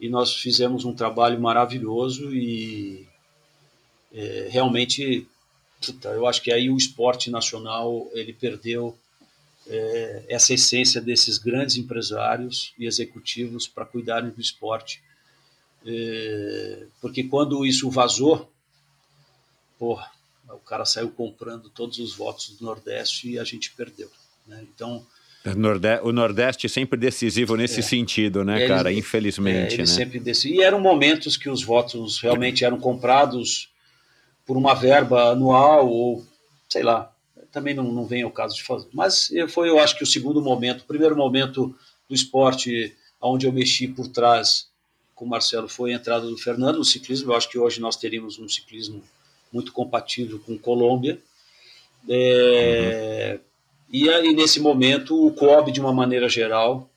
E 0.00 0.08
nós 0.08 0.34
fizemos 0.34 0.84
um 0.84 0.92
trabalho 0.92 1.40
maravilhoso 1.40 2.34
e 2.34 3.06
é, 4.12 4.48
realmente, 5.80 6.12
eu 6.12 6.26
acho 6.26 6.42
que 6.42 6.52
aí 6.52 6.70
o 6.70 6.76
esporte 6.76 7.30
nacional 7.30 8.08
ele 8.12 8.32
perdeu 8.32 8.96
é, 9.68 10.24
essa 10.28 10.54
essência 10.54 11.00
desses 11.00 11.38
grandes 11.38 11.76
empresários 11.76 12.72
e 12.78 12.86
executivos 12.86 13.66
para 13.66 13.84
cuidarem 13.84 14.30
do 14.30 14.40
esporte. 14.40 15.02
É, 15.84 16.84
porque 17.00 17.24
quando 17.24 17.64
isso 17.64 17.90
vazou, 17.90 18.50
porra, 19.78 20.10
o 20.48 20.58
cara 20.58 20.84
saiu 20.84 21.10
comprando 21.10 21.68
todos 21.68 21.98
os 21.98 22.14
votos 22.14 22.50
do 22.50 22.64
Nordeste 22.64 23.30
e 23.30 23.38
a 23.38 23.44
gente 23.44 23.72
perdeu. 23.72 24.10
Né? 24.46 24.64
Então, 24.74 25.04
o 26.02 26.12
Nordeste 26.12 26.68
sempre 26.68 26.98
decisivo 26.98 27.56
nesse 27.56 27.80
é, 27.80 27.82
sentido, 27.82 28.44
né, 28.44 28.58
ele, 28.58 28.68
cara? 28.68 28.92
Infelizmente. 28.92 29.76
É, 29.76 29.78
né? 29.78 29.86
sempre 29.86 30.18
decisivo. 30.18 30.60
E 30.60 30.64
eram 30.64 30.80
momentos 30.80 31.36
que 31.36 31.48
os 31.48 31.62
votos 31.62 32.18
realmente 32.20 32.64
eram 32.64 32.80
comprados 32.80 33.68
por 34.46 34.56
uma 34.56 34.74
verba 34.74 35.32
anual 35.32 35.88
ou 35.90 36.24
sei 36.68 36.82
lá, 36.82 37.12
também 37.50 37.74
não, 37.74 37.84
não 37.84 38.04
vem 38.04 38.22
ao 38.22 38.30
caso 38.30 38.54
de 38.54 38.62
fazer. 38.62 38.88
Mas 38.92 39.30
foi, 39.48 39.68
eu 39.68 39.78
acho 39.78 39.96
que 39.96 40.04
o 40.04 40.06
segundo 40.06 40.42
momento, 40.42 40.82
o 40.82 40.86
primeiro 40.86 41.16
momento 41.16 41.74
do 42.08 42.14
esporte 42.14 42.94
onde 43.20 43.46
eu 43.46 43.52
mexi 43.52 43.88
por 43.88 44.08
trás 44.08 44.68
com 45.14 45.24
o 45.24 45.28
Marcelo 45.28 45.68
foi 45.68 45.92
a 45.92 45.96
entrada 45.96 46.26
do 46.26 46.36
Fernando 46.36 46.76
no 46.76 46.84
ciclismo. 46.84 47.32
Eu 47.32 47.36
acho 47.36 47.48
que 47.48 47.58
hoje 47.58 47.80
nós 47.80 47.96
teríamos 47.96 48.38
um 48.38 48.48
ciclismo 48.48 49.02
muito 49.52 49.72
compatível 49.72 50.38
com 50.38 50.58
Colômbia. 50.58 51.18
É, 52.08 53.38
uhum. 53.38 53.40
e, 53.90 54.10
aí, 54.10 54.32
nesse 54.34 54.60
momento, 54.60 55.26
o 55.26 55.32
COB, 55.32 55.72
de 55.72 55.80
uma 55.80 55.92
maneira 55.92 56.28
geral, 56.28 56.88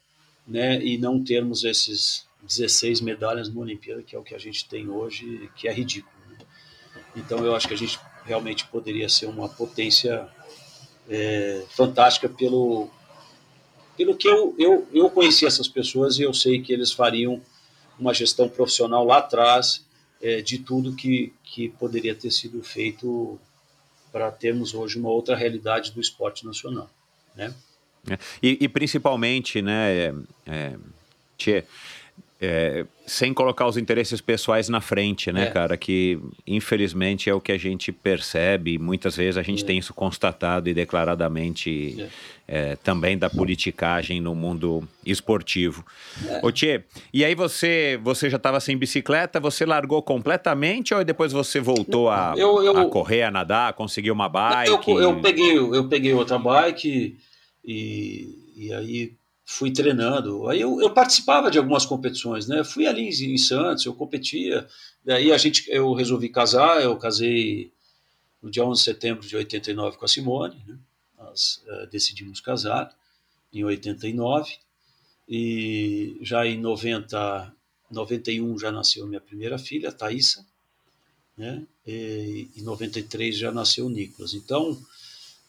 né, 0.46 0.84
e 0.84 0.98
não 0.98 1.24
termos 1.24 1.64
esses 1.64 2.26
16 2.44 3.02
medalhas 3.02 3.50
no 3.50 3.62
Olimpíada, 3.62 4.04
que 4.04 4.16
é 4.16 4.20
o 4.20 4.24
que 4.24 4.36
a 4.36 4.40
gente 4.40 4.68
tem 4.68 4.90
hoje, 4.90 5.50
que 5.56 5.68
é 5.68 5.74
ridículo. 5.74 6.19
Então, 7.16 7.44
eu 7.46 7.56
acho 7.56 7.68
que 7.68 7.74
a 7.74 7.78
gente 7.78 8.00
realmente 8.26 8.66
poderia 8.68 9.10
ser 9.10 9.26
uma 9.26 9.50
potência 9.50 10.28
é, 11.10 11.66
fantástica 11.70 12.30
pelo, 12.30 12.90
pelo 13.98 14.16
que 14.16 14.28
eu, 14.28 14.56
eu, 14.58 14.88
eu 14.94 15.10
conheci 15.10 15.46
essas 15.46 15.68
pessoas 15.68 16.20
e 16.20 16.24
eu 16.24 16.34
sei 16.34 16.62
que 16.62 16.72
eles 16.72 16.92
fariam 16.92 17.42
uma 18.00 18.14
gestão 18.14 18.48
profissional 18.48 19.04
lá 19.04 19.18
atrás 19.18 19.86
é, 20.22 20.42
de 20.42 20.60
tudo 20.60 20.96
que, 20.96 21.34
que 21.44 21.70
poderia 21.70 22.16
ter 22.16 22.32
sido 22.32 22.64
feito 22.64 23.40
para 24.12 24.32
termos 24.32 24.74
hoje 24.74 24.98
uma 24.98 25.10
outra 25.10 25.36
realidade 25.36 25.92
do 25.92 26.00
esporte 26.00 26.46
nacional, 26.46 26.90
né? 27.36 27.54
É, 28.10 28.18
e, 28.42 28.58
e, 28.62 28.70
principalmente, 28.70 29.62
né, 29.62 29.92
é, 29.92 30.14
é 30.48 30.76
tchê, 31.38 31.66
é, 32.42 32.86
sem 33.06 33.34
colocar 33.34 33.68
os 33.68 33.76
interesses 33.76 34.22
pessoais 34.22 34.70
na 34.70 34.80
frente, 34.80 35.30
né, 35.32 35.48
é. 35.48 35.52
cara? 35.52 35.76
Que 35.76 36.18
infelizmente 36.48 37.30
é 37.30 37.34
o 37.34 37.42
que 37.42 37.52
a 37.52 37.58
gente 37.58 37.92
percebe, 37.92 38.78
muitas 38.78 39.18
vezes 39.18 39.38
a 39.38 39.42
gente 39.42 39.64
é. 39.64 39.68
tem 39.68 39.78
isso 39.78 39.94
constatado 39.94 40.70
e 40.70 40.74
declaradamente 40.74 42.08
é. 42.48 42.72
é 42.72 42.76
também 42.78 43.18
da 43.18 43.30
politicagem 43.30 44.22
no 44.22 44.34
mundo 44.34 44.88
esportivo. 45.06 45.86
É. 46.26 46.40
Ô 46.42 46.50
Tchê, 46.50 46.84
e 47.14 47.26
aí 47.26 47.36
você, 47.36 48.00
você 48.02 48.30
já 48.30 48.38
estava 48.38 48.62
sem 48.62 48.78
bicicleta, 48.78 49.38
você 49.38 49.66
largou 49.66 50.02
completamente 50.02 50.94
ou 50.94 51.04
depois 51.04 51.34
você 51.34 51.60
voltou 51.60 52.10
a, 52.10 52.36
eu, 52.38 52.64
eu, 52.64 52.78
a 52.78 52.86
correr, 52.86 53.24
a 53.24 53.32
nadar, 53.32 53.74
conseguiu 53.74 54.14
uma 54.14 54.30
bike? 54.30 54.90
Eu, 54.90 55.02
eu, 55.02 55.20
peguei, 55.20 55.58
eu 55.58 55.90
peguei 55.90 56.14
outra 56.14 56.40
bike 56.40 57.18
e, 57.66 58.30
e 58.56 58.74
aí 58.74 59.19
fui 59.50 59.72
treinando. 59.72 60.48
Aí 60.48 60.62
eu, 60.62 60.80
eu, 60.80 60.94
participava 60.94 61.50
de 61.50 61.58
algumas 61.58 61.84
competições, 61.84 62.48
né? 62.48 62.64
Fui 62.64 62.86
ali 62.86 63.10
em, 63.10 63.38
Santos, 63.40 63.84
eu 63.84 63.96
competia. 63.96 64.68
Daí 65.04 65.32
a 65.32 65.38
gente, 65.40 65.68
eu 65.72 65.92
resolvi 65.94 66.30
casar, 66.30 66.84
eu 66.84 66.96
casei 66.98 67.72
no 68.44 68.52
dia 68.52 68.64
11 68.64 68.80
de 68.80 68.86
setembro 68.86 69.28
de 69.28 69.36
89 69.36 69.98
com 69.98 70.06
a 70.06 70.08
Simone, 70.08 70.64
né? 70.68 70.78
Nós 71.18 71.64
uh, 71.66 71.88
decidimos 71.88 72.40
casar 72.40 72.96
em 73.52 73.64
89 73.64 74.56
e 75.28 76.20
já 76.22 76.46
em 76.46 76.60
90, 76.60 77.52
91 77.90 78.60
já 78.60 78.72
nasceu 78.72 79.08
minha 79.08 79.20
primeira 79.20 79.58
filha, 79.58 79.92
Thaisa, 79.92 80.46
né? 81.36 81.66
E 81.88 82.48
em 82.56 82.62
93 82.62 83.36
já 83.36 83.52
nasceu 83.52 83.88
o 83.88 83.90
Nicolas. 83.90 84.36
Então, 84.36 84.80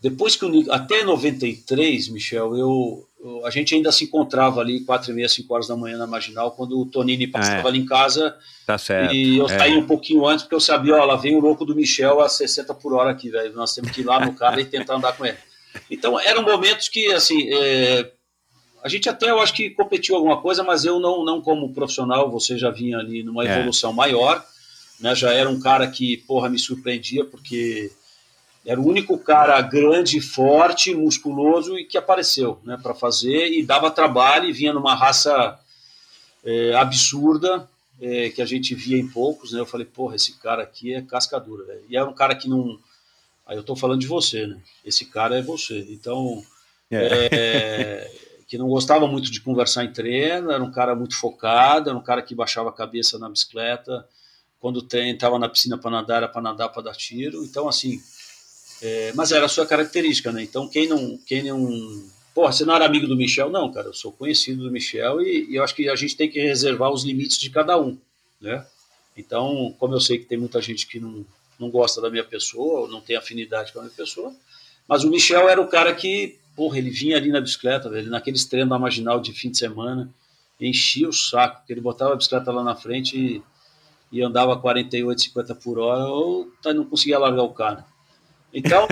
depois 0.01 0.35
que 0.35 0.45
o 0.45 0.73
até 0.73 1.05
93, 1.05 2.09
Michel, 2.09 2.57
eu, 2.57 3.07
eu, 3.23 3.47
a 3.47 3.51
gente 3.51 3.75
ainda 3.75 3.93
se 3.93 4.05
encontrava 4.05 4.61
ali 4.61 4.81
quatro 4.81 5.11
e 5.11 5.15
meia, 5.15 5.29
cinco 5.29 5.53
horas 5.53 5.69
da 5.69 5.77
manhã 5.77 5.99
na 5.99 6.07
Marginal, 6.07 6.53
quando 6.53 6.81
o 6.81 6.87
Tonini 6.87 7.27
passava 7.27 7.69
é. 7.69 7.71
ali 7.71 7.81
em 7.81 7.87
casa. 7.87 8.35
Tá 8.67 8.79
certo. 8.79 9.15
E 9.15 9.37
eu 9.37 9.45
é. 9.45 9.59
saí 9.59 9.77
um 9.77 9.87
pouquinho 9.87 10.27
antes, 10.27 10.45
porque 10.45 10.55
eu 10.55 10.61
sabia, 10.61 10.97
ó, 10.97 11.05
lá 11.05 11.17
vem 11.17 11.37
o 11.37 11.41
louco 11.41 11.67
do 11.67 11.75
Michel 11.75 12.21
a 12.21 12.29
60 12.31 12.73
por 12.75 12.95
hora 12.95 13.11
aqui, 13.11 13.29
velho. 13.29 13.53
Nós 13.53 13.75
temos 13.75 13.91
que 13.91 14.01
ir 14.01 14.05
lá 14.05 14.25
no 14.25 14.33
cara 14.33 14.59
e 14.61 14.65
tentar 14.65 14.97
andar 14.97 15.13
com 15.13 15.27
ele. 15.27 15.37
Então, 15.91 16.19
eram 16.19 16.43
momentos 16.43 16.89
que, 16.89 17.13
assim, 17.13 17.49
é, 17.53 18.11
a 18.83 18.89
gente 18.89 19.07
até, 19.09 19.31
eu 19.31 19.39
acho 19.41 19.53
que 19.53 19.69
competiu 19.69 20.17
alguma 20.17 20.41
coisa, 20.41 20.63
mas 20.63 20.87
eu 20.87 20.99
não, 20.99 21.23
não 21.25 21.43
como 21.43 21.75
profissional, 21.75 22.31
você 22.31 22.57
já 22.57 22.71
vinha 22.71 22.99
ali 22.99 23.23
numa 23.23 23.47
é. 23.47 23.59
evolução 23.59 23.93
maior, 23.93 24.43
né? 24.99 25.15
Já 25.15 25.31
era 25.33 25.49
um 25.51 25.61
cara 25.61 25.87
que, 25.87 26.17
porra, 26.27 26.49
me 26.49 26.59
surpreendia, 26.59 27.25
porque 27.25 27.93
era 28.65 28.81
o 28.81 28.87
único 28.87 29.19
cara 29.19 29.61
grande, 29.63 30.21
forte, 30.21 30.95
musculoso 30.95 31.79
e 31.79 31.85
que 31.85 31.97
apareceu 31.97 32.61
né, 32.63 32.79
para 32.83 32.95
fazer 32.95 33.49
e 33.49 33.63
dava 33.63 33.91
trabalho 33.91 34.49
e 34.49 34.53
vinha 34.53 34.73
numa 34.73 34.95
raça 34.95 35.59
é, 36.45 36.75
absurda 36.75 37.69
é, 38.01 38.31
que 38.31 38.43
a 38.43 38.47
gente 38.47 38.75
via 38.75 38.99
em 38.99 39.09
poucos. 39.09 39.53
Né? 39.53 39.61
Eu 39.61 39.67
falei, 39.67 39.87
porra, 39.87 40.17
esse 40.17 40.39
cara 40.39 40.63
aqui 40.63 40.95
é 40.95 41.03
cascadura. 41.03 41.65
Véio. 41.65 41.85
E 41.89 41.97
era 41.97 42.09
um 42.09 42.15
cara 42.15 42.35
que 42.35 42.49
não. 42.49 42.79
Aí 43.47 43.57
eu 43.57 43.63
estou 43.63 43.75
falando 43.75 44.01
de 44.01 44.07
você, 44.07 44.47
né? 44.47 44.59
Esse 44.85 45.07
cara 45.07 45.39
é 45.39 45.43
você. 45.43 45.87
Então, 45.91 46.43
é. 46.91 47.29
é. 47.33 48.11
que 48.47 48.59
não 48.59 48.69
gostava 48.69 49.07
muito 49.07 49.31
de 49.31 49.41
conversar 49.41 49.85
em 49.85 49.93
treino, 49.93 50.51
era 50.51 50.63
um 50.63 50.73
cara 50.73 50.93
muito 50.93 51.17
focado, 51.17 51.89
era 51.89 51.97
um 51.97 52.03
cara 52.03 52.21
que 52.21 52.35
baixava 52.35 52.69
a 52.69 52.73
cabeça 52.73 53.17
na 53.17 53.29
bicicleta. 53.29 54.05
Quando 54.59 54.85
estava 54.93 55.39
na 55.39 55.49
piscina 55.49 55.79
para 55.79 55.91
nadar, 55.91 56.17
era 56.17 56.29
para 56.29 56.43
nadar 56.43 56.69
para 56.69 56.83
dar 56.83 56.97
tiro. 56.97 57.45
Então, 57.45 57.69
assim, 57.69 58.01
é, 58.83 59.13
mas 59.15 59.33
era 59.33 59.47
a 59.47 59.49
sua 59.49 59.67
característica, 59.67 60.33
né? 60.33 60.43
Então, 60.43 60.69
quem 60.69 60.89
não, 60.89 61.19
quem 61.27 61.43
não. 61.43 62.11
Porra, 62.35 62.53
você 62.53 62.65
não 62.65 62.75
era 62.75 62.87
amigo 62.87 63.07
do 63.07 63.17
Michel? 63.17 63.51
Não, 63.51 63.71
cara, 63.71 63.89
eu 63.89 63.95
sou 63.95 64.13
conhecido 64.13 64.63
do 64.63 64.71
Michel 64.71 65.21
e, 65.21 65.51
e 65.51 65.57
eu 65.57 65.65
acho 65.65 65.75
que 65.75 65.89
a 65.89 65.97
gente 65.97 66.17
tem 66.17 66.31
que 66.31 66.41
reservar 66.41 66.91
os 66.91 67.05
limites 67.05 67.39
de 67.39 67.51
cada 67.51 67.79
um, 67.79 67.99
né? 68.41 68.65
Então, 69.17 69.75
como 69.79 69.95
eu 69.95 70.01
sei 70.01 70.19
que 70.19 70.25
tem 70.25 70.39
muita 70.39 70.63
gente 70.63 70.87
que 70.87 70.99
não, 70.99 71.27
não 71.59 71.71
gosta 71.71 72.01
da 72.01 72.09
minha 72.09 72.25
pessoa, 72.25 72.81
ou 72.81 72.89
não 72.89 73.01
tem 73.01 73.17
afinidade 73.17 73.73
com 73.73 73.81
a 73.81 73.83
minha 73.83 73.95
pessoa, 73.95 74.35
mas 74.89 75.05
o 75.05 75.11
Michel 75.11 75.49
era 75.49 75.61
o 75.61 75.69
cara 75.69 75.95
que, 75.95 76.39
porra, 76.57 76.79
ele 76.79 76.91
vinha 76.91 77.17
ali 77.17 77.31
na 77.31 77.41
bicicleta, 77.41 77.91
velho, 77.91 78.11
naqueles 78.11 78.45
treinos 78.45 78.71
da 78.71 78.79
marginal 78.79 79.21
de 79.21 79.33
fim 79.33 79.51
de 79.51 79.59
semana, 79.59 80.13
enchia 80.61 81.09
o 81.09 81.13
saco, 81.13 81.59
porque 81.59 81.73
ele 81.73 81.81
botava 81.81 82.13
a 82.13 82.17
bicicleta 82.17 82.51
lá 82.51 82.63
na 82.63 82.77
frente 82.77 83.17
e, 83.17 83.43
e 84.11 84.23
andava 84.23 84.59
48, 84.59 85.21
50 85.21 85.55
por 85.57 85.79
hora, 85.79 86.05
ou 86.07 86.51
tá, 86.63 86.73
não 86.73 86.85
conseguia 86.85 87.19
largar 87.19 87.43
o 87.43 87.53
cara. 87.53 87.85
Então, 88.53 88.87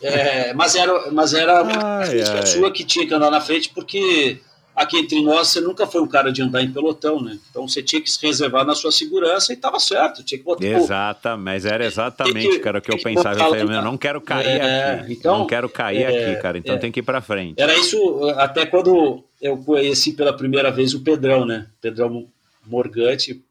é, 0.00 0.54
mas 0.54 0.74
era, 0.74 1.10
mas 1.10 1.34
era 1.34 1.62
ai, 1.62 2.20
a 2.20 2.46
sua 2.46 2.72
que 2.72 2.84
tinha 2.84 3.06
que 3.06 3.12
andar 3.12 3.30
na 3.30 3.40
frente, 3.40 3.68
porque 3.68 4.40
aqui 4.74 4.98
entre 4.98 5.22
nós 5.22 5.48
você 5.48 5.60
nunca 5.60 5.86
foi 5.86 6.00
um 6.00 6.06
cara 6.06 6.32
de 6.32 6.42
andar 6.42 6.62
em 6.62 6.72
pelotão, 6.72 7.20
né? 7.20 7.38
Então 7.50 7.68
você 7.68 7.82
tinha 7.82 8.00
que 8.00 8.10
se 8.10 8.24
reservar 8.24 8.64
na 8.64 8.74
sua 8.74 8.90
segurança 8.90 9.52
e 9.52 9.56
estava 9.56 9.78
certo, 9.78 10.24
tinha 10.24 10.38
que 10.38 10.44
botar. 10.44 10.64
Exata, 10.64 11.36
mas 11.36 11.66
era 11.66 11.84
exatamente, 11.84 12.48
que, 12.48 12.58
cara, 12.60 12.78
o 12.78 12.82
que 12.82 12.90
eu 12.90 12.98
pensava. 12.98 13.38
Eu 13.38 13.50
falei, 13.50 13.62
eu 13.62 13.82
não 13.82 13.98
quero 13.98 14.20
cair 14.20 14.46
é, 14.46 14.94
aqui. 14.94 15.12
Então, 15.12 15.38
não 15.40 15.46
quero 15.46 15.68
cair 15.68 16.02
é, 16.02 16.08
aqui, 16.30 16.42
cara. 16.42 16.58
Então 16.58 16.74
é, 16.76 16.78
tem 16.78 16.90
que 16.90 17.00
ir 17.00 17.04
para 17.04 17.20
frente. 17.20 17.60
Era 17.60 17.76
isso, 17.76 17.98
até 18.36 18.64
quando 18.64 19.22
eu 19.40 19.58
conheci 19.58 20.12
pela 20.12 20.32
primeira 20.32 20.70
vez 20.70 20.94
o 20.94 21.00
Pedrão, 21.00 21.44
né? 21.44 21.66
Pedrão 21.80 22.26
Morgante, 22.66 23.42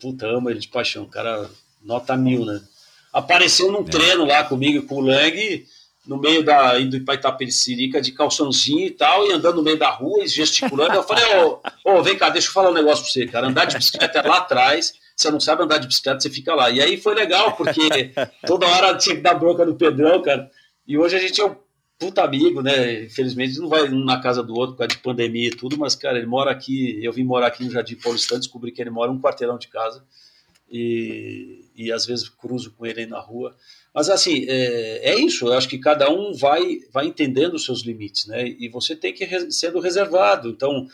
puta, 0.00 0.26
ama 0.26 0.50
ele 0.50 0.60
de 0.60 0.68
paixão, 0.68 1.04
cara, 1.04 1.50
nota 1.82 2.16
mil, 2.16 2.44
né? 2.44 2.60
Apareceu 3.12 3.70
num 3.70 3.80
é. 3.80 3.84
treino 3.84 4.24
lá 4.24 4.44
comigo 4.44 4.86
com 4.86 4.96
o 4.96 5.00
Lang, 5.00 5.66
no 6.06 6.16
meio 6.16 6.42
da 6.42 6.80
indo 6.80 7.00
para 7.04 7.14
Itapecerica 7.14 8.00
de 8.00 8.12
calçãozinho 8.12 8.86
e 8.86 8.90
tal, 8.90 9.26
e 9.26 9.32
andando 9.32 9.56
no 9.56 9.62
meio 9.62 9.78
da 9.78 9.90
rua 9.90 10.24
e 10.24 10.28
gesticulando. 10.28 10.94
Eu 10.94 11.02
falei, 11.02 11.24
ô, 11.36 11.60
oh, 11.84 11.98
oh, 11.98 12.02
vem 12.02 12.16
cá, 12.16 12.30
deixa 12.30 12.48
eu 12.48 12.52
falar 12.52 12.70
um 12.70 12.74
negócio 12.74 13.04
para 13.04 13.12
você, 13.12 13.26
cara. 13.26 13.48
Andar 13.48 13.66
de 13.66 13.76
bicicleta 13.76 14.18
é 14.18 14.26
lá 14.26 14.38
atrás, 14.38 14.94
você 15.16 15.30
não 15.30 15.40
sabe 15.40 15.62
andar 15.62 15.78
de 15.78 15.86
bicicleta, 15.86 16.20
você 16.20 16.30
fica 16.30 16.54
lá. 16.54 16.70
E 16.70 16.80
aí 16.80 16.96
foi 16.96 17.14
legal, 17.14 17.52
porque 17.52 18.12
toda 18.46 18.66
hora 18.66 18.96
tinha 18.96 19.16
que 19.16 19.22
dar 19.22 19.34
bronca 19.34 19.64
no 19.64 19.74
Pedrão, 19.74 20.22
cara. 20.22 20.50
E 20.86 20.96
hoje 20.96 21.16
a 21.16 21.20
gente 21.20 21.40
é 21.40 21.56
puta 21.98 22.24
amigo, 22.24 22.62
né? 22.62 23.04
Infelizmente 23.04 23.60
não 23.60 23.68
vai 23.68 23.88
um 23.88 24.04
na 24.04 24.18
casa 24.20 24.42
do 24.42 24.54
outro 24.54 24.72
por 24.72 24.78
causa 24.78 24.96
de 24.96 25.02
pandemia 25.02 25.48
e 25.48 25.54
tudo, 25.54 25.76
mas, 25.78 25.94
cara, 25.94 26.16
ele 26.16 26.26
mora 26.26 26.50
aqui. 26.50 26.98
Eu 27.04 27.12
vim 27.12 27.22
morar 27.22 27.48
aqui 27.48 27.62
no 27.62 27.70
Jardim 27.70 27.96
Paulistano, 27.96 28.40
descobri 28.40 28.72
que 28.72 28.80
ele 28.80 28.90
mora 28.90 29.12
um 29.12 29.20
quarteirão 29.20 29.58
de 29.58 29.68
casa 29.68 30.02
e, 30.70 31.64
e 31.80 31.90
às 31.90 32.04
vezes 32.04 32.28
cruzo 32.28 32.72
com 32.72 32.84
ele 32.84 33.00
aí 33.00 33.06
na 33.06 33.18
rua. 33.18 33.56
Mas 33.94 34.10
assim, 34.10 34.44
é, 34.46 35.12
é 35.12 35.18
isso, 35.18 35.46
eu 35.46 35.52
acho 35.54 35.68
que 35.68 35.78
cada 35.78 36.10
um 36.10 36.34
vai, 36.34 36.80
vai 36.92 37.06
entendendo 37.06 37.54
os 37.54 37.64
seus 37.64 37.82
limites, 37.82 38.26
né? 38.26 38.46
E 38.46 38.68
você 38.68 38.94
tem 38.94 39.14
que 39.14 39.24
ir 39.24 39.50
sendo 39.50 39.80
reservado. 39.80 40.50
Então, 40.50 40.86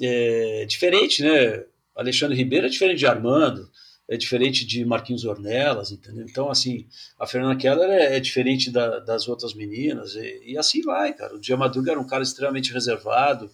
é 0.00 0.64
diferente, 0.66 1.22
né? 1.22 1.64
Alexandre 1.96 2.36
Ribeiro 2.36 2.66
é 2.66 2.70
diferente 2.70 2.98
de 2.98 3.06
Armando, 3.06 3.68
é 4.08 4.16
diferente 4.16 4.64
de 4.64 4.84
Marquinhos 4.84 5.24
Ornelas, 5.24 5.90
entendeu? 5.90 6.26
Então, 6.28 6.50
assim, 6.50 6.86
a 7.18 7.26
Fernanda 7.26 7.56
Keller 7.56 7.90
é, 7.90 8.16
é 8.16 8.20
diferente 8.20 8.70
da, 8.70 9.00
das 9.00 9.28
outras 9.28 9.54
meninas, 9.54 10.14
e, 10.14 10.42
e, 10.44 10.58
assim 10.58 10.82
vai, 10.82 11.12
cara. 11.12 11.34
O 11.34 11.40
Dia 11.40 11.56
Madruga 11.56 11.92
era 11.92 12.00
um 12.00 12.06
cara 12.06 12.22
extremamente 12.22 12.72
reservado. 12.72 13.50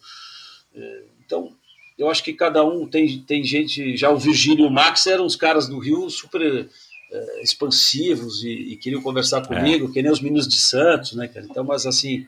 É, 0.74 1.04
então, 1.24 1.56
eu 2.00 2.10
acho 2.10 2.24
que 2.24 2.32
cada 2.32 2.64
um 2.64 2.86
tem, 2.86 3.18
tem 3.20 3.44
gente. 3.44 3.96
Já 3.96 4.10
o 4.10 4.18
Virgílio 4.18 4.64
e 4.64 4.68
o 4.68 4.70
Max 4.70 5.06
eram 5.06 5.26
os 5.26 5.36
caras 5.36 5.68
do 5.68 5.78
Rio 5.78 6.08
super 6.10 6.68
é, 7.12 7.42
expansivos 7.42 8.42
e, 8.42 8.72
e, 8.72 8.76
queriam 8.76 9.02
conversar 9.02 9.46
comigo, 9.46 9.88
é. 9.88 9.92
que 9.92 10.02
nem 10.02 10.10
os 10.10 10.20
meninos 10.20 10.48
de 10.48 10.58
Santos, 10.58 11.12
né, 11.12 11.28
cara? 11.28 11.46
Então, 11.48 11.64
mas 11.64 11.86
assim. 11.86 12.26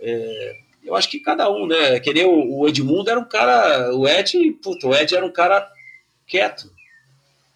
É, 0.00 0.66
eu 0.84 0.94
acho 0.94 1.10
que 1.10 1.18
cada 1.18 1.50
um, 1.50 1.66
né? 1.66 1.98
Que 1.98 2.12
nem 2.12 2.24
o, 2.24 2.60
o 2.60 2.68
Edmundo 2.68 3.10
era 3.10 3.18
um 3.18 3.24
cara. 3.24 3.92
O 3.94 4.06
Ed, 4.06 4.32
puto, 4.62 4.88
o 4.88 4.94
Ed 4.94 5.12
era 5.14 5.26
um 5.26 5.32
cara 5.32 5.68
quieto 6.26 6.70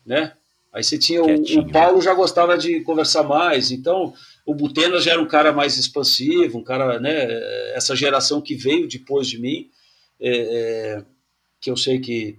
né? 0.05 0.33
Aí 0.73 0.85
você 0.85 0.99
tinha 0.99 1.23
o, 1.23 1.35
o, 1.35 1.71
Paulo 1.71 2.01
já 2.01 2.15
gostava 2.15 2.57
de 2.57 2.81
conversar 2.81 3.25
mais, 3.25 3.71
então 3.71 4.15
o 4.47 4.55
Butena 4.55 5.01
já 5.01 5.13
era 5.13 5.21
um 5.21 5.27
cara 5.27 5.53
mais 5.53 5.77
expansivo, 5.77 6.59
um 6.59 6.65
cara, 6.65 7.01
né? 7.01 7.27
Essa 7.75 7.97
geração 7.97 8.41
que 8.41 8.55
veio 8.55 8.89
depois 8.89 9.29
de 9.29 9.39
mim, 9.39 9.69
é, 10.21 10.31
é, 10.31 11.05
que 11.61 11.71
eu 11.71 11.77
sei 11.77 11.99
que 12.01 12.39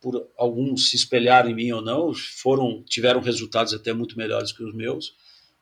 por 0.00 0.28
alguns 0.36 0.90
se 0.90 0.96
espelharam 0.96 1.50
em 1.50 1.54
mim 1.54 1.72
ou 1.72 1.82
não, 1.82 2.12
foram 2.14 2.82
tiveram 2.84 3.20
resultados 3.20 3.74
até 3.74 3.92
muito 3.92 4.16
melhores 4.16 4.52
que 4.52 4.62
os 4.62 4.72
meus, 4.72 5.14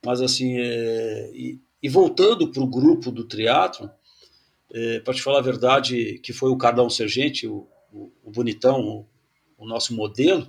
mas 0.04 0.20
assim, 0.20 0.58
é, 0.58 1.30
e, 1.32 1.58
e, 1.82 1.88
voltando 1.88 2.48
para 2.48 2.62
o 2.62 2.66
grupo 2.66 3.10
do 3.10 3.24
teatro, 3.24 3.90
é, 4.72 5.00
para 5.00 5.14
te 5.14 5.22
falar 5.22 5.38
a 5.38 5.42
verdade, 5.42 6.20
que 6.22 6.32
foi 6.32 6.50
o 6.50 6.58
Cardão 6.58 6.90
Sergente, 6.90 7.46
o, 7.46 7.66
o, 7.92 8.12
o 8.24 8.30
bonitão, 8.30 9.06
o 9.58 9.66
nosso 9.66 9.94
modelo. 9.94 10.46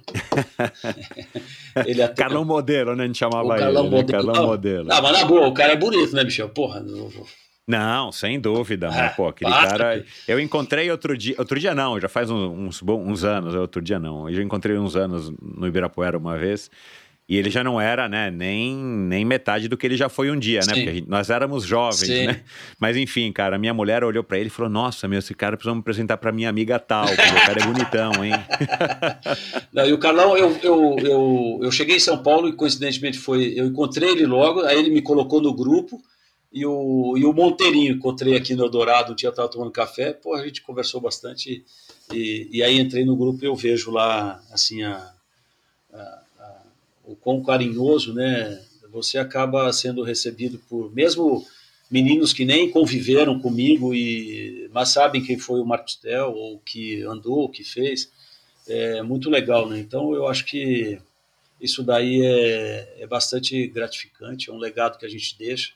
ele 1.88 2.02
até... 2.02 2.24
Carlão 2.24 2.44
Modelo, 2.44 2.96
né? 2.96 3.04
A 3.04 3.08
gente 3.08 3.18
chamava 3.18 3.46
o 3.46 3.50
Carlão 3.50 3.86
ele, 3.86 3.92
né? 3.92 4.02
Modelo. 4.02 4.26
Carlão 4.26 4.48
Modelo. 4.48 4.88
Não, 4.88 5.02
mas 5.02 5.12
na 5.14 5.26
boa, 5.26 5.48
o 5.48 5.54
cara 5.54 5.74
é 5.74 5.78
bonito, 5.78 6.14
né, 6.14 6.24
Michel? 6.24 6.50
Porra. 6.50 6.82
Não, 6.82 7.10
sem 8.14 8.40
dúvida, 8.40 8.90
ah, 8.90 9.10
pô, 9.10 9.28
aquele 9.28 9.52
cara. 9.52 10.06
Eu 10.28 10.40
encontrei 10.40 10.90
outro 10.90 11.18
dia, 11.18 11.36
outro 11.38 11.60
dia 11.60 11.76
não, 11.76 12.00
já 12.00 12.08
faz 12.08 12.32
uns, 12.32 12.82
uns, 12.82 12.82
uns 12.82 13.24
anos, 13.26 13.54
outro 13.56 13.82
dia 13.82 14.00
não. 14.00 14.30
Eu 14.30 14.36
já 14.36 14.42
encontrei 14.42 14.78
uns 14.78 14.96
anos 14.96 15.32
no 15.42 15.68
Ibirapuera 15.68 16.18
uma 16.18 16.38
vez. 16.38 16.72
E 17.30 17.36
ele 17.36 17.50
já 17.50 17.62
não 17.62 17.80
era, 17.80 18.08
né, 18.08 18.32
nem, 18.32 18.74
nem 18.74 19.26
metade 19.26 19.68
do 19.68 19.76
que 19.76 19.86
ele 19.86 19.98
já 19.98 20.08
foi 20.08 20.32
um 20.32 20.40
dia, 20.40 20.60
né? 20.60 20.74
Sim. 20.74 20.74
Porque 20.76 20.94
gente, 20.94 21.10
nós 21.10 21.30
éramos 21.30 21.66
jovens, 21.66 22.08
Sim. 22.08 22.28
né? 22.28 22.42
Mas 22.80 22.96
enfim, 22.96 23.34
cara, 23.34 23.58
minha 23.58 23.74
mulher 23.74 24.02
olhou 24.02 24.24
para 24.24 24.38
ele 24.40 24.48
e 24.48 24.50
falou: 24.50 24.72
Nossa, 24.72 25.10
meu, 25.10 25.20
esse 25.20 25.34
cara 25.34 25.58
precisa 25.58 25.76
me 25.76 25.82
apresentar 25.82 26.16
para 26.16 26.32
minha 26.32 26.48
amiga 26.48 26.80
tal, 26.80 27.06
porque 27.06 27.22
o 27.22 27.46
cara 27.46 27.62
é 27.62 27.66
bonitão, 27.66 28.24
hein? 28.24 28.32
Não, 29.74 29.86
e 29.86 29.92
o 29.92 29.98
Carlão, 29.98 30.38
eu, 30.38 30.58
eu, 30.64 30.96
eu, 31.00 31.60
eu 31.64 31.72
cheguei 31.72 31.98
em 31.98 32.00
São 32.00 32.24
Paulo 32.24 32.48
e 32.48 32.54
coincidentemente 32.54 33.20
foi. 33.20 33.54
Eu 33.58 33.66
encontrei 33.66 34.12
ele 34.12 34.26
logo, 34.26 34.62
aí 34.62 34.80
ele 34.80 34.90
me 34.90 35.02
colocou 35.02 35.42
no 35.42 35.54
grupo. 35.54 36.02
E 36.52 36.66
o, 36.66 37.18
e 37.18 37.26
o 37.26 37.34
Monteirinho, 37.34 37.96
encontrei 37.96 38.36
aqui 38.36 38.56
no 38.56 38.64
Eldorado, 38.64 39.12
um 39.12 39.16
dia 39.16 39.30
estava 39.30 39.50
tomando 39.50 39.72
café, 39.72 40.14
pô, 40.14 40.34
a 40.34 40.46
gente 40.46 40.62
conversou 40.62 41.02
bastante. 41.02 41.64
E, 42.14 42.48
e 42.52 42.64
aí 42.64 42.80
entrei 42.80 43.04
no 43.04 43.16
grupo 43.16 43.44
e 43.44 43.48
eu 43.48 43.56
vejo 43.56 43.92
lá, 43.92 44.42
assim, 44.52 44.84
a, 44.84 45.14
a 45.94 46.24
o 47.08 47.16
quão 47.16 47.42
carinhoso, 47.42 48.14
né? 48.14 48.62
Você 48.92 49.18
acaba 49.18 49.72
sendo 49.72 50.04
recebido 50.04 50.60
por 50.70 50.94
mesmo 50.94 51.46
meninos 51.90 52.34
que 52.34 52.44
nem 52.44 52.70
conviveram 52.70 53.40
comigo 53.40 53.96
e 53.96 54.70
mas 54.74 54.90
sabem 54.90 55.24
quem 55.24 55.40
foi 55.40 55.62
o 55.62 55.66
Marcos 55.66 55.96
Tel 55.96 56.34
ou 56.34 56.60
que 56.60 57.02
andou, 57.04 57.46
o 57.46 57.50
que 57.50 57.64
fez. 57.64 58.12
É 58.68 59.02
muito 59.02 59.30
legal, 59.30 59.70
né? 59.70 59.80
Então 59.80 60.14
eu 60.14 60.28
acho 60.28 60.46
que 60.46 61.00
isso 61.62 61.82
daí 61.82 62.22
é, 62.22 62.98
é 63.00 63.08
bastante 63.08 63.66
gratificante, 63.68 64.50
é 64.50 64.54
um 64.54 64.58
legado 64.58 64.98
que 64.98 65.06
a 65.06 65.10
gente 65.10 65.38
deixa. 65.38 65.72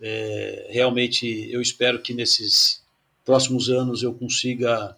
É, 0.00 0.68
realmente 0.70 1.48
eu 1.50 1.60
espero 1.60 2.00
que 2.00 2.14
nesses 2.14 2.82
próximos 3.24 3.68
anos 3.68 4.02
eu 4.02 4.14
consiga 4.14 4.96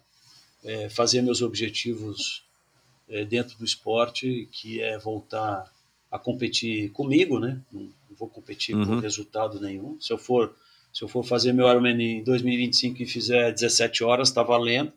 é, 0.64 0.88
fazer 0.88 1.22
meus 1.22 1.42
objetivos 1.42 2.44
é, 3.08 3.24
dentro 3.24 3.58
do 3.58 3.64
esporte, 3.64 4.48
que 4.52 4.80
é 4.80 4.96
voltar 4.98 5.70
a 6.10 6.18
competir 6.18 6.90
comigo, 6.90 7.38
né? 7.38 7.60
Não, 7.72 7.90
vou 8.18 8.28
competir 8.28 8.76
uhum. 8.76 8.86
por 8.86 8.98
resultado 8.98 9.60
nenhum. 9.60 10.00
Se 10.00 10.12
eu 10.12 10.18
for 10.18 10.54
se 10.92 11.02
eu 11.02 11.08
for 11.08 11.24
fazer 11.24 11.54
meu 11.54 11.66
Ironman 11.66 12.18
em 12.18 12.22
2025 12.22 13.02
e 13.02 13.06
fizer 13.06 13.50
17 13.50 14.04
horas, 14.04 14.28
está 14.28 14.42
valendo, 14.42 14.92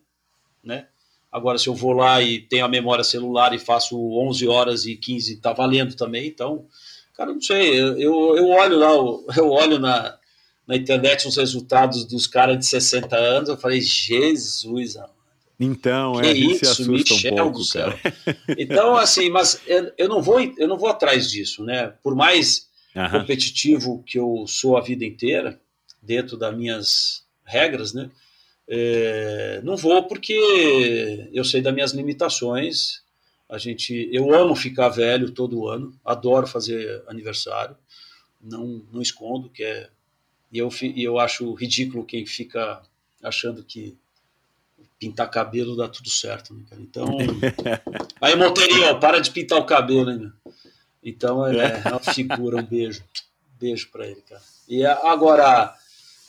né? 0.61 0.87
Agora, 1.31 1.57
se 1.57 1.67
eu 1.67 1.73
vou 1.73 1.93
lá 1.93 2.21
e 2.21 2.39
tenho 2.39 2.65
a 2.65 2.69
memória 2.69 3.03
celular 3.03 3.53
e 3.53 3.59
faço 3.59 3.97
11 3.97 4.47
horas 4.47 4.85
e 4.85 4.95
15, 4.95 5.33
está 5.33 5.53
valendo 5.53 5.95
também. 5.95 6.27
Então, 6.27 6.65
cara, 7.15 7.33
não 7.33 7.41
sei. 7.41 7.79
Eu, 7.79 7.97
eu 8.37 8.47
olho 8.49 8.77
lá, 8.77 8.89
eu 9.37 9.49
olho 9.49 9.79
na, 9.79 10.17
na 10.67 10.75
internet 10.75 11.27
os 11.27 11.37
resultados 11.37 12.05
dos 12.05 12.27
caras 12.27 12.57
de 12.57 12.65
60 12.65 13.15
anos. 13.15 13.49
Eu 13.49 13.57
falei, 13.57 13.81
Jesus. 13.81 14.97
Então, 15.59 16.19
que 16.19 16.27
é, 16.27 16.33
isso, 16.33 16.91
Michel 16.91 17.33
um 17.33 17.37
pouco, 17.37 17.69
cara. 17.69 17.97
Então, 18.57 18.97
assim, 18.97 19.29
mas 19.29 19.61
eu 19.97 20.09
não 20.09 20.21
vou, 20.21 20.39
eu 20.39 20.67
não 20.67 20.77
vou 20.77 20.89
atrás 20.89 21.31
disso, 21.31 21.63
né? 21.63 21.93
Por 22.03 22.13
mais 22.13 22.67
competitivo 23.11 24.03
que 24.05 24.19
eu 24.19 24.45
sou 24.47 24.77
a 24.77 24.81
vida 24.81 25.05
inteira, 25.05 25.59
dentro 26.01 26.37
das 26.37 26.55
minhas 26.55 27.23
regras, 27.43 27.93
né? 27.93 28.09
É, 28.67 29.61
não 29.63 29.77
vou 29.77 30.07
porque 30.07 31.29
eu 31.31 31.43
sei 31.43 31.61
das 31.61 31.73
minhas 31.73 31.91
limitações. 31.91 33.03
A 33.47 33.57
gente, 33.57 34.09
eu 34.11 34.33
amo 34.33 34.55
ficar 34.55 34.89
velho 34.89 35.31
todo 35.31 35.67
ano, 35.67 35.97
adoro 36.03 36.47
fazer 36.47 37.03
aniversário, 37.07 37.77
não, 38.41 38.83
não 38.91 39.01
escondo 39.01 39.49
que 39.49 39.63
é. 39.63 39.89
E 40.51 40.57
eu, 40.57 40.69
eu 40.95 41.19
acho 41.19 41.53
ridículo 41.53 42.05
quem 42.05 42.25
fica 42.25 42.81
achando 43.21 43.63
que 43.63 43.97
pintar 44.99 45.29
cabelo 45.29 45.75
dá 45.75 45.87
tudo 45.87 46.09
certo, 46.09 46.53
né, 46.53 46.63
cara? 46.69 46.81
Então. 46.81 47.05
Aí, 48.21 48.35
Monteirinho, 48.35 48.99
para 48.99 49.19
de 49.19 49.31
pintar 49.31 49.59
o 49.59 49.65
cabelo, 49.65 50.15
né, 50.15 50.31
Então 51.03 51.45
é, 51.45 51.81
é 51.85 51.89
uma 51.89 51.99
figura, 51.99 52.57
um 52.57 52.65
beijo. 52.65 53.03
Beijo 53.59 53.89
para 53.91 54.07
ele, 54.07 54.21
cara. 54.27 54.41
E 54.67 54.85
agora. 54.85 55.73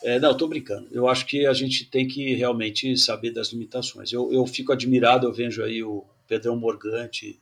É, 0.03 0.19
não, 0.19 0.37
tô 0.37 0.47
brincando. 0.47 0.87
Eu 0.91 1.07
acho 1.07 1.25
que 1.25 1.47
a 1.47 1.53
gente 1.53 1.85
tem 1.85 2.07
que 2.07 2.35
realmente 2.35 2.95
saber 2.97 3.31
das 3.31 3.51
limitações. 3.51 4.13
Eu, 4.13 4.31
eu 4.31 4.45
fico 4.45 4.71
admirado, 4.71 5.25
eu 5.25 5.33
vejo 5.33 5.63
aí 5.63 5.83
o 5.83 6.05
Pedrão 6.27 6.55
Morgante, 6.55 7.39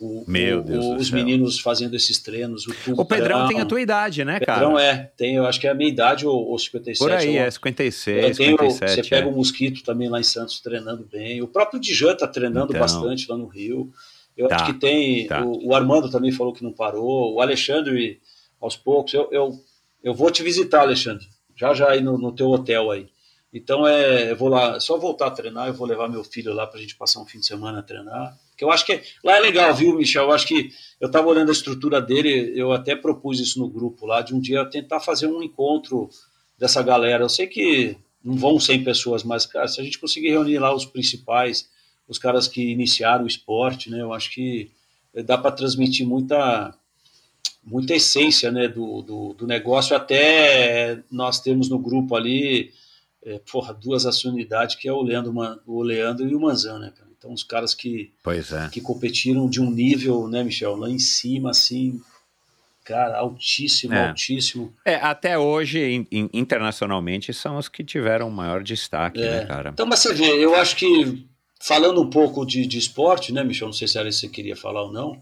o, 0.00 0.24
Meu 0.26 0.62
Deus 0.62 0.82
o, 0.82 0.96
os 0.96 1.10
meninos 1.10 1.60
fazendo 1.60 1.94
esses 1.94 2.18
treinos. 2.18 2.66
O, 2.66 2.72
o 3.02 3.04
Pedrão 3.04 3.46
tem 3.46 3.60
a 3.60 3.66
tua 3.66 3.82
idade, 3.82 4.24
né, 4.24 4.40
cara? 4.40 4.60
Pedrão 4.60 4.78
é, 4.78 5.10
tem, 5.14 5.34
eu 5.34 5.44
acho 5.44 5.60
que 5.60 5.66
é 5.66 5.70
a 5.70 5.74
minha 5.74 5.90
idade 5.90 6.26
ou, 6.26 6.48
ou 6.48 6.58
57. 6.58 6.98
Por 6.98 7.12
aí, 7.12 7.38
ou, 7.38 7.44
é 7.44 7.50
56, 7.50 8.36
tenho, 8.38 8.50
57. 8.52 8.94
Você 8.94 9.10
pega 9.10 9.28
é. 9.28 9.30
o 9.30 9.36
Mosquito 9.36 9.84
também 9.84 10.08
lá 10.08 10.18
em 10.18 10.22
Santos 10.22 10.58
treinando 10.60 11.06
bem. 11.12 11.42
O 11.42 11.46
próprio 11.46 11.78
Dijan 11.78 12.16
tá 12.16 12.26
treinando 12.26 12.70
então, 12.70 12.80
bastante 12.80 13.30
lá 13.30 13.36
no 13.36 13.46
Rio. 13.46 13.92
Eu 14.34 14.48
tá, 14.48 14.56
acho 14.56 14.66
que 14.66 14.72
tem. 14.72 15.26
Tá. 15.26 15.44
O, 15.44 15.68
o, 15.68 15.74
Armando 15.74 16.10
também 16.10 16.32
falou 16.32 16.54
que 16.54 16.64
não 16.64 16.72
parou. 16.72 17.34
O 17.34 17.42
Alexandre, 17.42 18.18
aos 18.58 18.76
poucos. 18.76 19.12
Eu, 19.12 19.28
eu, 19.30 19.60
eu 20.02 20.14
vou 20.14 20.30
te 20.30 20.42
visitar, 20.42 20.80
Alexandre. 20.80 21.26
Já 21.54 21.74
já 21.74 21.90
aí 21.90 22.00
no, 22.00 22.16
no 22.16 22.32
teu 22.32 22.48
hotel 22.48 22.90
aí. 22.90 23.06
Então 23.52 23.86
é, 23.86 24.30
eu 24.30 24.36
vou 24.36 24.48
lá, 24.48 24.78
só 24.78 24.96
voltar 24.96 25.26
a 25.26 25.30
treinar, 25.30 25.66
eu 25.66 25.74
vou 25.74 25.86
levar 25.86 26.08
meu 26.08 26.22
filho 26.22 26.54
lá 26.54 26.66
para 26.66 26.78
a 26.78 26.80
gente 26.80 26.94
passar 26.94 27.20
um 27.20 27.26
fim 27.26 27.40
de 27.40 27.46
semana 27.46 27.80
a 27.80 27.82
treinar. 27.82 28.38
Que 28.56 28.62
eu 28.62 28.70
acho 28.70 28.86
que 28.86 29.00
lá 29.24 29.36
é 29.36 29.40
legal, 29.40 29.74
viu, 29.74 29.96
Michel? 29.96 30.24
Eu 30.24 30.32
acho 30.32 30.46
que 30.46 30.70
eu 31.00 31.06
estava 31.06 31.26
olhando 31.26 31.48
a 31.48 31.52
estrutura 31.52 32.00
dele, 32.00 32.52
eu 32.54 32.72
até 32.72 32.94
propus 32.94 33.40
isso 33.40 33.58
no 33.58 33.68
grupo 33.68 34.06
lá, 34.06 34.22
de 34.22 34.34
um 34.34 34.40
dia 34.40 34.64
tentar 34.66 35.00
fazer 35.00 35.26
um 35.26 35.42
encontro 35.42 36.08
dessa 36.58 36.82
galera. 36.82 37.24
Eu 37.24 37.28
sei 37.28 37.46
que 37.46 37.96
não 38.22 38.36
vão 38.36 38.60
100 38.60 38.84
pessoas, 38.84 39.24
mas, 39.24 39.46
cara, 39.46 39.66
se 39.66 39.80
a 39.80 39.84
gente 39.84 39.98
conseguir 39.98 40.30
reunir 40.30 40.58
lá 40.58 40.72
os 40.72 40.84
principais, 40.84 41.68
os 42.06 42.18
caras 42.18 42.46
que 42.46 42.70
iniciaram 42.70 43.24
o 43.24 43.28
esporte, 43.28 43.90
né, 43.90 44.00
eu 44.00 44.12
acho 44.12 44.30
que 44.30 44.70
dá 45.24 45.36
para 45.36 45.52
transmitir 45.52 46.06
muita 46.06 46.74
muita 47.62 47.94
essência 47.94 48.50
né, 48.50 48.68
do, 48.68 49.02
do, 49.02 49.34
do, 49.34 49.46
negócio, 49.46 49.94
até 49.94 51.02
nós 51.10 51.40
temos 51.40 51.68
no 51.68 51.78
grupo 51.78 52.16
ali 52.16 52.72
é, 53.24 53.38
porra, 53.50 53.72
duas 53.74 54.06
acionidades, 54.06 54.74
que 54.76 54.88
é 54.88 54.92
o 54.92 55.02
Leandro, 55.02 55.32
o 55.66 55.82
Leandro 55.82 56.26
e 56.28 56.34
o 56.34 56.40
Manzan, 56.40 56.78
né, 56.78 56.92
cara? 56.96 57.10
Então, 57.18 57.32
os 57.34 57.42
caras 57.42 57.74
que, 57.74 58.10
é. 58.26 58.68
que 58.70 58.80
competiram 58.80 59.48
de 59.48 59.60
um 59.60 59.70
nível, 59.70 60.26
né, 60.28 60.42
Michel, 60.42 60.74
lá 60.76 60.88
em 60.88 60.98
cima, 60.98 61.50
assim, 61.50 62.00
Cara, 62.82 63.18
altíssimo, 63.18 63.92
É. 63.94 64.08
altíssimo. 64.08 64.74
É, 64.84 64.96
até 64.96 65.38
hoje, 65.38 65.78
in- 65.78 66.06
in- 66.10 66.30
internacionalmente, 66.32 67.32
são 67.32 67.56
os 67.56 67.68
que 67.68 67.84
tiveram 67.84 68.28
maior 68.30 68.64
destaque, 68.64 69.20
É. 69.22 69.30
né, 69.40 69.44
cara? 69.46 69.70
Então, 69.70 69.86
mas 69.86 70.00
você 70.00 70.12
vê, 70.14 70.24
eu 70.44 70.56
acho 70.56 70.74
que, 70.74 71.24
falando 71.60 72.00
um 72.02 72.10
pouco 72.10 72.44
de, 72.44 72.66
de 72.66 72.78
esporte, 72.78 73.32
né, 73.32 73.44
Michel? 73.44 73.68
Não 73.68 73.72
sei 73.72 73.86
se 73.86 73.96
era 73.96 74.08
isso 74.08 74.22
que 74.22 74.26
você 74.28 74.32
queria 74.32 74.56
falar 74.56 74.82
ou 74.82 74.92
não. 74.92 75.20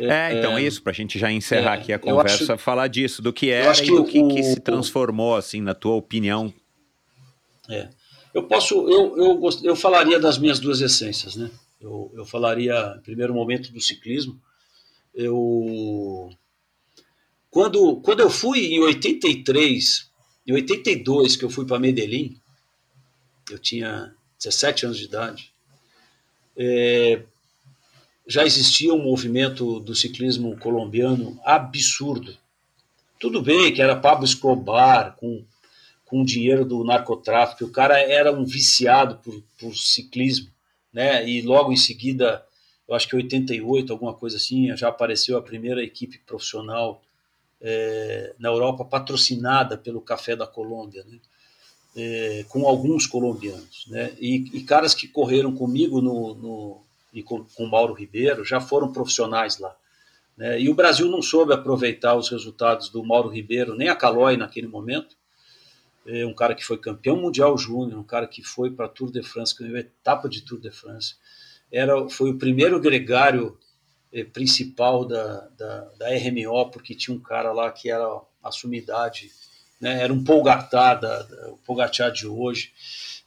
É, 0.00 0.36
então 0.36 0.58
isso, 0.58 0.82
pra 0.82 0.92
gente 0.92 1.16
já 1.16 1.30
encerrar 1.30 1.76
é, 1.76 1.78
aqui 1.80 1.92
a 1.92 1.98
conversa, 1.98 2.56
falar 2.58 2.88
disso, 2.88 3.22
do 3.22 3.32
que 3.32 3.50
era 3.50 3.70
acho 3.70 3.82
e 3.82 3.84
que 3.84 3.90
do 3.92 4.02
o- 4.02 4.04
que, 4.04 4.26
que 4.26 4.40
o- 4.40 4.44
se 4.44 4.58
transformou, 4.58 5.36
assim, 5.36 5.60
na 5.60 5.74
tua 5.74 5.94
opinião. 5.94 6.52
É. 7.68 7.88
Eu 8.32 8.42
posso, 8.44 8.74
eu, 8.88 9.16
eu, 9.16 9.50
eu 9.62 9.76
falaria 9.76 10.20
das 10.20 10.38
minhas 10.38 10.58
duas 10.58 10.80
essências, 10.80 11.36
né? 11.36 11.50
Eu, 11.80 12.10
eu 12.14 12.24
falaria, 12.24 12.94
em 12.98 13.02
primeiro 13.02 13.32
momento, 13.32 13.72
do 13.72 13.80
ciclismo. 13.80 14.40
Eu, 15.14 16.30
quando, 17.50 17.96
quando 18.02 18.20
eu 18.20 18.28
fui 18.28 18.66
em 18.66 18.80
83, 18.80 20.10
em 20.46 20.52
82, 20.52 21.36
que 21.36 21.44
eu 21.44 21.50
fui 21.50 21.64
para 21.64 21.78
Medellín, 21.78 22.38
eu 23.50 23.58
tinha 23.58 24.14
17 24.38 24.86
anos 24.86 24.98
de 24.98 25.04
idade, 25.04 25.52
é, 26.56 27.22
já 28.26 28.44
existia 28.44 28.92
um 28.92 29.02
movimento 29.02 29.80
do 29.80 29.94
ciclismo 29.94 30.58
colombiano 30.58 31.40
absurdo. 31.44 32.36
Tudo 33.18 33.40
bem 33.40 33.72
que 33.72 33.80
era 33.80 33.96
Pablo 33.96 34.24
Escobar, 34.24 35.16
com 35.16 35.44
com 36.16 36.24
dinheiro 36.24 36.64
do 36.64 36.82
narcotráfico. 36.82 37.66
O 37.66 37.70
cara 37.70 38.00
era 38.00 38.32
um 38.32 38.44
viciado 38.44 39.16
por, 39.16 39.42
por 39.58 39.76
ciclismo, 39.76 40.48
né? 40.90 41.28
E 41.28 41.42
logo 41.42 41.70
em 41.72 41.76
seguida, 41.76 42.42
eu 42.88 42.94
acho 42.94 43.06
que 43.06 43.16
88, 43.16 43.92
alguma 43.92 44.14
coisa 44.14 44.38
assim, 44.38 44.74
já 44.74 44.88
apareceu 44.88 45.36
a 45.36 45.42
primeira 45.42 45.84
equipe 45.84 46.18
profissional 46.20 47.02
é, 47.60 48.34
na 48.38 48.48
Europa 48.48 48.82
patrocinada 48.82 49.76
pelo 49.76 50.00
Café 50.00 50.34
da 50.34 50.46
Colômbia, 50.46 51.04
né? 51.04 51.18
É, 51.98 52.44
com 52.48 52.66
alguns 52.66 53.06
colombianos, 53.06 53.86
né? 53.88 54.14
E, 54.18 54.44
e 54.54 54.62
caras 54.62 54.94
que 54.94 55.08
correram 55.08 55.54
comigo 55.54 56.00
no, 56.00 56.34
no 56.34 56.82
e 57.12 57.22
com, 57.22 57.44
com 57.44 57.66
Mauro 57.66 57.92
Ribeiro 57.92 58.42
já 58.42 58.60
foram 58.60 58.90
profissionais 58.90 59.58
lá. 59.58 59.74
Né? 60.36 60.60
E 60.60 60.68
o 60.68 60.74
Brasil 60.74 61.08
não 61.08 61.20
soube 61.20 61.52
aproveitar 61.52 62.14
os 62.14 62.28
resultados 62.30 62.88
do 62.88 63.04
Mauro 63.04 63.28
Ribeiro, 63.28 63.74
nem 63.74 63.88
a 63.88 63.96
Calói 63.96 64.36
naquele 64.36 64.66
momento, 64.66 65.16
um 66.24 66.34
cara 66.34 66.54
que 66.54 66.64
foi 66.64 66.78
campeão 66.78 67.16
mundial 67.16 67.56
júnior, 67.58 67.98
um 67.98 68.04
cara 68.04 68.26
que 68.26 68.42
foi 68.42 68.70
para 68.70 68.88
Tour 68.88 69.10
de 69.10 69.22
France, 69.22 69.56
ganhou 69.58 69.76
etapa 69.76 70.28
de 70.28 70.42
Tour 70.42 70.60
de 70.60 70.70
France, 70.70 71.16
era, 71.70 72.08
foi 72.08 72.30
o 72.30 72.38
primeiro 72.38 72.80
gregário 72.80 73.58
eh, 74.12 74.24
principal 74.24 75.04
da, 75.04 75.48
da, 75.58 75.80
da, 75.98 76.08
RMO, 76.10 76.70
porque 76.70 76.94
tinha 76.94 77.16
um 77.16 77.20
cara 77.20 77.52
lá 77.52 77.70
que 77.70 77.90
era 77.90 78.06
a 78.42 78.52
sumidade, 78.52 79.30
né, 79.80 80.02
era 80.02 80.12
um 80.12 80.22
Polgatar, 80.22 81.00
da, 81.00 81.22
da, 81.22 81.50
o 81.50 81.58
Pogacar 81.58 82.10
de 82.12 82.26
hoje, 82.26 82.72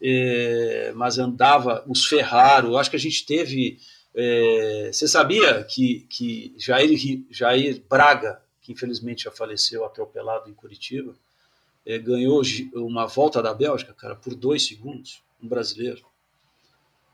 eh, 0.01 0.91
mas 0.95 1.19
andava 1.19 1.83
os 1.87 2.05
Ferraro, 2.05 2.77
acho 2.77 2.89
que 2.89 2.95
a 2.95 2.99
gente 2.99 3.25
teve, 3.25 3.77
eh, 4.15 4.89
você 4.91 5.07
sabia 5.07 5.63
que, 5.63 6.07
que 6.09 6.55
Jair, 6.57 7.23
Jair 7.29 7.83
Braga, 7.89 8.41
que 8.61 8.71
infelizmente 8.71 9.25
já 9.25 9.31
faleceu 9.31 9.85
atropelado 9.85 10.49
em 10.49 10.53
Curitiba, 10.53 11.13
é, 11.89 11.97
ganhou 11.97 12.41
uma 12.75 13.05
volta 13.07 13.41
da 13.41 13.53
Bélgica, 13.53 13.93
cara, 13.93 14.15
por 14.15 14.35
dois 14.35 14.65
segundos, 14.67 15.23
um 15.41 15.47
brasileiro. 15.47 16.01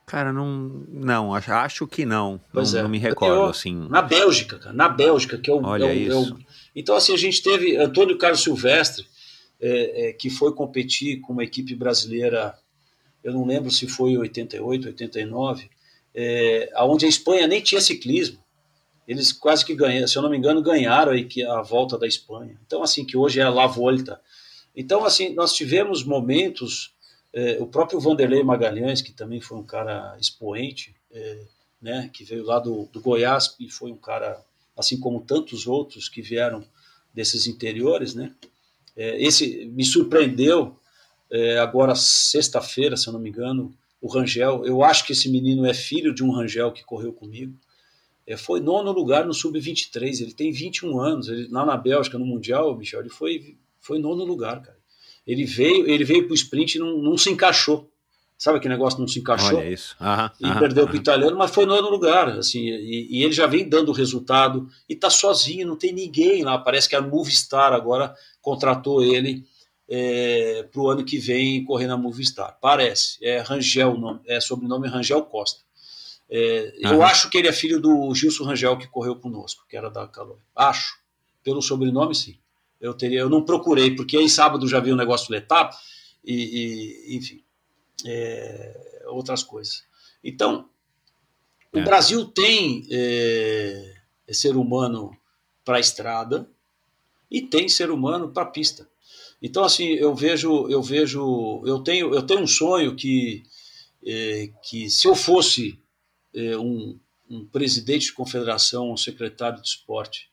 Cara, 0.05 0.31
não, 0.31 0.47
não, 0.87 1.33
acho, 1.33 1.87
que 1.87 2.05
não. 2.05 2.39
Pois 2.53 2.73
não, 2.73 2.79
é. 2.79 2.83
não 2.83 2.89
me 2.89 2.99
recordo, 2.99 3.35
Eu- 3.35 3.45
assim. 3.45 3.87
Na 3.89 4.01
Bélgica, 4.03 4.59
cara, 4.59 4.73
na 4.75 4.87
Bélgica, 4.87 5.37
que 5.37 5.49
é 5.49 5.53
o. 5.53 5.63
Olha 5.63 5.83
é 5.83 5.87
o- 5.87 5.89
é 5.89 5.95
isso. 5.95 6.35
o- 6.35 6.39
então, 6.75 6.95
assim, 6.95 7.13
a 7.13 7.17
gente 7.17 7.41
teve 7.41 7.75
Antônio 7.77 8.17
Carlos 8.17 8.43
Silvestre, 8.43 9.07
é, 9.59 10.09
é, 10.09 10.13
que 10.13 10.29
foi 10.29 10.53
competir 10.53 11.21
com 11.21 11.33
uma 11.33 11.43
equipe 11.43 11.73
brasileira, 11.73 12.55
eu 13.23 13.33
não 13.33 13.45
lembro 13.47 13.71
se 13.71 13.87
foi 13.87 14.11
em 14.11 14.17
88, 14.17 14.87
89, 14.87 15.69
é, 16.13 16.69
onde 16.81 17.05
a 17.05 17.09
Espanha 17.09 17.47
nem 17.47 17.61
tinha 17.61 17.81
ciclismo. 17.81 18.37
Eles 19.07 19.31
quase 19.31 19.63
que 19.65 19.73
ganharam, 19.75 20.07
se 20.07 20.17
eu 20.17 20.21
não 20.21 20.29
me 20.29 20.37
engano, 20.37 20.61
ganharam 20.61 21.13
a 21.49 21.61
volta 21.61 21.97
da 21.97 22.05
Espanha. 22.07 22.59
Então, 22.65 22.83
assim, 22.83 23.05
que 23.05 23.15
hoje 23.17 23.39
é 23.39 23.43
a 23.43 23.49
La 23.49 23.65
Volta. 23.67 24.19
Então, 24.75 25.05
assim, 25.05 25.33
nós 25.33 25.53
tivemos 25.53 26.03
momentos, 26.03 26.93
eh, 27.33 27.57
o 27.59 27.67
próprio 27.67 27.99
Vanderlei 27.99 28.43
Magalhães, 28.43 29.01
que 29.01 29.11
também 29.11 29.39
foi 29.39 29.57
um 29.57 29.63
cara 29.63 30.17
expoente, 30.19 30.95
eh, 31.11 31.43
né, 31.81 32.09
que 32.11 32.23
veio 32.23 32.43
lá 32.43 32.59
do, 32.59 32.87
do 32.91 32.99
Goiás 32.99 33.55
e 33.59 33.69
foi 33.69 33.91
um 33.91 33.97
cara, 33.97 34.43
assim 34.75 34.99
como 34.99 35.21
tantos 35.21 35.67
outros 35.67 36.09
que 36.09 36.21
vieram 36.21 36.65
desses 37.13 37.47
interiores, 37.47 38.13
né, 38.13 38.33
eh, 38.97 39.21
esse 39.23 39.65
me 39.65 39.83
surpreendeu 39.83 40.77
agora 41.59 41.95
sexta-feira, 41.95 42.95
se 42.95 43.07
eu 43.07 43.13
não 43.13 43.19
me 43.19 43.29
engano, 43.29 43.75
o 43.99 44.07
Rangel, 44.07 44.63
eu 44.65 44.83
acho 44.83 45.05
que 45.05 45.11
esse 45.11 45.27
menino 45.27 45.65
é 45.65 45.73
filho 45.73 46.13
de 46.13 46.23
um 46.23 46.31
Rangel 46.31 46.71
que 46.71 46.83
correu 46.83 47.11
comigo, 47.11 47.57
eh, 48.27 48.37
foi 48.37 48.59
nono 48.59 48.91
lugar 48.91 49.25
no 49.25 49.33
Sub-23, 49.33 50.21
ele 50.21 50.33
tem 50.33 50.51
21 50.51 50.99
anos, 50.99 51.27
ele, 51.27 51.47
lá 51.47 51.65
na 51.65 51.77
Bélgica, 51.77 52.17
no 52.17 52.25
Mundial, 52.25 52.75
Michel, 52.75 53.01
ele 53.01 53.09
foi 53.09 53.55
foi 53.85 53.99
nono 53.99 54.23
lugar, 54.25 54.61
cara. 54.61 54.77
Ele 55.27 55.45
veio, 55.45 55.87
ele 55.89 56.03
veio 56.03 56.25
pro 56.25 56.33
sprint 56.35 56.75
e 56.75 56.79
não, 56.79 56.97
não 56.97 57.17
se 57.17 57.29
encaixou. 57.29 57.89
Sabe 58.37 58.57
aquele 58.57 58.73
negócio 58.73 58.99
não 58.99 59.07
se 59.07 59.19
encaixou? 59.19 59.59
Olha 59.59 59.69
isso. 59.69 59.95
Aham, 60.01 60.31
E 60.41 60.45
aham, 60.45 60.59
perdeu 60.59 60.85
aham. 60.85 60.95
italiano, 60.95 61.37
mas 61.37 61.51
foi 61.51 61.65
nono 61.65 61.89
lugar. 61.89 62.29
Assim, 62.29 62.59
e, 62.67 63.07
e 63.19 63.23
ele 63.23 63.31
já 63.31 63.47
vem 63.47 63.67
dando 63.67 63.91
resultado 63.91 64.67
e 64.89 64.95
tá 64.95 65.09
sozinho, 65.09 65.67
não 65.67 65.77
tem 65.77 65.93
ninguém 65.93 66.43
lá. 66.43 66.57
Parece 66.57 66.89
que 66.89 66.95
a 66.95 67.01
Movistar 67.01 67.71
agora 67.73 68.13
contratou 68.41 69.03
ele 69.03 69.45
é, 69.87 70.63
para 70.71 70.81
o 70.81 70.89
ano 70.89 71.05
que 71.05 71.17
vem 71.17 71.63
correr 71.63 71.87
na 71.87 71.95
Movistar. 71.95 72.57
Parece. 72.61 73.17
É 73.23 73.39
Rangel, 73.39 73.97
nome, 73.97 74.19
é 74.27 74.39
sobrenome 74.41 74.87
Rangel 74.87 75.21
Costa. 75.23 75.61
É, 76.29 76.73
Eu 76.81 77.03
acho 77.03 77.29
que 77.29 77.37
ele 77.37 77.47
é 77.47 77.53
filho 77.53 77.79
do 77.79 78.13
Gilson 78.15 78.43
Rangel 78.45 78.77
que 78.77 78.87
correu 78.87 79.15
conosco, 79.15 79.63
que 79.69 79.77
era 79.77 79.89
da 79.89 80.07
Caloi. 80.07 80.37
Acho. 80.55 80.97
Pelo 81.43 81.61
sobrenome, 81.61 82.13
sim. 82.15 82.37
Eu 82.85 82.93
teria, 82.93 83.19
eu 83.19 83.29
não 83.29 83.43
procurei, 83.43 83.95
porque 83.95 84.17
aí 84.17 84.29
sábado 84.29 84.67
já 84.67 84.79
vi 84.79 84.91
o 84.91 84.95
negócio 84.95 85.27
do 85.27 85.31
Letap 85.31 85.75
e, 86.23 86.33
e, 86.33 87.17
enfim, 87.17 87.43
é, 88.05 89.03
outras 89.07 89.43
coisas. 89.43 89.83
Então, 90.23 90.69
o 91.73 91.79
É. 91.79 91.83
Brasil 91.83 92.25
tem 92.25 92.87
é, 92.91 93.95
ser 94.31 94.55
humano 94.55 95.11
para 95.63 95.77
a 95.77 95.79
estrada 95.79 96.49
e 97.29 97.41
tem 97.41 97.67
ser 97.67 97.91
humano 97.91 98.31
para 98.31 98.43
a 98.43 98.51
pista. 98.51 98.87
Então, 99.41 99.63
assim, 99.63 99.89
eu 99.89 100.15
vejo, 100.15 100.67
eu 100.69 100.81
vejo, 100.81 101.61
eu 101.65 101.79
tenho, 101.79 102.13
eu 102.13 102.23
tenho 102.23 102.41
um 102.41 102.47
sonho 102.47 102.95
que, 102.95 103.43
é, 104.05 104.49
que 104.63 104.89
se 104.89 105.07
eu 105.07 105.15
fosse 105.15 105.79
é, 106.33 106.57
um, 106.57 106.97
um 107.29 107.45
presidente 107.45 108.05
de 108.05 108.13
confederação, 108.13 108.91
um 108.91 108.97
secretário 108.97 109.61
de 109.61 109.67
esporte 109.67 110.31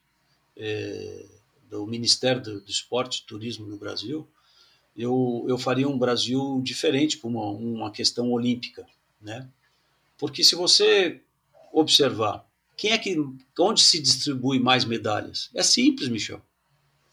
é, 0.55 1.25
do 1.73 1.87
Ministério 1.87 2.39
do, 2.39 2.63
Esporte 2.67 3.21
e 3.21 3.25
Turismo 3.25 3.65
no 3.65 3.77
Brasil, 3.77 4.27
eu, 4.95 5.43
eu 5.49 5.57
faria 5.57 5.89
um 5.89 5.97
Brasil 5.97 6.61
diferente 6.63 7.17
para 7.17 7.27
uma, 7.27 7.45
uma 7.45 7.91
questão 7.91 8.31
olímpica, 8.31 8.85
né? 9.19 9.49
Porque 10.19 10.43
se 10.43 10.53
você 10.53 11.19
observar, 11.73 12.45
quem 12.77 12.91
é 12.91 12.97
que, 12.99 13.17
onde 13.59 13.81
se 13.81 13.99
distribui 13.99 14.59
mais 14.59 14.85
medalhas? 14.85 15.49
É 15.55 15.63
simples, 15.63 16.09
Michel. 16.09 16.39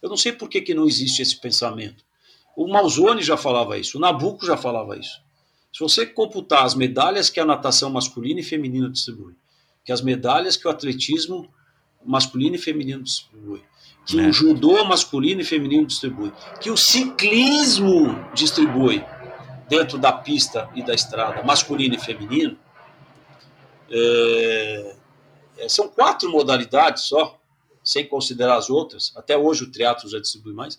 Eu 0.03 0.11
não 0.11 0.17
sei 0.17 0.33
por 0.33 0.49
que, 0.51 0.61
que 0.61 0.75
não 0.75 0.87
existe 0.87 1.23
esse 1.23 1.41
pensamento. 1.41 2.05
O 2.55 2.69
Malzone 2.69 3.23
já 3.23 3.39
falava 3.39 3.79
isso, 3.79 3.97
o 3.97 4.01
Nabucco 4.01 4.45
já 4.45 4.59
falava 4.59 4.99
isso. 4.99 5.23
Se 5.73 5.81
você 5.81 6.05
computar 6.05 6.65
as 6.65 6.75
medalhas 6.75 7.31
que 7.31 7.41
a 7.41 7.47
natação 7.47 7.89
masculina 7.89 8.41
e 8.41 8.45
feminina 8.45 8.91
distribui, 8.91 9.35
que 9.85 9.93
as 9.93 10.03
medalhas 10.03 10.55
que 10.55 10.69
o 10.69 10.71
atletismo 10.71 11.49
masculino 12.05 12.57
e 12.57 12.59
feminino 12.59 13.03
distribui, 13.03 13.63
que 14.07 14.19
É. 14.19 14.29
o 14.29 14.33
judô 14.33 14.85
masculino 14.85 15.41
e 15.41 15.45
feminino 15.45 15.87
distribui, 15.87 16.33
que 16.61 16.71
o 16.71 16.77
ciclismo 16.77 18.15
distribui 18.35 19.05
dentro 19.69 19.99
da 19.99 20.13
pista 20.13 20.69
e 20.75 20.83
da 20.83 20.95
estrada, 20.95 21.43
masculino 21.43 21.95
e 21.95 21.99
feminino, 21.99 22.59
é, 23.91 24.97
são 25.69 25.89
quatro 25.89 26.31
modalidades 26.31 27.05
só, 27.05 27.39
sem 27.83 28.07
considerar 28.07 28.57
as 28.57 28.69
outras. 28.69 29.13
Até 29.17 29.37
hoje 29.37 29.65
o 29.65 29.71
triatlo 29.71 30.09
já 30.09 30.19
distribui 30.19 30.53
mais. 30.53 30.79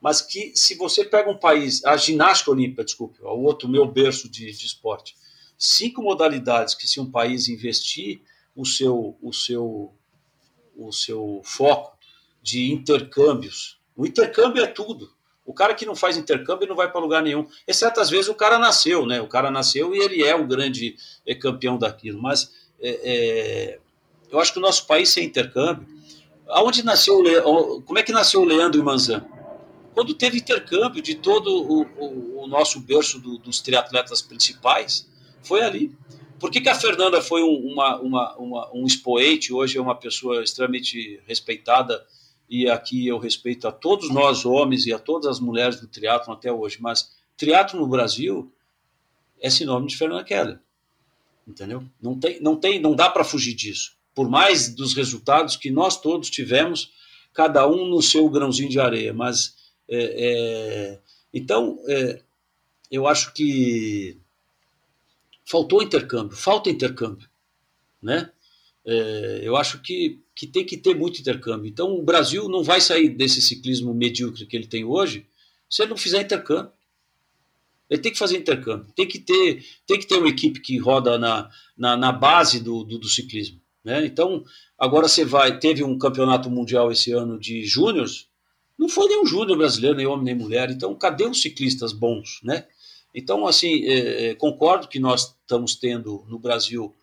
Mas 0.00 0.22
que 0.22 0.52
se 0.54 0.76
você 0.76 1.04
pega 1.04 1.28
um 1.28 1.36
país, 1.36 1.84
a 1.84 1.96
ginástica 1.96 2.50
olímpica, 2.50 2.84
desculpe, 2.84 3.20
o 3.20 3.42
outro 3.42 3.68
meu 3.68 3.86
berço 3.86 4.28
de, 4.28 4.50
de 4.52 4.66
esporte, 4.66 5.16
cinco 5.58 6.02
modalidades 6.02 6.74
que 6.74 6.86
se 6.86 7.00
um 7.00 7.10
país 7.10 7.48
investir 7.48 8.22
o 8.54 8.64
seu, 8.64 9.16
o 9.20 9.32
seu, 9.32 9.92
o 10.76 10.92
seu 10.92 11.40
foco 11.44 11.97
de 12.48 12.72
intercâmbios, 12.72 13.78
o 13.96 14.06
intercâmbio 14.06 14.62
é 14.62 14.66
tudo. 14.66 15.12
O 15.44 15.52
cara 15.52 15.74
que 15.74 15.86
não 15.86 15.96
faz 15.96 16.16
intercâmbio 16.16 16.68
não 16.68 16.76
vai 16.76 16.90
para 16.90 17.00
lugar 17.00 17.22
nenhum, 17.22 17.46
exceto 17.66 18.00
às 18.00 18.10
vezes 18.10 18.28
o 18.28 18.34
cara 18.34 18.58
nasceu, 18.58 19.06
né? 19.06 19.20
O 19.20 19.26
cara 19.26 19.50
nasceu 19.50 19.94
e 19.94 19.98
ele 19.98 20.22
é 20.22 20.34
o 20.34 20.46
grande 20.46 20.96
é, 21.26 21.34
campeão 21.34 21.78
daquilo. 21.78 22.20
Mas 22.20 22.52
é, 22.80 23.00
é, 23.02 23.78
eu 24.30 24.38
acho 24.38 24.52
que 24.52 24.58
o 24.58 24.62
nosso 24.62 24.86
país 24.86 25.08
sem 25.08 25.24
intercâmbio, 25.24 25.86
Aonde 26.48 26.82
nasceu, 26.82 27.22
como 27.84 27.98
é 27.98 28.02
que 28.02 28.10
nasceu 28.10 28.40
o 28.40 28.44
Leandro 28.44 28.82
Manzan? 28.82 29.22
Quando 29.92 30.14
teve 30.14 30.38
intercâmbio 30.38 31.02
de 31.02 31.14
todo 31.14 31.50
o, 31.50 31.82
o, 31.82 32.44
o 32.44 32.46
nosso 32.46 32.80
berço 32.80 33.18
do, 33.18 33.36
dos 33.36 33.60
triatletas 33.60 34.22
principais, 34.22 35.06
foi 35.42 35.60
ali. 35.62 35.92
Por 36.40 36.50
que, 36.50 36.60
que 36.60 36.68
a 36.68 36.74
Fernanda 36.74 37.20
foi 37.20 37.42
uma, 37.42 38.00
uma, 38.00 38.36
uma, 38.36 38.70
um 38.72 38.86
expoente, 38.86 39.52
hoje 39.52 39.76
é 39.76 39.80
uma 39.80 39.94
pessoa 39.94 40.42
extremamente 40.42 41.20
respeitada, 41.26 42.02
e 42.48 42.68
aqui 42.68 43.06
eu 43.06 43.18
respeito 43.18 43.68
a 43.68 43.72
todos 43.72 44.10
nós 44.10 44.44
homens 44.44 44.86
e 44.86 44.92
a 44.92 44.98
todas 44.98 45.26
as 45.26 45.40
mulheres 45.40 45.80
do 45.80 45.86
triatlo 45.86 46.32
até 46.32 46.50
hoje, 46.52 46.78
mas 46.80 47.12
triatlo 47.36 47.80
no 47.80 47.86
Brasil 47.86 48.50
é 49.40 49.50
sinônimo 49.50 49.88
de 49.88 49.96
Fernanda 49.96 50.24
Keller. 50.24 50.58
Entendeu? 51.46 51.84
Não 52.00 52.18
tem, 52.18 52.40
não 52.40 52.56
tem, 52.56 52.80
não 52.80 52.94
dá 52.94 53.08
para 53.08 53.24
fugir 53.24 53.54
disso. 53.54 53.96
Por 54.14 54.28
mais 54.28 54.74
dos 54.74 54.94
resultados 54.94 55.56
que 55.56 55.70
nós 55.70 56.00
todos 56.00 56.28
tivemos, 56.28 56.92
cada 57.32 57.66
um 57.68 57.86
no 57.86 58.02
seu 58.02 58.28
grãozinho 58.28 58.68
de 58.68 58.80
areia, 58.80 59.14
mas 59.14 59.54
é, 59.88 59.98
é, 59.98 61.00
então 61.32 61.78
é, 61.86 62.20
eu 62.90 63.06
acho 63.06 63.32
que 63.32 64.18
faltou 65.44 65.82
intercâmbio, 65.82 66.36
falta 66.36 66.68
intercâmbio, 66.68 67.28
né? 68.02 68.30
É, 68.84 69.40
eu 69.42 69.56
acho 69.56 69.80
que, 69.80 70.20
que 70.38 70.46
tem 70.46 70.64
que 70.64 70.76
ter 70.76 70.94
muito 70.94 71.20
intercâmbio. 71.20 71.68
Então 71.68 71.98
o 71.98 72.02
Brasil 72.04 72.48
não 72.48 72.62
vai 72.62 72.80
sair 72.80 73.08
desse 73.08 73.42
ciclismo 73.42 73.92
medíocre 73.92 74.46
que 74.46 74.56
ele 74.56 74.68
tem 74.68 74.84
hoje 74.84 75.26
se 75.68 75.82
ele 75.82 75.90
não 75.90 75.96
fizer 75.96 76.20
intercâmbio. 76.22 76.70
Ele 77.90 78.00
tem 78.00 78.12
que 78.12 78.18
fazer 78.18 78.38
intercâmbio, 78.38 78.86
tem 78.94 79.08
que 79.08 79.18
ter, 79.18 79.64
tem 79.84 79.98
que 79.98 80.06
ter 80.06 80.16
uma 80.16 80.28
equipe 80.28 80.60
que 80.60 80.78
roda 80.78 81.18
na, 81.18 81.50
na, 81.76 81.96
na 81.96 82.12
base 82.12 82.60
do, 82.60 82.84
do, 82.84 82.98
do, 82.98 83.08
ciclismo. 83.08 83.60
Né? 83.82 84.06
Então, 84.06 84.44
agora 84.78 85.08
você 85.08 85.24
vai, 85.24 85.58
teve 85.58 85.82
um 85.82 85.98
campeonato 85.98 86.48
mundial 86.48 86.92
esse 86.92 87.10
ano 87.10 87.36
de 87.40 87.64
júniores, 87.64 88.28
não 88.78 88.88
foi 88.88 89.08
nenhum 89.08 89.26
júnior 89.26 89.58
brasileiro, 89.58 89.96
nem 89.96 90.06
homem 90.06 90.26
nem 90.26 90.34
mulher. 90.36 90.70
Então, 90.70 90.94
cadê 90.94 91.24
os 91.24 91.42
ciclistas 91.42 91.92
bons, 91.92 92.38
né? 92.44 92.64
Então, 93.12 93.46
assim, 93.46 93.84
é, 93.86 94.26
é, 94.26 94.34
concordo 94.34 94.86
que 94.86 95.00
nós 95.00 95.34
estamos 95.40 95.74
tendo 95.74 96.24
no 96.28 96.38
Brasil 96.38 96.94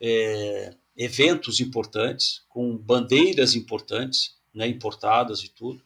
é, 0.00 0.74
eventos 0.96 1.60
importantes, 1.60 2.42
com 2.48 2.76
bandeiras 2.76 3.54
importantes, 3.54 4.36
né, 4.54 4.66
importadas 4.68 5.40
e 5.42 5.48
tudo. 5.48 5.82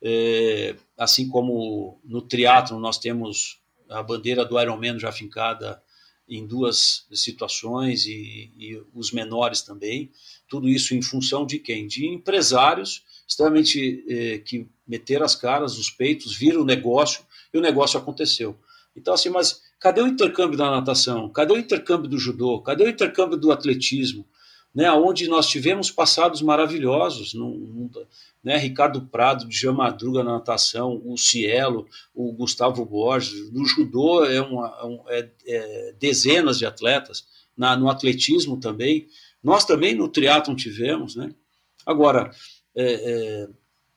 É, 0.00 0.76
assim 0.96 1.28
como 1.28 1.98
no 2.04 2.22
triatlo 2.22 2.78
nós 2.78 2.98
temos 2.98 3.60
a 3.88 4.02
bandeira 4.02 4.44
do 4.44 4.60
Ironman 4.60 4.98
já 4.98 5.10
fincada 5.10 5.82
em 6.28 6.46
duas 6.46 7.06
situações 7.12 8.06
e, 8.06 8.52
e, 8.56 8.82
os 8.94 9.12
menores 9.12 9.62
também. 9.62 10.10
Tudo 10.48 10.68
isso 10.68 10.94
em 10.94 11.02
função 11.02 11.46
de 11.46 11.58
quem? 11.58 11.86
De 11.86 12.06
empresários 12.06 13.02
extremamente 13.26 14.04
eh, 14.08 14.38
que 14.38 14.66
meteram 14.86 15.24
as 15.24 15.34
caras, 15.34 15.76
os 15.76 15.90
peitos, 15.90 16.34
viram 16.34 16.62
o 16.62 16.64
negócio 16.64 17.22
e 17.52 17.58
o 17.58 17.60
negócio 17.60 17.98
aconteceu. 17.98 18.58
Então, 18.96 19.12
assim, 19.12 19.28
mas 19.28 19.62
cadê 19.78 20.00
o 20.00 20.06
intercâmbio 20.06 20.56
da 20.56 20.70
natação? 20.70 21.28
Cadê 21.28 21.52
o 21.52 21.58
intercâmbio 21.58 22.08
do 22.08 22.18
judô? 22.18 22.60
Cadê 22.62 22.84
o 22.84 22.88
intercâmbio 22.88 23.36
do 23.36 23.52
atletismo? 23.52 24.26
Né, 24.74 24.90
onde 24.92 25.26
nós 25.28 25.48
tivemos 25.48 25.90
passados 25.90 26.42
maravilhosos, 26.42 27.34
né, 28.44 28.56
Ricardo 28.58 29.00
Prado, 29.00 29.50
Jean 29.50 29.72
Madruga 29.72 30.22
na 30.22 30.32
natação, 30.32 31.02
o 31.04 31.16
Cielo, 31.16 31.88
o 32.14 32.32
Gustavo 32.32 32.84
Borges, 32.84 33.50
no 33.50 33.64
judô 33.64 34.24
é, 34.24 34.40
uma, 34.40 34.86
um, 34.86 35.02
é, 35.08 35.28
é 35.46 35.94
dezenas 35.98 36.58
de 36.58 36.66
atletas, 36.66 37.26
na, 37.56 37.76
no 37.76 37.90
atletismo 37.90 38.60
também, 38.60 39.08
nós 39.42 39.64
também 39.64 39.94
no 39.94 40.08
triatlon 40.08 40.54
tivemos, 40.54 41.16
né? 41.16 41.34
Agora, 41.84 42.30
é, 42.76 42.92
é, 42.92 43.48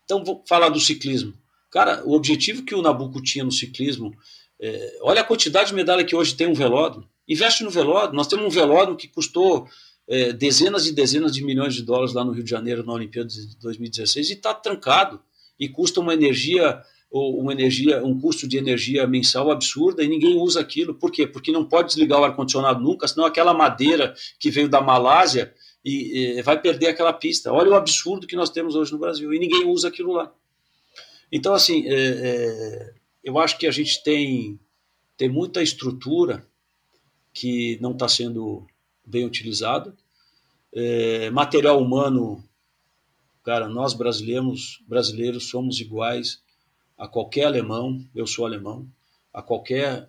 então 0.04 0.24
vou 0.24 0.44
falar 0.48 0.70
do 0.70 0.80
ciclismo. 0.80 1.34
Cara, 1.70 2.04
o 2.06 2.14
objetivo 2.14 2.64
que 2.64 2.74
o 2.74 2.82
Nabucco 2.82 3.22
tinha 3.22 3.44
no 3.44 3.52
ciclismo 3.52 4.16
é, 4.60 5.00
olha 5.02 5.22
a 5.22 5.26
quantidade 5.26 5.70
de 5.70 5.76
medalha 5.76 6.04
que 6.04 6.16
hoje 6.16 6.36
tem 6.36 6.48
um 6.48 6.54
velódromo. 6.54 7.08
Investe 7.28 7.64
no 7.64 7.72
velódromo. 7.72 8.16
Nós 8.16 8.28
temos 8.28 8.46
um 8.46 8.50
velódromo 8.50 8.98
que 8.98 9.08
custou 9.08 9.68
é, 10.08 10.34
dezenas 10.34 10.88
e 10.88 10.94
dezenas 10.94 11.32
de 11.34 11.44
milhões 11.44 11.74
de 11.74 11.84
dólares 11.84 12.14
lá 12.14 12.24
no 12.24 12.32
Rio 12.32 12.44
de 12.44 12.50
Janeiro 12.50 12.86
na 12.86 12.94
Olimpíada 12.94 13.30
de 13.30 13.58
2016 13.58 14.30
e 14.30 14.34
está 14.34 14.54
trancado. 14.54 15.22
E 15.60 15.70
custa 15.70 16.00
uma 16.00 16.14
energia 16.14 16.82
uma 17.14 17.52
energia 17.52 18.02
um 18.06 18.18
custo 18.18 18.48
de 18.48 18.58
energia 18.58 19.06
mensal 19.06 19.52
absurda 19.52 20.02
e 20.02 20.08
ninguém 20.08 20.38
usa 20.38 20.62
aquilo. 20.62 20.96
Por 20.96 21.12
quê? 21.12 21.28
Porque 21.28 21.52
não 21.52 21.66
pode 21.66 21.90
desligar 21.90 22.22
o 22.22 22.24
ar 22.24 22.36
condicionado 22.36 22.82
nunca 22.82 23.08
senão 23.08 23.26
aquela 23.26 23.54
madeira 23.54 24.16
que 24.40 24.50
veio 24.50 24.70
da 24.70 24.80
Malásia 24.80 25.54
e, 25.84 26.38
e 26.38 26.42
vai 26.42 26.60
perder 26.62 26.88
aquela 26.88 27.12
pista. 27.12 27.52
Olha 27.52 27.72
o 27.72 27.76
absurdo 27.76 28.26
que 28.26 28.36
nós 28.36 28.50
temos 28.50 28.76
hoje 28.76 28.94
no 28.94 28.98
Brasil 28.98 29.34
e 29.34 29.40
ninguém 29.40 29.68
usa 29.68 29.90
aquilo 29.90 30.14
lá. 30.14 30.34
Então 31.30 31.54
assim 31.54 31.86
é, 31.86 31.94
é, 31.94 32.94
eu 33.24 33.38
acho 33.38 33.58
que 33.58 33.68
a 33.68 33.72
gente 33.72 34.02
tem, 34.04 34.58
tem 35.18 35.28
muita 35.28 35.62
estrutura 35.62 36.48
que 37.34 37.78
não 37.82 37.92
está 37.92 38.08
sendo 38.08 38.66
bem 39.06 39.26
utilizada. 39.26 39.96
É, 40.74 41.30
material 41.30 41.82
humano, 41.82 42.44
cara, 43.44 43.68
nós 43.68 43.94
brasileiros, 43.94 44.82
brasileiros 44.88 45.50
somos 45.50 45.80
iguais 45.80 46.42
a 46.98 47.08
qualquer 47.08 47.46
alemão, 47.46 48.06
eu 48.14 48.28
sou 48.28 48.46
alemão, 48.46 48.88
a 49.34 49.42
qualquer 49.42 50.08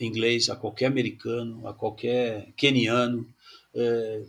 inglês, 0.00 0.48
a 0.48 0.56
qualquer 0.56 0.86
americano, 0.86 1.66
a 1.66 1.72
qualquer 1.72 2.52
keniano. 2.56 3.26
É, 3.74 4.22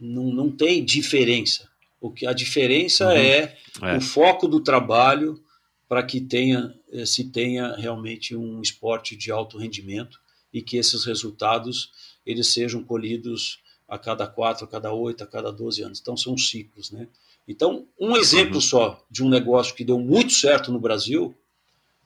não, 0.00 0.24
não 0.24 0.50
tem 0.50 0.84
diferença. 0.84 1.70
O 2.00 2.10
que 2.10 2.26
a 2.26 2.32
diferença 2.32 3.06
uhum. 3.06 3.12
é, 3.12 3.56
é, 3.82 3.96
o 3.96 4.00
foco 4.00 4.48
do 4.48 4.60
trabalho 4.60 5.40
para 5.88 6.02
que 6.02 6.20
tenha, 6.20 6.74
eh, 6.90 7.04
se 7.04 7.24
tenha 7.24 7.76
realmente 7.76 8.34
um 8.34 8.62
esporte 8.62 9.14
de 9.14 9.30
alto 9.30 9.58
rendimento 9.58 10.18
e 10.50 10.62
que 10.62 10.78
esses 10.78 11.04
resultados 11.04 11.92
eles 12.24 12.48
sejam 12.48 12.82
colhidos 12.82 13.60
a 13.88 13.98
cada 13.98 14.26
quatro, 14.26 14.64
a 14.64 14.68
cada 14.68 14.92
oito, 14.92 15.22
a 15.22 15.26
cada 15.26 15.52
doze 15.52 15.82
anos. 15.82 16.00
Então 16.00 16.16
são 16.16 16.36
ciclos, 16.36 16.90
né? 16.90 17.08
Então 17.46 17.86
um 17.98 18.16
exemplo 18.16 18.60
só 18.60 19.02
de 19.10 19.22
um 19.22 19.28
negócio 19.28 19.74
que 19.74 19.84
deu 19.84 19.98
muito 19.98 20.32
certo 20.32 20.72
no 20.72 20.78
Brasil 20.78 21.34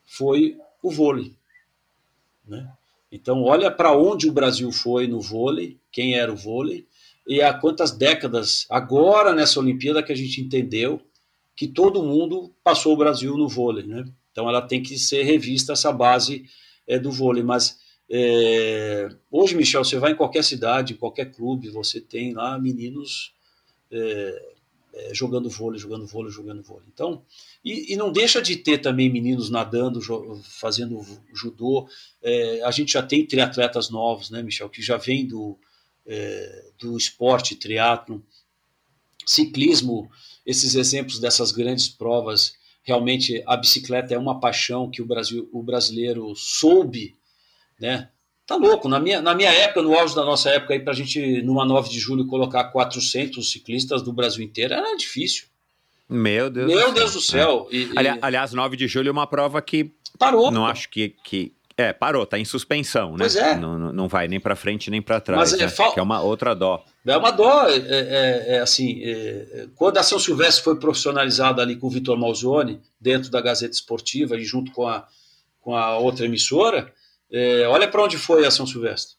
foi 0.05 0.57
o 0.81 0.91
vôlei, 0.91 1.33
né? 2.45 2.71
Então 3.11 3.43
olha 3.43 3.71
para 3.71 3.95
onde 3.95 4.27
o 4.27 4.33
Brasil 4.33 4.71
foi 4.71 5.07
no 5.07 5.21
vôlei, 5.21 5.77
quem 5.91 6.15
era 6.15 6.31
o 6.31 6.35
vôlei 6.35 6.85
e 7.27 7.41
há 7.41 7.53
quantas 7.53 7.91
décadas 7.91 8.65
agora 8.69 9.33
nessa 9.33 9.59
Olimpíada 9.59 10.01
que 10.03 10.11
a 10.11 10.15
gente 10.15 10.41
entendeu 10.41 11.01
que 11.55 11.67
todo 11.67 12.03
mundo 12.03 12.53
passou 12.63 12.93
o 12.93 12.97
Brasil 12.97 13.35
no 13.35 13.49
vôlei, 13.49 13.85
né? 13.85 14.05
Então 14.31 14.47
ela 14.47 14.61
tem 14.61 14.83
que 14.83 14.99
ser 14.99 15.23
revista 15.23 15.73
essa 15.73 15.91
base 15.91 16.45
é, 16.85 16.99
do 16.99 17.11
vôlei. 17.11 17.43
Mas 17.43 17.79
é, 18.09 19.09
hoje, 19.29 19.55
Michel, 19.55 19.83
você 19.83 19.97
vai 19.99 20.11
em 20.11 20.15
qualquer 20.15 20.43
cidade, 20.43 20.93
em 20.93 20.97
qualquer 20.97 21.31
clube, 21.31 21.69
você 21.69 21.99
tem 21.99 22.33
lá 22.33 22.57
meninos 22.57 23.33
é, 23.91 24.53
é 24.93 25.13
jogando 25.13 25.49
vôlei, 25.49 25.79
jogando 25.79 26.07
vôlei, 26.07 26.31
jogando 26.31 26.63
vôlei. 26.63 26.87
Então, 26.93 27.21
e, 27.63 27.93
e, 27.93 27.95
não 27.95 28.11
deixa 28.11 28.41
de 28.41 28.55
ter 28.55 28.79
também 28.79 29.11
meninos 29.11 29.49
nadando, 29.49 29.99
fazendo 30.43 31.05
judô. 31.33 31.87
É, 32.21 32.61
a 32.63 32.71
gente 32.71 32.93
já 32.93 33.03
tem 33.03 33.25
triatletas 33.25 33.89
novos, 33.89 34.29
né, 34.29 34.41
Michel, 34.41 34.69
que 34.69 34.81
já 34.81 34.97
vem 34.97 35.27
do, 35.27 35.57
é, 36.05 36.65
do 36.79 36.97
esporte 36.97 37.55
triatlo, 37.55 38.23
ciclismo 39.25 40.09
esses 40.45 40.75
exemplos 40.75 41.19
dessas 41.19 41.51
grandes 41.51 41.89
provas, 41.89 42.55
realmente 42.81 43.43
a 43.45 43.57
bicicleta 43.57 44.13
é 44.13 44.17
uma 44.17 44.39
paixão 44.39 44.89
que 44.89 45.01
o, 45.01 45.05
Brasil, 45.05 45.49
o 45.51 45.61
brasileiro 45.61 46.33
soube, 46.37 47.13
né? 47.79 48.09
Tá 48.45 48.55
louco, 48.55 48.87
na 48.87 48.99
minha, 48.99 49.21
na 49.21 49.35
minha 49.35 49.51
época, 49.51 49.81
no 49.81 49.93
auge 49.93 50.15
da 50.15 50.23
nossa 50.23 50.49
época, 50.49 50.73
aí, 50.73 50.79
para 50.79 50.93
a 50.93 50.95
gente, 50.95 51.41
numa 51.41 51.65
9 51.65 51.89
de 51.89 51.99
julho, 51.99 52.25
colocar 52.25 52.63
400 52.65 53.51
ciclistas 53.51 54.01
do 54.01 54.13
Brasil 54.13 54.43
inteiro, 54.43 54.73
era 54.73 54.95
difícil. 54.95 55.47
Meu 56.09 56.49
Deus 56.49 56.67
Meu 56.67 56.87
do 56.87 56.93
Deus 56.93 57.13
do 57.13 57.19
céu. 57.19 57.67
É. 57.69 57.75
E, 57.75 57.83
e... 57.91 58.19
Aliás, 58.21 58.53
9 58.53 58.77
de 58.77 58.87
julho 58.87 59.09
é 59.09 59.11
uma 59.11 59.27
prova 59.27 59.61
que. 59.61 59.91
Parou. 60.17 60.49
Não 60.49 60.61
pô. 60.61 60.67
acho 60.67 60.89
que, 60.89 61.13
que, 61.23 61.53
é, 61.77 61.93
parou, 61.93 62.25
tá 62.25 62.39
em 62.39 62.45
suspensão, 62.45 63.11
né? 63.11 63.17
Pois 63.19 63.35
é. 63.35 63.55
Não, 63.55 63.77
não 63.93 64.07
vai 64.07 64.27
nem 64.27 64.39
para 64.39 64.55
frente 64.55 64.89
nem 64.89 64.99
para 64.99 65.21
trás. 65.21 65.51
Mas 65.51 65.61
é, 65.61 65.65
né? 65.65 65.69
fal... 65.69 65.93
que 65.93 65.99
é 65.99 66.03
uma 66.03 66.21
outra 66.21 66.55
dó. 66.55 66.83
É 67.05 67.15
uma 67.15 67.29
dó, 67.29 67.67
é, 67.67 67.75
é, 67.77 68.55
é 68.55 68.59
assim, 68.59 68.99
é, 69.03 69.67
quando 69.75 69.99
a 69.99 70.03
São 70.03 70.17
Silvestre 70.17 70.63
foi 70.63 70.79
profissionalizada 70.79 71.61
ali 71.61 71.75
com 71.75 71.85
o 71.85 71.89
Vitor 71.91 72.17
Malzone, 72.17 72.81
dentro 72.99 73.29
da 73.29 73.39
Gazeta 73.39 73.75
Esportiva 73.75 74.35
e 74.35 74.43
junto 74.43 74.71
com 74.71 74.87
a, 74.87 75.05
com 75.61 75.75
a 75.75 75.99
outra 75.99 76.25
emissora, 76.25 76.91
é, 77.31 77.67
olha 77.67 77.87
para 77.87 78.03
onde 78.03 78.17
foi 78.17 78.45
a 78.45 78.51
São 78.51 78.65
Silvestre. 78.65 79.15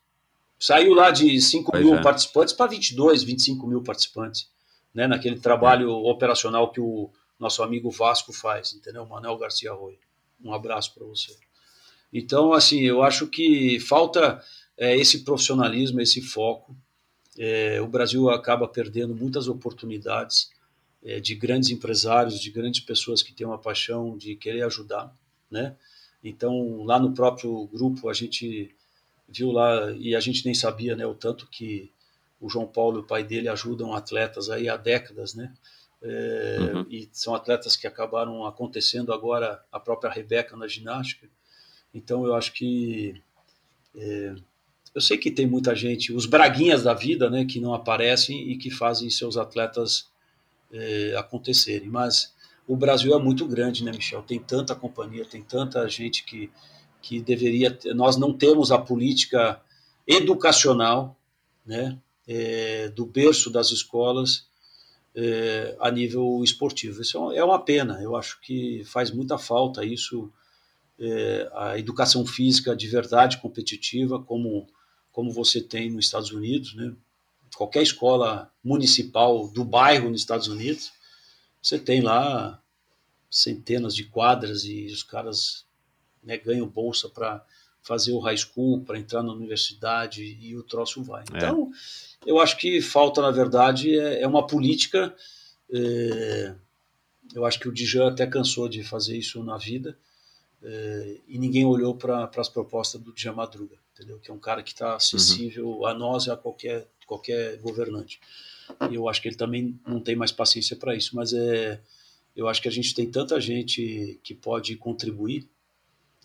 Saiu 0.59 0.93
lá 0.95 1.11
de 1.11 1.41
5 1.41 1.71
pois 1.71 1.85
mil 1.85 1.95
é. 1.95 2.03
participantes 2.03 2.53
para 2.53 2.71
22, 2.71 3.23
25 3.23 3.67
mil 3.67 3.83
participantes, 3.83 4.51
né, 4.93 5.07
naquele 5.07 5.39
trabalho 5.39 5.91
operacional 5.91 6.73
que 6.73 6.81
o 6.81 7.11
nosso 7.39 7.63
amigo 7.63 7.91
Vasco 7.91 8.33
faz, 8.33 8.73
entendeu? 8.73 9.07
Manuel 9.07 9.39
Garcia 9.39 9.71
Arroio. 9.71 9.99
Um 10.43 10.53
abraço 10.53 10.93
para 10.95 11.07
você. 11.07 11.37
Então, 12.13 12.53
assim, 12.53 12.81
eu 12.81 13.03
acho 13.03 13.27
que 13.27 13.79
falta 13.81 14.43
é, 14.77 14.97
esse 14.97 15.21
profissionalismo, 15.25 16.01
esse 16.01 16.21
foco. 16.21 16.77
É, 17.39 17.81
o 17.81 17.87
Brasil 17.87 18.29
acaba 18.31 18.67
perdendo 18.67 19.15
muitas 19.15 19.47
oportunidades 19.47 20.51
é, 21.05 21.21
de 21.21 21.35
grandes 21.35 21.71
empresários, 21.71 22.41
de 22.41 22.51
grandes 22.51 22.81
pessoas 22.81 23.23
que 23.23 23.33
têm 23.33 23.47
uma 23.47 23.59
paixão 23.59 24.17
de 24.17 24.35
querer 24.35 24.63
ajudar, 24.63 25.15
né? 25.51 25.77
Então, 26.23 26.83
lá 26.85 26.99
no 26.99 27.13
próprio 27.13 27.67
grupo, 27.67 28.09
a 28.09 28.13
gente 28.13 28.75
viu 29.29 29.53
lá, 29.53 29.91
e 29.93 30.15
a 30.15 30.21
gente 30.21 30.45
nem 30.45 30.55
sabia, 30.55 30.97
né, 30.97 31.07
o 31.07 31.15
tanto 31.15 31.47
que 31.47 31.91
o 32.41 32.49
João 32.49 32.67
Paulo 32.67 32.99
e 32.99 33.01
o 33.01 33.07
pai 33.07 33.23
dele 33.23 33.49
ajudam 33.49 33.93
atletas 33.93 34.49
aí 34.49 34.69
há 34.69 34.77
décadas, 34.77 35.35
né? 35.35 35.53
É, 36.01 36.59
uhum. 36.75 36.87
E 36.89 37.09
são 37.13 37.35
atletas 37.35 37.75
que 37.75 37.87
acabaram 37.87 38.47
acontecendo 38.47 39.13
agora, 39.13 39.63
a 39.73 39.81
própria 39.81 40.11
Rebeca 40.11 40.57
na 40.57 40.69
ginástica. 40.69 41.29
Então, 41.93 42.25
eu 42.25 42.35
acho 42.35 42.53
que. 42.53 43.21
É, 43.97 44.35
eu 44.95 45.01
sei 45.01 45.19
que 45.19 45.31
tem 45.31 45.47
muita 45.47 45.75
gente, 45.75 46.13
os 46.13 46.27
braguinhas 46.27 46.83
da 46.83 46.95
vida, 46.95 47.29
né, 47.29 47.45
que 47.45 47.61
não 47.61 47.75
aparecem 47.75 48.51
e 48.51 48.57
que 48.57 48.71
fazem 48.71 49.11
seus 49.11 49.37
atletas 49.37 50.09
é, 50.73 51.15
acontecerem, 51.17 51.89
mas 51.89 52.35
o 52.69 52.77
Brasil 52.77 53.15
é 53.15 53.19
muito 53.19 53.47
grande, 53.47 53.83
né, 53.83 53.91
Michel? 53.91 54.23
Tem 54.23 54.39
tanta 54.39 54.75
companhia, 54.75 55.25
tem 55.25 55.43
tanta 55.43 55.89
gente 55.89 56.23
que, 56.23 56.51
que 57.01 57.19
deveria. 57.19 57.77
Nós 57.95 58.19
não 58.19 58.33
temos 58.33 58.71
a 58.71 58.79
política 58.79 59.59
educacional, 60.07 61.17
né, 61.65 61.99
é, 62.27 62.89
do 62.91 63.07
berço 63.07 63.51
das 63.51 63.71
escolas 63.71 64.47
é, 65.15 65.75
a 65.81 65.91
nível 65.91 66.43
esportivo. 66.45 67.01
Isso 67.01 67.33
é 67.33 67.43
uma 67.43 67.59
pena. 67.59 68.03
Eu 68.03 68.15
acho 68.15 68.39
que 68.43 68.85
faz 68.85 69.11
muita 69.11 69.39
falta 69.39 69.83
isso, 69.83 70.31
é, 71.01 71.51
a 71.55 71.79
educação 71.79 72.27
física 72.27 72.77
de 72.77 72.87
verdade 72.87 73.39
competitiva, 73.39 74.23
como 74.23 74.69
como 75.11 75.33
você 75.33 75.61
tem 75.61 75.91
nos 75.91 76.05
Estados 76.05 76.31
Unidos, 76.31 76.77
né? 76.77 76.95
Qualquer 77.57 77.83
escola 77.83 78.53
municipal 78.63 79.49
do 79.49 79.65
bairro 79.65 80.11
nos 80.11 80.21
Estados 80.21 80.47
Unidos 80.47 80.93
você 81.69 81.79
tem 81.79 82.01
lá 82.01 82.63
centenas 83.31 83.95
de 83.95 84.05
quadras 84.05 84.65
e 84.65 84.87
os 84.87 85.03
caras 85.03 85.67
né, 86.23 86.39
ganham 86.39 86.67
bolsa 86.67 87.11
para 87.11 87.45
fazer 87.83 88.13
o 88.13 88.19
high 88.21 88.37
school, 88.37 88.83
para 88.83 88.99
entrar 88.99 89.23
na 89.23 89.33
universidade 89.33 90.23
e 90.41 90.57
o 90.57 90.63
troço 90.63 91.03
vai. 91.03 91.25
É. 91.33 91.37
Então, 91.37 91.71
eu 92.25 92.41
acho 92.41 92.57
que 92.57 92.81
falta, 92.81 93.21
na 93.21 93.31
verdade, 93.31 93.99
é, 93.99 94.23
é 94.23 94.27
uma 94.27 94.47
política. 94.47 95.15
É, 95.71 96.55
eu 97.35 97.45
acho 97.45 97.61
que 97.61 97.69
o 97.69 97.73
Dijan 97.73 98.09
até 98.09 98.27
cansou 98.27 98.67
de 98.67 98.83
fazer 98.83 99.19
isso 99.19 99.45
na 99.45 99.59
vida 99.59 99.99
é, 100.63 101.19
e 101.29 101.39
ninguém 101.39 101.67
olhou 101.67 101.95
para 101.95 102.31
as 102.39 102.49
propostas 102.49 102.99
do 103.01 103.13
Dijan 103.13 103.35
Madruga, 103.35 103.77
entendeu? 103.93 104.19
Que 104.19 104.31
é 104.31 104.35
um 104.35 104.39
cara 104.39 104.63
que 104.63 104.73
está 104.73 104.97
acessível 104.97 105.69
uhum. 105.69 105.87
a 105.87 105.93
nós 105.93 106.25
e 106.25 106.31
a 106.31 106.37
qualquer, 106.37 106.89
qualquer 107.07 107.59
governante. 107.59 108.21
E 108.91 108.95
eu 108.95 109.09
acho 109.09 109.21
que 109.21 109.29
ele 109.29 109.37
também 109.37 109.79
não 109.87 110.01
tem 110.01 110.17
mais 110.17 110.33
paciência 110.33 110.77
para 110.77 110.95
isso, 110.95 111.15
mas 111.17 111.33
é, 111.33 111.81
eu 112.37 112.49
acho 112.49 112.63
que 112.63 112.69
a 112.69 112.73
gente 112.73 112.95
tem 112.95 113.11
tanta 113.11 113.41
gente 113.41 114.19
que 114.23 114.35
pode 114.35 114.77
contribuir, 114.77 115.49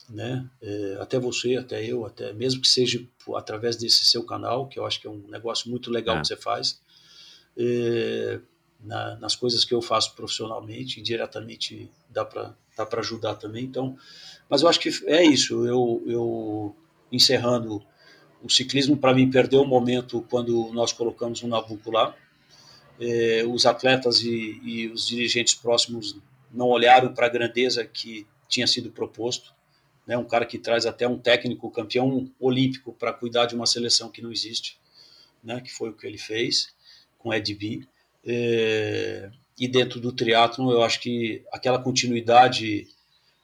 né? 0.09 0.47
É, 0.61 0.97
até 0.99 1.17
você, 1.19 1.55
até 1.55 1.83
eu, 1.83 2.05
até 2.05 2.33
mesmo 2.33 2.61
que 2.61 2.67
seja 2.67 3.05
através 3.35 3.75
desse 3.75 4.05
seu 4.05 4.23
canal, 4.23 4.67
que 4.67 4.77
eu 4.77 4.85
acho 4.85 4.99
que 4.99 5.07
é 5.07 5.09
um 5.09 5.27
negócio 5.29 5.69
muito 5.69 5.89
legal 5.89 6.17
é. 6.17 6.21
que 6.21 6.27
você 6.27 6.35
faz, 6.35 6.81
é, 7.57 8.39
na, 8.79 9.15
nas 9.15 9.35
coisas 9.35 9.63
que 9.63 9.73
eu 9.73 9.81
faço 9.81 10.13
profissionalmente, 10.15 10.99
indiretamente 10.99 11.89
dá 12.09 12.25
para 12.25 12.55
dá 12.75 12.85
para 12.85 13.01
ajudar 13.01 13.35
também. 13.35 13.63
Então, 13.63 13.97
mas 14.49 14.61
eu 14.61 14.67
acho 14.67 14.79
que 14.79 14.89
é 15.05 15.23
isso. 15.23 15.65
Eu, 15.65 16.03
eu 16.05 16.75
encerrando 17.11 17.83
o 18.41 18.49
ciclismo 18.49 18.97
para 18.97 19.13
mim 19.13 19.29
perdeu 19.29 19.61
o 19.61 19.67
momento 19.67 20.25
quando 20.29 20.71
nós 20.73 20.91
colocamos 20.91 21.41
um 21.43 21.47
Nabucco 21.47 21.91
lá 21.91 22.15
eh, 23.03 23.43
os 23.45 23.65
atletas 23.65 24.21
e, 24.21 24.61
e, 24.63 24.87
os 24.87 25.07
dirigentes 25.07 25.53
próximos 25.53 26.15
não 26.49 26.69
olharam 26.69 27.13
para 27.13 27.25
a 27.25 27.29
grandeza 27.29 27.83
que 27.83 28.25
tinha 28.47 28.65
sido 28.65 28.91
proposto. 28.91 29.53
Né? 30.07 30.17
Um 30.17 30.23
cara 30.23 30.45
que 30.45 30.57
traz 30.57 30.85
até 30.85 31.05
um 31.05 31.19
técnico 31.19 31.69
campeão 31.69 32.31
olímpico 32.39 32.93
para 32.93 33.11
cuidar 33.11 33.45
de 33.45 33.55
uma 33.55 33.65
seleção 33.65 34.09
que 34.09 34.21
não 34.21 34.31
existe, 34.31 34.77
né? 35.43 35.59
que 35.59 35.71
foi 35.71 35.89
o 35.89 35.93
que 35.93 36.07
ele 36.07 36.17
fez 36.17 36.73
com 37.19 37.33
Ed 37.33 37.53
B. 37.55 37.85
Eh, 38.25 39.29
e 39.59 39.67
dentro 39.67 39.99
do 39.99 40.13
triatlo, 40.13 40.71
eu 40.71 40.81
acho 40.81 41.01
que 41.01 41.43
aquela 41.51 41.79
continuidade, 41.79 42.87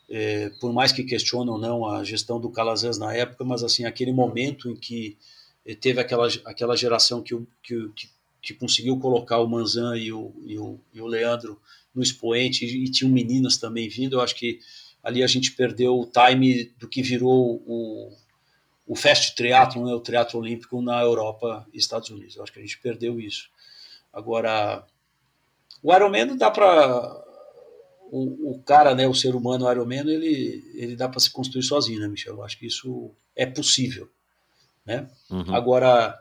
eh, 0.09 0.51
por 0.61 0.71
mais 0.71 0.93
que 0.93 1.03
questionam 1.03 1.53
ou 1.53 1.59
não 1.59 1.85
a 1.85 2.03
gestão 2.05 2.39
do 2.39 2.49
Calazans 2.49 2.97
na 2.97 3.13
época, 3.13 3.43
mas 3.43 3.61
assim 3.61 3.83
aquele 3.85 4.13
momento 4.13 4.69
em 4.69 4.75
que 4.75 5.17
teve 5.81 5.99
aquela, 5.99 6.27
aquela 6.45 6.75
geração 6.75 7.21
que, 7.21 7.35
que, 7.61 7.89
que 7.89 8.09
que 8.41 8.53
conseguiu 8.53 8.97
colocar 8.99 9.39
o 9.39 9.47
Manzan 9.47 9.97
e 9.97 10.11
o, 10.11 10.33
e 10.45 10.57
o, 10.57 10.79
e 10.93 11.01
o 11.01 11.07
Leandro 11.07 11.59
no 11.93 12.01
expoente, 12.01 12.65
e, 12.65 12.85
e 12.85 12.91
tinham 12.91 13.11
meninas 13.11 13.57
também 13.57 13.89
vindo, 13.89 14.17
eu 14.17 14.21
acho 14.21 14.35
que 14.35 14.59
ali 15.03 15.23
a 15.23 15.27
gente 15.27 15.51
perdeu 15.51 15.99
o 15.99 16.05
time 16.05 16.71
do 16.77 16.87
que 16.87 17.01
virou 17.01 17.61
o, 17.65 18.13
o 18.85 18.95
Fast 18.95 19.35
Triathlon, 19.35 19.85
né, 19.85 19.93
o 19.93 19.99
triatlo 19.99 20.39
olímpico 20.39 20.81
na 20.81 21.01
Europa 21.01 21.65
e 21.73 21.77
Estados 21.77 22.09
Unidos. 22.09 22.35
Eu 22.35 22.43
acho 22.43 22.51
que 22.51 22.59
a 22.59 22.61
gente 22.61 22.79
perdeu 22.79 23.19
isso. 23.19 23.49
Agora, 24.11 24.85
o 25.81 25.93
Ironman 25.93 26.35
dá 26.35 26.51
para 26.51 27.23
o, 28.11 28.51
o, 28.51 28.63
cara, 28.63 28.95
né, 28.95 29.07
o 29.07 29.13
ser 29.13 29.35
humano 29.35 29.65
o 29.65 29.71
Ironman, 29.71 29.99
ele, 29.99 30.63
ele 30.73 30.95
dá 30.95 31.07
para 31.07 31.19
se 31.19 31.31
construir 31.31 31.63
sozinho, 31.63 31.99
né, 31.99 32.07
Michel? 32.07 32.35
Eu 32.35 32.43
acho 32.43 32.57
que 32.57 32.65
isso 32.65 33.11
é 33.35 33.45
possível, 33.45 34.09
né? 34.85 35.09
Uhum. 35.29 35.55
Agora, 35.55 36.19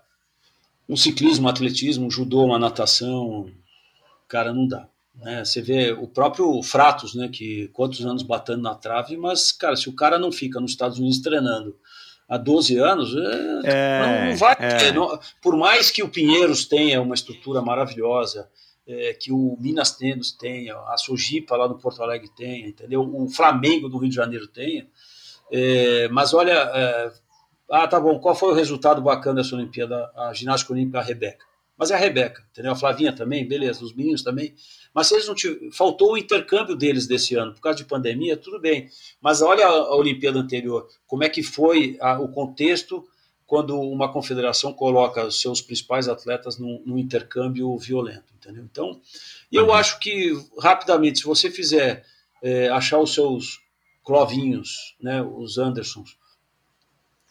um 0.89 0.97
ciclismo, 0.97 1.47
um 1.47 1.51
atletismo, 1.51 2.07
um 2.07 2.11
judô, 2.11 2.45
uma 2.45 2.59
natação, 2.59 3.51
cara, 4.27 4.53
não 4.53 4.67
dá. 4.67 4.89
Né? 5.15 5.45
Você 5.45 5.61
vê 5.61 5.93
o 5.93 6.07
próprio 6.07 6.63
Fratos, 6.63 7.15
né, 7.15 7.29
que 7.29 7.69
quantos 7.69 8.05
anos 8.07 8.23
batendo 8.23 8.63
na 8.63 8.75
trave, 8.75 9.17
mas, 9.17 9.53
cara, 9.53 9.77
se 9.77 9.89
o 9.89 9.95
cara 9.95 10.19
não 10.19 10.31
fica 10.31 10.61
nos 10.61 10.71
Estados 10.71 10.99
Unidos 10.99 11.19
treinando 11.19 11.77
há 12.29 12.37
12 12.37 12.79
anos, 12.79 13.15
é, 13.15 13.61
é, 13.65 14.31
não, 14.31 14.37
vai 14.37 14.57
é. 14.59 14.77
ter. 14.77 14.95
Não, 14.95 15.19
por 15.43 15.57
mais 15.57 15.91
que 15.91 16.03
o 16.03 16.09
Pinheiros 16.09 16.67
tenha 16.67 17.01
uma 17.01 17.15
estrutura 17.15 17.61
maravilhosa, 17.61 18.49
é, 18.87 19.13
que 19.13 19.33
o 19.33 19.57
Minas 19.61 19.97
Tênis 19.97 20.33
tenha, 20.33 20.75
a 20.75 20.97
Sojipa 20.97 21.57
lá 21.57 21.69
no 21.69 21.79
Porto 21.79 22.03
Alegre 22.03 22.31
tenha, 22.37 22.69
entendeu? 22.69 23.03
O 23.03 23.29
Flamengo 23.29 23.89
do 23.89 23.99
Rio 23.99 24.09
de 24.09 24.15
Janeiro 24.15 24.47
tenha, 24.47 24.87
é, 25.51 26.09
mas 26.09 26.33
olha, 26.33 26.53
é, 26.53 27.13
ah, 27.71 27.87
tá 27.87 28.01
bom, 28.01 28.19
qual 28.19 28.35
foi 28.35 28.51
o 28.51 28.55
resultado 28.55 29.03
bacana 29.03 29.43
dessa 29.43 29.55
Olimpíada? 29.55 30.11
A 30.17 30.33
ginástica 30.33 30.73
olímpica, 30.73 30.99
a 30.99 31.03
Rebeca. 31.03 31.47
Mas 31.77 31.93
é 31.93 31.95
a 31.95 31.99
Rebeca, 31.99 32.45
entendeu? 32.51 32.73
A 32.73 32.77
Flavinha 32.77 33.13
também, 33.13 33.47
beleza, 33.47 33.85
os 33.85 33.95
meninos 33.95 34.23
também. 34.23 34.55
Mas 34.93 35.07
se 35.07 35.15
eles 35.15 35.29
não 35.29 35.35
tiver, 35.35 35.71
faltou 35.71 36.13
o 36.13 36.19
intercâmbio 36.19 36.75
deles 36.75 37.07
desse 37.07 37.37
ano, 37.37 37.55
por 37.55 37.61
causa 37.61 37.79
de 37.79 37.85
pandemia, 37.85 38.37
tudo 38.37 38.59
bem. 38.59 38.89
Mas 39.21 39.43
olha 39.43 39.65
a, 39.67 39.71
a 39.71 39.95
Olimpíada 39.95 40.39
anterior, 40.39 40.89
como 41.07 41.23
é 41.23 41.29
que 41.29 41.43
foi 41.43 41.97
a, 42.01 42.19
o 42.19 42.29
contexto 42.29 43.07
quando 43.47 43.81
uma 43.81 44.13
confederação 44.13 44.73
coloca 44.73 45.25
os 45.25 45.41
seus 45.41 45.63
principais 45.63 46.09
atletas 46.09 46.59
num, 46.59 46.83
num 46.85 46.99
intercâmbio 46.99 47.79
violento, 47.79 48.35
entendeu? 48.37 48.65
Então, 48.65 49.01
eu 49.53 49.67
uhum. 49.67 49.73
acho 49.73 50.01
que, 50.01 50.33
rapidamente, 50.59 51.21
se 51.21 51.25
você 51.25 51.51
fizer 51.51 52.05
é, 52.43 52.69
achar 52.69 52.99
os 52.99 53.15
seus 53.15 53.61
Clovinhos, 54.03 54.97
né, 55.01 55.23
os 55.23 55.59
Andersons, 55.59 56.18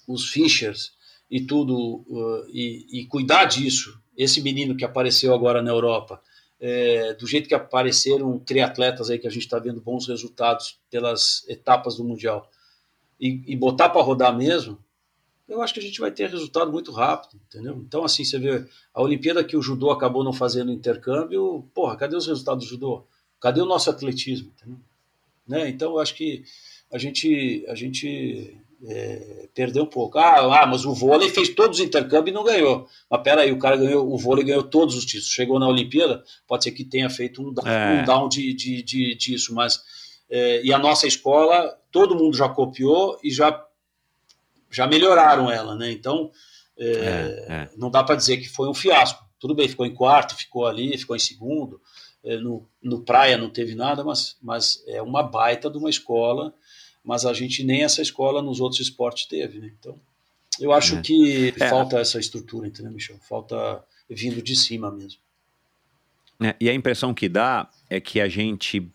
os 0.07 0.29
Fischers 0.29 0.93
e 1.29 1.41
tudo, 1.41 2.05
uh, 2.07 2.47
e, 2.49 2.85
e, 2.89 3.05
cuidar 3.05 3.45
disso, 3.45 4.01
esse 4.17 4.41
menino 4.41 4.75
que 4.75 4.85
apareceu 4.85 5.33
agora 5.33 5.61
na 5.61 5.69
Europa, 5.69 6.21
é, 6.59 7.13
do 7.13 7.27
jeito 7.27 7.47
que 7.47 7.53
apareceram 7.53 8.39
triatletas 8.39 9.09
aí 9.09 9.19
que 9.19 9.27
a 9.27 9.29
gente 9.29 9.43
está 9.43 9.59
vendo 9.59 9.81
bons 9.81 10.07
resultados 10.07 10.79
pelas 10.89 11.47
etapas 11.47 11.97
do 11.97 12.03
Mundial, 12.03 12.49
e, 13.19 13.43
e 13.45 13.55
botar 13.55 13.89
para 13.89 14.01
rodar 14.01 14.35
mesmo, 14.35 14.81
eu 15.47 15.61
acho 15.61 15.73
que 15.73 15.79
a 15.79 15.83
gente 15.83 15.99
vai 15.99 16.11
ter 16.11 16.29
resultado 16.29 16.71
muito 16.71 16.91
rápido, 16.91 17.39
entendeu? 17.47 17.77
Então, 17.77 18.03
assim, 18.03 18.23
você 18.23 18.37
vê 18.37 18.65
a 18.93 19.01
Olimpíada 19.01 19.43
que 19.43 19.55
o 19.55 19.61
judô 19.61 19.91
acabou 19.91 20.23
não 20.23 20.33
fazendo 20.33 20.71
intercâmbio, 20.71 21.69
porra, 21.73 21.95
cadê 21.95 22.15
os 22.15 22.27
resultados 22.27 22.65
do 22.65 22.69
judô? 22.69 23.05
Cadê 23.39 23.61
o 23.61 23.65
nosso 23.65 23.89
atletismo? 23.89 24.51
Entendeu? 24.57 24.79
Né? 25.47 25.69
Então, 25.69 25.91
eu 25.91 25.99
acho 25.99 26.15
que 26.15 26.43
a 26.91 26.97
gente, 26.97 27.65
a 27.69 27.75
gente 27.75 28.59
é, 28.85 29.49
perdeu 29.53 29.83
um 29.83 29.87
pouco. 29.87 30.17
Ah, 30.19 30.61
ah, 30.61 30.65
mas 30.65 30.85
o 30.85 30.93
vôlei 30.93 31.29
fez 31.29 31.49
todos 31.49 31.79
os 31.79 31.85
intercâmbios 31.85 32.29
e 32.29 32.33
não 32.33 32.43
ganhou. 32.43 32.87
Mas 33.09 33.21
peraí, 33.21 33.51
o 33.51 33.59
cara 33.59 33.75
ganhou, 33.75 34.11
o 34.11 34.17
vôlei 34.17 34.43
ganhou 34.43 34.63
todos 34.63 34.95
os 34.95 35.05
títulos. 35.05 35.29
Chegou 35.29 35.59
na 35.59 35.67
Olimpíada, 35.67 36.23
pode 36.47 36.63
ser 36.63 36.71
que 36.71 36.83
tenha 36.83 37.09
feito 37.09 37.41
um, 37.41 37.53
é. 37.67 38.01
um 38.01 38.05
down 38.05 38.29
de, 38.29 38.53
de, 38.53 38.83
de, 38.83 39.15
disso, 39.15 39.53
mas. 39.53 39.81
É, 40.29 40.61
e 40.61 40.73
a 40.73 40.77
nossa 40.77 41.07
escola, 41.07 41.77
todo 41.89 42.15
mundo 42.15 42.35
já 42.35 42.49
copiou 42.49 43.17
e 43.23 43.31
já, 43.31 43.63
já 44.69 44.85
melhoraram 44.85 45.49
ela, 45.49 45.73
né? 45.73 45.89
Então, 45.89 46.29
é, 46.77 46.85
é, 46.85 47.45
é. 47.49 47.69
não 47.77 47.89
dá 47.89 48.03
para 48.03 48.15
dizer 48.15 48.37
que 48.37 48.49
foi 48.49 48.67
um 48.67 48.73
fiasco. 48.73 49.25
Tudo 49.39 49.55
bem, 49.55 49.69
ficou 49.69 49.85
em 49.85 49.93
quarto, 49.93 50.35
ficou 50.35 50.65
ali, 50.65 50.97
ficou 50.97 51.15
em 51.15 51.19
segundo. 51.19 51.79
no, 52.41 52.67
no 52.83 53.03
praia 53.03 53.37
não 53.37 53.49
teve 53.49 53.73
nada, 53.73 54.03
mas, 54.03 54.35
mas 54.41 54.83
é 54.85 55.01
uma 55.01 55.23
baita 55.23 55.69
de 55.69 55.77
uma 55.77 55.89
escola 55.89 56.53
mas 57.07 57.25
a 57.25 57.33
gente 57.33 57.63
nem 57.63 57.83
essa 57.83 58.01
escola 58.01 58.41
nos 58.41 58.59
outros 58.59 58.81
esportes 58.81 59.25
teve, 59.25 59.59
né? 59.59 59.71
Então, 59.79 59.97
eu 60.59 60.73
acho 60.73 60.97
é. 60.97 61.01
que 61.01 61.53
é. 61.57 61.69
falta 61.69 61.97
essa 61.97 62.19
estrutura, 62.19 62.67
entendeu, 62.67 62.91
Michel? 62.91 63.15
Falta 63.29 63.81
vindo 64.09 64.41
de 64.41 64.55
cima 64.57 64.91
mesmo. 64.91 65.21
É, 66.41 66.53
e 66.59 66.69
a 66.69 66.73
impressão 66.73 67.13
que 67.13 67.29
dá 67.29 67.69
é 67.89 68.01
que 68.01 68.19
a 68.19 68.27
gente 68.27 68.85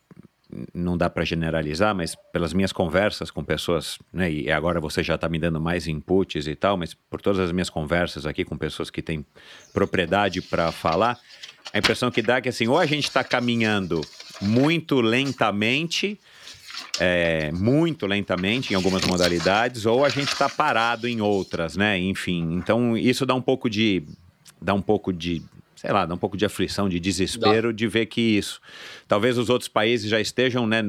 não 0.75 0.99
dá 0.99 1.09
para 1.09 1.25
generalizar, 1.25 1.95
mas 1.95 2.15
pelas 2.31 2.53
minhas 2.53 2.71
conversas 2.71 3.31
com 3.31 3.43
pessoas, 3.43 3.99
né, 4.13 4.31
e 4.31 4.51
agora 4.51 4.79
você 4.79 5.03
já 5.03 5.15
está 5.15 5.27
me 5.27 5.39
dando 5.39 5.59
mais 5.59 5.89
inputs 5.89 6.47
e 6.47 6.55
tal, 6.55 6.77
mas 6.77 6.93
por 6.93 7.23
todas 7.23 7.41
as 7.41 7.51
minhas 7.51 7.71
conversas 7.71 8.27
aqui 8.27 8.45
com 8.45 8.59
pessoas 8.59 8.91
que 8.91 9.01
têm 9.01 9.25
propriedade 9.73 10.43
para 10.43 10.71
falar, 10.71 11.19
a 11.73 11.79
impressão 11.79 12.11
que 12.11 12.21
dá 12.21 12.37
é 12.37 12.43
que 12.43 12.51
assim, 12.51 12.69
ou 12.69 12.79
a 12.79 12.85
gente 12.85 13.05
está 13.05 13.25
caminhando 13.25 14.03
muito 14.43 15.01
lentamente, 15.01 16.21
é, 16.99 17.51
muito 17.53 18.07
lentamente 18.07 18.73
em 18.73 18.77
algumas 18.77 19.05
modalidades, 19.05 19.87
ou 19.87 20.05
a 20.05 20.09
gente 20.09 20.33
está 20.33 20.49
parado 20.49 21.09
em 21.09 21.21
outras, 21.21 21.77
né? 21.77 21.99
Enfim, 21.99 22.55
então 22.55 22.97
isso 22.97 23.25
dá 23.27 23.35
um 23.35 23.43
pouco 23.43 23.69
de 23.69 24.05
dá 24.61 24.75
um 24.75 24.83
pouco 24.83 25.13
de 25.13 25.43
sei 25.83 25.91
lá, 25.91 26.07
dá 26.07 26.15
um 26.15 26.19
pouco 26.19 26.37
de 26.37 26.45
aflição, 26.45 26.89
de 26.89 27.01
desespero 27.01 27.73
dá. 27.73 27.77
de 27.77 27.89
ver 27.89 28.07
que 28.07 28.21
isso. 28.21 28.61
Talvez 29.09 29.37
os 29.37 29.51
outros 29.51 29.67
países 29.67 30.09
já 30.09 30.21
estejam, 30.21 30.65
né, 30.65 30.81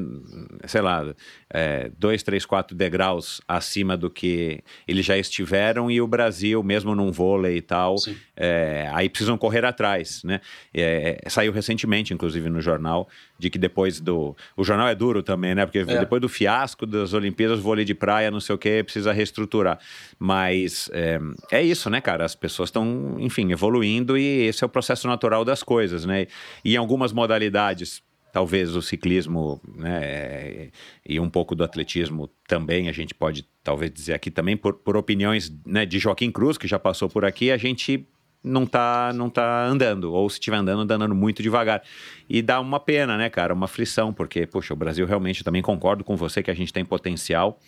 sei 0.68 0.82
lá, 0.82 1.16
é, 1.50 1.90
dois, 1.98 2.22
três, 2.22 2.46
quatro 2.46 2.78
degraus 2.78 3.42
acima 3.48 3.98
do 3.98 4.08
que 4.08 4.64
eles 4.88 5.04
já 5.04 5.18
estiveram 5.18 5.90
e 5.90 6.00
o 6.00 6.06
Brasil, 6.06 6.62
mesmo 6.62 6.94
num 6.94 7.12
vôlei 7.12 7.58
e 7.58 7.62
tal, 7.62 7.96
é, 8.38 8.88
aí 8.94 9.10
precisam 9.10 9.36
correr 9.36 9.66
atrás, 9.66 10.24
né? 10.24 10.40
É, 10.72 11.24
saiu 11.28 11.52
recentemente, 11.52 12.14
inclusive, 12.14 12.48
no 12.48 12.62
jornal, 12.62 13.10
de 13.44 13.50
que 13.50 13.60
depois 13.60 14.00
do. 14.00 14.36
O 14.56 14.64
jornal 14.64 14.88
é 14.88 14.96
duro 14.96 15.22
também, 15.22 15.54
né? 15.54 15.66
Porque 15.66 15.80
é. 15.80 16.00
depois 16.00 16.22
do 16.22 16.30
fiasco 16.30 16.86
das 16.86 17.14
Olimpíadas, 17.14 17.60
vôlei 17.60 17.84
de 17.84 17.94
praia, 17.94 18.32
não 18.32 18.40
sei 18.40 18.56
o 18.56 18.58
quê, 18.58 18.82
precisa 18.82 19.12
reestruturar. 19.12 19.80
Mas 20.18 20.90
é, 20.94 21.20
é 21.52 21.62
isso, 21.62 21.90
né, 21.90 22.00
cara? 22.00 22.24
As 22.24 22.36
pessoas 22.36 22.70
estão, 22.70 23.18
enfim, 23.20 23.52
evoluindo 23.52 24.18
e 24.18 24.48
esse 24.48 24.64
é 24.64 24.68
o 24.68 24.70
processo 24.70 25.08
natural 25.08 25.44
das 25.44 25.62
coisas, 25.62 26.06
né? 26.06 26.28
E 26.64 26.76
em 26.76 26.78
algumas 26.78 27.12
modalidades, 27.12 28.02
talvez 28.32 28.76
o 28.78 28.82
ciclismo 28.82 29.62
né, 29.76 30.70
e 31.06 31.20
um 31.20 31.30
pouco 31.30 31.54
do 31.54 31.64
atletismo 31.64 32.30
também, 32.48 32.88
a 32.88 32.94
gente 32.94 33.14
pode 33.14 33.46
talvez 33.62 33.92
dizer 33.92 34.14
aqui 34.14 34.32
também, 34.32 34.56
por, 34.56 34.76
por 34.76 34.96
opiniões 34.96 35.54
né, 35.66 35.86
de 35.86 36.00
Joaquim 36.00 36.32
Cruz, 36.32 36.58
que 36.58 36.68
já 36.68 36.80
passou 36.80 37.10
por 37.10 37.26
aqui, 37.26 37.52
a 37.52 37.58
gente 37.58 38.08
não 38.44 38.66
tá, 38.66 39.14
não 39.14 39.30
tá 39.30 39.66
andando, 39.66 40.14
ou 40.14 40.30
se 40.30 40.36
estiver 40.36 40.58
andando, 40.58 40.86
tá 40.86 40.96
andando 40.96 41.16
muito 41.16 41.42
devagar. 41.42 41.82
E 42.30 42.42
dá 42.42 42.60
uma 42.60 42.80
pena, 42.80 43.18
né, 43.18 43.30
cara, 43.30 43.54
uma 43.54 43.66
aflição, 43.66 44.12
porque, 44.12 44.46
poxa, 44.46 44.74
o 44.74 44.78
Brasil 44.78 45.06
realmente, 45.06 45.44
também 45.44 45.62
concordo 45.62 46.04
com 46.04 46.16
você 46.16 46.44
que 46.44 46.52
a 46.52 46.54
gente 46.54 46.74
tem 46.74 46.84
potencial, 46.84 47.60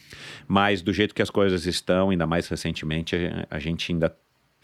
mas 0.48 0.82
do 0.82 0.92
jeito 0.92 1.16
que 1.16 1.22
as 1.22 1.30
coisas 1.30 1.66
estão, 1.66 2.10
ainda 2.10 2.28
mais 2.28 2.48
recentemente, 2.48 3.16
a, 3.16 3.56
a 3.56 3.60
gente 3.60 3.92
ainda 3.92 4.16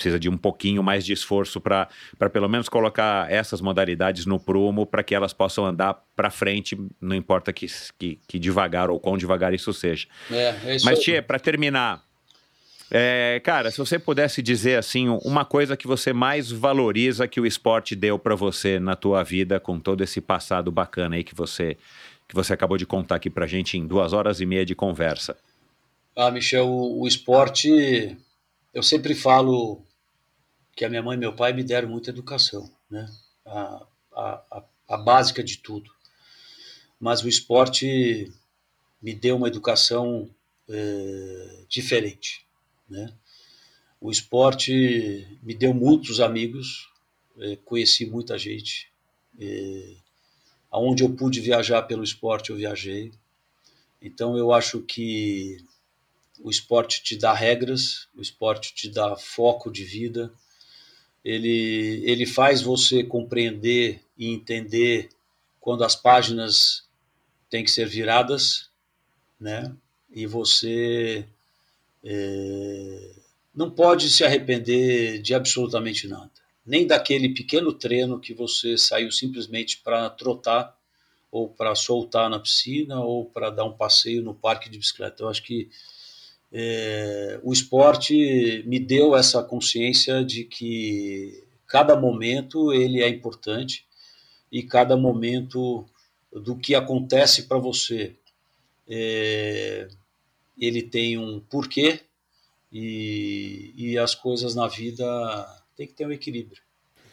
precisa 0.02 0.20
de 0.20 0.28
um 0.28 0.38
pouquinho 0.38 0.82
mais 0.82 1.06
de 1.06 1.14
esforço 1.14 1.62
para 1.62 1.88
pelo 2.32 2.50
menos 2.50 2.68
colocar 2.68 3.32
essas 3.32 3.62
modalidades 3.62 4.26
no 4.26 4.40
prumo 4.40 4.86
para 4.86 5.04
que 5.04 5.14
elas 5.14 5.32
possam 5.32 5.66
andar 5.66 6.02
para 6.16 6.32
frente, 6.32 6.76
não 7.00 7.16
importa 7.16 7.54
que, 7.54 7.68
que, 8.00 8.20
que, 8.28 8.40
devagar 8.40 8.90
ou 8.90 9.00
quão 9.00 9.16
devagar 9.16 9.54
isso 9.54 9.72
seja. 9.74 10.08
É, 10.32 10.56
é 10.66 10.76
isso 10.76 10.86
Mas, 10.86 11.00
Tia, 11.00 11.22
para 11.22 11.40
terminar, 11.40 12.04
é, 12.92 13.40
cara, 13.40 13.72
se 13.72 13.78
você 13.78 13.98
pudesse 13.98 14.42
dizer 14.42 14.78
assim, 14.78 15.08
uma 15.24 15.45
coisa 15.45 15.78
que 15.78 15.88
você 15.88 16.11
mais 16.11 16.52
valoriza 16.52 17.26
que 17.26 17.40
o 17.40 17.45
esporte 17.45 17.95
deu 17.95 18.20
para 18.20 18.36
você 18.36 18.80
na 18.80 18.98
tua 18.98 19.24
vida, 19.24 19.61
com 19.61 19.80
todo 19.80 20.03
esse 20.03 20.20
passado 20.20 20.70
bacana 20.70 21.16
aí 21.16 21.24
que 21.24 21.34
você 21.34 21.78
que 22.28 22.36
você 22.36 22.53
acabou 22.53 22.78
de 22.78 22.86
contar 22.86 23.16
aqui 23.16 23.30
pra 23.30 23.45
gente 23.45 23.78
em 23.78 23.86
duas 23.86 24.14
horas 24.14 24.40
e 24.40 24.45
meia 24.45 24.66
de 24.66 24.74
conversa. 24.74 25.38
Ah, 26.16 26.32
Michel, 26.32 26.66
o, 26.66 27.02
o 27.02 27.08
esporte, 27.08 28.18
eu 28.74 28.82
sempre 28.82 29.14
falo 29.14 29.82
que 30.74 30.86
a 30.86 30.90
minha 30.90 31.03
mãe 31.03 31.18
e 31.18 31.20
meu 31.20 31.34
pai 31.34 31.52
me 31.52 31.61
deram 31.61 31.90
muita 31.90 32.10
educação, 32.10 32.72
né? 32.90 33.06
A, 33.45 33.86
a, 34.14 34.42
a, 34.50 34.64
a 34.88 34.98
básica 34.98 35.44
de 35.44 35.58
tudo. 35.58 35.92
Mas 36.98 37.22
o 37.22 37.28
esporte 37.28 38.32
me 39.02 39.14
deu 39.14 39.36
uma 39.36 39.48
educação 39.50 40.30
é, 40.70 41.64
diferente. 41.68 42.45
Né? 42.92 43.14
O 44.02 44.11
esporte 44.11 45.26
me 45.42 45.56
deu 45.56 45.74
muitos 45.74 46.20
amigos, 46.20 46.90
é, 47.40 47.56
conheci 47.64 48.06
muita 48.06 48.38
gente. 48.38 48.92
É, 49.40 49.94
aonde 50.70 51.03
eu 51.03 51.10
pude 51.16 51.40
viajar 51.40 51.84
pelo 51.84 52.03
esporte, 52.03 52.50
eu 52.50 52.58
viajei. 52.58 53.14
Então 54.02 54.38
eu 54.38 54.52
acho 54.52 54.82
que 54.82 55.58
o 56.44 56.50
esporte 56.50 57.02
te 57.02 57.16
dá 57.16 57.34
regras, 57.34 58.10
o 58.14 58.22
esporte 58.22 58.74
te 58.74 58.90
dá 58.90 59.16
foco 59.16 59.72
de 59.72 59.86
vida, 59.86 60.34
ele, 61.24 62.02
ele 62.03 62.26
faz 62.26 62.61
você 62.61 63.03
compreender 63.03 64.03
e 64.18 64.28
entender 64.28 65.10
quando 65.61 65.84
as 65.84 65.95
páginas 65.95 66.84
têm 67.50 67.64
que 67.64 67.72
ser 67.72 67.88
viradas, 67.88 68.70
né? 69.40 69.74
E 70.11 70.26
você 70.26 71.26
é, 72.04 73.16
não 73.54 73.70
pode 73.70 74.10
se 74.10 74.24
arrepender 74.24 75.22
de 75.22 75.34
absolutamente 75.34 76.08
nada, 76.08 76.32
nem 76.66 76.88
daquele 76.88 77.30
pequeno 77.30 77.74
treino 77.74 78.20
que 78.20 78.34
você 78.34 78.78
saiu 78.78 79.12
simplesmente 79.12 79.78
para 79.80 80.10
trotar 80.10 80.76
ou 81.32 81.48
para 81.48 81.76
soltar 81.76 82.30
na 82.30 82.40
piscina 82.40 83.00
ou 83.02 83.26
para 83.26 83.50
dar 83.50 83.64
um 83.64 83.74
passeio 83.74 84.22
no 84.22 84.34
parque 84.34 84.70
de 84.70 84.78
bicicleta. 84.78 85.24
Eu 85.24 85.30
acho 85.30 85.44
que 85.44 85.70
é, 86.52 87.40
o 87.44 87.54
esporte 87.54 88.64
me 88.68 88.80
deu 88.80 89.16
essa 89.16 89.42
consciência 89.42 90.24
de 90.24 90.44
que 90.44 91.44
cada 91.66 91.96
momento 91.96 92.74
ele 92.74 93.02
é 93.02 93.08
importante 93.08 93.86
e 94.52 94.62
cada 94.62 94.98
momento 94.98 95.86
do 96.32 96.58
que 96.58 96.76
acontece 96.76 97.44
para 97.44 97.58
você 97.58 98.16
é, 98.90 99.88
ele 100.58 100.82
tem 100.84 101.18
um 101.18 101.40
porquê 101.40 102.02
e, 102.72 103.74
e 103.76 103.98
as 103.98 104.16
coisas 104.16 104.56
na 104.56 104.68
vida 104.68 105.06
tem 105.76 105.88
que 105.88 105.94
ter 105.94 106.06
um 106.06 106.12
equilíbrio. 106.12 106.62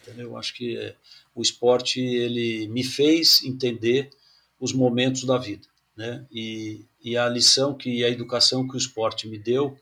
Entendeu? 0.03 0.29
Eu 0.29 0.37
acho 0.37 0.55
que 0.55 0.95
o 1.35 1.43
esporte 1.43 2.01
ele 2.01 2.69
me 2.69 2.85
fez 2.85 3.43
entender 3.45 4.11
os 4.59 4.73
momentos 4.73 5.25
da 5.25 5.39
vida, 5.39 5.67
né? 5.97 6.27
E, 6.31 6.85
e 7.03 7.17
a 7.17 7.29
lição 7.29 7.75
que 7.75 8.05
a 8.05 8.09
educação 8.09 8.67
que 8.67 8.75
o 8.75 8.79
esporte 8.79 9.29
me 9.29 9.39
deu 9.39 9.79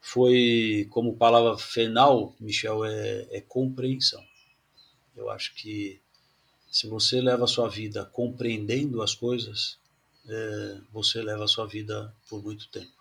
foi 0.00 0.86
como 0.90 1.16
palavra 1.16 1.56
final, 1.56 2.34
Michel, 2.38 2.84
é, 2.84 3.26
é 3.30 3.40
compreensão. 3.40 4.22
Eu 5.16 5.30
acho 5.30 5.54
que 5.54 6.00
se 6.70 6.86
você 6.86 7.20
leva 7.20 7.44
a 7.44 7.48
sua 7.48 7.68
vida 7.68 8.04
compreendendo 8.04 9.00
as 9.00 9.14
coisas, 9.14 9.78
é, 10.28 10.76
você 10.92 11.22
leva 11.22 11.44
a 11.44 11.48
sua 11.48 11.66
vida 11.66 12.14
por 12.28 12.42
muito 12.42 12.68
tempo. 12.68 12.92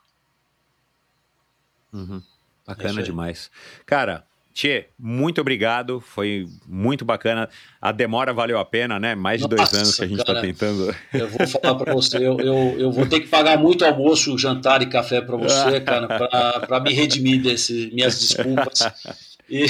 Uhum. 1.91 2.21
Bacana 2.65 3.01
é 3.01 3.03
demais. 3.03 3.51
Cara, 3.85 4.25
Tchê, 4.53 4.85
muito 4.99 5.41
obrigado, 5.41 5.99
foi 5.99 6.47
muito 6.67 7.03
bacana. 7.03 7.49
A 7.81 7.91
demora 7.91 8.31
valeu 8.31 8.59
a 8.59 8.65
pena, 8.65 8.99
né? 8.99 9.15
Mais 9.15 9.41
de 9.41 9.47
Nossa, 9.47 9.55
dois 9.55 9.73
anos 9.73 9.95
que 9.95 10.03
a 10.03 10.07
gente 10.07 10.19
está 10.19 10.39
tentando. 10.39 10.95
Eu 11.11 11.27
vou 11.27 11.47
falar 11.47 11.75
para 11.75 11.93
você, 11.93 12.17
eu, 12.17 12.39
eu, 12.39 12.79
eu, 12.79 12.91
vou 12.91 13.07
ter 13.07 13.21
que 13.21 13.27
pagar 13.27 13.57
muito 13.57 13.83
almoço, 13.83 14.37
jantar 14.37 14.83
e 14.83 14.85
café 14.85 15.21
para 15.21 15.35
você, 15.35 15.81
cara, 15.81 16.07
para 16.67 16.79
me 16.81 16.93
redimir 16.93 17.41
desse 17.41 17.89
minhas 17.93 18.19
desculpas. 18.19 18.81
E, 19.49 19.65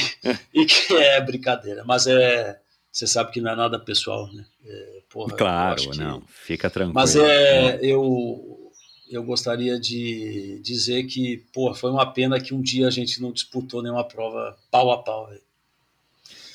e 0.53 0.65
que 0.65 0.93
é 0.95 1.19
brincadeira, 1.21 1.83
mas 1.85 2.05
é, 2.05 2.59
você 2.91 3.07
sabe 3.07 3.31
que 3.31 3.41
não 3.41 3.51
é 3.51 3.55
nada 3.55 3.79
pessoal, 3.79 4.31
né? 4.31 4.45
É, 4.65 5.01
porra, 5.13 5.35
claro, 5.37 5.95
não, 5.95 6.21
que... 6.21 6.31
fica 6.31 6.69
tranquilo. 6.71 6.95
Mas 6.95 7.15
é, 7.15 7.79
eu, 7.81 8.71
eu 9.09 9.23
gostaria 9.23 9.79
de 9.79 10.59
dizer 10.63 11.03
que, 11.03 11.45
pô, 11.53 11.71
foi 11.75 11.91
uma 11.91 12.11
pena 12.11 12.39
que 12.39 12.53
um 12.53 12.61
dia 12.61 12.87
a 12.87 12.91
gente 12.91 13.21
não 13.21 13.31
disputou 13.31 13.83
nenhuma 13.83 14.03
prova 14.03 14.57
pau 14.71 14.91
a 14.91 15.03
pau. 15.03 15.27
Véio. 15.27 15.41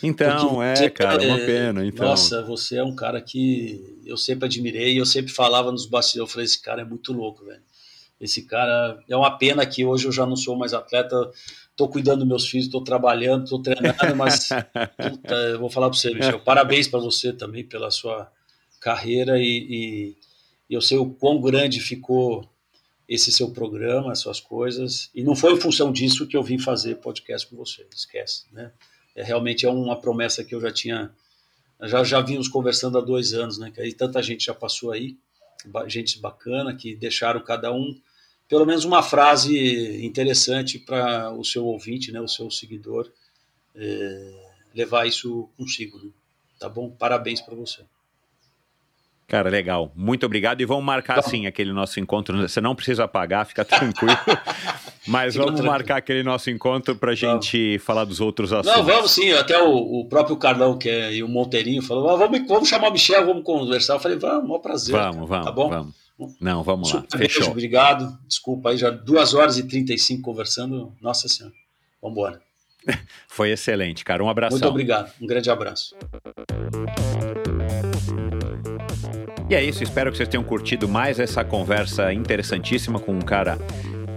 Então, 0.02 0.56
Porque, 0.56 0.84
é, 0.84 0.90
cara, 0.90 1.22
é 1.22 1.26
uma 1.28 1.38
pena. 1.38 1.86
Então. 1.86 2.06
Nossa, 2.06 2.42
você 2.42 2.78
é 2.78 2.84
um 2.84 2.94
cara 2.94 3.20
que 3.20 4.00
eu 4.04 4.16
sempre 4.16 4.46
admirei, 4.46 4.98
eu 5.00 5.06
sempre 5.06 5.32
falava 5.32 5.70
nos 5.70 5.86
bastidores, 5.86 6.28
eu 6.28 6.32
falei, 6.32 6.44
esse 6.44 6.60
cara 6.60 6.82
é 6.82 6.84
muito 6.84 7.12
louco, 7.12 7.44
velho. 7.44 7.62
Esse 8.20 8.42
cara, 8.42 8.98
é 9.08 9.16
uma 9.16 9.38
pena 9.38 9.64
que 9.64 9.84
hoje 9.84 10.06
eu 10.06 10.12
já 10.12 10.26
não 10.26 10.34
sou 10.34 10.56
mais 10.56 10.74
atleta, 10.74 11.30
tô 11.76 11.86
cuidando 11.86 12.20
dos 12.20 12.28
meus 12.28 12.48
filhos, 12.48 12.66
tô 12.66 12.80
trabalhando, 12.80 13.48
tô 13.48 13.60
treinando, 13.60 14.16
mas 14.16 14.48
puta, 14.98 15.34
eu 15.34 15.60
vou 15.60 15.70
falar 15.70 15.88
para 15.88 15.96
você, 15.96 16.12
Michel, 16.12 16.40
parabéns 16.40 16.88
para 16.88 16.98
você 16.98 17.32
também 17.32 17.64
pela 17.64 17.92
sua 17.92 18.28
carreira 18.88 19.38
e, 19.38 19.66
e 19.70 20.16
e 20.68 20.74
eu 20.74 20.82
sei 20.82 20.98
o 20.98 21.08
quão 21.08 21.40
grande 21.40 21.80
ficou 21.80 22.48
esse 23.08 23.32
seu 23.32 23.50
programa, 23.50 24.12
as 24.12 24.18
suas 24.18 24.38
coisas, 24.38 25.10
e 25.14 25.22
não 25.22 25.34
foi 25.34 25.54
em 25.54 25.60
função 25.60 25.90
disso 25.90 26.26
que 26.26 26.36
eu 26.36 26.42
vim 26.42 26.58
fazer 26.58 26.96
podcast 26.96 27.48
com 27.48 27.56
você, 27.56 27.86
esquece, 27.94 28.44
né? 28.52 28.70
É, 29.16 29.22
realmente 29.22 29.64
é 29.64 29.70
uma 29.70 29.98
promessa 29.98 30.44
que 30.44 30.54
eu 30.54 30.60
já 30.60 30.70
tinha, 30.70 31.10
já, 31.84 32.04
já 32.04 32.20
vimos 32.20 32.48
conversando 32.48 32.98
há 32.98 33.00
dois 33.00 33.32
anos, 33.32 33.56
né? 33.56 33.72
Aí 33.78 33.94
tanta 33.94 34.22
gente 34.22 34.44
já 34.44 34.54
passou 34.54 34.92
aí, 34.92 35.16
gente 35.86 36.20
bacana, 36.20 36.76
que 36.76 36.94
deixaram 36.94 37.40
cada 37.40 37.72
um 37.72 37.98
pelo 38.46 38.66
menos 38.66 38.84
uma 38.84 39.02
frase 39.02 40.04
interessante 40.04 40.78
para 40.78 41.32
o 41.32 41.44
seu 41.44 41.66
ouvinte, 41.66 42.10
né, 42.10 42.20
o 42.20 42.28
seu 42.28 42.50
seguidor, 42.50 43.10
é, 43.74 44.50
levar 44.74 45.06
isso 45.06 45.48
consigo. 45.56 45.98
Né? 45.98 46.10
tá 46.58 46.68
bom? 46.68 46.90
Parabéns 46.90 47.40
para 47.40 47.54
você. 47.54 47.84
Cara, 49.28 49.50
legal. 49.50 49.92
Muito 49.94 50.24
obrigado. 50.24 50.62
E 50.62 50.64
vamos 50.64 50.82
marcar, 50.84 51.22
sim, 51.22 51.46
aquele 51.46 51.70
nosso 51.72 52.00
encontro. 52.00 52.36
Você 52.48 52.60
não 52.62 52.74
precisa 52.74 53.06
pagar, 53.06 53.44
fica 53.44 53.62
tranquilo. 53.64 54.16
Mas 55.06 55.34
Fica 55.34 55.44
vamos 55.44 55.60
tranquilo. 55.60 55.66
marcar 55.66 55.96
aquele 55.98 56.22
nosso 56.22 56.50
encontro 56.50 56.96
pra 56.96 57.14
gente 57.14 57.78
falar 57.78 58.04
dos 58.04 58.20
outros 58.20 58.52
assuntos. 58.52 58.76
Não, 58.78 58.84
vamos 58.84 59.10
sim. 59.10 59.30
Até 59.32 59.62
o, 59.62 59.70
o 60.00 60.06
próprio 60.06 60.36
Carlão 60.36 60.76
que 60.78 60.88
é, 60.88 61.14
e 61.14 61.22
o 61.22 61.28
Monteirinho 61.28 61.82
falou: 61.82 62.08
ah, 62.10 62.16
vamos, 62.16 62.46
vamos 62.48 62.68
chamar 62.68 62.88
o 62.88 62.92
Michel, 62.92 63.24
vamos 63.26 63.42
conversar. 63.44 63.94
Eu 63.94 64.00
falei: 64.00 64.18
vamos, 64.18 64.48
maior 64.48 64.58
prazer. 64.60 64.92
Vamos, 64.94 65.14
cara. 65.14 65.42
vamos, 65.42 65.44
Tá 65.44 65.52
bom? 65.52 65.68
vamos. 65.68 65.94
Não, 66.40 66.62
vamos 66.62 66.92
lá. 66.92 67.00
Super 67.02 67.18
beijo, 67.18 67.34
Fechou. 67.36 67.52
obrigado. 67.52 68.18
Desculpa 68.26 68.70
aí, 68.70 68.76
já 68.76 68.90
2 68.90 69.34
horas 69.34 69.56
e 69.56 69.62
35 69.62 70.22
conversando. 70.22 70.92
Nossa 71.00 71.28
Senhora. 71.28 71.54
Vamos 72.02 72.18
embora. 72.18 72.42
Foi 73.28 73.50
excelente, 73.50 74.04
cara. 74.04 74.22
Um 74.24 74.28
abração. 74.28 74.58
Muito 74.58 74.68
obrigado. 74.70 75.12
Um 75.22 75.26
grande 75.26 75.48
abraço. 75.50 75.94
E 79.48 79.54
é 79.54 79.64
isso, 79.64 79.82
espero 79.82 80.10
que 80.10 80.18
vocês 80.18 80.28
tenham 80.28 80.44
curtido 80.44 80.86
mais 80.86 81.18
essa 81.18 81.42
conversa 81.42 82.12
interessantíssima 82.12 83.00
com 83.00 83.12
um 83.12 83.20
cara 83.20 83.56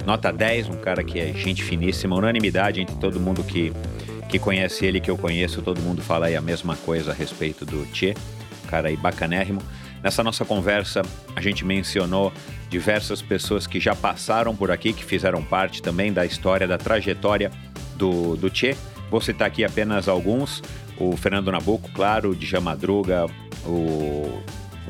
nota 0.06 0.30
10, 0.30 0.68
um 0.68 0.76
cara 0.76 1.06
que 1.06 1.20
é 1.22 1.32
gente 1.32 1.64
finíssima, 1.64 2.18
unanimidade 2.18 2.82
entre 2.82 2.96
todo 2.98 3.18
mundo 3.18 3.42
que, 3.42 3.72
que 4.28 4.38
conhece 4.38 4.86
ele, 4.86 5.00
que 5.00 5.10
eu 5.10 5.18
conheço, 5.18 5.62
todo 5.62 5.80
mundo 5.80 6.02
fala 6.02 6.26
aí 6.26 6.36
a 6.36 6.42
mesma 6.42 6.76
coisa 6.76 7.12
a 7.12 7.14
respeito 7.14 7.66
do 7.66 7.86
Tchê, 7.94 8.14
um 8.66 8.68
cara 8.68 8.90
aí 8.90 8.98
bacanérrimo. 8.98 9.62
Nessa 10.04 10.22
nossa 10.22 10.44
conversa, 10.44 11.02
a 11.34 11.40
gente 11.40 11.64
mencionou 11.64 12.34
diversas 12.70 13.22
pessoas 13.22 13.66
que 13.66 13.80
já 13.80 13.96
passaram 13.96 14.54
por 14.54 14.70
aqui, 14.70 14.92
que 14.92 15.06
fizeram 15.06 15.42
parte 15.42 15.82
também 15.82 16.12
da 16.12 16.26
história, 16.26 16.68
da 16.68 16.78
trajetória 16.78 17.52
do, 17.96 18.36
do 18.36 18.50
Tchê. 18.50 18.76
Vou 19.10 19.22
citar 19.22 19.48
aqui 19.48 19.64
apenas 19.64 20.10
alguns. 20.10 20.62
O 20.98 21.16
Fernando 21.16 21.52
Nabuco, 21.52 21.90
claro, 21.94 22.32
o 22.32 22.36
Djan 22.36 22.62
Madruga, 22.62 23.28
o, 23.66 24.42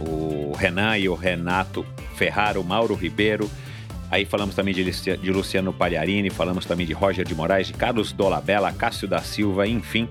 o 0.08 0.54
Renan 0.54 0.98
e 0.98 1.08
o 1.08 1.16
Renato 1.16 1.86
Ferraro, 2.16 2.64
Mauro 2.64 2.96
Ribeiro. 2.96 3.50
Aí 4.10 4.26
falamos 4.26 4.56
também 4.56 4.74
de, 4.74 4.84
Luciano 5.32 5.72
Pagliarini, 5.72 6.30
falamos 6.30 6.66
também 6.66 6.86
de 6.86 6.92
Roger 6.92 7.26
de 7.26 7.34
Moraes, 7.34 7.68
de 7.68 7.74
Carlos 7.74 8.12
Dolabella, 8.12 8.72
Cássio 8.74 9.08
da 9.08 9.22
Silva, 9.22 9.66
enfim. 9.66 10.10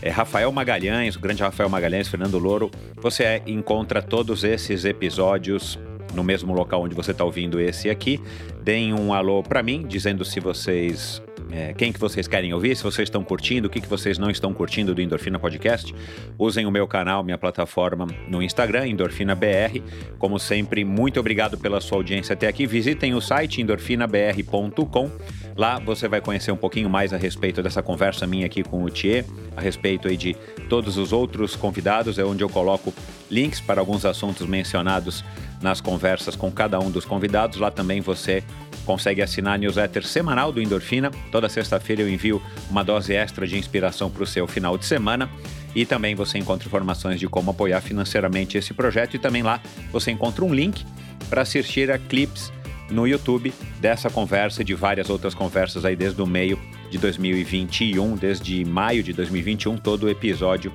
É, 0.00 0.08
Rafael 0.10 0.52
Magalhães, 0.52 1.16
o 1.16 1.20
grande 1.20 1.42
Rafael 1.42 1.68
Magalhães, 1.68 2.06
Fernando 2.06 2.38
Louro. 2.38 2.70
Você 2.96 3.42
encontra 3.46 4.00
todos 4.00 4.44
esses 4.44 4.84
episódios 4.84 5.78
no 6.14 6.22
mesmo 6.22 6.54
local 6.54 6.82
onde 6.82 6.94
você 6.94 7.10
está 7.10 7.24
ouvindo 7.24 7.58
esse 7.58 7.90
aqui. 7.90 8.20
Deem 8.62 8.94
um 8.94 9.12
alô 9.12 9.42
para 9.42 9.62
mim, 9.62 9.84
dizendo 9.86 10.24
se 10.24 10.38
vocês. 10.38 11.23
É, 11.50 11.72
quem 11.72 11.92
que 11.92 12.00
vocês 12.00 12.26
querem 12.26 12.52
ouvir, 12.52 12.76
se 12.76 12.82
vocês 12.82 13.06
estão 13.06 13.22
curtindo, 13.22 13.68
o 13.68 13.70
que, 13.70 13.80
que 13.80 13.88
vocês 13.88 14.18
não 14.18 14.30
estão 14.30 14.52
curtindo 14.52 14.94
do 14.94 15.00
Endorfina 15.00 15.38
Podcast. 15.38 15.94
Usem 16.38 16.66
o 16.66 16.70
meu 16.70 16.86
canal, 16.86 17.22
minha 17.22 17.38
plataforma 17.38 18.06
no 18.28 18.42
Instagram, 18.42 18.88
Endorfina 18.88 19.34
BR. 19.34 19.80
Como 20.18 20.38
sempre, 20.38 20.84
muito 20.84 21.20
obrigado 21.20 21.56
pela 21.58 21.80
sua 21.80 21.98
audiência 21.98 22.32
até 22.32 22.48
aqui. 22.48 22.66
Visitem 22.66 23.14
o 23.14 23.20
site 23.20 23.60
endorfinabr.com. 23.60 25.10
Lá 25.56 25.78
você 25.78 26.08
vai 26.08 26.20
conhecer 26.20 26.50
um 26.50 26.56
pouquinho 26.56 26.90
mais 26.90 27.12
a 27.12 27.16
respeito 27.16 27.62
dessa 27.62 27.82
conversa 27.82 28.26
minha 28.26 28.46
aqui 28.46 28.64
com 28.64 28.82
o 28.82 28.90
Thier, 28.90 29.24
a 29.56 29.60
respeito 29.60 30.08
aí 30.08 30.16
de 30.16 30.34
todos 30.68 30.96
os 30.96 31.12
outros 31.12 31.54
convidados, 31.54 32.18
é 32.18 32.24
onde 32.24 32.42
eu 32.42 32.48
coloco 32.48 32.92
links 33.30 33.60
para 33.60 33.80
alguns 33.80 34.04
assuntos 34.04 34.46
mencionados 34.46 35.24
nas 35.62 35.80
conversas 35.80 36.34
com 36.34 36.50
cada 36.50 36.80
um 36.80 36.90
dos 36.90 37.04
convidados. 37.04 37.58
Lá 37.58 37.70
também 37.70 38.00
você 38.00 38.42
consegue 38.84 39.22
assinar 39.22 39.54
a 39.54 39.58
newsletter 39.58 40.04
semanal 40.06 40.52
do 40.52 40.60
Endorfina. 40.60 41.10
Toda 41.30 41.48
sexta-feira 41.48 42.02
eu 42.02 42.08
envio 42.08 42.42
uma 42.70 42.84
dose 42.84 43.12
extra 43.12 43.46
de 43.46 43.58
inspiração 43.58 44.10
para 44.10 44.22
o 44.22 44.26
seu 44.26 44.46
final 44.46 44.78
de 44.78 44.84
semana. 44.86 45.28
E 45.74 45.84
também 45.84 46.14
você 46.14 46.38
encontra 46.38 46.68
informações 46.68 47.18
de 47.18 47.26
como 47.26 47.50
apoiar 47.50 47.80
financeiramente 47.80 48.56
esse 48.56 48.72
projeto. 48.72 49.14
E 49.14 49.18
também 49.18 49.42
lá 49.42 49.60
você 49.90 50.10
encontra 50.10 50.44
um 50.44 50.54
link 50.54 50.84
para 51.28 51.42
assistir 51.42 51.90
a 51.90 51.98
clips 51.98 52.52
no 52.90 53.08
YouTube 53.08 53.52
dessa 53.80 54.10
conversa 54.10 54.62
e 54.62 54.64
de 54.64 54.74
várias 54.74 55.10
outras 55.10 55.34
conversas 55.34 55.84
aí 55.84 55.96
desde 55.96 56.20
o 56.20 56.26
meio 56.26 56.58
de 56.90 56.98
2021, 56.98 58.14
desde 58.14 58.64
maio 58.64 59.02
de 59.02 59.12
2021, 59.12 59.78
todo 59.78 60.04
o 60.04 60.08
episódio 60.08 60.72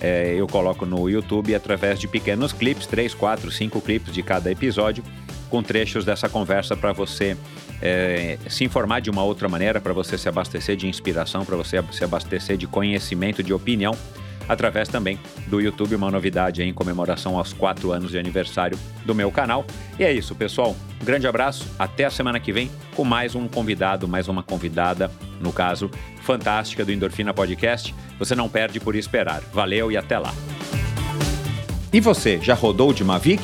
é, 0.00 0.34
eu 0.34 0.46
coloco 0.46 0.84
no 0.84 1.08
YouTube 1.08 1.54
através 1.54 1.98
de 1.98 2.06
pequenos 2.06 2.52
clipes, 2.52 2.86
3, 2.86 3.14
4, 3.14 3.50
5 3.50 3.80
clipes 3.80 4.12
de 4.12 4.22
cada 4.22 4.50
episódio, 4.50 5.02
com 5.50 5.62
trechos 5.62 6.04
dessa 6.04 6.28
conversa 6.28 6.76
para 6.76 6.92
você 6.92 7.36
é, 7.80 8.38
se 8.48 8.64
informar 8.64 9.00
de 9.00 9.10
uma 9.10 9.22
outra 9.22 9.48
maneira, 9.48 9.80
para 9.80 9.92
você 9.92 10.16
se 10.16 10.28
abastecer 10.28 10.76
de 10.76 10.88
inspiração, 10.88 11.44
para 11.44 11.56
você 11.56 11.82
se 11.92 12.04
abastecer 12.04 12.56
de 12.56 12.66
conhecimento, 12.66 13.42
de 13.42 13.52
opinião, 13.52 13.96
através 14.48 14.88
também 14.88 15.18
do 15.46 15.60
YouTube, 15.60 15.94
uma 15.94 16.10
novidade 16.10 16.62
em 16.62 16.72
comemoração 16.72 17.36
aos 17.36 17.52
4 17.52 17.92
anos 17.92 18.10
de 18.10 18.18
aniversário 18.18 18.78
do 19.04 19.14
meu 19.14 19.30
canal. 19.30 19.64
E 19.98 20.04
é 20.04 20.12
isso, 20.12 20.34
pessoal. 20.34 20.76
Um 21.00 21.04
grande 21.04 21.26
abraço, 21.26 21.66
até 21.78 22.04
a 22.04 22.10
semana 22.10 22.40
que 22.40 22.52
vem 22.52 22.70
com 22.94 23.04
mais 23.04 23.34
um 23.34 23.48
convidado, 23.48 24.08
mais 24.08 24.28
uma 24.28 24.42
convidada, 24.42 25.10
no 25.40 25.52
caso, 25.52 25.90
fantástica 26.22 26.84
do 26.84 26.92
Endorfina 26.92 27.34
Podcast. 27.34 27.94
Você 28.18 28.34
não 28.34 28.48
perde 28.48 28.80
por 28.80 28.94
esperar. 28.94 29.42
Valeu 29.52 29.90
e 29.92 29.96
até 29.96 30.18
lá. 30.18 30.32
E 31.92 32.00
você, 32.00 32.38
já 32.40 32.54
rodou 32.54 32.92
de 32.92 33.04
Mavic? 33.04 33.42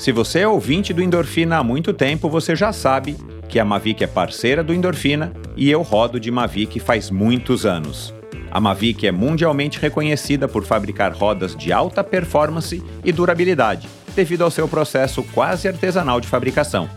Se 0.00 0.12
você 0.12 0.38
é 0.38 0.48
ouvinte 0.48 0.94
do 0.94 1.02
Endorfina 1.02 1.58
há 1.58 1.62
muito 1.62 1.92
tempo, 1.92 2.30
você 2.30 2.56
já 2.56 2.72
sabe 2.72 3.18
que 3.50 3.58
a 3.60 3.66
Mavic 3.66 4.02
é 4.02 4.06
parceira 4.06 4.64
do 4.64 4.72
Endorfina 4.72 5.30
e 5.54 5.70
eu 5.70 5.82
rodo 5.82 6.18
de 6.18 6.30
Mavic 6.30 6.80
faz 6.80 7.10
muitos 7.10 7.66
anos. 7.66 8.14
A 8.50 8.58
Mavic 8.58 9.06
é 9.06 9.12
mundialmente 9.12 9.78
reconhecida 9.78 10.48
por 10.48 10.64
fabricar 10.64 11.12
rodas 11.12 11.54
de 11.54 11.70
alta 11.70 12.02
performance 12.02 12.82
e 13.04 13.12
durabilidade, 13.12 13.90
devido 14.16 14.40
ao 14.40 14.50
seu 14.50 14.66
processo 14.66 15.22
quase 15.34 15.68
artesanal 15.68 16.18
de 16.18 16.28
fabricação. 16.28 16.88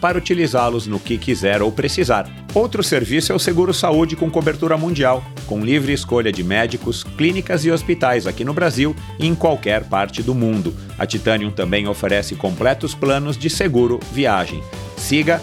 para 0.00 0.18
utilizá-los 0.18 0.86
no 0.86 1.00
que 1.00 1.18
quiser 1.18 1.62
ou 1.62 1.72
precisar. 1.72 2.28
Outro 2.54 2.82
serviço 2.82 3.32
é 3.32 3.34
o 3.34 3.38
Seguro 3.38 3.74
Saúde 3.74 4.16
com 4.16 4.30
cobertura 4.30 4.76
mundial, 4.76 5.24
com 5.46 5.60
livre 5.60 5.92
escolha 5.92 6.32
de 6.32 6.42
médicos, 6.42 7.04
clínicas 7.04 7.64
e 7.64 7.70
hospitais 7.70 8.26
aqui 8.26 8.44
no 8.44 8.54
Brasil 8.54 8.94
e 9.18 9.26
em 9.26 9.34
qualquer 9.34 9.84
parte 9.84 10.22
do 10.22 10.34
mundo. 10.34 10.74
A 10.98 11.06
Titanium 11.06 11.50
também 11.50 11.86
oferece 11.86 12.34
completos 12.34 12.94
planos 12.94 13.36
de 13.36 13.50
seguro 13.50 14.00
viagem. 14.12 14.62
Siga 14.96 15.40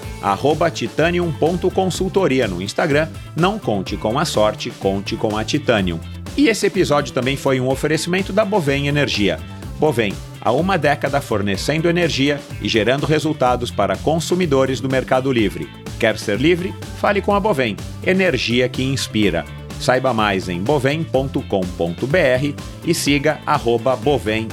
titanium.consultoria 0.74 2.48
no 2.48 2.62
Instagram. 2.62 3.08
Não 3.36 3.60
conte 3.60 3.96
com 3.96 4.18
a 4.18 4.26
sorte, 4.26 4.72
conte 4.72 5.16
com 5.16 5.38
a 5.38 5.44
Titanium. 5.44 6.00
E 6.36 6.48
esse 6.48 6.66
episódio 6.66 7.14
também 7.14 7.38
foi 7.38 7.60
um 7.60 7.70
oferecimento 7.70 8.34
da 8.34 8.44
Bovem 8.44 8.88
Energia. 8.88 9.40
Bovem, 9.80 10.14
há 10.44 10.52
uma 10.52 10.78
década 10.78 11.22
fornecendo 11.22 11.90
energia 11.90 12.40
e 12.62 12.68
gerando 12.68 13.06
resultados 13.06 13.72
para 13.72 13.96
consumidores 13.96 14.82
do 14.82 14.90
Mercado 14.90 15.32
Livre. 15.32 15.70
Quer 15.98 16.18
ser 16.20 16.38
livre? 16.38 16.74
Fale 17.00 17.22
com 17.22 17.34
a 17.34 17.40
Bovem. 17.40 17.78
Energia 18.06 18.68
que 18.68 18.84
inspira. 18.84 19.46
Saiba 19.84 20.14
mais 20.14 20.48
em 20.48 20.62
bovem.com.br 20.62 21.44
e 22.86 22.94
siga 22.94 23.42
arroba 23.46 23.98
bovem 23.98 24.48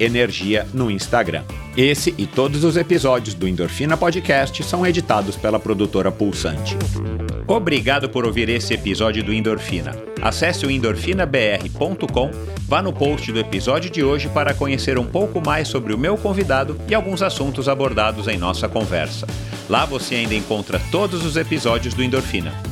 energia 0.00 0.66
no 0.74 0.90
Instagram. 0.90 1.44
Esse 1.76 2.12
e 2.18 2.26
todos 2.26 2.64
os 2.64 2.76
episódios 2.76 3.36
do 3.36 3.46
Endorfina 3.46 3.96
Podcast 3.96 4.60
são 4.64 4.84
editados 4.84 5.36
pela 5.36 5.60
produtora 5.60 6.10
Pulsante. 6.10 6.76
Obrigado 7.46 8.08
por 8.08 8.26
ouvir 8.26 8.48
esse 8.48 8.74
episódio 8.74 9.22
do 9.22 9.32
Endorfina. 9.32 9.92
Acesse 10.20 10.66
o 10.66 10.70
endorfinabr.com, 10.72 12.30
vá 12.66 12.82
no 12.82 12.92
post 12.92 13.30
do 13.30 13.38
episódio 13.38 13.92
de 13.92 14.02
hoje 14.02 14.28
para 14.28 14.54
conhecer 14.54 14.98
um 14.98 15.06
pouco 15.06 15.40
mais 15.40 15.68
sobre 15.68 15.94
o 15.94 15.98
meu 15.98 16.16
convidado 16.16 16.76
e 16.88 16.94
alguns 16.96 17.22
assuntos 17.22 17.68
abordados 17.68 18.26
em 18.26 18.38
nossa 18.38 18.68
conversa. 18.68 19.24
Lá 19.68 19.84
você 19.84 20.16
ainda 20.16 20.34
encontra 20.34 20.80
todos 20.90 21.24
os 21.24 21.36
episódios 21.36 21.94
do 21.94 22.02
Endorfina. 22.02 22.71